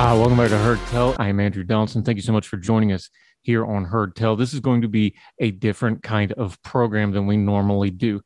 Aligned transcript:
Uh, 0.00 0.16
welcome 0.16 0.38
back 0.38 0.48
to 0.48 0.56
Heard 0.56 0.78
Tell. 0.86 1.14
I 1.18 1.28
am 1.28 1.38
Andrew 1.40 1.62
Donaldson. 1.62 2.02
Thank 2.02 2.16
you 2.16 2.22
so 2.22 2.32
much 2.32 2.48
for 2.48 2.56
joining 2.56 2.90
us 2.90 3.10
here 3.42 3.66
on 3.66 3.84
Heard 3.84 4.16
Tell. 4.16 4.34
This 4.34 4.54
is 4.54 4.60
going 4.60 4.80
to 4.80 4.88
be 4.88 5.14
a 5.38 5.50
different 5.50 6.02
kind 6.02 6.32
of 6.32 6.60
program 6.62 7.12
than 7.12 7.26
we 7.26 7.36
normally 7.36 7.90
do. 7.90 8.22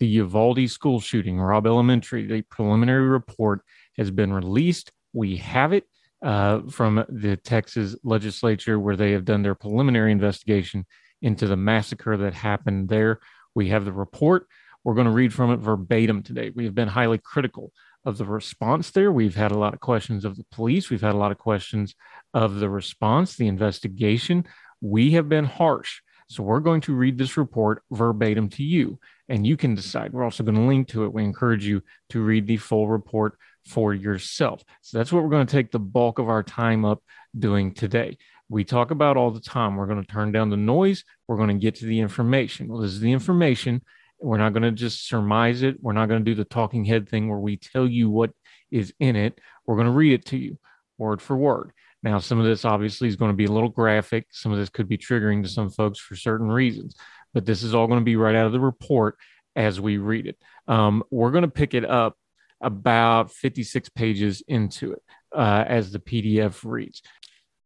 The 0.00 0.06
Uvalde 0.06 0.68
school 0.68 1.00
shooting, 1.00 1.40
Robb 1.40 1.66
Elementary, 1.66 2.26
the 2.26 2.42
preliminary 2.42 3.08
report 3.08 3.62
has 3.96 4.10
been 4.10 4.34
released. 4.34 4.92
We 5.14 5.38
have 5.38 5.72
it 5.72 5.84
uh, 6.22 6.60
from 6.68 7.02
the 7.08 7.38
Texas 7.38 7.96
legislature 8.04 8.78
where 8.78 8.94
they 8.94 9.12
have 9.12 9.24
done 9.24 9.40
their 9.40 9.54
preliminary 9.54 10.12
investigation 10.12 10.84
into 11.22 11.46
the 11.46 11.56
massacre 11.56 12.18
that 12.18 12.34
happened 12.34 12.90
there. 12.90 13.20
We 13.54 13.70
have 13.70 13.86
the 13.86 13.94
report. 13.94 14.46
We're 14.84 14.94
going 14.94 15.06
to 15.06 15.10
read 15.10 15.32
from 15.32 15.52
it 15.52 15.56
verbatim 15.56 16.22
today. 16.22 16.52
We 16.54 16.66
have 16.66 16.74
been 16.74 16.88
highly 16.88 17.16
critical 17.16 17.72
of 18.04 18.18
the 18.18 18.24
response 18.24 18.90
there. 18.90 19.10
We've 19.10 19.34
had 19.34 19.52
a 19.52 19.58
lot 19.58 19.74
of 19.74 19.80
questions 19.80 20.24
of 20.24 20.36
the 20.36 20.44
police. 20.50 20.90
We've 20.90 21.00
had 21.00 21.14
a 21.14 21.18
lot 21.18 21.32
of 21.32 21.38
questions 21.38 21.94
of 22.32 22.56
the 22.56 22.68
response, 22.68 23.36
the 23.36 23.48
investigation. 23.48 24.46
We 24.80 25.12
have 25.12 25.28
been 25.28 25.46
harsh. 25.46 26.00
So 26.28 26.42
we're 26.42 26.60
going 26.60 26.80
to 26.82 26.94
read 26.94 27.18
this 27.18 27.36
report 27.36 27.82
verbatim 27.90 28.48
to 28.50 28.62
you, 28.62 28.98
and 29.28 29.46
you 29.46 29.56
can 29.56 29.74
decide. 29.74 30.12
We're 30.12 30.24
also 30.24 30.42
going 30.42 30.56
to 30.56 30.62
link 30.62 30.88
to 30.88 31.04
it. 31.04 31.12
We 31.12 31.22
encourage 31.22 31.66
you 31.66 31.82
to 32.10 32.22
read 32.22 32.46
the 32.46 32.56
full 32.56 32.88
report 32.88 33.38
for 33.66 33.94
yourself. 33.94 34.62
So 34.80 34.98
that's 34.98 35.12
what 35.12 35.22
we're 35.22 35.30
going 35.30 35.46
to 35.46 35.52
take 35.52 35.70
the 35.70 35.78
bulk 35.78 36.18
of 36.18 36.28
our 36.28 36.42
time 36.42 36.84
up 36.84 37.02
doing 37.38 37.74
today. 37.74 38.18
We 38.48 38.64
talk 38.64 38.90
about 38.90 39.16
all 39.16 39.30
the 39.30 39.40
time. 39.40 39.76
We're 39.76 39.86
going 39.86 40.02
to 40.02 40.12
turn 40.12 40.32
down 40.32 40.50
the 40.50 40.56
noise. 40.56 41.04
We're 41.28 41.36
going 41.36 41.48
to 41.48 41.54
get 41.54 41.76
to 41.76 41.86
the 41.86 42.00
information. 42.00 42.68
Well, 42.68 42.80
this 42.80 42.92
is 42.92 43.00
the 43.00 43.12
information 43.12 43.82
we're 44.24 44.38
not 44.38 44.54
going 44.54 44.62
to 44.62 44.72
just 44.72 45.06
surmise 45.06 45.62
it. 45.62 45.76
We're 45.82 45.92
not 45.92 46.08
going 46.08 46.24
to 46.24 46.30
do 46.30 46.34
the 46.34 46.44
talking 46.44 46.84
head 46.84 47.08
thing 47.08 47.28
where 47.28 47.38
we 47.38 47.56
tell 47.56 47.86
you 47.86 48.08
what 48.08 48.30
is 48.70 48.92
in 48.98 49.16
it. 49.16 49.38
We're 49.66 49.76
going 49.76 49.86
to 49.86 49.92
read 49.92 50.12
it 50.12 50.24
to 50.26 50.38
you 50.38 50.58
word 50.96 51.20
for 51.20 51.36
word. 51.36 51.72
Now, 52.02 52.18
some 52.18 52.38
of 52.38 52.44
this 52.44 52.64
obviously 52.64 53.08
is 53.08 53.16
going 53.16 53.30
to 53.30 53.36
be 53.36 53.46
a 53.46 53.52
little 53.52 53.68
graphic. 53.68 54.26
Some 54.30 54.52
of 54.52 54.58
this 54.58 54.68
could 54.68 54.88
be 54.88 54.98
triggering 54.98 55.42
to 55.42 55.48
some 55.48 55.70
folks 55.70 55.98
for 55.98 56.16
certain 56.16 56.48
reasons, 56.48 56.96
but 57.32 57.44
this 57.44 57.62
is 57.62 57.74
all 57.74 57.86
going 57.86 58.00
to 58.00 58.04
be 58.04 58.16
right 58.16 58.34
out 58.34 58.46
of 58.46 58.52
the 58.52 58.60
report 58.60 59.16
as 59.56 59.80
we 59.80 59.98
read 59.98 60.26
it. 60.26 60.38
Um, 60.68 61.02
we're 61.10 61.30
going 61.30 61.42
to 61.42 61.48
pick 61.48 61.74
it 61.74 61.84
up 61.84 62.16
about 62.60 63.30
56 63.32 63.88
pages 63.90 64.42
into 64.48 64.92
it 64.92 65.02
uh, 65.34 65.64
as 65.66 65.92
the 65.92 65.98
PDF 65.98 66.60
reads. 66.64 67.02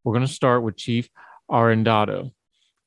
We're 0.02 0.14
going 0.14 0.26
to 0.26 0.32
start 0.32 0.62
with 0.62 0.76
Chief 0.76 1.08
Arredondo. 1.50 2.32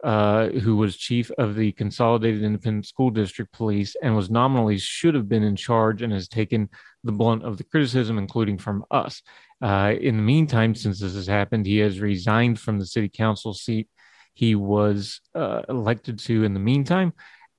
Uh, 0.04 0.48
who 0.48 0.76
was 0.76 0.98
chief 0.98 1.30
of 1.38 1.54
the 1.54 1.72
Consolidated 1.74 2.42
Independent 2.42 2.88
School 2.88 3.12
District 3.12 3.52
Police 3.52 3.96
and 4.02 4.16
was 4.16 4.32
nominally 4.32 4.80
should 4.80 5.14
have 5.14 5.30
been 5.30 5.44
in 5.44 5.56
charge 5.56 6.02
and 6.02 6.12
has 6.12 6.28
taken 6.28 6.70
the 7.04 7.12
blunt 7.12 7.44
of 7.44 7.58
the 7.58 7.64
criticism, 7.64 8.18
including 8.18 8.58
from 8.58 8.84
us. 8.90 9.22
Uh, 9.62 9.94
in 10.02 10.18
the 10.18 10.24
meantime, 10.24 10.74
since 10.74 11.00
this 11.00 11.14
has 11.14 11.28
happened, 11.28 11.68
he 11.68 11.78
has 11.78 12.00
resigned 12.00 12.60
from 12.60 12.80
the 12.80 12.86
city 12.86 13.10
council 13.10 13.54
seat 13.54 13.88
he 14.34 14.56
was 14.56 15.22
uh, 15.36 15.62
elected 15.68 16.20
to 16.20 16.44
in 16.44 16.54
the 16.54 16.60
meantime, 16.60 17.14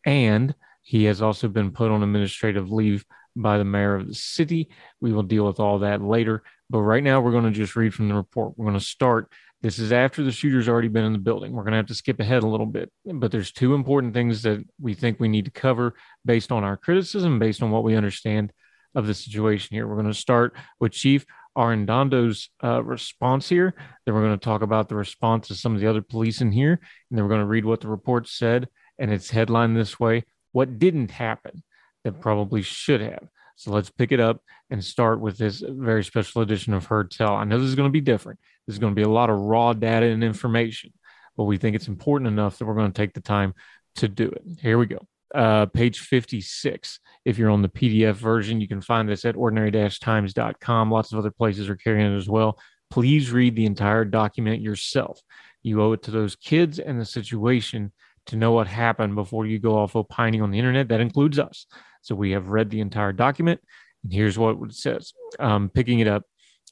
and 0.05 0.55
he 0.83 1.05
has 1.05 1.23
also 1.23 1.49
been 1.49 1.71
put 1.71 1.91
on 1.91 2.03
administrative 2.03 2.71
leave 2.71 3.05
by 3.37 3.59
the 3.59 3.65
mayor 3.65 3.95
of 3.95 4.09
the 4.09 4.15
city. 4.15 4.71
We 5.01 5.13
will 5.13 5.23
deal 5.23 5.47
with 5.47 5.61
all 5.61 5.81
that 5.81 6.03
later. 6.03 6.43
But 6.71 6.83
right 6.83 7.03
now, 7.03 7.21
we're 7.21 7.33
going 7.33 7.45
to 7.45 7.51
just 7.51 7.77
read 7.77 7.95
from 7.95 8.09
the 8.09 8.15
report. 8.15 8.55
We're 8.57 8.67
going 8.67 8.79
to 8.79 8.85
start 8.85 9.31
this 9.63 9.79
is 9.79 9.93
after 9.93 10.25
the 10.25 10.33
shooter's 10.33 10.69
already 10.69 10.89
been 10.89 11.05
in 11.05 11.13
the 11.13 11.19
building. 11.19 11.53
We're 11.53 11.63
going 11.63 11.73
to 11.73 11.79
have 11.79 11.87
to 11.87 11.95
skip 11.95 12.19
ahead 12.19 12.43
a 12.43 12.49
little 12.49 12.67
bit, 12.67 12.91
but 13.05 13.31
there's 13.31 13.53
two 13.53 13.75
important 13.75 14.13
things 14.13 14.43
that 14.43 14.65
we 14.81 14.95
think 14.95 15.21
we 15.21 15.29
need 15.29 15.45
to 15.45 15.51
cover 15.53 15.95
based 16.25 16.51
on 16.51 16.65
our 16.65 16.77
criticism, 16.77 17.39
based 17.39 17.63
on 17.63 17.71
what 17.71 17.85
we 17.85 17.95
understand 17.95 18.53
of 18.95 19.07
the 19.07 19.15
situation 19.15 19.75
here. 19.75 19.87
We're 19.87 19.95
going 19.95 20.07
to 20.07 20.15
start 20.15 20.55
with 20.81 20.93
Chief 20.93 21.25
Arredondo's 21.57 22.51
uh, 22.63 22.83
response 22.83 23.49
here. 23.49 23.75
Then 24.05 24.15
we're 24.15 24.23
going 24.23 24.39
to 24.39 24.45
talk 24.45 24.63
about 24.63 24.89
the 24.89 24.97
response 24.97 25.51
of 25.51 25.59
some 25.59 25.75
of 25.75 25.81
the 25.81 25.87
other 25.87 26.03
police 26.03 26.41
in 26.41 26.51
here. 26.51 26.73
And 26.73 27.19
then 27.19 27.25
we're 27.25 27.31
going 27.31 27.41
to 27.41 27.47
read 27.47 27.65
what 27.65 27.81
the 27.81 27.89
report 27.89 28.29
said. 28.29 28.69
And 28.99 29.13
it's 29.13 29.31
headlined 29.31 29.77
this 29.77 29.99
way 29.99 30.25
What 30.53 30.79
didn't 30.79 31.11
happen 31.11 31.63
that 32.05 32.21
probably 32.21 32.63
should 32.63 33.01
have. 33.01 33.29
So 33.57 33.73
let's 33.73 33.91
pick 33.91 34.13
it 34.13 34.21
up 34.21 34.43
and 34.71 34.85
start 34.85 35.21
with 35.21 35.39
this 35.39 35.63
very 35.67 36.05
special 36.05 36.43
edition 36.43 36.75
of 36.75 36.87
Heard 36.87 37.11
Tell. 37.11 37.35
I 37.35 37.45
know 37.45 37.59
this 37.59 37.69
is 37.69 37.75
going 37.75 37.89
to 37.89 37.93
be 37.93 38.01
different. 38.01 38.41
There's 38.67 38.79
going 38.79 38.93
to 38.93 38.99
be 38.99 39.05
a 39.05 39.09
lot 39.09 39.31
of 39.31 39.39
raw 39.39 39.73
data 39.73 40.07
and 40.07 40.23
information, 40.25 40.93
but 41.37 41.45
we 41.45 41.59
think 41.59 41.77
it's 41.77 41.89
important 41.89 42.29
enough 42.29 42.59
that 42.59 42.67
we're 42.67 42.75
going 42.75 42.93
to 42.93 42.97
take 42.97 43.15
the 43.15 43.21
time 43.21 43.55
to 43.97 44.09
do 44.09 44.29
it. 44.29 44.43
Here 44.61 44.79
we 44.79 44.87
go. 44.87 45.07
Uh, 45.35 45.67
page 45.67 46.01
56. 46.01 47.01
If 47.25 47.39
you're 47.39 47.51
on 47.51 47.63
the 47.63 47.69
PDF 47.69 48.15
version, 48.15 48.61
you 48.61 48.69
can 48.69 48.81
find 48.81 49.09
this 49.09 49.25
at 49.25 49.37
ordinary 49.37 49.71
times.com. 49.71 50.91
Lots 50.91 51.13
of 51.13 51.19
other 51.19 51.31
places 51.31 51.69
are 51.69 51.77
carrying 51.77 52.13
it 52.13 52.17
as 52.17 52.29
well. 52.29 52.59
Please 52.91 53.33
read 53.33 53.57
the 53.57 53.65
entire 53.65 54.05
document 54.05 54.61
yourself. 54.61 55.21
You 55.63 55.81
owe 55.81 55.93
it 55.93 56.03
to 56.03 56.11
those 56.11 56.37
kids 56.37 56.79
and 56.79 57.01
the 57.01 57.07
situation 57.07 57.93
to 58.27 58.37
know 58.37 58.53
what 58.53 58.67
happened 58.67 59.15
before 59.15 59.47
you 59.47 59.59
go 59.59 59.79
off 59.79 59.97
opining 59.97 60.43
on 60.43 60.51
the 60.51 60.59
internet. 60.59 60.89
That 60.89 61.01
includes 61.01 61.39
us. 61.39 61.67
So 62.03 62.15
we 62.15 62.33
have 62.33 62.49
read 62.49 62.71
the 62.71 62.81
entire 62.81 63.13
document. 63.13 63.61
And 64.05 64.13
here's 64.13 64.39
what 64.39 64.57
it 64.63 64.75
says. 64.75 65.13
Um, 65.39 65.71
picking 65.71 66.01
it 66.01 66.09
up, 66.09 66.25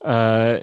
uh, 0.04 0.60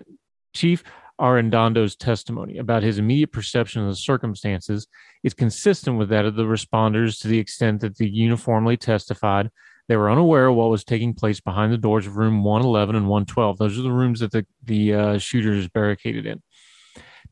Chief 0.53 0.83
Arredondo's 1.19 1.95
testimony 1.95 2.59
about 2.59 2.83
his 2.83 2.99
immediate 2.99 3.31
perception 3.31 3.81
of 3.81 3.87
the 3.87 3.95
circumstances 3.95 4.87
is 5.23 5.33
consistent 5.33 5.97
with 5.97 6.09
that 6.09 6.25
of 6.25 6.35
the 6.35 6.43
responders 6.43 7.19
to 7.21 7.27
the 7.27 7.39
extent 7.39 7.81
that 7.81 7.97
they 7.97 8.05
uniformly 8.05 8.77
testified 8.77 9.49
they 9.87 9.95
were 9.95 10.11
unaware 10.11 10.47
of 10.47 10.55
what 10.55 10.69
was 10.69 10.83
taking 10.83 11.13
place 11.13 11.39
behind 11.39 11.71
the 11.71 11.77
doors 11.77 12.07
of 12.07 12.17
room 12.17 12.43
111 12.43 12.95
and 12.95 13.07
112. 13.07 13.57
Those 13.57 13.79
are 13.79 13.83
the 13.83 13.91
rooms 13.91 14.19
that 14.19 14.31
the, 14.31 14.45
the 14.63 14.93
uh, 14.93 15.17
shooter 15.17 15.53
is 15.53 15.69
barricaded 15.69 16.25
in. 16.25 16.41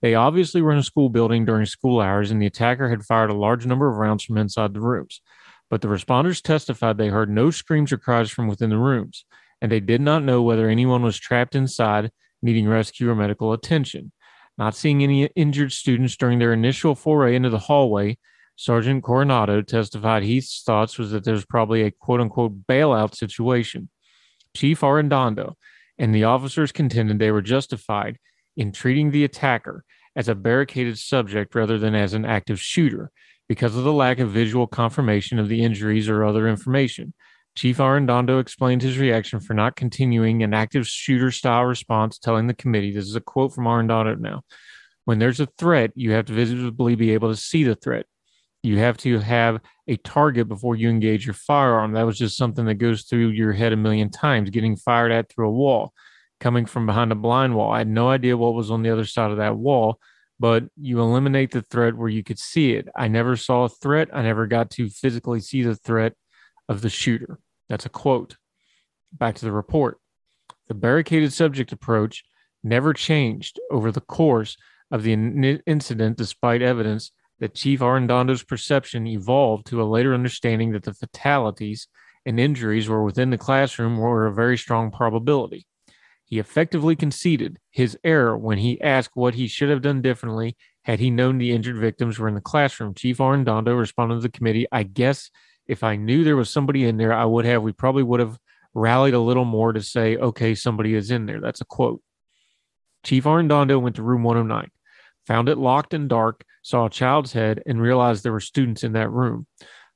They 0.02 0.16
obviously 0.16 0.62
were 0.62 0.72
in 0.72 0.78
a 0.78 0.84
school 0.84 1.10
building 1.10 1.46
during 1.46 1.66
school 1.66 2.00
hours, 2.00 2.32
and 2.32 2.42
the 2.42 2.46
attacker 2.46 2.90
had 2.90 3.04
fired 3.04 3.30
a 3.30 3.36
large 3.36 3.66
number 3.66 3.90
of 3.90 3.98
rounds 3.98 4.24
from 4.24 4.38
inside 4.38 4.74
the 4.74 4.82
rooms. 4.82 5.22
But 5.70 5.82
the 5.82 5.88
responders 5.88 6.42
testified 6.42 6.98
they 6.98 7.08
heard 7.08 7.30
no 7.30 7.52
screams 7.52 7.92
or 7.92 7.98
cries 7.98 8.30
from 8.30 8.48
within 8.48 8.70
the 8.70 8.78
rooms, 8.78 9.26
and 9.62 9.72
they 9.72 9.80
did 9.80 10.02
not 10.02 10.24
know 10.24 10.42
whether 10.42 10.70
anyone 10.70 11.02
was 11.02 11.18
trapped 11.18 11.56
inside 11.56 12.12
needing 12.42 12.68
rescue 12.68 13.10
or 13.10 13.16
medical 13.16 13.54
attention. 13.54 14.12
Not 14.58 14.76
seeing 14.76 15.04
any 15.04 15.26
injured 15.36 15.72
students 15.72 16.16
during 16.16 16.40
their 16.40 16.54
initial 16.54 16.96
foray 16.96 17.36
into 17.36 17.50
the 17.50 17.60
hallway, 17.60 18.18
Sergeant 18.56 19.04
Coronado 19.04 19.62
testified 19.62 20.24
Heath's 20.24 20.64
thoughts 20.64 20.98
was 20.98 21.12
that 21.12 21.26
there 21.26 21.34
was 21.34 21.46
probably 21.46 21.82
a 21.84 21.92
quote 21.92 22.22
unquote 22.22 22.66
bailout 22.68 23.16
situation. 23.16 23.90
Chief 24.56 24.80
Arredondo 24.80 25.56
and 25.98 26.16
the 26.16 26.24
officers 26.24 26.72
contended 26.72 27.20
they 27.20 27.32
were 27.32 27.42
justified 27.42 28.18
in 28.56 28.72
treating 28.72 29.12
the 29.12 29.26
attacker 29.26 29.84
as 30.16 30.30
a 30.30 30.36
barricaded 30.36 30.98
subject 30.98 31.54
rather 31.54 31.78
than 31.78 31.94
as 31.96 32.14
an 32.14 32.24
active 32.24 32.62
shooter 32.62 33.12
because 33.48 33.76
of 33.76 33.84
the 33.84 33.94
lack 33.94 34.20
of 34.20 34.32
visual 34.32 34.68
confirmation 34.68 35.40
of 35.40 35.50
the 35.50 35.64
injuries 35.64 36.10
or 36.10 36.24
other 36.24 36.48
information. 36.48 37.14
Chief 37.56 37.78
Arredondo 37.78 38.42
explained 38.42 38.82
his 38.82 38.98
reaction 38.98 39.40
for 39.40 39.54
not 39.54 39.78
continuing 39.78 40.44
an 40.44 40.54
active 40.54 40.88
shooter 40.88 41.32
style 41.32 41.64
response, 41.64 42.20
telling 42.20 42.48
the 42.48 42.54
committee 42.54 42.92
this 42.92 43.06
is 43.06 43.16
a 43.16 43.22
quote 43.22 43.54
from 43.54 43.66
Arredondo 43.66 44.20
now. 44.20 44.42
When 45.06 45.20
there's 45.20 45.40
a 45.40 45.46
threat, 45.58 45.92
you 45.96 46.12
have 46.12 46.26
to 46.26 46.34
visibly 46.34 46.96
be 46.96 47.12
able 47.12 47.30
to 47.30 47.40
see 47.40 47.64
the 47.64 47.76
threat. 47.76 48.08
You 48.64 48.80
have 48.80 48.98
to 48.98 49.20
have 49.20 49.62
a 49.88 49.96
target 49.98 50.48
before 50.48 50.76
you 50.76 50.90
engage 50.90 51.26
your 51.26 51.36
firearm. 51.36 51.94
That 51.94 52.08
was 52.08 52.18
just 52.18 52.36
something 52.36 52.66
that 52.66 52.76
goes 52.76 53.04
through 53.04 53.28
your 53.28 53.54
head 53.54 53.72
a 53.72 53.78
million 53.78 54.10
times, 54.10 54.50
getting 54.50 54.76
fired 54.76 55.12
at 55.12 55.30
through 55.30 55.48
a 55.48 55.52
wall, 55.52 55.94
coming 56.40 56.66
from 56.66 56.88
behind 56.88 57.12
a 57.12 57.16
blind 57.16 57.56
wall. 57.56 57.72
I 57.72 57.78
had 57.78 57.88
no 57.88 58.10
idea 58.10 58.36
what 58.36 58.56
was 58.56 58.72
on 58.72 58.82
the 58.82 58.90
other 58.90 59.06
side 59.06 59.30
of 59.30 59.38
that 59.38 59.56
wall, 59.56 60.00
but 60.40 60.66
you 60.76 61.00
eliminate 61.00 61.52
the 61.52 61.62
threat 61.62 61.96
where 61.96 62.10
you 62.10 62.24
could 62.24 62.40
see 62.40 62.74
it. 62.74 62.88
I 62.96 63.08
never 63.08 63.36
saw 63.36 63.64
a 63.64 63.70
threat. 63.70 64.10
I 64.14 64.22
never 64.22 64.48
got 64.48 64.70
to 64.72 64.90
physically 64.90 65.40
see 65.40 65.64
the 65.64 65.76
threat 65.76 66.14
of 66.68 66.82
the 66.82 66.90
shooter. 66.90 67.40
That's 67.70 67.86
a 67.86 67.90
quote. 67.90 68.38
Back 69.14 69.36
to 69.36 69.46
the 69.46 69.52
report. 69.52 70.00
The 70.68 70.74
barricaded 70.74 71.32
subject 71.32 71.72
approach 71.72 72.24
never 72.64 72.94
changed 72.94 73.60
over 73.72 73.92
the 73.92 74.02
course 74.02 74.58
of 74.92 75.04
the 75.04 75.14
incident, 75.66 76.18
despite 76.18 76.62
evidence 76.62 77.12
that 77.40 77.56
Chief 77.56 77.82
Arredondo's 77.82 78.44
perception 78.44 79.08
evolved 79.08 79.68
to 79.68 79.82
a 79.82 79.84
later 79.84 80.14
understanding 80.14 80.72
that 80.72 80.84
the 80.84 80.94
fatalities 80.94 81.88
and 82.26 82.40
injuries 82.40 82.90
were 82.90 83.04
within 83.04 83.30
the 83.30 83.38
classroom 83.38 83.98
were 83.98 84.26
a 84.26 84.34
very 84.34 84.58
strong 84.58 84.92
probability. 84.92 85.66
He 86.25 86.39
effectively 86.39 86.95
conceded 86.95 87.60
his 87.72 87.98
error 88.04 88.38
when 88.38 88.57
he 88.57 88.81
asked 88.81 89.12
what 89.13 89.36
he 89.36 89.48
should 89.48 89.69
have 89.69 89.81
done 89.81 90.01
differently 90.01 90.57
had 90.83 91.00
he 91.00 91.10
known 91.10 91.38
the 91.38 91.51
injured 91.51 91.77
victims 91.77 92.19
were 92.19 92.27
in 92.27 92.36
the 92.36 92.42
classroom. 92.42 92.94
Chief 92.94 93.18
Arredondo 93.18 93.77
responded 93.77 94.16
to 94.16 94.22
the 94.22 94.30
committee, 94.30 94.68
I 94.72 94.83
guess 94.83 95.30
if 95.68 95.83
I 95.83 95.95
knew 95.95 96.24
there 96.24 96.36
was 96.36 96.50
somebody 96.50 96.86
in 96.86 96.98
there, 96.98 97.13
I 97.13 97.25
would 97.25 97.45
have, 97.45 97.62
we 97.62 97.72
probably 97.72 98.04
would 98.04 98.19
have 98.19 98.38
rallied 98.74 99.13
a 99.13 99.19
little 99.19 99.45
more 99.45 99.74
to 99.74 99.81
say, 99.81 100.18
okay, 100.18 100.54
somebody 100.56 100.94
is 100.94 101.12
in 101.12 101.25
there. 101.25 101.39
That's 101.39 101.62
a 101.62 101.66
quote. 101.66 102.01
Chief 103.04 103.24
Arredondo 103.24 103.80
went 103.80 103.95
to 103.98 104.04
room 104.04 104.24
109 104.24 104.69
found 105.25 105.50
it 105.50 105.57
locked 105.57 105.94
and 105.94 106.07
dark, 106.07 106.44
saw 106.62 106.86
a 106.86 106.89
child's 106.89 107.33
head, 107.33 107.62
and 107.66 107.81
realized 107.81 108.24
there 108.24 108.31
were 108.31 108.39
students 108.39 108.83
in 108.83 108.94
that 108.94 109.10
room. 109.10 109.48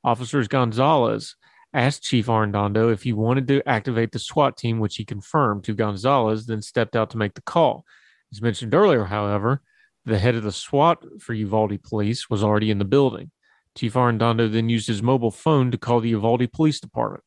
Officers 0.04 0.48
Gonzalez 0.48 1.36
asked 1.74 2.04
Chief 2.04 2.28
Arredondo 2.28 2.92
if 2.92 3.04
he 3.04 3.14
wanted 3.14 3.48
to 3.48 3.68
activate 3.68 4.12
the 4.12 4.20
SWAT 4.20 4.58
team, 4.58 4.80
which 4.80 4.96
he 4.96 5.06
confirmed 5.06 5.64
to 5.66 5.74
Gonzalez, 5.74 6.46
then 6.46 6.62
stepped 6.62 6.96
out 6.96 7.12
to 7.12 7.18
make 7.18 7.36
the 7.36 7.42
call. 7.42 7.86
As 8.32 8.42
mentioned 8.42 8.74
earlier, 8.74 9.06
however, 9.06 9.62
the 10.06 10.20
head 10.20 10.36
of 10.36 10.44
the 10.44 10.52
SWAT 10.52 11.04
for 11.20 11.34
Uvalde 11.34 11.82
Police 11.84 12.30
was 12.30 12.44
already 12.44 12.72
in 12.72 12.80
the 12.80 12.86
building. 12.86 13.32
Chief 13.76 13.94
Arredondo 13.94 14.52
then 14.52 14.70
used 14.70 14.88
his 14.88 15.04
mobile 15.04 15.32
phone 15.32 15.72
to 15.72 15.78
call 15.78 16.00
the 16.00 16.10
Uvalde 16.10 16.52
Police 16.52 16.80
Department. 16.80 17.24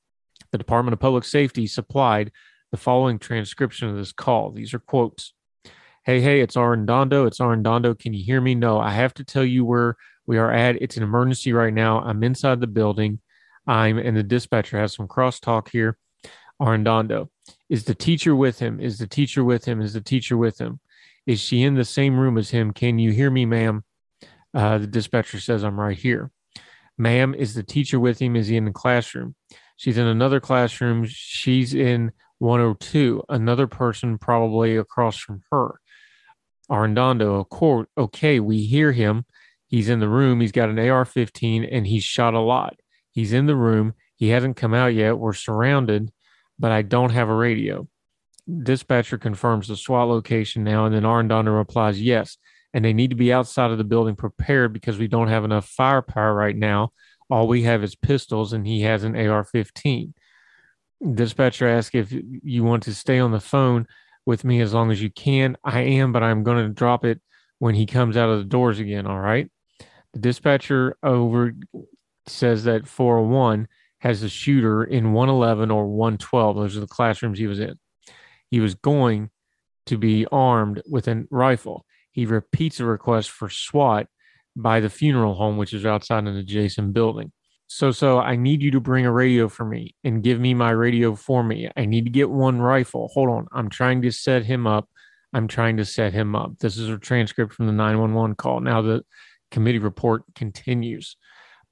The 0.50 0.58
Department 0.58 0.92
of 0.92 1.00
Public 1.00 1.24
Safety 1.24 1.66
supplied 1.66 2.30
the 2.70 2.76
following 2.76 3.18
transcription 3.18 3.88
of 3.88 3.96
this 3.96 4.12
call. 4.12 4.50
These 4.50 4.74
are 4.74 4.78
quotes. 4.78 5.32
Hey, 6.04 6.20
hey, 6.20 6.40
it's 6.40 6.56
Arredondo. 6.56 7.26
It's 7.26 7.38
Arredondo. 7.38 7.98
Can 7.98 8.12
you 8.12 8.24
hear 8.24 8.40
me? 8.40 8.54
No, 8.54 8.80
I 8.80 8.90
have 8.90 9.14
to 9.14 9.24
tell 9.24 9.44
you 9.44 9.64
where 9.64 9.96
we 10.26 10.36
are 10.36 10.52
at. 10.52 10.82
It's 10.82 10.96
an 10.96 11.02
emergency 11.02 11.52
right 11.52 11.72
now. 11.72 12.00
I'm 12.00 12.22
inside 12.22 12.60
the 12.60 12.66
building. 12.66 13.20
I'm, 13.66 13.98
and 13.98 14.16
the 14.16 14.22
dispatcher 14.22 14.78
has 14.78 14.94
some 14.94 15.08
crosstalk 15.08 15.68
here. 15.68 15.96
Arredondo. 16.60 17.28
Is 17.68 17.84
the 17.84 17.94
teacher 17.94 18.36
with 18.36 18.58
him? 18.58 18.80
Is 18.80 18.98
the 18.98 19.06
teacher 19.06 19.42
with 19.42 19.64
him? 19.64 19.80
Is 19.80 19.94
the 19.94 20.00
teacher 20.00 20.36
with 20.36 20.60
him? 20.60 20.80
Is 21.26 21.40
she 21.40 21.62
in 21.62 21.74
the 21.74 21.84
same 21.84 22.18
room 22.18 22.38
as 22.38 22.50
him? 22.50 22.72
Can 22.72 22.98
you 22.98 23.12
hear 23.12 23.30
me, 23.30 23.46
ma'am? 23.46 23.84
Uh, 24.54 24.78
the 24.78 24.86
dispatcher 24.86 25.40
says, 25.40 25.64
I'm 25.64 25.78
right 25.78 25.96
here. 25.96 26.30
Ma'am, 26.98 27.34
is 27.34 27.54
the 27.54 27.62
teacher 27.62 27.98
with 27.98 28.20
him? 28.20 28.36
Is 28.36 28.48
he 28.48 28.56
in 28.56 28.64
the 28.64 28.72
classroom? 28.72 29.34
She's 29.76 29.98
in 29.98 30.06
another 30.06 30.40
classroom. 30.40 31.06
She's 31.08 31.74
in 31.74 32.12
102. 32.38 33.24
Another 33.28 33.66
person 33.66 34.18
probably 34.18 34.76
across 34.76 35.16
from 35.16 35.42
her. 35.50 35.80
Arredondo, 36.70 37.48
course, 37.48 37.86
okay, 37.96 38.40
we 38.40 38.64
hear 38.64 38.92
him. 38.92 39.24
He's 39.66 39.88
in 39.88 40.00
the 40.00 40.08
room. 40.08 40.40
He's 40.40 40.52
got 40.52 40.68
an 40.68 40.78
AR 40.78 41.04
15 41.04 41.64
and 41.64 41.86
he's 41.86 42.04
shot 42.04 42.34
a 42.34 42.40
lot. 42.40 42.76
He's 43.12 43.32
in 43.32 43.46
the 43.46 43.56
room. 43.56 43.94
He 44.16 44.28
hasn't 44.28 44.56
come 44.56 44.74
out 44.74 44.94
yet. 44.94 45.18
We're 45.18 45.32
surrounded, 45.32 46.10
but 46.58 46.72
I 46.72 46.82
don't 46.82 47.10
have 47.10 47.28
a 47.28 47.34
radio. 47.34 47.86
Dispatcher 48.62 49.18
confirms 49.18 49.68
the 49.68 49.76
SWAT 49.76 50.08
location 50.08 50.64
now, 50.64 50.86
and 50.86 50.94
then 50.94 51.04
Arredondo 51.04 51.56
replies, 51.56 52.00
yes. 52.00 52.38
And 52.74 52.84
they 52.84 52.92
need 52.92 53.10
to 53.10 53.16
be 53.16 53.32
outside 53.32 53.70
of 53.70 53.78
the 53.78 53.84
building 53.84 54.16
prepared 54.16 54.72
because 54.72 54.98
we 54.98 55.06
don't 55.06 55.28
have 55.28 55.44
enough 55.44 55.68
firepower 55.68 56.34
right 56.34 56.56
now. 56.56 56.92
All 57.30 57.46
we 57.46 57.62
have 57.62 57.84
is 57.84 57.94
pistols, 57.94 58.52
and 58.52 58.66
he 58.66 58.82
has 58.82 59.04
an 59.04 59.16
AR 59.16 59.44
15. 59.44 60.14
Dispatcher 61.14 61.68
asks 61.68 61.94
if 61.94 62.12
you 62.42 62.64
want 62.64 62.84
to 62.84 62.94
stay 62.94 63.18
on 63.18 63.32
the 63.32 63.40
phone 63.40 63.86
with 64.24 64.44
me 64.44 64.60
as 64.60 64.72
long 64.72 64.90
as 64.90 65.02
you 65.02 65.10
can. 65.10 65.56
I 65.64 65.80
am, 65.80 66.12
but 66.12 66.22
I'm 66.22 66.42
going 66.42 66.64
to 66.64 66.72
drop 66.72 67.04
it 67.04 67.20
when 67.58 67.74
he 67.74 67.86
comes 67.86 68.16
out 68.16 68.30
of 68.30 68.38
the 68.38 68.44
doors 68.44 68.78
again. 68.78 69.06
All 69.06 69.18
right. 69.18 69.50
The 70.12 70.20
dispatcher 70.20 70.96
over 71.02 71.54
says 72.26 72.64
that 72.64 72.86
401 72.86 73.68
has 74.00 74.22
a 74.22 74.28
shooter 74.28 74.84
in 74.84 75.12
111 75.12 75.70
or 75.70 75.86
112. 75.86 76.56
Those 76.56 76.76
are 76.76 76.80
the 76.80 76.86
classrooms 76.86 77.38
he 77.38 77.46
was 77.46 77.60
in. 77.60 77.78
He 78.50 78.60
was 78.60 78.74
going 78.74 79.30
to 79.86 79.96
be 79.96 80.26
armed 80.30 80.82
with 80.88 81.08
a 81.08 81.24
rifle. 81.30 81.86
He 82.10 82.26
repeats 82.26 82.80
a 82.80 82.84
request 82.84 83.30
for 83.30 83.48
SWAT 83.48 84.06
by 84.54 84.80
the 84.80 84.90
funeral 84.90 85.34
home, 85.34 85.56
which 85.56 85.72
is 85.72 85.86
outside 85.86 86.24
an 86.24 86.36
adjacent 86.36 86.92
building. 86.92 87.32
So, 87.68 87.90
so 87.90 88.18
I 88.18 88.36
need 88.36 88.60
you 88.60 88.70
to 88.72 88.80
bring 88.80 89.06
a 89.06 89.12
radio 89.12 89.48
for 89.48 89.64
me 89.64 89.94
and 90.04 90.22
give 90.22 90.38
me 90.38 90.52
my 90.52 90.70
radio 90.72 91.14
for 91.14 91.42
me. 91.42 91.70
I 91.74 91.86
need 91.86 92.04
to 92.04 92.10
get 92.10 92.28
one 92.28 92.60
rifle. 92.60 93.08
Hold 93.14 93.30
on. 93.30 93.46
I'm 93.52 93.70
trying 93.70 94.02
to 94.02 94.12
set 94.12 94.44
him 94.44 94.66
up. 94.66 94.90
I'm 95.32 95.48
trying 95.48 95.78
to 95.78 95.84
set 95.86 96.12
him 96.12 96.36
up. 96.36 96.58
This 96.58 96.76
is 96.76 96.90
a 96.90 96.98
transcript 96.98 97.54
from 97.54 97.66
the 97.66 97.72
911 97.72 98.36
call. 98.36 98.60
Now 98.60 98.82
the 98.82 99.02
committee 99.50 99.78
report 99.78 100.24
continues. 100.34 101.16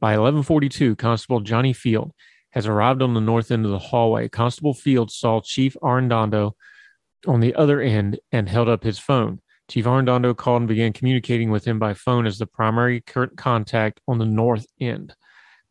By 0.01 0.13
1142, 0.13 0.97
Constable 0.97 1.41
Johnny 1.41 1.75
Field 1.75 2.13
has 2.53 2.67
arrived 2.67 3.03
on 3.03 3.13
the 3.13 3.21
north 3.21 3.51
end 3.51 3.67
of 3.67 3.71
the 3.71 3.79
hallway. 3.79 4.29
Constable 4.29 4.73
Field 4.73 5.11
saw 5.11 5.43
Chief 5.43 5.77
Arredondo 5.83 6.53
on 7.27 7.41
the 7.41 7.55
other 7.55 7.83
end 7.83 8.19
and 8.33 8.49
held 8.49 8.69
up 8.69 8.83
his 8.83 8.99
phone. 8.99 9.41
Chief 9.69 9.85
Arredondo 9.85 10.35
called 10.35 10.63
and 10.63 10.69
began 10.69 10.95
communicating 10.95 11.51
with 11.51 11.67
him 11.67 11.79
by 11.79 11.93
phone 11.93 12.27
as 12.27 12.39
the 12.39 12.47
primary 12.47 13.03
contact 13.37 14.01
on 14.09 14.17
the 14.17 14.25
north 14.25 14.67
end. 14.81 15.15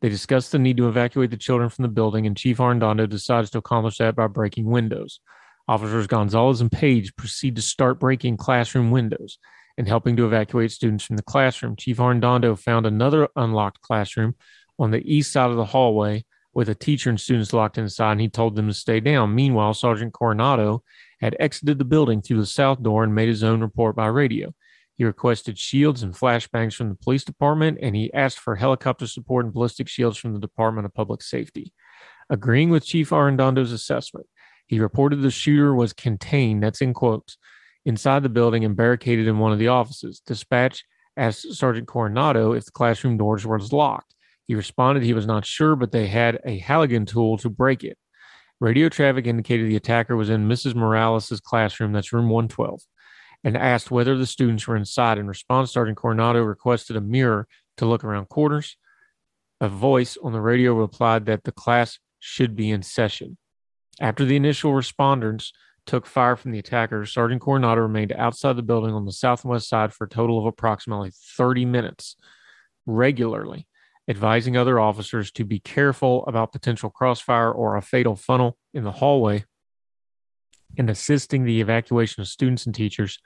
They 0.02 0.10
discuss 0.10 0.50
the 0.50 0.60
need 0.60 0.78
to 0.78 0.88
evacuate 0.88 1.32
the 1.32 1.36
children 1.36 1.70
from 1.70 1.84
the 1.84 1.90
building, 1.90 2.28
and 2.28 2.38
Chief 2.38 2.60
Arredondo 2.60 3.10
decides 3.10 3.50
to 3.50 3.58
accomplish 3.58 3.98
that 3.98 4.16
by 4.16 4.28
breaking 4.28 4.70
windows. 4.70 5.20
Officers 5.68 6.06
Gonzalez 6.06 6.62
and 6.62 6.72
Page 6.72 7.16
proceed 7.16 7.56
to 7.56 7.62
start 7.64 8.00
breaking 8.00 8.38
classroom 8.38 8.92
windows 8.92 9.40
and 9.80 9.88
helping 9.88 10.18
to 10.18 10.26
evacuate 10.26 10.74
students 10.74 11.06
from 11.06 11.16
the 11.16 11.24
classroom. 11.24 11.78
Chief 11.78 11.98
Arredondo 11.98 12.60
found 12.60 12.86
another 12.86 13.30
unlocked 13.38 13.80
classroom 13.80 14.36
on 14.78 14.92
the 14.92 15.02
east 15.10 15.32
side 15.32 15.50
of 15.50 15.56
the 15.56 15.64
hallway 15.64 16.26
with 16.54 16.68
a 16.68 16.76
teacher 16.76 17.10
and 17.10 17.20
students 17.20 17.54
locked 17.54 17.78
inside, 17.78 18.12
and 18.12 18.22
he 18.22 18.28
told 18.28 18.58
them 18.58 18.68
to 18.68 18.74
stay 18.74 19.00
down. 19.00 19.34
Meanwhile, 19.34 19.74
Sergeant 19.74 20.12
Coronado 20.12 20.84
had 21.22 21.38
exited 21.40 21.80
the 21.80 21.86
building 21.86 22.22
through 22.22 22.42
the 22.42 22.46
south 22.46 22.84
door 22.84 23.06
and 23.06 23.16
made 23.16 23.30
his 23.30 23.42
own 23.42 23.62
report 23.62 23.96
by 23.96 24.08
radio. 24.08 24.54
He 24.98 25.06
requested 25.06 25.58
shields 25.58 26.04
and 26.04 26.14
flashbangs 26.14 26.76
from 26.76 26.90
the 26.90 26.96
police 26.96 27.24
department, 27.24 27.78
and 27.82 27.96
he 27.96 28.14
asked 28.14 28.40
for 28.40 28.58
helicopter 28.58 29.08
support 29.08 29.46
and 29.46 29.54
ballistic 29.54 29.88
shields 29.88 30.18
from 30.18 30.34
the 30.34 30.42
Department 30.42 30.88
of 30.88 30.94
Public 30.94 31.22
Safety. 31.22 31.72
Agreeing 32.30 32.70
with 32.70 32.86
Chief 32.86 33.12
Arredondo's 33.12 33.72
assessment, 33.72 34.26
he 34.68 34.82
reported 34.82 35.22
the 35.22 35.32
shooter 35.32 35.74
was 35.74 35.94
contained, 35.94 36.64
that's 36.64 36.82
in 36.82 36.94
quotes, 36.94 37.38
inside 37.90 38.24
the 38.24 38.30
building 38.30 38.64
and 38.64 38.76
barricaded 38.76 39.28
in 39.28 39.40
one 39.40 39.52
of 39.52 39.60
the 39.60 39.68
offices. 39.68 40.22
Dispatch 40.26 40.86
asked 41.18 41.54
Sergeant 41.54 41.88
Coronado 41.88 42.54
if 42.54 42.66
the 42.66 42.72
classroom 42.72 43.18
doors 43.18 43.46
were 43.46 43.60
locked. 43.60 44.16
He 44.48 44.56
responded 44.56 45.04
he 45.04 45.14
was 45.14 45.28
not 45.28 45.46
sure, 45.46 45.76
but 45.76 45.92
they 45.92 46.08
had 46.08 46.40
a 46.46 46.60
Halligan 46.60 47.06
tool 47.06 47.38
to 47.40 47.50
break 47.50 47.84
it. 47.84 47.98
Radio 48.62 48.90
traffic 48.90 49.28
indicated 49.28 49.70
the 49.70 49.76
attacker 49.76 50.16
was 50.16 50.30
in 50.30 50.48
Mrs. 50.48 50.74
Mireles' 50.74 51.42
classroom, 51.42 51.92
that's 51.92 52.14
room 52.14 52.30
112 52.30 52.82
and 53.44 53.56
asked 53.56 53.92
whether 53.92 54.18
the 54.18 54.26
students 54.26 54.68
were 54.68 54.76
inside. 54.76 55.18
In 55.18 55.28
response, 55.28 55.72
Sergeant 55.72 55.98
Coronado 55.98 56.42
requested 56.42 56.96
a 56.96 57.02
mirror 57.02 57.48
to 57.78 57.86
look 57.86 58.04
around 58.04 58.30
quarters. 58.30 58.78
A 59.62 59.70
voice 59.70 60.18
on 60.22 60.34
the 60.34 60.42
radio 60.42 60.74
replied 60.74 61.26
that 61.26 61.44
the 61.44 61.52
class 61.52 62.00
should 62.20 62.56
be 62.56 62.72
in 62.72 62.82
session. 62.82 63.38
After 64.00 64.26
the 64.26 64.36
initial 64.36 64.72
responders 64.72 65.52
took 65.90 66.06
fire 66.06 66.36
from 66.36 66.52
the 66.52 66.60
attackers, 66.60 67.12
Sergeant 67.12 67.42
Coronado 67.42 67.82
remained 67.82 68.12
outside 68.12 68.56
the 68.56 68.62
building 68.62 68.94
on 68.94 69.06
the 69.06 69.12
southwest 69.12 69.68
side 69.68 69.92
for 69.92 70.04
a 70.04 70.10
total 70.10 70.38
of 70.38 70.46
approximately 70.46 71.12
30 71.36 71.66
minutes, 71.66 72.16
regularly 72.86 73.68
advising 74.08 74.56
other 74.56 74.80
officers 74.80 75.32
to 75.32 75.44
be 75.44 75.60
careful 75.60 76.24
about 76.28 76.52
potential 76.52 76.92
crossfire 76.92 77.52
or 77.52 77.76
a 77.76 77.82
fatal 77.82 78.16
funnel 78.16 78.56
in 78.72 78.84
the 78.84 78.92
hallway 78.92 79.44
and 80.78 80.92
assisting 80.92 81.44
the 81.44 81.60
evacuation 81.60 82.22
of 82.22 82.28
students 82.28 82.68
and 82.68 82.76
teachers 82.76 83.18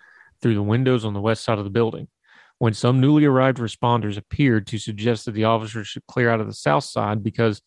through 0.41 0.55
the 0.55 0.63
windows 0.63 1.03
on 1.03 1.13
the 1.13 1.22
west 1.22 1.43
side 1.43 1.58
of 1.58 1.65
the 1.65 1.70
building. 1.70 2.08
When 2.60 2.74
some 2.74 3.01
newly 3.01 3.25
arrived 3.25 3.58
responders 3.58 4.17
appeared 4.17 4.67
to 4.67 4.77
suggest 4.77 5.25
that 5.25 5.34
the 5.34 5.43
officers 5.43 5.89
should 5.89 6.08
clear 6.08 6.29
out 6.29 6.39
of 6.39 6.48
the 6.48 6.53
south 6.53 6.86
side 6.86 7.24
because 7.24 7.62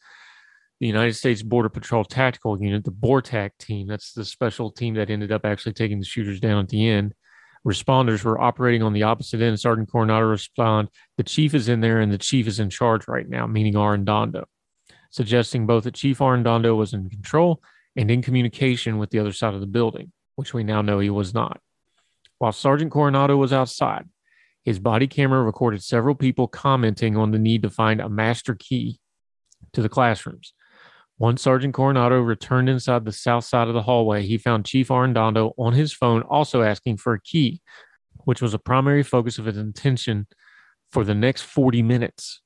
the 0.81 0.87
United 0.87 1.15
States 1.15 1.43
Border 1.43 1.69
Patrol 1.69 2.05
Tactical 2.05 2.61
Unit, 2.61 2.85
the 2.85 2.91
BORTAC 2.91 3.53
team, 3.59 3.87
that's 3.87 4.13
the 4.13 4.25
special 4.25 4.71
team 4.71 4.95
that 4.95 5.11
ended 5.11 5.33
up 5.33 5.45
actually 5.45 5.73
taking 5.73 5.99
the 5.99 6.05
shooters 6.05 6.41
down 6.41 6.63
at 6.63 6.69
the 6.69 6.89
end. 6.89 7.15
Responders 7.67 8.23
were 8.23 8.41
operating 8.41 8.83
on 8.83 8.93
the 8.93 9.03
opposite 9.03 9.41
end. 9.41 9.59
Sergeant 9.59 9.91
Coronado 9.91 10.27
responded, 10.27 10.93
The 11.17 11.25
chief 11.25 11.55
is 11.55 11.69
in 11.69 11.81
there 11.81 12.01
and 12.01 12.13
the 12.13 12.19
chief 12.19 12.47
is 12.47 12.61
in 12.61 12.71
charge 12.71 13.09
right 13.09 13.29
now, 13.29 13.47
meaning 13.47 13.75
Arredondo, 13.75 14.45
suggesting 15.11 15.67
both 15.67 15.85
that 15.85 15.95
Chief 15.95 16.19
Arredondo 16.19 16.77
was 16.77 16.93
in 16.93 17.09
control 17.11 17.63
and 17.97 18.11
in 18.11 18.23
communication 18.23 18.99
with 18.99 19.11
the 19.11 19.19
other 19.19 19.33
side 19.33 19.55
of 19.55 19.61
the 19.61 19.67
building, 19.67 20.13
which 20.37 20.55
we 20.55 20.63
now 20.63 20.83
know 20.83 20.99
he 20.99 21.11
was 21.11 21.35
not. 21.35 21.61
While 22.39 22.53
Sergeant 22.53 22.93
Coronado 22.93 23.37
was 23.37 23.53
outside, 23.53 24.05
his 24.65 24.79
body 24.79 25.07
camera 25.07 25.43
recorded 25.43 25.83
several 25.83 26.15
people 26.15 26.49
commenting 26.49 27.17
on 27.17 27.31
the 27.31 27.39
need 27.39 27.63
to 27.63 27.71
find 27.71 28.01
a 28.01 28.09
master 28.09 28.55
key 28.55 29.01
to 29.73 29.81
the 29.81 29.89
classrooms. 29.89 30.53
Once 31.19 31.41
Sergeant 31.41 31.73
Coronado 31.73 32.21
returned 32.21 32.69
inside 32.69 33.05
the 33.05 33.13
south 33.13 33.45
side 33.45 33.69
of 33.69 33.75
the 33.75 33.83
hallway, 33.83 34.23
he 34.23 34.37
found 34.37 34.67
Chief 34.67 34.89
Arredondo 34.89 35.53
on 35.57 35.73
his 35.73 35.93
phone 35.93 36.21
also 36.23 36.61
asking 36.61 36.99
for 36.99 37.15
a 37.15 37.21
key, 37.21 37.63
which 38.25 38.43
was 38.43 38.53
a 38.53 38.59
primary 38.59 39.03
focus 39.03 39.39
of 39.39 39.47
his 39.47 39.57
attention 39.57 40.27
for 40.93 41.05
the 41.05 41.15
next 41.15 41.43
40 41.43 41.83
minutes. 41.83 42.43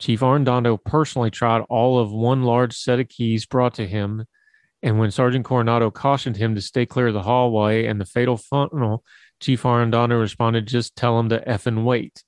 Chief 0.00 0.20
Arredondo 0.20 0.76
personally 0.84 1.30
tried 1.30 1.62
all 1.68 2.00
of 2.00 2.10
one 2.10 2.42
large 2.42 2.74
set 2.74 2.98
of 2.98 3.08
keys 3.08 3.46
brought 3.46 3.74
to 3.74 3.86
him, 3.86 4.24
and 4.82 4.98
when 4.98 5.12
Sergeant 5.12 5.44
Coronado 5.44 5.92
cautioned 5.92 6.36
him 6.36 6.56
to 6.56 6.60
stay 6.60 6.86
clear 6.86 7.08
of 7.08 7.14
the 7.14 7.22
hallway 7.22 7.86
and 7.86 8.00
the 8.00 8.06
fatal 8.06 8.36
funnel, 8.36 9.04
Chief 9.38 9.62
Arredondo 9.62 10.18
responded, 10.18 10.66
just 10.66 10.96
tell 10.96 11.20
him 11.20 11.28
to 11.28 11.48
F 11.48 11.66
and 11.66 11.86
wait. 11.86 12.24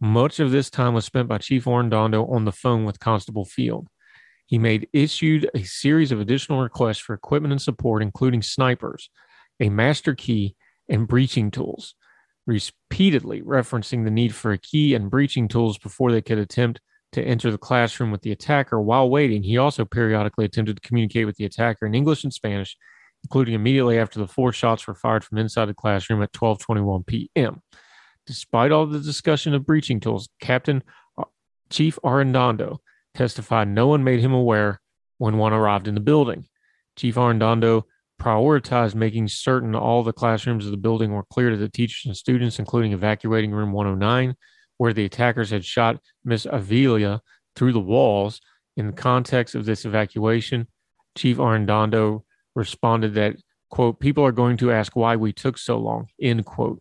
Much 0.00 0.38
of 0.38 0.52
this 0.52 0.70
time 0.70 0.94
was 0.94 1.04
spent 1.04 1.26
by 1.26 1.38
Chief 1.38 1.64
Arredondo 1.64 2.30
on 2.30 2.44
the 2.44 2.52
phone 2.52 2.84
with 2.84 3.00
Constable 3.00 3.44
Field. 3.44 3.88
He 4.48 4.58
made 4.58 4.88
issued 4.94 5.50
a 5.54 5.62
series 5.62 6.10
of 6.10 6.20
additional 6.20 6.62
requests 6.62 7.00
for 7.00 7.12
equipment 7.12 7.52
and 7.52 7.60
support, 7.60 8.02
including 8.02 8.40
snipers, 8.40 9.10
a 9.60 9.68
master 9.68 10.14
key, 10.14 10.56
and 10.88 11.06
breaching 11.06 11.50
tools, 11.50 11.94
repeatedly 12.46 13.42
referencing 13.42 14.04
the 14.04 14.10
need 14.10 14.34
for 14.34 14.50
a 14.50 14.58
key 14.58 14.94
and 14.94 15.10
breaching 15.10 15.48
tools 15.48 15.76
before 15.76 16.10
they 16.10 16.22
could 16.22 16.38
attempt 16.38 16.80
to 17.12 17.22
enter 17.22 17.50
the 17.50 17.58
classroom 17.58 18.10
with 18.10 18.22
the 18.22 18.32
attacker. 18.32 18.80
While 18.80 19.10
waiting, 19.10 19.42
he 19.42 19.58
also 19.58 19.84
periodically 19.84 20.46
attempted 20.46 20.76
to 20.76 20.88
communicate 20.88 21.26
with 21.26 21.36
the 21.36 21.44
attacker 21.44 21.84
in 21.84 21.94
English 21.94 22.24
and 22.24 22.32
Spanish, 22.32 22.74
including 23.24 23.52
immediately 23.52 23.98
after 23.98 24.18
the 24.18 24.26
four 24.26 24.54
shots 24.54 24.86
were 24.86 24.94
fired 24.94 25.24
from 25.24 25.36
inside 25.36 25.66
the 25.66 25.74
classroom 25.74 26.22
at 26.22 26.32
12:21 26.32 27.06
p.m. 27.06 27.60
Despite 28.26 28.72
all 28.72 28.86
the 28.86 28.98
discussion 28.98 29.52
of 29.52 29.66
breaching 29.66 30.00
tools, 30.00 30.30
Captain 30.40 30.82
uh, 31.18 31.24
Chief 31.68 31.98
Arredondo 32.02 32.78
testified 33.18 33.68
no 33.68 33.88
one 33.88 34.04
made 34.04 34.20
him 34.20 34.32
aware 34.32 34.80
when 35.18 35.36
one 35.36 35.52
arrived 35.52 35.88
in 35.88 35.94
the 35.94 36.00
building. 36.00 36.46
Chief 36.96 37.16
Arredondo 37.16 37.82
prioritized 38.20 38.94
making 38.94 39.28
certain 39.28 39.74
all 39.74 40.02
the 40.02 40.12
classrooms 40.12 40.64
of 40.64 40.70
the 40.70 40.76
building 40.76 41.12
were 41.12 41.24
clear 41.24 41.50
to 41.50 41.56
the 41.56 41.68
teachers 41.68 42.06
and 42.06 42.16
students, 42.16 42.58
including 42.58 42.92
evacuating 42.92 43.50
room 43.50 43.72
109, 43.72 44.34
where 44.76 44.92
the 44.92 45.04
attackers 45.04 45.50
had 45.50 45.64
shot 45.64 46.00
Miss 46.24 46.46
Avila 46.48 47.20
through 47.54 47.72
the 47.72 47.80
walls. 47.80 48.40
In 48.76 48.86
the 48.86 48.92
context 48.92 49.56
of 49.56 49.64
this 49.64 49.84
evacuation, 49.84 50.68
Chief 51.16 51.38
Arredondo 51.38 52.22
responded 52.54 53.14
that, 53.14 53.34
quote, 53.68 53.98
people 53.98 54.24
are 54.24 54.32
going 54.32 54.56
to 54.58 54.70
ask 54.70 54.94
why 54.94 55.16
we 55.16 55.32
took 55.32 55.58
so 55.58 55.78
long, 55.78 56.06
end 56.22 56.46
quote. 56.46 56.80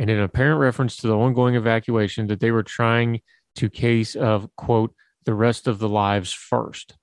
And 0.00 0.10
in 0.10 0.18
apparent 0.18 0.60
reference 0.60 0.96
to 0.98 1.06
the 1.06 1.16
ongoing 1.16 1.54
evacuation, 1.54 2.26
that 2.26 2.40
they 2.40 2.50
were 2.50 2.64
trying 2.64 3.20
to 3.56 3.70
case 3.70 4.16
of, 4.16 4.48
quote, 4.56 4.92
the 5.28 5.34
rest 5.34 5.68
of 5.68 5.78
the 5.78 5.88
lives 5.90 6.32
first. 6.32 6.96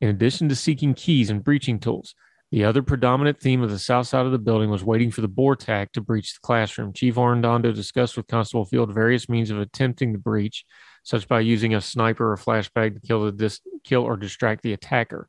In 0.00 0.08
addition 0.08 0.48
to 0.48 0.56
seeking 0.56 0.94
keys 0.94 1.28
and 1.28 1.44
breaching 1.44 1.78
tools, 1.78 2.14
the 2.50 2.64
other 2.64 2.82
predominant 2.82 3.38
theme 3.40 3.62
of 3.62 3.68
the 3.68 3.78
south 3.78 4.06
side 4.06 4.24
of 4.24 4.32
the 4.32 4.38
building 4.38 4.70
was 4.70 4.82
waiting 4.82 5.10
for 5.10 5.20
the 5.20 5.28
BORTAC 5.28 5.92
to 5.92 6.00
breach 6.00 6.32
the 6.32 6.40
classroom. 6.40 6.94
Chief 6.94 7.16
Arredondo 7.16 7.74
discussed 7.74 8.16
with 8.16 8.26
Constable 8.26 8.64
Field 8.64 8.94
various 8.94 9.28
means 9.28 9.50
of 9.50 9.60
attempting 9.60 10.12
the 10.12 10.18
breach, 10.18 10.64
such 11.02 11.28
by 11.28 11.40
using 11.40 11.74
a 11.74 11.80
sniper 11.82 12.32
or 12.32 12.38
flashbang 12.38 12.94
to 12.94 13.06
kill 13.06 13.30
dis- 13.32 13.60
kill 13.84 14.02
or 14.02 14.16
distract 14.16 14.62
the 14.62 14.72
attacker. 14.72 15.28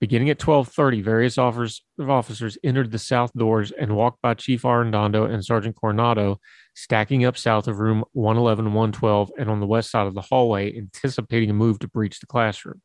Beginning 0.00 0.30
at 0.30 0.38
12:30, 0.38 1.02
various 1.02 1.36
officers, 1.36 2.58
entered 2.64 2.90
the 2.90 2.98
south 2.98 3.32
doors 3.34 3.70
and 3.70 3.94
walked 3.94 4.22
by 4.22 4.32
Chief 4.32 4.62
Arredondo 4.62 5.30
and 5.30 5.44
Sergeant 5.44 5.76
Coronado, 5.76 6.40
stacking 6.74 7.26
up 7.26 7.36
south 7.36 7.68
of 7.68 7.80
room 7.80 8.04
111 8.12 8.64
and 8.64 8.74
112 8.74 9.30
and 9.38 9.50
on 9.50 9.60
the 9.60 9.66
west 9.66 9.90
side 9.90 10.06
of 10.06 10.14
the 10.14 10.22
hallway, 10.22 10.74
anticipating 10.74 11.50
a 11.50 11.52
move 11.52 11.78
to 11.80 11.88
breach 11.88 12.18
the 12.18 12.26
classroom. 12.26 12.80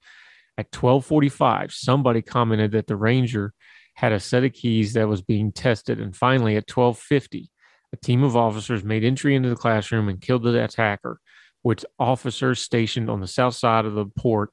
At 0.58 0.72
12:45, 0.72 1.72
somebody 1.72 2.22
commented 2.22 2.74
that 2.74 2.88
the 2.88 2.98
ranger 2.98 3.54
had 3.94 4.12
a 4.12 4.20
set 4.20 4.44
of 4.44 4.52
keys 4.52 4.92
that 4.94 5.08
was 5.08 5.22
being 5.22 5.54
tested, 5.54 6.02
and 6.02 6.14
finally 6.14 6.58
at 6.58 6.68
12:50, 6.68 7.50
a 7.94 7.98
team 7.98 8.24
of 8.24 8.36
officers 8.36 8.84
made 8.84 9.06
entry 9.06 9.36
into 9.36 9.48
the 9.48 9.56
classroom 9.56 10.10
and 10.10 10.20
killed 10.20 10.44
the 10.44 10.62
attacker, 10.62 11.22
which 11.62 11.86
officers 11.98 12.60
stationed 12.60 13.10
on 13.10 13.22
the 13.22 13.28
south 13.28 13.56
side 13.56 13.86
of 13.86 13.94
the 13.94 14.06
port 14.06 14.50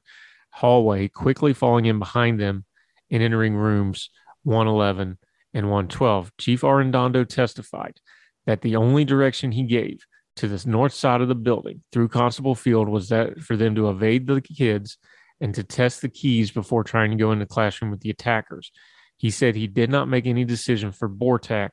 hallway 0.53 1.07
quickly 1.07 1.51
falling 1.51 1.85
in 1.85 1.99
behind 1.99 2.39
them 2.39 2.63
and 3.09 3.23
entering 3.23 3.55
rooms 3.55 4.09
111 4.43 5.17
and 5.53 5.65
112. 5.65 6.31
Chief 6.37 6.61
Arredondo 6.61 7.27
testified 7.27 7.99
that 8.45 8.61
the 8.61 8.75
only 8.75 9.03
direction 9.03 9.51
he 9.51 9.63
gave 9.63 10.05
to 10.35 10.47
the 10.47 10.69
north 10.69 10.93
side 10.93 11.21
of 11.21 11.27
the 11.27 11.35
building 11.35 11.81
through 11.91 12.07
Constable 12.07 12.55
Field 12.55 12.87
was 12.87 13.09
that 13.09 13.39
for 13.39 13.55
them 13.55 13.75
to 13.75 13.89
evade 13.89 14.27
the 14.27 14.41
kids 14.41 14.97
and 15.41 15.53
to 15.55 15.63
test 15.63 16.01
the 16.01 16.09
keys 16.09 16.51
before 16.51 16.83
trying 16.83 17.11
to 17.11 17.17
go 17.17 17.31
in 17.31 17.39
the 17.39 17.45
classroom 17.45 17.91
with 17.91 18.01
the 18.01 18.09
attackers. 18.09 18.71
He 19.17 19.31
said 19.31 19.55
he 19.55 19.67
did 19.67 19.89
not 19.89 20.07
make 20.07 20.25
any 20.25 20.45
decision 20.45 20.91
for 20.91 21.09
BORTAC 21.09 21.69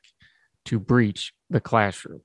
to 0.65 0.79
breach 0.79 1.33
the 1.49 1.59
classroom. 1.59 2.21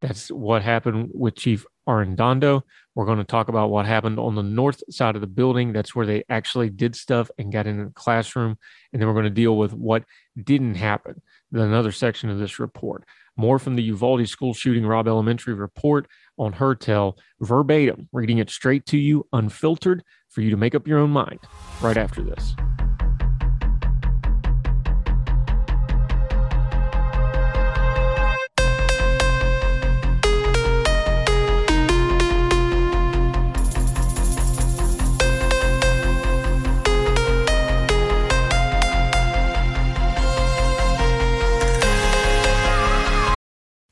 That's 0.00 0.30
what 0.30 0.62
happened 0.62 1.10
with 1.14 1.36
Chief 1.36 1.64
Arredondo. 1.88 2.62
We're 2.94 3.06
going 3.06 3.18
to 3.18 3.24
talk 3.24 3.48
about 3.48 3.70
what 3.70 3.86
happened 3.86 4.18
on 4.18 4.34
the 4.34 4.42
north 4.42 4.82
side 4.90 5.14
of 5.14 5.20
the 5.20 5.26
building. 5.26 5.72
That's 5.72 5.94
where 5.94 6.06
they 6.06 6.24
actually 6.28 6.70
did 6.70 6.96
stuff 6.96 7.30
and 7.38 7.52
got 7.52 7.66
in 7.66 7.84
the 7.84 7.90
classroom. 7.90 8.56
And 8.92 9.00
then 9.00 9.06
we're 9.06 9.14
going 9.14 9.24
to 9.24 9.30
deal 9.30 9.56
with 9.56 9.72
what 9.72 10.04
didn't 10.42 10.76
happen, 10.76 11.20
another 11.52 11.92
section 11.92 12.30
of 12.30 12.38
this 12.38 12.58
report. 12.58 13.04
More 13.36 13.58
from 13.58 13.76
the 13.76 13.82
Uvalde 13.82 14.26
school 14.28 14.54
shooting 14.54 14.86
Robb 14.86 15.06
Elementary 15.06 15.52
report 15.52 16.08
on 16.38 16.54
Heard 16.54 16.80
Tell, 16.80 17.18
verbatim, 17.40 18.08
reading 18.12 18.38
it 18.38 18.48
straight 18.48 18.86
to 18.86 18.96
you, 18.96 19.26
unfiltered, 19.32 20.02
for 20.30 20.40
you 20.40 20.50
to 20.50 20.56
make 20.56 20.74
up 20.74 20.88
your 20.88 20.98
own 20.98 21.10
mind 21.10 21.40
right 21.82 21.98
after 21.98 22.22
this. 22.22 22.54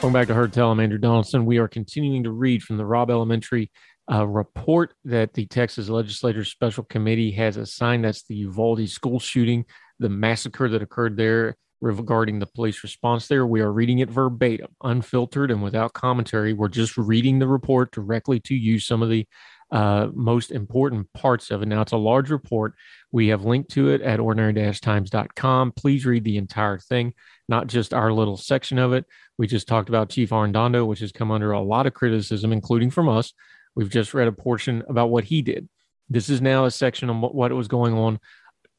Welcome 0.00 0.14
back 0.14 0.28
to 0.28 0.34
Heard 0.34 0.54
Tell. 0.54 0.70
I'm 0.70 0.80
Andrew 0.80 0.96
Donaldson. 0.96 1.44
We 1.44 1.58
are 1.58 1.68
continuing 1.68 2.22
to 2.22 2.30
read 2.30 2.62
from 2.62 2.78
the 2.78 2.86
Robb 2.86 3.10
Elementary 3.10 3.70
uh, 4.10 4.26
report 4.26 4.94
that 5.04 5.34
the 5.34 5.44
Texas 5.44 5.90
Legislature 5.90 6.42
Special 6.42 6.84
Committee 6.84 7.30
has 7.32 7.58
assigned. 7.58 8.06
That's 8.06 8.22
the 8.22 8.34
Uvalde 8.36 8.88
school 8.88 9.20
shooting, 9.20 9.66
the 9.98 10.08
massacre 10.08 10.70
that 10.70 10.80
occurred 10.80 11.18
there 11.18 11.54
regarding 11.82 12.38
the 12.38 12.46
police 12.46 12.82
response 12.82 13.28
there. 13.28 13.46
We 13.46 13.60
are 13.60 13.70
reading 13.70 13.98
it 13.98 14.08
verbatim, 14.08 14.68
unfiltered, 14.82 15.50
and 15.50 15.62
without 15.62 15.92
commentary. 15.92 16.54
We're 16.54 16.68
just 16.68 16.96
reading 16.96 17.38
the 17.38 17.46
report 17.46 17.92
directly 17.92 18.40
to 18.40 18.54
you, 18.54 18.80
some 18.80 19.02
of 19.02 19.10
the 19.10 19.26
uh, 19.70 20.08
most 20.14 20.50
important 20.50 21.12
parts 21.12 21.50
of 21.50 21.62
it. 21.62 21.66
Now, 21.66 21.82
it's 21.82 21.92
a 21.92 21.98
large 21.98 22.30
report. 22.30 22.74
We 23.12 23.28
have 23.28 23.44
linked 23.44 23.70
to 23.72 23.90
it 23.90 24.00
at 24.00 24.18
ordinary-times.com. 24.18 25.72
Please 25.72 26.06
read 26.06 26.24
the 26.24 26.38
entire 26.38 26.78
thing, 26.78 27.12
not 27.50 27.66
just 27.66 27.92
our 27.92 28.12
little 28.12 28.36
section 28.36 28.78
of 28.78 28.92
it. 28.94 29.04
We 29.36 29.46
just 29.46 29.68
talked 29.68 29.88
about 29.88 30.08
Chief 30.08 30.30
Arredondo, 30.30 30.86
which 30.86 31.00
has 31.00 31.12
come 31.12 31.30
under 31.30 31.52
a 31.52 31.60
lot 31.60 31.86
of 31.86 31.92
criticism, 31.92 32.52
including 32.52 32.90
from 32.90 33.08
us. 33.08 33.34
We've 33.74 33.90
just 33.90 34.14
read 34.14 34.28
a 34.28 34.32
portion 34.32 34.84
about 34.88 35.10
what 35.10 35.24
he 35.24 35.42
did. 35.42 35.68
This 36.08 36.30
is 36.30 36.40
now 36.40 36.64
a 36.64 36.70
section 36.70 37.10
on 37.10 37.20
what 37.20 37.52
was 37.52 37.68
going 37.68 37.94
on 37.94 38.20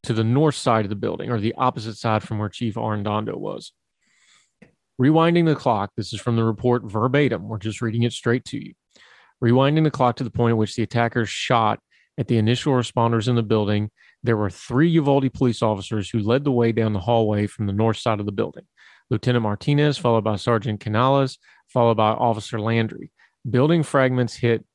to 0.03 0.13
the 0.13 0.23
north 0.23 0.55
side 0.55 0.85
of 0.85 0.89
the 0.89 0.95
building 0.95 1.29
or 1.29 1.39
the 1.39 1.53
opposite 1.57 1.95
side 1.95 2.23
from 2.23 2.39
where 2.39 2.49
Chief 2.49 2.75
Arredondo 2.75 3.35
was. 3.35 3.73
Rewinding 4.99 5.45
the 5.45 5.55
clock, 5.55 5.91
this 5.95 6.13
is 6.13 6.21
from 6.21 6.35
the 6.35 6.43
report 6.43 6.83
verbatim. 6.83 7.47
We're 7.47 7.57
just 7.57 7.81
reading 7.81 8.03
it 8.03 8.13
straight 8.13 8.45
to 8.45 8.57
you. 8.57 8.73
Rewinding 9.43 9.83
the 9.83 9.91
clock 9.91 10.17
to 10.17 10.23
the 10.23 10.31
point 10.31 10.51
at 10.51 10.57
which 10.57 10.75
the 10.75 10.83
attackers 10.83 11.29
shot 11.29 11.79
at 12.17 12.27
the 12.27 12.37
initial 12.37 12.73
responders 12.73 13.27
in 13.27 13.35
the 13.35 13.43
building, 13.43 13.89
there 14.23 14.37
were 14.37 14.49
three 14.49 14.89
Uvalde 14.89 15.33
police 15.33 15.61
officers 15.61 16.09
who 16.09 16.19
led 16.19 16.43
the 16.43 16.51
way 16.51 16.71
down 16.71 16.93
the 16.93 16.99
hallway 16.99 17.47
from 17.47 17.65
the 17.67 17.73
north 17.73 17.97
side 17.97 18.19
of 18.19 18.25
the 18.25 18.31
building 18.31 18.65
Lieutenant 19.09 19.43
Martinez, 19.43 19.97
followed 19.97 20.23
by 20.23 20.37
Sergeant 20.37 20.79
Canales, 20.79 21.37
followed 21.67 21.97
by 21.97 22.11
Officer 22.11 22.59
Landry. 22.59 23.11
Building 23.49 23.83
fragments 23.83 24.35
hit 24.35 24.65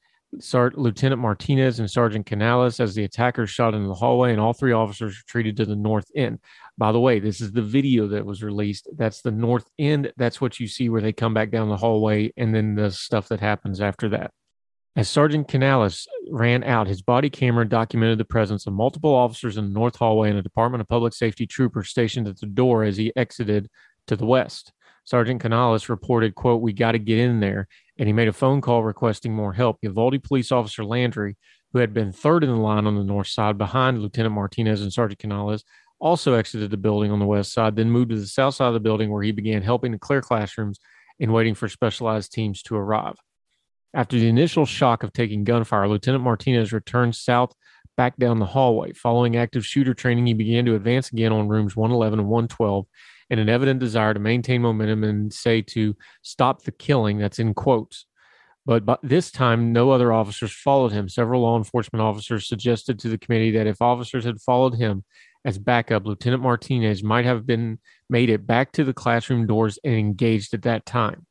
Sart- 0.40 0.76
Lieutenant 0.76 1.20
Martinez 1.20 1.78
and 1.78 1.90
Sergeant 1.90 2.26
Canales 2.26 2.80
as 2.80 2.94
the 2.94 3.04
attackers 3.04 3.48
shot 3.48 3.74
into 3.74 3.88
the 3.88 3.94
hallway, 3.94 4.32
and 4.32 4.40
all 4.40 4.52
three 4.52 4.72
officers 4.72 5.18
retreated 5.18 5.56
to 5.56 5.64
the 5.64 5.76
north 5.76 6.10
end. 6.14 6.40
By 6.76 6.92
the 6.92 7.00
way, 7.00 7.20
this 7.20 7.40
is 7.40 7.52
the 7.52 7.62
video 7.62 8.08
that 8.08 8.26
was 8.26 8.42
released. 8.42 8.88
That's 8.96 9.22
the 9.22 9.30
north 9.30 9.66
end. 9.78 10.12
That's 10.16 10.40
what 10.40 10.60
you 10.60 10.68
see 10.68 10.88
where 10.88 11.00
they 11.00 11.12
come 11.12 11.32
back 11.32 11.50
down 11.50 11.68
the 11.68 11.76
hallway, 11.76 12.32
and 12.36 12.54
then 12.54 12.74
the 12.74 12.90
stuff 12.90 13.28
that 13.28 13.40
happens 13.40 13.80
after 13.80 14.10
that. 14.10 14.32
As 14.96 15.10
Sergeant 15.10 15.46
Canales 15.46 16.08
ran 16.30 16.64
out, 16.64 16.86
his 16.86 17.02
body 17.02 17.28
camera 17.28 17.68
documented 17.68 18.16
the 18.16 18.24
presence 18.24 18.66
of 18.66 18.72
multiple 18.72 19.14
officers 19.14 19.58
in 19.58 19.66
the 19.66 19.78
north 19.78 19.96
hallway 19.96 20.30
and 20.30 20.38
a 20.38 20.42
Department 20.42 20.80
of 20.80 20.88
Public 20.88 21.12
Safety 21.12 21.46
trooper 21.46 21.84
stationed 21.84 22.26
at 22.26 22.40
the 22.40 22.46
door 22.46 22.82
as 22.82 22.96
he 22.96 23.12
exited 23.14 23.68
to 24.06 24.16
the 24.16 24.24
west. 24.24 24.72
Sergeant 25.04 25.42
Canales 25.42 25.90
reported, 25.90 26.34
quote, 26.34 26.62
we 26.62 26.72
got 26.72 26.92
to 26.92 26.98
get 26.98 27.18
in 27.18 27.40
there. 27.40 27.68
And 27.98 28.06
he 28.08 28.14
made 28.14 28.28
a 28.28 28.32
phone 28.32 28.62
call 28.62 28.82
requesting 28.82 29.34
more 29.34 29.52
help. 29.52 29.76
Uvalde 29.82 30.22
police 30.22 30.50
officer 30.50 30.82
Landry, 30.82 31.36
who 31.74 31.78
had 31.78 31.92
been 31.92 32.10
third 32.10 32.42
in 32.42 32.48
the 32.48 32.56
line 32.56 32.86
on 32.86 32.96
the 32.96 33.04
north 33.04 33.28
side 33.28 33.58
behind 33.58 34.00
Lieutenant 34.00 34.34
Martinez 34.34 34.80
and 34.80 34.90
Sergeant 34.92 35.18
Canales, 35.18 35.62
also 36.00 36.32
exited 36.32 36.70
the 36.70 36.76
building 36.78 37.12
on 37.12 37.18
the 37.18 37.26
west 37.26 37.52
side, 37.52 37.76
then 37.76 37.90
moved 37.90 38.10
to 38.10 38.18
the 38.18 38.26
south 38.26 38.54
side 38.54 38.68
of 38.68 38.74
the 38.74 38.80
building 38.80 39.10
where 39.10 39.22
he 39.22 39.30
began 39.30 39.60
helping 39.60 39.92
to 39.92 39.98
clear 39.98 40.22
classrooms 40.22 40.80
and 41.20 41.34
waiting 41.34 41.54
for 41.54 41.68
specialized 41.68 42.32
teams 42.32 42.62
to 42.62 42.76
arrive. 42.76 43.16
After 43.94 44.18
the 44.18 44.28
initial 44.28 44.66
shock 44.66 45.02
of 45.02 45.12
taking 45.12 45.44
gunfire, 45.44 45.88
Lieutenant 45.88 46.24
Martinez 46.24 46.72
returned 46.72 47.14
south 47.14 47.54
back 47.96 48.16
down 48.16 48.38
the 48.38 48.46
hallway. 48.46 48.92
Following 48.92 49.36
active 49.36 49.64
shooter 49.64 49.94
training, 49.94 50.26
he 50.26 50.34
began 50.34 50.64
to 50.66 50.74
advance 50.74 51.10
again 51.10 51.32
on 51.32 51.48
rooms 51.48 51.76
111 51.76 52.18
and 52.18 52.28
112 52.28 52.86
in 53.30 53.38
an 53.38 53.48
evident 53.48 53.80
desire 53.80 54.14
to 54.14 54.20
maintain 54.20 54.62
momentum 54.62 55.02
and 55.02 55.32
say 55.32 55.62
to 55.62 55.96
stop 56.22 56.62
the 56.62 56.72
killing. 56.72 57.18
That's 57.18 57.38
in 57.38 57.54
quotes. 57.54 58.06
But, 58.66 58.84
but 58.84 58.98
this 59.02 59.30
time, 59.30 59.72
no 59.72 59.90
other 59.90 60.12
officers 60.12 60.52
followed 60.52 60.92
him. 60.92 61.08
Several 61.08 61.42
law 61.42 61.56
enforcement 61.56 62.02
officers 62.02 62.48
suggested 62.48 62.98
to 62.98 63.08
the 63.08 63.18
committee 63.18 63.52
that 63.52 63.68
if 63.68 63.80
officers 63.80 64.24
had 64.24 64.40
followed 64.40 64.74
him 64.74 65.04
as 65.44 65.56
backup, 65.56 66.04
Lieutenant 66.04 66.42
Martinez 66.42 67.04
might 67.04 67.24
have 67.24 67.46
been 67.46 67.78
made 68.10 68.28
it 68.28 68.46
back 68.46 68.72
to 68.72 68.82
the 68.82 68.92
classroom 68.92 69.46
doors 69.46 69.78
and 69.84 69.94
engaged 69.94 70.52
at 70.52 70.62
that 70.62 70.84
time. 70.84 71.26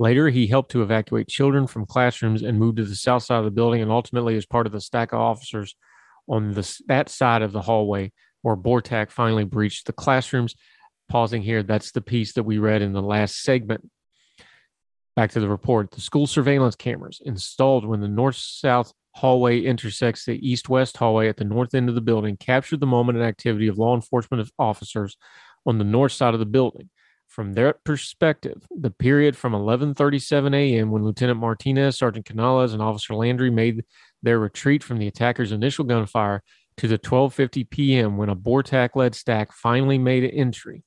Later, 0.00 0.30
he 0.30 0.46
helped 0.46 0.70
to 0.70 0.82
evacuate 0.82 1.28
children 1.28 1.66
from 1.66 1.84
classrooms 1.84 2.42
and 2.42 2.58
moved 2.58 2.78
to 2.78 2.86
the 2.86 2.96
south 2.96 3.22
side 3.22 3.40
of 3.40 3.44
the 3.44 3.50
building, 3.50 3.82
and 3.82 3.90
ultimately, 3.90 4.34
as 4.34 4.46
part 4.46 4.64
of 4.64 4.72
the 4.72 4.80
stack 4.80 5.12
of 5.12 5.20
officers 5.20 5.76
on 6.26 6.52
the, 6.54 6.82
that 6.86 7.10
side 7.10 7.42
of 7.42 7.52
the 7.52 7.60
hallway 7.60 8.10
where 8.40 8.56
BORTAC 8.56 9.10
finally 9.10 9.44
breached 9.44 9.84
the 9.84 9.92
classrooms 9.92 10.54
pausing 11.10 11.42
here, 11.42 11.62
that's 11.62 11.92
the 11.92 12.00
piece 12.00 12.32
that 12.32 12.44
we 12.44 12.56
read 12.56 12.80
in 12.80 12.94
the 12.94 13.02
last 13.02 13.42
segment. 13.42 13.90
Back 15.16 15.32
to 15.32 15.40
the 15.40 15.50
report. 15.50 15.90
The 15.90 16.00
school 16.00 16.26
surveillance 16.26 16.76
cameras 16.76 17.20
installed 17.22 17.84
when 17.84 18.00
the 18.00 18.08
north 18.08 18.36
south 18.36 18.94
hallway 19.16 19.60
intersects 19.60 20.24
the 20.24 20.38
east 20.48 20.70
west 20.70 20.96
hallway 20.96 21.28
at 21.28 21.36
the 21.36 21.44
north 21.44 21.74
end 21.74 21.90
of 21.90 21.94
the 21.94 22.00
building 22.00 22.38
captured 22.38 22.80
the 22.80 22.86
moment 22.86 23.18
and 23.18 23.26
activity 23.26 23.68
of 23.68 23.76
law 23.76 23.94
enforcement 23.94 24.50
officers 24.58 25.18
on 25.66 25.76
the 25.76 25.84
north 25.84 26.12
side 26.12 26.32
of 26.32 26.40
the 26.40 26.46
building. 26.46 26.88
From 27.30 27.52
their 27.52 27.74
perspective, 27.84 28.66
the 28.76 28.90
period 28.90 29.36
from 29.36 29.52
11:37 29.52 30.52
a.m. 30.52 30.90
when 30.90 31.04
Lieutenant 31.04 31.38
Martinez, 31.38 31.96
Sergeant 31.96 32.26
Canales, 32.26 32.72
and 32.72 32.82
Officer 32.82 33.14
Landry 33.14 33.50
made 33.50 33.84
their 34.20 34.40
retreat 34.40 34.82
from 34.82 34.98
the 34.98 35.06
attackers' 35.06 35.52
initial 35.52 35.84
gunfire 35.84 36.42
to 36.78 36.88
the 36.88 36.98
12:50 36.98 37.70
p.m. 37.70 38.16
when 38.16 38.30
a 38.30 38.34
BORTAC-led 38.34 39.14
stack 39.14 39.52
finally 39.52 39.96
made 39.96 40.24
an 40.24 40.30
entry 40.30 40.82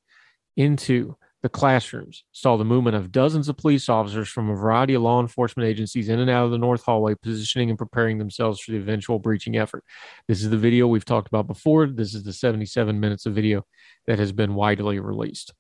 into 0.58 1.15
the 1.43 1.49
classrooms 1.49 2.25
saw 2.34 2.58
the 2.58 2.65
movement 2.65 2.97
of 2.97 3.12
dozens 3.12 3.47
of 3.47 3.56
police 3.56 3.88
officers 3.88 4.27
from 4.27 4.49
a 4.49 4.56
variety 4.56 4.95
of 4.95 5.01
law 5.01 5.21
enforcement 5.21 5.67
agencies 5.67 6.10
in 6.10 6.19
and 6.19 6.29
out 6.29 6.43
of 6.43 6.51
the 6.51 6.58
North 6.58 6.84
Hallway, 6.84 7.15
positioning 7.15 7.69
and 7.69 7.77
preparing 7.79 8.17
themselves 8.17 8.60
for 8.60 8.71
the 8.71 8.77
eventual 8.77 9.17
breaching 9.17 9.56
effort. 9.56 9.86
This 10.27 10.43
is 10.43 10.49
the 10.49 10.58
video 10.58 10.88
we've 10.88 11.06
talked 11.06 11.29
about 11.29 11.47
before. 11.47 11.88
This 11.88 12.13
is 12.13 12.23
the 12.23 12.34
77 12.34 12.99
minutes 12.99 13.25
of 13.25 13.34
video 13.34 13.65
that 14.08 14.19
has 14.19 14.34
been 14.34 14.56
widely 14.56 14.99
released. 14.99 15.53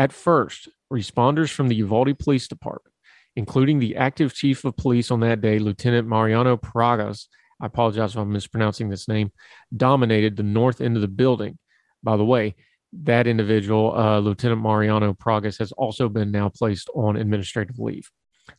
At 0.00 0.14
first, 0.14 0.70
responders 0.90 1.52
from 1.52 1.68
the 1.68 1.74
Uvalde 1.74 2.18
Police 2.18 2.48
Department, 2.48 2.94
including 3.36 3.78
the 3.78 3.96
active 3.96 4.32
chief 4.32 4.64
of 4.64 4.74
police 4.78 5.10
on 5.10 5.20
that 5.20 5.42
day, 5.42 5.58
Lieutenant 5.58 6.08
Mariano 6.08 6.56
Paragas, 6.56 7.26
I 7.60 7.66
apologize 7.66 8.12
if 8.12 8.16
I'm 8.16 8.32
mispronouncing 8.32 8.88
this 8.88 9.08
name, 9.08 9.30
dominated 9.76 10.38
the 10.38 10.42
north 10.42 10.80
end 10.80 10.96
of 10.96 11.02
the 11.02 11.06
building. 11.08 11.58
By 12.02 12.16
the 12.16 12.24
way, 12.24 12.54
that 12.94 13.26
individual, 13.26 13.94
uh, 13.94 14.20
Lieutenant 14.20 14.62
Mariano 14.62 15.12
Pragas, 15.12 15.58
has 15.58 15.70
also 15.72 16.08
been 16.08 16.30
now 16.30 16.48
placed 16.48 16.88
on 16.94 17.16
administrative 17.16 17.78
leave. 17.78 18.10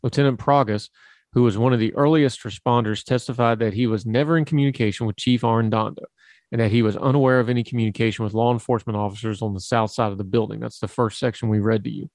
Lieutenant 0.03 0.39
Pragas, 0.39 0.89
who 1.33 1.41
was 1.41 1.57
one 1.57 1.73
of 1.73 1.79
the 1.79 1.95
earliest 1.95 2.43
responders, 2.43 3.03
testified 3.03 3.57
that 3.57 3.73
he 3.73 3.87
was 3.87 4.05
never 4.05 4.37
in 4.37 4.45
communication 4.45 5.07
with 5.07 5.15
Chief 5.17 5.41
Arredondo 5.41 6.03
and 6.51 6.59
that 6.59 6.71
he 6.71 6.81
was 6.81 6.97
unaware 6.97 7.39
of 7.39 7.49
any 7.49 7.63
communication 7.63 8.25
with 8.25 8.33
law 8.33 8.51
enforcement 8.51 8.97
officers 8.97 9.41
on 9.41 9.53
the 9.53 9.59
south 9.59 9.91
side 9.91 10.11
of 10.11 10.17
the 10.17 10.23
building. 10.23 10.59
That's 10.59 10.79
the 10.79 10.87
first 10.87 11.17
section 11.17 11.49
we 11.49 11.59
read 11.59 11.83
to 11.85 11.89
you. 11.89 12.09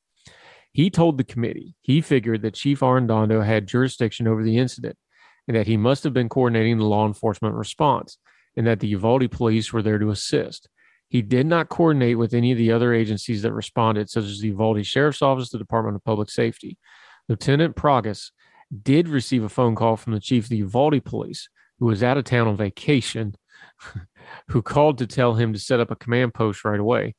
He 0.72 0.90
told 0.90 1.16
the 1.16 1.24
committee 1.24 1.74
he 1.80 2.02
figured 2.02 2.42
that 2.42 2.54
Chief 2.54 2.80
Arredondo 2.80 3.44
had 3.44 3.66
jurisdiction 3.66 4.28
over 4.28 4.42
the 4.42 4.58
incident 4.58 4.96
and 5.48 5.56
that 5.56 5.66
he 5.66 5.76
must 5.76 6.04
have 6.04 6.12
been 6.12 6.28
coordinating 6.28 6.76
the 6.76 6.84
law 6.84 7.06
enforcement 7.06 7.54
response 7.54 8.18
and 8.56 8.66
that 8.66 8.80
the 8.80 8.88
Uvalde 8.88 9.30
police 9.30 9.72
were 9.72 9.82
there 9.82 9.98
to 9.98 10.10
assist. 10.10 10.68
He 11.08 11.22
did 11.22 11.46
not 11.46 11.68
coordinate 11.68 12.18
with 12.18 12.34
any 12.34 12.52
of 12.52 12.58
the 12.58 12.72
other 12.72 12.92
agencies 12.92 13.42
that 13.42 13.52
responded, 13.52 14.10
such 14.10 14.24
as 14.24 14.40
the 14.40 14.48
Uvalde 14.48 14.84
Sheriff's 14.84 15.22
Office, 15.22 15.50
the 15.50 15.58
Department 15.58 15.96
of 15.96 16.04
Public 16.04 16.28
Safety. 16.28 16.78
Lieutenant 17.28 17.76
Pragas 17.76 18.30
did 18.82 19.08
receive 19.08 19.44
a 19.44 19.48
phone 19.48 19.76
call 19.76 19.96
from 19.96 20.14
the 20.14 20.20
chief 20.20 20.44
of 20.44 20.50
the 20.50 20.56
Uvalde 20.58 21.04
Police, 21.04 21.48
who 21.78 21.86
was 21.86 22.02
out 22.02 22.16
of 22.16 22.24
town 22.24 22.48
on 22.48 22.56
vacation, 22.56 23.36
who 24.48 24.62
called 24.62 24.98
to 24.98 25.06
tell 25.06 25.34
him 25.34 25.52
to 25.52 25.58
set 25.58 25.80
up 25.80 25.90
a 25.90 25.96
command 25.96 26.34
post 26.34 26.64
right 26.64 26.80
away. 26.80 27.14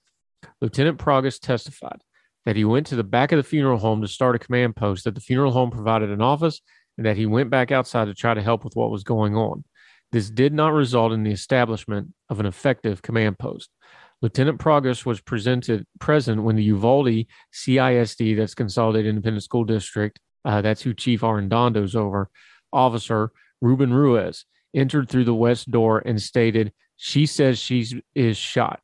Lieutenant 0.62 1.00
Pragas 1.00 1.40
testified 1.40 2.02
that 2.46 2.56
he 2.56 2.66
went 2.66 2.88
to 2.88 2.96
the 2.96 3.04
back 3.04 3.32
of 3.32 3.38
the 3.38 3.44
funeral 3.44 3.78
home 3.78 4.02
to 4.02 4.08
start 4.08 4.36
a 4.36 4.40
command 4.40 4.76
post, 4.76 5.04
that 5.04 5.16
the 5.16 5.22
funeral 5.22 5.52
home 5.52 5.70
provided 5.70 6.10
an 6.10 6.22
office, 6.22 6.62
and 6.98 7.06
that 7.06 7.18
he 7.18 7.26
went 7.26 7.50
back 7.50 7.72
outside 7.72 8.06
to 8.06 8.14
try 8.14 8.34
to 8.34 8.42
help 8.42 8.64
with 8.64 8.76
what 8.76 8.92
was 8.92 9.04
going 9.04 9.36
on. 9.36 9.64
This 10.12 10.30
did 10.30 10.54
not 10.54 10.74
result 10.74 11.12
in 11.12 11.24
the 11.24 11.32
establishment 11.32 12.14
of 12.30 12.40
an 12.40 12.46
effective 12.46 13.02
command 13.02 13.38
post. 13.38 13.70
Lieutenant 14.22 14.60
Pragas 14.60 15.06
was 15.06 15.22
presented 15.22 15.86
present 16.00 16.42
when 16.42 16.56
the 16.56 16.64
Uvalde 16.64 17.26
CISD, 17.54 18.38
that's 18.38 18.56
Consolidated 18.56 19.10
Independent 19.10 19.44
School 19.44 19.64
District, 19.64 20.20
uh, 20.46 20.62
that's 20.62 20.82
who 20.82 20.94
Chief 20.94 21.22
Arredondo's 21.22 21.96
over, 21.96 22.30
officer 22.72 23.32
Ruben 23.62 23.94
Ruiz 23.94 24.46
entered 24.74 25.10
through 25.10 25.26
the 25.26 25.34
west 25.34 25.70
door 25.70 26.02
and 26.06 26.22
stated, 26.22 26.72
"She 26.98 27.26
says 27.26 27.60
she 27.60 28.02
is 28.14 28.38
shot." 28.38 28.82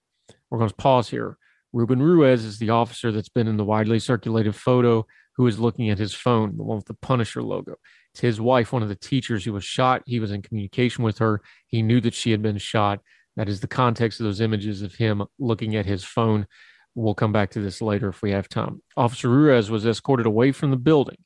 We're 0.49 0.59
going 0.59 0.69
to 0.69 0.75
pause 0.75 1.09
here. 1.09 1.37
Ruben 1.73 2.01
Ruiz 2.01 2.45
is 2.45 2.59
the 2.59 2.69
officer 2.69 3.11
that's 3.11 3.29
been 3.29 3.47
in 3.47 3.57
the 3.57 3.65
widely 3.65 3.99
circulated 3.99 4.55
photo 4.55 5.05
who 5.35 5.47
is 5.47 5.59
looking 5.59 5.89
at 5.89 5.97
his 5.97 6.13
phone, 6.13 6.55
the 6.55 6.63
one 6.63 6.77
with 6.77 6.85
the 6.85 6.93
Punisher 6.93 7.41
logo. 7.41 7.75
It's 8.13 8.21
his 8.21 8.39
wife, 8.39 8.71
one 8.71 8.83
of 8.83 8.89
the 8.89 8.95
teachers 8.95 9.43
who 9.43 9.53
was 9.53 9.63
shot. 9.63 10.03
He 10.05 10.19
was 10.19 10.31
in 10.31 10.43
communication 10.43 11.03
with 11.03 11.17
her. 11.17 11.41
He 11.65 11.81
knew 11.81 11.99
that 12.01 12.13
she 12.13 12.29
had 12.29 12.43
been 12.43 12.59
shot. 12.59 12.99
That 13.35 13.49
is 13.49 13.59
the 13.59 13.67
context 13.67 14.19
of 14.19 14.25
those 14.25 14.41
images 14.41 14.83
of 14.83 14.93
him 14.93 15.23
looking 15.39 15.75
at 15.75 15.87
his 15.87 16.03
phone. 16.03 16.45
We'll 16.93 17.15
come 17.15 17.31
back 17.31 17.49
to 17.51 17.59
this 17.59 17.81
later 17.81 18.09
if 18.09 18.21
we 18.21 18.29
have 18.31 18.47
time. 18.47 18.83
Officer 18.95 19.29
Ruiz 19.29 19.71
was 19.71 19.87
escorted 19.87 20.27
away 20.27 20.51
from 20.51 20.69
the 20.69 20.77
building. 20.77 21.17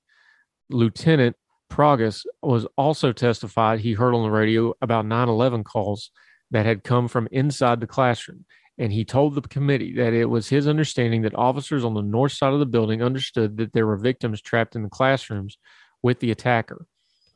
Lieutenant 0.69 1.35
Pragas 1.69 2.25
was 2.41 2.65
also 2.77 3.11
testified 3.11 3.81
he 3.81 3.91
heard 3.91 4.15
on 4.15 4.23
the 4.23 4.31
radio 4.31 4.73
about 4.81 5.05
9 5.05 5.27
11 5.27 5.65
calls 5.65 6.11
that 6.51 6.65
had 6.65 6.83
come 6.83 7.07
from 7.07 7.27
inside 7.31 7.79
the 7.79 7.87
classroom. 7.87 8.45
And 8.77 8.93
he 8.93 9.03
told 9.03 9.33
the 9.33 9.41
committee 9.41 9.93
that 9.95 10.13
it 10.13 10.25
was 10.25 10.49
his 10.49 10.67
understanding 10.67 11.23
that 11.23 11.35
officers 11.35 11.83
on 11.83 11.95
the 11.95 12.01
north 12.01 12.33
side 12.33 12.53
of 12.53 12.59
the 12.59 12.65
building 12.65 13.01
understood 13.01 13.57
that 13.57 13.73
there 13.73 13.87
were 13.87 13.97
victims 13.97 14.41
trapped 14.41 14.75
in 14.75 14.83
the 14.83 14.89
classrooms 14.89 15.57
with 16.03 16.19
the 16.19 16.31
attacker. 16.31 16.85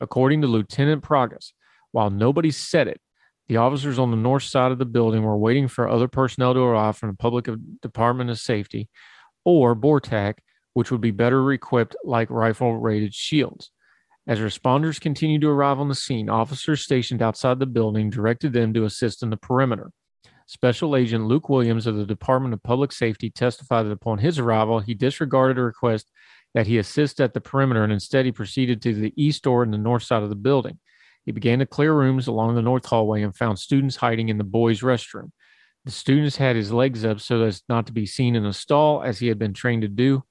According 0.00 0.40
to 0.42 0.46
Lieutenant 0.46 1.02
Pragas, 1.02 1.52
while 1.90 2.10
nobody 2.10 2.50
said 2.50 2.88
it, 2.88 3.00
the 3.48 3.56
officers 3.56 3.98
on 3.98 4.10
the 4.10 4.16
north 4.16 4.44
side 4.44 4.72
of 4.72 4.78
the 4.78 4.84
building 4.84 5.22
were 5.22 5.36
waiting 5.36 5.68
for 5.68 5.88
other 5.88 6.08
personnel 6.08 6.54
to 6.54 6.60
arrive 6.60 6.96
from 6.96 7.10
the 7.10 7.16
Public 7.16 7.48
Department 7.82 8.30
of 8.30 8.38
Safety 8.38 8.88
or 9.44 9.74
BORTAC, 9.74 10.34
which 10.74 10.90
would 10.90 11.00
be 11.00 11.10
better 11.10 11.52
equipped 11.52 11.96
like 12.04 12.30
rifle 12.30 12.78
rated 12.78 13.14
shields. 13.14 13.70
As 14.26 14.38
responders 14.38 15.00
continued 15.00 15.40
to 15.40 15.50
arrive 15.50 15.80
on 15.80 15.88
the 15.88 15.96
scene, 15.96 16.28
officers 16.28 16.80
stationed 16.80 17.22
outside 17.22 17.58
the 17.58 17.66
building 17.66 18.08
directed 18.08 18.52
them 18.52 18.72
to 18.74 18.84
assist 18.84 19.22
in 19.22 19.30
the 19.30 19.36
perimeter. 19.36 19.90
Special 20.46 20.94
Agent 20.94 21.26
Luke 21.26 21.48
Williams 21.48 21.86
of 21.86 21.96
the 21.96 22.06
Department 22.06 22.54
of 22.54 22.62
Public 22.62 22.92
Safety 22.92 23.30
testified 23.30 23.86
that 23.86 23.92
upon 23.92 24.18
his 24.18 24.38
arrival, 24.38 24.78
he 24.78 24.94
disregarded 24.94 25.58
a 25.58 25.62
request 25.62 26.10
that 26.54 26.66
he 26.66 26.78
assist 26.78 27.20
at 27.20 27.34
the 27.34 27.40
perimeter 27.40 27.82
and 27.82 27.92
instead 27.92 28.24
he 28.24 28.32
proceeded 28.32 28.80
to 28.82 28.94
the 28.94 29.12
east 29.16 29.42
door 29.42 29.62
and 29.62 29.72
the 29.72 29.78
north 29.78 30.04
side 30.04 30.22
of 30.22 30.28
the 30.28 30.36
building. 30.36 30.78
He 31.24 31.32
began 31.32 31.60
to 31.60 31.66
clear 31.66 31.92
rooms 31.92 32.26
along 32.26 32.54
the 32.54 32.62
north 32.62 32.86
hallway 32.86 33.22
and 33.22 33.34
found 33.34 33.58
students 33.58 33.96
hiding 33.96 34.28
in 34.28 34.38
the 34.38 34.44
boys' 34.44 34.82
restroom. 34.82 35.30
The 35.84 35.90
students 35.90 36.36
had 36.36 36.54
his 36.54 36.72
legs 36.72 37.04
up 37.04 37.20
so 37.20 37.42
as 37.42 37.62
not 37.68 37.86
to 37.86 37.92
be 37.92 38.06
seen 38.06 38.36
in 38.36 38.46
a 38.46 38.52
stall, 38.52 39.02
as 39.02 39.18
he 39.18 39.28
had 39.28 39.38
been 39.38 39.52
trained 39.52 39.82
to 39.82 39.88
do. 39.88 40.22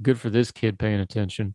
Good 0.00 0.18
for 0.18 0.30
this 0.30 0.50
kid 0.50 0.78
paying 0.78 1.00
attention. 1.00 1.54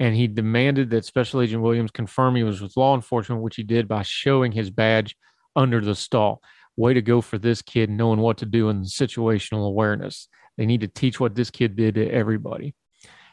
And 0.00 0.16
he 0.16 0.26
demanded 0.26 0.88
that 0.90 1.04
Special 1.04 1.42
Agent 1.42 1.62
Williams 1.62 1.90
confirm 1.90 2.34
he 2.34 2.42
was 2.42 2.62
with 2.62 2.76
law 2.76 2.94
enforcement, 2.94 3.42
which 3.42 3.56
he 3.56 3.62
did 3.62 3.86
by 3.86 4.02
showing 4.02 4.50
his 4.50 4.70
badge 4.70 5.14
under 5.54 5.80
the 5.80 5.94
stall. 5.94 6.42
Way 6.76 6.94
to 6.94 7.02
go 7.02 7.20
for 7.20 7.36
this 7.36 7.60
kid 7.60 7.90
knowing 7.90 8.18
what 8.18 8.38
to 8.38 8.46
do 8.46 8.70
in 8.70 8.82
situational 8.82 9.68
awareness. 9.68 10.26
They 10.56 10.64
need 10.64 10.80
to 10.80 10.88
teach 10.88 11.20
what 11.20 11.34
this 11.34 11.50
kid 11.50 11.76
did 11.76 11.96
to 11.96 12.10
everybody. 12.10 12.74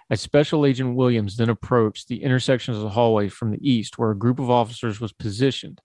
As 0.10 0.20
Special 0.20 0.66
Agent 0.66 0.96
Williams 0.96 1.38
then 1.38 1.50
approached 1.50 2.10
the 2.10 2.22
intersections 2.22 2.76
of 2.76 2.84
the 2.84 2.90
hallway 2.90 3.30
from 3.30 3.52
the 3.52 3.70
east, 3.70 3.98
where 3.98 4.12
a 4.12 4.18
group 4.18 4.38
of 4.38 4.50
officers 4.50 5.00
was 5.00 5.14
positioned, 5.14 5.80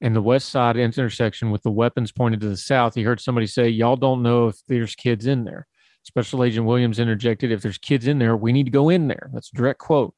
and 0.00 0.16
the 0.16 0.22
west 0.22 0.48
side 0.48 0.76
intersection 0.78 1.50
with 1.50 1.62
the 1.62 1.70
weapons 1.70 2.12
pointed 2.12 2.40
to 2.40 2.48
the 2.48 2.56
south, 2.56 2.94
he 2.94 3.02
heard 3.02 3.20
somebody 3.20 3.46
say, 3.46 3.68
Y'all 3.68 3.96
don't 3.96 4.22
know 4.22 4.48
if 4.48 4.56
there's 4.66 4.94
kids 4.94 5.26
in 5.26 5.44
there. 5.44 5.66
Special 6.06 6.44
Agent 6.44 6.66
Williams 6.66 7.00
interjected, 7.00 7.50
If 7.50 7.62
there's 7.62 7.78
kids 7.78 8.06
in 8.06 8.20
there, 8.20 8.36
we 8.36 8.52
need 8.52 8.66
to 8.66 8.70
go 8.70 8.88
in 8.88 9.08
there. 9.08 9.28
That's 9.32 9.50
a 9.52 9.56
direct 9.56 9.80
quote. 9.80 10.14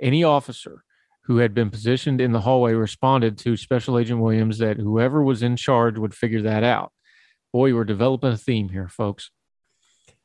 Any 0.00 0.24
officer 0.24 0.84
who 1.24 1.36
had 1.36 1.52
been 1.52 1.68
positioned 1.68 2.18
in 2.18 2.32
the 2.32 2.40
hallway 2.40 2.72
responded 2.72 3.36
to 3.38 3.58
Special 3.58 3.98
Agent 3.98 4.20
Williams 4.20 4.56
that 4.58 4.78
whoever 4.78 5.22
was 5.22 5.42
in 5.42 5.56
charge 5.56 5.98
would 5.98 6.14
figure 6.14 6.40
that 6.42 6.64
out. 6.64 6.92
Boy, 7.52 7.74
we're 7.74 7.84
developing 7.84 8.32
a 8.32 8.38
theme 8.38 8.70
here, 8.70 8.88
folks. 8.88 9.30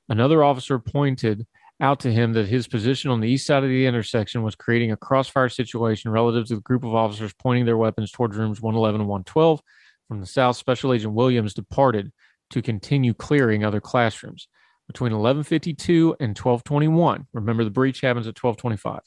Another 0.07 0.41
officer 0.41 0.79
pointed 0.79 1.45
out 1.81 1.99
to 1.99 2.11
him 2.11 2.31
that 2.33 2.47
his 2.47 2.65
position 2.65 3.11
on 3.11 3.19
the 3.19 3.29
east 3.29 3.45
side 3.45 3.63
of 3.63 3.69
the 3.69 3.85
intersection 3.85 4.41
was 4.41 4.55
creating 4.55 4.93
a 4.93 4.97
crossfire 4.97 5.49
situation 5.49 6.11
relative 6.11 6.47
to 6.47 6.55
the 6.55 6.61
group 6.61 6.85
of 6.85 6.95
officers 6.95 7.33
pointing 7.33 7.65
their 7.65 7.77
weapons 7.77 8.09
towards 8.09 8.37
rooms 8.37 8.61
111 8.61 9.01
and 9.01 9.09
112. 9.09 9.61
From 10.07 10.21
the 10.21 10.25
south, 10.25 10.55
Special 10.55 10.93
Agent 10.93 11.13
Williams 11.13 11.53
departed 11.53 12.13
to 12.51 12.61
continue 12.61 13.13
clearing 13.13 13.65
other 13.65 13.81
classrooms. 13.81 14.47
Between 14.87 15.11
1152 15.11 16.15
and 16.19 16.29
1221, 16.29 17.27
remember 17.33 17.63
the 17.63 17.69
breach 17.69 18.01
happens 18.01 18.25
at 18.25 18.41
1225. 18.41 19.01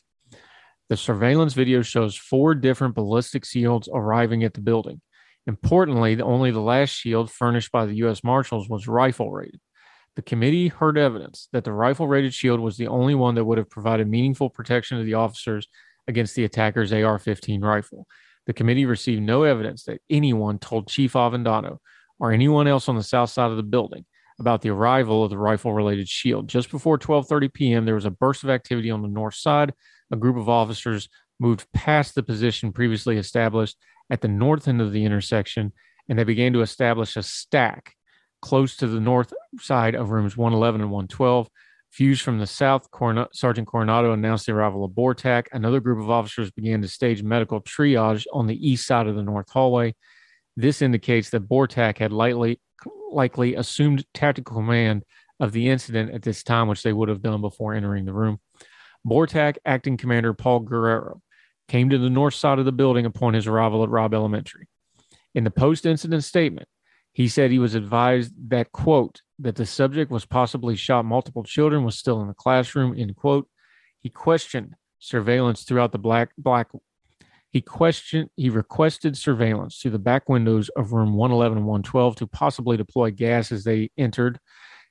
The 0.91 0.97
surveillance 0.97 1.55
video 1.55 1.83
shows 1.83 2.17
four 2.17 2.55
different 2.55 2.95
ballistic 2.95 3.47
shields 3.47 3.89
arriving 3.93 4.45
at 4.45 4.55
the 4.55 4.61
building. 4.61 5.01
Importantly, 5.47 6.21
only 6.21 6.51
the 6.51 6.61
last 6.61 6.91
shield 6.91 7.31
furnished 7.31 7.73
by 7.73 7.87
the 7.87 7.95
U.S. 7.97 8.23
Marshals 8.23 8.69
was 8.69 8.89
rifle 8.89 9.33
rated. 9.33 9.61
The 10.17 10.23
committee 10.23 10.69
heard 10.69 10.99
evidence 10.99 11.49
that 11.53 11.65
the 11.65 11.73
rifle 11.73 12.09
rated 12.09 12.35
shield 12.35 12.61
was 12.61 12.77
the 12.77 12.89
only 12.89 13.15
one 13.15 13.37
that 13.37 13.45
would 13.45 13.59
have 13.59 13.71
provided 13.71 14.09
meaningful 14.09 14.51
protection 14.51 14.99
to 14.99 15.05
the 15.05 15.15
officers 15.15 15.67
against 16.09 16.35
the 16.35 16.45
attacker's 16.45 16.93
AR 16.93 17.19
15 17.19 17.63
rifle. 17.63 18.07
The 18.47 18.53
committee 18.53 18.85
received 18.85 19.23
no 19.23 19.45
evidence 19.45 19.85
that 19.85 20.03
anyone 20.11 20.59
told 20.59 20.89
Chief 20.89 21.15
Arredondo 21.15 21.79
or 22.19 22.33
anyone 22.33 22.67
else 22.67 22.89
on 22.89 22.97
the 22.97 23.03
south 23.03 23.31
side 23.31 23.51
of 23.51 23.57
the 23.57 23.63
building 23.63 24.05
about 24.41 24.63
the 24.63 24.71
arrival 24.71 25.23
of 25.23 25.31
the 25.31 25.39
rifle 25.39 25.73
related 25.73 26.09
shield. 26.09 26.49
Just 26.49 26.71
before 26.71 26.99
12:30 26.99 27.53
p.m., 27.53 27.85
there 27.85 27.95
was 27.95 28.07
a 28.07 28.11
burst 28.11 28.43
of 28.43 28.51
activity 28.51 28.91
on 28.91 29.03
the 29.03 29.09
north 29.09 29.35
side. 29.35 29.73
A 30.11 30.17
group 30.17 30.37
of 30.37 30.49
officers 30.49 31.09
moved 31.39 31.71
past 31.73 32.15
the 32.15 32.23
position 32.23 32.73
previously 32.73 33.17
established 33.17 33.77
at 34.11 34.21
the 34.21 34.29
north 34.29 34.67
end 34.67 34.81
of 34.81 34.93
the 34.93 35.05
intersection 35.05 35.73
and 36.11 36.19
they 36.19 36.25
began 36.25 36.53
to 36.53 36.61
establish 36.61 37.17
a 37.17 37.23
stack 37.23 37.95
close 38.43 38.77
to 38.77 38.89
the 38.89 39.01
north 39.01 39.33
side 39.61 39.95
of 39.95 40.11
rooms 40.11 40.37
111 40.37 40.81
and 40.81 40.91
112. 40.91 41.49
Fused 41.91 42.23
from 42.23 42.39
the 42.39 42.47
south, 42.47 42.89
Sergeant 43.33 43.67
Coronado 43.67 44.13
announced 44.13 44.47
the 44.47 44.53
arrival 44.53 44.85
of 44.85 44.93
BORTAC. 44.93 45.47
Another 45.53 45.81
group 45.81 45.99
of 45.99 46.11
officers 46.11 46.51
began 46.51 46.83
to 46.83 46.89
stage 46.89 47.23
medical 47.23 47.61
triage 47.61 48.27
on 48.33 48.47
the 48.47 48.69
east 48.69 48.87
side 48.87 49.07
of 49.07 49.17
the 49.17 49.23
north 49.23 49.51
hallway. 49.51 49.95
This 50.57 50.83
indicates 50.83 51.31
that 51.31 51.49
BORTAC 51.49 51.99
had 51.99 52.13
lightly, 52.13 52.61
likely 53.11 53.55
assumed 53.55 54.05
tactical 54.15 54.57
command 54.57 55.05
of 55.39 55.53
the 55.53 55.69
incident 55.69 56.13
at 56.13 56.23
this 56.23 56.43
time, 56.43 56.69
which 56.69 56.83
they 56.83 56.93
would 56.93 57.09
have 57.09 57.23
done 57.23 57.41
before 57.41 57.75
entering 57.75 58.05
the 58.05 58.13
room. 58.13 58.41
BORTAC 59.07 59.57
Acting 59.65 59.97
Commander 59.97 60.35
Paul 60.35 60.61
Guerrero 60.61 61.23
came 61.69 61.89
to 61.91 61.99
the 61.99 62.11
north 62.11 62.35
side 62.35 62.59
of 62.59 62.65
the 62.65 62.73
building 62.73 63.07
upon 63.07 63.35
his 63.35 63.47
arrival 63.47 63.83
at 63.83 63.89
Robb 63.89 64.13
Elementary. 64.13 64.69
In 65.35 65.45
the 65.45 65.51
post 65.51 65.87
incident 65.87 66.25
statement, 66.25 66.69
he 67.13 67.29
said 67.29 67.51
he 67.51 67.59
was 67.59 67.75
advised 67.75 68.33
that, 68.51 68.73
quote, 68.73 69.23
that 69.39 69.57
the 69.57 69.67
subject 69.67 70.11
was 70.11 70.27
possibly 70.27 70.77
shot 70.77 71.05
multiple 71.05 71.43
children, 71.43 71.85
was 71.85 71.97
still 71.97 72.21
in 72.21 72.29
the 72.29 72.35
classroom, 72.35 72.95
end 72.97 73.17
quote. 73.17 73.49
He 74.01 74.11
questioned 74.11 74.75
surveillance 74.99 75.63
throughout 75.63 75.93
the 75.93 75.99
black 75.99 76.31
black 76.37 76.69
he 77.51 77.61
questioned 77.61 78.31
he 78.37 78.49
requested 78.49 79.17
surveillance 79.17 79.81
to 79.81 79.91
the 79.91 79.99
back 79.99 80.29
windows 80.29 80.69
of 80.71 80.93
room 80.93 81.15
111 81.15 81.59
and 81.59 81.67
112 81.67 82.17
to 82.17 82.27
possibly 82.27 82.77
deploy 82.77 83.11
gas 83.11 83.51
as 83.51 83.65
they 83.65 83.91
entered. 83.99 84.39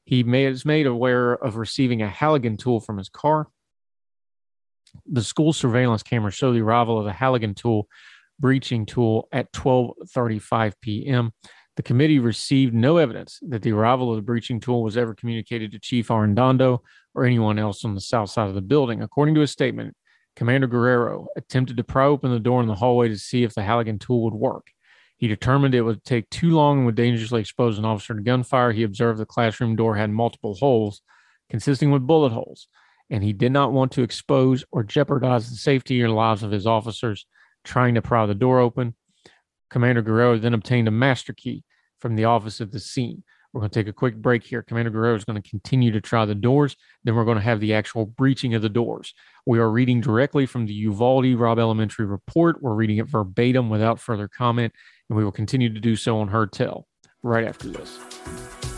He 0.04 0.22
is 0.22 0.66
made 0.66 0.86
aware 0.86 1.34
of 1.34 1.56
receiving 1.56 2.02
a 2.02 2.10
Halligan 2.10 2.58
tool 2.58 2.80
from 2.80 2.98
his 2.98 3.10
car. 3.10 3.48
The 5.06 5.24
school 5.24 5.54
surveillance 5.54 6.04
camera 6.04 6.32
showed 6.32 6.54
the 6.54 6.62
arrival 6.62 7.00
of 7.00 7.06
the 7.06 7.14
Halligan 7.14 7.56
tool 7.56 7.88
breaching 8.40 8.86
tool 8.86 9.28
at 9.32 9.54
12:35 9.54 10.74
p.m. 10.82 11.32
The 11.78 11.84
committee 11.84 12.20
received 12.20 12.74
no 12.74 12.98
evidence 12.98 13.40
that 13.48 13.62
the 13.62 13.72
arrival 13.72 14.10
of 14.10 14.18
the 14.18 14.22
breaching 14.22 14.60
tool 14.60 14.84
was 14.84 14.98
ever 14.98 15.14
communicated 15.14 15.72
to 15.72 15.80
Chief 15.80 16.10
Arredondo 16.10 16.80
or 17.16 17.24
anyone 17.24 17.58
else 17.58 17.86
on 17.86 17.96
the 17.96 18.02
south 18.02 18.32
side 18.32 18.50
of 18.50 18.56
the 18.56 18.62
building. 18.62 19.02
According 19.02 19.36
to 19.36 19.44
a 19.44 19.48
statement, 19.48 19.96
Commander 20.40 20.68
Guerrero 20.68 21.28
attempted 21.36 21.76
to 21.76 21.84
pry 21.84 22.06
open 22.06 22.32
the 22.32 22.40
door 22.40 22.62
in 22.62 22.70
the 22.70 22.76
hallway 22.76 23.10
to 23.10 23.18
see 23.18 23.44
if 23.44 23.54
the 23.54 23.62
Halligan 23.62 24.00
tool 24.00 24.24
would 24.24 24.34
work. 24.34 24.68
He 25.18 25.28
determined 25.28 25.76
it 25.76 25.82
would 25.82 26.06
take 26.06 26.30
too 26.30 26.52
long 26.52 26.78
and 26.78 26.86
would 26.86 26.96
dangerously 26.96 27.42
expose 27.42 27.78
an 27.78 27.84
officer 27.84 28.14
to 28.14 28.22
gunfire. 28.22 28.72
He 28.72 28.84
observed 28.84 29.20
the 29.20 29.26
classroom 29.26 29.76
door 29.76 29.98
had 29.98 30.12
multiple 30.12 30.54
holes, 30.54 31.02
consisting 31.50 31.92
with 31.92 32.08
bullet 32.08 32.32
holes, 32.32 32.70
and 33.10 33.22
he 33.22 33.34
did 33.34 33.52
not 33.52 33.74
want 33.74 33.92
to 33.92 34.02
expose 34.02 34.64
or 34.72 34.82
jeopardize 34.82 35.50
the 35.50 35.58
safety 35.58 36.02
or 36.02 36.10
lives 36.10 36.42
of 36.42 36.52
his 36.52 36.66
officers 36.66 37.26
trying 37.66 37.96
to 37.96 38.02
pry 38.02 38.26
the 38.26 38.34
door 38.34 38.60
open. 38.60 38.96
Commander 39.70 40.02
Guerrero 40.02 40.38
then 40.38 40.54
obtained 40.54 40.88
a 40.88 40.92
master 40.92 41.34
key 41.34 41.66
from 42.00 42.16
the 42.16 42.24
office 42.24 42.62
of 42.62 42.72
the 42.72 42.80
scene. 42.80 43.24
We're 43.54 43.62
going 43.62 43.72
to 43.72 43.80
take 43.80 43.88
a 43.88 43.94
quick 43.94 44.16
break 44.16 44.44
here. 44.44 44.62
Commander 44.62 44.92
Guerrero 44.92 45.16
is 45.16 45.26
going 45.26 45.42
to 45.42 45.50
continue 45.50 45.92
to 45.92 46.02
try 46.02 46.26
the 46.26 46.36
doors. 46.36 46.76
Then 47.04 47.16
we're 47.16 47.26
going 47.26 47.38
to 47.38 47.44
have 47.44 47.60
the 47.60 47.74
actual 47.74 48.06
breaching 48.06 48.54
of 48.54 48.62
the 48.62 48.70
doors. 48.70 49.14
We 49.46 49.58
are 49.60 49.72
reading 49.72 50.02
directly 50.02 50.46
from 50.46 50.68
the 50.68 50.74
Uvalde 50.74 51.34
Robb 51.34 51.58
Elementary 51.58 52.06
report. 52.06 52.62
We're 52.62 52.76
reading 52.76 52.98
it 52.98 53.08
verbatim 53.08 53.70
without 53.70 54.00
further 54.00 54.28
comment, 54.28 54.74
and 55.10 55.18
we 55.18 55.24
will 55.24 55.32
continue 55.32 55.74
to 55.74 55.80
do 55.80 55.96
so 55.96 56.20
on 56.20 56.28
Heard 56.28 56.52
Tell 56.52 56.88
right 57.24 57.48
after 57.48 57.70
this. 57.70 58.69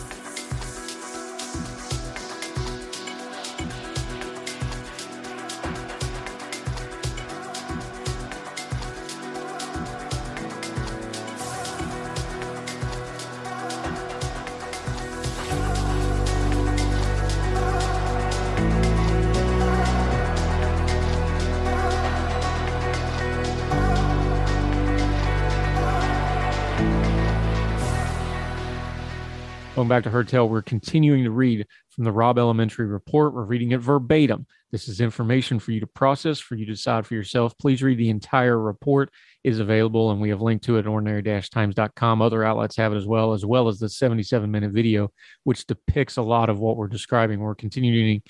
Back 29.92 30.04
to 30.04 30.10
Heard 30.10 30.28
Tell. 30.28 30.48
We're 30.48 30.62
continuing 30.62 31.22
to 31.24 31.30
read 31.30 31.66
from 31.90 32.04
the 32.04 32.12
Robb 32.12 32.38
Elementary 32.38 32.86
report. 32.86 33.34
We're 33.34 33.44
reading 33.44 33.72
it 33.72 33.80
verbatim. 33.80 34.46
This 34.70 34.88
is 34.88 35.02
information 35.02 35.58
for 35.58 35.72
you 35.72 35.80
to 35.80 35.86
process, 35.86 36.38
for 36.38 36.54
you 36.54 36.64
to 36.64 36.72
decide 36.72 37.06
for 37.06 37.12
yourself. 37.12 37.52
Please 37.58 37.82
read 37.82 37.98
the 37.98 38.08
entire 38.08 38.58
report. 38.58 39.10
It 39.44 39.50
is 39.50 39.58
available, 39.58 40.10
and 40.10 40.18
we 40.18 40.30
have 40.30 40.40
linked 40.40 40.64
to 40.64 40.76
it 40.76 40.78
at 40.78 40.86
ordinary-times.com. 40.86 42.22
Other 42.22 42.42
outlets 42.42 42.74
have 42.76 42.94
it 42.94 42.96
as 42.96 43.04
well, 43.04 43.34
as 43.34 43.44
well 43.44 43.68
as 43.68 43.78
the 43.78 43.86
77-minute 43.86 44.72
video, 44.72 45.10
which 45.44 45.66
depicts 45.66 46.16
a 46.16 46.22
lot 46.22 46.48
of 46.48 46.58
what 46.58 46.78
we're 46.78 46.88
describing. 46.88 47.40
We're 47.40 47.54
continuing 47.54 48.22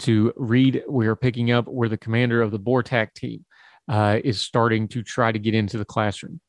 to 0.00 0.34
read. 0.36 0.84
We 0.86 1.06
are 1.06 1.16
picking 1.16 1.50
up 1.50 1.66
where 1.66 1.88
the 1.88 1.96
commander 1.96 2.42
of 2.42 2.50
the 2.50 2.60
BORTAC 2.60 3.14
team 3.14 3.46
uh, 3.88 4.18
is 4.22 4.42
starting 4.42 4.86
to 4.88 5.02
try 5.02 5.32
to 5.32 5.38
get 5.38 5.54
into 5.54 5.78
the 5.78 5.86
classroom. 5.86 6.42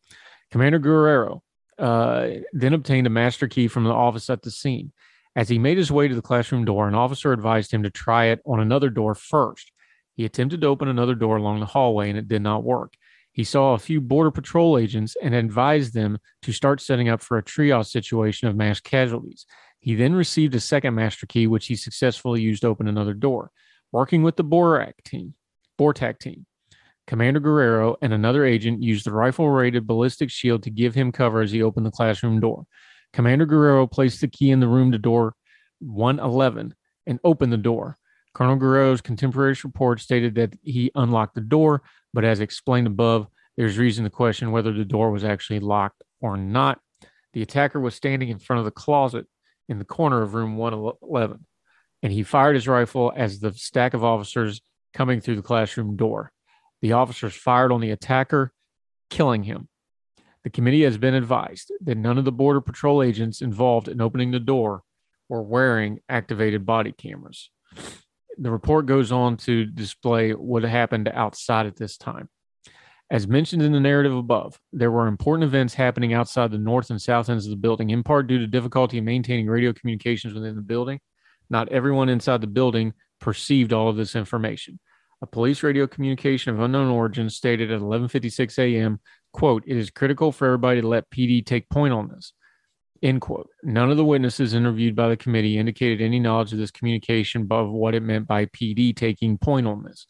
Commander 0.51 0.79
Guerrero 0.79 1.41
uh, 1.77 2.27
then 2.53 2.73
obtained 2.73 3.07
a 3.07 3.11
master 3.11 3.47
key 3.47 3.67
from 3.67 3.83
the 3.83 3.91
office 3.93 4.29
at 4.29 4.41
the 4.41 4.51
scene. 4.51 4.91
As 5.35 5.49
he 5.49 5.57
made 5.57 5.77
his 5.77 5.91
way 5.91 6.07
to 6.07 6.15
the 6.15 6.21
classroom 6.21 6.65
door, 6.65 6.87
an 6.87 6.95
officer 6.95 7.31
advised 7.31 7.71
him 7.71 7.83
to 7.83 7.89
try 7.89 8.25
it 8.25 8.41
on 8.45 8.59
another 8.59 8.89
door 8.89 9.15
first. 9.15 9.71
He 10.15 10.25
attempted 10.25 10.61
to 10.61 10.67
open 10.67 10.87
another 10.87 11.15
door 11.15 11.37
along 11.37 11.59
the 11.59 11.65
hallway 11.65 12.09
and 12.09 12.17
it 12.17 12.27
did 12.27 12.41
not 12.41 12.63
work. 12.63 12.95
He 13.31 13.45
saw 13.45 13.73
a 13.73 13.79
few 13.79 14.01
Border 14.01 14.31
Patrol 14.31 14.77
agents 14.77 15.15
and 15.21 15.33
advised 15.33 15.93
them 15.93 16.19
to 16.41 16.51
start 16.51 16.81
setting 16.81 17.07
up 17.07 17.21
for 17.21 17.37
a 17.37 17.43
triage 17.43 17.87
situation 17.87 18.49
of 18.49 18.57
mass 18.57 18.81
casualties. 18.81 19.45
He 19.79 19.95
then 19.95 20.13
received 20.13 20.53
a 20.53 20.59
second 20.59 20.95
master 20.95 21.25
key, 21.25 21.47
which 21.47 21.67
he 21.67 21.75
successfully 21.75 22.41
used 22.41 22.61
to 22.61 22.67
open 22.67 22.87
another 22.87 23.13
door. 23.13 23.51
Working 23.91 24.21
with 24.21 24.35
the 24.35 24.43
BORAC 24.43 24.93
team, 25.03 25.33
BORTAC 25.79 26.19
team, 26.19 26.45
Commander 27.11 27.41
Guerrero 27.41 27.97
and 28.01 28.13
another 28.13 28.45
agent 28.45 28.81
used 28.81 29.05
the 29.05 29.11
rifle 29.11 29.49
rated 29.49 29.85
ballistic 29.85 30.29
shield 30.29 30.63
to 30.63 30.69
give 30.69 30.95
him 30.95 31.11
cover 31.11 31.41
as 31.41 31.51
he 31.51 31.61
opened 31.61 31.85
the 31.85 31.91
classroom 31.91 32.39
door. 32.39 32.65
Commander 33.11 33.45
Guerrero 33.45 33.85
placed 33.85 34.21
the 34.21 34.29
key 34.29 34.49
in 34.49 34.61
the 34.61 34.67
room 34.69 34.93
to 34.93 34.97
door 34.97 35.33
111 35.79 36.73
and 37.07 37.19
opened 37.25 37.51
the 37.51 37.57
door. 37.57 37.97
Colonel 38.33 38.55
Guerrero's 38.55 39.01
contemporaries 39.01 39.65
report 39.65 39.99
stated 39.99 40.35
that 40.35 40.53
he 40.63 40.89
unlocked 40.95 41.35
the 41.35 41.41
door, 41.41 41.81
but 42.13 42.23
as 42.23 42.39
explained 42.39 42.87
above, 42.87 43.27
there's 43.57 43.77
reason 43.77 44.05
to 44.05 44.09
question 44.09 44.53
whether 44.53 44.71
the 44.71 44.85
door 44.85 45.11
was 45.11 45.25
actually 45.25 45.59
locked 45.59 46.01
or 46.21 46.37
not. 46.37 46.79
The 47.33 47.41
attacker 47.41 47.81
was 47.81 47.93
standing 47.93 48.29
in 48.29 48.39
front 48.39 48.59
of 48.59 48.65
the 48.65 48.71
closet 48.71 49.27
in 49.67 49.79
the 49.79 49.83
corner 49.83 50.21
of 50.21 50.33
room 50.33 50.55
111, 50.55 51.45
and 52.03 52.13
he 52.13 52.23
fired 52.23 52.55
his 52.55 52.69
rifle 52.69 53.11
as 53.13 53.41
the 53.41 53.51
stack 53.51 53.93
of 53.93 54.01
officers 54.01 54.61
coming 54.93 55.19
through 55.19 55.35
the 55.35 55.41
classroom 55.41 55.97
door. 55.97 56.31
The 56.81 56.93
officers 56.93 57.35
fired 57.35 57.71
on 57.71 57.81
the 57.81 57.91
attacker, 57.91 58.53
killing 59.09 59.43
him. 59.43 59.67
The 60.43 60.49
committee 60.49 60.83
has 60.83 60.97
been 60.97 61.13
advised 61.13 61.71
that 61.81 61.97
none 61.97 62.17
of 62.17 62.25
the 62.25 62.31
Border 62.31 62.61
Patrol 62.61 63.03
agents 63.03 63.41
involved 63.41 63.87
in 63.87 64.01
opening 64.01 64.31
the 64.31 64.39
door 64.39 64.83
were 65.29 65.43
wearing 65.43 65.99
activated 66.09 66.65
body 66.65 66.91
cameras. 66.91 67.49
The 68.37 68.49
report 68.49 68.87
goes 68.87 69.11
on 69.11 69.37
to 69.37 69.65
display 69.65 70.31
what 70.31 70.63
happened 70.63 71.07
outside 71.13 71.67
at 71.67 71.75
this 71.75 71.97
time. 71.97 72.29
As 73.11 73.27
mentioned 73.27 73.61
in 73.61 73.73
the 73.73 73.79
narrative 73.79 74.15
above, 74.15 74.57
there 74.71 74.89
were 74.89 75.07
important 75.07 75.43
events 75.43 75.73
happening 75.73 76.13
outside 76.13 76.49
the 76.49 76.57
north 76.57 76.89
and 76.89 77.01
south 77.01 77.29
ends 77.29 77.45
of 77.45 77.51
the 77.51 77.57
building, 77.57 77.89
in 77.89 78.03
part 78.03 78.27
due 78.27 78.39
to 78.39 78.47
difficulty 78.47 78.97
in 78.97 79.05
maintaining 79.05 79.47
radio 79.47 79.73
communications 79.73 80.33
within 80.33 80.55
the 80.55 80.61
building. 80.61 80.99
Not 81.49 81.69
everyone 81.69 82.07
inside 82.07 82.39
the 82.39 82.47
building 82.47 82.93
perceived 83.19 83.73
all 83.73 83.89
of 83.89 83.97
this 83.97 84.15
information. 84.15 84.79
A 85.21 85.27
police 85.27 85.61
radio 85.61 85.85
communication 85.85 86.53
of 86.53 86.59
unknown 86.59 86.89
origin 86.89 87.29
stated 87.29 87.71
at 87.71 87.79
11:56 87.79 88.57
a.m., 88.57 88.99
"quote 89.33 89.63
It 89.67 89.77
is 89.77 89.91
critical 89.91 90.31
for 90.31 90.47
everybody 90.47 90.81
to 90.81 90.87
let 90.87 91.09
PD 91.11 91.45
take 91.45 91.69
point 91.69 91.93
on 91.93 92.07
this." 92.07 92.33
End 93.03 93.21
quote. 93.21 93.49
None 93.63 93.91
of 93.91 93.97
the 93.97 94.05
witnesses 94.05 94.53
interviewed 94.53 94.95
by 94.95 95.09
the 95.09 95.17
committee 95.17 95.57
indicated 95.57 96.01
any 96.01 96.19
knowledge 96.19 96.53
of 96.53 96.59
this 96.59 96.71
communication 96.71 97.47
of 97.49 97.69
what 97.69 97.95
it 97.95 98.03
meant 98.03 98.27
by 98.27 98.45
PD 98.45 98.95
taking 98.95 99.37
point 99.37 99.67
on 99.67 99.83
this. 99.83 100.05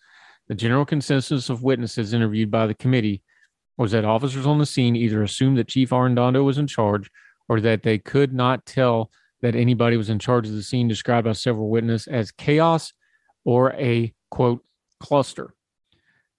The 0.47 0.55
general 0.55 0.85
consensus 0.85 1.49
of 1.49 1.63
witnesses 1.63 2.13
interviewed 2.13 2.51
by 2.51 2.67
the 2.67 2.73
committee 2.73 3.21
was 3.77 3.91
that 3.91 4.05
officers 4.05 4.45
on 4.45 4.59
the 4.59 4.65
scene 4.65 4.95
either 4.95 5.23
assumed 5.23 5.57
that 5.57 5.69
Chief 5.69 5.89
Arredondo 5.91 6.43
was 6.43 6.57
in 6.57 6.67
charge 6.67 7.09
or 7.47 7.61
that 7.61 7.83
they 7.83 7.97
could 7.97 8.33
not 8.33 8.65
tell 8.65 9.09
that 9.41 9.55
anybody 9.55 9.97
was 9.97 10.09
in 10.09 10.19
charge 10.19 10.47
of 10.47 10.53
the 10.53 10.63
scene 10.63 10.87
described 10.87 11.25
by 11.25 11.31
several 11.31 11.69
witnesses 11.69 12.07
as 12.07 12.31
chaos 12.31 12.93
or 13.43 13.73
a 13.73 14.13
quote 14.29 14.63
cluster. 15.01 15.53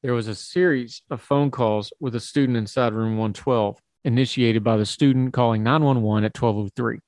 There 0.02 0.14
was 0.14 0.28
a 0.28 0.34
series 0.34 1.02
of 1.10 1.20
phone 1.20 1.50
calls 1.50 1.92
with 2.00 2.14
a 2.14 2.20
student 2.20 2.56
inside 2.56 2.94
room 2.94 3.18
112, 3.18 3.78
initiated 4.04 4.64
by 4.64 4.76
the 4.76 4.86
student 4.86 5.32
calling 5.32 5.62
911 5.62 6.24
at 6.24 6.40
1203. 6.40 7.00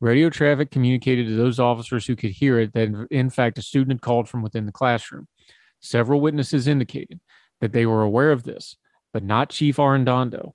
Radio 0.00 0.30
traffic 0.30 0.70
communicated 0.70 1.26
to 1.26 1.36
those 1.36 1.60
officers 1.60 2.06
who 2.06 2.16
could 2.16 2.30
hear 2.30 2.58
it 2.58 2.72
that, 2.72 3.06
in 3.10 3.28
fact, 3.28 3.58
a 3.58 3.62
student 3.62 3.92
had 3.92 4.00
called 4.00 4.28
from 4.28 4.42
within 4.42 4.66
the 4.66 4.72
classroom. 4.72 5.28
Several 5.80 6.20
witnesses 6.20 6.66
indicated 6.66 7.20
that 7.60 7.72
they 7.72 7.84
were 7.86 8.02
aware 8.02 8.32
of 8.32 8.44
this, 8.44 8.76
but 9.12 9.22
not 9.22 9.50
Chief 9.50 9.76
Arredondo. 9.76 10.52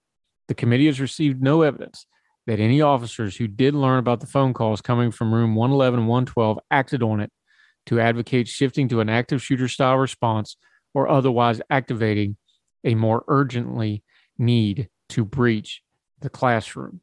The 0.47 0.55
committee 0.55 0.87
has 0.87 0.99
received 0.99 1.41
no 1.41 1.61
evidence 1.61 2.07
that 2.47 2.59
any 2.59 2.81
officers 2.81 3.37
who 3.37 3.47
did 3.47 3.73
learn 3.73 3.99
about 3.99 4.19
the 4.19 4.27
phone 4.27 4.53
calls 4.53 4.81
coming 4.81 5.11
from 5.11 5.33
room 5.33 5.55
111 5.55 5.99
and 5.99 6.09
112 6.09 6.59
acted 6.69 7.03
on 7.03 7.19
it 7.19 7.31
to 7.87 7.99
advocate 7.99 8.47
shifting 8.47 8.87
to 8.89 8.99
an 8.99 9.09
active 9.09 9.41
shooter 9.41 9.67
style 9.67 9.97
response 9.97 10.57
or 10.93 11.07
otherwise 11.07 11.61
activating 11.69 12.37
a 12.83 12.95
more 12.95 13.23
urgently 13.27 14.03
need 14.37 14.89
to 15.09 15.25
breach 15.25 15.81
the 16.21 16.29
classroom. 16.29 17.01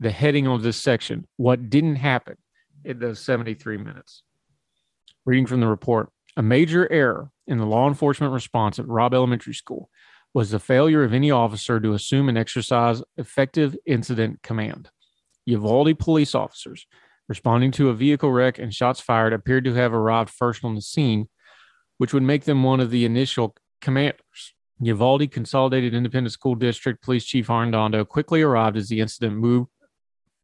The 0.00 0.10
heading 0.10 0.46
of 0.46 0.62
this 0.62 0.76
section 0.76 1.26
What 1.36 1.70
Didn't 1.70 1.96
Happen 1.96 2.36
in 2.84 2.98
those 2.98 3.20
73 3.20 3.78
minutes. 3.78 4.22
Reading 5.24 5.46
from 5.46 5.60
the 5.60 5.68
report 5.68 6.10
A 6.36 6.42
major 6.42 6.90
error 6.90 7.30
in 7.46 7.58
the 7.58 7.66
law 7.66 7.86
enforcement 7.86 8.32
response 8.32 8.78
at 8.78 8.88
Robb 8.88 9.14
Elementary 9.14 9.54
School 9.54 9.90
was 10.34 10.50
the 10.50 10.58
failure 10.58 11.04
of 11.04 11.12
any 11.12 11.30
officer 11.30 11.78
to 11.78 11.92
assume 11.92 12.28
and 12.28 12.38
exercise 12.38 13.02
effective 13.16 13.76
incident 13.86 14.42
command. 14.42 14.90
Uvalde 15.44 15.98
police 15.98 16.34
officers 16.34 16.86
responding 17.32 17.70
to 17.70 17.88
a 17.88 17.94
vehicle 17.94 18.30
wreck 18.30 18.58
and 18.58 18.74
shots 18.74 19.00
fired, 19.00 19.32
appeared 19.32 19.64
to 19.64 19.72
have 19.72 19.94
arrived 19.94 20.28
first 20.28 20.62
on 20.62 20.74
the 20.74 20.82
scene, 20.82 21.30
which 21.96 22.12
would 22.12 22.22
make 22.22 22.44
them 22.44 22.62
one 22.62 22.78
of 22.78 22.90
the 22.90 23.06
initial 23.06 23.56
commanders. 23.80 24.52
Uvalde 24.80 25.30
Consolidated 25.30 25.94
Independent 25.94 26.30
School 26.34 26.56
District 26.56 27.02
Police 27.02 27.24
Chief 27.24 27.46
Arredondo 27.46 28.06
quickly 28.06 28.42
arrived 28.42 28.76
as 28.76 28.90
the 28.90 29.00
incident 29.00 29.34
moved, 29.34 29.70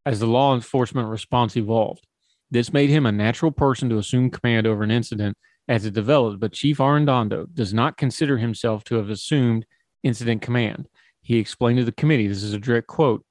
as 0.06 0.18
the 0.18 0.26
law 0.26 0.54
enforcement 0.54 1.10
response 1.10 1.58
evolved. 1.58 2.06
This 2.50 2.72
made 2.72 2.88
him 2.88 3.04
a 3.04 3.12
natural 3.12 3.52
person 3.52 3.90
to 3.90 3.98
assume 3.98 4.30
command 4.30 4.66
over 4.66 4.82
an 4.82 4.90
incident 4.90 5.36
as 5.68 5.84
it 5.84 5.92
developed, 5.92 6.40
but 6.40 6.54
Chief 6.54 6.78
Arredondo 6.78 7.52
does 7.52 7.74
not 7.74 7.98
consider 7.98 8.38
himself 8.38 8.82
to 8.84 8.94
have 8.94 9.10
assumed 9.10 9.66
incident 10.02 10.40
command. 10.40 10.88
He 11.20 11.36
explained 11.36 11.80
to 11.80 11.84
the 11.84 11.92
committee, 11.92 12.28
this 12.28 12.42
is 12.42 12.54
a 12.54 12.58
direct 12.58 12.86
quote, 12.86 13.26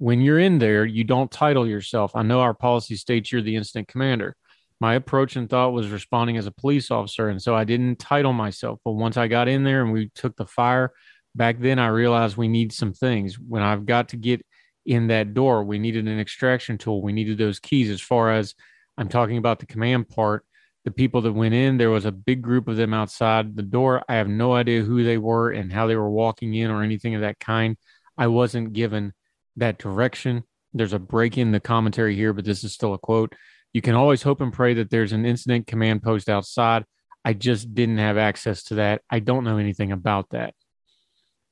when 0.00 0.22
you're 0.22 0.38
in 0.38 0.58
there, 0.58 0.86
you 0.86 1.04
don't 1.04 1.30
title 1.30 1.66
yourself. 1.66 2.12
I 2.16 2.22
know 2.22 2.40
our 2.40 2.54
policy 2.54 2.96
states 2.96 3.30
you're 3.30 3.42
the 3.42 3.56
incident 3.56 3.86
commander. 3.88 4.34
My 4.80 4.94
approach 4.94 5.36
and 5.36 5.48
thought 5.48 5.74
was 5.74 5.90
responding 5.90 6.38
as 6.38 6.46
a 6.46 6.50
police 6.50 6.90
officer. 6.90 7.28
And 7.28 7.40
so 7.40 7.54
I 7.54 7.64
didn't 7.64 7.98
title 7.98 8.32
myself. 8.32 8.80
But 8.82 8.92
once 8.92 9.18
I 9.18 9.28
got 9.28 9.46
in 9.46 9.62
there 9.62 9.82
and 9.82 9.92
we 9.92 10.08
took 10.14 10.36
the 10.36 10.46
fire, 10.46 10.94
back 11.34 11.60
then 11.60 11.78
I 11.78 11.88
realized 11.88 12.38
we 12.38 12.48
need 12.48 12.72
some 12.72 12.94
things. 12.94 13.38
When 13.38 13.62
I've 13.62 13.84
got 13.84 14.08
to 14.08 14.16
get 14.16 14.40
in 14.86 15.08
that 15.08 15.34
door, 15.34 15.64
we 15.64 15.78
needed 15.78 16.08
an 16.08 16.18
extraction 16.18 16.78
tool. 16.78 17.02
We 17.02 17.12
needed 17.12 17.36
those 17.36 17.60
keys. 17.60 17.90
As 17.90 18.00
far 18.00 18.32
as 18.32 18.54
I'm 18.96 19.08
talking 19.08 19.36
about 19.36 19.58
the 19.58 19.66
command 19.66 20.08
part, 20.08 20.46
the 20.86 20.90
people 20.90 21.20
that 21.20 21.34
went 21.34 21.52
in, 21.52 21.76
there 21.76 21.90
was 21.90 22.06
a 22.06 22.12
big 22.12 22.40
group 22.40 22.68
of 22.68 22.78
them 22.78 22.94
outside 22.94 23.54
the 23.54 23.62
door. 23.62 24.02
I 24.08 24.14
have 24.14 24.28
no 24.28 24.54
idea 24.54 24.80
who 24.80 25.04
they 25.04 25.18
were 25.18 25.50
and 25.50 25.70
how 25.70 25.86
they 25.86 25.96
were 25.96 26.10
walking 26.10 26.54
in 26.54 26.70
or 26.70 26.82
anything 26.82 27.14
of 27.14 27.20
that 27.20 27.38
kind. 27.38 27.76
I 28.16 28.28
wasn't 28.28 28.72
given 28.72 29.12
that 29.60 29.78
direction. 29.78 30.44
There's 30.74 30.92
a 30.92 30.98
break 30.98 31.38
in 31.38 31.52
the 31.52 31.60
commentary 31.60 32.14
here, 32.14 32.32
but 32.32 32.44
this 32.44 32.64
is 32.64 32.72
still 32.72 32.94
a 32.94 32.98
quote. 32.98 33.34
You 33.72 33.80
can 33.80 33.94
always 33.94 34.22
hope 34.22 34.40
and 34.40 34.52
pray 34.52 34.74
that 34.74 34.90
there's 34.90 35.12
an 35.12 35.24
incident 35.24 35.66
command 35.66 36.02
post 36.02 36.28
outside. 36.28 36.84
I 37.24 37.32
just 37.32 37.74
didn't 37.74 37.98
have 37.98 38.18
access 38.18 38.64
to 38.64 38.76
that. 38.76 39.02
I 39.08 39.20
don't 39.20 39.44
know 39.44 39.58
anything 39.58 39.92
about 39.92 40.30
that. 40.30 40.54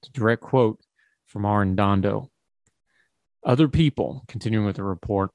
It's 0.03 0.09
a 0.09 0.13
direct 0.13 0.43
quote 0.43 0.81
from 1.27 1.43
Arredondo. 1.43 2.29
Other 3.45 3.69
people, 3.69 4.25
continuing 4.29 4.67
with 4.67 4.77
the 4.77 4.85
report, 4.85 5.31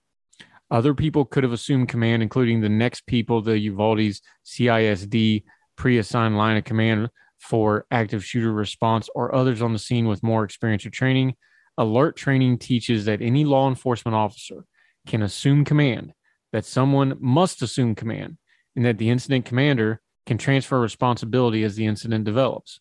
other 0.70 0.94
people 0.94 1.26
could 1.26 1.44
have 1.44 1.54
assumed 1.54 1.90
command, 1.90 2.24
including 2.24 2.62
the 2.62 2.70
next 2.70 3.06
people, 3.06 3.42
the 3.42 3.60
Uvalde's 3.60 4.22
CISD 4.46 5.44
pre 5.76 5.98
assigned 5.98 6.38
line 6.38 6.58
of 6.58 6.64
command 6.64 7.10
for 7.38 7.86
active 7.92 8.26
shooter 8.26 8.52
response, 8.52 9.10
or 9.14 9.36
others 9.36 9.62
on 9.62 9.74
the 9.74 9.80
scene 9.80 10.08
with 10.08 10.24
more 10.24 10.44
experience 10.44 10.86
or 10.86 10.90
training. 10.90 11.36
ALERRT 11.80 12.16
training 12.16 12.58
teaches 12.60 13.06
that 13.06 13.22
any 13.22 13.46
law 13.46 13.68
enforcement 13.68 14.16
officer 14.16 14.66
can 15.08 15.22
assume 15.22 15.66
command, 15.66 16.14
that 16.52 16.66
someone 16.66 17.18
must 17.20 17.62
assume 17.62 17.96
command, 17.96 18.38
and 18.76 18.86
that 18.86 18.98
the 18.98 19.10
incident 19.10 19.46
commander 19.46 20.02
can 20.26 20.38
transfer 20.38 20.80
responsibility 20.80 21.64
as 21.64 21.76
the 21.76 21.86
incident 21.86 22.24
develops. 22.24 22.80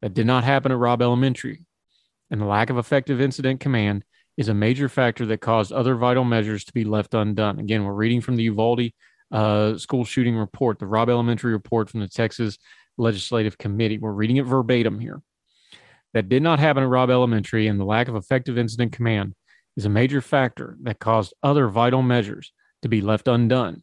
That 0.00 0.14
did 0.14 0.26
not 0.26 0.44
happen 0.44 0.72
at 0.72 0.78
Robb 0.78 1.02
Elementary, 1.02 1.64
and 2.30 2.40
the 2.40 2.46
lack 2.46 2.70
of 2.70 2.78
effective 2.78 3.20
incident 3.20 3.60
command 3.60 4.04
is 4.36 4.48
a 4.48 4.54
major 4.54 4.88
factor 4.88 5.26
that 5.26 5.40
caused 5.40 5.72
other 5.72 5.96
vital 5.96 6.24
measures 6.24 6.64
to 6.64 6.72
be 6.72 6.84
left 6.84 7.14
undone. 7.14 7.58
Again, 7.58 7.84
we're 7.84 7.92
reading 7.92 8.20
from 8.20 8.36
the 8.36 8.44
Uvalde 8.44 8.92
uh, 9.32 9.76
school 9.76 10.04
shooting 10.04 10.36
report, 10.36 10.78
the 10.78 10.86
Robb 10.86 11.08
Elementary 11.08 11.52
report 11.52 11.90
from 11.90 12.00
the 12.00 12.08
Texas 12.08 12.56
Legislative 12.96 13.58
Committee. 13.58 13.98
We're 13.98 14.12
reading 14.12 14.36
it 14.36 14.46
verbatim 14.46 15.00
here. 15.00 15.20
That 16.14 16.28
did 16.28 16.42
not 16.42 16.58
happen 16.58 16.82
at 16.82 16.88
Robb 16.88 17.10
Elementary, 17.10 17.66
and 17.66 17.78
the 17.78 17.84
lack 17.84 18.08
of 18.08 18.16
effective 18.16 18.56
incident 18.56 18.92
command 18.92 19.34
is 19.76 19.84
a 19.84 19.90
major 19.90 20.20
factor 20.20 20.76
that 20.82 20.98
caused 20.98 21.34
other 21.42 21.68
vital 21.68 22.02
measures 22.02 22.52
to 22.82 22.88
be 22.88 23.00
left 23.00 23.28
undone. 23.28 23.82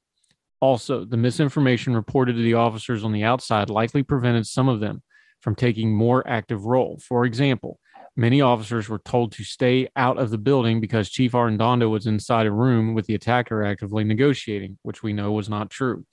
Also, 0.59 1.05
the 1.05 1.17
misinformation 1.17 1.93
reported 1.93 2.33
to 2.33 2.41
the 2.41 2.55
officers 2.55 3.03
on 3.03 3.11
the 3.11 3.23
outside 3.23 3.69
likely 3.69 4.03
prevented 4.03 4.47
some 4.47 4.67
of 4.67 4.79
them 4.79 5.03
from 5.41 5.55
taking 5.55 5.93
more 5.93 6.27
active 6.27 6.65
role. 6.65 6.99
For 7.07 7.25
example, 7.25 7.79
many 8.15 8.41
officers 8.41 8.89
were 8.89 8.99
told 8.99 9.31
to 9.33 9.43
stay 9.43 9.89
out 9.95 10.17
of 10.17 10.31
the 10.31 10.37
building 10.37 10.81
because 10.81 11.09
Chief 11.09 11.33
Arredondo 11.33 11.89
was 11.89 12.07
inside 12.07 12.47
a 12.47 12.51
room 12.51 12.93
with 12.93 13.05
the 13.05 13.15
attacker 13.15 13.63
actively 13.63 14.03
negotiating, 14.03 14.77
which 14.81 15.03
we 15.03 15.13
know 15.13 15.31
was 15.31 15.49
not 15.49 15.69
true. 15.69 16.05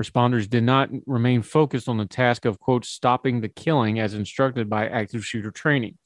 Responders 0.00 0.48
did 0.48 0.62
not 0.62 0.90
remain 1.06 1.42
focused 1.42 1.88
on 1.88 1.96
the 1.96 2.06
task 2.06 2.44
of, 2.44 2.60
quote, 2.60 2.84
stopping 2.84 3.40
the 3.40 3.48
killing 3.48 3.98
as 3.98 4.14
instructed 4.14 4.70
by 4.70 4.86
active 4.86 5.24
shooter 5.24 5.50
training. 5.50 5.98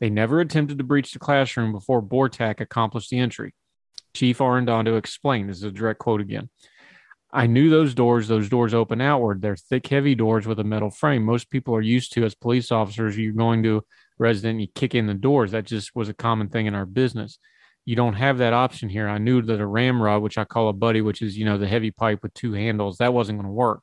They 0.00 0.08
never 0.08 0.40
attempted 0.40 0.78
to 0.78 0.84
breach 0.84 1.12
the 1.12 1.18
classroom 1.18 1.72
before 1.72 2.02
BORTAC 2.02 2.60
accomplished 2.60 3.10
the 3.10 3.18
entry. 3.18 3.54
Chief 4.14 4.38
Arredondo 4.38 4.96
explained, 4.96 5.50
this 5.50 5.58
is 5.58 5.64
a 5.64 5.70
direct 5.70 5.98
quote 5.98 6.22
again. 6.22 6.48
I 7.30 7.46
knew 7.46 7.68
those 7.68 7.92
doors, 7.92 8.28
those 8.28 8.48
doors 8.48 8.72
open 8.72 9.02
outward. 9.02 9.42
They're 9.42 9.56
thick, 9.56 9.86
heavy 9.88 10.14
doors 10.14 10.46
with 10.46 10.58
a 10.58 10.64
metal 10.64 10.90
frame. 10.90 11.22
Most 11.22 11.50
people 11.50 11.74
are 11.74 11.82
used 11.82 12.12
to 12.12 12.24
as 12.24 12.34
police 12.34 12.72
officers, 12.72 13.18
you're 13.18 13.32
going 13.32 13.62
to 13.64 13.84
resident, 14.18 14.60
you 14.60 14.68
kick 14.74 14.94
in 14.94 15.06
the 15.06 15.14
doors. 15.14 15.50
That 15.50 15.66
just 15.66 15.94
was 15.94 16.08
a 16.08 16.14
common 16.14 16.48
thing 16.48 16.64
in 16.64 16.74
our 16.74 16.86
business 16.86 17.38
you 17.86 17.94
don't 17.94 18.14
have 18.14 18.38
that 18.38 18.52
option 18.52 18.88
here. 18.88 19.08
I 19.08 19.18
knew 19.18 19.40
that 19.42 19.60
a 19.60 19.66
ramrod, 19.66 20.20
which 20.20 20.36
I 20.36 20.44
call 20.44 20.68
a 20.68 20.72
buddy, 20.72 21.00
which 21.00 21.22
is, 21.22 21.38
you 21.38 21.44
know, 21.44 21.56
the 21.56 21.68
heavy 21.68 21.92
pipe 21.92 22.18
with 22.22 22.34
two 22.34 22.52
handles, 22.52 22.98
that 22.98 23.14
wasn't 23.14 23.38
going 23.38 23.46
to 23.46 23.52
work. 23.52 23.82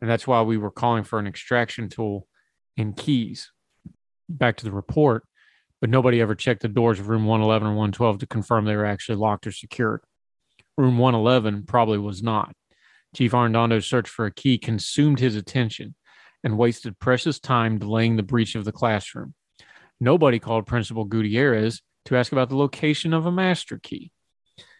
And 0.00 0.10
that's 0.10 0.26
why 0.26 0.42
we 0.42 0.58
were 0.58 0.72
calling 0.72 1.04
for 1.04 1.20
an 1.20 1.28
extraction 1.28 1.88
tool 1.88 2.26
and 2.76 2.96
keys. 2.96 3.52
Back 4.28 4.56
to 4.56 4.64
the 4.64 4.72
report, 4.72 5.24
but 5.80 5.88
nobody 5.88 6.20
ever 6.20 6.34
checked 6.34 6.62
the 6.62 6.68
doors 6.68 6.98
of 6.98 7.08
room 7.08 7.26
111 7.26 7.68
or 7.68 7.70
112 7.70 8.18
to 8.18 8.26
confirm 8.26 8.64
they 8.64 8.74
were 8.74 8.84
actually 8.84 9.16
locked 9.16 9.46
or 9.46 9.52
secured. 9.52 10.00
Room 10.76 10.98
111 10.98 11.64
probably 11.64 11.98
was 11.98 12.22
not. 12.22 12.54
Chief 13.14 13.30
Arredondo's 13.30 13.86
search 13.86 14.08
for 14.08 14.26
a 14.26 14.34
key 14.34 14.58
consumed 14.58 15.20
his 15.20 15.36
attention 15.36 15.94
and 16.42 16.58
wasted 16.58 16.98
precious 16.98 17.38
time 17.38 17.78
delaying 17.78 18.16
the 18.16 18.24
breach 18.24 18.56
of 18.56 18.64
the 18.64 18.72
classroom. 18.72 19.34
Nobody 20.00 20.40
called 20.40 20.66
Principal 20.66 21.04
Gutierrez 21.04 21.80
to 22.06 22.16
ask 22.16 22.32
about 22.32 22.48
the 22.48 22.56
location 22.56 23.12
of 23.12 23.26
a 23.26 23.32
master 23.32 23.78
key. 23.78 24.12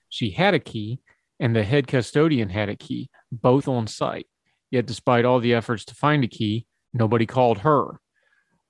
She 0.09 0.31
had 0.31 0.55
a 0.55 0.59
key, 0.59 1.01
and 1.41 1.55
the 1.55 1.65
head 1.65 1.87
custodian 1.87 2.51
had 2.51 2.69
a 2.69 2.77
key, 2.77 3.11
both 3.33 3.67
on 3.67 3.87
site. 3.87 4.27
Yet, 4.71 4.87
despite 4.87 5.25
all 5.25 5.41
the 5.41 5.55
efforts 5.55 5.85
to 5.87 5.95
find 5.95 6.25
a 6.25 6.29
key, 6.29 6.67
nobody 6.93 7.27
called 7.27 7.59
her. 7.59 8.01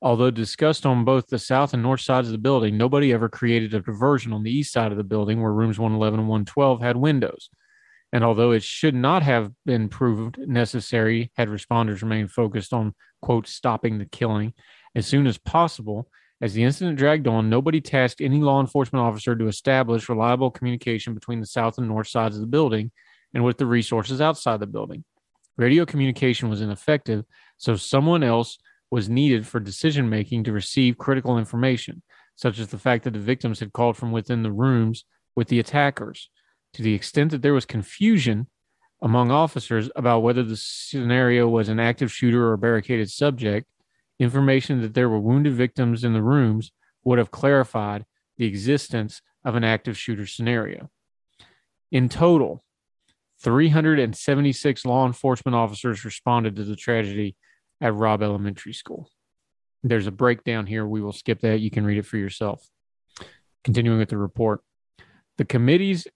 Although 0.03 0.31
discussed 0.31 0.85
on 0.85 1.05
both 1.05 1.29
the 1.29 1.39
south 1.39 1.73
and 1.73 1.83
north 1.83 2.03
sides 2.03 2.29
of 2.29 2.33
the 2.33 2.39
building, 2.39 2.77
nobody 2.77 3.13
ever 3.13 3.29
created 3.29 3.73
a 3.73 3.81
diversion 3.81 4.33
on 4.33 4.43
the 4.43 4.51
east 4.51 4.73
side 4.73 4.93
of 4.93 4.99
the 4.99 5.05
building 5.05 5.41
where 5.41 5.53
rooms 5.53 5.79
111 5.79 6.21
and 6.21 6.29
112 6.29 6.81
had 6.83 6.97
windows. 6.97 7.49
And 8.13 8.23
although 8.23 8.53
it 8.53 8.63
should 8.63 8.95
not 8.95 9.23
have 9.23 9.51
been 9.65 9.89
proved 9.89 10.39
necessary 10.39 11.33
had 11.37 11.49
responders 11.49 12.03
remained 12.03 12.31
focused 12.31 12.73
on, 12.73 12.95
quote, 13.23 13.49
stopping 13.49 13.99
the 13.99 14.05
killing 14.05 14.53
as 14.95 15.07
soon 15.07 15.27
as 15.27 15.39
possible, 15.39 16.09
as 16.41 16.53
the 16.53 16.65
incident 16.65 16.99
dragged 16.99 17.29
on, 17.29 17.49
nobody 17.49 17.81
tasked 17.81 18.21
any 18.21 18.41
law 18.41 18.61
enforcement 18.61 19.05
officer 19.05 19.37
to 19.37 19.47
establish 19.47 20.09
reliable 20.09 20.51
communication 20.51 21.15
between 21.15 21.41
the 21.41 21.47
south 21.47 21.79
and 21.79 21.89
north 21.89 22.09
sides 22.09 22.35
of 22.35 22.41
the 22.41 22.47
building 22.47 22.91
and 23.33 23.45
with 23.45 23.59
the 23.59 23.67
resources 23.67 24.21
outside 24.21 24.61
the 24.61 24.67
building. 24.67 25.05
Radio 25.57 25.87
communication 25.87 26.49
was 26.49 26.61
ineffective, 26.61 27.25
so 27.57 27.77
someone 27.77 28.23
else 28.23 28.59
was 28.91 29.09
needed 29.09 29.47
for 29.47 29.61
decision 29.61 30.09
making 30.09 30.45
to 30.45 30.53
receive 30.53 30.99
critical 30.99 31.39
information, 31.39 32.03
such 32.37 32.59
as 32.59 32.69
the 32.69 32.79
fact 32.79 33.05
that 33.05 33.13
the 33.13 33.19
victims 33.19 33.61
had 33.61 33.73
called 33.73 33.97
from 33.97 34.13
within 34.13 34.43
the 34.43 34.53
rooms 34.53 35.05
with 35.37 35.49
the 35.49 35.61
attackers. 35.61 36.31
To 36.75 36.83
the 36.83 36.95
extent 36.95 37.31
that 37.31 37.43
there 37.43 37.55
was 37.55 37.65
confusion 37.65 38.49
among 39.01 39.31
officers 39.31 39.91
about 39.95 40.21
whether 40.21 40.43
the 40.43 40.57
scenario 40.57 41.49
was 41.49 41.69
an 41.69 41.79
active 41.79 42.11
shooter 42.11 42.49
or 42.49 42.55
a 42.55 42.59
barricaded 42.59 43.11
subject, 43.11 43.67
Information 44.19 44.81
that 44.83 44.95
there 44.95 45.09
were 45.09 45.19
wounded 45.19 45.55
victims 45.55 46.05
in 46.05 46.13
the 46.13 46.23
rooms 46.23 46.73
would 47.05 47.19
have 47.19 47.31
clarified 47.31 48.05
the 48.37 48.47
existence 48.47 49.21
of 49.45 49.55
an 49.55 49.65
active 49.65 49.99
shooter 49.99 50.27
scenario. 50.27 50.91
In 51.91 52.09
total, 52.09 52.65
376 53.43 54.85
law 54.87 55.07
enforcement 55.07 55.55
officers 55.55 56.05
responded 56.05 56.57
to 56.57 56.65
the 56.65 56.77
tragedy 56.77 57.37
at 57.81 57.95
Robb 57.95 58.23
Elementary 58.23 58.73
School. 58.73 59.11
There's 59.83 60.07
a 60.07 60.13
breakdown 60.13 60.67
here. 60.67 60.87
We 60.87 61.03
will 61.03 61.13
skip 61.13 61.41
that. 61.41 61.61
You 61.61 61.71
can 61.71 61.85
read 61.85 61.99
it 61.99 62.07
for 62.07 62.17
yourself. 62.17 62.67
Continuing 63.63 63.99
with 63.99 64.09
the 64.09 64.17
report. 64.17 64.63
The 65.37 65.45
committee's 65.45 66.07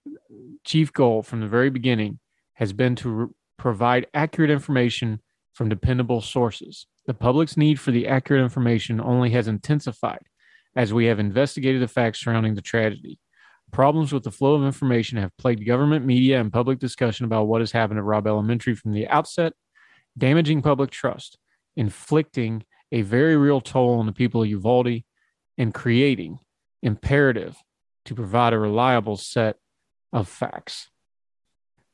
chief 0.63 0.91
goal 0.91 1.21
from 1.21 1.41
the 1.41 1.47
very 1.47 1.69
beginning 1.69 2.19
has 2.53 2.73
been 2.73 2.95
to 2.95 3.09
re- 3.09 3.27
provide 3.57 4.07
accurate 4.13 4.49
information 4.49 5.21
from 5.53 5.69
dependable 5.69 6.21
sources. 6.21 6.87
The 7.09 7.15
public's 7.15 7.57
need 7.57 7.79
for 7.79 7.89
the 7.89 8.07
accurate 8.07 8.43
information 8.43 9.01
only 9.01 9.31
has 9.31 9.47
intensified 9.47 10.21
as 10.75 10.93
we 10.93 11.05
have 11.05 11.19
investigated 11.19 11.81
the 11.81 11.87
facts 11.87 12.19
surrounding 12.19 12.53
the 12.53 12.61
tragedy. 12.61 13.17
Problems 13.71 14.13
with 14.13 14.21
the 14.21 14.29
flow 14.29 14.53
of 14.53 14.63
information 14.63 15.17
have 15.17 15.35
plagued 15.35 15.65
government, 15.65 16.05
media, 16.05 16.39
and 16.39 16.53
public 16.53 16.77
discussion 16.77 17.25
about 17.25 17.47
what 17.47 17.61
has 17.61 17.71
happened 17.71 17.97
at 17.97 18.05
Robb 18.05 18.27
Elementary 18.27 18.75
from 18.75 18.91
the 18.91 19.07
outset, 19.07 19.53
damaging 20.19 20.61
public 20.61 20.91
trust, 20.91 21.39
inflicting 21.75 22.63
a 22.91 23.01
very 23.01 23.35
real 23.35 23.59
toll 23.59 23.97
on 23.97 24.05
the 24.05 24.11
people 24.11 24.43
of 24.43 24.49
Uvalde, 24.49 25.01
and 25.57 25.73
creating 25.73 26.37
imperative 26.83 27.57
to 28.05 28.13
provide 28.13 28.53
a 28.53 28.59
reliable 28.59 29.17
set 29.17 29.55
of 30.13 30.27
facts. 30.27 30.91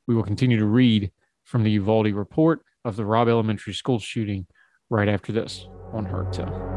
We 0.08 0.15
will 0.15 0.23
continue 0.23 0.60
to 0.60 0.65
read 0.65 1.13
from 1.45 1.63
the 1.63 1.71
Uvalde 1.71 2.08
report 2.08 2.65
of 2.84 2.97
the 2.97 3.06
Robb 3.06 3.30
Elementary 3.30 3.73
School 3.73 3.99
shooting 3.99 4.47
right 4.89 5.08
after 5.08 5.32
this 5.32 5.67
on 5.93 6.06
Heard 6.06 6.34
Tell. 6.34 6.75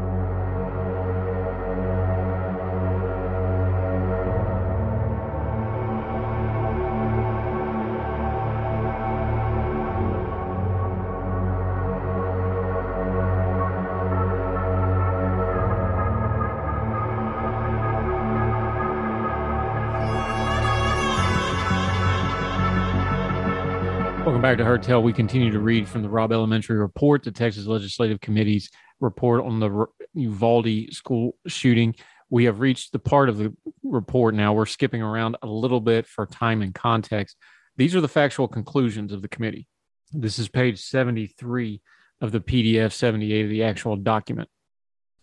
Welcome 24.39 24.51
back 24.51 24.57
to 24.59 24.63
Heard 24.63 24.83
Tell. 24.83 25.03
We 25.03 25.11
continue 25.11 25.51
to 25.51 25.59
read 25.59 25.85
from 25.85 26.01
the 26.01 26.07
Robb 26.07 26.31
Elementary 26.31 26.77
report, 26.77 27.23
the 27.23 27.31
Texas 27.31 27.65
Legislative 27.65 28.21
Committee's 28.21 28.69
report 29.01 29.43
on 29.43 29.59
the 29.59 29.85
Uvalde 30.13 30.93
school 30.93 31.35
shooting. 31.45 31.93
We 32.29 32.45
have 32.45 32.61
reached 32.61 32.93
the 32.93 32.99
part 32.99 33.27
of 33.27 33.37
the 33.37 33.53
report 33.83 34.35
now. 34.35 34.53
We're 34.53 34.65
skipping 34.65 35.01
around 35.01 35.35
a 35.41 35.47
little 35.47 35.81
bit 35.81 36.07
for 36.07 36.25
time 36.25 36.61
and 36.61 36.73
context. 36.73 37.35
These 37.75 37.97
are 37.97 37.99
the 37.99 38.07
factual 38.07 38.47
conclusions 38.47 39.11
of 39.11 39.21
the 39.21 39.27
committee. 39.27 39.67
This 40.13 40.39
is 40.39 40.47
page 40.47 40.79
73 40.79 41.81
of 42.21 42.31
the 42.31 42.39
PDF 42.39 42.93
78 42.93 43.43
of 43.43 43.49
the 43.49 43.63
actual 43.63 43.97
document. 43.97 44.47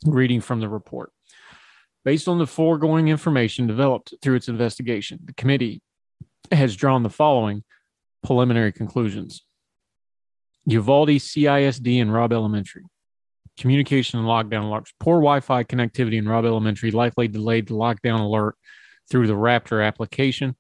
Reading 0.04 0.42
from 0.42 0.60
the 0.60 0.68
report. 0.68 1.10
Based 2.04 2.28
on 2.28 2.36
the 2.36 2.46
foregoing 2.46 3.08
information 3.08 3.66
developed 3.66 4.12
through 4.20 4.34
its 4.34 4.48
investigation, 4.48 5.20
the 5.24 5.32
committee 5.32 5.80
has 6.52 6.76
drawn 6.76 7.02
the 7.02 7.08
following 7.08 7.64
preliminary 8.26 8.72
conclusions. 8.72 9.42
Uvalde, 10.66 11.10
CISD, 11.10 12.02
and 12.02 12.12
Robb 12.12 12.32
Elementary. 12.32 12.82
Communication 13.56 14.18
and 14.18 14.28
lockdown 14.28 14.64
alerts. 14.64 14.92
Poor 14.98 15.18
Wi 15.18 15.38
Fi 15.38 15.62
connectivity 15.62 16.18
in 16.18 16.28
Robb 16.28 16.44
Elementary 16.44 16.90
likely 16.90 17.28
delayed 17.28 17.68
the 17.68 17.74
lockdown 17.74 18.18
alert 18.18 18.56
through 19.08 19.28
the 19.28 19.32
Raptor 19.32 19.86
application. 19.86 20.56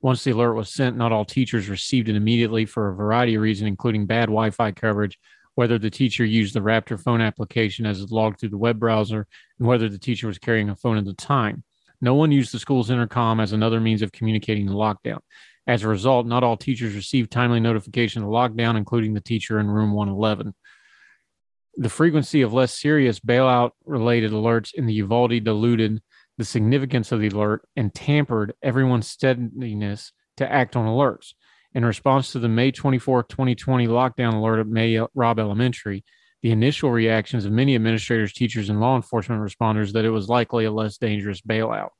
Once 0.00 0.24
the 0.24 0.30
alert 0.30 0.54
was 0.54 0.72
sent, 0.72 0.96
not 0.96 1.12
all 1.12 1.26
teachers 1.26 1.68
received 1.68 2.08
it 2.08 2.16
immediately 2.16 2.64
for 2.64 2.88
a 2.88 2.94
variety 2.94 3.34
of 3.34 3.42
reasons, 3.42 3.68
including 3.68 4.06
bad 4.06 4.26
Wi 4.26 4.48
Fi 4.48 4.72
coverage, 4.72 5.18
whether 5.56 5.78
the 5.78 5.90
teacher 5.90 6.24
used 6.24 6.54
the 6.54 6.60
Raptor 6.60 6.98
phone 6.98 7.20
application 7.20 7.84
as 7.84 8.00
it 8.00 8.10
logged 8.10 8.40
through 8.40 8.48
the 8.48 8.56
web 8.56 8.80
browser, 8.80 9.26
and 9.58 9.68
whether 9.68 9.90
the 9.90 9.98
teacher 9.98 10.26
was 10.26 10.38
carrying 10.38 10.70
a 10.70 10.74
phone 10.74 10.96
at 10.96 11.04
the 11.04 11.12
time. 11.12 11.64
No 12.00 12.14
one 12.14 12.32
used 12.32 12.54
the 12.54 12.58
school's 12.58 12.90
intercom 12.90 13.40
as 13.40 13.52
another 13.52 13.78
means 13.78 14.00
of 14.00 14.10
communicating 14.10 14.64
the 14.64 14.72
lockdown. 14.72 15.18
As 15.66 15.82
a 15.82 15.88
result, 15.88 16.26
not 16.26 16.42
all 16.42 16.56
teachers 16.56 16.94
received 16.94 17.30
timely 17.30 17.60
notification 17.60 18.22
of 18.22 18.28
lockdown, 18.28 18.76
including 18.76 19.14
the 19.14 19.20
teacher 19.20 19.60
in 19.60 19.68
room 19.70 19.92
111. 19.92 20.54
The 21.76 21.88
frequency 21.88 22.42
of 22.42 22.52
less 22.52 22.72
serious 22.72 23.20
bailout 23.20 23.70
related 23.84 24.32
alerts 24.32 24.74
in 24.74 24.86
the 24.86 24.94
Uvalde 24.94 25.44
diluted 25.44 26.02
the 26.38 26.44
significance 26.44 27.12
of 27.12 27.20
the 27.20 27.28
alert 27.28 27.62
and 27.76 27.94
tampered 27.94 28.54
everyone's 28.62 29.06
steadiness 29.06 30.12
to 30.38 30.50
act 30.50 30.74
on 30.74 30.86
alerts. 30.86 31.34
In 31.72 31.84
response 31.84 32.32
to 32.32 32.38
the 32.38 32.48
May 32.48 32.72
24, 32.72 33.24
2020 33.24 33.86
lockdown 33.86 34.34
alert 34.34 34.58
at 34.58 34.66
May 34.66 34.96
uh, 34.96 35.06
Robb 35.14 35.38
Elementary, 35.38 36.04
the 36.42 36.50
initial 36.50 36.90
reactions 36.90 37.44
of 37.44 37.52
many 37.52 37.74
administrators, 37.74 38.32
teachers, 38.32 38.70
and 38.70 38.80
law 38.80 38.96
enforcement 38.96 39.42
responders 39.42 39.92
that 39.92 40.04
it 40.04 40.10
was 40.10 40.28
likely 40.28 40.64
a 40.64 40.72
less 40.72 40.96
dangerous 40.96 41.40
bailout. 41.40 41.90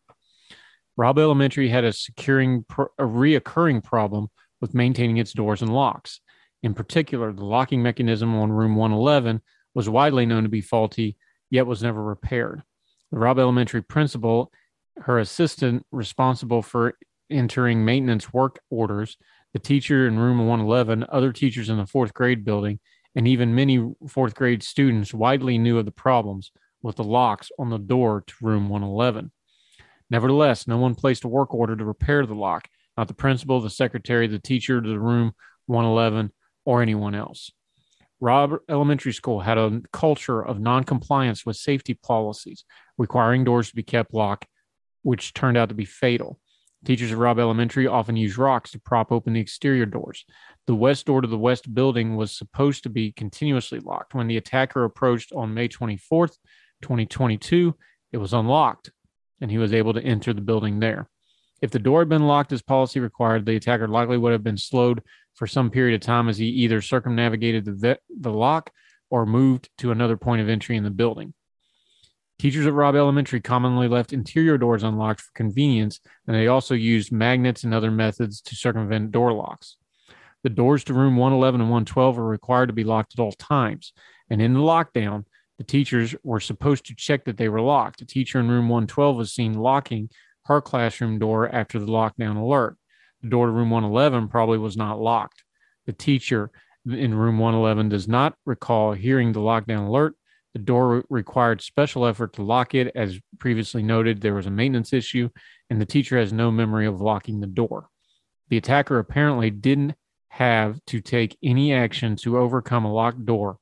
Robb 1.01 1.19
Elementary 1.19 1.71
had 1.71 1.85
a 1.85 1.95
securing 1.95 2.67
a 2.99 3.05
reoccurring 3.05 3.83
problem 3.83 4.29
with 4.61 4.75
maintaining 4.75 5.17
its 5.17 5.33
doors 5.33 5.63
and 5.63 5.73
locks. 5.73 6.21
In 6.63 6.75
particular, 6.75 7.33
the 7.33 7.43
locking 7.43 7.83
mechanism 7.83 8.35
on 8.35 8.53
room 8.53 8.77
111 8.77 9.41
was 9.75 9.89
widely 9.89 10.27
known 10.27 10.43
to 10.43 10.51
be 10.51 10.61
faulty, 10.61 11.17
yet 11.49 11.67
was 11.67 11.83
never 11.83 12.05
repaired. 12.05 12.63
The 13.13 13.19
Robb 13.19 13.39
Elementary 13.39 13.81
principal, 13.81 14.53
her 14.99 15.19
assistant 15.19 15.87
responsible 15.91 16.61
for 16.61 16.99
entering 17.31 17.83
maintenance 17.83 18.31
work 18.35 18.61
orders, 18.69 19.17
the 19.55 19.59
teacher 19.59 20.07
in 20.07 20.19
room 20.19 20.47
111, 20.47 21.07
other 21.09 21.33
teachers 21.33 21.71
in 21.71 21.79
the 21.79 21.87
fourth 21.87 22.13
grade 22.13 22.45
building, 22.45 22.79
and 23.15 23.27
even 23.27 23.55
many 23.55 23.91
fourth 24.07 24.35
grade 24.35 24.63
students 24.63 25.15
widely 25.15 25.57
knew 25.57 25.79
of 25.79 25.87
the 25.87 25.93
problems 25.93 26.53
with 26.83 26.97
the 26.97 27.05
locks 27.05 27.51
on 27.59 27.71
the 27.71 27.79
door 27.79 28.23
to 28.27 28.35
room 28.43 28.69
111. 28.69 29.31
Nevertheless, 30.11 30.67
no 30.67 30.77
one 30.77 30.97
placed 30.97 31.25
a 31.25 31.29
work 31.29 31.55
order 31.55 31.77
to 31.77 31.85
repair 31.85 32.27
the 32.27 32.35
lock, 32.35 32.69
not 32.97 33.09
the 33.09 33.15
principal, 33.15 33.61
the 33.61 33.71
secretary, 33.71 34.27
the 34.27 34.41
teacher 34.41 34.81
the 34.81 34.99
room 34.99 35.33
111, 35.67 36.33
or 36.65 36.83
anyone 36.83 37.15
else. 37.15 37.53
Robb 38.21 38.57
Elementary 38.69 39.13
School 39.13 39.41
had 39.41 39.57
a 39.57 39.81
culture 39.93 40.45
of 40.45 40.61
noncompliance 40.61 41.47
with 41.47 41.57
safety 41.57 41.95
policies, 41.95 42.65
requiring 42.99 43.45
doors 43.45 43.71
to 43.71 43.77
be 43.77 43.83
kept 43.83 44.13
locked, 44.13 44.47
which 45.03 45.33
turned 45.33 45.57
out 45.57 45.71
to 45.71 45.75
be 45.75 45.87
fatal. 45.87 46.39
Teachers 46.85 47.13
at 47.13 47.19
Robb 47.19 47.39
Elementary 47.39 47.87
often 47.87 48.17
use 48.17 48.37
rocks 48.37 48.73
to 48.73 48.81
prop 48.81 49.13
open 49.13 49.35
the 49.35 49.41
exterior 49.41 49.87
doors. 49.87 50.25
The 50.67 50.75
west 50.75 51.07
door 51.07 51.21
to 51.21 51.29
the 51.29 51.39
west 51.39 51.73
building 51.73 52.17
was 52.17 52.33
supposed 52.33 52.83
to 52.83 52.89
be 52.89 53.13
continuously 53.13 53.81
locked. 53.81 54.15
When 54.15 54.29
the 54.29 54.39
attacker 54.39 54.85
approached 54.85 55.33
on 55.33 55.55
May 55.55 55.69
24th, 55.69 56.37
2022, 56.83 57.75
it 58.13 58.17
was 58.17 58.33
unlocked 58.33 58.91
and 59.41 59.51
he 59.51 59.59
was 59.59 59.73
able 59.73 59.93
to 59.95 60.03
enter 60.03 60.33
the 60.33 60.41
building 60.41 60.81
there. 60.81 61.09
If 61.63 61.71
the 61.71 61.79
door 61.79 62.01
had 62.01 62.09
been 62.09 62.27
locked 62.27 62.53
as 62.53 62.63
policy 62.63 63.01
required, 63.01 63.45
the 63.45 63.57
attacker 63.57 63.89
likely 63.89 64.17
would 64.17 64.33
have 64.33 64.45
been 64.45 64.57
slowed 64.57 65.03
for 65.35 65.47
some 65.47 65.71
period 65.71 65.95
of 65.95 66.07
time 66.07 66.29
as 66.29 66.39
he 66.39 66.47
either 66.47 66.81
circumnavigated 66.81 67.65
the, 67.65 67.99
the 68.09 68.33
lock 68.33 68.71
or 69.11 69.27
moved 69.27 69.69
to 69.79 69.91
another 69.91 70.17
point 70.17 70.41
of 70.41 70.49
entry 70.49 70.77
in 70.77 70.85
the 70.85 70.91
building. 70.91 71.35
Teachers 72.39 72.67
at 72.67 72.73
Robb 72.73 72.95
Elementary 72.95 73.41
commonly 73.41 73.87
left 73.87 74.15
interior 74.15 74.57
doors 74.57 74.83
unlocked 74.83 75.21
for 75.21 75.33
convenience, 75.35 76.01
and 76.27 76.35
they 76.35 76.47
also 76.47 76.75
used 76.75 77.13
magnets 77.13 77.65
and 77.65 77.75
other 77.75 77.91
methods 77.91 78.41
to 78.41 78.55
circumvent 78.55 79.11
door 79.11 79.33
locks. 79.33 79.77
The 80.43 80.49
doors 80.49 80.83
to 80.85 80.95
room 80.95 81.17
111 81.17 81.61
and 81.61 81.69
112 81.69 82.19
are 82.19 82.25
required 82.25 82.69
to 82.69 82.73
be 82.73 82.85
locked 82.85 83.13
at 83.15 83.21
all 83.21 83.33
times, 83.33 83.93
and 84.31 84.41
in 84.41 84.55
the 84.55 84.61
lockdown, 84.61 85.25
the 85.61 85.65
teachers 85.65 86.15
were 86.23 86.41
supposed 86.41 86.87
to 86.87 86.95
check 86.95 87.27
that 87.27 87.37
they 87.37 87.51
were 87.51 87.61
locked. 87.61 88.01
A 88.01 88.07
teacher 88.07 88.41
in 88.41 88.49
room 88.49 88.71
112 88.71 89.15
was 89.15 89.35
seen 89.35 89.53
locking 89.53 90.09
her 90.47 90.63
classroom 90.63 91.19
door 91.19 91.55
after 91.55 91.79
the 91.79 91.85
lockdown 91.85 92.41
alert. 92.41 92.79
The 93.21 93.29
door 93.29 93.45
to 93.45 93.53
room 93.53 93.69
111 93.69 94.29
probably 94.29 94.57
was 94.57 94.79
not 94.79 94.99
locked. 94.99 95.45
The 95.85 95.93
teacher 95.93 96.51
in 96.91 97.15
room 97.15 97.39
111 97.39 97.91
does 97.91 98.09
not 98.09 98.37
recall 98.47 98.95
hearing 98.95 99.33
the 99.33 99.41
lockdown 99.41 99.87
alert 99.87 100.15
the 100.55 100.61
door 100.61 101.05
required 101.11 101.61
special 101.61 102.07
effort 102.07 102.33
to 102.33 102.43
lock 102.43 102.75
it. 102.75 102.91
As 102.95 103.21
previously 103.39 103.83
noted, 103.83 104.21
there 104.23 104.35
was 104.35 104.47
a 104.47 104.51
maintenance 104.51 104.95
issue, 104.95 105.29
and 105.69 105.79
the 105.79 105.87
teacher 105.87 106.19
has 106.19 106.33
no 106.33 106.51
memory 106.51 106.87
of 106.87 107.03
locking 107.03 107.41
the 107.41 107.47
door. 107.47 107.89
The 108.49 108.57
attacker 108.57 108.99
apparently 108.99 109.51
didn't 109.51 109.95
have 110.29 110.81
to 110.87 111.01
take 111.01 111.37
any 111.43 111.73
action 111.73 112.17
to 112.17 112.39
overcome 112.39 112.87
a 112.87 112.93
locked 112.93 113.27
door 113.27 113.59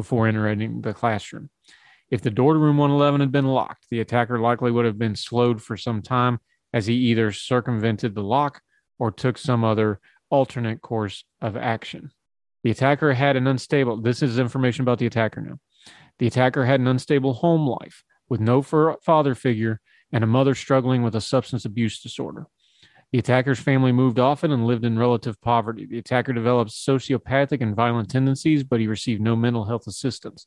before 0.00 0.26
entering 0.26 0.80
the 0.80 0.94
classroom. 0.94 1.50
If 2.10 2.22
the 2.22 2.30
door 2.30 2.54
to 2.54 2.58
room 2.58 2.78
111 2.78 3.20
had 3.20 3.30
been 3.30 3.46
locked, 3.46 3.86
the 3.90 4.00
attacker 4.00 4.40
likely 4.40 4.70
would 4.70 4.86
have 4.86 4.98
been 4.98 5.14
slowed 5.14 5.62
for 5.62 5.76
some 5.76 6.00
time 6.00 6.40
as 6.72 6.86
he 6.86 6.94
either 6.94 7.32
circumvented 7.32 8.14
the 8.14 8.22
lock 8.22 8.62
or 8.98 9.10
took 9.10 9.36
some 9.36 9.62
other 9.62 10.00
alternate 10.30 10.80
course 10.80 11.24
of 11.42 11.54
action. 11.54 12.10
The 12.64 12.70
attacker 12.70 13.12
had 13.12 13.36
an 13.36 13.46
unstable, 13.46 14.00
this 14.00 14.22
is 14.22 14.38
information 14.38 14.82
about 14.82 14.98
the 14.98 15.06
attacker 15.06 15.42
now. 15.42 15.58
The 16.18 16.26
attacker 16.26 16.64
had 16.64 16.80
an 16.80 16.86
unstable 16.86 17.34
home 17.34 17.68
life 17.68 18.02
with 18.30 18.40
no 18.40 18.62
father 18.62 19.34
figure 19.34 19.80
and 20.12 20.24
a 20.24 20.26
mother 20.26 20.54
struggling 20.54 21.02
with 21.02 21.14
a 21.14 21.20
substance 21.20 21.66
abuse 21.66 22.00
disorder. 22.00 22.46
The 23.12 23.18
attacker's 23.18 23.58
family 23.58 23.90
moved 23.90 24.20
often 24.20 24.52
and 24.52 24.66
lived 24.66 24.84
in 24.84 24.98
relative 24.98 25.40
poverty. 25.40 25.84
The 25.84 25.98
attacker 25.98 26.32
developed 26.32 26.70
sociopathic 26.70 27.60
and 27.60 27.74
violent 27.74 28.08
tendencies, 28.08 28.62
but 28.62 28.78
he 28.78 28.86
received 28.86 29.20
no 29.20 29.34
mental 29.34 29.64
health 29.64 29.88
assistance. 29.88 30.46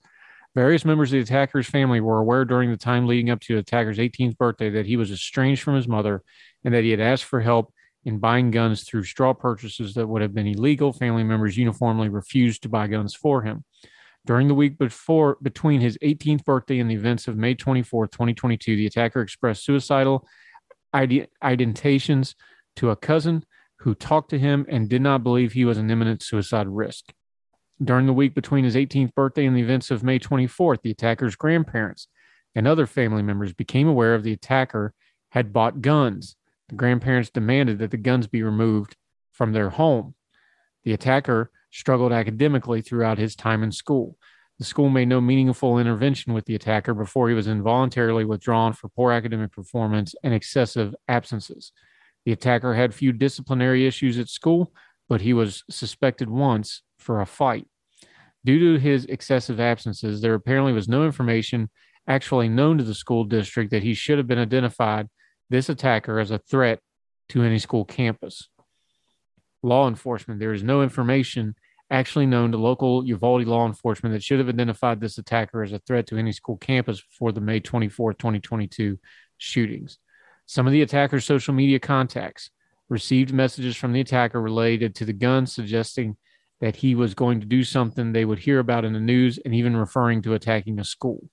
Various 0.55 0.85
members 0.85 1.11
of 1.11 1.17
the 1.17 1.23
attacker's 1.23 1.67
family 1.67 1.99
were 1.99 2.19
aware 2.19 2.45
during 2.45 2.69
the 2.69 2.77
time 2.77 3.05
leading 3.05 3.29
up 3.29 3.41
to 3.41 3.55
the 3.55 3.59
attacker's 3.59 3.97
18th 3.97 4.37
birthday 4.37 4.69
that 4.69 4.85
he 4.85 4.95
was 4.95 5.11
estranged 5.11 5.61
from 5.61 5.75
his 5.75 5.87
mother 5.87 6.23
and 6.63 6.73
that 6.73 6.83
he 6.83 6.91
had 6.91 7.01
asked 7.01 7.25
for 7.25 7.41
help 7.41 7.73
in 8.05 8.19
buying 8.19 8.51
guns 8.51 8.83
through 8.83 9.03
straw 9.03 9.33
purchases 9.33 9.95
that 9.95 10.07
would 10.07 10.21
have 10.21 10.33
been 10.33 10.47
illegal. 10.47 10.93
Family 10.93 11.23
members 11.23 11.57
uniformly 11.57 12.07
refused 12.07 12.61
to 12.63 12.69
buy 12.69 12.87
guns 12.87 13.13
for 13.13 13.41
him. 13.41 13.65
During 14.25 14.47
the 14.47 14.53
week 14.53 14.77
before, 14.77 15.37
between 15.41 15.81
his 15.81 15.97
18th 15.97 16.45
birthday 16.45 16.79
and 16.79 16.89
the 16.89 16.95
events 16.95 17.27
of 17.27 17.35
May 17.35 17.55
24, 17.55 18.07
2022, 18.07 18.77
the 18.77 18.85
attacker 18.85 19.21
expressed 19.21 19.65
suicidal 19.65 20.25
identations 20.93 22.35
to 22.77 22.89
a 22.89 22.95
cousin 22.95 23.45
who 23.79 23.93
talked 23.93 24.29
to 24.29 24.39
him 24.39 24.65
and 24.69 24.89
did 24.89 25.01
not 25.01 25.23
believe 25.23 25.53
he 25.53 25.65
was 25.65 25.77
an 25.77 25.91
imminent 25.91 26.21
suicide 26.21 26.67
risk. 26.67 27.13
During 27.83 28.05
the 28.05 28.13
week 28.13 28.33
between 28.33 28.63
his 28.63 28.75
18th 28.75 29.13
birthday 29.13 29.45
and 29.45 29.55
the 29.55 29.61
events 29.61 29.91
of 29.91 30.03
May 30.03 30.19
24th, 30.19 30.81
the 30.81 30.91
attacker's 30.91 31.35
grandparents 31.35 32.07
and 32.55 32.67
other 32.67 32.85
family 32.85 33.23
members 33.23 33.53
became 33.53 33.87
aware 33.87 34.15
of 34.15 34.23
the 34.23 34.33
attacker 34.33 34.93
had 35.31 35.51
bought 35.51 35.81
guns. 35.81 36.35
The 36.69 36.75
grandparents 36.75 37.29
demanded 37.29 37.79
that 37.79 37.91
the 37.91 37.97
guns 37.97 38.27
be 38.27 38.43
removed 38.43 38.95
from 39.31 39.51
their 39.51 39.71
home. 39.71 40.15
The 40.83 40.93
attacker 40.93 41.51
struggled 41.71 42.13
academically 42.13 42.81
throughout 42.81 43.17
his 43.17 43.35
time 43.35 43.63
in 43.63 43.71
school. 43.71 44.17
The 44.59 44.65
school 44.65 44.89
made 44.89 45.07
no 45.07 45.19
meaningful 45.19 45.79
intervention 45.79 46.33
with 46.33 46.45
the 46.45 46.55
attacker 46.55 46.93
before 46.93 47.27
he 47.27 47.35
was 47.35 47.47
involuntarily 47.47 48.23
withdrawn 48.23 48.73
for 48.73 48.87
poor 48.89 49.11
academic 49.11 49.51
performance 49.51 50.13
and 50.23 50.33
excessive 50.33 50.93
absences. 51.07 51.71
The 52.25 52.31
attacker 52.31 52.73
had 52.73 52.93
few 52.93 53.11
disciplinary 53.11 53.85
issues 53.85 54.17
at 54.17 54.29
school, 54.29 54.73
but 55.09 55.21
he 55.21 55.33
was 55.33 55.63
suspected 55.69 56.29
once 56.29 56.81
for 56.97 57.21
a 57.21 57.25
fight. 57.25 57.67
Due 58.45 58.59
to 58.59 58.79
his 58.79 59.05
excessive 59.05 59.59
absences, 59.59 60.21
there 60.21 60.33
apparently 60.33 60.73
was 60.73 60.87
no 60.87 61.05
information 61.05 61.69
actually 62.07 62.49
known 62.49 62.77
to 62.77 62.83
the 62.83 62.93
school 62.93 63.23
district 63.23 63.71
that 63.71 63.83
he 63.83 63.93
should 63.93 64.17
have 64.17 64.27
been 64.27 64.39
identified 64.39 65.07
this 65.49 65.69
attacker 65.69 66.19
as 66.19 66.31
a 66.31 66.39
threat 66.39 66.79
to 67.29 67.43
any 67.43 67.59
school 67.59 67.85
campus. 67.85 68.49
Law 69.61 69.87
enforcement, 69.87 70.39
there 70.39 70.53
is 70.53 70.63
no 70.63 70.81
information 70.81 71.55
actually 71.89 72.25
known 72.25 72.51
to 72.51 72.57
local 72.57 73.05
Uvalde 73.05 73.45
law 73.45 73.65
enforcement 73.65 74.13
that 74.13 74.23
should 74.23 74.39
have 74.39 74.49
identified 74.49 74.99
this 74.99 75.17
attacker 75.17 75.63
as 75.63 75.71
a 75.71 75.79
threat 75.79 76.07
to 76.07 76.17
any 76.17 76.31
school 76.31 76.57
campus 76.57 77.01
before 77.01 77.31
the 77.31 77.39
May 77.39 77.59
24, 77.59 78.13
2022 78.13 78.97
shootings. 79.37 79.99
Some 80.45 80.67
of 80.67 80.73
the 80.73 80.81
attacker's 80.81 81.25
social 81.25 81.53
media 81.53 81.79
contacts 81.79 82.49
received 82.89 83.33
messages 83.33 83.75
from 83.75 83.93
the 83.93 84.01
attacker 84.01 84.41
related 84.41 84.95
to 84.95 85.05
the 85.05 85.13
gun, 85.13 85.45
suggesting 85.45 86.17
that 86.61 86.75
he 86.75 86.95
was 86.95 87.13
going 87.13 87.39
to 87.39 87.45
do 87.45 87.63
something 87.63 88.11
they 88.11 88.25
would 88.25 88.39
hear 88.39 88.59
about 88.59 88.85
in 88.85 88.93
the 88.93 88.99
news 88.99 89.39
and 89.43 89.53
even 89.53 89.75
referring 89.75 90.21
to 90.21 90.33
attacking 90.33 90.79
a 90.79 90.83
school. 90.83 91.29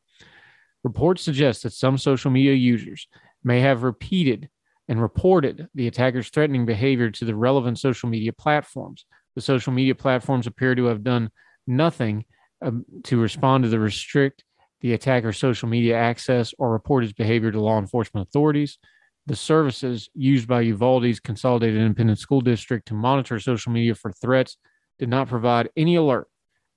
Reports 0.82 1.22
suggest 1.22 1.62
that 1.62 1.72
some 1.72 1.98
social 1.98 2.30
media 2.30 2.54
users 2.54 3.06
may 3.44 3.61
have 3.61 3.82
repeated 3.82 4.48
and 4.88 5.00
reported 5.00 5.68
the 5.74 5.86
attacker's 5.86 6.30
threatening 6.30 6.66
behavior 6.66 7.11
to 7.11 7.24
the 7.24 7.34
relevant 7.34 7.78
social 7.78 8.08
media 8.08 8.32
platforms, 8.32 9.04
the 9.34 9.40
social 9.40 9.72
media 9.72 9.94
platforms 9.94 10.46
appear 10.46 10.74
to 10.74 10.86
have 10.86 11.04
done 11.04 11.30
nothing 11.66 12.24
um, 12.62 12.84
to 13.04 13.20
respond 13.20 13.64
to 13.64 13.70
the 13.70 13.78
restrict 13.78 14.44
the 14.80 14.94
attacker's 14.94 15.38
social 15.38 15.68
media 15.68 15.96
access 15.96 16.54
or 16.58 16.72
report 16.72 17.04
his 17.04 17.12
behavior 17.12 17.52
to 17.52 17.61
law 17.61 17.78
enforcement 17.78 18.26
authorities. 18.26 18.78
The 19.27 19.37
services 19.37 20.09
used 20.14 20.49
by 20.49 20.62
Uvalde's 20.62 21.21
Consolidated 21.21 21.81
Independent 21.81 22.18
School 22.18 22.41
District 22.41 22.87
to 22.89 22.95
monitor 22.95 23.39
social 23.39 23.73
media 23.73 23.95
for 23.95 24.12
threats 24.12 24.57
did 24.99 25.09
not 25.09 25.29
provide 25.29 25.71
any 25.77 25.97
alert 25.97 26.29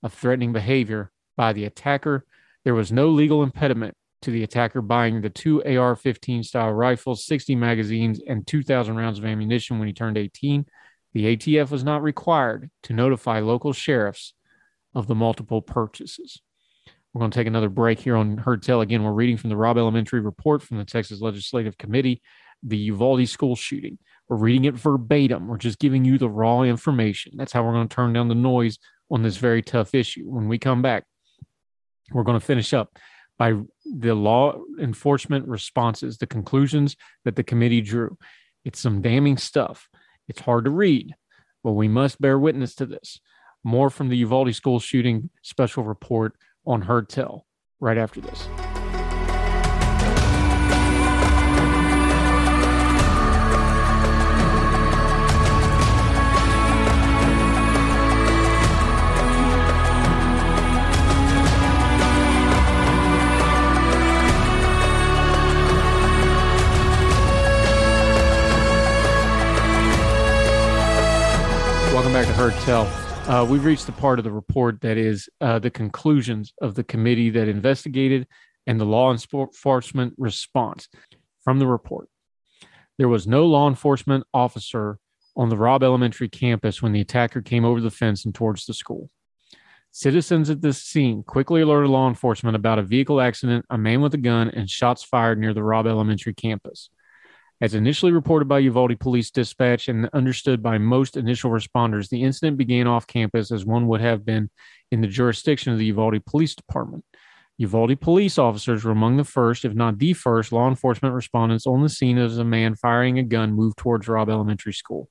of 0.02 0.12
threatening 0.12 0.52
behavior 0.52 1.10
by 1.36 1.52
the 1.52 1.64
attacker. 1.64 2.24
There 2.64 2.74
was 2.74 2.92
no 2.92 3.08
legal 3.08 3.42
impediment 3.42 3.94
to 4.22 4.30
the 4.30 4.42
attacker 4.42 4.80
buying 4.80 5.20
the 5.20 5.30
two 5.30 5.62
AR 5.64 5.96
15 5.96 6.42
style 6.42 6.72
rifles, 6.72 7.26
60 7.26 7.54
magazines, 7.56 8.20
and 8.26 8.46
2,000 8.46 8.96
rounds 8.96 9.18
of 9.18 9.24
ammunition 9.24 9.78
when 9.78 9.88
he 9.88 9.94
turned 9.94 10.16
18. 10.16 10.66
The 11.12 11.36
ATF 11.36 11.70
was 11.70 11.84
not 11.84 12.02
required 12.02 12.70
to 12.84 12.92
notify 12.92 13.40
local 13.40 13.72
sheriffs 13.72 14.34
of 14.94 15.06
the 15.06 15.14
multiple 15.14 15.60
purchases. 15.60 16.40
We're 17.14 17.20
going 17.20 17.30
to 17.30 17.38
take 17.38 17.46
another 17.46 17.68
break 17.68 18.00
here 18.00 18.16
on 18.16 18.38
Heard 18.38 18.64
Tell. 18.64 18.80
Again, 18.80 19.04
we're 19.04 19.12
reading 19.12 19.36
from 19.36 19.50
the 19.50 19.56
Robb 19.56 19.78
Elementary 19.78 20.18
report 20.18 20.62
from 20.62 20.78
the 20.78 20.84
Texas 20.84 21.20
Legislative 21.20 21.78
Committee, 21.78 22.20
the 22.64 22.76
Uvalde 22.76 23.28
school 23.28 23.54
shooting. 23.54 23.98
We're 24.28 24.36
reading 24.36 24.64
it 24.64 24.74
verbatim. 24.74 25.46
We're 25.46 25.56
just 25.56 25.78
giving 25.78 26.04
you 26.04 26.18
the 26.18 26.28
raw 26.28 26.62
information. 26.62 27.34
That's 27.36 27.52
how 27.52 27.62
we're 27.62 27.72
going 27.72 27.88
to 27.88 27.94
turn 27.94 28.14
down 28.14 28.26
the 28.26 28.34
noise 28.34 28.80
on 29.12 29.22
this 29.22 29.36
very 29.36 29.62
tough 29.62 29.94
issue. 29.94 30.24
When 30.28 30.48
we 30.48 30.58
come 30.58 30.82
back, 30.82 31.04
we're 32.10 32.24
going 32.24 32.40
to 32.40 32.44
finish 32.44 32.74
up 32.74 32.98
by 33.38 33.60
the 33.84 34.14
law 34.14 34.60
enforcement 34.80 35.46
responses, 35.46 36.18
the 36.18 36.26
conclusions 36.26 36.96
that 37.24 37.36
the 37.36 37.44
committee 37.44 37.80
drew. 37.80 38.18
It's 38.64 38.80
some 38.80 39.02
damning 39.02 39.36
stuff. 39.36 39.88
It's 40.26 40.40
hard 40.40 40.64
to 40.64 40.70
read, 40.72 41.14
but 41.62 41.72
we 41.72 41.86
must 41.86 42.20
bear 42.20 42.40
witness 42.40 42.74
to 42.76 42.86
this. 42.86 43.20
More 43.62 43.88
from 43.88 44.08
the 44.08 44.16
Uvalde 44.16 44.52
school 44.54 44.80
shooting 44.80 45.30
special 45.42 45.84
report 45.84 46.34
on 46.66 46.82
Heard 46.82 47.08
Tell 47.08 47.46
right 47.80 47.98
after 47.98 48.20
this. 48.20 48.48
Welcome 71.92 72.12
back 72.12 72.26
to 72.26 72.32
Heard 72.32 72.54
Tell. 72.64 73.03
Uh, 73.26 73.46
we've 73.48 73.64
reached 73.64 73.86
the 73.86 73.92
part 73.92 74.18
of 74.18 74.24
the 74.24 74.30
report 74.30 74.82
that 74.82 74.98
is 74.98 75.30
uh, 75.40 75.58
the 75.58 75.70
conclusions 75.70 76.52
of 76.60 76.74
the 76.74 76.84
committee 76.84 77.30
that 77.30 77.48
investigated 77.48 78.26
and 78.66 78.78
the 78.78 78.84
law 78.84 79.10
enforcement 79.10 80.12
response 80.18 80.88
from 81.42 81.58
the 81.58 81.66
report. 81.66 82.10
There 82.98 83.08
was 83.08 83.26
no 83.26 83.46
law 83.46 83.66
enforcement 83.66 84.24
officer 84.34 84.98
on 85.36 85.48
the 85.48 85.56
Robb 85.56 85.82
Elementary 85.82 86.28
campus 86.28 86.82
when 86.82 86.92
the 86.92 87.00
attacker 87.00 87.40
came 87.40 87.64
over 87.64 87.80
the 87.80 87.90
fence 87.90 88.26
and 88.26 88.34
towards 88.34 88.66
the 88.66 88.74
school. 88.74 89.08
Citizens 89.90 90.50
at 90.50 90.60
this 90.60 90.82
scene 90.82 91.22
quickly 91.22 91.62
alerted 91.62 91.88
law 91.88 92.08
enforcement 92.08 92.56
about 92.56 92.78
a 92.78 92.82
vehicle 92.82 93.22
accident, 93.22 93.64
a 93.70 93.78
man 93.78 94.02
with 94.02 94.12
a 94.12 94.18
gun, 94.18 94.50
and 94.50 94.68
shots 94.68 95.02
fired 95.02 95.38
near 95.38 95.54
the 95.54 95.62
Robb 95.62 95.86
Elementary 95.86 96.34
campus. 96.34 96.90
As 97.64 97.72
initially 97.72 98.12
reported 98.12 98.46
by 98.46 98.58
Uvalde 98.58 99.00
Police 99.00 99.30
Dispatch 99.30 99.88
and 99.88 100.10
understood 100.12 100.62
by 100.62 100.76
most 100.76 101.16
initial 101.16 101.50
responders, 101.50 102.10
the 102.10 102.22
incident 102.22 102.58
began 102.58 102.86
off 102.86 103.06
campus 103.06 103.50
as 103.50 103.64
one 103.64 103.86
would 103.88 104.02
have 104.02 104.22
been 104.22 104.50
in 104.90 105.00
the 105.00 105.06
jurisdiction 105.06 105.72
of 105.72 105.78
the 105.78 105.86
Uvalde 105.86 106.22
Police 106.26 106.54
Department. 106.54 107.06
Uvalde 107.56 107.98
police 107.98 108.36
officers 108.36 108.84
were 108.84 108.90
among 108.92 109.16
the 109.16 109.24
first, 109.24 109.64
if 109.64 109.72
not 109.72 109.96
the 109.96 110.12
first, 110.12 110.52
law 110.52 110.68
enforcement 110.68 111.14
respondents 111.14 111.66
on 111.66 111.82
the 111.82 111.88
scene 111.88 112.18
as 112.18 112.36
a 112.36 112.44
man 112.44 112.74
firing 112.74 113.18
a 113.18 113.22
gun 113.22 113.54
moved 113.54 113.78
towards 113.78 114.08
Robb 114.08 114.28
Elementary 114.28 114.74
School. 114.74 115.08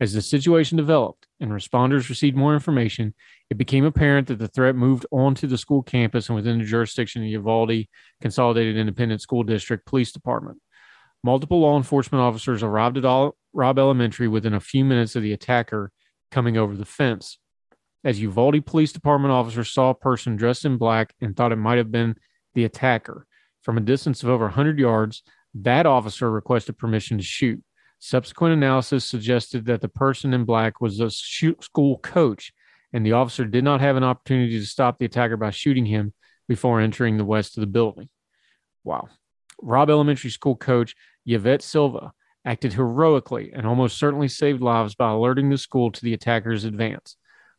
As 0.00 0.12
the 0.12 0.22
situation 0.22 0.76
developed 0.76 1.26
and 1.40 1.50
responders 1.50 2.08
received 2.08 2.36
more 2.36 2.54
information, 2.54 3.14
it 3.50 3.58
became 3.58 3.84
apparent 3.84 4.28
that 4.28 4.38
the 4.38 4.46
threat 4.46 4.76
moved 4.76 5.06
onto 5.10 5.48
the 5.48 5.58
school 5.58 5.82
campus 5.82 6.28
and 6.28 6.36
within 6.36 6.60
the 6.60 6.64
jurisdiction 6.64 7.22
of 7.22 7.24
the 7.24 7.30
Uvalde 7.30 7.86
Consolidated 8.20 8.76
Independent 8.76 9.20
School 9.22 9.42
District 9.42 9.84
Police 9.86 10.12
Department. 10.12 10.58
Multiple 11.24 11.60
law 11.60 11.76
enforcement 11.76 12.22
officers 12.22 12.62
arrived 12.62 12.96
at 12.96 13.04
all, 13.04 13.36
Robb 13.52 13.78
Elementary 13.78 14.28
within 14.28 14.54
a 14.54 14.60
few 14.60 14.84
minutes 14.84 15.16
of 15.16 15.22
the 15.22 15.32
attacker 15.32 15.90
coming 16.30 16.56
over 16.56 16.76
the 16.76 16.84
fence. 16.84 17.38
As 18.04 18.20
Uvalde 18.20 18.64
Police 18.64 18.92
Department 18.92 19.32
officers 19.32 19.72
saw 19.72 19.90
a 19.90 19.94
person 19.94 20.36
dressed 20.36 20.64
in 20.64 20.76
black 20.76 21.12
and 21.20 21.36
thought 21.36 21.52
it 21.52 21.56
might 21.56 21.78
have 21.78 21.90
been 21.90 22.14
the 22.54 22.64
attacker. 22.64 23.26
From 23.62 23.76
a 23.76 23.82
distance 23.82 24.22
of 24.22 24.28
over 24.28 24.44
100 24.44 24.78
yards, 24.78 25.22
that 25.54 25.86
officer 25.86 26.30
requested 26.30 26.78
permission 26.78 27.18
to 27.18 27.24
shoot. 27.24 27.62
Subsequent 27.98 28.54
analysis 28.54 29.04
suggested 29.04 29.66
that 29.66 29.80
the 29.80 29.88
person 29.88 30.32
in 30.32 30.44
black 30.44 30.80
was 30.80 31.00
a 31.00 31.10
school 31.10 31.98
coach, 31.98 32.52
and 32.92 33.04
the 33.04 33.12
officer 33.12 33.44
did 33.44 33.64
not 33.64 33.80
have 33.80 33.96
an 33.96 34.04
opportunity 34.04 34.58
to 34.58 34.66
stop 34.66 34.98
the 34.98 35.04
attacker 35.06 35.36
by 35.36 35.50
shooting 35.50 35.86
him 35.86 36.14
before 36.46 36.80
entering 36.80 37.16
the 37.18 37.24
west 37.24 37.56
of 37.56 37.62
the 37.62 37.66
building. 37.66 38.08
Wow. 38.84 39.08
Robb 39.60 39.90
Elementary 39.90 40.30
School 40.30 40.56
coach 40.56 40.94
Yvette 41.26 41.62
Silva 41.62 42.12
acted 42.44 42.72
heroically 42.72 43.52
and 43.52 43.66
almost 43.66 43.98
certainly 43.98 44.28
saved 44.28 44.62
lives 44.62 44.94
by 44.94 45.10
alerting 45.10 45.50
the 45.50 45.58
school 45.58 45.90
to 45.90 46.02
the 46.02 46.14
attacker's 46.14 46.64
advance. 46.64 47.16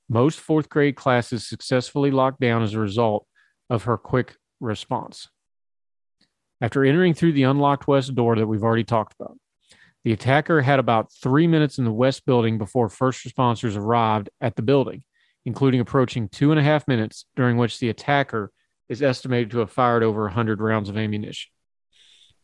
Most 0.08 0.40
fourth 0.40 0.70
grade 0.70 0.96
classes 0.96 1.48
successfully 1.48 2.10
locked 2.10 2.40
down 2.40 2.64
as 2.64 2.74
a 2.74 2.80
result 2.80 3.28
of 3.70 3.84
her 3.84 3.98
quick 3.98 4.38
response. 4.60 5.28
After 6.62 6.84
entering 6.84 7.14
through 7.14 7.34
the 7.34 7.44
unlocked 7.44 7.88
west 7.88 8.16
door 8.16 8.36
that 8.36 8.48
we've 8.48 8.64
already 8.64 8.84
talked 8.84 9.16
about, 9.20 9.38
the 10.04 10.12
attacker 10.14 10.62
had 10.62 10.80
about 10.80 11.12
three 11.12 11.46
minutes 11.46 11.78
in 11.78 11.86
the 11.86 11.92
west 11.92 12.26
building 12.26 12.58
before 12.58 12.90
first 12.90 13.26
responders 13.26 13.78
arrived 13.78 14.30
at 14.42 14.56
the 14.56 14.62
building, 14.62 15.04
including 15.46 15.80
approaching 15.80 16.30
two 16.30 16.52
and 16.52 16.60
a 16.60 16.64
half 16.64 16.88
minutes, 16.88 17.26
during 17.36 17.58
which 17.58 17.80
the 17.80 17.90
attacker 17.90 18.52
is 18.88 19.02
estimated 19.02 19.52
to 19.52 19.60
have 19.60 19.72
fired 19.72 20.04
over 20.04 20.24
100 20.24 20.62
rounds 20.62 20.90
of 20.90 20.98
ammunition. 20.98 21.52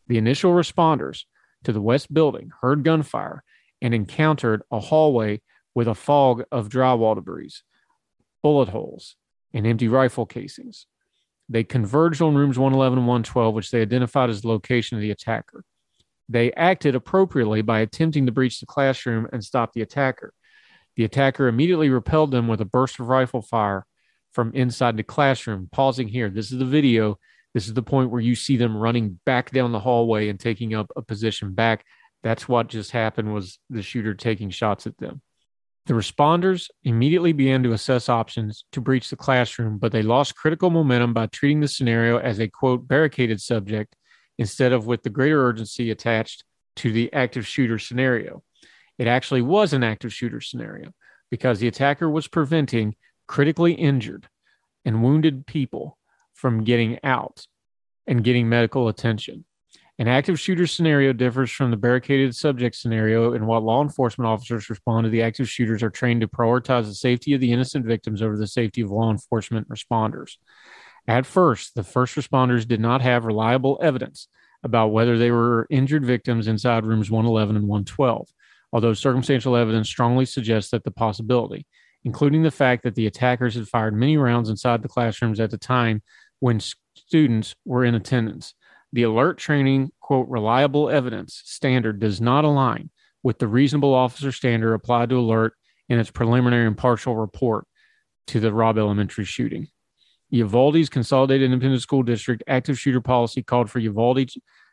The 0.08 0.18
initial 0.18 0.52
responders 0.52 1.24
to 1.64 1.72
the 1.72 1.80
west 1.80 2.12
building 2.12 2.50
heard 2.60 2.84
gunfire 2.84 3.42
and 3.82 3.92
encountered 3.94 4.62
a 4.70 4.80
hallway 4.80 5.40
with 5.74 5.88
a 5.88 5.94
fog 5.94 6.44
of 6.50 6.68
drywall 6.68 7.16
debris, 7.16 7.52
bullet 8.42 8.68
holes, 8.68 9.16
and 9.52 9.66
empty 9.66 9.88
rifle 9.88 10.26
casings. 10.26 10.86
They 11.48 11.64
converged 11.64 12.22
on 12.22 12.34
rooms 12.34 12.58
111 12.58 12.98
and 12.98 13.06
112, 13.06 13.54
which 13.54 13.70
they 13.70 13.82
identified 13.82 14.30
as 14.30 14.42
the 14.42 14.48
location 14.48 14.96
of 14.96 15.02
the 15.02 15.10
attacker. 15.10 15.64
They 16.28 16.52
acted 16.52 16.94
appropriately 16.94 17.62
by 17.62 17.80
attempting 17.80 18.26
to 18.26 18.32
breach 18.32 18.58
the 18.58 18.66
classroom 18.66 19.28
and 19.32 19.44
stop 19.44 19.72
the 19.72 19.82
attacker. 19.82 20.32
The 20.96 21.04
attacker 21.04 21.46
immediately 21.46 21.88
repelled 21.90 22.30
them 22.30 22.48
with 22.48 22.60
a 22.60 22.64
burst 22.64 22.98
of 22.98 23.08
rifle 23.08 23.42
fire 23.42 23.86
from 24.32 24.52
inside 24.54 24.96
the 24.96 25.02
classroom. 25.02 25.68
Pausing 25.70 26.08
here, 26.08 26.28
this 26.28 26.50
is 26.50 26.58
the 26.58 26.64
video 26.64 27.18
this 27.56 27.68
is 27.68 27.72
the 27.72 27.82
point 27.82 28.10
where 28.10 28.20
you 28.20 28.34
see 28.34 28.58
them 28.58 28.76
running 28.76 29.18
back 29.24 29.50
down 29.50 29.72
the 29.72 29.80
hallway 29.80 30.28
and 30.28 30.38
taking 30.38 30.74
up 30.74 30.92
a 30.94 31.00
position 31.00 31.54
back. 31.54 31.86
That's 32.22 32.46
what 32.46 32.66
just 32.66 32.90
happened 32.90 33.32
was 33.32 33.58
the 33.70 33.80
shooter 33.80 34.12
taking 34.12 34.50
shots 34.50 34.86
at 34.86 34.98
them. 34.98 35.22
The 35.86 35.94
responders 35.94 36.68
immediately 36.84 37.32
began 37.32 37.62
to 37.62 37.72
assess 37.72 38.10
options 38.10 38.66
to 38.72 38.82
breach 38.82 39.08
the 39.08 39.16
classroom, 39.16 39.78
but 39.78 39.90
they 39.90 40.02
lost 40.02 40.36
critical 40.36 40.68
momentum 40.68 41.14
by 41.14 41.28
treating 41.28 41.60
the 41.60 41.66
scenario 41.66 42.18
as 42.18 42.40
a 42.40 42.48
quote 42.48 42.86
barricaded 42.86 43.40
subject 43.40 43.96
instead 44.36 44.74
of 44.74 44.84
with 44.84 45.02
the 45.02 45.08
greater 45.08 45.42
urgency 45.42 45.90
attached 45.90 46.44
to 46.76 46.92
the 46.92 47.10
active 47.14 47.46
shooter 47.46 47.78
scenario. 47.78 48.42
It 48.98 49.06
actually 49.06 49.40
was 49.40 49.72
an 49.72 49.82
active 49.82 50.12
shooter 50.12 50.42
scenario 50.42 50.92
because 51.30 51.58
the 51.58 51.68
attacker 51.68 52.10
was 52.10 52.28
preventing 52.28 52.96
critically 53.26 53.72
injured 53.72 54.28
and 54.84 55.02
wounded 55.02 55.46
people 55.46 55.96
from 56.36 56.64
getting 56.64 56.98
out 57.02 57.46
and 58.06 58.22
getting 58.22 58.48
medical 58.48 58.88
attention. 58.88 59.44
An 59.98 60.08
active 60.08 60.38
shooter 60.38 60.66
scenario 60.66 61.14
differs 61.14 61.50
from 61.50 61.70
the 61.70 61.76
barricaded 61.76 62.36
subject 62.36 62.76
scenario 62.76 63.32
in 63.32 63.46
what 63.46 63.62
law 63.62 63.82
enforcement 63.82 64.28
officers 64.28 64.68
respond 64.68 65.04
to 65.04 65.10
the 65.10 65.22
active 65.22 65.48
shooters 65.48 65.82
are 65.82 65.90
trained 65.90 66.20
to 66.20 66.28
prioritize 66.28 66.84
the 66.84 66.94
safety 66.94 67.32
of 67.32 67.40
the 67.40 67.50
innocent 67.50 67.86
victims 67.86 68.20
over 68.20 68.36
the 68.36 68.46
safety 68.46 68.82
of 68.82 68.90
law 68.90 69.10
enforcement 69.10 69.66
responders. 69.70 70.36
At 71.08 71.24
first, 71.24 71.74
the 71.74 71.82
first 71.82 72.14
responders 72.14 72.68
did 72.68 72.80
not 72.80 73.00
have 73.00 73.24
reliable 73.24 73.78
evidence 73.80 74.28
about 74.62 74.88
whether 74.88 75.16
they 75.16 75.30
were 75.30 75.66
injured 75.70 76.04
victims 76.04 76.46
inside 76.46 76.84
rooms 76.84 77.10
111 77.10 77.56
and 77.56 77.66
112, 77.66 78.28
although 78.74 78.92
circumstantial 78.92 79.56
evidence 79.56 79.88
strongly 79.88 80.26
suggests 80.26 80.72
that 80.72 80.84
the 80.84 80.90
possibility, 80.90 81.66
including 82.04 82.42
the 82.42 82.50
fact 82.50 82.82
that 82.82 82.96
the 82.96 83.06
attackers 83.06 83.54
had 83.54 83.66
fired 83.66 83.94
many 83.94 84.18
rounds 84.18 84.50
inside 84.50 84.82
the 84.82 84.88
classrooms 84.88 85.40
at 85.40 85.50
the 85.50 85.58
time 85.58 86.02
when 86.40 86.60
students 86.94 87.54
were 87.64 87.84
in 87.84 87.94
attendance. 87.94 88.54
The 88.92 89.02
ALERRT 89.02 89.36
training, 89.38 89.90
quote, 90.00 90.28
reliable 90.28 90.88
evidence 90.88 91.42
standard 91.44 92.00
does 92.00 92.20
not 92.20 92.44
align 92.44 92.90
with 93.22 93.38
the 93.38 93.48
reasonable 93.48 93.94
officer 93.94 94.32
standard 94.32 94.74
applied 94.74 95.10
to 95.10 95.16
ALERRT 95.16 95.52
in 95.88 95.98
its 95.98 96.10
preliminary 96.10 96.66
and 96.66 96.76
partial 96.76 97.16
report 97.16 97.66
to 98.28 98.40
the 98.40 98.52
Robb 98.52 98.78
Elementary 98.78 99.24
shooting. 99.24 99.68
Uvalde's 100.30 100.88
Consolidated 100.88 101.44
Independent 101.44 101.82
School 101.82 102.02
District 102.02 102.42
active 102.46 102.78
shooter 102.78 103.00
policy 103.00 103.42
called 103.42 103.70
for 103.70 103.78
Uvalde 103.78 104.28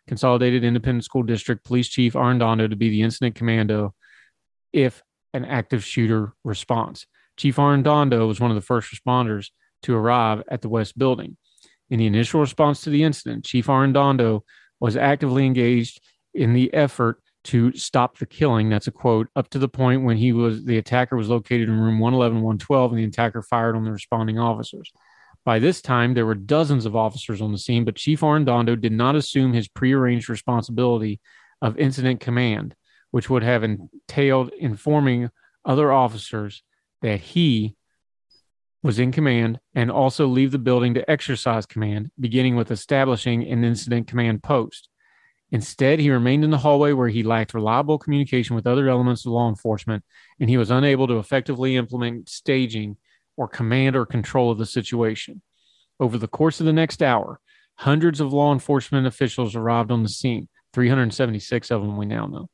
Consolidated 0.08 0.64
Independent 0.64 1.06
School 1.06 1.24
District 1.24 1.64
Police 1.64 1.88
Chief 1.88 2.14
Arredondo 2.14 2.70
to 2.70 2.76
be 2.76 2.90
the 2.90 3.02
incident 3.04 3.36
commando 3.36 3.94
if 4.72 5.04
an 5.34 5.46
active 5.46 5.84
shooter 5.84 6.34
response. 6.44 7.06
Chief 7.38 7.56
Arredondo 7.56 8.28
was 8.28 8.40
one 8.40 8.52
of 8.52 8.56
the 8.56 8.62
first 8.62 8.94
responders 8.94 9.50
to 9.84 9.96
arrive 9.96 10.44
at 10.48 10.62
the 10.62 10.70
West 10.70 10.98
Building. 10.98 11.38
In 11.94 12.00
the 12.00 12.08
initial 12.08 12.42
response 12.42 12.82
to 12.82 12.90
the 12.90 13.04
incident, 13.04 13.46
Chief 13.46 13.68
Arredondo 13.68 14.42
was 14.80 14.98
actively 14.98 15.46
engaged 15.46 16.02
in 16.34 16.54
the 16.54 16.74
effort 16.74 17.22
to 17.44 17.72
stop 17.74 18.18
the 18.18 18.26
killing. 18.26 18.68
That's 18.68 18.88
a 18.88 18.92
quote 18.92 19.28
up 19.36 19.48
to 19.52 19.60
the 19.60 19.70
point 19.70 20.04
when 20.04 20.18
he 20.18 20.34
was 20.34 20.66
the 20.66 20.80
attacker 20.80 21.16
was 21.16 21.30
located 21.30 21.70
in 21.70 21.80
room 21.80 22.00
111, 22.00 22.42
112, 22.42 22.92
and 22.94 23.00
the 23.00 23.06
attacker 23.06 23.44
fired 23.44 23.76
on 23.76 23.84
the 23.84 23.92
responding 23.92 24.40
officers. 24.40 24.92
By 25.46 25.60
this 25.60 25.84
time, 25.84 26.16
there 26.16 26.26
were 26.26 26.34
dozens 26.34 26.88
of 26.88 26.96
officers 26.96 27.44
on 27.44 27.52
the 27.52 27.60
scene, 27.60 27.86
but 27.86 27.96
Chief 27.96 28.22
Arredondo 28.22 28.76
did 28.76 28.94
not 28.94 29.16
assume 29.16 29.54
his 29.54 29.68
prearranged 29.68 30.30
responsibility 30.30 31.22
of 31.62 31.78
incident 31.78 32.22
command, 32.22 32.74
which 33.12 33.30
would 33.30 33.44
have 33.44 33.64
entailed 33.64 34.52
informing 34.58 35.30
other 35.64 35.92
officers 35.92 36.64
that 37.04 37.20
he 37.20 37.76
was 38.84 39.00
in 39.00 39.12
command 39.12 39.60
and 39.74 39.90
also 39.90 40.28
leave 40.28 40.52
the 40.52 40.60
building 40.60 40.94
to 40.94 41.10
exercise 41.10 41.66
command, 41.66 42.12
beginning 42.20 42.56
with 42.58 42.70
establishing 42.70 43.48
an 43.50 43.64
incident 43.64 44.08
command 44.08 44.44
post. 44.44 44.90
Instead, 45.52 46.00
he 46.00 46.12
remained 46.12 46.44
in 46.44 46.50
the 46.50 46.58
hallway 46.58 46.92
where 46.92 47.08
he 47.08 47.24
lacked 47.24 47.54
reliable 47.54 47.98
communication 47.98 48.56
with 48.56 48.68
other 48.68 48.90
elements 48.90 49.26
of 49.26 49.32
law 49.32 49.48
enforcement, 49.48 50.04
and 50.40 50.50
he 50.50 50.58
was 50.58 50.70
unable 50.70 51.08
to 51.08 51.18
effectively 51.18 51.78
implement 51.78 52.28
staging 52.28 52.98
or 53.38 53.48
command 53.48 53.96
or 53.96 54.06
control 54.06 54.52
of 54.52 54.58
the 54.58 54.66
situation. 54.66 55.42
Over 56.00 56.18
the 56.18 56.28
course 56.28 56.60
of 56.60 56.66
the 56.66 56.74
next 56.74 57.02
hour, 57.02 57.40
hundreds 57.76 58.20
of 58.20 58.34
law 58.34 58.52
enforcement 58.52 59.08
officials 59.08 59.56
arrived 59.56 59.92
on 59.92 60.04
the 60.04 60.10
scene, 60.10 60.50
376 60.74 61.72
of 61.72 61.82
them 61.82 61.98
we 61.98 62.06
now 62.06 62.26
know. 62.26 62.50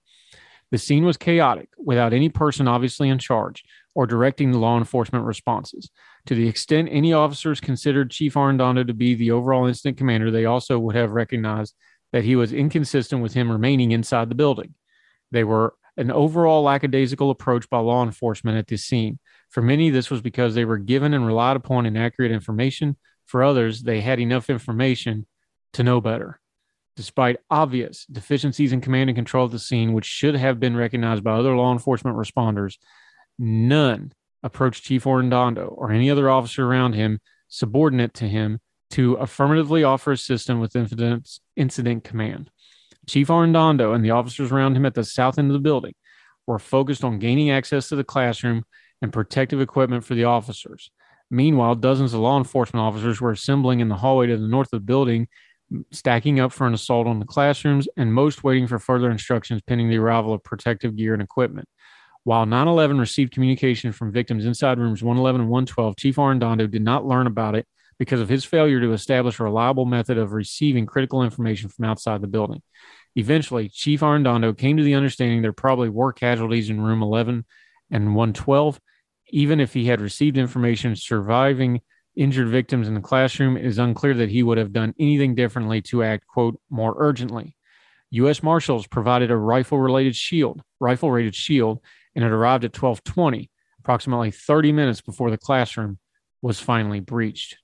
The 0.72 0.78
scene 0.78 1.06
was 1.06 1.18
chaotic, 1.18 1.70
without 1.78 2.14
any 2.14 2.30
person 2.30 2.68
obviously 2.68 3.10
in 3.10 3.18
charge 3.18 3.64
or 3.96 4.06
directing 4.06 4.52
the 4.52 4.60
law 4.60 4.78
enforcement 4.78 5.26
responses. 5.26 5.90
To 6.26 6.36
the 6.36 6.48
extent 6.48 6.90
any 6.92 7.14
officers 7.14 7.60
considered 7.60 8.12
Chief 8.12 8.34
Arredondo 8.36 8.86
to 8.86 8.94
be 8.94 9.16
the 9.16 9.32
overall 9.32 9.66
incident 9.66 9.98
commander, 9.98 10.32
they 10.32 10.46
also 10.46 10.78
would 10.78 10.96
have 10.96 11.12
recognized 11.12 11.76
that 12.12 12.24
he 12.24 12.36
was 12.36 12.54
inconsistent 12.54 13.22
with 13.22 13.34
him 13.34 13.52
remaining 13.52 13.92
inside 13.92 14.30
the 14.30 14.36
building. 14.36 14.76
They 15.32 15.44
were 15.44 15.76
an 15.98 16.12
overall 16.12 16.64
lackadaisical 16.64 17.30
approach 17.30 17.70
by 17.70 17.80
law 17.80 18.04
enforcement 18.04 18.58
at 18.58 18.68
this 18.68 18.86
scene. 18.86 19.20
For 19.50 19.62
many, 19.62 19.90
this 19.90 20.10
was 20.10 20.22
because 20.22 20.56
they 20.56 20.66
were 20.66 20.78
given 20.78 21.14
and 21.14 21.26
relied 21.26 21.58
upon 21.58 21.86
inaccurate 21.86 22.32
information. 22.32 22.98
For 23.26 23.44
others, 23.44 23.84
they 23.84 24.02
had 24.02 24.20
enough 24.20 24.50
information 24.50 25.28
to 25.74 25.84
know 25.84 26.02
better. 26.02 26.40
Despite 26.96 27.38
obvious 27.50 28.06
deficiencies 28.06 28.74
in 28.74 28.82
command 28.82 29.10
and 29.10 29.18
control 29.18 29.46
of 29.46 29.52
the 29.52 29.60
scene, 29.60 29.94
which 29.94 30.06
should 30.06 30.36
have 30.36 30.60
been 30.60 30.76
recognized 30.76 31.24
by 31.24 31.34
other 31.34 31.56
law 31.56 31.72
enforcement 31.72 32.18
responders, 32.18 32.78
none 33.38 34.14
approached 34.44 34.84
Chief 34.84 35.04
Arredondo 35.04 35.74
or 35.76 35.92
any 35.92 36.10
other 36.10 36.30
officer 36.30 36.66
around 36.66 36.94
him 36.94 37.20
subordinate 37.48 38.14
to 38.16 38.28
him 38.28 38.60
to 38.92 39.14
affirmatively 39.16 39.84
offer 39.84 40.12
assistance 40.12 40.60
with 40.60 40.76
incident, 40.76 41.40
incident 41.56 42.04
command. 42.04 42.50
Chief 43.08 43.28
Arredondo 43.28 43.94
and 43.94 44.04
the 44.04 44.12
officers 44.12 44.52
around 44.52 44.76
him 44.76 44.86
at 44.86 44.94
the 44.94 45.04
south 45.04 45.38
end 45.38 45.50
of 45.50 45.54
the 45.54 45.60
building 45.60 45.94
were 46.48 46.60
focused 46.60 47.04
on 47.04 47.20
gaining 47.20 47.52
access 47.52 47.90
to 47.90 47.96
the 47.96 48.04
classroom 48.04 48.64
and 49.02 49.14
protective 49.14 49.62
equipment 49.62 50.04
for 50.04 50.16
the 50.16 50.24
officers. 50.24 50.92
Meanwhile, 51.32 51.76
dozens 51.76 52.14
of 52.14 52.22
law 52.22 52.38
enforcement 52.38 52.82
officers 52.82 53.22
were 53.22 53.32
assembling 53.32 53.80
in 53.80 53.88
the 53.88 53.96
hallway 53.96 54.28
to 54.28 54.38
the 54.38 54.48
north 54.48 54.74
of 54.74 54.80
the 54.82 54.86
building, 54.86 55.28
stacking 55.92 56.40
up 56.40 56.52
for 56.52 56.66
an 56.66 56.74
assault 56.74 57.06
on 57.06 57.20
the 57.20 57.26
classrooms, 57.26 57.88
and 57.98 58.14
most 58.14 58.44
waiting 58.44 58.66
for 58.66 58.80
further 58.80 59.12
instructions 59.12 59.62
pending 59.68 59.90
the 59.90 59.98
arrival 59.98 60.34
of 60.34 60.44
protective 60.44 60.96
gear 60.96 61.14
and 61.14 61.22
equipment. 61.22 61.68
While 62.24 62.46
9 62.46 62.68
11 62.68 63.00
received 63.00 63.34
communication 63.34 63.92
from 63.92 64.12
victims 64.12 64.46
inside 64.46 64.78
rooms 64.78 65.02
111 65.02 65.42
and 65.42 65.50
112, 65.50 65.96
Chief 65.98 66.16
Arredondo 66.18 66.70
did 66.70 66.82
not 66.82 67.06
learn 67.06 67.28
about 67.28 67.56
it 67.56 67.66
because 67.98 68.22
of 68.22 68.30
his 68.30 68.46
failure 68.46 68.80
to 68.80 68.94
establish 68.94 69.40
a 69.40 69.44
reliable 69.44 69.86
method 69.86 70.18
of 70.18 70.34
receiving 70.34 70.86
critical 70.86 71.24
information 71.24 71.70
from 71.70 71.86
outside 71.86 72.22
the 72.22 72.28
building. 72.28 72.62
Eventually, 73.16 73.70
Chief 73.70 74.02
Arredondo 74.02 74.58
came 74.58 74.78
to 74.78 74.84
the 74.84 74.96
understanding 74.96 75.42
there 75.42 75.54
probably 75.54 75.90
were 75.90 76.14
casualties 76.14 76.70
in 76.70 76.82
room 76.82 77.04
11 77.04 77.46
and 77.92 78.16
112. 78.16 78.80
Even 79.32 79.60
if 79.60 79.74
he 79.74 79.86
had 79.86 80.02
received 80.02 80.38
information 80.38 80.96
surviving 80.96 81.82
injured 82.16 82.50
victims 82.50 82.88
in 82.88 82.94
the 82.94 83.02
classroom, 83.02 83.58
it 83.58 83.66
is 83.66 83.78
unclear 83.78 84.14
that 84.14 84.30
he 84.30 84.44
would 84.44 84.58
have 84.58 84.74
done 84.74 84.94
anything 85.00 85.36
differently 85.36 85.82
to 85.82 86.04
act, 86.04 86.28
quote, 86.28 86.60
more 86.70 86.96
urgently. 86.98 87.56
U.S. 88.12 88.42
Marshals 88.42 88.88
provided 88.88 89.30
a 89.30 89.38
rifle 89.38 89.78
related 89.78 90.16
shield, 90.16 90.62
rifle 90.80 91.12
rated 91.12 91.36
shield, 91.36 91.80
and 92.16 92.24
it 92.24 92.32
arrived 92.32 92.66
at 92.66 92.76
1220, 92.76 93.50
approximately 93.80 94.32
30 94.32 94.72
minutes 94.72 95.02
before 95.02 95.32
the 95.32 95.38
classroom 95.38 96.00
was 96.42 96.60
finally 96.60 97.00
breached. 97.00 97.58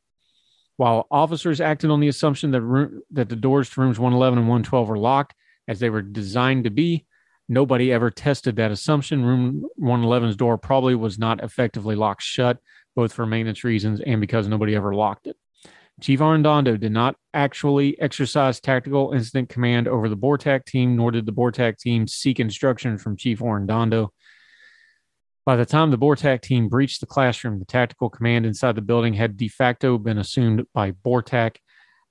While 0.78 1.08
officers 1.10 1.62
acted 1.62 1.90
on 1.90 2.02
the 2.02 2.10
assumption 2.10 2.52
that, 2.52 2.62
room, 2.62 3.02
that 3.12 3.30
the 3.30 3.36
doors 3.36 3.70
to 3.70 3.82
rooms 3.82 3.98
111 3.98 4.40
and 4.40 4.48
112 4.48 4.90
were 4.90 4.98
locked, 4.98 5.34
as 5.68 5.80
they 5.80 5.90
were 5.90 6.02
designed 6.02 6.66
to 6.66 6.70
be, 6.70 7.06
nobody 7.48 7.92
ever 7.92 8.12
tested 8.12 8.58
that 8.58 8.72
assumption. 8.72 9.24
Room 9.26 9.66
111's 9.80 10.36
door 10.36 10.58
probably 10.58 10.96
was 10.96 11.18
not 11.18 11.44
effectively 11.44 11.96
locked 11.96 12.24
shut, 12.24 12.60
both 12.96 13.14
for 13.14 13.26
maintenance 13.26 13.64
reasons 13.64 14.02
and 14.02 14.20
because 14.20 14.48
nobody 14.48 14.76
ever 14.76 14.94
locked 14.94 15.28
it. 15.28 15.38
Chief 16.02 16.20
Arredondo 16.20 16.78
did 16.78 16.92
not 16.92 17.16
actually 17.34 18.00
exercise 18.02 18.60
tactical 18.60 19.14
incident 19.14 19.48
command 19.48 19.88
over 19.88 20.10
the 20.10 20.18
BORTAC 20.18 20.66
team, 20.66 20.98
nor 20.98 21.12
did 21.12 21.26
the 21.26 21.32
BORTAC 21.32 21.78
team 21.78 22.06
seek 22.06 22.40
instruction 22.40 22.98
from 22.98 23.16
Chief 23.16 23.40
Arredondo. 23.40 24.10
By 25.46 25.56
the 25.56 25.66
time 25.66 25.92
the 25.92 25.98
BORTAC 25.98 26.42
team 26.42 26.70
breached 26.70 27.02
the 27.02 27.06
classroom, 27.06 27.60
the 27.60 27.66
tactical 27.66 28.10
command 28.10 28.48
inside 28.48 28.74
the 28.74 28.82
building 28.82 29.14
had 29.14 29.38
de 29.38 29.48
facto 29.48 30.00
been 30.00 30.18
assumed 30.18 30.66
by 30.74 30.92
BORTAC, 30.92 31.58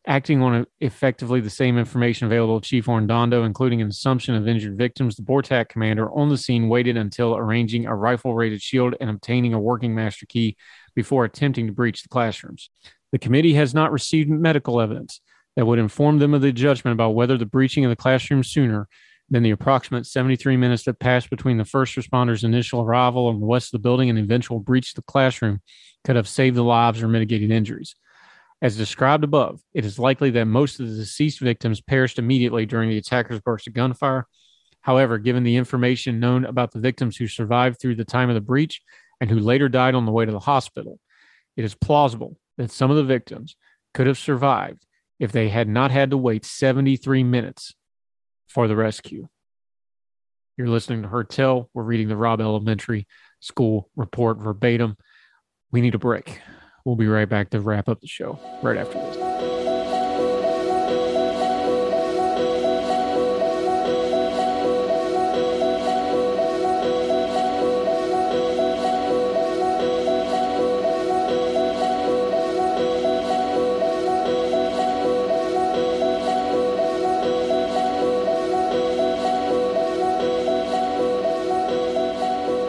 acting 0.06 0.40
on 0.40 0.66
effectively 0.80 1.40
the 1.40 1.50
same 1.50 1.76
information 1.76 2.26
available 2.26 2.60
to 2.60 2.68
Chief 2.68 2.86
Arredondo, 2.86 3.44
including 3.44 3.82
an 3.82 3.88
assumption 3.88 4.36
of 4.36 4.46
injured 4.46 4.78
victims. 4.78 5.16
The 5.16 5.22
BORTAC 5.22 5.68
commander 5.68 6.08
on 6.12 6.28
the 6.28 6.38
scene 6.38 6.68
waited 6.68 6.96
until 6.96 7.34
arranging 7.36 7.86
a 7.86 7.96
rifle 7.96 8.36
rated 8.36 8.62
shield 8.62 8.94
and 9.00 9.10
obtaining 9.10 9.52
a 9.52 9.58
working 9.58 9.96
master 9.96 10.26
key 10.26 10.56
before 10.94 11.24
attempting 11.24 11.66
to 11.66 11.72
breach 11.72 12.04
the 12.04 12.08
classrooms. 12.08 12.70
The 13.10 13.18
committee 13.18 13.54
has 13.54 13.74
not 13.74 13.90
received 13.90 14.30
medical 14.30 14.80
evidence 14.80 15.20
that 15.56 15.66
would 15.66 15.80
inform 15.80 16.20
them 16.20 16.34
of 16.34 16.40
the 16.40 16.52
judgment 16.52 16.92
about 16.92 17.16
whether 17.16 17.36
the 17.36 17.46
breaching 17.46 17.84
of 17.84 17.88
the 17.88 17.96
classroom 17.96 18.44
sooner 18.44 18.86
then 19.30 19.42
the 19.42 19.50
approximate 19.50 20.06
73 20.06 20.56
minutes 20.56 20.84
that 20.84 20.98
passed 20.98 21.30
between 21.30 21.56
the 21.56 21.64
first 21.64 21.96
responders' 21.96 22.44
initial 22.44 22.82
arrival 22.82 23.26
on 23.26 23.40
the 23.40 23.46
west 23.46 23.68
of 23.68 23.80
the 23.80 23.82
building 23.82 24.10
and 24.10 24.18
eventual 24.18 24.60
breach 24.60 24.90
of 24.90 24.96
the 24.96 25.02
classroom 25.02 25.60
could 26.04 26.16
have 26.16 26.28
saved 26.28 26.56
the 26.56 26.62
lives 26.62 27.02
or 27.02 27.08
mitigated 27.08 27.50
injuries. 27.50 27.94
As 28.60 28.76
described 28.76 29.24
above, 29.24 29.60
it 29.72 29.84
is 29.84 29.98
likely 29.98 30.30
that 30.30 30.44
most 30.44 30.78
of 30.78 30.88
the 30.88 30.96
deceased 30.96 31.40
victims 31.40 31.80
perished 31.80 32.18
immediately 32.18 32.66
during 32.66 32.90
the 32.90 32.98
attacker's 32.98 33.40
burst 33.40 33.66
of 33.66 33.74
gunfire. 33.74 34.26
However, 34.80 35.18
given 35.18 35.42
the 35.42 35.56
information 35.56 36.20
known 36.20 36.44
about 36.44 36.72
the 36.72 36.80
victims 36.80 37.16
who 37.16 37.26
survived 37.26 37.80
through 37.80 37.96
the 37.96 38.04
time 38.04 38.28
of 38.28 38.34
the 38.34 38.40
breach 38.40 38.82
and 39.20 39.30
who 39.30 39.38
later 39.38 39.68
died 39.68 39.94
on 39.94 40.06
the 40.06 40.12
way 40.12 40.26
to 40.26 40.32
the 40.32 40.38
hospital, 40.38 41.00
it 41.56 41.64
is 41.64 41.74
plausible 41.74 42.36
that 42.58 42.70
some 42.70 42.90
of 42.90 42.96
the 42.96 43.04
victims 43.04 43.56
could 43.94 44.06
have 44.06 44.18
survived 44.18 44.84
if 45.18 45.32
they 45.32 45.48
had 45.48 45.68
not 45.68 45.90
had 45.90 46.10
to 46.10 46.16
wait 46.16 46.44
73 46.44 47.22
minutes 47.24 47.74
for 48.54 48.68
the 48.68 48.76
rescue. 48.76 49.26
You're 50.56 50.68
listening 50.68 51.02
to 51.02 51.08
Heard 51.08 51.28
Tell. 51.28 51.68
We're 51.74 51.82
reading 51.82 52.08
the 52.08 52.16
Robb 52.16 52.40
Elementary 52.40 53.08
School 53.40 53.90
report 53.96 54.38
verbatim. 54.38 54.96
We 55.72 55.80
need 55.80 55.96
a 55.96 55.98
break. 55.98 56.40
We'll 56.84 56.94
be 56.94 57.08
right 57.08 57.28
back 57.28 57.50
to 57.50 57.60
wrap 57.60 57.88
up 57.88 58.00
the 58.00 58.06
show 58.06 58.38
right 58.62 58.78
after 58.78 58.94
this. 58.94 59.23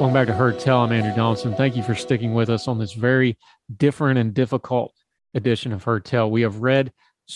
Welcome 0.05 0.21
back 0.21 0.27
to 0.27 0.35
Heard 0.35 0.59
Tell. 0.59 0.83
I'm 0.83 0.91
Andrew 0.91 1.15
Donaldson. 1.15 1.55
Thank 1.55 1.75
you 1.75 1.81
for 1.81 1.95
sticking 1.95 2.35
with 2.35 2.47
us 2.51 2.67
on 2.67 2.77
this 2.77 2.93
very 2.93 3.39
different 3.75 4.19
and 4.19 4.35
difficult 4.35 4.93
edition 5.33 5.73
of 5.73 5.83
Heard 5.83 6.05
Tell. 6.05 6.29
We 6.29 6.43
have 6.43 6.57
read 6.57 6.91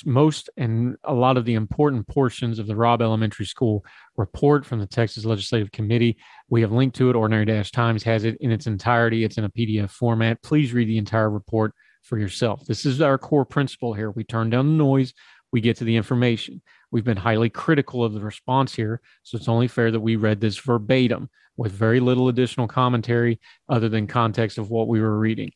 most 0.05 0.51
and 0.55 0.95
a 1.03 1.15
lot 1.15 1.35
of 1.35 1.45
the 1.45 1.55
important 1.55 2.07
portions 2.07 2.59
of 2.59 2.67
the 2.67 2.75
Robb 2.75 3.01
Elementary 3.01 3.47
School 3.47 3.83
report 4.17 4.67
from 4.67 4.77
the 4.77 4.85
Texas 4.85 5.25
Legislative 5.25 5.71
Committee. 5.71 6.19
We 6.51 6.61
have 6.61 6.71
linked 6.71 6.95
to 6.97 7.09
it. 7.09 7.15
Ordinary 7.15 7.45
Dash 7.45 7.71
Times 7.71 8.03
has 8.03 8.23
it 8.23 8.37
in 8.39 8.51
its 8.51 8.67
entirety. 8.67 9.23
It's 9.23 9.39
in 9.39 9.45
a 9.45 9.49
PDF 9.49 9.89
format. 9.89 10.43
Please 10.43 10.71
read 10.71 10.87
the 10.87 10.99
entire 10.99 11.31
report 11.31 11.73
for 12.03 12.19
yourself. 12.19 12.67
This 12.67 12.85
is 12.85 13.01
our 13.01 13.17
core 13.17 13.45
principle 13.45 13.95
here. 13.95 14.11
We 14.11 14.25
turn 14.25 14.51
down 14.51 14.67
the 14.67 14.83
noise, 14.83 15.15
we 15.51 15.59
get 15.59 15.77
to 15.77 15.85
the 15.85 15.95
information. 15.95 16.61
We've 16.91 17.03
been 17.03 17.17
highly 17.17 17.49
critical 17.49 18.03
of 18.03 18.13
the 18.13 18.21
response 18.21 18.73
here, 18.73 19.01
so 19.23 19.37
it's 19.37 19.47
only 19.47 19.67
fair 19.67 19.91
that 19.91 19.99
we 19.99 20.15
read 20.15 20.41
this 20.41 20.57
verbatim 20.57 21.29
with 21.57 21.71
very 21.71 21.99
little 21.99 22.29
additional 22.29 22.67
commentary 22.67 23.39
other 23.67 23.89
than 23.89 24.07
context 24.07 24.57
of 24.57 24.69
what 24.69 24.87
we 24.87 25.01
were 25.01 25.19
reading. 25.19 25.51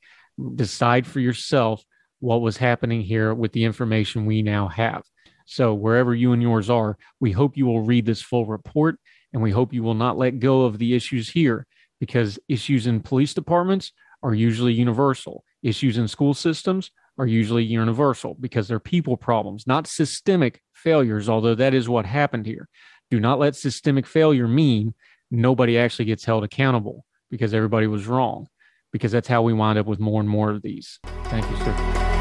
Decide 0.56 1.08
for 1.08 1.20
yourself 1.20 1.84
what 2.20 2.42
was 2.42 2.58
happening 2.58 3.02
here 3.02 3.34
with 3.34 3.52
the 3.52 3.64
information 3.64 4.26
we 4.26 4.42
now 4.42 4.68
have. 4.68 5.04
So, 5.46 5.74
wherever 5.74 6.14
you 6.14 6.34
and 6.34 6.42
yours 6.42 6.70
are, 6.70 6.98
we 7.20 7.32
hope 7.32 7.58
you 7.58 7.66
will 7.66 7.82
read 7.82 8.06
this 8.06 8.22
full 8.22 8.46
report 8.46 8.98
and 9.34 9.42
we 9.42 9.52
hope 9.52 9.74
you 9.74 9.84
will 9.84 9.94
not 9.94 10.18
let 10.18 10.40
go 10.40 10.62
of 10.62 10.78
the 10.78 10.96
issues 10.96 11.30
here 11.30 11.66
because 12.00 12.40
issues 12.48 12.88
in 12.88 13.02
police 13.02 13.34
departments 13.34 13.92
are 14.22 14.34
usually 14.34 14.74
universal. 14.74 15.44
Issues 15.64 15.98
in 15.98 16.08
school 16.08 16.34
systems 16.34 16.92
are 17.18 17.28
usually 17.28 17.64
universal 17.64 18.36
because 18.40 18.68
they're 18.68 18.80
people 18.80 19.18
problems, 19.18 19.68
not 19.68 19.88
systemic 19.88 20.62
failures, 20.84 21.30
although 21.30 21.56
that 21.56 21.74
is 21.74 21.90
what 21.90 22.06
happened 22.06 22.46
here. 22.46 22.68
Do 23.10 23.20
not 23.20 23.40
let 23.40 23.56
systemic 23.56 24.06
failure 24.06 24.48
mean 24.48 24.94
nobody 25.32 25.78
actually 25.78 26.06
gets 26.06 26.26
held 26.26 26.44
accountable 26.44 27.06
because 27.32 27.54
everybody 27.54 27.88
was 27.88 28.06
wrong, 28.06 28.48
because 28.92 29.12
that's 29.12 29.28
how 29.28 29.42
we 29.42 29.54
wind 29.54 29.80
up 29.80 29.88
with 29.88 30.00
more 30.00 30.20
and 30.20 30.30
more 30.30 30.52
of 30.52 30.62
these. 30.62 31.00
Thank 31.26 31.50
you, 31.50 31.58
sir. 31.58 32.12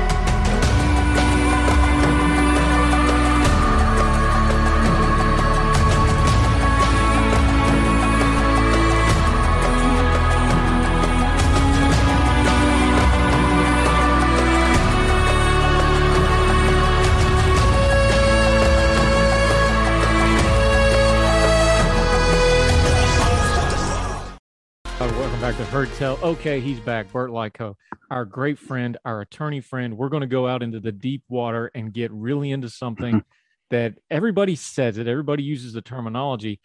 Back 25.43 25.57
to 25.57 25.65
Heard 25.65 25.93
Tell. 25.95 26.21
Okay, 26.23 26.61
he's 26.61 26.79
back. 26.79 27.11
Burt 27.11 27.31
Likko, 27.31 27.75
our 28.13 28.25
great 28.25 28.61
friend, 28.61 28.97
our 29.05 29.23
attorney 29.23 29.61
friend. 29.61 29.99
We're 29.99 30.09
going 30.09 30.21
to 30.21 30.29
go 30.29 30.47
out 30.47 30.63
into 30.63 30.79
the 30.79 30.93
deep 30.93 31.25
water 31.29 31.69
and 31.75 31.93
get 31.93 32.13
really 32.13 32.53
into 32.53 32.69
something 32.69 33.25
that 33.71 33.95
everybody 34.09 34.55
says 34.55 34.99
it. 34.99 35.09
Everybody 35.09 35.43
uses 35.43 35.73
the 35.73 35.83
terminology. 35.83 36.61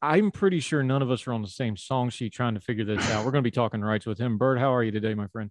I'm 0.00 0.30
pretty 0.30 0.60
sure 0.60 0.84
none 0.84 1.02
of 1.02 1.10
us 1.10 1.26
are 1.26 1.32
on 1.32 1.42
the 1.42 1.48
same 1.48 1.76
song 1.76 2.08
sheet 2.08 2.32
trying 2.32 2.54
to 2.54 2.60
figure 2.60 2.84
this 2.84 3.10
out. 3.10 3.24
We're 3.24 3.32
going 3.32 3.42
to 3.42 3.48
be 3.48 3.50
talking 3.50 3.80
rights 3.80 4.06
with 4.06 4.18
him. 4.18 4.38
Burt, 4.38 4.60
how 4.60 4.72
are 4.72 4.84
you 4.84 4.92
today, 4.92 5.14
my 5.14 5.26
friend? 5.26 5.50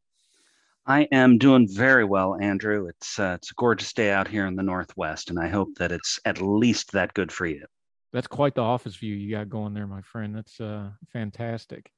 I 0.87 1.01
am 1.11 1.37
doing 1.37 1.67
very 1.69 2.05
well, 2.05 2.37
Andrew. 2.39 2.87
It's 2.87 3.19
uh, 3.19 3.33
it's 3.35 3.51
a 3.51 3.55
gorgeous 3.55 3.91
day 3.91 4.09
out 4.11 4.29
here 4.29 4.47
in 4.47 4.55
the 4.55 4.63
Northwest, 4.63 5.31
and 5.31 5.37
I 5.37 5.49
hope 5.49 5.75
that 5.79 5.91
it's 5.91 6.17
at 6.23 6.41
least 6.41 6.93
that 6.93 7.13
good 7.13 7.33
for 7.33 7.45
you. 7.45 7.65
That's 8.13 8.27
quite 8.27 8.55
the 8.55 8.61
office 8.61 8.95
view 8.95 9.15
you 9.15 9.35
got 9.35 9.49
going 9.49 9.73
there, 9.73 9.85
my 9.85 10.01
friend. 10.01 10.33
That's 10.33 10.61
uh, 10.61 10.91
fantastic 11.11 11.91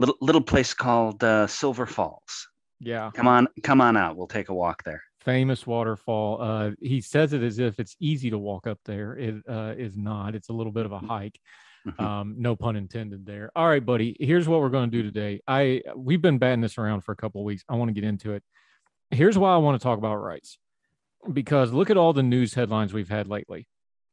little 0.00 0.16
little 0.20 0.40
place 0.40 0.74
called 0.74 1.22
uh, 1.22 1.46
Silver 1.46 1.86
Falls. 1.86 2.48
Yeah. 2.80 3.10
Come 3.14 3.28
on, 3.28 3.46
come 3.62 3.80
on 3.80 3.96
out. 3.96 4.16
We'll 4.16 4.26
take 4.26 4.48
a 4.48 4.54
walk 4.54 4.82
there. 4.84 5.02
Famous 5.20 5.66
waterfall. 5.66 6.40
Uh, 6.40 6.70
he 6.80 7.02
says 7.02 7.34
it 7.34 7.42
as 7.42 7.58
if 7.58 7.78
it's 7.78 7.94
easy 8.00 8.30
to 8.30 8.38
walk 8.38 8.66
up 8.66 8.80
there. 8.86 9.16
It 9.18 9.34
uh, 9.46 9.74
is 9.76 9.96
not. 9.96 10.34
It's 10.34 10.48
a 10.48 10.54
little 10.54 10.72
bit 10.72 10.86
of 10.86 10.92
a 10.92 10.98
hike. 10.98 11.38
Mm-hmm. 11.86 12.02
Um, 12.02 12.34
no 12.38 12.56
pun 12.56 12.76
intended 12.76 13.26
there. 13.26 13.50
All 13.54 13.68
right, 13.68 13.84
buddy. 13.84 14.16
Here's 14.18 14.48
what 14.48 14.60
we're 14.60 14.70
going 14.70 14.90
to 14.90 14.96
do 14.96 15.02
today. 15.02 15.42
I 15.46 15.82
we've 15.94 16.22
been 16.22 16.38
batting 16.38 16.62
this 16.62 16.78
around 16.78 17.02
for 17.02 17.12
a 17.12 17.16
couple 17.16 17.42
of 17.42 17.44
weeks. 17.44 17.62
I 17.68 17.76
want 17.76 17.90
to 17.90 17.94
get 17.94 18.04
into 18.04 18.32
it. 18.32 18.42
Here's 19.10 19.36
why 19.36 19.54
I 19.54 19.58
want 19.58 19.78
to 19.78 19.82
talk 19.82 19.98
about 19.98 20.16
rights, 20.16 20.58
because 21.30 21.72
look 21.72 21.90
at 21.90 21.98
all 21.98 22.14
the 22.14 22.22
news 22.22 22.54
headlines 22.54 22.94
we've 22.94 23.08
had 23.08 23.28
lately. 23.28 23.66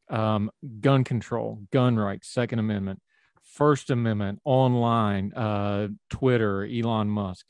Um, 0.09 0.49
gun 0.79 1.03
control, 1.03 1.61
gun 1.71 1.97
rights, 1.97 2.29
Second 2.29 2.59
Amendment, 2.59 3.01
First 3.57 3.89
Amendment, 3.89 4.39
online, 4.45 5.33
uh, 5.33 5.87
Twitter, 6.11 6.63
Elon 6.63 7.09
Musk, 7.09 7.47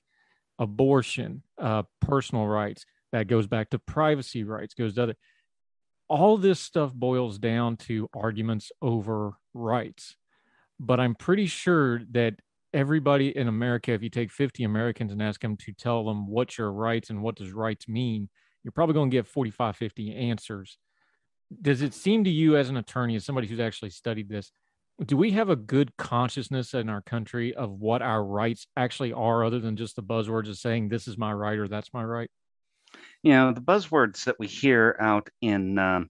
abortion, 0.58 1.44
uh, 1.58 1.84
personal 2.00 2.48
rights. 2.48 2.86
That 3.12 3.28
goes 3.28 3.46
back 3.46 3.72
to 3.72 3.80
privacy 3.80 4.46
rights, 4.46 4.74
goes 4.74 4.94
to 4.96 5.04
other. 5.04 5.16
All 6.08 6.38
this 6.38 6.62
stuff 6.62 6.94
boils 6.94 7.40
down 7.40 7.76
to 7.88 8.10
arguments 8.16 8.72
over 8.82 9.34
rights. 9.54 10.16
But 10.80 11.02
I'm 11.02 11.14
pretty 11.14 11.46
sure 11.48 12.02
that 12.12 12.36
everybody 12.74 13.36
in 13.36 13.50
America, 13.50 13.92
if 13.92 14.02
you 14.02 14.10
take 14.10 14.32
50 14.32 14.64
Americans 14.64 15.12
and 15.12 15.22
ask 15.22 15.42
them 15.42 15.58
to 15.58 15.74
tell 15.74 16.06
them 16.06 16.26
what's 16.26 16.58
your 16.58 16.72
rights 16.72 17.10
and 17.10 17.22
what 17.22 17.36
does 17.36 17.52
rights 17.52 17.90
mean, 17.90 18.30
you're 18.64 18.72
probably 18.72 18.94
going 18.94 19.10
to 19.10 19.18
get 19.18 19.28
45, 19.28 19.76
50 19.76 20.16
answers. 20.16 20.78
Does 21.62 21.82
it 21.82 21.94
seem 21.94 22.24
to 22.24 22.30
you, 22.30 22.56
as 22.56 22.70
an 22.70 22.78
attorney, 22.78 23.18
as 23.18 23.26
somebody 23.26 23.48
who's 23.48 23.60
actually 23.60 23.90
studied 23.90 24.30
this, 24.30 24.54
do 25.06 25.16
we 25.16 25.32
have 25.32 25.50
a 25.50 25.56
good 25.56 25.96
consciousness 25.98 26.74
in 26.74 26.90
our 26.90 27.02
country 27.02 27.54
of 27.54 27.72
what 27.72 28.02
our 28.02 28.24
rights 28.24 28.68
actually 28.76 29.14
are 29.14 29.44
other 29.44 29.60
than 29.60 29.76
just 29.76 29.96
the 29.96 30.04
buzzwords 30.04 30.50
of 30.50 30.58
saying 30.58 30.90
this 30.90 31.08
is 31.08 31.18
my 31.18 31.32
right 31.32 31.60
or 31.60 31.68
that's 31.68 31.94
my 31.94 32.04
right 32.04 32.30
you 33.24 33.32
know 33.32 33.52
the 33.52 33.62
buzzwords 33.62 34.24
that 34.26 34.40
we 34.40 34.48
hear 34.48 34.96
out 35.00 35.30
in 35.42 35.78
um, 35.78 36.10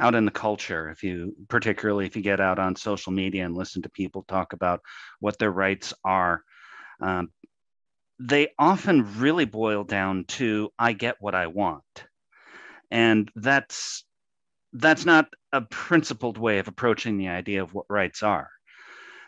out 0.00 0.14
in 0.14 0.24
the 0.24 0.30
culture 0.30 0.88
if 0.90 1.02
you 1.02 1.36
particularly 1.48 2.06
if 2.06 2.16
you 2.16 2.22
get 2.22 2.40
out 2.40 2.58
on 2.58 2.74
social 2.74 3.12
media 3.12 3.44
and 3.44 3.56
listen 3.56 3.82
to 3.82 3.90
people 3.90 4.24
talk 4.26 4.52
about 4.54 4.80
what 5.20 5.38
their 5.38 5.50
rights 5.50 5.92
are 6.04 6.42
um, 7.00 7.30
they 8.18 8.48
often 8.58 9.18
really 9.18 9.44
boil 9.44 9.84
down 9.84 10.24
to 10.24 10.70
i 10.78 10.92
get 10.92 11.16
what 11.20 11.34
i 11.34 11.46
want. 11.48 11.82
And 12.90 13.30
that's 13.34 14.04
that's 14.74 15.04
not 15.04 15.28
a 15.52 15.60
principled 15.60 16.38
way 16.38 16.58
of 16.58 16.68
approaching 16.68 17.18
the 17.18 17.28
idea 17.28 17.62
of 17.62 17.74
what 17.74 17.86
rights 17.88 18.22
are. 18.22 18.48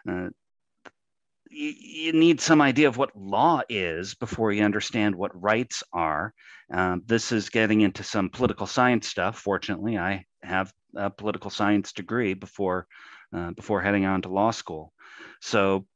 Uh, 0.08 0.28
you, 1.50 1.72
you, 1.78 2.12
need 2.12 2.40
some 2.40 2.60
idea 2.60 2.88
of 2.88 2.96
what 2.96 3.16
law 3.16 3.60
is 3.68 4.14
before 4.14 4.52
you 4.52 4.64
understand 4.64 5.14
what 5.14 5.40
rights 5.40 5.82
are. 5.92 6.32
Um, 6.72 7.02
this 7.06 7.30
is 7.30 7.50
getting 7.50 7.82
into 7.82 8.02
some 8.02 8.30
political 8.30 8.66
science 8.66 9.06
stuff. 9.06 9.38
Fortunately, 9.38 9.98
I 9.98 10.24
have 10.42 10.72
a 10.96 11.10
political 11.10 11.50
science 11.50 11.92
degree 11.92 12.34
before 12.34 12.86
uh, 13.34 13.50
before 13.50 13.80
heading 13.80 14.04
on 14.04 14.22
to 14.22 14.28
law 14.28 14.50
school. 14.50 14.92
So, 15.40 15.86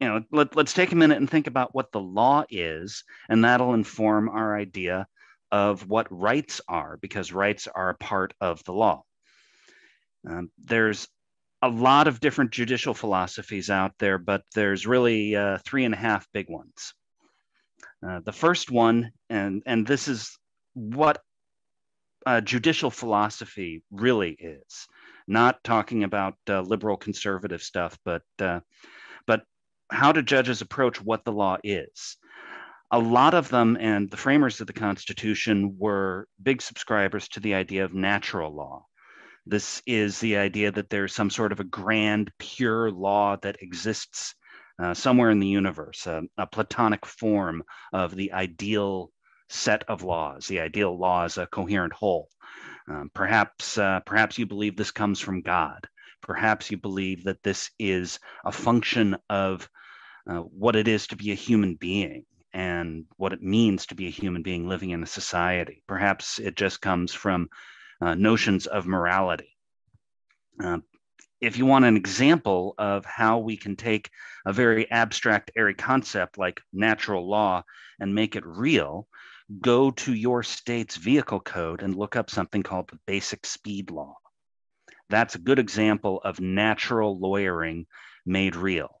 you 0.00 0.08
know, 0.08 0.22
let, 0.32 0.56
let's 0.56 0.72
take 0.72 0.92
a 0.92 0.96
minute 0.96 1.18
and 1.18 1.30
think 1.30 1.46
about 1.46 1.74
what 1.74 1.92
the 1.92 2.00
law 2.00 2.44
is, 2.50 3.04
and 3.28 3.44
that'll 3.44 3.74
inform 3.74 4.28
our 4.28 4.56
idea 4.56 5.06
of 5.52 5.88
what 5.88 6.08
rights 6.10 6.60
are, 6.68 6.98
because 7.00 7.32
rights 7.32 7.68
are 7.72 7.90
a 7.90 7.94
part 7.94 8.34
of 8.40 8.62
the 8.64 8.72
law. 8.72 9.04
Um, 10.28 10.50
there's 10.58 11.08
a 11.62 11.68
lot 11.68 12.08
of 12.08 12.20
different 12.20 12.50
judicial 12.50 12.94
philosophies 12.94 13.70
out 13.70 13.92
there, 13.98 14.18
but 14.18 14.42
there's 14.54 14.86
really 14.86 15.34
uh, 15.34 15.58
three 15.64 15.84
and 15.84 15.94
a 15.94 15.98
half 15.98 16.26
big 16.32 16.48
ones. 16.48 16.94
Uh, 18.06 18.20
the 18.24 18.32
first 18.32 18.70
one, 18.70 19.12
and, 19.30 19.62
and 19.66 19.86
this 19.86 20.08
is 20.08 20.38
what 20.74 21.22
uh, 22.26 22.40
judicial 22.40 22.90
philosophy 22.90 23.82
really 23.90 24.32
is, 24.32 24.86
not 25.26 25.62
talking 25.64 26.04
about 26.04 26.34
uh, 26.48 26.60
liberal 26.60 26.96
conservative 26.96 27.62
stuff, 27.62 27.98
but, 28.04 28.22
uh, 28.40 28.60
but 29.26 29.42
how 29.90 30.12
do 30.12 30.22
judges 30.22 30.60
approach 30.60 31.00
what 31.00 31.24
the 31.24 31.32
law 31.32 31.56
is? 31.64 32.16
a 32.90 32.98
lot 32.98 33.34
of 33.34 33.48
them 33.48 33.76
and 33.80 34.08
the 34.08 34.16
framers 34.16 34.60
of 34.60 34.68
the 34.68 34.72
Constitution 34.72 35.74
were 35.78 36.28
big 36.40 36.62
subscribers 36.62 37.26
to 37.26 37.40
the 37.40 37.54
idea 37.54 37.84
of 37.84 37.92
natural 37.92 38.54
law. 38.54 38.86
This 39.46 39.82
is 39.86 40.20
the 40.20 40.36
idea 40.38 40.72
that 40.72 40.88
there's 40.88 41.14
some 41.14 41.30
sort 41.30 41.52
of 41.52 41.60
a 41.60 41.64
grand, 41.64 42.32
pure 42.38 42.90
law 42.90 43.36
that 43.42 43.60
exists 43.60 44.34
uh, 44.82 44.94
somewhere 44.94 45.30
in 45.30 45.40
the 45.40 45.46
universe, 45.46 46.06
a, 46.06 46.22
a 46.38 46.46
platonic 46.46 47.06
form 47.06 47.62
of 47.92 48.14
the 48.14 48.32
ideal 48.32 49.10
set 49.48 49.84
of 49.84 50.02
laws. 50.02 50.46
The 50.46 50.60
ideal 50.60 50.98
law 50.98 51.24
is 51.24 51.38
a 51.38 51.46
coherent 51.46 51.92
whole. 51.92 52.28
Um, 52.88 53.10
perhaps, 53.14 53.78
uh, 53.78 54.00
perhaps 54.00 54.38
you 54.38 54.46
believe 54.46 54.76
this 54.76 54.90
comes 54.90 55.20
from 55.20 55.42
God. 55.42 55.86
Perhaps 56.22 56.70
you 56.70 56.76
believe 56.78 57.24
that 57.24 57.42
this 57.42 57.70
is 57.78 58.18
a 58.44 58.52
function 58.52 59.16
of 59.28 59.68
uh, 60.28 60.38
what 60.38 60.74
it 60.74 60.88
is 60.88 61.06
to 61.08 61.16
be 61.16 61.32
a 61.32 61.36
human 61.36 61.74
being 61.74 62.24
and 62.52 63.04
what 63.16 63.32
it 63.32 63.42
means 63.42 63.86
to 63.86 63.94
be 63.94 64.06
a 64.06 64.10
human 64.10 64.42
being 64.42 64.68
living 64.68 64.90
in 64.90 65.02
a 65.02 65.06
society. 65.06 65.82
Perhaps 65.86 66.38
it 66.38 66.56
just 66.56 66.80
comes 66.80 67.12
from 67.12 67.48
uh, 68.04 68.14
notions 68.14 68.66
of 68.66 68.86
morality. 68.86 69.56
Uh, 70.62 70.78
if 71.40 71.56
you 71.56 71.66
want 71.66 71.86
an 71.86 71.96
example 71.96 72.74
of 72.76 73.04
how 73.04 73.38
we 73.38 73.56
can 73.56 73.76
take 73.76 74.10
a 74.46 74.52
very 74.52 74.90
abstract, 74.90 75.50
airy 75.56 75.74
concept 75.74 76.36
like 76.36 76.60
natural 76.72 77.26
law 77.28 77.62
and 77.98 78.14
make 78.14 78.36
it 78.36 78.44
real, 78.46 79.08
go 79.60 79.90
to 79.90 80.12
your 80.12 80.42
state's 80.42 80.96
vehicle 80.96 81.40
code 81.40 81.82
and 81.82 81.94
look 81.94 82.14
up 82.14 82.30
something 82.30 82.62
called 82.62 82.88
the 82.88 82.98
basic 83.06 83.46
speed 83.46 83.90
law. 83.90 84.16
That's 85.08 85.34
a 85.34 85.38
good 85.38 85.58
example 85.58 86.20
of 86.24 86.40
natural 86.40 87.18
lawyering 87.18 87.86
made 88.26 88.56
real 88.56 89.00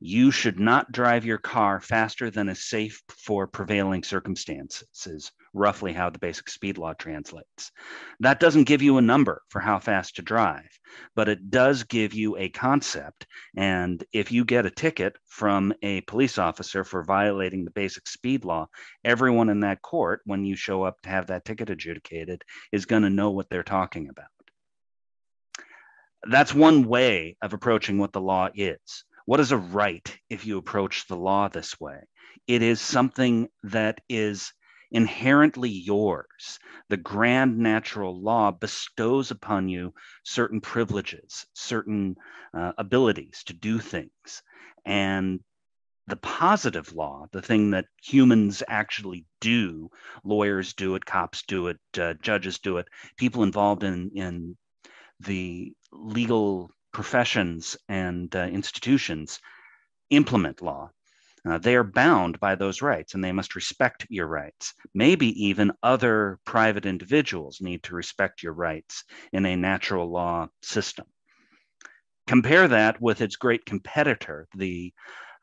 you 0.00 0.30
should 0.30 0.60
not 0.60 0.92
drive 0.92 1.24
your 1.24 1.38
car 1.38 1.80
faster 1.80 2.30
than 2.30 2.48
is 2.48 2.68
safe 2.68 3.02
for 3.08 3.46
prevailing 3.46 4.04
circumstances, 4.04 4.88
is 5.06 5.32
roughly 5.52 5.92
how 5.92 6.08
the 6.08 6.18
basic 6.18 6.48
speed 6.48 6.78
law 6.78 6.92
translates. 6.92 7.72
That 8.20 8.38
doesn't 8.38 8.64
give 8.64 8.80
you 8.80 8.98
a 8.98 9.02
number 9.02 9.42
for 9.48 9.60
how 9.60 9.80
fast 9.80 10.16
to 10.16 10.22
drive, 10.22 10.68
but 11.16 11.28
it 11.28 11.50
does 11.50 11.82
give 11.82 12.14
you 12.14 12.36
a 12.36 12.48
concept. 12.48 13.26
And 13.56 14.04
if 14.12 14.30
you 14.30 14.44
get 14.44 14.66
a 14.66 14.70
ticket 14.70 15.16
from 15.26 15.74
a 15.82 16.02
police 16.02 16.38
officer 16.38 16.84
for 16.84 17.02
violating 17.02 17.64
the 17.64 17.72
basic 17.72 18.06
speed 18.06 18.44
law, 18.44 18.68
everyone 19.04 19.48
in 19.48 19.60
that 19.60 19.82
court, 19.82 20.20
when 20.26 20.44
you 20.44 20.54
show 20.54 20.84
up 20.84 21.00
to 21.02 21.08
have 21.08 21.26
that 21.26 21.44
ticket 21.44 21.70
adjudicated, 21.70 22.42
is 22.70 22.86
going 22.86 23.02
to 23.02 23.10
know 23.10 23.30
what 23.30 23.50
they're 23.50 23.64
talking 23.64 24.08
about. 24.08 24.26
That's 26.28 26.54
one 26.54 26.86
way 26.86 27.36
of 27.42 27.52
approaching 27.52 27.98
what 27.98 28.12
the 28.12 28.20
law 28.20 28.48
is 28.54 29.04
what 29.28 29.40
is 29.40 29.52
a 29.52 29.58
right 29.58 30.18
if 30.30 30.46
you 30.46 30.56
approach 30.56 31.06
the 31.06 31.14
law 31.14 31.48
this 31.48 31.78
way? 31.78 32.00
It 32.46 32.62
is 32.62 32.80
something 32.80 33.48
that 33.62 34.00
is 34.08 34.54
inherently 34.90 35.68
yours. 35.68 36.58
The 36.88 36.96
grand 36.96 37.58
natural 37.58 38.18
law 38.18 38.52
bestows 38.52 39.30
upon 39.30 39.68
you 39.68 39.92
certain 40.24 40.62
privileges, 40.62 41.44
certain 41.52 42.16
uh, 42.54 42.72
abilities 42.78 43.42
to 43.48 43.52
do 43.52 43.78
things. 43.80 44.42
And 44.86 45.40
the 46.06 46.16
positive 46.16 46.94
law, 46.94 47.26
the 47.30 47.42
thing 47.42 47.72
that 47.72 47.84
humans 48.02 48.62
actually 48.66 49.26
do, 49.42 49.90
lawyers 50.24 50.72
do 50.72 50.94
it, 50.94 51.04
cops 51.04 51.42
do 51.42 51.66
it, 51.66 51.78
uh, 52.00 52.14
judges 52.22 52.60
do 52.60 52.78
it, 52.78 52.88
people 53.18 53.42
involved 53.42 53.84
in, 53.84 54.10
in 54.14 54.56
the 55.20 55.74
legal 55.92 56.70
professions 56.98 57.76
and 57.88 58.34
uh, 58.34 58.40
institutions 58.40 59.38
implement 60.10 60.60
law. 60.60 60.90
Uh, 61.48 61.56
they 61.56 61.76
are 61.76 61.84
bound 61.84 62.40
by 62.40 62.56
those 62.56 62.82
rights 62.82 63.14
and 63.14 63.22
they 63.22 63.30
must 63.30 63.54
respect 63.54 64.04
your 64.10 64.26
rights. 64.26 64.74
Maybe 64.94 65.28
even 65.46 65.70
other 65.80 66.40
private 66.44 66.86
individuals 66.86 67.60
need 67.60 67.84
to 67.84 67.94
respect 67.94 68.42
your 68.42 68.52
rights 68.52 69.04
in 69.32 69.46
a 69.46 69.54
natural 69.54 70.10
law 70.10 70.48
system. 70.60 71.06
Compare 72.26 72.66
that 72.66 73.00
with 73.00 73.20
its 73.20 73.36
great 73.36 73.64
competitor, 73.64 74.48
the, 74.56 74.92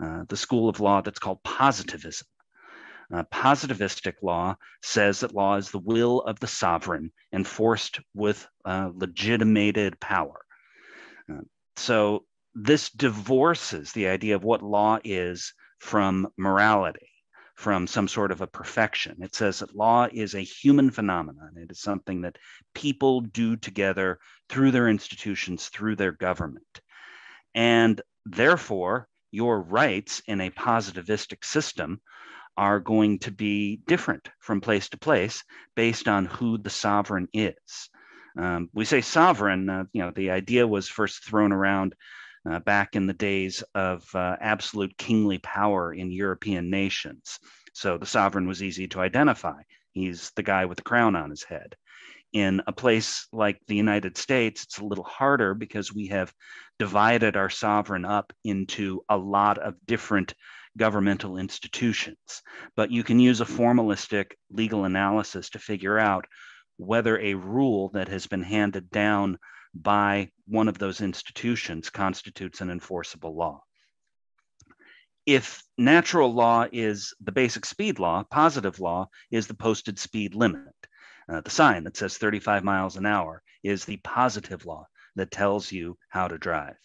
uh, 0.03 0.25
the 0.27 0.35
school 0.35 0.67
of 0.67 0.81
law 0.81 0.99
that's 0.99 1.19
called 1.19 1.41
positivism. 1.43 2.27
Uh, 3.13 3.23
positivistic 3.31 4.15
law 4.21 4.57
says 4.81 5.21
that 5.21 5.33
law 5.33 5.55
is 5.55 5.71
the 5.71 5.79
will 5.79 6.19
of 6.23 6.37
the 6.41 6.47
sovereign 6.47 7.13
enforced 7.31 8.01
with 8.13 8.45
uh, 8.65 8.89
legitimated 8.93 9.97
power. 10.01 10.44
So 11.76 12.26
this 12.53 12.89
divorces 12.89 13.91
the 13.91 14.07
idea 14.07 14.36
of 14.36 14.43
what 14.43 14.61
law 14.61 14.99
is 15.03 15.53
from 15.80 16.28
morality, 16.38 17.09
from 17.55 17.88
some 17.88 18.07
sort 18.07 18.32
of 18.32 18.41
a 18.41 18.47
perfection. 18.47 19.17
It 19.21 19.36
says 19.36 19.59
that 19.59 19.76
law 19.76 20.07
is 20.11 20.36
a 20.36 20.41
human 20.41 20.91
phenomenon. 20.91 21.51
It 21.57 21.71
is 21.71 21.82
something 21.82 22.21
that 22.21 22.38
people 22.73 23.21
do 23.21 23.55
together 23.55 24.19
through 24.49 24.71
their 24.71 24.88
institutions, 24.88 25.67
through 25.67 25.97
their 25.97 26.11
government. 26.11 26.82
And 27.53 28.01
therefore, 28.26 29.07
your 29.32 29.61
rights 29.61 30.21
in 30.28 30.41
a 30.41 30.49
positivistic 30.49 31.43
system 31.43 32.01
are 32.57 32.80
going 32.80 33.19
to 33.19 33.32
be 33.32 33.82
different 33.86 34.30
from 34.39 34.61
place 34.61 34.88
to 34.89 34.97
place 34.97 35.43
based 35.76 36.07
on 36.07 36.26
who 36.26 36.57
the 36.57 36.69
sovereign 36.69 37.28
is. 37.34 37.89
Um, 38.38 38.69
we 38.73 38.86
say 38.86 39.01
sovereign, 39.01 39.69
uh, 39.69 39.86
you 39.93 40.01
know, 40.01 40.11
the 40.11 40.31
idea 40.31 40.67
was 40.67 40.88
first 40.88 41.23
thrown 41.23 41.51
around 41.51 41.95
uh, 42.49 42.59
back 42.59 42.95
in 42.95 43.07
the 43.07 43.13
days 43.13 43.63
of 43.73 44.03
uh, 44.13 44.36
absolute 44.39 44.97
kingly 44.97 45.39
power 45.39 45.93
in 45.93 46.11
European 46.11 46.69
nations. 46.69 47.39
So 47.73 47.97
the 47.97 48.05
sovereign 48.05 48.47
was 48.47 48.61
easy 48.61 48.88
to 48.89 49.01
identify. 49.01 49.61
He's 49.91 50.31
the 50.36 50.43
guy 50.43 50.65
with 50.65 50.77
the 50.77 50.83
crown 50.83 51.15
on 51.15 51.29
his 51.29 51.43
head. 51.43 51.75
In 52.33 52.61
a 52.67 52.73
place 52.73 53.27
like 53.31 53.59
the 53.67 53.75
United 53.75 54.17
States, 54.17 54.63
it's 54.63 54.79
a 54.79 54.86
little 54.86 55.05
harder 55.05 55.53
because 55.53 55.93
we 55.93 56.07
have 56.07 56.33
divided 56.77 57.38
our 57.38 57.49
sovereign 57.49 58.03
up 58.03 58.33
into 58.43 59.01
a 59.07 59.15
lot 59.17 59.57
of 59.57 59.75
different 59.86 60.33
governmental 60.77 61.38
institutions. 61.38 62.41
But 62.75 62.91
you 62.91 63.03
can 63.03 63.19
use 63.19 63.39
a 63.39 63.45
formalistic 63.45 64.33
legal 64.49 64.83
analysis 64.83 65.49
to 65.51 65.59
figure 65.59 65.97
out 65.97 66.25
whether 66.78 67.19
a 67.19 67.34
rule 67.34 67.89
that 67.89 68.07
has 68.07 68.28
been 68.28 68.43
handed 68.43 68.89
down 68.89 69.38
by 69.73 70.30
one 70.47 70.67
of 70.67 70.78
those 70.78 71.01
institutions 71.01 71.89
constitutes 71.89 72.61
an 72.61 72.69
enforceable 72.69 73.36
law. 73.36 73.61
If 75.26 75.63
natural 75.78 76.34
law 76.34 76.67
is 76.71 77.13
the 77.19 77.32
basic 77.32 77.65
speed 77.65 77.99
law, 77.99 78.23
positive 78.23 78.80
law 78.80 79.09
is 79.32 79.47
the 79.47 79.53
posted 79.55 79.97
speed 79.97 80.36
limit. 80.36 80.73
Uh, 81.28 81.41
the 81.41 81.49
sign 81.49 81.84
that 81.86 81.97
says 81.97 82.17
35 82.17 82.63
miles 82.63 82.95
an 82.95 83.05
hour 83.05 83.41
is 83.63 83.86
the 83.86 83.97
positive 83.97 84.65
law 84.65 84.88
that 85.15 85.32
tells 85.32 85.71
you 85.71 85.97
how 86.09 86.28
to 86.28 86.38
drive. 86.38 86.76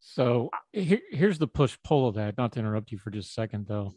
So 0.00 0.50
here, 0.72 1.00
here's 1.10 1.38
the 1.38 1.46
push 1.46 1.78
pull 1.82 2.08
of 2.08 2.16
that. 2.16 2.36
Not 2.36 2.52
to 2.52 2.58
interrupt 2.58 2.92
you 2.92 2.98
for 2.98 3.10
just 3.10 3.30
a 3.30 3.32
second, 3.32 3.66
though. 3.66 3.94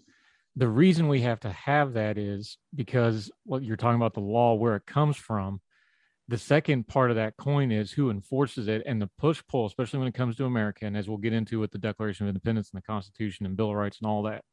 The 0.56 0.68
reason 0.68 1.08
we 1.08 1.22
have 1.22 1.42
to 1.42 1.50
have 1.50 1.94
that 1.94 2.18
is 2.18 2.58
because 2.74 3.30
what 3.44 3.64
you're 3.64 3.76
talking 3.76 3.98
about 3.98 4.14
the 4.14 4.22
law, 4.22 4.54
where 4.54 4.76
it 4.76 4.86
comes 4.86 5.18
from, 5.18 5.60
the 6.28 6.38
second 6.38 6.88
part 6.88 7.12
of 7.12 7.18
that 7.18 7.38
coin 7.38 7.72
is 7.72 7.92
who 7.92 8.10
enforces 8.10 8.68
it 8.68 8.82
and 8.86 9.02
the 9.02 9.10
push 9.20 9.44
pull, 9.48 9.66
especially 9.66 10.00
when 10.00 10.08
it 10.08 10.16
comes 10.16 10.38
to 10.38 10.46
America, 10.46 10.86
and 10.86 10.98
as 10.98 11.08
we'll 11.08 11.18
get 11.18 11.34
into 11.34 11.60
with 11.60 11.72
the 11.72 11.78
Declaration 11.78 12.26
of 12.26 12.30
Independence 12.30 12.72
and 12.74 12.82
the 12.82 12.86
Constitution 12.86 13.46
and 13.46 13.56
Bill 13.56 13.70
of 13.70 13.76
Rights 13.76 14.00
and 14.02 14.10
all 14.10 14.24
that, 14.24 14.44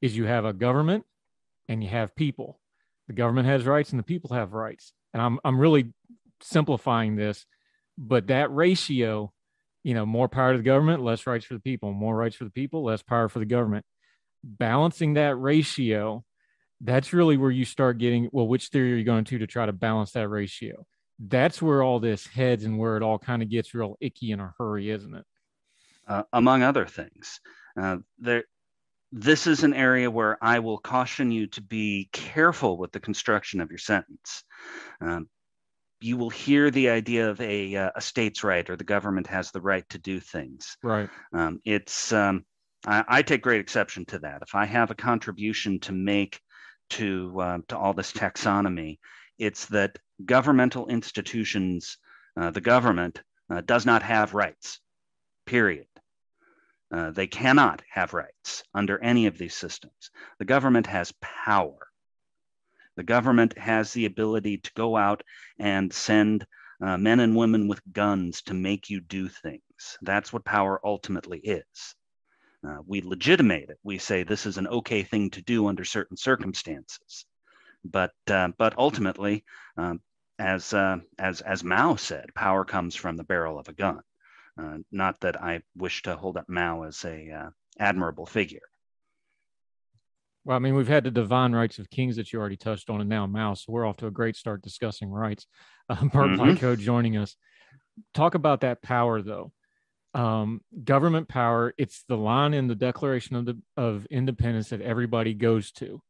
is 0.00 0.16
you 0.16 0.24
have 0.24 0.44
a 0.44 0.52
government 0.52 1.04
and 1.68 1.82
you 1.82 1.90
have 1.90 2.16
people. 2.16 2.60
The 3.08 3.14
government 3.14 3.48
has 3.48 3.66
rights 3.66 3.90
and 3.90 3.98
the 3.98 4.04
people 4.04 4.34
have 4.34 4.52
rights. 4.52 4.92
And 5.12 5.22
I'm 5.22 5.38
I'm 5.44 5.58
really 5.58 5.92
simplifying 6.40 7.16
this, 7.16 7.44
but 7.98 8.28
that 8.28 8.54
ratio, 8.54 9.32
you 9.82 9.94
know, 9.94 10.06
more 10.06 10.28
power 10.28 10.52
to 10.52 10.58
the 10.58 10.64
government, 10.64 11.02
less 11.02 11.26
rights 11.26 11.44
for 11.44 11.54
the 11.54 11.60
people, 11.60 11.92
more 11.92 12.16
rights 12.16 12.36
for 12.36 12.44
the 12.44 12.50
people, 12.50 12.84
less 12.84 13.02
power 13.02 13.28
for 13.28 13.40
the 13.40 13.46
government. 13.46 13.84
Balancing 14.46 15.14
that 15.14 15.36
ratio, 15.36 16.24
that's 16.80 17.12
really 17.12 17.36
where 17.36 17.50
you 17.50 17.64
start 17.64 17.98
getting 17.98 18.28
well, 18.32 18.46
which 18.46 18.68
theory 18.68 18.92
are 18.92 18.96
you 18.96 19.04
going 19.04 19.24
to 19.24 19.38
to 19.38 19.46
try 19.46 19.64
to 19.64 19.72
balance 19.72 20.12
that 20.12 20.28
ratio? 20.28 20.86
that's 21.18 21.62
where 21.62 21.82
all 21.82 22.00
this 22.00 22.26
heads 22.26 22.64
and 22.64 22.78
where 22.78 22.96
it 22.96 23.02
all 23.02 23.18
kind 23.18 23.42
of 23.42 23.48
gets 23.48 23.74
real 23.74 23.96
icky 24.00 24.32
in 24.32 24.40
a 24.40 24.54
hurry, 24.58 24.90
isn't 24.90 25.14
it? 25.14 25.24
Uh, 26.06 26.22
among 26.32 26.62
other 26.62 26.86
things, 26.86 27.40
uh, 27.80 27.98
there. 28.18 28.44
This 29.16 29.46
is 29.46 29.62
an 29.62 29.74
area 29.74 30.10
where 30.10 30.36
I 30.42 30.58
will 30.58 30.78
caution 30.78 31.30
you 31.30 31.46
to 31.48 31.62
be 31.62 32.08
careful 32.12 32.76
with 32.76 32.90
the 32.90 32.98
construction 32.98 33.60
of 33.60 33.70
your 33.70 33.78
sentence. 33.78 34.42
Um, 35.00 35.28
you 36.00 36.16
will 36.16 36.30
hear 36.30 36.72
the 36.72 36.90
idea 36.90 37.30
of 37.30 37.40
a, 37.40 37.76
uh, 37.76 37.90
a 37.94 38.00
state's 38.00 38.42
right 38.42 38.68
or 38.68 38.74
the 38.74 38.82
government 38.82 39.28
has 39.28 39.52
the 39.52 39.60
right 39.60 39.88
to 39.90 39.98
do 39.98 40.18
things. 40.18 40.76
Right. 40.82 41.08
Um, 41.32 41.60
it's 41.64 42.12
um, 42.12 42.44
I, 42.86 43.04
I, 43.08 43.22
take 43.22 43.42
great 43.42 43.60
exception 43.60 44.04
to 44.06 44.18
that. 44.20 44.42
If 44.42 44.54
I 44.54 44.66
have 44.66 44.90
a 44.90 44.94
contribution 44.94 45.80
to 45.80 45.92
make 45.92 46.40
to 46.90 47.40
uh, 47.40 47.58
to 47.68 47.78
all 47.78 47.94
this 47.94 48.12
taxonomy, 48.12 48.98
it's 49.38 49.66
that 49.66 49.98
governmental 50.24 50.86
institutions, 50.88 51.98
uh, 52.36 52.50
the 52.50 52.60
government 52.60 53.22
uh, 53.50 53.62
does 53.62 53.86
not 53.86 54.02
have 54.02 54.34
rights, 54.34 54.80
period. 55.46 55.86
Uh, 56.92 57.10
they 57.10 57.26
cannot 57.26 57.82
have 57.90 58.14
rights 58.14 58.62
under 58.74 59.02
any 59.02 59.26
of 59.26 59.38
these 59.38 59.54
systems. 59.54 60.10
The 60.38 60.44
government 60.44 60.86
has 60.86 61.12
power. 61.20 61.88
The 62.96 63.02
government 63.02 63.58
has 63.58 63.92
the 63.92 64.04
ability 64.04 64.58
to 64.58 64.70
go 64.74 64.96
out 64.96 65.22
and 65.58 65.92
send 65.92 66.46
uh, 66.80 66.96
men 66.96 67.20
and 67.20 67.34
women 67.34 67.66
with 67.66 67.80
guns 67.92 68.42
to 68.42 68.54
make 68.54 68.90
you 68.90 69.00
do 69.00 69.28
things. 69.28 69.98
That's 70.02 70.32
what 70.32 70.44
power 70.44 70.80
ultimately 70.84 71.38
is. 71.38 71.96
Uh, 72.66 72.78
we 72.86 73.02
legitimate 73.02 73.68
it. 73.70 73.78
We 73.82 73.98
say 73.98 74.22
this 74.22 74.46
is 74.46 74.56
an 74.56 74.66
okay 74.66 75.02
thing 75.02 75.30
to 75.30 75.42
do 75.42 75.66
under 75.66 75.84
certain 75.84 76.16
circumstances. 76.16 77.26
But 77.84 78.12
uh, 78.28 78.48
but 78.56 78.78
ultimately, 78.78 79.44
um, 79.76 80.00
as 80.38 80.72
uh, 80.72 80.98
as 81.18 81.42
as 81.42 81.62
Mao 81.62 81.96
said, 81.96 82.34
power 82.34 82.64
comes 82.64 82.94
from 82.94 83.16
the 83.16 83.24
barrel 83.24 83.58
of 83.58 83.68
a 83.68 83.74
gun. 83.74 84.00
Uh, 84.58 84.78
not 84.90 85.20
that 85.20 85.40
I 85.42 85.62
wish 85.76 86.02
to 86.02 86.16
hold 86.16 86.36
up 86.36 86.48
Mao 86.48 86.84
as 86.84 87.04
a 87.04 87.30
uh, 87.30 87.50
admirable 87.78 88.26
figure. 88.26 88.62
Well, 90.44 90.56
I 90.56 90.60
mean, 90.60 90.74
we've 90.74 90.88
had 90.88 91.04
the 91.04 91.10
divine 91.10 91.52
rights 91.52 91.78
of 91.78 91.90
kings 91.90 92.16
that 92.16 92.32
you 92.32 92.38
already 92.38 92.56
touched 92.56 92.88
on, 92.88 93.00
and 93.00 93.08
now 93.08 93.26
Mao. 93.26 93.54
So 93.54 93.72
we're 93.72 93.86
off 93.86 93.96
to 93.98 94.06
a 94.06 94.10
great 94.10 94.36
start 94.36 94.62
discussing 94.62 95.10
rights. 95.10 95.46
Uh, 95.86 96.02
Burt 96.04 96.30
mm-hmm. 96.30 96.80
joining 96.80 97.18
us. 97.18 97.36
Talk 98.14 98.34
about 98.34 98.62
that 98.62 98.80
power, 98.80 99.20
though. 99.20 99.52
Um, 100.14 100.60
government 100.84 101.28
power. 101.28 101.74
It's 101.76 102.04
the 102.08 102.16
line 102.16 102.54
in 102.54 102.68
the 102.68 102.76
Declaration 102.76 103.34
of 103.36 103.46
the 103.46 103.60
of 103.76 104.06
Independence 104.06 104.68
that 104.68 104.80
everybody 104.80 105.34
goes 105.34 105.72
to 105.72 106.00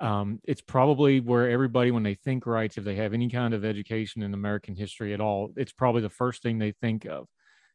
um, 0.00 0.40
it's 0.44 0.60
probably 0.60 1.20
where 1.20 1.50
everybody 1.50 1.90
when 1.90 2.02
they 2.02 2.14
think 2.14 2.46
rights 2.46 2.78
if 2.78 2.84
they 2.84 2.94
have 2.96 3.14
any 3.14 3.28
kind 3.28 3.52
of 3.54 3.64
education 3.64 4.22
in 4.22 4.32
american 4.34 4.74
history 4.74 5.12
at 5.12 5.20
all 5.20 5.52
it's 5.56 5.72
probably 5.72 6.02
the 6.02 6.08
first 6.08 6.42
thing 6.42 6.58
they 6.58 6.72
think 6.72 7.04
of 7.04 7.26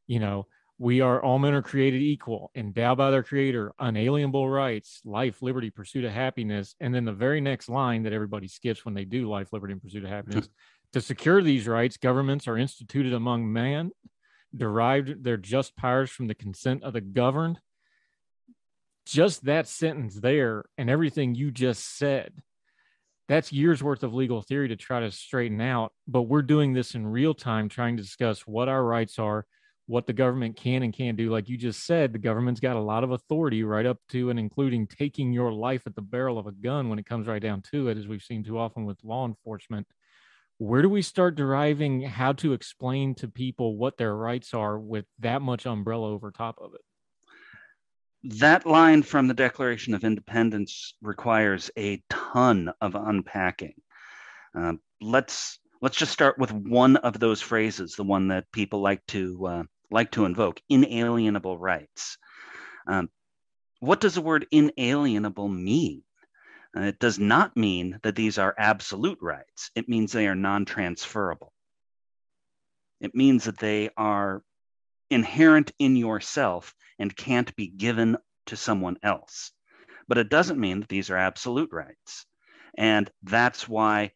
you 0.08 0.20
know 0.20 0.48
we 0.80 1.02
are 1.02 1.22
all 1.22 1.40
men 1.40 1.54
are 1.54 1.62
created 1.62 2.02
equal 2.02 2.50
endowed 2.56 2.98
by 2.98 3.12
their 3.12 3.24
creator 3.24 3.74
unalienable 3.80 4.50
rights 4.50 5.02
life 5.06 5.42
liberty 5.42 5.70
pursuit 5.70 6.06
of 6.06 6.12
happiness 6.12 6.76
and 6.80 6.94
then 6.94 7.06
the 7.06 7.12
very 7.12 7.42
next 7.42 7.70
line 7.70 8.04
that 8.04 8.14
everybody 8.14 8.48
skips 8.48 8.86
when 8.86 8.94
they 8.94 9.06
do 9.06 9.30
life 9.30 9.52
liberty 9.52 9.74
and 9.74 9.82
pursuit 9.82 10.04
of 10.04 10.10
happiness 10.10 10.48
to 10.94 11.02
secure 11.02 11.42
these 11.42 11.68
rights 11.68 11.98
governments 11.98 12.48
are 12.48 12.58
instituted 12.58 13.14
among 13.14 13.52
man 13.52 13.92
derived 14.56 15.24
their 15.24 15.38
just 15.38 15.76
powers 15.76 16.10
from 16.10 16.28
the 16.28 16.36
consent 16.36 16.84
of 16.84 16.94
the 16.94 17.02
governed 17.02 17.60
just 19.06 19.44
that 19.46 19.68
sentence 19.68 20.16
there 20.16 20.66
and 20.78 20.90
everything 20.90 21.36
you 21.36 21.52
just 21.52 21.98
said 21.98 22.32
that's 23.28 23.52
years 23.52 23.84
worth 23.84 24.04
of 24.04 24.14
legal 24.14 24.42
theory 24.42 24.68
to 24.68 24.76
try 24.76 25.00
to 25.00 25.12
straighten 25.12 25.60
out 25.60 25.92
but 26.08 26.24
we're 26.24 26.42
doing 26.42 26.74
this 26.74 26.96
in 26.96 27.06
real 27.06 27.34
time 27.34 27.68
trying 27.68 27.98
to 27.98 28.04
discuss 28.04 28.42
what 28.42 28.70
our 28.70 28.84
rights 28.84 29.20
are 29.20 29.46
what 29.86 30.08
the 30.08 30.14
government 30.14 30.56
can 30.56 30.84
and 30.84 30.94
can't 30.94 31.18
do. 31.18 31.30
Like 31.30 31.50
you 31.50 31.58
just 31.58 31.86
said, 31.86 32.14
the 32.14 32.20
government's 32.20 32.60
got 32.60 32.76
a 32.76 32.82
lot 32.82 33.04
of 33.04 33.12
authority 33.12 33.64
right 33.64 33.86
up 33.86 33.98
to 34.10 34.30
and 34.30 34.40
including 34.40 34.88
taking 34.88 35.34
your 35.34 35.52
life 35.52 35.84
at 35.86 35.96
the 35.96 36.02
barrel 36.02 36.40
of 36.40 36.48
a 36.48 36.52
gun 36.52 36.90
when 36.90 37.00
it 37.00 37.06
comes 37.06 37.28
right 37.28 37.42
down 37.42 37.62
to 37.72 37.90
it, 37.90 37.98
as 37.98 38.08
we've 38.08 38.24
seen 38.24 38.44
too 38.44 38.58
often 38.58 38.86
with 38.86 39.04
law 39.04 39.26
enforcement. 39.26 39.86
Where 40.58 40.82
do 40.82 40.90
we 40.90 41.02
start 41.02 41.36
deriving 41.36 42.02
how 42.04 42.34
to 42.34 42.54
explain 42.54 43.16
to 43.16 43.28
people 43.28 43.78
what 43.78 43.98
their 43.98 44.16
rights 44.16 44.54
are 44.54 44.80
with 44.80 45.06
that 45.20 45.42
much 45.42 45.66
umbrella 45.66 46.10
over 46.10 46.32
top 46.32 46.58
of 46.62 46.74
it? 46.74 46.82
That 48.38 48.66
line 48.66 49.04
from 49.04 49.28
the 49.28 49.34
Declaration 49.34 49.94
of 49.94 50.04
Independence 50.04 50.94
requires 51.02 51.70
a 51.78 52.02
ton 52.10 52.72
of 52.80 52.96
unpacking. 52.96 53.74
Uh, 54.58 54.74
let's 55.02 55.60
let's 55.82 55.98
just 55.98 56.14
start 56.14 56.38
with 56.38 56.52
one 56.54 56.96
of 56.98 57.20
those 57.20 57.42
phrases, 57.42 57.96
the 57.96 58.04
one 58.04 58.30
that 58.30 58.50
people 58.54 58.80
like 58.80 59.06
to 59.08 59.46
uh, 59.46 59.64
like 59.92 60.12
to 60.12 60.24
invoke: 60.24 60.62
inalienable 60.70 61.58
rights. 61.58 62.18
Um, 62.88 63.10
what 63.80 64.00
does 64.00 64.16
the 64.16 64.22
word 64.22 64.48
inalienable 64.52 65.50
mean? 65.50 66.04
Uh, 66.76 66.82
it 66.82 67.00
does 67.00 67.20
not 67.20 67.56
mean 67.56 68.00
that 68.04 68.16
these 68.16 68.38
are 68.38 68.56
absolute 68.58 69.20
rights. 69.22 69.70
It 69.76 69.88
means 69.88 70.12
they 70.12 70.28
are 70.28 70.36
non-transferable. 70.36 71.54
It 73.00 73.14
means 73.14 73.46
that 73.46 73.60
they 73.60 73.90
are 73.96 74.44
inherent 75.10 75.72
in 75.78 75.96
yourself 75.96 76.74
and 76.98 77.16
can't 77.16 77.56
be 77.56 77.68
given 77.68 78.18
to 78.48 78.56
someone 78.56 78.98
else. 79.04 79.52
But 80.08 80.18
it 80.18 80.30
doesn't 80.30 80.60
mean 80.60 80.80
that 80.80 80.90
these 80.90 81.10
are 81.10 81.18
absolute 81.18 81.70
rights. 81.72 82.26
And 82.78 83.10
that's 83.22 83.70
why 83.70 84.12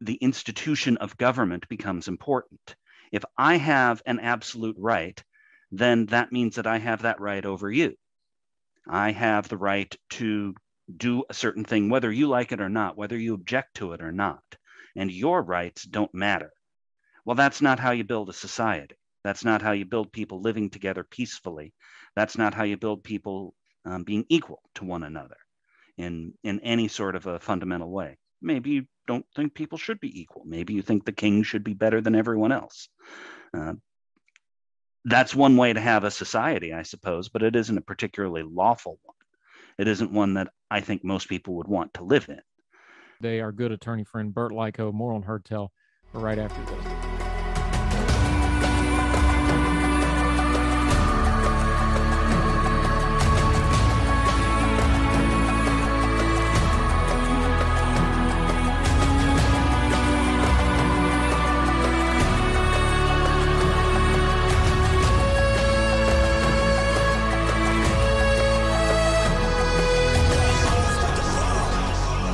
the 0.00 0.14
institution 0.14 0.96
of 0.98 1.16
government 1.16 1.68
becomes 1.68 2.08
important. 2.08 2.76
If 3.12 3.24
I 3.36 3.56
have 3.56 4.02
an 4.06 4.20
absolute 4.20 4.76
right, 4.78 5.22
then 5.70 6.06
that 6.06 6.32
means 6.32 6.56
that 6.56 6.66
I 6.66 6.78
have 6.78 7.02
that 7.02 7.20
right 7.20 7.44
over 7.44 7.70
you. 7.70 7.94
I 8.88 9.12
have 9.12 9.48
the 9.48 9.56
right 9.56 9.94
to 10.10 10.54
do 10.94 11.24
a 11.28 11.34
certain 11.34 11.64
thing, 11.64 11.88
whether 11.88 12.12
you 12.12 12.28
like 12.28 12.52
it 12.52 12.60
or 12.60 12.68
not, 12.68 12.96
whether 12.96 13.16
you 13.16 13.34
object 13.34 13.76
to 13.76 13.92
it 13.92 14.02
or 14.02 14.12
not. 14.12 14.42
And 14.96 15.10
your 15.10 15.42
rights 15.42 15.82
don't 15.84 16.14
matter. 16.14 16.52
Well, 17.24 17.36
that's 17.36 17.62
not 17.62 17.80
how 17.80 17.92
you 17.92 18.04
build 18.04 18.28
a 18.28 18.34
society. 18.34 18.96
That's 19.24 19.44
not 19.44 19.62
how 19.62 19.72
you 19.72 19.86
build 19.86 20.12
people 20.12 20.40
living 20.40 20.70
together 20.70 21.02
peacefully. 21.02 21.72
That's 22.14 22.36
not 22.36 22.54
how 22.54 22.64
you 22.64 22.76
build 22.76 23.02
people 23.02 23.54
um, 23.84 24.04
being 24.04 24.26
equal 24.28 24.62
to 24.74 24.84
one 24.84 25.02
another 25.02 25.36
in, 25.96 26.34
in 26.44 26.60
any 26.60 26.88
sort 26.88 27.16
of 27.16 27.26
a 27.26 27.40
fundamental 27.40 27.90
way. 27.90 28.18
Maybe 28.42 28.70
you 28.70 28.86
don't 29.06 29.26
think 29.34 29.54
people 29.54 29.78
should 29.78 30.00
be 30.00 30.20
equal. 30.20 30.42
Maybe 30.44 30.74
you 30.74 30.82
think 30.82 31.04
the 31.04 31.12
king 31.12 31.42
should 31.42 31.64
be 31.64 31.72
better 31.72 32.00
than 32.00 32.14
everyone 32.14 32.52
else. 32.52 32.88
Uh, 33.56 33.74
that's 35.06 35.34
one 35.34 35.56
way 35.56 35.72
to 35.72 35.80
have 35.80 36.04
a 36.04 36.10
society, 36.10 36.72
I 36.72 36.82
suppose, 36.82 37.28
but 37.28 37.42
it 37.42 37.56
isn't 37.56 37.78
a 37.78 37.82
particularly 37.82 38.42
lawful 38.42 38.98
one. 39.02 39.16
It 39.78 39.88
isn't 39.88 40.12
one 40.12 40.34
that 40.34 40.48
I 40.70 40.80
think 40.80 41.04
most 41.04 41.28
people 41.28 41.54
would 41.56 41.68
want 41.68 41.94
to 41.94 42.04
live 42.04 42.28
in. 42.28 42.40
They 43.20 43.40
are 43.40 43.52
good 43.52 43.72
attorney 43.72 44.04
friend 44.04 44.32
Burt 44.32 44.52
Likko, 44.52 44.92
more 44.92 45.12
on 45.12 45.22
Heard 45.22 45.44
Tell 45.44 45.72
right 46.12 46.38
after 46.38 46.62
this. 46.64 47.03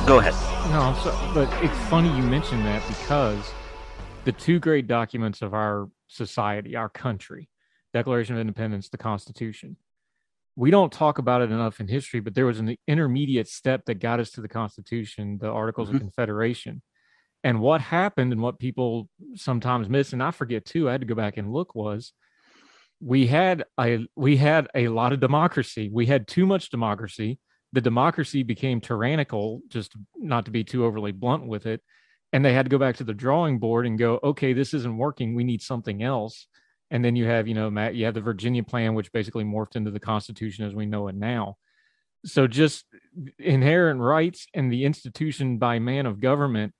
Go 0.07 0.19
ahead. 0.19 0.33
No, 0.71 0.97
so, 1.03 1.31
but 1.33 1.63
it's 1.63 1.77
funny 1.87 2.09
you 2.09 2.23
mentioned 2.23 2.65
that 2.65 2.85
because 2.87 3.53
the 4.25 4.31
two 4.31 4.59
great 4.59 4.87
documents 4.87 5.41
of 5.41 5.53
our 5.53 5.89
society, 6.07 6.75
our 6.75 6.89
country, 6.89 7.49
Declaration 7.93 8.35
of 8.35 8.41
Independence, 8.41 8.89
the 8.89 8.97
Constitution. 8.97 9.77
We 10.55 10.71
don't 10.71 10.91
talk 10.91 11.17
about 11.17 11.41
it 11.41 11.51
enough 11.51 11.79
in 11.79 11.87
history, 11.87 12.19
but 12.19 12.35
there 12.35 12.45
was 12.45 12.59
an 12.59 12.75
intermediate 12.87 13.47
step 13.47 13.85
that 13.85 13.95
got 13.95 14.19
us 14.19 14.31
to 14.31 14.41
the 14.41 14.47
Constitution, 14.47 15.37
the 15.39 15.49
Articles 15.49 15.87
mm-hmm. 15.87 15.97
of 15.97 16.01
Confederation. 16.01 16.81
And 17.43 17.61
what 17.61 17.81
happened 17.81 18.31
and 18.31 18.41
what 18.41 18.59
people 18.59 19.07
sometimes 19.35 19.87
miss, 19.87 20.13
and 20.13 20.21
I 20.21 20.31
forget 20.31 20.65
too, 20.65 20.89
I 20.89 20.93
had 20.93 21.01
to 21.01 21.07
go 21.07 21.15
back 21.15 21.37
and 21.37 21.53
look, 21.53 21.73
was 21.73 22.13
we 22.99 23.27
had 23.27 23.63
a 23.79 24.05
we 24.15 24.37
had 24.37 24.67
a 24.75 24.89
lot 24.89 25.13
of 25.13 25.19
democracy. 25.19 25.89
We 25.91 26.05
had 26.05 26.27
too 26.27 26.45
much 26.45 26.69
democracy 26.69 27.39
the 27.73 27.81
democracy 27.81 28.43
became 28.43 28.81
tyrannical, 28.81 29.61
just 29.69 29.93
not 30.17 30.45
to 30.45 30.51
be 30.51 30.63
too 30.63 30.85
overly 30.85 31.11
blunt 31.11 31.47
with 31.47 31.65
it. 31.65 31.81
And 32.33 32.43
they 32.43 32.53
had 32.53 32.65
to 32.65 32.69
go 32.69 32.77
back 32.77 32.97
to 32.97 33.03
the 33.03 33.13
drawing 33.13 33.59
board 33.59 33.85
and 33.85 33.99
go, 33.99 34.19
okay, 34.23 34.53
this 34.53 34.73
isn't 34.73 34.97
working. 34.97 35.35
We 35.35 35.43
need 35.43 35.61
something 35.61 36.01
else. 36.01 36.47
And 36.89 37.03
then 37.03 37.15
you 37.15 37.25
have, 37.25 37.47
you 37.47 37.53
know, 37.53 37.69
Matt, 37.69 37.95
you 37.95 38.05
have 38.05 38.13
the 38.13 38.21
Virginia 38.21 38.63
plan, 38.63 38.93
which 38.93 39.11
basically 39.11 39.43
morphed 39.43 39.75
into 39.75 39.91
the 39.91 39.99
Constitution 39.99 40.65
as 40.65 40.75
we 40.75 40.85
know 40.85 41.07
it 41.07 41.15
now. 41.15 41.57
So 42.25 42.47
just 42.47 42.85
inherent 43.39 43.99
rights 43.99 44.47
and 44.53 44.71
the 44.71 44.85
institution 44.85 45.57
by 45.57 45.79
man 45.79 46.05
of 46.05 46.19
government, 46.19 46.73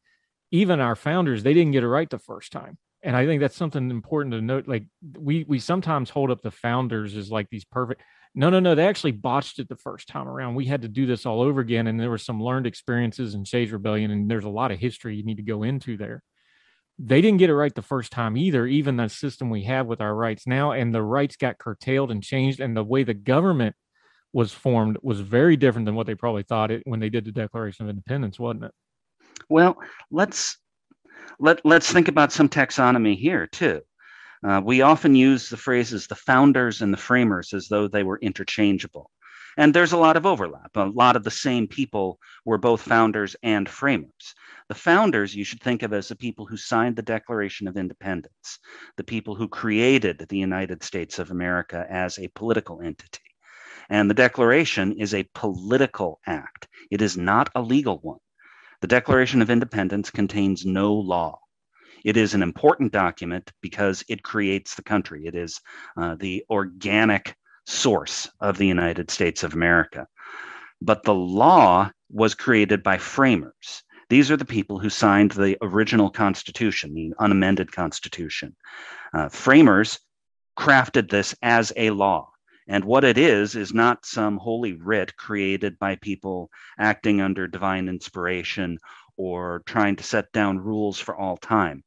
even 0.51 0.79
our 0.79 0.95
founders, 0.95 1.43
they 1.43 1.53
didn't 1.53 1.71
get 1.71 1.83
it 1.83 1.87
right 1.87 2.09
the 2.09 2.19
first 2.19 2.51
time. 2.51 2.77
And 3.03 3.15
I 3.15 3.25
think 3.25 3.41
that's 3.41 3.55
something 3.55 3.89
important 3.89 4.33
to 4.33 4.41
note. 4.41 4.67
Like 4.67 4.85
we 5.17 5.43
we 5.47 5.57
sometimes 5.59 6.11
hold 6.11 6.29
up 6.29 6.41
the 6.41 6.51
founders 6.51 7.15
as 7.15 7.31
like 7.31 7.49
these 7.49 7.65
perfect 7.65 8.03
no, 8.33 8.49
no, 8.49 8.59
no. 8.59 8.75
They 8.75 8.87
actually 8.87 9.11
botched 9.11 9.59
it 9.59 9.67
the 9.67 9.75
first 9.75 10.07
time 10.07 10.27
around. 10.27 10.55
We 10.55 10.65
had 10.65 10.83
to 10.83 10.87
do 10.87 11.05
this 11.05 11.25
all 11.25 11.41
over 11.41 11.59
again. 11.59 11.87
And 11.87 11.99
there 11.99 12.09
were 12.09 12.17
some 12.17 12.41
learned 12.41 12.65
experiences 12.65 13.33
in 13.33 13.43
Shays 13.43 13.71
Rebellion, 13.71 14.11
and 14.11 14.29
there's 14.29 14.45
a 14.45 14.49
lot 14.49 14.71
of 14.71 14.79
history 14.79 15.15
you 15.15 15.23
need 15.23 15.37
to 15.37 15.43
go 15.43 15.63
into 15.63 15.97
there. 15.97 16.23
They 16.97 17.21
didn't 17.21 17.39
get 17.39 17.49
it 17.49 17.55
right 17.55 17.73
the 17.73 17.81
first 17.81 18.11
time 18.11 18.37
either, 18.37 18.67
even 18.67 18.95
the 18.95 19.09
system 19.09 19.49
we 19.49 19.63
have 19.63 19.87
with 19.87 20.01
our 20.01 20.13
rights 20.13 20.45
now. 20.45 20.71
And 20.71 20.93
the 20.93 21.01
rights 21.01 21.35
got 21.35 21.57
curtailed 21.57 22.11
and 22.11 22.23
changed. 22.23 22.59
And 22.59 22.77
the 22.77 22.83
way 22.83 23.03
the 23.03 23.13
government 23.13 23.75
was 24.33 24.51
formed 24.51 24.97
was 25.01 25.19
very 25.19 25.57
different 25.57 25.85
than 25.85 25.95
what 25.95 26.07
they 26.07 26.15
probably 26.15 26.43
thought 26.43 26.71
it 26.71 26.83
when 26.85 26.99
they 26.99 27.09
did 27.09 27.25
the 27.25 27.31
Declaration 27.31 27.85
of 27.85 27.89
Independence, 27.89 28.39
wasn't 28.39 28.65
it? 28.65 28.71
Well, 29.49 29.77
let's 30.09 30.57
let 31.39 31.65
let's 31.65 31.91
think 31.91 32.07
about 32.07 32.31
some 32.31 32.47
taxonomy 32.47 33.17
here 33.17 33.47
too. 33.47 33.81
Uh, 34.43 34.61
we 34.63 34.81
often 34.81 35.13
use 35.13 35.49
the 35.49 35.57
phrases 35.57 36.07
the 36.07 36.15
founders 36.15 36.81
and 36.81 36.91
the 36.91 36.97
framers 36.97 37.53
as 37.53 37.67
though 37.67 37.87
they 37.87 38.03
were 38.03 38.19
interchangeable. 38.19 39.11
And 39.57 39.73
there's 39.73 39.91
a 39.91 39.97
lot 39.97 40.17
of 40.17 40.25
overlap. 40.25 40.71
A 40.75 40.85
lot 40.85 41.15
of 41.15 41.23
the 41.23 41.31
same 41.31 41.67
people 41.67 42.17
were 42.45 42.57
both 42.57 42.81
founders 42.81 43.35
and 43.43 43.67
framers. 43.67 44.33
The 44.69 44.75
founders 44.75 45.35
you 45.35 45.43
should 45.43 45.61
think 45.61 45.83
of 45.83 45.91
as 45.91 46.07
the 46.07 46.15
people 46.15 46.45
who 46.45 46.55
signed 46.55 46.95
the 46.95 47.01
Declaration 47.01 47.67
of 47.67 47.75
Independence, 47.75 48.59
the 48.95 49.03
people 49.03 49.35
who 49.35 49.49
created 49.49 50.25
the 50.29 50.37
United 50.37 50.83
States 50.83 51.19
of 51.19 51.31
America 51.31 51.85
as 51.89 52.17
a 52.17 52.29
political 52.29 52.81
entity. 52.81 53.19
And 53.89 54.09
the 54.09 54.15
Declaration 54.15 54.93
is 54.93 55.13
a 55.13 55.29
political 55.35 56.21
act, 56.25 56.69
it 56.89 57.01
is 57.01 57.17
not 57.17 57.49
a 57.53 57.61
legal 57.61 57.99
one. 57.99 58.19
The 58.79 58.87
Declaration 58.87 59.41
of 59.41 59.49
Independence 59.49 60.09
contains 60.09 60.65
no 60.65 60.93
law. 60.93 61.39
It 62.03 62.17
is 62.17 62.33
an 62.33 62.41
important 62.41 62.91
document 62.91 63.51
because 63.61 64.03
it 64.09 64.23
creates 64.23 64.75
the 64.75 64.83
country. 64.83 65.25
It 65.25 65.35
is 65.35 65.61
uh, 65.97 66.15
the 66.15 66.43
organic 66.49 67.35
source 67.65 68.29
of 68.39 68.57
the 68.57 68.67
United 68.67 69.11
States 69.11 69.43
of 69.43 69.53
America. 69.53 70.07
But 70.81 71.03
the 71.03 71.13
law 71.13 71.91
was 72.09 72.35
created 72.35 72.83
by 72.83 72.97
framers. 72.97 73.83
These 74.09 74.31
are 74.31 74.37
the 74.37 74.45
people 74.45 74.79
who 74.79 74.89
signed 74.89 75.31
the 75.31 75.57
original 75.61 76.09
Constitution, 76.09 76.93
the 76.93 77.13
unamended 77.19 77.71
Constitution. 77.71 78.55
Uh, 79.13 79.29
framers 79.29 79.99
crafted 80.57 81.09
this 81.09 81.35
as 81.41 81.71
a 81.77 81.91
law. 81.91 82.31
And 82.67 82.85
what 82.85 83.03
it 83.03 83.17
is, 83.17 83.55
is 83.55 83.73
not 83.73 84.05
some 84.05 84.37
holy 84.37 84.73
writ 84.73 85.15
created 85.17 85.79
by 85.79 85.95
people 85.95 86.49
acting 86.77 87.19
under 87.19 87.47
divine 87.47 87.87
inspiration 87.89 88.77
or 89.21 89.61
trying 89.67 89.95
to 89.95 90.03
set 90.03 90.31
down 90.31 90.57
rules 90.57 90.97
for 90.99 91.15
all 91.15 91.37
time. 91.37 91.83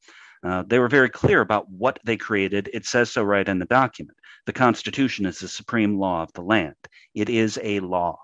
Uh, 0.46 0.62
they 0.68 0.78
were 0.78 0.88
very 0.88 1.08
clear 1.08 1.40
about 1.40 1.68
what 1.68 1.98
they 2.04 2.16
created. 2.16 2.70
It 2.72 2.86
says 2.86 3.10
so 3.10 3.24
right 3.24 3.48
in 3.48 3.58
the 3.58 3.64
document. 3.64 4.16
The 4.46 4.52
Constitution 4.52 5.26
is 5.26 5.40
the 5.40 5.48
supreme 5.48 5.98
law 5.98 6.22
of 6.22 6.32
the 6.34 6.42
land. 6.42 6.76
It 7.12 7.28
is 7.28 7.58
a 7.60 7.80
law. 7.80 8.18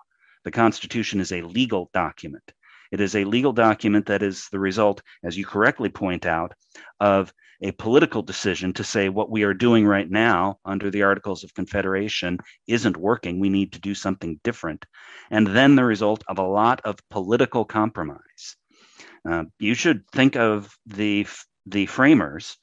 The 0.45 0.53
Constitution 0.53 1.19
is 1.19 1.33
a 1.33 1.43
legal 1.43 1.91
document. 1.93 2.53
It 2.93 3.01
is 3.01 3.17
a 3.17 3.25
legal 3.25 3.53
document 3.53 4.07
that 4.07 4.23
is 4.23 4.49
the 4.53 4.61
result, 4.61 5.03
as 5.25 5.37
you 5.37 5.45
correctly 5.45 5.89
point 5.89 6.25
out, 6.25 6.53
of 7.01 7.33
a 7.63 7.73
political 7.73 8.23
decision 8.23 8.73
to 8.75 8.85
say 8.85 9.09
what 9.09 9.31
we 9.31 9.43
are 9.43 9.55
doing 9.55 9.87
right 9.87 10.09
now 10.09 10.59
under 10.65 10.89
the 10.89 11.03
Articles 11.03 11.43
of 11.43 11.55
Confederation 11.55 12.39
isn't 12.69 12.97
working. 12.97 13.41
We 13.41 13.49
need 13.49 13.73
to 13.73 13.81
do 13.81 13.95
something 13.95 14.41
different. 14.45 14.87
And 15.31 15.47
then 15.49 15.75
the 15.75 15.85
result 15.85 16.23
of 16.29 16.39
a 16.39 16.47
lot 16.61 16.81
of 16.85 16.97
political 17.11 17.65
compromise. 17.65 18.57
Uh, 19.29 19.45
you 19.59 19.75
should 19.75 20.07
think 20.09 20.37
of 20.37 20.77
the 20.87 21.27
the 21.66 21.87
framers 21.87 22.57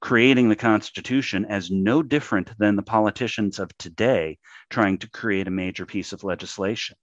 creating 0.00 0.50
the 0.50 0.56
Constitution 0.56 1.46
as 1.46 1.70
no 1.70 2.02
different 2.02 2.50
than 2.58 2.76
the 2.76 2.82
politicians 2.82 3.58
of 3.58 3.76
today 3.78 4.38
trying 4.68 4.98
to 4.98 5.08
create 5.08 5.48
a 5.48 5.50
major 5.50 5.86
piece 5.86 6.12
of 6.12 6.24
legislation. 6.24 6.94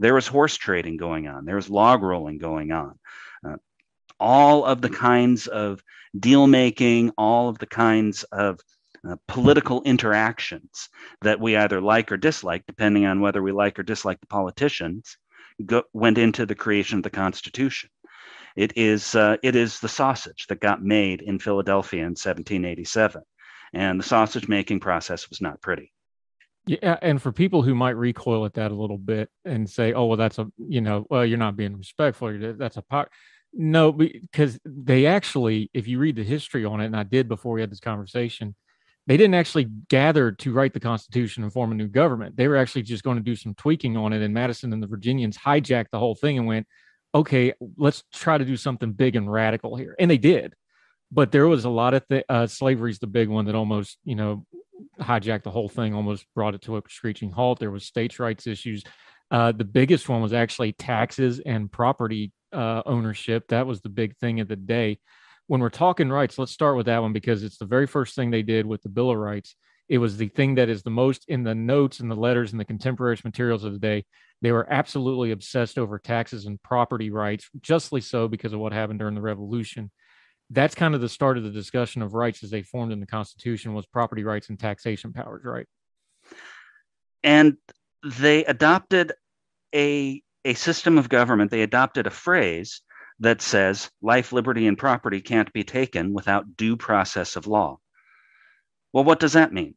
There 0.00 0.14
was 0.14 0.26
horse 0.26 0.56
trading 0.56 0.96
going 0.96 1.28
on, 1.28 1.44
there 1.44 1.56
was 1.56 1.70
log 1.70 2.02
rolling 2.02 2.38
going 2.38 2.72
on. 2.72 2.98
Uh, 3.46 3.56
all 4.18 4.64
of 4.64 4.80
the 4.80 4.90
kinds 4.90 5.46
of 5.46 5.82
deal 6.18 6.46
making, 6.46 7.10
all 7.16 7.48
of 7.48 7.58
the 7.58 7.66
kinds 7.66 8.24
of 8.24 8.58
uh, 9.08 9.16
political 9.28 9.82
interactions 9.82 10.88
that 11.22 11.40
we 11.40 11.56
either 11.56 11.80
like 11.80 12.10
or 12.12 12.16
dislike, 12.16 12.64
depending 12.66 13.06
on 13.06 13.20
whether 13.20 13.42
we 13.42 13.52
like 13.52 13.78
or 13.78 13.82
dislike 13.82 14.20
the 14.20 14.26
politicians, 14.26 15.16
go, 15.64 15.84
went 15.92 16.18
into 16.18 16.44
the 16.46 16.54
creation 16.54 16.98
of 16.98 17.02
the 17.04 17.10
Constitution. 17.10 17.88
It 18.56 18.76
is, 18.76 19.14
uh, 19.14 19.36
it 19.42 19.56
is 19.56 19.80
the 19.80 19.88
sausage 19.88 20.46
that 20.48 20.60
got 20.60 20.82
made 20.82 21.22
in 21.22 21.38
Philadelphia 21.38 22.00
in 22.00 22.10
1787. 22.10 23.22
And 23.72 24.00
the 24.00 24.04
sausage 24.04 24.48
making 24.48 24.80
process 24.80 25.28
was 25.30 25.40
not 25.40 25.60
pretty. 25.60 25.92
Yeah, 26.66 26.98
and 27.00 27.20
for 27.20 27.32
people 27.32 27.62
who 27.62 27.74
might 27.74 27.96
recoil 27.96 28.44
at 28.44 28.54
that 28.54 28.70
a 28.70 28.74
little 28.74 28.98
bit 28.98 29.30
and 29.44 29.68
say, 29.68 29.92
"Oh, 29.94 30.06
well, 30.06 30.18
that's 30.18 30.38
a 30.38 30.46
you 30.58 30.80
know, 30.80 31.06
well, 31.08 31.24
you're 31.24 31.38
not 31.38 31.56
being 31.56 31.76
respectful. 31.76 32.36
That's 32.38 32.76
a 32.76 32.82
part." 32.82 33.10
No, 33.52 33.92
because 33.92 34.58
they 34.64 35.06
actually, 35.06 35.70
if 35.72 35.88
you 35.88 35.98
read 35.98 36.16
the 36.16 36.22
history 36.22 36.64
on 36.64 36.80
it, 36.80 36.86
and 36.86 36.96
I 36.96 37.02
did 37.02 37.28
before 37.28 37.54
we 37.54 37.60
had 37.60 37.70
this 37.70 37.80
conversation, 37.80 38.54
they 39.06 39.16
didn't 39.16 39.34
actually 39.34 39.68
gather 39.88 40.30
to 40.30 40.52
write 40.52 40.72
the 40.72 40.80
Constitution 40.80 41.42
and 41.42 41.52
form 41.52 41.72
a 41.72 41.74
new 41.74 41.88
government. 41.88 42.36
They 42.36 42.46
were 42.46 42.56
actually 42.56 42.82
just 42.82 43.02
going 43.02 43.16
to 43.16 43.22
do 43.22 43.34
some 43.34 43.54
tweaking 43.54 43.96
on 43.96 44.12
it. 44.12 44.22
And 44.22 44.32
Madison 44.32 44.72
and 44.72 44.82
the 44.82 44.86
Virginians 44.86 45.36
hijacked 45.36 45.90
the 45.90 45.98
whole 45.98 46.14
thing 46.14 46.38
and 46.38 46.46
went, 46.46 46.68
okay, 47.14 47.52
let's 47.76 48.04
try 48.14 48.38
to 48.38 48.44
do 48.44 48.56
something 48.56 48.92
big 48.92 49.16
and 49.16 49.30
radical 49.30 49.76
here. 49.76 49.94
And 49.98 50.10
they 50.10 50.18
did. 50.18 50.54
But 51.12 51.32
there 51.32 51.48
was 51.48 51.64
a 51.64 51.70
lot 51.70 51.94
of 51.94 52.06
th- 52.08 52.24
uh, 52.28 52.46
slavery's 52.46 53.00
the 53.00 53.06
big 53.06 53.28
one 53.28 53.46
that 53.46 53.54
almost, 53.54 53.98
you 54.04 54.14
know, 54.14 54.46
hijacked 55.00 55.42
the 55.42 55.50
whole 55.50 55.68
thing, 55.68 55.94
almost 55.94 56.24
brought 56.34 56.54
it 56.54 56.62
to 56.62 56.76
a 56.76 56.82
screeching 56.88 57.32
halt. 57.32 57.58
There 57.58 57.70
was 57.70 57.84
states' 57.84 58.20
rights 58.20 58.46
issues. 58.46 58.84
Uh, 59.30 59.52
the 59.52 59.64
biggest 59.64 60.08
one 60.08 60.22
was 60.22 60.32
actually 60.32 60.72
taxes 60.72 61.40
and 61.40 61.70
property 61.70 62.32
uh, 62.52 62.82
ownership. 62.86 63.48
That 63.48 63.66
was 63.66 63.80
the 63.80 63.88
big 63.88 64.16
thing 64.16 64.40
of 64.40 64.48
the 64.48 64.56
day 64.56 64.98
when 65.50 65.60
we're 65.60 65.68
talking 65.68 66.08
rights, 66.08 66.38
let's 66.38 66.52
start 66.52 66.76
with 66.76 66.86
that 66.86 67.02
one 67.02 67.12
because 67.12 67.42
it's 67.42 67.58
the 67.58 67.64
very 67.64 67.88
first 67.88 68.14
thing 68.14 68.30
they 68.30 68.42
did 68.42 68.64
with 68.64 68.80
the 68.82 68.88
Bill 68.88 69.10
of 69.10 69.18
Rights. 69.18 69.56
It 69.90 69.98
was 69.98 70.16
the 70.16 70.28
thing 70.28 70.54
that 70.54 70.68
is 70.68 70.84
the 70.84 70.90
most 70.90 71.24
in 71.26 71.42
the 71.42 71.54
notes 71.54 71.98
and 71.98 72.08
the 72.08 72.14
letters 72.14 72.52
and 72.52 72.60
the 72.60 72.64
contemporaneous 72.64 73.24
materials 73.24 73.64
of 73.64 73.72
the 73.72 73.78
day. 73.80 74.04
They 74.40 74.52
were 74.52 74.72
absolutely 74.72 75.32
obsessed 75.32 75.78
over 75.78 75.98
taxes 75.98 76.46
and 76.46 76.62
property 76.62 77.10
rights, 77.10 77.50
justly 77.60 78.00
so 78.00 78.28
because 78.28 78.52
of 78.52 78.60
what 78.60 78.72
happened 78.72 79.00
during 79.00 79.16
the 79.16 79.20
Revolution. 79.20 79.90
That's 80.48 80.76
kind 80.76 80.94
of 80.94 81.00
the 81.00 81.08
start 81.08 81.38
of 81.38 81.42
the 81.42 81.50
discussion 81.50 82.02
of 82.02 82.14
rights 82.14 82.44
as 82.44 82.50
they 82.50 82.62
formed 82.62 82.92
in 82.92 83.00
the 83.00 83.06
Constitution 83.06 83.74
was 83.74 83.84
property 83.84 84.22
rights 84.22 84.48
and 84.48 84.60
taxation 84.60 85.12
powers, 85.12 85.42
right? 85.44 85.66
And 87.24 87.56
they 88.04 88.44
adopted 88.44 89.12
a 89.74 90.22
a 90.44 90.54
system 90.54 90.98
of 90.98 91.08
government. 91.08 91.50
They 91.50 91.62
adopted 91.62 92.06
a 92.06 92.10
phrase 92.10 92.80
that 93.18 93.42
says 93.42 93.90
life, 94.00 94.32
liberty, 94.32 94.68
and 94.68 94.78
property 94.78 95.20
can't 95.20 95.52
be 95.52 95.64
taken 95.64 96.14
without 96.14 96.56
due 96.56 96.76
process 96.76 97.34
of 97.34 97.48
law. 97.48 97.78
Well, 98.92 99.04
what 99.04 99.20
does 99.20 99.34
that 99.34 99.52
mean? 99.52 99.74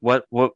What 0.00 0.24
what 0.30 0.52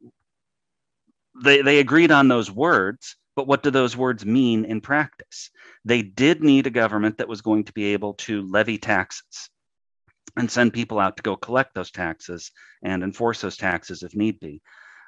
they 1.43 1.61
they 1.61 1.79
agreed 1.79 2.11
on 2.11 2.27
those 2.27 2.51
words, 2.51 3.15
but 3.35 3.47
what 3.47 3.63
do 3.63 3.71
those 3.71 3.97
words 3.97 4.25
mean 4.25 4.65
in 4.65 4.81
practice? 4.81 5.49
They 5.85 6.01
did 6.01 6.43
need 6.43 6.67
a 6.67 6.71
government 6.71 7.17
that 7.17 7.27
was 7.27 7.41
going 7.41 7.65
to 7.65 7.73
be 7.73 7.93
able 7.93 8.13
to 8.15 8.41
levy 8.43 8.77
taxes 8.77 9.49
and 10.35 10.49
send 10.49 10.73
people 10.73 10.99
out 10.99 11.17
to 11.17 11.23
go 11.23 11.35
collect 11.35 11.73
those 11.75 11.91
taxes 11.91 12.51
and 12.83 13.03
enforce 13.03 13.41
those 13.41 13.57
taxes 13.57 14.03
if 14.03 14.15
need 14.15 14.39
be, 14.39 14.61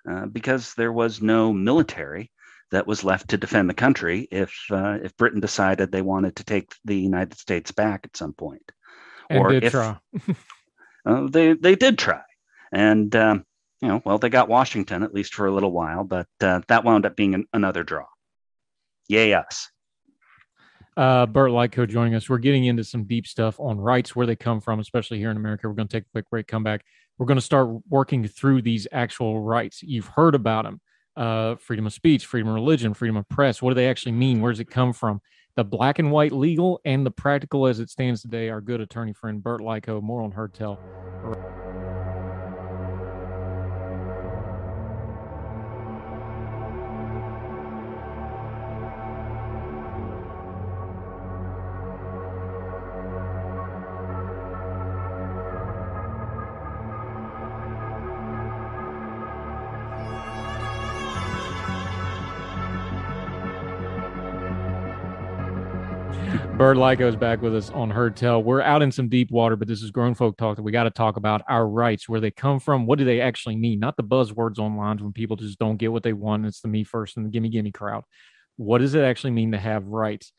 uh, 0.10 0.26
because 0.26 0.74
there 0.74 0.94
was 0.94 1.22
no 1.22 1.54
military 1.54 2.32
that 2.72 2.88
was 2.88 3.04
left 3.04 3.30
to 3.30 3.38
defend 3.38 3.70
the 3.70 3.74
country 3.74 4.28
if 4.32 4.54
uh, 4.72 4.98
if 5.04 5.16
Britain 5.18 5.40
decided 5.40 5.92
they 5.92 6.02
wanted 6.02 6.36
to 6.36 6.44
take 6.44 6.74
the 6.84 6.98
United 6.98 7.38
States 7.38 7.72
back 7.72 8.02
at 8.04 8.18
some 8.18 8.34
point. 8.34 8.72
And 9.30 9.40
or 9.40 9.54
if 9.54 9.76
uh, 11.06 11.28
they 11.30 11.54
they 11.54 11.76
did 11.76 11.98
try, 11.98 12.22
and 12.72 13.16
um, 13.16 13.46
you 13.86 13.92
know, 13.92 14.02
well, 14.04 14.18
they 14.18 14.30
got 14.30 14.50
Washington 14.50 15.04
at 15.04 15.14
least 15.14 15.36
for 15.36 15.46
a 15.46 15.52
little 15.52 15.72
while, 15.72 16.04
but 16.04 16.26
uh, 16.42 16.62
that 16.70 16.84
wound 16.84 17.06
up 17.06 17.16
being 17.16 17.36
an, 17.36 17.46
another 17.54 17.84
draw. 17.84 18.06
Yay 19.08 19.36
us. 19.36 19.70
Uh, 20.98 21.28
Burt 21.28 21.52
Likko 21.52 21.88
joining 21.88 22.16
us. 22.16 22.28
We're 22.28 22.40
getting 22.40 22.66
into 22.66 22.84
some 22.84 23.04
deep 23.04 23.28
stuff 23.28 23.60
on 23.60 23.78
rights, 23.78 24.16
where 24.16 24.26
they 24.26 24.36
come 24.36 24.60
from, 24.60 24.80
especially 24.80 25.20
here 25.20 25.30
in 25.30 25.38
America. 25.38 25.68
We're 25.68 25.76
going 25.76 25.88
to 25.88 25.98
take 25.98 26.06
a 26.06 26.12
quick 26.14 26.28
break, 26.32 26.48
come 26.48 26.64
back. 26.64 26.84
We're 27.20 27.28
going 27.28 27.38
to 27.38 27.46
start 27.46 27.70
working 27.88 28.28
through 28.28 28.64
these 28.64 28.88
actual 28.92 29.40
rights. 29.40 29.84
You've 29.84 30.08
heard 30.08 30.34
about 30.34 30.66
them 30.66 30.82
uh, 31.16 31.56
freedom 31.58 31.86
of 31.86 31.94
speech, 31.94 32.26
freedom 32.26 32.50
of 32.50 32.56
religion, 32.56 32.96
freedom 32.96 33.18
of 33.18 33.30
press. 33.30 33.62
What 33.62 33.70
do 33.70 33.76
they 33.76 33.88
actually 33.88 34.14
mean? 34.14 34.42
Where 34.42 34.52
does 34.52 34.60
it 34.62 34.72
come 34.72 34.94
from? 34.94 35.22
The 35.58 35.64
black 35.64 36.00
and 36.00 36.12
white 36.12 36.32
legal 36.32 36.82
and 36.86 37.06
the 37.06 37.12
practical 37.12 37.68
as 37.68 37.80
it 37.80 37.92
stands 37.92 38.24
today. 38.24 38.50
Our 38.50 38.62
good 38.62 38.82
attorney 38.82 39.14
friend 39.14 39.44
Burt 39.44 39.62
Likko, 39.62 40.02
more 40.02 40.24
on 40.24 40.32
Heard 40.32 40.56
Tell. 40.56 40.80
Burt 66.66 66.78
Likko 66.78 67.08
is 67.08 67.16
back 67.16 67.44
with 67.44 67.56
us 67.56 67.70
on 67.70 67.92
Heard 67.92 68.16
Tell. 68.16 68.42
We're 68.42 68.60
out 68.60 68.82
in 68.82 68.92
some 68.92 69.08
deep 69.08 69.30
water, 69.30 69.56
but 69.56 69.68
this 69.68 69.84
is 69.84 69.92
grown 69.92 70.16
folk 70.16 70.36
talk 70.36 70.56
that 70.56 70.64
we 70.64 70.72
got 70.72 70.86
to 70.86 70.90
talk 70.90 71.16
about 71.16 71.44
our 71.48 71.68
rights, 71.68 72.10
where 72.10 72.20
they 72.20 72.32
come 72.32 72.60
from, 72.60 72.88
what 72.88 72.98
do 72.98 73.06
they 73.06 73.22
actually 73.22 73.56
mean? 73.56 73.80
Not 73.80 73.98
the 73.98 74.04
buzzwords 74.04 74.58
online 74.58 74.98
when 74.98 75.14
people 75.14 75.36
just 75.36 75.60
don't 75.60 75.78
get 75.78 75.92
what 75.92 76.02
they 76.02 76.14
want. 76.14 76.44
It's 76.48 76.62
the 76.62 76.68
me 76.68 76.84
first 76.84 77.18
and 77.18 77.26
the 77.28 77.30
gimme 77.30 77.50
gimme 77.50 77.72
crowd. 77.72 78.04
What 78.58 78.80
does 78.80 78.96
it 78.96 79.04
actually 79.04 79.30
mean 79.30 79.52
to 79.52 79.60
have 79.60 79.86
rights? 79.86 80.34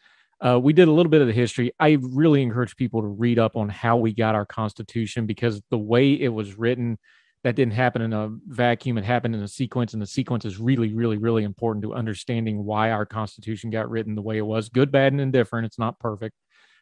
Uh, 0.44 0.58
we 0.60 0.72
did 0.72 0.88
a 0.88 0.90
little 0.90 1.10
bit 1.10 1.20
of 1.20 1.28
the 1.28 1.32
history. 1.32 1.70
I 1.78 1.96
really 2.00 2.42
encourage 2.42 2.74
people 2.74 3.02
to 3.02 3.06
read 3.06 3.38
up 3.38 3.54
on 3.54 3.68
how 3.68 3.96
we 3.96 4.12
got 4.12 4.34
our 4.34 4.46
Constitution 4.46 5.26
because 5.26 5.62
the 5.70 5.78
way 5.78 6.14
it 6.14 6.30
was 6.30 6.58
written, 6.58 6.98
that 7.46 7.54
didn't 7.54 7.74
happen 7.74 8.02
in 8.02 8.12
a 8.12 8.28
vacuum. 8.48 8.98
It 8.98 9.04
happened 9.04 9.36
in 9.36 9.40
a 9.40 9.46
sequence, 9.46 9.92
and 9.92 10.02
the 10.02 10.06
sequence 10.08 10.44
is 10.44 10.58
really, 10.58 10.92
really, 10.92 11.16
really 11.16 11.44
important 11.44 11.84
to 11.84 11.94
understanding 11.94 12.64
why 12.64 12.90
our 12.90 13.06
Constitution 13.06 13.70
got 13.70 13.88
written 13.88 14.16
the 14.16 14.20
way 14.20 14.36
it 14.36 14.44
was. 14.44 14.68
Good, 14.68 14.90
bad, 14.90 15.12
and 15.12 15.20
indifferent. 15.20 15.64
It's 15.64 15.78
not 15.78 16.00
perfect. 16.00 16.34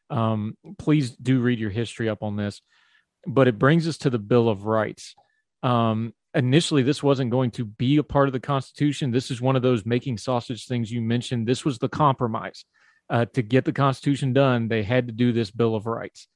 Um, 0.08 0.56
please 0.78 1.10
do 1.16 1.40
read 1.40 1.58
your 1.58 1.68
history 1.68 2.08
up 2.08 2.22
on 2.22 2.36
this. 2.36 2.62
But 3.26 3.46
it 3.46 3.58
brings 3.58 3.86
us 3.86 3.98
to 3.98 4.08
the 4.08 4.18
Bill 4.18 4.48
of 4.48 4.64
Rights. 4.64 5.14
Um, 5.62 6.14
initially, 6.34 6.82
this 6.82 7.02
wasn't 7.02 7.30
going 7.30 7.50
to 7.50 7.66
be 7.66 7.98
a 7.98 8.02
part 8.02 8.30
of 8.30 8.32
the 8.32 8.40
Constitution. 8.40 9.10
This 9.10 9.30
is 9.30 9.42
one 9.42 9.56
of 9.56 9.62
those 9.62 9.84
making 9.84 10.16
sausage 10.16 10.66
things 10.66 10.90
you 10.90 11.02
mentioned. 11.02 11.46
This 11.46 11.66
was 11.66 11.78
the 11.78 11.90
compromise. 11.90 12.64
Uh, 13.10 13.26
to 13.34 13.42
get 13.42 13.66
the 13.66 13.72
Constitution 13.74 14.32
done, 14.32 14.68
they 14.68 14.82
had 14.82 15.08
to 15.08 15.12
do 15.12 15.30
this 15.30 15.50
Bill 15.50 15.74
of 15.74 15.84
Rights. 15.84 16.26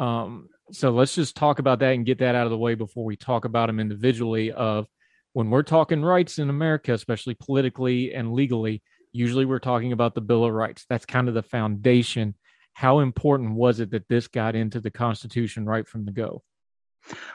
Um, 0.00 0.48
so 0.72 0.90
let's 0.90 1.14
just 1.14 1.36
talk 1.36 1.58
about 1.58 1.78
that 1.80 1.94
and 1.94 2.06
get 2.06 2.18
that 2.18 2.34
out 2.34 2.46
of 2.46 2.50
the 2.50 2.58
way 2.58 2.74
before 2.74 3.04
we 3.04 3.16
talk 3.16 3.44
about 3.44 3.66
them 3.66 3.80
individually. 3.80 4.52
Of 4.52 4.86
when 5.32 5.50
we're 5.50 5.62
talking 5.62 6.02
rights 6.02 6.38
in 6.38 6.50
America, 6.50 6.92
especially 6.92 7.34
politically 7.34 8.14
and 8.14 8.32
legally, 8.32 8.82
usually 9.12 9.44
we're 9.44 9.58
talking 9.58 9.92
about 9.92 10.14
the 10.14 10.20
Bill 10.20 10.44
of 10.44 10.52
Rights. 10.52 10.84
That's 10.88 11.06
kind 11.06 11.28
of 11.28 11.34
the 11.34 11.42
foundation. 11.42 12.34
How 12.74 12.98
important 12.98 13.54
was 13.54 13.80
it 13.80 13.90
that 13.92 14.08
this 14.08 14.28
got 14.28 14.54
into 14.54 14.80
the 14.80 14.90
Constitution 14.90 15.64
right 15.64 15.86
from 15.86 16.04
the 16.04 16.12
go? 16.12 16.42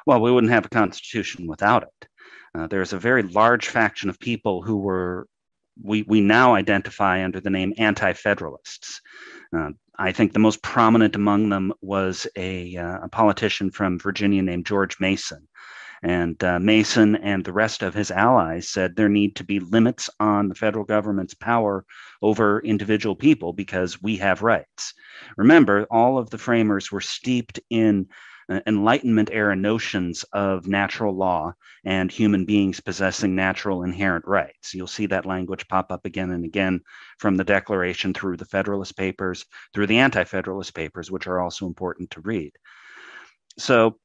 Well, 0.06 0.22
we 0.22 0.32
wouldn't 0.32 0.52
have 0.52 0.66
a 0.66 0.70
Constitution 0.70 1.48
without 1.48 1.84
it. 1.84 2.08
Uh, 2.54 2.68
there's 2.68 2.94
a 2.94 3.00
very 3.00 3.24
large 3.24 3.68
faction 3.70 4.10
of 4.10 4.20
people 4.20 4.62
who 4.62 4.78
were 4.78 5.28
we, 5.82 6.04
we 6.04 6.22
now 6.22 6.56
identify 6.56 7.24
under 7.24 7.40
the 7.40 7.50
name 7.50 7.74
anti-federalists. 7.78 9.02
Uh, 9.56 9.70
I 9.98 10.12
think 10.12 10.34
the 10.34 10.40
most 10.40 10.62
prominent 10.62 11.16
among 11.16 11.50
them 11.50 11.74
was 11.82 12.28
a, 12.36 12.76
uh, 12.76 13.00
a 13.04 13.10
politician 13.10 13.72
from 13.72 14.00
Virginia 14.00 14.42
named 14.42 14.66
George 14.66 15.00
Mason. 15.00 15.48
And 16.04 16.44
uh, 16.44 16.60
Mason 16.60 17.16
and 17.18 17.46
the 17.46 17.54
rest 17.54 17.84
of 17.84 17.94
his 17.94 18.10
allies 18.10 18.68
said 18.68 18.96
there 18.96 19.10
need 19.10 19.36
to 19.36 19.44
be 19.44 19.60
limits 19.60 20.10
on 20.20 20.50
the 20.50 20.56
federal 20.56 20.84
government's 20.84 21.36
power 21.36 21.86
over 22.24 22.60
individual 22.62 23.16
people 23.16 23.54
because 23.54 24.02
we 24.02 24.18
have 24.18 24.42
rights. 24.42 24.94
Remember, 25.38 25.86
all 25.92 26.18
of 26.18 26.32
the 26.32 26.40
framers 26.40 26.92
were 26.92 27.02
steeped 27.02 27.60
in 27.70 28.08
Enlightenment 28.50 29.30
era 29.32 29.56
notions 29.56 30.24
of 30.34 30.68
natural 30.68 31.16
law 31.16 31.54
and 31.84 32.12
human 32.12 32.46
beings 32.46 32.80
possessing 32.80 33.36
natural 33.36 33.84
inherent 33.84 34.26
rights. 34.28 34.74
You'll 34.74 34.88
see 34.88 35.06
that 35.08 35.26
language 35.26 35.68
pop 35.68 35.92
up 35.92 36.06
again 36.06 36.32
and 36.32 36.46
again 36.46 36.82
from 37.18 37.38
the 37.38 37.44
Declaration 37.44 38.14
through 38.14 38.38
the 38.38 38.46
Federalist 38.46 38.98
Papers, 38.98 39.46
through 39.74 39.88
the 39.88 40.00
Anti 40.00 40.24
Federalist 40.24 40.74
Papers, 40.74 41.10
which 41.10 41.28
are 41.28 41.40
also 41.40 41.66
important 41.66 42.12
to 42.12 42.22
read. 42.22 42.52
So 43.58 43.98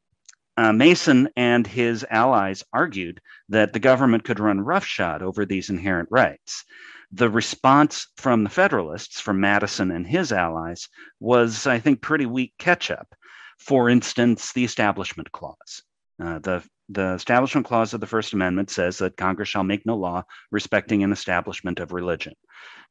uh, 0.57 0.73
Mason 0.73 1.29
and 1.37 1.67
his 1.67 2.05
allies 2.09 2.65
argued 2.73 3.21
that 3.49 3.73
the 3.73 3.79
government 3.79 4.25
could 4.25 4.41
run 4.41 4.61
roughshod 4.61 5.23
over 5.23 5.45
these 5.45 5.69
inherent 5.71 6.09
rights. 6.11 6.65
The 7.13 7.29
response 7.31 8.09
from 8.17 8.43
the 8.43 8.51
Federalists, 8.51 9.21
from 9.21 9.41
Madison 9.41 9.91
and 9.91 10.07
his 10.07 10.33
allies, 10.33 10.89
was, 11.21 11.67
I 11.67 11.79
think, 11.79 12.01
pretty 12.01 12.27
weak 12.27 12.55
catch 12.59 12.91
up. 12.91 13.15
For 13.59 13.89
instance, 13.89 14.53
the 14.53 14.65
Establishment 14.65 15.33
Clause. 15.33 15.83
Uh, 16.23 16.39
the 16.39 16.63
the 16.89 17.15
Establishment 17.15 17.67
Clause 17.67 17.95
of 17.95 18.01
the 18.01 18.07
First 18.07 18.33
Amendment 18.33 18.71
says 18.71 18.99
that 18.99 19.17
Congress 19.17 19.49
shall 19.49 19.65
make 19.65 19.85
no 19.85 19.97
law 19.97 20.23
respecting 20.53 21.03
an 21.03 21.11
establishment 21.11 21.81
of 21.81 21.93
religion. 21.93 22.35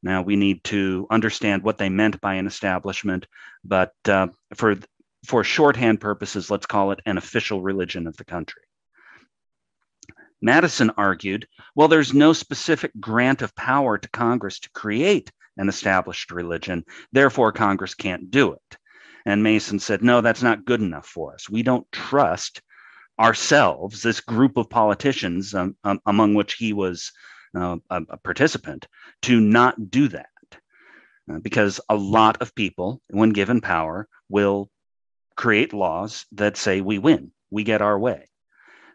Now, 0.02 0.20
we 0.20 0.36
need 0.36 0.62
to 0.64 1.06
understand 1.10 1.62
what 1.62 1.78
they 1.78 1.88
meant 1.88 2.20
by 2.20 2.34
an 2.34 2.46
establishment, 2.46 3.26
but 3.64 3.92
uh, 4.06 4.28
for 4.54 4.76
for 5.26 5.42
shorthand 5.42 6.00
purposes, 6.00 6.50
let's 6.50 6.66
call 6.66 6.92
it 6.92 7.00
an 7.06 7.18
official 7.18 7.62
religion 7.62 8.06
of 8.06 8.16
the 8.16 8.24
country. 8.24 8.62
Madison 10.42 10.90
argued, 10.96 11.48
well, 11.74 11.88
there's 11.88 12.14
no 12.14 12.32
specific 12.32 12.92
grant 13.00 13.42
of 13.42 13.56
power 13.56 13.98
to 13.98 14.08
Congress 14.10 14.60
to 14.60 14.70
create 14.70 15.32
an 15.56 15.68
established 15.68 16.30
religion, 16.30 16.84
therefore, 17.12 17.50
Congress 17.50 17.94
can't 17.94 18.30
do 18.30 18.52
it. 18.52 18.78
And 19.26 19.42
Mason 19.42 19.80
said, 19.80 20.04
no, 20.04 20.20
that's 20.20 20.42
not 20.42 20.64
good 20.64 20.80
enough 20.80 21.06
for 21.06 21.34
us. 21.34 21.50
We 21.50 21.64
don't 21.64 21.90
trust 21.90 22.62
ourselves, 23.18 24.00
this 24.00 24.20
group 24.20 24.56
of 24.56 24.70
politicians, 24.70 25.52
um, 25.52 25.76
um, 25.82 26.00
among 26.06 26.34
which 26.34 26.54
he 26.54 26.72
was 26.72 27.10
uh, 27.56 27.78
a, 27.90 28.02
a, 28.10 28.16
participant, 28.18 28.86
to 29.22 29.40
not 29.40 29.90
do 29.90 30.06
that. 30.08 30.28
Uh, 31.28 31.40
because 31.40 31.80
a 31.88 31.96
lot 31.96 32.40
of 32.40 32.54
people, 32.54 33.02
when 33.10 33.30
given 33.30 33.60
power, 33.60 34.06
will 34.28 34.70
create 35.34 35.72
laws 35.72 36.26
that 36.32 36.56
say 36.56 36.80
we 36.80 36.98
win, 36.98 37.32
we 37.50 37.64
get 37.64 37.82
our 37.82 37.98
way. 37.98 38.28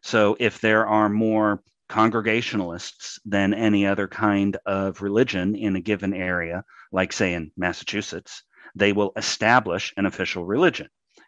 So 0.01 0.37
if 0.39 0.61
there 0.61 0.87
are 0.87 1.09
more 1.09 1.61
congregationalists 1.89 3.19
than 3.25 3.53
any 3.53 3.85
other 3.85 4.07
kind 4.07 4.55
of 4.65 5.01
religion 5.01 5.55
in 5.55 5.75
a 5.75 5.81
given 5.81 6.13
area, 6.13 6.63
like 6.93 7.11
say 7.11 7.33
in 7.33 7.51
Massachusetts, 7.57 8.43
they 8.75 8.93
will 8.93 9.11
establish 9.15 9.93
an 9.97 10.05
official 10.05 10.45
religion. 10.45 10.87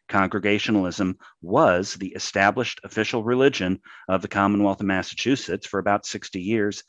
Congregationalism 0.10 1.18
was 1.42 1.96
the 1.96 2.10
established 2.10 2.80
official 2.84 3.24
religion 3.24 3.80
of 4.08 4.22
the 4.22 4.28
Commonwealth 4.28 4.80
of 4.82 4.86
Massachusetts 4.86 5.66
for 5.66 5.80
about 5.80 6.06
60 6.06 6.42
years 6.42 6.84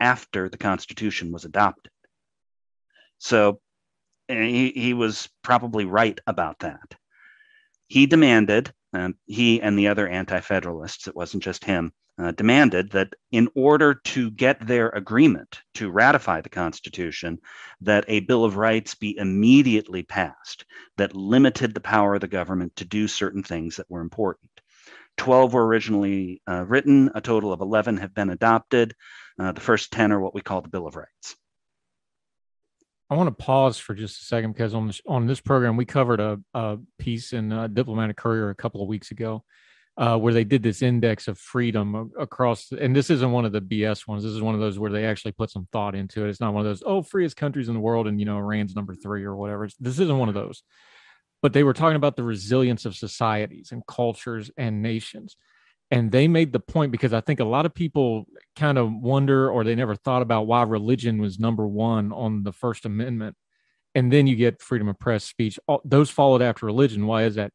after 0.00 0.48
the 0.48 0.58
Constitution 0.58 1.32
was 1.32 1.44
adopted. 1.44 1.92
So 3.18 3.60
he, 4.28 4.70
he 4.70 4.94
was 4.94 5.28
probably 5.42 5.84
right 5.84 6.18
about 6.26 6.60
that. 6.60 6.94
He 7.88 8.06
demanded, 8.06 8.72
um, 8.92 9.16
he 9.26 9.60
and 9.60 9.78
the 9.78 9.88
other 9.88 10.08
anti 10.08 10.40
federalists, 10.40 11.06
it 11.08 11.16
wasn't 11.16 11.42
just 11.42 11.64
him, 11.64 11.92
uh, 12.18 12.30
demanded 12.32 12.90
that 12.90 13.14
in 13.30 13.48
order 13.54 13.94
to 13.94 14.30
get 14.30 14.66
their 14.66 14.88
agreement 14.90 15.60
to 15.74 15.90
ratify 15.90 16.40
the 16.40 16.48
Constitution, 16.48 17.38
that 17.80 18.04
a 18.08 18.20
Bill 18.20 18.44
of 18.44 18.56
Rights 18.56 18.94
be 18.94 19.16
immediately 19.16 20.02
passed 20.02 20.64
that 20.96 21.16
limited 21.16 21.74
the 21.74 21.80
power 21.80 22.14
of 22.14 22.20
the 22.20 22.28
government 22.28 22.76
to 22.76 22.84
do 22.84 23.08
certain 23.08 23.42
things 23.42 23.76
that 23.76 23.90
were 23.90 24.00
important. 24.00 24.50
12 25.18 25.52
were 25.52 25.66
originally 25.66 26.42
uh, 26.48 26.64
written, 26.66 27.10
a 27.14 27.20
total 27.20 27.52
of 27.52 27.60
11 27.60 27.98
have 27.98 28.14
been 28.14 28.30
adopted. 28.30 28.94
Uh, 29.38 29.52
the 29.52 29.60
first 29.60 29.92
10 29.92 30.12
are 30.12 30.20
what 30.20 30.34
we 30.34 30.40
call 30.40 30.60
the 30.60 30.68
Bill 30.68 30.86
of 30.86 30.96
Rights. 30.96 31.36
I 33.10 33.14
want 33.14 33.28
to 33.28 33.44
pause 33.44 33.76
for 33.76 33.94
just 33.94 34.22
a 34.22 34.24
second 34.24 34.52
because 34.52 34.72
on 34.72 34.86
this, 34.86 35.02
on 35.06 35.26
this 35.26 35.40
program 35.40 35.76
we 35.76 35.84
covered 35.84 36.20
a, 36.20 36.40
a 36.54 36.78
piece 36.98 37.34
in 37.34 37.52
uh, 37.52 37.66
Diplomatic 37.66 38.16
Courier 38.16 38.48
a 38.48 38.54
couple 38.54 38.82
of 38.82 38.88
weeks 38.88 39.10
ago 39.10 39.44
uh, 39.96 40.18
where 40.18 40.32
they 40.32 40.44
did 40.44 40.62
this 40.62 40.82
index 40.82 41.28
of 41.28 41.38
freedom 41.38 42.10
across. 42.18 42.72
And 42.72 42.96
this 42.96 43.10
isn't 43.10 43.30
one 43.30 43.44
of 43.44 43.52
the 43.52 43.60
BS 43.60 44.06
ones. 44.08 44.22
This 44.22 44.32
is 44.32 44.40
one 44.42 44.54
of 44.54 44.60
those 44.60 44.78
where 44.78 44.90
they 44.90 45.04
actually 45.04 45.32
put 45.32 45.50
some 45.50 45.68
thought 45.70 45.94
into 45.94 46.24
it. 46.24 46.30
It's 46.30 46.40
not 46.40 46.54
one 46.54 46.64
of 46.64 46.70
those 46.70 46.82
oh 46.84 47.02
freest 47.02 47.36
countries 47.36 47.68
in 47.68 47.74
the 47.74 47.80
world 47.80 48.06
and 48.06 48.18
you 48.18 48.26
know 48.26 48.38
Iran's 48.38 48.74
number 48.74 48.94
three 48.94 49.24
or 49.24 49.36
whatever. 49.36 49.68
This 49.78 49.98
isn't 49.98 50.18
one 50.18 50.28
of 50.28 50.34
those. 50.34 50.62
But 51.42 51.52
they 51.52 51.64
were 51.64 51.72
talking 51.72 51.96
about 51.96 52.16
the 52.16 52.22
resilience 52.22 52.84
of 52.84 52.94
societies 52.94 53.70
and 53.72 53.82
cultures 53.86 54.50
and 54.56 54.80
nations 54.80 55.36
and 55.92 56.10
they 56.10 56.26
made 56.26 56.54
the 56.54 56.58
point 56.58 56.90
because 56.90 57.12
I 57.12 57.20
think 57.20 57.38
a 57.38 57.44
lot 57.44 57.66
of 57.66 57.74
people 57.74 58.26
kind 58.56 58.78
of 58.78 58.90
wonder 58.90 59.50
or 59.50 59.62
they 59.62 59.74
never 59.74 59.94
thought 59.94 60.22
about 60.22 60.46
why 60.46 60.62
religion 60.62 61.20
was 61.20 61.38
number 61.38 61.66
one 61.66 62.12
on 62.12 62.44
the 62.44 62.52
First 62.52 62.86
Amendment. 62.86 63.36
And 63.94 64.10
then 64.10 64.26
you 64.26 64.34
get 64.34 64.62
freedom 64.62 64.88
of 64.88 64.98
press, 64.98 65.22
speech. 65.22 65.58
All, 65.68 65.82
those 65.84 66.08
followed 66.08 66.40
after 66.40 66.64
religion. 66.64 67.06
Why 67.06 67.24
is 67.24 67.34
that? 67.34 67.52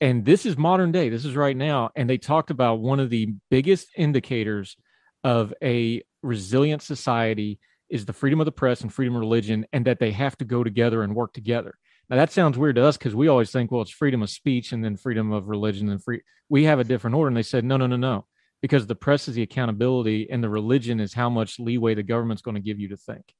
And 0.00 0.24
this 0.24 0.46
is 0.46 0.56
modern 0.56 0.92
day. 0.92 1.08
This 1.08 1.24
is 1.24 1.34
right 1.34 1.56
now. 1.56 1.90
And 1.96 2.08
they 2.08 2.18
talked 2.18 2.50
about 2.50 2.80
one 2.80 3.00
of 3.00 3.10
the 3.10 3.34
biggest 3.50 3.88
indicators 3.96 4.76
of 5.24 5.52
a 5.62 6.02
resilient 6.22 6.82
society 6.82 7.58
is 7.90 8.04
the 8.04 8.12
freedom 8.12 8.40
of 8.40 8.44
the 8.44 8.52
press 8.52 8.82
and 8.82 8.92
freedom 8.92 9.16
of 9.16 9.20
religion, 9.20 9.66
and 9.72 9.86
that 9.86 9.98
they 9.98 10.10
have 10.12 10.36
to 10.36 10.44
go 10.44 10.62
together 10.62 11.02
and 11.02 11.16
work 11.16 11.32
together. 11.32 11.74
Now 12.10 12.16
that 12.16 12.32
sounds 12.32 12.56
weird 12.56 12.76
to 12.76 12.84
us 12.84 12.96
because 12.96 13.14
we 13.14 13.28
always 13.28 13.50
think, 13.50 13.70
well, 13.70 13.82
it's 13.82 13.90
freedom 13.90 14.22
of 14.22 14.30
speech 14.30 14.72
and 14.72 14.84
then 14.84 14.96
freedom 14.96 15.32
of 15.32 15.48
religion 15.48 15.88
and 15.88 16.02
free. 16.02 16.20
We 16.48 16.64
have 16.64 16.78
a 16.78 16.84
different 16.84 17.16
order, 17.16 17.28
and 17.28 17.36
they 17.36 17.42
said, 17.42 17.64
no, 17.64 17.76
no, 17.76 17.86
no, 17.86 17.96
no, 17.96 18.26
because 18.62 18.86
the 18.86 18.94
press 18.94 19.28
is 19.28 19.34
the 19.34 19.42
accountability 19.42 20.28
and 20.30 20.42
the 20.42 20.48
religion 20.48 21.00
is 21.00 21.14
how 21.14 21.28
much 21.28 21.58
leeway 21.58 21.94
the 21.94 22.02
government's 22.02 22.42
going 22.42 22.54
to 22.54 22.60
give 22.60 22.78
you 22.78 22.88
to 22.88 22.96
think, 22.96 23.34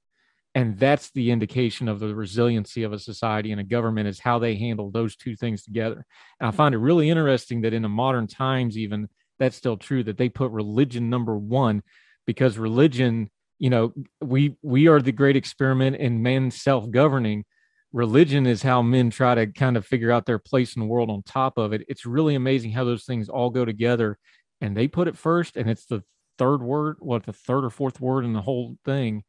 and 0.58 0.76
that's 0.76 1.12
the 1.12 1.30
indication 1.30 1.86
of 1.86 2.00
the 2.00 2.12
resiliency 2.12 2.82
of 2.82 2.92
a 2.92 2.98
society 2.98 3.52
and 3.52 3.60
a 3.60 3.64
government 3.64 4.08
is 4.08 4.18
how 4.18 4.40
they 4.40 4.56
handle 4.56 4.90
those 4.90 5.14
two 5.14 5.36
things 5.36 5.62
together. 5.62 6.04
And 6.40 6.48
I 6.48 6.50
find 6.50 6.74
it 6.74 6.78
really 6.78 7.08
interesting 7.08 7.60
that 7.60 7.72
in 7.72 7.82
the 7.82 7.88
modern 7.88 8.26
times, 8.26 8.76
even 8.76 9.08
that's 9.38 9.54
still 9.54 9.76
true 9.76 10.02
that 10.02 10.18
they 10.18 10.28
put 10.28 10.50
religion 10.50 11.08
number 11.08 11.38
one 11.38 11.84
because 12.26 12.58
religion, 12.58 13.30
you 13.60 13.70
know, 13.70 13.94
we 14.20 14.56
we 14.60 14.88
are 14.88 15.00
the 15.00 15.12
great 15.12 15.36
experiment 15.36 15.94
in 15.94 16.24
man 16.24 16.50
self 16.50 16.90
governing 16.90 17.44
religion 17.92 18.44
is 18.44 18.60
how 18.60 18.82
men 18.82 19.10
try 19.10 19.36
to 19.36 19.46
kind 19.46 19.76
of 19.76 19.86
figure 19.86 20.10
out 20.10 20.26
their 20.26 20.40
place 20.40 20.74
in 20.74 20.80
the 20.80 20.88
world 20.88 21.08
on 21.08 21.22
top 21.22 21.56
of 21.56 21.72
it. 21.72 21.84
It's 21.86 22.04
really 22.04 22.34
amazing 22.34 22.72
how 22.72 22.82
those 22.82 23.04
things 23.04 23.28
all 23.28 23.50
go 23.50 23.64
together 23.64 24.18
and 24.60 24.76
they 24.76 24.88
put 24.88 25.06
it 25.06 25.16
first 25.16 25.56
and 25.56 25.70
it's 25.70 25.86
the 25.86 26.02
third 26.36 26.62
word, 26.62 26.96
what 26.98 27.26
the 27.26 27.32
third 27.32 27.64
or 27.64 27.70
fourth 27.70 28.00
word 28.00 28.24
in 28.24 28.32
the 28.32 28.42
whole 28.42 28.76
thing. 28.84 29.22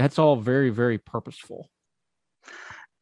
That's 0.00 0.18
all 0.18 0.36
very, 0.36 0.70
very 0.70 0.96
purposeful. 0.96 1.68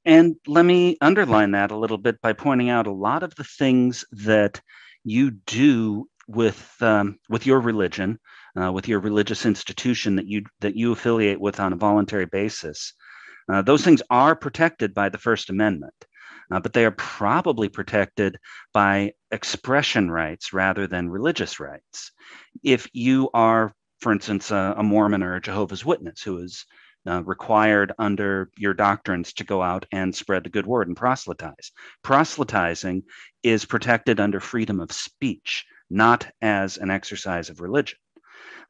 And 0.05 0.35
let 0.49 0.65
me 0.65 0.97
underline 1.01 1.53
that 1.53 1.70
a 1.70 1.77
little 1.77 1.97
bit 1.97 2.20
by 2.20 2.33
pointing 2.33 2.70
out 2.70 2.89
a 2.89 2.93
lot 2.93 3.23
of 3.23 3.37
the 3.37 3.45
things 3.45 4.05
that 4.11 4.61
you 5.05 5.31
do 5.31 6.09
with 6.27 6.75
um, 6.81 7.19
with 7.29 7.47
your 7.47 7.61
religion, 7.61 8.19
uh, 8.61 8.73
with 8.73 8.89
your 8.89 8.99
religious 8.99 9.47
institution 9.47 10.16
that 10.16 10.27
you 10.27 10.43
that 10.59 10.75
you 10.75 10.91
affiliate 10.91 11.41
with 11.41 11.61
on 11.61 11.73
a 11.73 11.77
voluntary 11.77 12.27
basis, 12.27 12.95
uh, 13.49 13.62
those 13.62 13.85
things 13.85 14.03
are 14.11 14.35
protected 14.35 14.93
by 14.93 15.09
the 15.09 15.19
First 15.19 15.51
Amendment, 15.51 15.95
uh, 16.51 16.59
but 16.59 16.73
they 16.73 16.85
are 16.85 16.91
probably 16.91 17.69
protected 17.69 18.37
by 18.75 19.12
expression 19.31 20.11
rights 20.11 20.53
rather 20.53 20.89
than 20.89 21.09
religious 21.09 21.61
rights. 21.61 22.11
If 22.65 22.89
you 22.93 23.31
are, 23.35 23.73
for 24.01 24.11
instance, 24.11 24.51
a, 24.51 24.75
a 24.79 24.83
Mormon 24.83 25.23
or 25.23 25.37
a 25.37 25.41
Jehovah's 25.41 25.85
Witness 25.85 26.23
who 26.23 26.39
is 26.39 26.66
uh, 27.09 27.22
required 27.24 27.93
under 27.98 28.51
your 28.56 28.74
doctrines 28.74 29.32
to 29.35 29.44
go 29.44 29.62
out 29.62 29.86
and 29.93 30.14
spread 30.14 30.44
the 30.44 30.51
good 30.51 30.66
word 30.66 30.89
and 30.89 30.97
proselytize. 30.97 31.72
Proselytizing 32.02 33.02
is 33.43 33.64
protected 33.64 34.20
under 34.20 34.40
freedom 34.40 34.80
of 34.80 34.93
speech, 34.93 35.64
not 35.90 36.26
as 36.43 36.76
an 36.76 36.90
exercise 36.90 37.51
of 37.51 37.60
religion. 37.60 37.98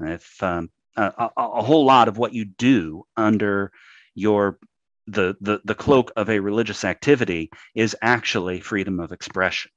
If 0.01 0.43
um, 0.43 0.71
a, 0.97 1.31
a, 1.37 1.63
whole 1.63 1.85
lot 1.85 2.09
of 2.09 2.19
what 2.19 2.33
you 2.33 2.45
do 2.45 3.05
under 3.17 3.73
your 4.15 4.59
the, 5.07 5.37
the 5.41 5.61
the 5.65 5.75
cloak 5.75 6.13
of 6.17 6.29
a 6.29 6.39
religious 6.39 6.85
activity 6.85 7.51
is 7.75 7.97
actually 8.03 8.61
freedom 8.61 9.01
of 9.01 9.11
expression 9.11 9.71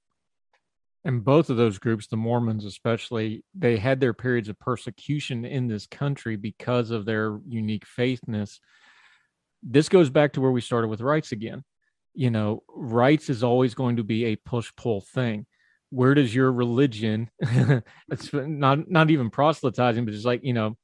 and 1.04 1.24
both 1.24 1.50
of 1.50 1.58
those 1.58 1.80
groups 1.80 2.08
the 2.08 2.18
mormons 2.18 2.66
especially 2.66 3.44
they 3.56 3.78
had 3.78 4.00
their 4.00 4.14
periods 4.14 4.50
of 4.50 4.60
persecution 4.60 5.46
in 5.46 5.68
this 5.68 5.88
country 5.88 6.36
because 6.36 6.92
of 6.92 7.06
their 7.06 7.40
unique 7.48 7.86
faithness. 7.86 8.60
This 9.64 9.90
goes 9.90 10.10
back 10.10 10.34
to 10.34 10.42
where 10.42 10.52
we 10.52 10.62
started 10.62 10.88
with 10.88 11.02
rights 11.02 11.32
again. 11.32 11.64
You 12.14 12.32
know 12.32 12.64
rights 12.70 13.30
is 13.30 13.44
always 13.44 13.74
going 13.74 13.98
to 13.98 14.04
be 14.04 14.26
a 14.26 14.36
push 14.36 14.72
pull 14.76 15.02
thing. 15.02 15.46
Where 15.90 16.14
does 16.14 16.34
your 16.34 16.52
religion 16.52 17.30
it's 17.42 18.32
not 18.34 18.90
not 18.90 19.12
even 19.12 19.30
proselytizing 19.30 20.06
but 20.06 20.14
just 20.14 20.26
like 20.26 20.44
you 20.44 20.54
know 20.54 20.78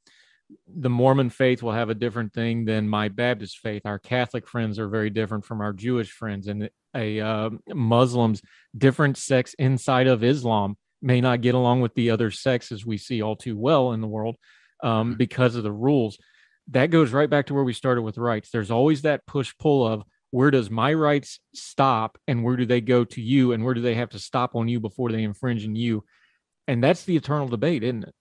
the 0.67 0.89
Mormon 0.89 1.29
faith 1.29 1.61
will 1.61 1.73
have 1.73 1.89
a 1.89 1.95
different 1.95 2.33
thing 2.33 2.65
than 2.65 2.87
my 2.87 3.09
Baptist 3.09 3.59
faith. 3.59 3.81
Our 3.85 3.99
Catholic 3.99 4.47
friends 4.47 4.79
are 4.79 4.87
very 4.87 5.09
different 5.09 5.45
from 5.45 5.61
our 5.61 5.73
Jewish 5.73 6.11
friends, 6.11 6.47
and 6.47 6.69
a 6.95 7.19
uh, 7.19 7.49
Muslims 7.73 8.41
different 8.77 9.17
sects 9.17 9.53
inside 9.55 10.07
of 10.07 10.23
Islam 10.23 10.77
may 11.01 11.21
not 11.21 11.41
get 11.41 11.55
along 11.55 11.81
with 11.81 11.93
the 11.93 12.09
other 12.09 12.31
sects 12.31 12.71
as 12.71 12.85
we 12.85 12.97
see 12.97 13.21
all 13.21 13.35
too 13.35 13.57
well 13.57 13.91
in 13.91 14.01
the 14.01 14.07
world 14.07 14.37
um, 14.83 15.09
mm-hmm. 15.09 15.17
because 15.17 15.55
of 15.55 15.63
the 15.63 15.71
rules. 15.71 16.17
That 16.69 16.91
goes 16.91 17.11
right 17.11 17.29
back 17.29 17.47
to 17.47 17.53
where 17.53 17.63
we 17.63 17.73
started 17.73 18.01
with 18.01 18.17
rights. 18.17 18.49
There's 18.49 18.71
always 18.71 19.03
that 19.03 19.25
push 19.25 19.53
pull 19.59 19.85
of 19.87 20.03
where 20.31 20.51
does 20.51 20.69
my 20.69 20.93
rights 20.93 21.39
stop 21.53 22.17
and 22.27 22.43
where 22.43 22.57
do 22.57 22.65
they 22.65 22.81
go 22.81 23.05
to 23.05 23.21
you 23.21 23.53
and 23.53 23.63
where 23.63 23.73
do 23.73 23.81
they 23.81 23.95
have 23.95 24.09
to 24.09 24.19
stop 24.19 24.55
on 24.55 24.67
you 24.67 24.79
before 24.79 25.11
they 25.11 25.23
infringe 25.23 25.65
on 25.65 25.75
you 25.75 26.03
And 26.67 26.83
that's 26.83 27.03
the 27.03 27.15
eternal 27.15 27.47
debate, 27.47 27.83
isn't 27.83 28.03
it? 28.03 28.15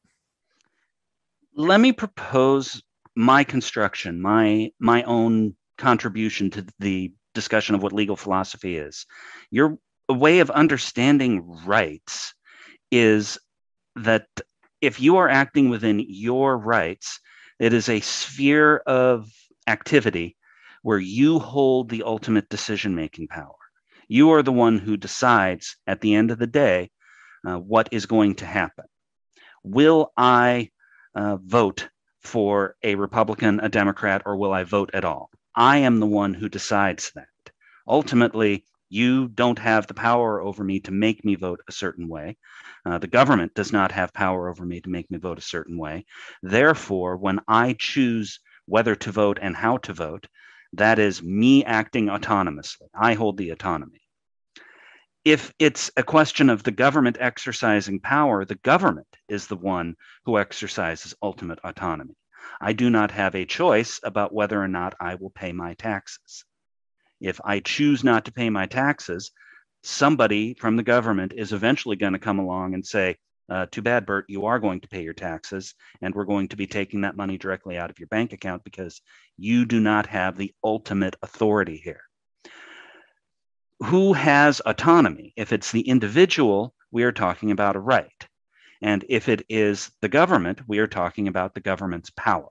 Let 1.59 1.81
me 1.81 1.93
propose 1.93 2.83
my 3.15 3.43
construction, 3.43 4.21
my 4.21 4.73
my 4.79 5.03
own 5.05 5.57
contribution 5.79 6.51
to 6.51 6.67
the 6.81 7.15
discussion 7.33 7.75
of 7.75 7.83
what 7.83 7.95
legal 7.95 8.15
philosophy 8.15 8.77
is. 8.77 9.07
Your 9.51 9.79
way 10.07 10.41
of 10.41 10.51
understanding 10.51 11.43
rights 11.65 12.35
is 12.93 13.39
that 13.95 14.27
if 14.83 15.01
you 15.01 15.17
are 15.17 15.31
acting 15.31 15.71
within 15.71 16.05
your 16.07 16.59
rights, 16.59 17.21
it 17.59 17.73
is 17.73 17.89
a 17.89 18.01
sphere 18.01 18.77
of 18.87 19.27
activity 19.67 20.37
where 20.83 20.99
you 20.99 21.39
hold 21.39 21.89
the 21.89 22.03
ultimate 22.03 22.51
decision 22.51 22.95
making 22.95 23.29
power. 23.29 23.57
You 24.09 24.33
are 24.33 24.43
the 24.43 24.53
one 24.53 24.77
who 24.77 24.99
decides 24.99 25.79
at 25.87 26.03
the 26.03 26.17
end 26.17 26.31
of 26.31 26.39
the 26.39 26.47
day 26.47 26.91
uh, 27.47 27.57
what 27.57 27.89
is 27.93 28.05
going 28.05 28.35
to 28.37 28.47
happen. 28.47 28.85
Will 29.65 30.13
I 30.19 30.69
uh, 31.17 31.39
vote 31.39 31.89
for 32.21 32.77
a 32.83 32.95
Republican, 32.95 33.59
a 33.61 33.69
Democrat, 33.69 34.23
or 34.27 34.37
will 34.37 34.53
I 34.53 34.65
vote 34.65 34.91
at 34.95 35.05
all? 35.05 35.31
I 35.57 35.79
am 35.79 35.99
the 35.99 36.07
one 36.07 36.35
who 36.35 36.49
decides 36.49 37.11
that. 37.15 37.27
Ultimately, 37.89 38.65
you 38.89 39.29
don't 39.29 39.59
have 39.59 39.87
the 39.87 39.95
power 39.95 40.41
over 40.41 40.63
me 40.63 40.79
to 40.81 40.93
make 40.93 41.25
me 41.25 41.35
vote 41.35 41.61
a 41.69 41.73
certain 41.73 42.09
way. 42.09 42.37
Uh, 42.85 42.99
the 42.99 43.09
government 43.09 43.55
does 43.55 43.73
not 43.73 43.91
have 43.91 44.13
power 44.13 44.49
over 44.49 44.65
me 44.65 44.81
to 44.81 44.91
make 44.91 45.11
me 45.11 45.19
vote 45.19 45.39
a 45.39 45.43
certain 45.43 45.79
way. 45.79 46.05
Therefore, 46.43 47.17
when 47.17 47.41
I 47.49 47.75
choose 47.79 48.39
whether 48.67 48.95
to 48.95 49.11
vote 49.11 49.39
and 49.41 49.57
how 49.57 49.79
to 49.79 49.93
vote, 49.93 50.29
that 50.75 50.99
is 50.99 51.23
me 51.23 51.65
acting 51.65 52.07
autonomously. 52.07 52.89
I 52.95 53.15
hold 53.15 53.39
the 53.39 53.51
autonomy. 53.51 54.06
If 55.27 55.53
it's 55.59 55.91
a 55.97 56.05
question 56.05 56.49
of 56.49 56.63
the 56.63 56.71
government 56.71 57.17
exercising 57.19 57.99
power, 57.99 58.45
the 58.45 58.55
government 58.55 59.09
is 59.29 59.49
the 59.49 59.57
one 59.57 59.97
who 60.25 60.39
exercises 60.39 61.17
ultimate 61.21 61.59
autonomy. 61.65 62.15
I 62.61 62.75
do 62.75 62.91
not 62.91 63.11
have 63.11 63.35
a 63.35 63.45
choice 63.45 63.99
about 64.05 64.33
whether 64.33 64.63
or 64.63 64.69
not 64.69 64.95
I 65.01 65.17
will 65.17 65.31
pay 65.31 65.51
my 65.51 65.75
taxes. 65.75 66.45
If 67.21 67.41
I 67.45 67.59
choose 67.59 68.05
not 68.05 68.27
to 68.27 68.33
pay 68.33 68.51
my 68.51 68.67
taxes, 68.67 69.33
somebody 69.83 70.55
from 70.55 70.77
the 70.77 70.85
government 70.85 71.33
is 71.37 71.53
eventually 71.53 71.97
going 71.97 72.13
to 72.13 72.21
come 72.21 72.39
along 72.39 72.75
and 72.75 72.87
say, 72.87 73.17
uh, 73.49 73.67
too 73.69 73.83
bad, 73.83 74.07
Burt, 74.07 74.27
you 74.29 74.47
are 74.47 74.61
going 74.61 74.79
to 74.83 74.89
pay 74.89 75.03
your 75.03 75.13
taxes, 75.13 75.75
and 76.03 76.15
we're 76.15 76.25
going 76.25 76.47
to 76.51 76.57
be 76.57 76.69
taking 76.69 77.01
that 77.01 77.17
money 77.17 77.37
directly 77.37 77.77
out 77.77 77.91
of 77.91 77.99
your 77.99 78.09
bank 78.09 78.33
account 78.33 78.63
because 78.63 79.03
you 79.37 79.67
do 79.67 79.81
not 79.81 80.07
have 80.07 80.37
the 80.37 80.55
ultimate 80.63 81.17
authority 81.21 81.79
here. 81.83 82.06
Who 83.85 84.15
has 84.15 84.61
autonomy? 84.65 85.35
If 85.37 85.53
it's 85.53 85.71
the 85.71 85.87
individual, 85.87 86.75
we 86.91 87.03
are 87.03 87.13
talking 87.13 87.51
about 87.51 87.77
a 87.77 87.81
right. 87.81 88.27
And 88.81 89.05
if 89.09 89.29
it 89.29 89.45
is 89.49 89.91
the 90.01 90.09
government, 90.09 90.63
we 90.67 90.79
are 90.79 90.87
talking 90.87 91.29
about 91.29 91.55
the 91.55 91.61
government's 91.61 92.11
power. 92.11 92.49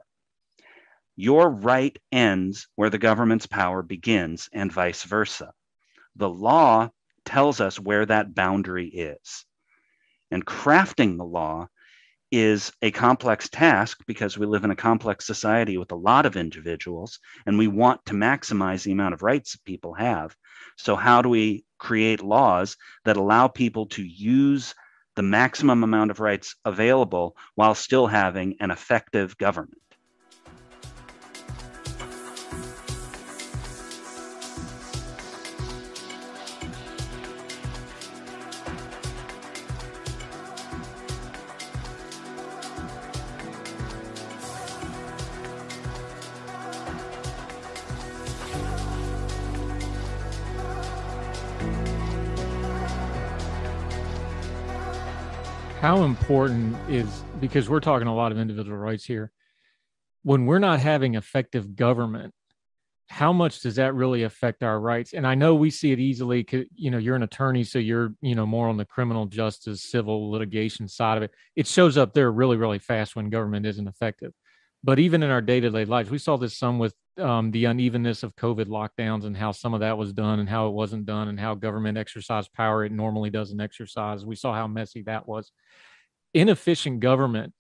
Your 1.16 1.50
right 1.50 1.98
ends 2.12 2.68
where 2.76 2.90
the 2.90 2.98
government's 2.98 3.48
power 3.48 3.82
begins, 3.82 4.50
and 4.54 4.72
vice 4.72 5.04
versa. 5.04 5.54
The 6.16 6.30
law 6.30 6.90
tells 7.24 7.60
us 7.60 7.80
where 7.80 8.06
that 8.06 8.36
boundary 8.36 8.88
is. 8.88 9.46
And 10.30 10.46
crafting 10.46 11.18
the 11.18 11.26
law 11.26 11.70
is 12.36 12.74
a 12.82 12.92
complex 12.92 13.48
task 13.48 14.00
because 14.08 14.38
we 14.38 14.46
live 14.46 14.66
in 14.66 14.72
a 14.72 14.76
complex 14.76 15.26
society 15.26 15.78
with 15.78 15.94
a 15.94 15.96
lot 15.96 16.26
of 16.26 16.36
individuals 16.36 17.20
and 17.46 17.58
we 17.58 17.70
want 17.70 18.06
to 18.06 18.14
maximize 18.14 18.84
the 18.84 18.92
amount 18.92 19.14
of 19.14 19.24
rights 19.24 19.54
that 19.54 19.64
people 19.64 19.94
have. 19.94 20.36
So, 20.76 20.98
how 20.98 21.22
do 21.22 21.30
we 21.30 21.64
create 21.78 22.22
laws 22.22 22.76
that 23.06 23.16
allow 23.16 23.48
people 23.48 23.86
to 23.86 24.04
use 24.04 24.76
the 25.16 25.24
maximum 25.24 25.82
amount 25.82 26.12
of 26.12 26.20
rights 26.20 26.58
available 26.66 27.38
while 27.56 27.74
still 27.74 28.06
having 28.06 28.58
an 28.60 28.70
effective 28.70 29.38
government? 29.38 29.80
How 55.96 56.04
important 56.04 56.76
is 56.90 57.24
because 57.40 57.70
we're 57.70 57.80
talking 57.80 58.08
a 58.08 58.14
lot 58.14 58.34
of 58.34 58.38
individual 58.38 58.78
rights 58.78 59.06
here 59.06 59.32
when 60.24 60.46
we're 60.46 60.60
not 60.60 60.82
having 60.82 61.16
effective 61.16 61.74
government 61.74 62.34
how 63.08 63.32
much 63.32 63.62
does 63.62 63.76
that 63.76 63.94
really 63.94 64.24
affect 64.24 64.62
our 64.62 64.78
rights? 64.78 65.14
And 65.14 65.26
i 65.26 65.36
know 65.36 65.56
we 65.56 65.70
see 65.70 65.94
it 65.94 66.00
easily 66.00 66.46
you 66.76 66.92
know 66.92 66.98
you're 66.98 67.16
an 67.16 67.24
attorney 67.24 67.64
so 67.64 67.80
you're 67.80 68.14
you 68.20 68.36
know 68.36 68.46
more 68.46 68.68
on 68.68 68.76
the 68.76 68.84
criminal 68.84 69.26
justice 69.26 69.84
civil 69.84 70.32
litigation 70.32 70.90
side 70.90 71.16
of 71.16 71.24
it. 71.24 71.32
It 71.56 71.66
shows 71.66 71.98
up 71.98 72.14
there 72.14 72.30
really 72.30 72.58
really 72.58 72.80
fast 72.80 73.16
when 73.16 73.30
government 73.30 73.66
isn't 73.66 73.88
effective 73.88 74.34
but 74.86 75.00
even 75.00 75.24
in 75.24 75.32
our 75.32 75.42
day-to-day 75.42 75.86
lives 75.86 76.12
we 76.12 76.18
saw 76.18 76.38
this 76.38 76.56
some 76.58 76.78
with 76.78 76.94
um, 77.18 77.52
the 77.52 77.66
unevenness 77.66 78.24
of 78.24 78.36
COVID 78.36 78.66
lockdowns 78.66 79.26
and 79.26 79.36
how 79.36 79.52
some 79.52 79.74
of 79.74 79.80
that 79.80 79.98
was 79.98 80.14
done 80.14 80.40
and 80.40 80.50
how 80.50 80.68
it 80.68 80.74
wasn't 80.74 81.06
done 81.06 81.28
and 81.28 81.40
how 81.40 81.56
government 81.56 81.98
exercised 81.98 82.54
power 82.54 82.84
it 82.84 82.92
normally 82.92 83.30
doesn't 83.30 83.62
exercise. 83.62 84.26
We 84.26 84.36
saw 84.36 84.54
how 84.54 84.68
messy 84.68 85.02
that 85.04 85.28
was. 85.28 85.52
Inefficient 86.34 87.00
government 87.00 87.54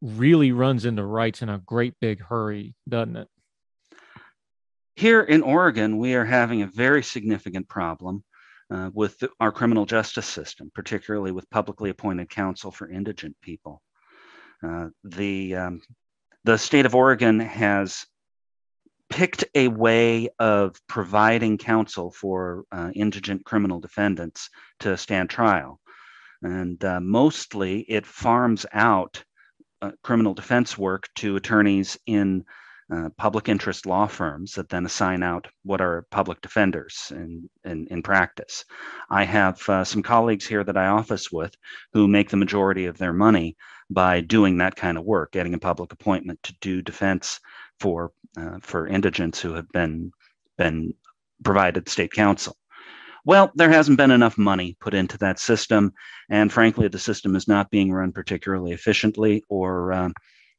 really 0.00 0.52
runs 0.52 0.84
into 0.84 1.04
rights 1.04 1.42
in 1.42 1.48
a 1.48 1.58
great 1.58 1.94
big 2.00 2.20
hurry, 2.20 2.74
doesn't 2.88 3.16
it? 3.16 3.28
Here 4.96 5.22
in 5.22 5.42
Oregon, 5.42 5.98
we 5.98 6.14
are 6.14 6.24
having 6.24 6.62
a 6.62 6.66
very 6.66 7.02
significant 7.02 7.68
problem 7.68 8.22
uh, 8.70 8.90
with 8.94 9.22
our 9.40 9.50
criminal 9.50 9.86
justice 9.86 10.26
system, 10.26 10.70
particularly 10.74 11.32
with 11.32 11.50
publicly 11.50 11.90
appointed 11.90 12.30
counsel 12.30 12.70
for 12.70 12.88
indigent 12.88 13.36
people. 13.42 13.82
Uh, 14.62 14.88
the 15.04 15.56
um, 15.56 15.80
the 16.44 16.56
state 16.56 16.86
of 16.86 16.94
Oregon 16.94 17.40
has 17.40 18.06
picked 19.10 19.44
a 19.54 19.68
way 19.68 20.28
of 20.38 20.80
providing 20.86 21.58
counsel 21.58 22.10
for 22.12 22.64
uh, 22.70 22.90
indigent 22.94 23.44
criminal 23.44 23.80
defendants 23.80 24.48
to 24.78 24.96
stand 24.96 25.28
trial. 25.28 25.80
And 26.42 26.82
uh, 26.84 27.00
mostly 27.00 27.80
it 27.80 28.06
farms 28.06 28.64
out 28.72 29.22
uh, 29.82 29.90
criminal 30.02 30.32
defense 30.32 30.78
work 30.78 31.08
to 31.16 31.36
attorneys 31.36 31.98
in 32.06 32.44
uh, 32.92 33.08
public 33.16 33.48
interest 33.48 33.86
law 33.86 34.06
firms 34.06 34.52
that 34.54 34.68
then 34.68 34.84
assign 34.86 35.22
out 35.22 35.46
what 35.62 35.80
are 35.80 36.06
public 36.10 36.40
defenders 36.40 37.12
in, 37.14 37.48
in, 37.64 37.86
in 37.90 38.02
practice. 38.02 38.64
I 39.10 39.24
have 39.24 39.68
uh, 39.68 39.84
some 39.84 40.02
colleagues 40.02 40.46
here 40.46 40.64
that 40.64 40.76
I 40.76 40.86
office 40.86 41.30
with 41.30 41.54
who 41.92 42.08
make 42.08 42.30
the 42.30 42.36
majority 42.36 42.86
of 42.86 42.98
their 42.98 43.12
money 43.12 43.56
by 43.90 44.20
doing 44.20 44.58
that 44.58 44.76
kind 44.76 44.98
of 44.98 45.04
work, 45.04 45.32
getting 45.32 45.54
a 45.54 45.58
public 45.58 45.92
appointment 45.92 46.42
to 46.42 46.54
do 46.60 46.82
defense 46.82 47.40
for 47.78 48.12
uh, 48.36 48.58
for 48.60 48.86
indigents 48.86 49.40
who 49.40 49.54
have 49.54 49.68
been 49.72 50.12
been 50.56 50.94
provided 51.42 51.88
state 51.88 52.12
counsel. 52.12 52.56
Well, 53.24 53.50
there 53.54 53.70
hasn't 53.70 53.98
been 53.98 54.10
enough 54.10 54.38
money 54.38 54.76
put 54.80 54.94
into 54.94 55.18
that 55.18 55.38
system, 55.38 55.92
and 56.30 56.52
frankly, 56.52 56.88
the 56.88 56.98
system 56.98 57.36
is 57.36 57.46
not 57.46 57.70
being 57.70 57.92
run 57.92 58.12
particularly 58.12 58.72
efficiently 58.72 59.44
or, 59.48 59.92
uh, 59.92 60.08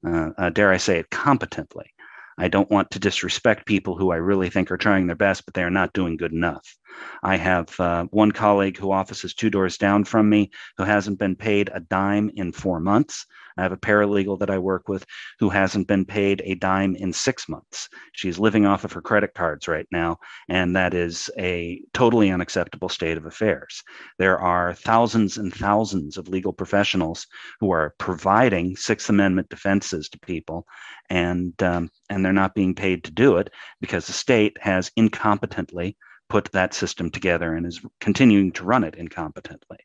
uh, 0.05 0.49
dare 0.51 0.71
I 0.71 0.77
say 0.77 0.99
it, 0.99 1.09
competently. 1.09 1.91
I 2.37 2.47
don't 2.47 2.69
want 2.69 2.91
to 2.91 2.99
disrespect 2.99 3.65
people 3.65 3.97
who 3.97 4.11
I 4.11 4.17
really 4.17 4.49
think 4.49 4.71
are 4.71 4.77
trying 4.77 5.07
their 5.07 5.15
best, 5.15 5.45
but 5.45 5.53
they 5.53 5.63
are 5.63 5.69
not 5.69 5.93
doing 5.93 6.17
good 6.17 6.31
enough. 6.31 6.75
I 7.23 7.37
have 7.37 7.79
uh, 7.79 8.05
one 8.05 8.31
colleague 8.31 8.77
who 8.77 8.91
offices 8.91 9.33
two 9.33 9.49
doors 9.49 9.77
down 9.77 10.03
from 10.03 10.29
me 10.29 10.51
who 10.77 10.83
hasn't 10.83 11.19
been 11.19 11.35
paid 11.35 11.69
a 11.73 11.79
dime 11.79 12.31
in 12.35 12.51
four 12.51 12.79
months. 12.79 13.25
I 13.57 13.63
have 13.63 13.71
a 13.71 13.77
paralegal 13.77 14.39
that 14.39 14.49
I 14.49 14.57
work 14.57 14.87
with 14.87 15.05
who 15.39 15.49
hasn't 15.49 15.87
been 15.87 16.05
paid 16.05 16.41
a 16.45 16.55
dime 16.55 16.95
in 16.95 17.13
six 17.13 17.49
months. 17.49 17.89
She's 18.13 18.39
living 18.39 18.65
off 18.65 18.83
of 18.83 18.93
her 18.93 19.01
credit 19.01 19.33
cards 19.33 19.67
right 19.67 19.87
now, 19.91 20.17
and 20.49 20.75
that 20.75 20.93
is 20.93 21.29
a 21.37 21.81
totally 21.93 22.31
unacceptable 22.31 22.89
state 22.89 23.17
of 23.17 23.25
affairs. 23.25 23.83
There 24.17 24.39
are 24.39 24.73
thousands 24.73 25.37
and 25.37 25.53
thousands 25.53 26.17
of 26.17 26.27
legal 26.27 26.53
professionals 26.53 27.27
who 27.59 27.71
are 27.71 27.93
providing 27.97 28.75
Sixth 28.75 29.09
Amendment 29.09 29.49
defenses 29.49 30.09
to 30.09 30.19
people, 30.19 30.65
and 31.09 31.53
um, 31.63 31.89
and 32.09 32.23
they're 32.23 32.33
not 32.33 32.55
being 32.55 32.75
paid 32.75 33.03
to 33.05 33.11
do 33.11 33.37
it 33.37 33.49
because 33.79 34.07
the 34.07 34.13
state 34.13 34.57
has 34.61 34.91
incompetently 34.97 35.95
put 36.29 36.51
that 36.53 36.73
system 36.73 37.09
together 37.09 37.53
and 37.55 37.65
is 37.65 37.81
continuing 37.99 38.53
to 38.53 38.63
run 38.63 38.85
it 38.85 38.95
incompetently. 38.95 39.77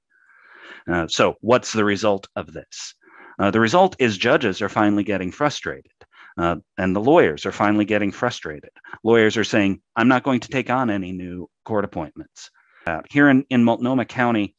Uh, 0.88 1.08
so, 1.08 1.34
what's 1.40 1.72
the 1.72 1.84
result 1.84 2.28
of 2.36 2.52
this? 2.52 2.94
Uh, 3.38 3.50
the 3.50 3.60
result 3.60 3.96
is 3.98 4.16
judges 4.16 4.62
are 4.62 4.68
finally 4.68 5.04
getting 5.04 5.30
frustrated. 5.30 5.92
Uh, 6.38 6.56
and 6.76 6.94
the 6.94 7.00
lawyers 7.00 7.46
are 7.46 7.52
finally 7.52 7.84
getting 7.84 8.12
frustrated. 8.12 8.70
Lawyers 9.02 9.36
are 9.36 9.44
saying, 9.44 9.80
I'm 9.94 10.08
not 10.08 10.22
going 10.22 10.40
to 10.40 10.48
take 10.48 10.68
on 10.68 10.90
any 10.90 11.12
new 11.12 11.48
court 11.64 11.84
appointments. 11.84 12.50
Uh, 12.86 13.00
here 13.10 13.28
in, 13.28 13.44
in 13.48 13.64
Multnomah 13.64 14.04
County, 14.04 14.54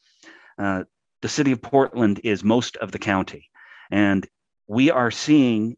uh, 0.58 0.84
the 1.22 1.30
city 1.30 1.52
of 1.52 1.62
Portland 1.62 2.22
is 2.24 2.44
most 2.44 2.78
of 2.78 2.92
the 2.92 3.00
county. 3.00 3.50
And 3.92 4.28
we 4.68 4.92
are 4.92 5.12
seeing 5.12 5.78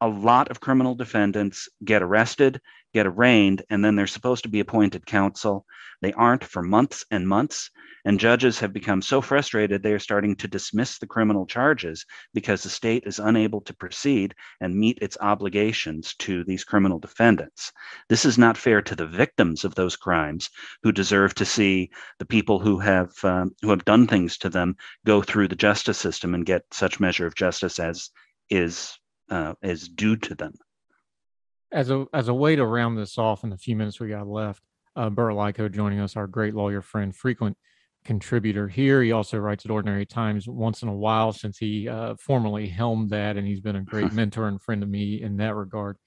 a 0.00 0.08
lot 0.08 0.50
of 0.50 0.60
criminal 0.60 0.94
defendants 0.94 1.68
get 1.84 2.02
arrested, 2.02 2.60
get 2.92 3.06
arraigned, 3.06 3.62
and 3.70 3.84
then 3.84 3.96
they're 3.96 4.06
supposed 4.06 4.42
to 4.42 4.50
be 4.50 4.60
appointed 4.60 5.06
counsel. 5.06 5.64
They 6.02 6.12
aren't 6.12 6.44
for 6.44 6.62
months 6.62 7.04
and 7.10 7.26
months. 7.26 7.70
And 8.04 8.20
judges 8.20 8.60
have 8.60 8.72
become 8.72 9.02
so 9.02 9.20
frustrated 9.20 9.82
they 9.82 9.92
are 9.92 9.98
starting 9.98 10.36
to 10.36 10.46
dismiss 10.46 10.98
the 10.98 11.08
criminal 11.08 11.44
charges 11.44 12.04
because 12.32 12.62
the 12.62 12.68
state 12.68 13.02
is 13.04 13.18
unable 13.18 13.60
to 13.62 13.74
proceed 13.74 14.34
and 14.60 14.76
meet 14.76 14.98
its 15.02 15.16
obligations 15.20 16.14
to 16.20 16.44
these 16.44 16.62
criminal 16.62 17.00
defendants. 17.00 17.72
This 18.08 18.24
is 18.24 18.38
not 18.38 18.56
fair 18.56 18.80
to 18.82 18.94
the 18.94 19.08
victims 19.08 19.64
of 19.64 19.74
those 19.74 19.96
crimes 19.96 20.50
who 20.84 20.92
deserve 20.92 21.34
to 21.34 21.44
see 21.44 21.90
the 22.20 22.26
people 22.26 22.60
who 22.60 22.78
have 22.78 23.12
um, 23.24 23.56
who 23.62 23.70
have 23.70 23.84
done 23.84 24.06
things 24.06 24.38
to 24.38 24.50
them 24.50 24.76
go 25.04 25.20
through 25.20 25.48
the 25.48 25.56
justice 25.56 25.98
system 25.98 26.34
and 26.34 26.46
get 26.46 26.62
such 26.72 27.00
measure 27.00 27.26
of 27.26 27.34
justice 27.34 27.80
as 27.80 28.10
is 28.50 28.96
uh, 29.30 29.54
is 29.62 29.88
due 29.88 30.16
to 30.16 30.34
them. 30.34 30.54
As 31.72 31.90
a 31.90 32.06
as 32.12 32.28
a 32.28 32.34
way 32.34 32.56
to 32.56 32.64
round 32.64 32.96
this 32.96 33.18
off 33.18 33.44
in 33.44 33.50
the 33.50 33.58
few 33.58 33.76
minutes 33.76 33.98
we 33.98 34.08
got 34.08 34.26
left, 34.26 34.62
uh, 34.94 35.10
Burt 35.10 35.34
Likko 35.34 35.70
joining 35.72 36.00
us, 36.00 36.16
our 36.16 36.26
great 36.26 36.54
lawyer 36.54 36.80
friend, 36.80 37.14
frequent 37.14 37.56
contributor 38.06 38.68
here. 38.68 39.02
He 39.02 39.12
also 39.12 39.38
writes 39.38 39.64
at 39.66 39.70
Ordinary 39.70 40.06
Times 40.06 40.48
once 40.48 40.82
in 40.82 40.88
a 40.88 40.94
while 40.94 41.32
since 41.32 41.58
he 41.58 41.88
uh, 41.88 42.14
formerly 42.18 42.68
helmed 42.68 43.10
that, 43.10 43.36
and 43.36 43.46
he's 43.46 43.60
been 43.60 43.76
a 43.76 43.82
great 43.82 44.12
mentor 44.14 44.48
and 44.48 44.62
friend 44.62 44.80
to 44.80 44.86
me 44.86 45.20
in 45.20 45.36
that 45.38 45.54
regard. 45.54 45.98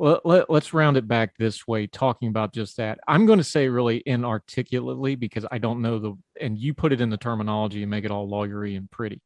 Let, 0.00 0.24
let, 0.24 0.48
let's 0.48 0.72
round 0.72 0.96
it 0.96 1.08
back 1.08 1.36
this 1.36 1.66
way, 1.66 1.86
talking 1.86 2.28
about 2.28 2.54
just 2.54 2.76
that. 2.78 2.98
I'm 3.06 3.26
going 3.26 3.38
to 3.38 3.44
say 3.44 3.68
really 3.68 4.02
inarticulately 4.06 5.16
because 5.16 5.44
I 5.50 5.58
don't 5.58 5.82
know 5.82 5.98
the, 5.98 6.14
and 6.40 6.56
you 6.56 6.72
put 6.72 6.92
it 6.92 7.00
in 7.00 7.10
the 7.10 7.16
terminology 7.16 7.82
and 7.82 7.90
make 7.90 8.04
it 8.04 8.10
all 8.10 8.28
lawyery 8.28 8.76
and 8.76 8.90
pretty, 8.90 9.20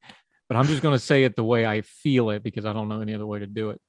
but 0.53 0.59
I'm 0.59 0.66
just 0.66 0.83
going 0.83 0.95
to 0.95 1.05
say 1.05 1.24
it 1.24 1.35
the 1.35 1.45
way 1.45 1.65
I 1.65 1.81
feel 1.81 2.29
it 2.31 2.43
because 2.43 2.66
I 2.66 2.73
don't 2.73 2.89
know 2.89 3.01
any 3.01 3.15
other 3.15 3.27
way 3.27 3.39
to 3.39 3.47
do 3.47 3.70
it. 3.70 3.81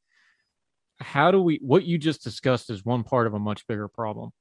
How 0.99 1.31
do 1.31 1.41
we, 1.41 1.59
what 1.61 1.83
you 1.83 1.97
just 1.97 2.23
discussed 2.23 2.69
is 2.69 2.85
one 2.85 3.03
part 3.03 3.27
of 3.27 3.33
a 3.33 3.39
much 3.39 3.67
bigger 3.67 3.87
problem 3.87 4.31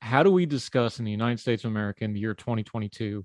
how 0.00 0.22
do 0.22 0.30
we 0.30 0.46
discuss 0.46 0.98
in 0.98 1.04
the 1.04 1.10
United 1.10 1.40
States 1.40 1.64
of 1.64 1.70
America 1.70 2.04
in 2.04 2.12
the 2.12 2.20
year 2.20 2.34
2022 2.34 3.24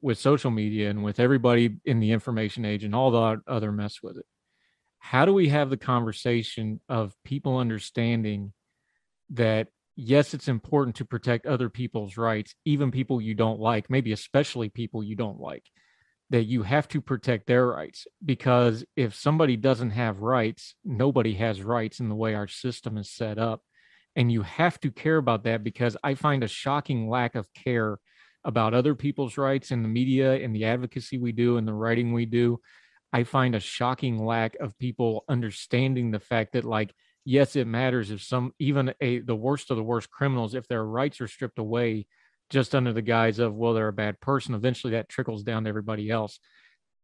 with 0.00 0.18
social 0.18 0.50
media 0.50 0.88
and 0.88 1.02
with 1.02 1.20
everybody 1.20 1.76
in 1.84 2.00
the 2.00 2.12
information 2.12 2.64
age 2.64 2.84
and 2.84 2.94
all 2.94 3.10
the 3.10 3.40
other 3.46 3.72
mess 3.72 3.98
with 4.02 4.16
it? 4.16 4.26
How 4.98 5.24
do 5.24 5.34
we 5.34 5.48
have 5.48 5.70
the 5.70 5.76
conversation 5.76 6.80
of 6.88 7.14
people 7.24 7.58
understanding 7.58 8.52
that 9.30 9.68
yes, 9.96 10.34
it's 10.34 10.48
important 10.48 10.96
to 10.96 11.04
protect 11.04 11.46
other 11.46 11.68
people's 11.68 12.16
rights, 12.16 12.54
even 12.64 12.90
people 12.90 13.20
you 13.20 13.34
don't 13.34 13.60
like, 13.60 13.90
maybe 13.90 14.12
especially 14.12 14.68
people 14.68 15.02
you 15.02 15.16
don't 15.16 15.40
like, 15.40 15.64
that 16.34 16.46
you 16.46 16.64
have 16.64 16.88
to 16.88 17.00
protect 17.00 17.46
their 17.46 17.68
rights 17.68 18.08
because 18.24 18.84
if 18.96 19.14
somebody 19.14 19.56
doesn't 19.56 19.90
have 19.90 20.18
rights, 20.18 20.74
nobody 20.84 21.34
has 21.34 21.62
rights 21.62 22.00
in 22.00 22.08
the 22.08 22.14
way 22.16 22.34
our 22.34 22.48
system 22.48 22.98
is 22.98 23.08
set 23.08 23.38
up 23.38 23.62
and 24.16 24.32
you 24.32 24.42
have 24.42 24.80
to 24.80 24.90
care 24.90 25.18
about 25.18 25.44
that 25.44 25.62
because 25.62 25.96
I 26.02 26.16
find 26.16 26.42
a 26.42 26.48
shocking 26.48 27.08
lack 27.08 27.36
of 27.36 27.46
care 27.54 27.98
about 28.44 28.74
other 28.74 28.96
people's 28.96 29.38
rights 29.38 29.70
in 29.70 29.84
the 29.84 29.88
media 29.88 30.34
and 30.34 30.52
the 30.52 30.64
advocacy 30.64 31.18
we 31.18 31.30
do 31.30 31.56
and 31.56 31.68
the 31.68 31.72
writing 31.72 32.12
we 32.12 32.26
do. 32.26 32.58
I 33.12 33.22
find 33.22 33.54
a 33.54 33.60
shocking 33.60 34.18
lack 34.18 34.56
of 34.56 34.76
people 34.76 35.24
understanding 35.28 36.10
the 36.10 36.18
fact 36.18 36.54
that, 36.54 36.64
like, 36.64 36.92
yes, 37.24 37.54
it 37.54 37.68
matters 37.68 38.10
if 38.10 38.24
some, 38.24 38.52
even 38.58 38.92
a 39.00 39.20
the 39.20 39.36
worst 39.36 39.70
of 39.70 39.76
the 39.76 39.84
worst 39.84 40.10
criminals, 40.10 40.56
if 40.56 40.66
their 40.66 40.84
rights 40.84 41.20
are 41.20 41.28
stripped 41.28 41.60
away 41.60 42.06
just 42.50 42.74
under 42.74 42.92
the 42.92 43.02
guise 43.02 43.38
of, 43.38 43.54
well, 43.54 43.74
they're 43.74 43.88
a 43.88 43.92
bad 43.92 44.20
person, 44.20 44.54
eventually 44.54 44.92
that 44.92 45.08
trickles 45.08 45.42
down 45.42 45.64
to 45.64 45.68
everybody 45.68 46.10
else. 46.10 46.38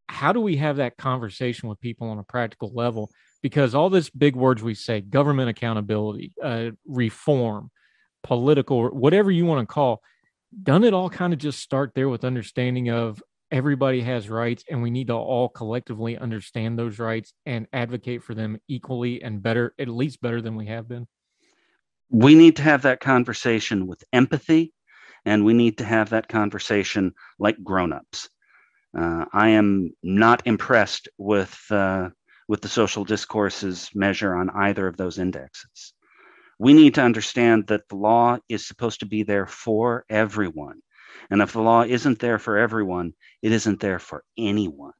How 0.07 0.33
do 0.33 0.41
we 0.41 0.57
have 0.57 0.77
that 0.77 0.97
conversation 0.97 1.69
with 1.69 1.79
people 1.79 2.09
on 2.09 2.19
a 2.19 2.23
practical 2.23 2.71
level 2.73 3.09
because 3.41 3.73
all 3.73 3.89
this 3.89 4.09
big 4.09 4.35
words 4.35 4.61
we 4.61 4.73
say 4.73 5.01
government 5.01 5.49
accountability 5.49 6.31
uh, 6.43 6.71
reform 6.85 7.69
political 8.23 8.87
whatever 8.89 9.31
you 9.31 9.45
want 9.45 9.67
to 9.67 9.73
call 9.73 10.01
doesn't 10.63 10.83
it 10.83 10.93
all 10.93 11.09
kind 11.09 11.33
of 11.33 11.39
just 11.39 11.59
start 11.59 11.91
there 11.95 12.09
with 12.09 12.23
understanding 12.23 12.89
of 12.89 13.21
everybody 13.49 14.01
has 14.01 14.29
rights 14.29 14.63
and 14.69 14.81
we 14.81 14.91
need 14.91 15.07
to 15.07 15.13
all 15.13 15.49
collectively 15.49 16.17
understand 16.17 16.77
those 16.77 16.99
rights 16.99 17.33
and 17.45 17.67
advocate 17.73 18.23
for 18.23 18.35
them 18.35 18.57
equally 18.67 19.21
and 19.23 19.41
better 19.41 19.73
at 19.79 19.87
least 19.87 20.21
better 20.21 20.41
than 20.41 20.55
we 20.55 20.67
have 20.67 20.87
been 20.87 21.07
we 22.09 22.35
need 22.35 22.57
to 22.57 22.61
have 22.61 22.83
that 22.83 22.99
conversation 22.99 23.87
with 23.87 24.03
empathy 24.13 24.71
and 25.25 25.45
we 25.45 25.53
need 25.53 25.77
to 25.77 25.85
have 25.85 26.09
that 26.09 26.27
conversation 26.27 27.13
like 27.39 27.63
grown-ups 27.63 28.29
uh, 28.97 29.25
i 29.33 29.49
am 29.49 29.91
not 30.03 30.41
impressed 30.45 31.07
with 31.17 31.59
uh, 31.71 32.09
with 32.51 32.59
the 32.59 32.67
social 32.67 33.05
discourses 33.05 33.89
measure 33.95 34.35
on 34.35 34.49
either 34.49 34.85
of 34.85 34.97
those 34.97 35.19
indexes. 35.19 35.93
We 36.59 36.73
need 36.73 36.95
to 36.95 37.01
understand 37.01 37.67
that 37.67 37.87
the 37.87 37.95
law 37.95 38.39
is 38.49 38.67
supposed 38.67 38.99
to 38.99 39.05
be 39.05 39.23
there 39.23 39.47
for 39.47 40.03
everyone. 40.09 40.81
And 41.29 41.41
if 41.41 41.53
the 41.53 41.61
law 41.61 41.83
isn't 41.83 42.19
there 42.19 42.39
for 42.39 42.57
everyone, 42.57 43.13
it 43.41 43.53
isn't 43.53 43.79
there 43.79 43.99
for 43.99 44.25
anyone. 44.37 44.91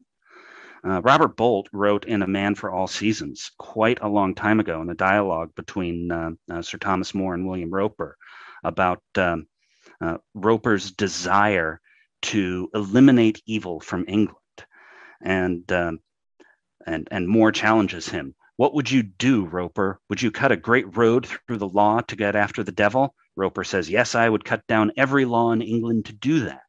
Uh, 0.87 1.01
Robert 1.01 1.35
Bolt 1.35 1.67
wrote 1.73 2.05
in 2.05 2.21
A 2.21 2.27
Man 2.27 2.55
for 2.55 2.71
All 2.71 2.87
Seasons 2.87 3.51
quite 3.59 3.99
a 4.01 4.07
long 4.07 4.33
time 4.33 4.61
ago 4.61 4.81
in 4.81 4.89
a 4.89 4.95
dialogue 4.95 5.53
between 5.53 6.09
uh, 6.09 6.29
uh, 6.49 6.61
Sir 6.61 6.77
Thomas 6.77 7.13
More 7.13 7.33
and 7.33 7.45
William 7.45 7.69
Roper 7.69 8.15
about 8.63 9.03
um, 9.17 9.45
uh, 10.01 10.17
Roper's 10.33 10.91
desire 10.91 11.79
to 12.23 12.69
eliminate 12.73 13.41
evil 13.45 13.79
from 13.79 14.05
England. 14.07 14.37
And 15.23 15.71
um, 15.71 15.99
and, 16.85 17.07
and 17.11 17.27
More 17.27 17.51
challenges 17.51 18.09
him. 18.09 18.35
What 18.57 18.73
would 18.73 18.91
you 18.91 19.03
do, 19.03 19.45
Roper? 19.45 19.99
Would 20.09 20.21
you 20.21 20.31
cut 20.31 20.51
a 20.51 20.57
great 20.57 20.97
road 20.97 21.27
through 21.27 21.57
the 21.57 21.67
law 21.67 22.01
to 22.01 22.15
get 22.15 22.35
after 22.35 22.63
the 22.63 22.71
devil? 22.71 23.15
Roper 23.35 23.63
says, 23.63 23.89
Yes, 23.89 24.15
I 24.15 24.27
would 24.27 24.45
cut 24.45 24.65
down 24.67 24.91
every 24.97 25.25
law 25.25 25.51
in 25.51 25.61
England 25.61 26.05
to 26.05 26.13
do 26.13 26.41
that. 26.41 26.61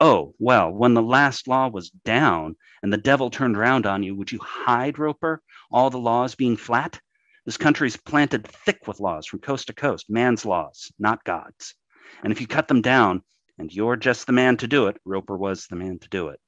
Oh, 0.00 0.34
well, 0.38 0.70
when 0.70 0.94
the 0.94 1.02
last 1.02 1.46
law 1.46 1.68
was 1.68 1.90
down 1.90 2.56
and 2.82 2.92
the 2.92 2.98
devil 2.98 3.30
turned 3.30 3.56
round 3.56 3.86
on 3.86 4.02
you, 4.02 4.16
would 4.16 4.32
you 4.32 4.40
hide, 4.40 4.98
Roper? 4.98 5.40
All 5.70 5.90
the 5.90 5.98
laws 5.98 6.34
being 6.34 6.56
flat? 6.56 7.00
This 7.46 7.56
country's 7.56 7.96
planted 7.96 8.46
thick 8.46 8.86
with 8.86 9.00
laws 9.00 9.26
from 9.26 9.40
coast 9.40 9.68
to 9.68 9.72
coast, 9.72 10.06
man's 10.08 10.44
laws, 10.44 10.92
not 10.98 11.24
God's. 11.24 11.74
And 12.22 12.32
if 12.32 12.40
you 12.40 12.46
cut 12.46 12.68
them 12.68 12.82
down, 12.82 13.22
and 13.58 13.72
you're 13.72 13.96
just 13.96 14.26
the 14.26 14.32
man 14.32 14.56
to 14.58 14.66
do 14.66 14.86
it, 14.86 14.96
Roper 15.04 15.36
was 15.36 15.66
the 15.66 15.76
man 15.76 15.98
to 16.00 16.08
do 16.08 16.28
it. 16.28 16.40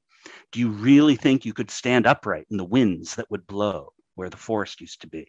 Do 0.52 0.60
you 0.60 0.70
really 0.70 1.16
think 1.16 1.44
you 1.44 1.52
could 1.52 1.70
stand 1.70 2.06
upright 2.06 2.46
in 2.50 2.56
the 2.56 2.64
winds 2.64 3.16
that 3.16 3.30
would 3.30 3.46
blow 3.46 3.92
where 4.14 4.30
the 4.30 4.36
forest 4.36 4.80
used 4.80 5.02
to 5.02 5.06
be? 5.06 5.26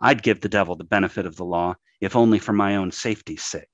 I'd 0.00 0.22
give 0.22 0.40
the 0.40 0.48
devil 0.48 0.76
the 0.76 0.84
benefit 0.84 1.26
of 1.26 1.36
the 1.36 1.44
law, 1.44 1.74
if 2.00 2.16
only 2.16 2.38
for 2.38 2.52
my 2.52 2.76
own 2.76 2.92
safety's 2.92 3.42
sake. 3.42 3.66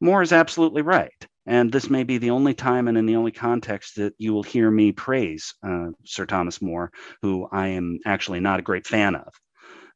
More 0.00 0.22
is 0.22 0.32
absolutely 0.32 0.82
right. 0.82 1.26
And 1.46 1.72
this 1.72 1.90
may 1.90 2.04
be 2.04 2.18
the 2.18 2.30
only 2.30 2.54
time 2.54 2.88
and 2.88 2.96
in 2.96 3.06
the 3.06 3.16
only 3.16 3.32
context 3.32 3.96
that 3.96 4.14
you 4.18 4.32
will 4.32 4.42
hear 4.42 4.70
me 4.70 4.92
praise 4.92 5.54
uh, 5.66 5.88
Sir 6.04 6.24
Thomas 6.24 6.62
More, 6.62 6.90
who 7.22 7.48
I 7.50 7.68
am 7.68 7.98
actually 8.06 8.40
not 8.40 8.60
a 8.60 8.62
great 8.62 8.86
fan 8.86 9.14
of. 9.16 9.32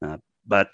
Uh, 0.04 0.16
but 0.46 0.68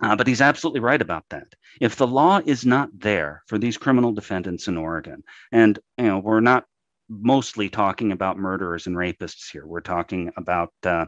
uh, 0.00 0.16
but 0.16 0.26
he's 0.26 0.40
absolutely 0.40 0.80
right 0.80 1.00
about 1.00 1.24
that. 1.30 1.54
If 1.80 1.96
the 1.96 2.06
law 2.06 2.40
is 2.44 2.66
not 2.66 2.90
there 2.92 3.42
for 3.46 3.58
these 3.58 3.78
criminal 3.78 4.12
defendants 4.12 4.68
in 4.68 4.76
Oregon, 4.76 5.22
and 5.52 5.78
you 5.98 6.04
know 6.04 6.18
we're 6.18 6.40
not 6.40 6.64
mostly 7.08 7.68
talking 7.68 8.12
about 8.12 8.38
murderers 8.38 8.86
and 8.86 8.96
rapists 8.96 9.50
here. 9.50 9.66
We're 9.66 9.80
talking 9.80 10.32
about 10.36 10.72
uh, 10.84 11.06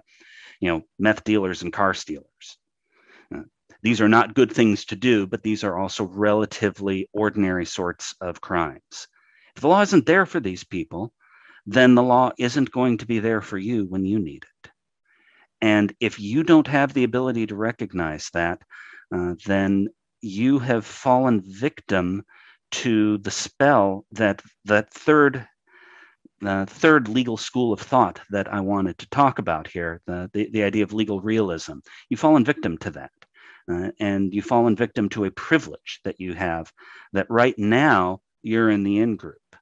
you 0.60 0.68
know 0.68 0.82
meth 0.98 1.24
dealers 1.24 1.62
and 1.62 1.72
car 1.72 1.94
stealers. 1.94 2.58
Uh, 3.34 3.42
these 3.82 4.00
are 4.00 4.08
not 4.08 4.34
good 4.34 4.52
things 4.52 4.86
to 4.86 4.96
do, 4.96 5.26
but 5.26 5.42
these 5.42 5.64
are 5.64 5.76
also 5.76 6.04
relatively 6.04 7.08
ordinary 7.12 7.66
sorts 7.66 8.14
of 8.20 8.40
crimes. 8.40 9.08
If 9.54 9.62
the 9.62 9.68
law 9.68 9.82
isn't 9.82 10.06
there 10.06 10.26
for 10.26 10.40
these 10.40 10.64
people, 10.64 11.12
then 11.66 11.94
the 11.94 12.02
law 12.02 12.32
isn't 12.38 12.70
going 12.70 12.98
to 12.98 13.06
be 13.06 13.18
there 13.18 13.42
for 13.42 13.58
you 13.58 13.84
when 13.84 14.04
you 14.04 14.18
need 14.18 14.44
it. 14.44 14.57
And 15.60 15.94
if 16.00 16.20
you 16.20 16.44
don't 16.44 16.66
have 16.66 16.94
the 16.94 17.04
ability 17.04 17.46
to 17.48 17.56
recognize 17.56 18.30
that, 18.32 18.62
uh, 19.14 19.34
then 19.46 19.88
you 20.20 20.58
have 20.58 20.86
fallen 20.86 21.42
victim 21.44 22.24
to 22.70 23.18
the 23.18 23.30
spell 23.30 24.04
that 24.12 24.42
that 24.66 24.92
third 24.92 25.46
the 26.40 26.66
third 26.68 27.08
legal 27.08 27.36
school 27.36 27.72
of 27.72 27.80
thought 27.80 28.20
that 28.30 28.52
I 28.52 28.60
wanted 28.60 28.98
to 28.98 29.10
talk 29.10 29.40
about 29.40 29.66
here, 29.66 30.00
the, 30.06 30.30
the, 30.32 30.48
the 30.52 30.62
idea 30.62 30.84
of 30.84 30.92
legal 30.92 31.20
realism. 31.20 31.78
You've 32.08 32.20
fallen 32.20 32.44
victim 32.44 32.78
to 32.78 32.90
that. 32.90 33.10
Uh, 33.70 33.90
and 34.00 34.32
you've 34.32 34.44
fallen 34.44 34.76
victim 34.76 35.08
to 35.10 35.24
a 35.24 35.30
privilege 35.30 36.00
that 36.04 36.20
you 36.20 36.34
have 36.34 36.72
that 37.12 37.26
right 37.28 37.58
now 37.58 38.20
you're 38.42 38.70
in 38.70 38.82
the 38.82 39.00
in 39.00 39.16
group. 39.16 39.56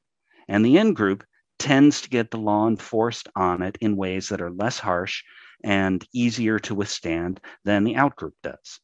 And 0.48 0.64
the 0.64 0.76
in 0.76 0.94
group 0.94 1.24
tends 1.58 2.02
to 2.02 2.10
get 2.10 2.30
the 2.30 2.38
law 2.38 2.68
enforced 2.68 3.28
on 3.34 3.62
it 3.62 3.78
in 3.80 3.96
ways 3.96 4.28
that 4.28 4.42
are 4.42 4.50
less 4.50 4.78
harsh 4.78 5.24
and 5.66 6.06
easier 6.12 6.58
to 6.60 6.74
withstand 6.74 7.40
than 7.64 7.84
the 7.84 7.96
outgroup 7.96 8.36
does. 8.42 8.80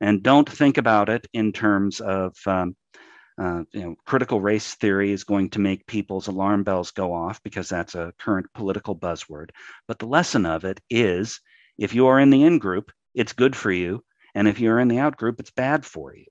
And 0.00 0.22
don't 0.22 0.50
think 0.50 0.78
about 0.78 1.08
it 1.08 1.28
in 1.32 1.52
terms 1.52 2.00
of 2.00 2.34
um, 2.46 2.74
Uh, 3.38 3.64
you 3.76 3.82
know, 3.82 3.94
critical 4.06 4.40
race 4.40 4.76
theory 4.80 5.12
is 5.12 5.24
going 5.24 5.50
to 5.50 5.60
make 5.60 5.92
people's 5.94 6.28
alarm 6.28 6.64
bells 6.64 6.92
go 6.92 7.12
off 7.12 7.36
because 7.42 7.68
that's 7.68 7.94
a 7.94 8.14
current 8.24 8.46
political 8.54 8.94
buzzword. 8.96 9.50
But 9.86 9.98
the 9.98 10.08
lesson 10.16 10.46
of 10.46 10.64
it 10.64 10.80
is 10.88 11.40
if 11.76 11.94
you 11.94 12.08
are 12.08 12.22
in 12.22 12.30
the 12.30 12.44
in 12.48 12.58
group, 12.58 12.86
it's 13.12 13.36
good 13.42 13.54
for 13.54 13.70
you. 13.70 14.00
And 14.34 14.48
if 14.48 14.58
you're 14.58 14.80
in 14.80 14.88
the 14.88 15.00
out 15.04 15.16
group, 15.20 15.36
it's 15.40 15.52
bad 15.52 15.84
for 15.84 16.16
you. 16.16 16.28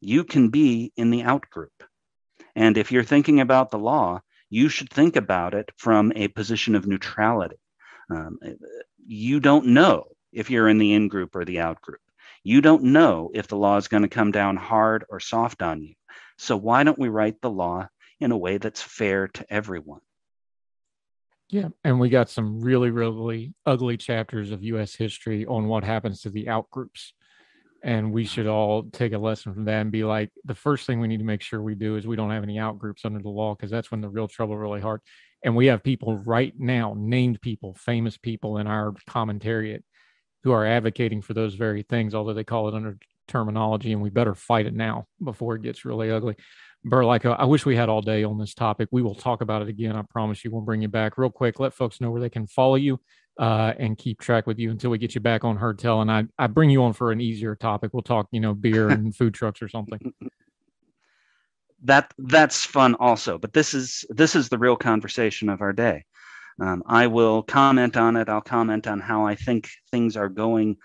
You 0.00 0.24
can 0.24 0.48
be 0.48 0.90
in 0.96 1.10
the 1.10 1.24
out 1.32 1.50
group. 1.50 1.76
And 2.54 2.78
if 2.78 2.90
you're 2.90 3.12
thinking 3.12 3.40
about 3.40 3.70
the 3.70 3.84
law, 3.92 4.20
you 4.48 4.70
should 4.70 4.90
think 4.90 5.16
about 5.16 5.52
it 5.52 5.70
from 5.76 6.12
a 6.16 6.28
position 6.28 6.76
of 6.76 6.86
neutrality. 6.86 7.60
Um, 8.10 8.38
you 9.06 9.40
don't 9.40 9.68
know 9.68 10.04
if 10.32 10.50
you're 10.50 10.68
in 10.68 10.78
the 10.78 10.94
in 10.94 11.08
group 11.08 11.34
or 11.34 11.44
the 11.44 11.60
out 11.60 11.80
group. 11.80 12.00
You 12.42 12.60
don't 12.60 12.84
know 12.84 13.30
if 13.34 13.48
the 13.48 13.56
law 13.56 13.76
is 13.76 13.88
going 13.88 14.04
to 14.04 14.08
come 14.08 14.30
down 14.30 14.56
hard 14.56 15.04
or 15.08 15.18
soft 15.18 15.62
on 15.62 15.82
you. 15.82 15.94
So 16.38 16.56
why 16.56 16.84
don't 16.84 16.98
we 16.98 17.08
write 17.08 17.40
the 17.40 17.50
law 17.50 17.88
in 18.20 18.30
a 18.30 18.36
way 18.36 18.58
that's 18.58 18.82
fair 18.82 19.28
to 19.28 19.46
everyone? 19.50 20.00
Yeah, 21.48 21.68
and 21.84 22.00
we 22.00 22.08
got 22.08 22.28
some 22.28 22.60
really, 22.60 22.90
really 22.90 23.54
ugly 23.64 23.96
chapters 23.96 24.50
of 24.50 24.64
U.S. 24.64 24.94
history 24.94 25.46
on 25.46 25.68
what 25.68 25.84
happens 25.84 26.22
to 26.22 26.30
the 26.30 26.48
out 26.48 26.68
groups, 26.70 27.14
and 27.84 28.12
we 28.12 28.24
should 28.24 28.48
all 28.48 28.82
take 28.82 29.12
a 29.12 29.18
lesson 29.18 29.54
from 29.54 29.64
that 29.66 29.80
and 29.80 29.92
be 29.92 30.02
like, 30.02 30.30
the 30.44 30.56
first 30.56 30.86
thing 30.86 30.98
we 30.98 31.06
need 31.06 31.18
to 31.18 31.24
make 31.24 31.42
sure 31.42 31.62
we 31.62 31.76
do 31.76 31.96
is 31.96 32.06
we 32.06 32.16
don't 32.16 32.32
have 32.32 32.42
any 32.42 32.58
out 32.58 32.78
groups 32.78 33.04
under 33.04 33.20
the 33.20 33.28
law 33.28 33.54
because 33.54 33.70
that's 33.70 33.92
when 33.92 34.00
the 34.00 34.08
real 34.08 34.26
trouble 34.26 34.58
really 34.58 34.80
hard. 34.80 35.00
And 35.46 35.54
we 35.54 35.66
have 35.66 35.84
people 35.84 36.18
right 36.18 36.52
now, 36.58 36.94
named 36.98 37.40
people, 37.40 37.72
famous 37.74 38.18
people 38.18 38.58
in 38.58 38.66
our 38.66 38.92
commentariat, 39.08 39.84
who 40.42 40.50
are 40.50 40.66
advocating 40.66 41.22
for 41.22 41.34
those 41.34 41.54
very 41.54 41.82
things, 41.82 42.16
although 42.16 42.34
they 42.34 42.42
call 42.42 42.68
it 42.68 42.74
under 42.74 42.98
terminology, 43.28 43.92
and 43.92 44.02
we 44.02 44.10
better 44.10 44.34
fight 44.34 44.66
it 44.66 44.74
now 44.74 45.06
before 45.22 45.54
it 45.54 45.62
gets 45.62 45.84
really 45.84 46.10
ugly. 46.10 46.34
Like 46.84 47.24
I 47.24 47.44
wish 47.44 47.64
we 47.64 47.76
had 47.76 47.88
all 47.88 48.02
day 48.02 48.24
on 48.24 48.38
this 48.38 48.54
topic. 48.54 48.88
We 48.90 49.02
will 49.02 49.14
talk 49.14 49.40
about 49.40 49.62
it 49.62 49.68
again. 49.68 49.94
I 49.94 50.02
promise 50.02 50.44
you. 50.44 50.50
We'll 50.50 50.62
bring 50.62 50.82
you 50.82 50.88
back 50.88 51.16
real 51.16 51.30
quick. 51.30 51.60
Let 51.60 51.74
folks 51.74 52.00
know 52.00 52.10
where 52.10 52.20
they 52.20 52.30
can 52.30 52.48
follow 52.48 52.74
you 52.74 53.00
uh, 53.38 53.72
and 53.78 53.96
keep 53.96 54.20
track 54.20 54.48
with 54.48 54.58
you 54.58 54.72
until 54.72 54.90
we 54.90 54.98
get 54.98 55.14
you 55.14 55.20
back 55.20 55.44
on 55.44 55.56
Heard 55.56 55.78
Tell. 55.78 56.00
And 56.00 56.10
I, 56.10 56.24
I 56.38 56.48
bring 56.48 56.70
you 56.70 56.82
on 56.82 56.92
for 56.92 57.12
an 57.12 57.20
easier 57.20 57.54
topic. 57.54 57.92
We'll 57.92 58.02
talk, 58.02 58.26
you 58.32 58.40
know, 58.40 58.54
beer 58.54 58.88
and 58.88 59.14
food 59.14 59.34
trucks 59.34 59.62
or 59.62 59.68
something. 59.68 60.12
That 61.84 62.12
that's 62.18 62.64
fun 62.64 62.94
also. 62.96 63.38
But 63.38 63.52
this 63.52 63.74
is 63.74 64.04
this 64.08 64.34
is 64.34 64.48
the 64.48 64.58
real 64.58 64.76
conversation 64.76 65.48
of 65.48 65.60
our 65.60 65.72
day. 65.72 66.04
Um, 66.60 66.82
I 66.86 67.06
will 67.06 67.42
comment 67.42 67.96
on 67.96 68.16
it. 68.16 68.28
I'll 68.28 68.40
comment 68.40 68.86
on 68.86 69.00
how 69.00 69.26
I 69.26 69.34
think 69.34 69.68
things 69.90 70.16
are 70.16 70.28
going 70.30 70.76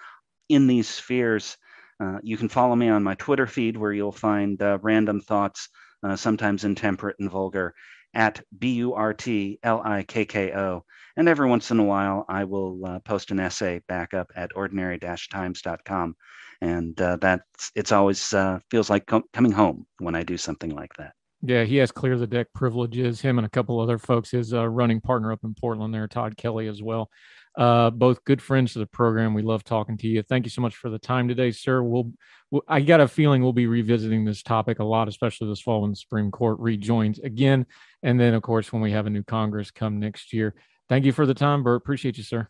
in 0.49 0.68
these 0.68 0.89
spheres. 0.89 1.57
Uh, 1.99 2.19
you 2.23 2.38
can 2.38 2.49
follow 2.49 2.76
me 2.76 2.89
on 2.89 3.03
my 3.03 3.15
Twitter 3.15 3.47
feed 3.47 3.77
where 3.77 3.93
you'll 3.93 4.11
find 4.11 4.61
uh, 4.61 4.80
random 4.81 5.22
thoughts 5.22 5.69
uh, 6.03 6.15
sometimes 6.15 6.63
intemperate 6.63 7.15
and 7.19 7.30
vulgar, 7.30 7.73
at 8.14 8.42
B 8.58 8.74
U 8.76 8.94
R 8.94 9.14
T 9.14 9.60
L 9.64 9.82
I 9.84 10.04
K 10.04 10.26
K 10.26 10.54
O. 10.54 10.84
And 11.18 11.28
every 11.28 11.48
once 11.48 11.72
in 11.72 11.80
a 11.80 11.84
while, 11.84 12.26
I 12.30 12.46
will 12.46 12.86
uh, 12.86 13.00
post 13.00 13.32
an 13.32 13.40
essay 13.40 13.82
back 13.88 14.14
up 14.14 14.32
at 14.36 14.56
ordinary 14.56 15.00
times.com. 15.00 16.16
And 16.62 17.02
uh, 17.02 17.18
that's 17.18 17.72
it's 17.76 17.92
always 17.92 18.34
uh, 18.34 18.60
feels 18.70 18.90
like 18.90 19.08
com- 19.08 19.24
coming 19.34 19.52
home 19.52 19.86
when 20.00 20.16
I 20.16 20.24
do 20.24 20.38
something 20.38 20.74
like 20.76 20.94
that. 20.98 21.14
Yeah, 21.44 21.64
he 21.64 21.78
has 21.78 21.92
clear 21.92 22.18
the 22.18 22.28
deck 22.28 22.48
privileges. 22.54 23.20
Him 23.20 23.40
and 23.40 23.48
a 23.48 23.50
couple 23.50 23.80
other 23.80 23.98
folks, 23.98 24.30
his 24.30 24.54
uh, 24.54 24.68
running 24.68 25.02
partner 25.02 25.32
up 25.32 25.40
in 25.44 25.56
Portland 25.56 25.94
there, 25.94 26.08
Tod 26.08 26.38
Kelly 26.38 26.68
as 26.68 26.84
well. 26.84 27.10
Uh, 27.58 27.90
both 27.90 28.24
good 28.24 28.42
friends 28.42 28.74
to 28.74 28.80
the 28.80 28.86
program. 28.86 29.34
We 29.34 29.42
love 29.42 29.64
talking 29.64 29.98
to 29.98 30.08
you. 30.08 30.22
Thank 30.22 30.46
you 30.46 30.52
so 30.52 30.62
much 30.62 30.76
for 30.76 30.90
the 30.90 31.00
time 31.00 31.28
today, 31.28 31.52
sir. 31.52 31.82
We'll, 31.82 32.12
we'll, 32.52 32.62
I 32.68 32.80
got 32.82 33.02
a 33.02 33.08
feeling 33.08 33.42
we'll 33.42 33.54
be 33.54 33.68
revisiting 33.68 34.24
this 34.24 34.44
topic 34.44 34.80
a 34.80 34.84
lot, 34.84 35.08
especially 35.08 35.50
this 35.50 35.62
fall 35.62 35.82
when 35.82 35.90
the 35.90 35.98
Supreme 35.98 36.32
Court 36.32 36.60
rejoins 36.60 37.20
again. 37.20 37.66
And 38.03 38.19
then, 38.19 38.34
of 38.34 38.41
course, 38.41 38.73
when 38.73 38.82
we 38.82 38.91
have 38.91 39.06
a 39.06 39.10
new 39.10 39.23
Congress 39.23 39.72
come 39.72 39.99
next 39.99 40.34
year. 40.34 40.56
Thank 40.90 41.06
you 41.06 41.14
for 41.14 41.26
the 41.26 41.34
time, 41.34 41.64
Burt. 41.64 41.78
Appreciate 41.78 42.18
you, 42.18 42.23
sir. 42.23 42.48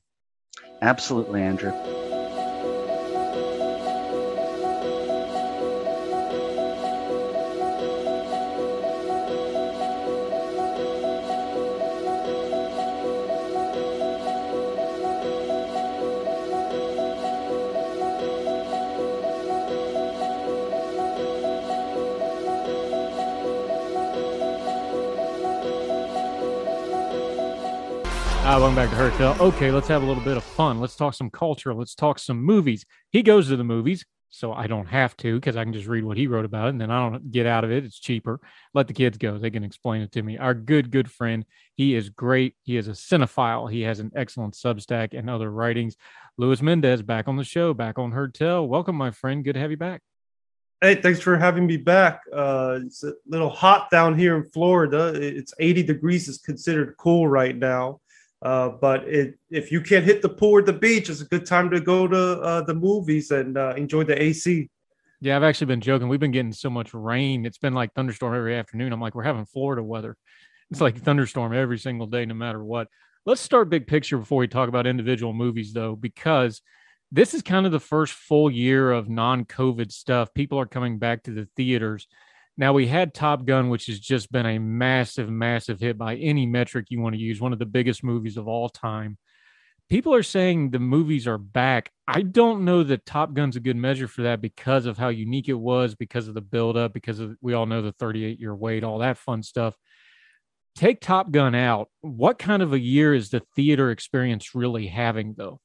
Absolutely, 0.81 1.41
Andrew. 1.41 2.00
Okay, 29.01 29.71
let's 29.71 29.87
have 29.87 30.03
a 30.03 30.05
little 30.05 30.23
bit 30.23 30.37
of 30.37 30.43
fun. 30.43 30.79
Let's 30.79 30.95
talk 30.95 31.15
some 31.15 31.31
culture. 31.31 31.73
Let's 31.73 31.95
talk 31.95 32.19
some 32.19 32.39
movies. 32.39 32.85
He 33.09 33.23
goes 33.23 33.47
to 33.47 33.55
the 33.55 33.63
movies, 33.63 34.05
so 34.29 34.53
I 34.53 34.67
don't 34.67 34.85
have 34.85 35.17
to 35.17 35.39
because 35.39 35.57
I 35.57 35.63
can 35.63 35.73
just 35.73 35.87
read 35.87 36.03
what 36.03 36.17
he 36.17 36.27
wrote 36.27 36.45
about 36.45 36.67
it 36.67 36.69
and 36.69 36.81
then 36.81 36.91
I 36.91 37.09
don't 37.09 37.31
get 37.31 37.47
out 37.47 37.63
of 37.63 37.71
it. 37.71 37.83
It's 37.83 37.97
cheaper. 37.97 38.39
Let 38.75 38.87
the 38.87 38.93
kids 38.93 39.17
go. 39.17 39.39
They 39.39 39.49
can 39.49 39.63
explain 39.63 40.03
it 40.03 40.11
to 40.11 40.21
me. 40.21 40.37
Our 40.37 40.53
good, 40.53 40.91
good 40.91 41.09
friend. 41.09 41.45
He 41.73 41.95
is 41.95 42.09
great. 42.09 42.53
He 42.61 42.77
is 42.77 42.87
a 42.87 42.91
cinephile. 42.91 43.71
He 43.71 43.81
has 43.81 43.99
an 43.99 44.11
excellent 44.15 44.53
Substack 44.53 45.17
and 45.17 45.31
other 45.31 45.49
writings. 45.49 45.95
Luis 46.37 46.61
Mendez 46.61 47.01
back 47.01 47.27
on 47.27 47.37
the 47.37 47.43
show, 47.43 47.73
back 47.73 47.97
on 47.97 48.11
Heard 48.11 48.35
Tell. 48.35 48.67
Welcome, 48.67 48.97
my 48.97 49.09
friend. 49.09 49.43
Good 49.43 49.53
to 49.53 49.59
have 49.61 49.71
you 49.71 49.77
back. 49.77 50.03
Hey, 50.79 50.93
thanks 50.93 51.21
for 51.21 51.39
having 51.39 51.65
me 51.65 51.77
back. 51.77 52.21
Uh, 52.31 52.81
it's 52.85 53.03
a 53.03 53.13
little 53.25 53.49
hot 53.49 53.89
down 53.89 54.15
here 54.15 54.35
in 54.35 54.43
Florida. 54.51 55.11
It's 55.15 55.55
80 55.57 55.81
degrees 55.81 56.27
is 56.27 56.37
considered 56.37 56.93
cool 56.99 57.27
right 57.27 57.57
now. 57.57 57.99
Uh, 58.41 58.69
but 58.69 59.07
it, 59.07 59.37
if 59.49 59.71
you 59.71 59.81
can't 59.81 60.03
hit 60.03 60.21
the 60.21 60.29
pool 60.29 60.51
or 60.51 60.61
the 60.61 60.73
beach, 60.73 61.09
it's 61.09 61.21
a 61.21 61.25
good 61.25 61.45
time 61.45 61.69
to 61.69 61.79
go 61.79 62.07
to 62.07 62.41
uh, 62.41 62.61
the 62.61 62.73
movies 62.73 63.29
and 63.31 63.57
uh, 63.57 63.73
enjoy 63.77 64.03
the 64.03 64.19
AC. 64.21 64.69
Yeah, 65.19 65.35
I've 65.35 65.43
actually 65.43 65.67
been 65.67 65.81
joking. 65.81 66.07
We've 66.07 66.19
been 66.19 66.31
getting 66.31 66.51
so 66.51 66.71
much 66.71 66.95
rain. 66.95 67.45
It's 67.45 67.59
been 67.59 67.75
like 67.75 67.93
thunderstorm 67.93 68.35
every 68.35 68.55
afternoon. 68.55 68.91
I'm 68.91 68.99
like, 68.99 69.13
we're 69.13 69.23
having 69.23 69.45
Florida 69.45 69.83
weather. 69.83 70.17
It's 70.71 70.81
like 70.81 70.97
thunderstorm 70.99 71.53
every 71.53 71.77
single 71.77 72.07
day, 72.07 72.25
no 72.25 72.33
matter 72.33 72.63
what. 72.63 72.87
Let's 73.25 73.41
start 73.41 73.69
big 73.69 73.85
picture 73.85 74.17
before 74.17 74.39
we 74.39 74.47
talk 74.47 74.67
about 74.67 74.87
individual 74.87 75.33
movies, 75.33 75.73
though, 75.73 75.95
because 75.95 76.63
this 77.11 77.35
is 77.35 77.43
kind 77.43 77.67
of 77.67 77.71
the 77.71 77.79
first 77.79 78.13
full 78.13 78.49
year 78.49 78.91
of 78.91 79.09
non 79.09 79.45
COVID 79.45 79.91
stuff. 79.91 80.33
People 80.33 80.59
are 80.59 80.65
coming 80.65 80.97
back 80.97 81.23
to 81.23 81.31
the 81.31 81.47
theaters. 81.55 82.07
Now 82.57 82.73
we 82.73 82.87
had 82.87 83.13
Top 83.13 83.45
Gun, 83.45 83.69
which 83.69 83.87
has 83.87 83.99
just 83.99 84.31
been 84.31 84.45
a 84.45 84.59
massive, 84.59 85.29
massive 85.29 85.79
hit 85.79 85.97
by 85.97 86.15
any 86.15 86.45
metric 86.45 86.87
you 86.89 86.99
want 86.99 87.15
to 87.15 87.21
use, 87.21 87.39
one 87.39 87.53
of 87.53 87.59
the 87.59 87.65
biggest 87.65 88.03
movies 88.03 88.37
of 88.37 88.47
all 88.47 88.69
time. 88.69 89.17
People 89.89 90.13
are 90.13 90.23
saying 90.23 90.69
the 90.69 90.79
movies 90.79 91.27
are 91.27 91.37
back. 91.37 91.91
I 92.07 92.21
don't 92.21 92.63
know 92.63 92.83
that 92.83 93.05
Top 93.05 93.33
Gun's 93.33 93.57
a 93.57 93.59
good 93.59 93.75
measure 93.75 94.07
for 94.07 94.21
that 94.21 94.41
because 94.41 94.85
of 94.85 94.97
how 94.97 95.09
unique 95.09 95.49
it 95.49 95.53
was, 95.53 95.95
because 95.95 96.27
of 96.27 96.33
the 96.33 96.41
buildup, 96.41 96.93
because 96.93 97.19
of 97.19 97.35
we 97.41 97.53
all 97.53 97.65
know 97.65 97.81
the 97.81 97.91
38 97.93 98.39
year 98.39 98.55
wait, 98.55 98.83
all 98.83 98.99
that 98.99 99.17
fun 99.17 99.43
stuff. 99.43 99.75
Take 100.75 101.01
Top 101.01 101.31
Gun 101.31 101.55
out. 101.55 101.89
What 101.99 102.39
kind 102.39 102.61
of 102.61 102.71
a 102.71 102.79
year 102.79 103.13
is 103.13 103.29
the 103.29 103.41
theater 103.55 103.91
experience 103.91 104.55
really 104.55 104.87
having, 104.87 105.35
though? 105.37 105.59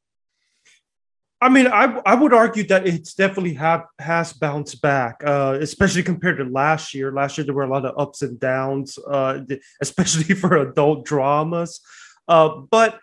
I 1.46 1.48
mean, 1.48 1.68
I 1.68 2.02
I 2.04 2.16
would 2.16 2.32
argue 2.32 2.66
that 2.66 2.88
it's 2.88 3.14
definitely 3.14 3.54
have 3.54 3.84
has 4.00 4.32
bounced 4.32 4.82
back, 4.82 5.22
uh, 5.24 5.56
especially 5.60 6.02
compared 6.02 6.38
to 6.38 6.44
last 6.44 6.92
year. 6.92 7.12
Last 7.12 7.38
year 7.38 7.44
there 7.44 7.54
were 7.54 7.62
a 7.62 7.68
lot 7.68 7.84
of 7.84 7.96
ups 7.96 8.22
and 8.22 8.40
downs, 8.40 8.98
uh, 8.98 9.42
especially 9.80 10.34
for 10.40 10.56
adult 10.56 11.06
dramas. 11.06 11.80
Uh, 12.26 12.48
but 12.68 12.98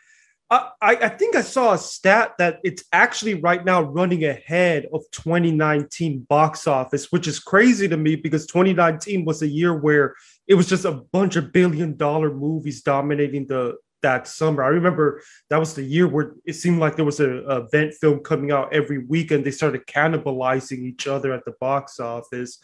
I, 0.52 0.68
I 0.82 1.10
think 1.10 1.38
I 1.38 1.42
saw 1.42 1.72
a 1.72 1.78
stat 1.78 2.34
that 2.38 2.60
it's 2.66 2.84
actually 2.92 3.36
right 3.36 3.64
now 3.64 3.82
running 3.82 4.26
ahead 4.26 4.88
of 4.92 5.04
2019 5.14 6.28
box 6.28 6.68
office, 6.68 7.14
which 7.14 7.30
is 7.30 7.40
crazy 7.40 7.88
to 7.88 7.96
me 7.96 8.18
because 8.18 8.46
2019 8.48 9.24
was 9.24 9.42
a 9.42 9.48
year 9.48 9.74
where 9.74 10.16
it 10.50 10.56
was 10.56 10.68
just 10.68 10.84
a 10.84 10.92
bunch 10.92 11.38
of 11.38 11.54
billion 11.54 11.96
dollar 11.96 12.34
movies 12.34 12.82
dominating 12.82 13.48
the 13.48 13.78
that 14.04 14.28
summer. 14.28 14.64
I 14.64 14.68
remember 14.68 15.22
that 15.50 15.60
was 15.60 15.74
the 15.74 15.84
year 15.84 16.08
where 16.08 16.36
it 16.46 16.54
seemed 16.54 16.80
like 16.80 16.96
there 16.96 17.06
was 17.06 17.20
a, 17.20 17.30
a 17.30 17.66
event 17.66 17.96
film 17.96 18.20
coming 18.20 18.52
out 18.52 18.72
every 18.72 19.00
week 19.00 19.32
and 19.32 19.44
they 19.44 19.52
started 19.52 19.88
cannibalizing 19.88 20.80
each 20.80 21.08
other 21.08 21.34
at 21.34 21.44
the 21.46 21.56
box 21.60 22.00
office. 22.00 22.60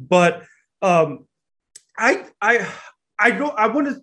But 0.00 0.44
um, 0.80 1.26
I 1.98 2.26
I 2.40 2.66
I 3.18 3.30
don't 3.30 3.56
I 3.58 3.66
want 3.66 3.88
to 3.88 4.00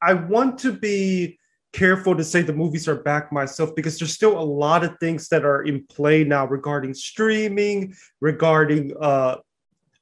I 0.00 0.14
want 0.14 0.58
to 0.60 0.72
be 0.72 1.38
careful 1.72 2.16
to 2.16 2.24
say 2.24 2.40
the 2.40 2.52
movies 2.52 2.88
are 2.88 3.02
back 3.02 3.32
myself 3.32 3.74
because 3.74 3.98
there's 3.98 4.14
still 4.14 4.38
a 4.38 4.40
lot 4.40 4.82
of 4.84 4.98
things 4.98 5.28
that 5.28 5.44
are 5.44 5.62
in 5.62 5.84
play 5.86 6.24
now 6.24 6.46
regarding 6.46 6.94
streaming, 6.94 7.94
regarding 8.20 8.94
uh, 9.00 9.36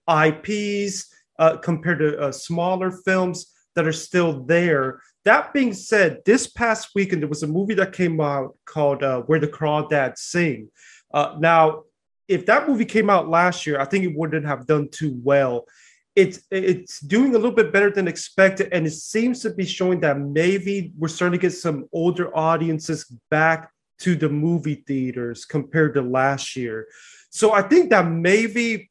IPs 0.09 1.13
uh, 1.39 1.57
compared 1.57 1.99
to 1.99 2.19
uh, 2.19 2.33
smaller 2.33 2.91
films 2.91 3.53
that 3.75 3.87
are 3.87 3.93
still 3.93 4.45
there 4.45 5.01
that 5.25 5.53
being 5.53 5.73
said, 5.73 6.21
this 6.25 6.47
past 6.47 6.91
weekend 6.95 7.23
there 7.23 7.29
was 7.29 7.43
a 7.43 7.47
movie 7.47 7.75
that 7.75 7.93
came 7.93 8.21
out 8.21 8.57
called 8.65 9.03
uh, 9.03 9.23
"Where 9.23 9.41
the 9.41 9.49
Crawdads 9.49 10.19
Sing." 10.19 10.71
Uh, 11.13 11.37
now, 11.39 11.85
if 12.29 12.47
that 12.47 12.69
movie 12.69 12.85
came 12.85 13.11
out 13.11 13.29
last 13.29 13.67
year, 13.67 13.81
I 13.81 13.85
think 13.85 14.05
it 14.05 14.17
wouldn't 14.17 14.47
have 14.47 14.67
done 14.67 14.89
too 14.91 15.19
well. 15.23 15.67
it's 16.17 16.41
it's 16.51 17.01
doing 17.01 17.35
a 17.35 17.39
little 17.39 17.51
bit 17.53 17.73
better 17.73 17.91
than 17.91 18.07
expected, 18.07 18.69
and 18.73 18.87
it 18.87 18.93
seems 18.93 19.41
to 19.41 19.51
be 19.53 19.65
showing 19.65 20.01
that 20.01 20.19
maybe 20.19 20.93
we're 20.97 21.09
starting 21.09 21.39
to 21.39 21.43
get 21.43 21.53
some 21.53 21.89
older 21.93 22.35
audiences 22.37 23.05
back 23.31 23.71
to 23.99 24.15
the 24.15 24.29
movie 24.29 24.85
theaters 24.87 25.45
compared 25.45 25.95
to 25.95 26.03
last 26.03 26.57
year. 26.57 26.87
So 27.31 27.53
I 27.53 27.63
think 27.63 27.91
that 27.91 28.09
maybe 28.09 28.91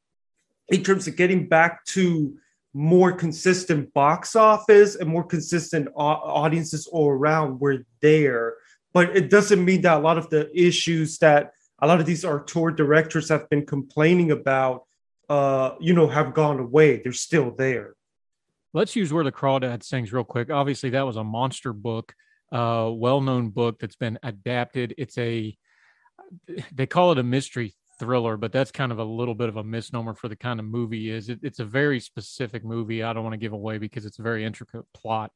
in 0.69 0.83
terms 0.83 1.07
of 1.07 1.15
getting 1.15 1.47
back 1.47 1.85
to 1.85 2.35
more 2.73 3.11
consistent 3.11 3.93
box 3.93 4.35
office 4.35 4.95
and 4.95 5.07
more 5.09 5.23
consistent 5.23 5.87
audiences 5.95 6.87
all 6.87 7.09
around, 7.09 7.59
we're 7.59 7.85
there. 8.01 8.55
But 8.93 9.15
it 9.15 9.29
doesn't 9.29 9.63
mean 9.63 9.81
that 9.81 9.97
a 9.97 9.99
lot 9.99 10.17
of 10.17 10.29
the 10.29 10.49
issues 10.59 11.17
that 11.19 11.51
a 11.79 11.87
lot 11.87 11.99
of 11.99 12.05
these 12.05 12.25
auteur 12.25 12.71
directors 12.71 13.29
have 13.29 13.49
been 13.49 13.65
complaining 13.65 14.31
about, 14.31 14.85
uh, 15.29 15.71
you 15.79 15.93
know, 15.93 16.07
have 16.07 16.33
gone 16.33 16.59
away. 16.59 17.01
They're 17.01 17.11
still 17.11 17.51
there. 17.51 17.95
Let's 18.73 18.95
use 18.95 19.13
where 19.13 19.23
the 19.23 19.31
crawdad 19.31 19.83
sings 19.83 20.11
real 20.11 20.23
quick. 20.23 20.49
Obviously, 20.49 20.91
that 20.91 21.05
was 21.05 21.17
a 21.17 21.23
monster 21.23 21.73
book, 21.73 22.15
uh, 22.51 22.89
well-known 22.91 23.49
book 23.49 23.79
that's 23.79 23.95
been 23.95 24.17
adapted. 24.23 24.95
It's 24.97 25.17
a 25.17 25.55
they 26.71 26.87
call 26.87 27.11
it 27.11 27.19
a 27.19 27.23
mystery 27.23 27.75
thriller, 27.99 28.37
but 28.37 28.51
that's 28.51 28.71
kind 28.71 28.91
of 28.91 28.99
a 28.99 29.03
little 29.03 29.35
bit 29.35 29.49
of 29.49 29.57
a 29.57 29.63
misnomer 29.63 30.13
for 30.13 30.27
the 30.27 30.35
kind 30.35 30.59
of 30.59 30.65
movie 30.65 31.09
is. 31.09 31.29
It, 31.29 31.39
it's 31.43 31.59
a 31.59 31.65
very 31.65 31.99
specific 31.99 32.63
movie. 32.63 33.03
I 33.03 33.13
don't 33.13 33.23
want 33.23 33.33
to 33.33 33.37
give 33.37 33.53
away 33.53 33.77
because 33.77 34.05
it's 34.05 34.19
a 34.19 34.23
very 34.23 34.45
intricate 34.45 34.85
plot. 34.93 35.31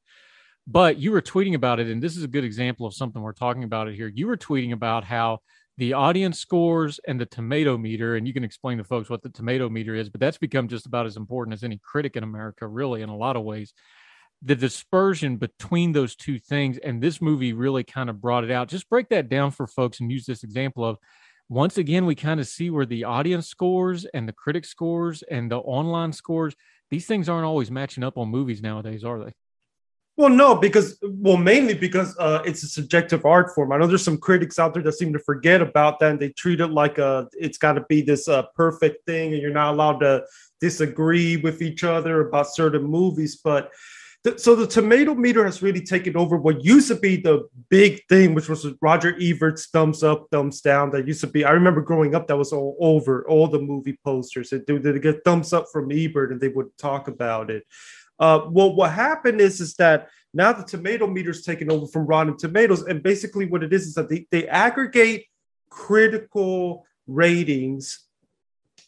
But 0.69 0.97
you 0.97 1.11
were 1.11 1.21
tweeting 1.21 1.55
about 1.55 1.79
it, 1.79 1.87
and 1.87 2.03
this 2.03 2.17
is 2.17 2.23
a 2.23 2.27
good 2.27 2.43
example 2.43 2.85
of 2.85 2.93
something 2.93 3.21
we're 3.21 3.31
talking 3.31 3.63
about 3.63 3.87
it 3.87 3.95
here. 3.95 4.11
You 4.13 4.27
were 4.27 4.35
tweeting 4.35 4.73
about 4.73 5.05
how 5.05 5.39
the 5.77 5.93
audience 5.93 6.39
scores 6.39 6.99
and 7.07 7.21
the 7.21 7.25
tomato 7.25 7.77
meter, 7.77 8.15
and 8.15 8.27
you 8.27 8.33
can 8.33 8.43
explain 8.43 8.77
to 8.79 8.83
folks 8.83 9.09
what 9.09 9.21
the 9.21 9.29
tomato 9.29 9.69
meter 9.69 9.95
is, 9.95 10.09
but 10.09 10.19
that's 10.19 10.37
become 10.37 10.67
just 10.67 10.85
about 10.85 11.05
as 11.05 11.15
important 11.15 11.53
as 11.53 11.63
any 11.63 11.79
critic 11.81 12.17
in 12.17 12.23
America, 12.23 12.67
really, 12.67 13.01
in 13.01 13.09
a 13.09 13.15
lot 13.15 13.37
of 13.37 13.43
ways. 13.43 13.73
The 14.41 14.55
dispersion 14.55 15.37
between 15.37 15.93
those 15.93 16.15
two 16.15 16.37
things, 16.37 16.79
and 16.79 17.01
this 17.01 17.21
movie 17.21 17.53
really 17.53 17.83
kind 17.83 18.09
of 18.09 18.19
brought 18.19 18.43
it 18.43 18.51
out. 18.51 18.67
Just 18.67 18.89
break 18.89 19.09
that 19.09 19.29
down 19.29 19.51
for 19.51 19.67
folks 19.67 19.99
and 19.99 20.11
use 20.11 20.25
this 20.25 20.43
example 20.43 20.83
of 20.83 20.97
once 21.49 21.77
again, 21.77 22.05
we 22.05 22.15
kind 22.15 22.39
of 22.39 22.47
see 22.47 22.69
where 22.69 22.85
the 22.85 23.03
audience 23.03 23.47
scores 23.47 24.05
and 24.13 24.27
the 24.27 24.33
critic 24.33 24.65
scores 24.65 25.23
and 25.23 25.49
the 25.51 25.57
online 25.57 26.11
scores, 26.11 26.55
these 26.89 27.05
things 27.05 27.29
aren't 27.29 27.45
always 27.45 27.71
matching 27.71 28.03
up 28.03 28.17
on 28.17 28.29
movies 28.29 28.61
nowadays, 28.61 29.03
are 29.03 29.23
they? 29.23 29.33
Well, 30.17 30.29
no, 30.29 30.55
because 30.55 30.97
well, 31.03 31.37
mainly 31.37 31.75
because 31.75 32.17
uh, 32.17 32.41
it's 32.43 32.63
a 32.63 32.67
subjective 32.67 33.23
art 33.23 33.53
form. 33.53 33.71
I 33.71 33.77
know 33.77 33.85
there's 33.85 34.03
some 34.03 34.17
critics 34.17 34.57
out 34.57 34.73
there 34.73 34.81
that 34.81 34.93
seem 34.93 35.13
to 35.13 35.19
forget 35.19 35.61
about 35.61 35.99
that, 35.99 36.09
and 36.09 36.19
they 36.19 36.29
treat 36.29 36.59
it 36.59 36.71
like 36.71 36.97
a 36.97 37.27
it's 37.33 37.59
got 37.59 37.73
to 37.73 37.85
be 37.87 38.01
this 38.01 38.27
uh, 38.27 38.43
perfect 38.55 39.05
thing, 39.05 39.33
and 39.33 39.41
you're 39.41 39.51
not 39.51 39.75
allowed 39.75 39.99
to 39.99 40.23
disagree 40.59 41.37
with 41.37 41.61
each 41.61 41.83
other 41.83 42.27
about 42.27 42.47
certain 42.47 42.81
movies. 42.81 43.35
But 43.35 43.71
so 44.35 44.55
the 44.55 44.67
tomato 44.67 45.13
meter 45.13 45.45
has 45.45 45.61
really 45.61 45.81
taken 45.81 46.17
over 46.17 46.37
what 46.37 46.63
used 46.63 46.87
to 46.87 46.95
be 46.95 47.17
the 47.17 47.47
big 47.69 48.01
thing, 48.09 48.33
which 48.33 48.49
was 48.49 48.65
Roger 48.81 49.15
Ebert's 49.21 49.67
thumbs 49.67 50.03
up, 50.03 50.27
thumbs 50.31 50.59
down. 50.61 50.91
That 50.91 51.07
used 51.07 51.21
to 51.21 51.27
be. 51.27 51.45
I 51.45 51.51
remember 51.51 51.81
growing 51.81 52.15
up, 52.15 52.27
that 52.27 52.37
was 52.37 52.51
all 52.51 52.75
over 52.79 53.27
all 53.29 53.47
the 53.47 53.59
movie 53.59 53.97
posters. 54.03 54.51
It 54.51 54.65
did 54.65 55.01
get 55.01 55.23
thumbs 55.23 55.53
up 55.53 55.67
from 55.71 55.91
Ebert, 55.91 56.31
and 56.31 56.41
they 56.41 56.47
would 56.47 56.75
talk 56.77 57.07
about 57.07 57.49
it. 57.51 57.63
Uh, 58.19 58.41
well, 58.49 58.75
what 58.75 58.91
happened 58.91 59.39
is 59.39 59.61
is 59.61 59.75
that 59.75 60.09
now 60.33 60.51
the 60.51 60.63
tomato 60.63 61.07
meter 61.07 61.31
is 61.31 61.43
taken 61.43 61.71
over 61.71 61.87
from 61.87 62.07
Rotten 62.07 62.37
Tomatoes, 62.37 62.83
and 62.83 63.03
basically 63.03 63.45
what 63.45 63.63
it 63.63 63.71
is 63.71 63.87
is 63.87 63.93
that 63.93 64.09
they, 64.09 64.27
they 64.31 64.47
aggregate 64.47 65.27
critical 65.69 66.85
ratings, 67.05 68.03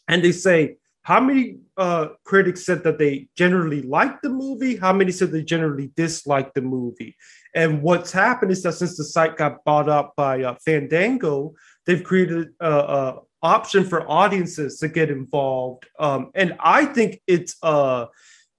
and 0.08 0.24
they 0.24 0.32
say 0.32 0.76
how 1.10 1.18
many 1.18 1.56
uh, 1.76 2.10
critics 2.22 2.64
said 2.64 2.84
that 2.84 2.96
they 2.96 3.26
generally 3.34 3.82
liked 3.82 4.22
the 4.22 4.28
movie? 4.28 4.76
How 4.76 4.92
many 4.92 5.10
said 5.10 5.32
they 5.32 5.42
generally 5.42 5.90
disliked 5.96 6.54
the 6.54 6.62
movie? 6.62 7.16
And 7.52 7.82
what's 7.82 8.12
happened 8.12 8.52
is 8.52 8.62
that 8.62 8.74
since 8.74 8.96
the 8.96 9.02
site 9.02 9.36
got 9.36 9.64
bought 9.64 9.88
up 9.88 10.14
by 10.14 10.44
uh, 10.44 10.54
Fandango, 10.64 11.54
they've 11.84 12.04
created 12.04 12.50
a, 12.60 12.72
a, 12.72 13.18
option 13.42 13.82
for 13.84 14.08
audiences 14.08 14.78
to 14.78 14.86
get 14.86 15.10
involved. 15.10 15.84
Um, 15.98 16.30
and 16.36 16.56
I 16.60 16.84
think 16.84 17.20
it's 17.26 17.56
a 17.60 18.06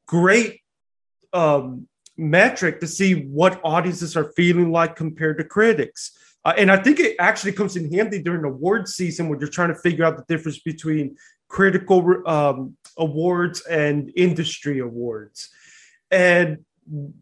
great 0.06 0.60
um, 1.32 1.88
metric 2.18 2.82
to 2.82 2.88
see 2.88 3.14
what 3.14 3.61
audiences 3.64 4.18
are 4.18 4.34
feeling 4.34 4.73
like 4.73 4.98
compared 4.98 5.38
to 5.38 5.45
critics. 5.45 6.18
Uh, 6.44 6.53
and 6.57 6.72
I 6.72 6.78
think 6.78 6.99
it 6.99 7.15
actually 7.19 7.52
comes 7.52 7.76
in 7.76 7.94
handy 7.94 8.22
during 8.22 8.44
award 8.44 8.88
season 8.88 9.30
when 9.30 9.40
you're 9.40 9.49
trying 9.49 9.73
to 9.73 9.80
figure 9.80 10.03
out 10.03 10.18
the 10.18 10.26
difference 10.28 10.60
between 10.60 11.15
critical 11.52 11.99
um, 12.26 12.78
awards 12.98 13.61
and 13.68 14.10
industry 14.15 14.80
awards. 14.80 15.49
And 16.10 16.64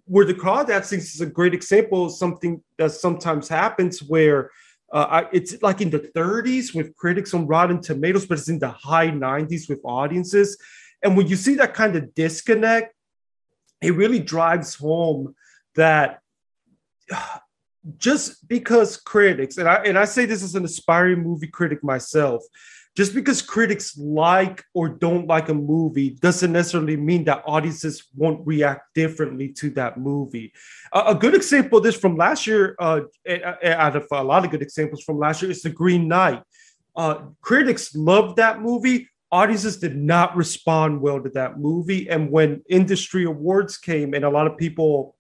where 0.06 0.26
the 0.26 0.36
crawdad 0.36 0.86
sings 0.86 1.16
is 1.16 1.22
a 1.22 1.26
great 1.26 1.56
example 1.56 2.06
of 2.06 2.12
something 2.14 2.62
that 2.78 2.92
sometimes 2.92 3.48
happens 3.48 4.04
where 4.04 4.52
uh, 4.92 5.24
it's 5.32 5.60
like 5.64 5.82
in 5.82 5.90
the 5.90 6.12
30s 6.16 6.76
with 6.76 6.96
critics 6.96 7.34
on 7.34 7.48
Rotten 7.48 7.82
Tomatoes, 7.82 8.28
but 8.28 8.38
it's 8.38 8.50
in 8.50 8.60
the 8.60 8.70
high 8.70 9.10
90s 9.10 9.68
with 9.68 9.80
audiences. 9.84 10.58
And 11.04 11.18
when 11.18 11.28
you 11.28 11.36
see 11.36 11.56
that 11.56 11.74
kind 11.74 11.96
of 11.96 12.14
disconnect, 12.14 12.94
it 13.82 13.96
really 13.96 14.20
drives 14.20 14.76
home 14.76 15.36
that 15.76 16.20
just 17.98 18.48
because 18.48 18.98
critics, 18.98 19.58
and 19.58 19.68
I 19.68 19.76
and 19.86 19.98
I 19.98 20.06
say 20.06 20.26
this 20.26 20.44
as 20.44 20.54
an 20.54 20.66
aspiring 20.66 21.24
movie 21.24 21.48
critic 21.48 21.84
myself, 21.84 22.44
just 23.00 23.16
because 23.16 23.42
critics 23.42 23.98
like 23.98 24.62
or 24.74 24.90
don't 24.90 25.26
like 25.26 25.48
a 25.48 25.54
movie 25.54 26.18
doesn't 26.20 26.52
necessarily 26.52 26.98
mean 26.98 27.24
that 27.24 27.42
audiences 27.48 28.04
won't 28.14 28.46
react 28.46 28.94
differently 28.94 29.48
to 29.54 29.70
that 29.70 29.98
movie. 29.98 30.52
Uh, 30.92 31.06
a 31.08 31.16
good 31.16 31.34
example 31.34 31.78
of 31.78 31.86
this 31.86 31.96
from 31.96 32.18
last 32.18 32.46
year, 32.46 32.76
uh, 32.78 33.00
out 33.64 33.96
of 33.96 34.06
a 34.12 34.22
lot 34.22 34.44
of 34.44 34.52
good 34.52 34.62
examples 34.62 35.02
from 35.02 35.18
last 35.18 35.42
year, 35.42 35.50
is 35.50 35.62
The 35.62 35.70
Green 35.70 36.10
Knight. 36.10 36.44
Uh, 36.94 37.20
critics 37.40 37.96
loved 37.96 38.36
that 38.36 38.60
movie. 38.60 39.08
Audiences 39.32 39.78
did 39.78 39.96
not 39.96 40.36
respond 40.36 41.00
well 41.00 41.24
to 41.24 41.30
that 41.30 41.58
movie. 41.58 42.10
And 42.10 42.30
when 42.30 42.62
industry 42.70 43.24
awards 43.24 43.78
came, 43.78 44.14
and 44.14 44.26
a 44.26 44.30
lot 44.30 44.46
of 44.46 44.58
people 44.58 45.16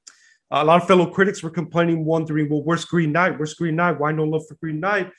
a 0.51 0.65
lot 0.65 0.81
of 0.81 0.87
fellow 0.87 1.05
critics 1.05 1.43
were 1.43 1.49
complaining, 1.51 2.03
wondering, 2.03 2.49
well, 2.49 2.63
where's 2.63 2.83
Green 2.83 3.13
Knight? 3.13 3.37
Where's 3.37 3.53
Green 3.53 3.75
Knight? 3.75 3.99
Why 3.99 4.11
no 4.11 4.23
love 4.23 4.47
for 4.49 4.55
Green 4.55 4.79
Knight? 4.79 5.11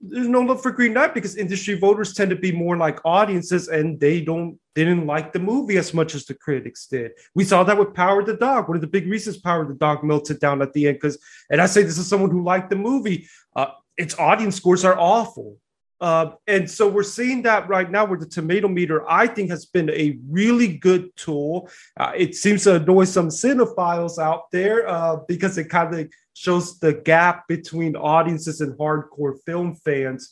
There's 0.00 0.28
no 0.28 0.40
love 0.40 0.62
for 0.62 0.70
Green 0.70 0.92
Knight 0.92 1.14
because 1.14 1.36
industry 1.36 1.74
voters 1.76 2.14
tend 2.14 2.30
to 2.30 2.36
be 2.36 2.52
more 2.52 2.76
like 2.76 3.00
audiences 3.04 3.68
and 3.68 3.98
they 3.98 4.20
don't 4.20 4.58
didn't 4.74 5.06
like 5.06 5.32
the 5.32 5.40
movie 5.40 5.76
as 5.76 5.92
much 5.92 6.14
as 6.14 6.24
the 6.24 6.34
critics 6.34 6.86
did. 6.86 7.10
We 7.34 7.42
saw 7.42 7.64
that 7.64 7.76
with 7.76 7.94
Power 7.94 8.22
the 8.22 8.34
Dog. 8.34 8.68
One 8.68 8.76
of 8.76 8.80
the 8.80 8.86
big 8.86 9.08
reasons 9.08 9.38
Power 9.38 9.66
the 9.66 9.74
Dog 9.74 10.04
melted 10.04 10.38
down 10.38 10.62
at 10.62 10.72
the 10.72 10.86
end 10.86 10.96
because 10.96 11.18
and 11.50 11.60
I 11.60 11.66
say 11.66 11.82
this 11.82 11.98
is 11.98 12.06
someone 12.06 12.30
who 12.30 12.44
liked 12.44 12.70
the 12.70 12.76
movie. 12.76 13.28
Uh, 13.56 13.72
its 13.96 14.16
audience 14.18 14.56
scores 14.56 14.84
are 14.84 14.98
awful. 14.98 15.56
Uh, 16.00 16.30
and 16.46 16.70
so 16.70 16.88
we're 16.88 17.02
seeing 17.02 17.42
that 17.42 17.68
right 17.68 17.90
now 17.90 18.04
where 18.04 18.18
the 18.18 18.26
tomato 18.26 18.68
meter, 18.68 19.08
I 19.10 19.26
think, 19.26 19.50
has 19.50 19.66
been 19.66 19.90
a 19.90 20.18
really 20.28 20.76
good 20.76 21.14
tool. 21.16 21.68
Uh, 21.98 22.12
it 22.16 22.34
seems 22.34 22.64
to 22.64 22.76
annoy 22.76 23.04
some 23.04 23.28
cinephiles 23.28 24.18
out 24.18 24.50
there 24.52 24.88
uh, 24.88 25.16
because 25.26 25.58
it 25.58 25.68
kind 25.68 25.94
of 25.94 26.08
shows 26.34 26.78
the 26.78 26.92
gap 26.92 27.48
between 27.48 27.96
audiences 27.96 28.60
and 28.60 28.78
hardcore 28.78 29.34
film 29.44 29.74
fans. 29.74 30.30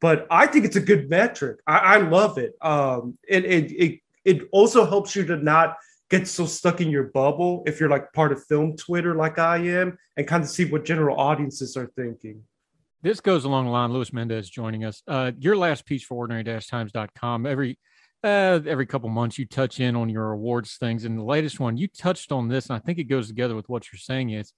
But 0.00 0.26
I 0.30 0.46
think 0.46 0.66
it's 0.66 0.76
a 0.76 0.80
good 0.80 1.08
metric. 1.08 1.60
I, 1.66 1.78
I 1.78 1.96
love 1.96 2.36
it. 2.36 2.52
Um, 2.60 3.16
it, 3.26 3.44
it, 3.46 3.72
it, 3.72 4.00
it 4.24 4.48
also 4.52 4.84
helps 4.84 5.16
you 5.16 5.24
to 5.26 5.36
not 5.36 5.76
get 6.10 6.28
so 6.28 6.46
stuck 6.46 6.80
in 6.80 6.90
your 6.90 7.04
bubble 7.04 7.64
if 7.66 7.80
you're 7.80 7.88
like 7.88 8.12
part 8.12 8.32
of 8.32 8.44
film 8.44 8.76
Twitter, 8.76 9.14
like 9.14 9.38
I 9.38 9.56
am, 9.56 9.98
and 10.16 10.26
kind 10.26 10.44
of 10.44 10.50
see 10.50 10.66
what 10.66 10.84
general 10.84 11.18
audiences 11.18 11.76
are 11.76 11.90
thinking. 11.96 12.42
This 13.06 13.20
goes 13.20 13.44
along 13.44 13.66
the 13.66 13.70
line. 13.70 13.92
Luis 13.92 14.12
Mendez 14.12 14.50
joining 14.50 14.84
us. 14.84 15.00
Uh, 15.06 15.30
your 15.38 15.56
last 15.56 15.86
piece 15.86 16.02
for 16.02 16.16
ordinary-times.com. 16.16 17.46
Every 17.46 17.78
uh, 18.24 18.58
every 18.66 18.84
couple 18.84 19.08
months, 19.10 19.38
you 19.38 19.46
touch 19.46 19.78
in 19.78 19.94
on 19.94 20.08
your 20.08 20.32
awards 20.32 20.76
things, 20.76 21.04
and 21.04 21.16
the 21.16 21.22
latest 21.22 21.60
one 21.60 21.76
you 21.76 21.86
touched 21.86 22.32
on 22.32 22.48
this, 22.48 22.68
and 22.68 22.74
I 22.74 22.80
think 22.80 22.98
it 22.98 23.04
goes 23.04 23.28
together 23.28 23.54
with 23.54 23.68
what 23.68 23.92
you're 23.92 24.00
saying. 24.00 24.30
Is 24.30 24.52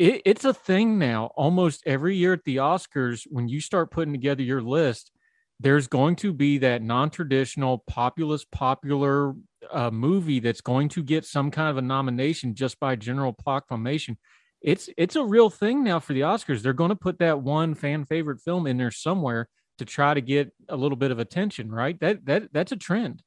it, 0.00 0.22
it's 0.24 0.44
a 0.44 0.52
thing 0.52 0.98
now. 0.98 1.30
Almost 1.36 1.84
every 1.86 2.16
year 2.16 2.32
at 2.32 2.42
the 2.42 2.56
Oscars, 2.56 3.28
when 3.30 3.48
you 3.48 3.60
start 3.60 3.92
putting 3.92 4.12
together 4.12 4.42
your 4.42 4.60
list, 4.60 5.12
there's 5.60 5.86
going 5.86 6.16
to 6.16 6.32
be 6.32 6.58
that 6.58 6.82
non-traditional 6.82 7.84
populist 7.86 8.50
popular 8.50 9.36
uh, 9.70 9.92
movie 9.92 10.40
that's 10.40 10.62
going 10.62 10.88
to 10.88 11.02
get 11.04 11.24
some 11.24 11.52
kind 11.52 11.70
of 11.70 11.76
a 11.76 11.82
nomination 11.82 12.56
just 12.56 12.80
by 12.80 12.96
general 12.96 13.32
proclamation 13.32 14.18
it's 14.60 14.88
it's 14.96 15.16
a 15.16 15.24
real 15.24 15.50
thing 15.50 15.84
now 15.84 16.00
for 16.00 16.12
the 16.12 16.22
oscars. 16.22 16.62
They're 16.62 16.72
going 16.72 16.90
to 16.90 16.96
put 16.96 17.18
that 17.20 17.40
one 17.40 17.74
fan 17.74 18.04
favorite 18.04 18.40
film 18.40 18.66
in 18.66 18.76
there 18.76 18.90
somewhere 18.90 19.48
to 19.78 19.84
try 19.84 20.14
to 20.14 20.20
get 20.20 20.52
a 20.68 20.76
little 20.76 20.96
bit 20.96 21.10
of 21.10 21.18
attention 21.18 21.70
right? 21.70 21.98
That 22.00 22.24
that 22.26 22.52
that's 22.52 22.72
a 22.72 22.76
trend. 22.76 23.22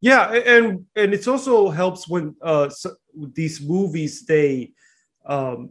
Yeah 0.00 0.30
and 0.32 0.86
and 0.94 1.12
it 1.12 1.26
also 1.26 1.70
helps 1.70 2.08
when 2.08 2.36
uh 2.42 2.68
so 2.68 2.94
these 3.14 3.60
movies 3.60 4.24
they 4.26 4.72
um, 5.26 5.70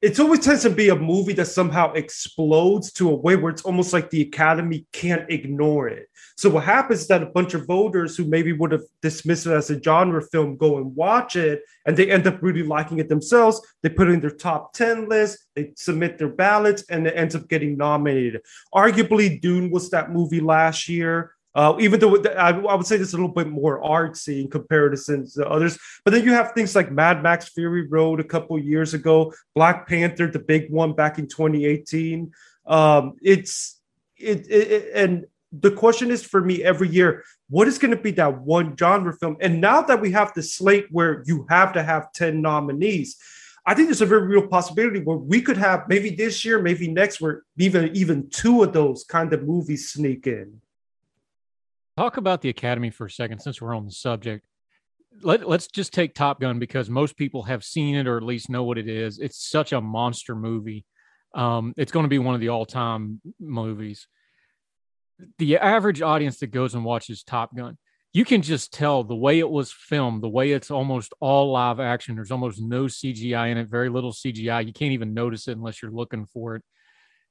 it's 0.00 0.20
always 0.20 0.40
tends 0.40 0.62
to 0.62 0.70
be 0.70 0.90
a 0.90 0.96
movie 0.96 1.32
that 1.32 1.46
somehow 1.46 1.92
explodes 1.92 2.92
to 2.92 3.10
a 3.10 3.14
way 3.14 3.34
where 3.34 3.50
it's 3.50 3.62
almost 3.62 3.92
like 3.92 4.10
the 4.10 4.22
Academy 4.22 4.86
can't 4.92 5.28
ignore 5.28 5.88
it. 5.88 6.08
So 6.36 6.48
what 6.50 6.64
happens 6.64 7.00
is 7.00 7.08
that 7.08 7.22
a 7.22 7.26
bunch 7.26 7.54
of 7.54 7.66
voters 7.66 8.16
who 8.16 8.24
maybe 8.24 8.52
would 8.52 8.70
have 8.70 8.84
dismissed 9.02 9.46
it 9.46 9.52
as 9.52 9.70
a 9.70 9.82
genre 9.82 10.22
film 10.22 10.56
go 10.56 10.76
and 10.76 10.94
watch 10.94 11.34
it, 11.34 11.62
and 11.84 11.96
they 11.96 12.10
end 12.10 12.28
up 12.28 12.40
really 12.40 12.62
liking 12.62 13.00
it 13.00 13.08
themselves. 13.08 13.60
They 13.82 13.88
put 13.88 14.08
it 14.08 14.12
in 14.12 14.20
their 14.20 14.30
top 14.30 14.72
10 14.72 15.08
list, 15.08 15.46
they 15.56 15.72
submit 15.74 16.16
their 16.16 16.28
ballots, 16.28 16.84
and 16.88 17.04
it 17.04 17.16
ends 17.16 17.34
up 17.34 17.48
getting 17.48 17.76
nominated. 17.76 18.42
Arguably, 18.72 19.40
Dune 19.40 19.68
was 19.68 19.90
that 19.90 20.12
movie 20.12 20.40
last 20.40 20.88
year. 20.88 21.32
Uh, 21.54 21.74
even 21.80 21.98
though 21.98 22.16
I, 22.38 22.50
I, 22.50 22.74
would 22.74 22.86
say 22.86 22.98
this 22.98 23.08
is 23.08 23.14
a 23.14 23.16
little 23.16 23.32
bit 23.32 23.48
more 23.48 23.82
artsy 23.82 24.42
in 24.42 24.50
comparison 24.50 25.28
to 25.30 25.48
others, 25.48 25.78
but 26.04 26.12
then 26.12 26.22
you 26.24 26.32
have 26.32 26.52
things 26.52 26.76
like 26.76 26.92
Mad 26.92 27.22
Max 27.22 27.48
Fury 27.48 27.86
Road 27.86 28.20
a 28.20 28.24
couple 28.24 28.58
years 28.58 28.94
ago, 28.94 29.32
Black 29.54 29.88
Panther, 29.88 30.28
the 30.28 30.38
big 30.38 30.70
one 30.70 30.92
back 30.92 31.18
in 31.18 31.26
2018. 31.26 32.30
Um, 32.66 33.14
it's 33.22 33.80
it, 34.16 34.46
it, 34.50 34.90
and 34.94 35.24
the 35.52 35.70
question 35.70 36.10
is 36.10 36.22
for 36.22 36.42
me 36.42 36.62
every 36.62 36.88
year, 36.88 37.24
what 37.48 37.66
is 37.68 37.78
going 37.78 37.96
to 37.96 38.02
be 38.02 38.10
that 38.12 38.42
one 38.42 38.76
genre 38.76 39.14
film? 39.14 39.36
And 39.40 39.60
now 39.60 39.82
that 39.82 40.00
we 40.00 40.12
have 40.12 40.34
the 40.34 40.42
slate 40.42 40.86
where 40.90 41.22
you 41.26 41.46
have 41.48 41.72
to 41.72 41.82
have 41.82 42.12
10 42.12 42.42
nominees, 42.42 43.16
I 43.64 43.74
think 43.74 43.88
there's 43.88 44.02
a 44.02 44.06
very 44.06 44.26
real 44.26 44.46
possibility 44.46 45.00
where 45.00 45.16
we 45.16 45.40
could 45.40 45.56
have 45.56 45.88
maybe 45.88 46.10
this 46.10 46.44
year, 46.44 46.60
maybe 46.60 46.88
next, 46.88 47.20
where 47.20 47.42
even 47.58 47.94
even 47.94 48.30
two 48.30 48.62
of 48.62 48.72
those 48.72 49.04
kind 49.04 49.32
of 49.32 49.42
movies 49.42 49.90
sneak 49.90 50.26
in. 50.26 50.60
Talk 51.98 52.16
about 52.16 52.42
the 52.42 52.48
Academy 52.48 52.90
for 52.90 53.06
a 53.06 53.10
second, 53.10 53.40
since 53.40 53.60
we're 53.60 53.74
on 53.74 53.84
the 53.84 53.90
subject. 53.90 54.46
Let, 55.20 55.42
us 55.44 55.66
just 55.66 55.92
take 55.92 56.14
Top 56.14 56.40
Gun 56.40 56.60
because 56.60 56.88
most 56.88 57.16
people 57.16 57.42
have 57.42 57.64
seen 57.64 57.96
it 57.96 58.06
or 58.06 58.16
at 58.16 58.22
least 58.22 58.48
know 58.48 58.62
what 58.62 58.78
it 58.78 58.88
is. 58.88 59.18
It's 59.18 59.50
such 59.50 59.72
a 59.72 59.80
monster 59.80 60.36
movie. 60.36 60.84
Um, 61.34 61.74
it's 61.76 61.90
going 61.90 62.04
to 62.04 62.08
be 62.08 62.20
one 62.20 62.36
of 62.36 62.40
the 62.40 62.50
all-time 62.50 63.20
movies. 63.40 64.06
The 65.38 65.58
average 65.58 66.00
audience 66.00 66.38
that 66.38 66.52
goes 66.52 66.76
and 66.76 66.84
watches 66.84 67.24
Top 67.24 67.56
Gun, 67.56 67.76
you 68.12 68.24
can 68.24 68.42
just 68.42 68.72
tell 68.72 69.02
the 69.02 69.16
way 69.16 69.40
it 69.40 69.50
was 69.50 69.72
filmed, 69.72 70.22
the 70.22 70.28
way 70.28 70.52
it's 70.52 70.70
almost 70.70 71.12
all 71.18 71.50
live 71.50 71.80
action. 71.80 72.14
There's 72.14 72.30
almost 72.30 72.62
no 72.62 72.84
CGI 72.84 73.50
in 73.50 73.58
it, 73.58 73.68
very 73.68 73.88
little 73.88 74.12
CGI. 74.12 74.64
You 74.64 74.72
can't 74.72 74.92
even 74.92 75.14
notice 75.14 75.48
it 75.48 75.56
unless 75.56 75.82
you're 75.82 75.90
looking 75.90 76.26
for 76.26 76.54
it 76.54 76.62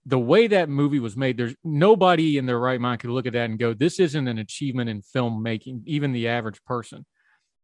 the 0.07 0.17
way 0.17 0.47
that 0.47 0.69
movie 0.69 0.99
was 0.99 1.17
made, 1.17 1.35
there's 1.35 1.55
nobody 1.65 2.37
in 2.37 2.45
their 2.45 2.59
right 2.59 2.79
mind 2.79 3.01
could 3.01 3.09
look 3.09 3.27
at 3.27 3.33
that 3.33 3.49
and 3.49 3.59
go, 3.59 3.73
this 3.73 3.99
isn't 3.99 4.27
an 4.27 4.37
achievement 4.37 4.89
in 4.89 5.01
filmmaking, 5.01 5.81
even 5.85 6.13
the 6.13 6.29
average 6.29 6.63
person. 6.63 7.05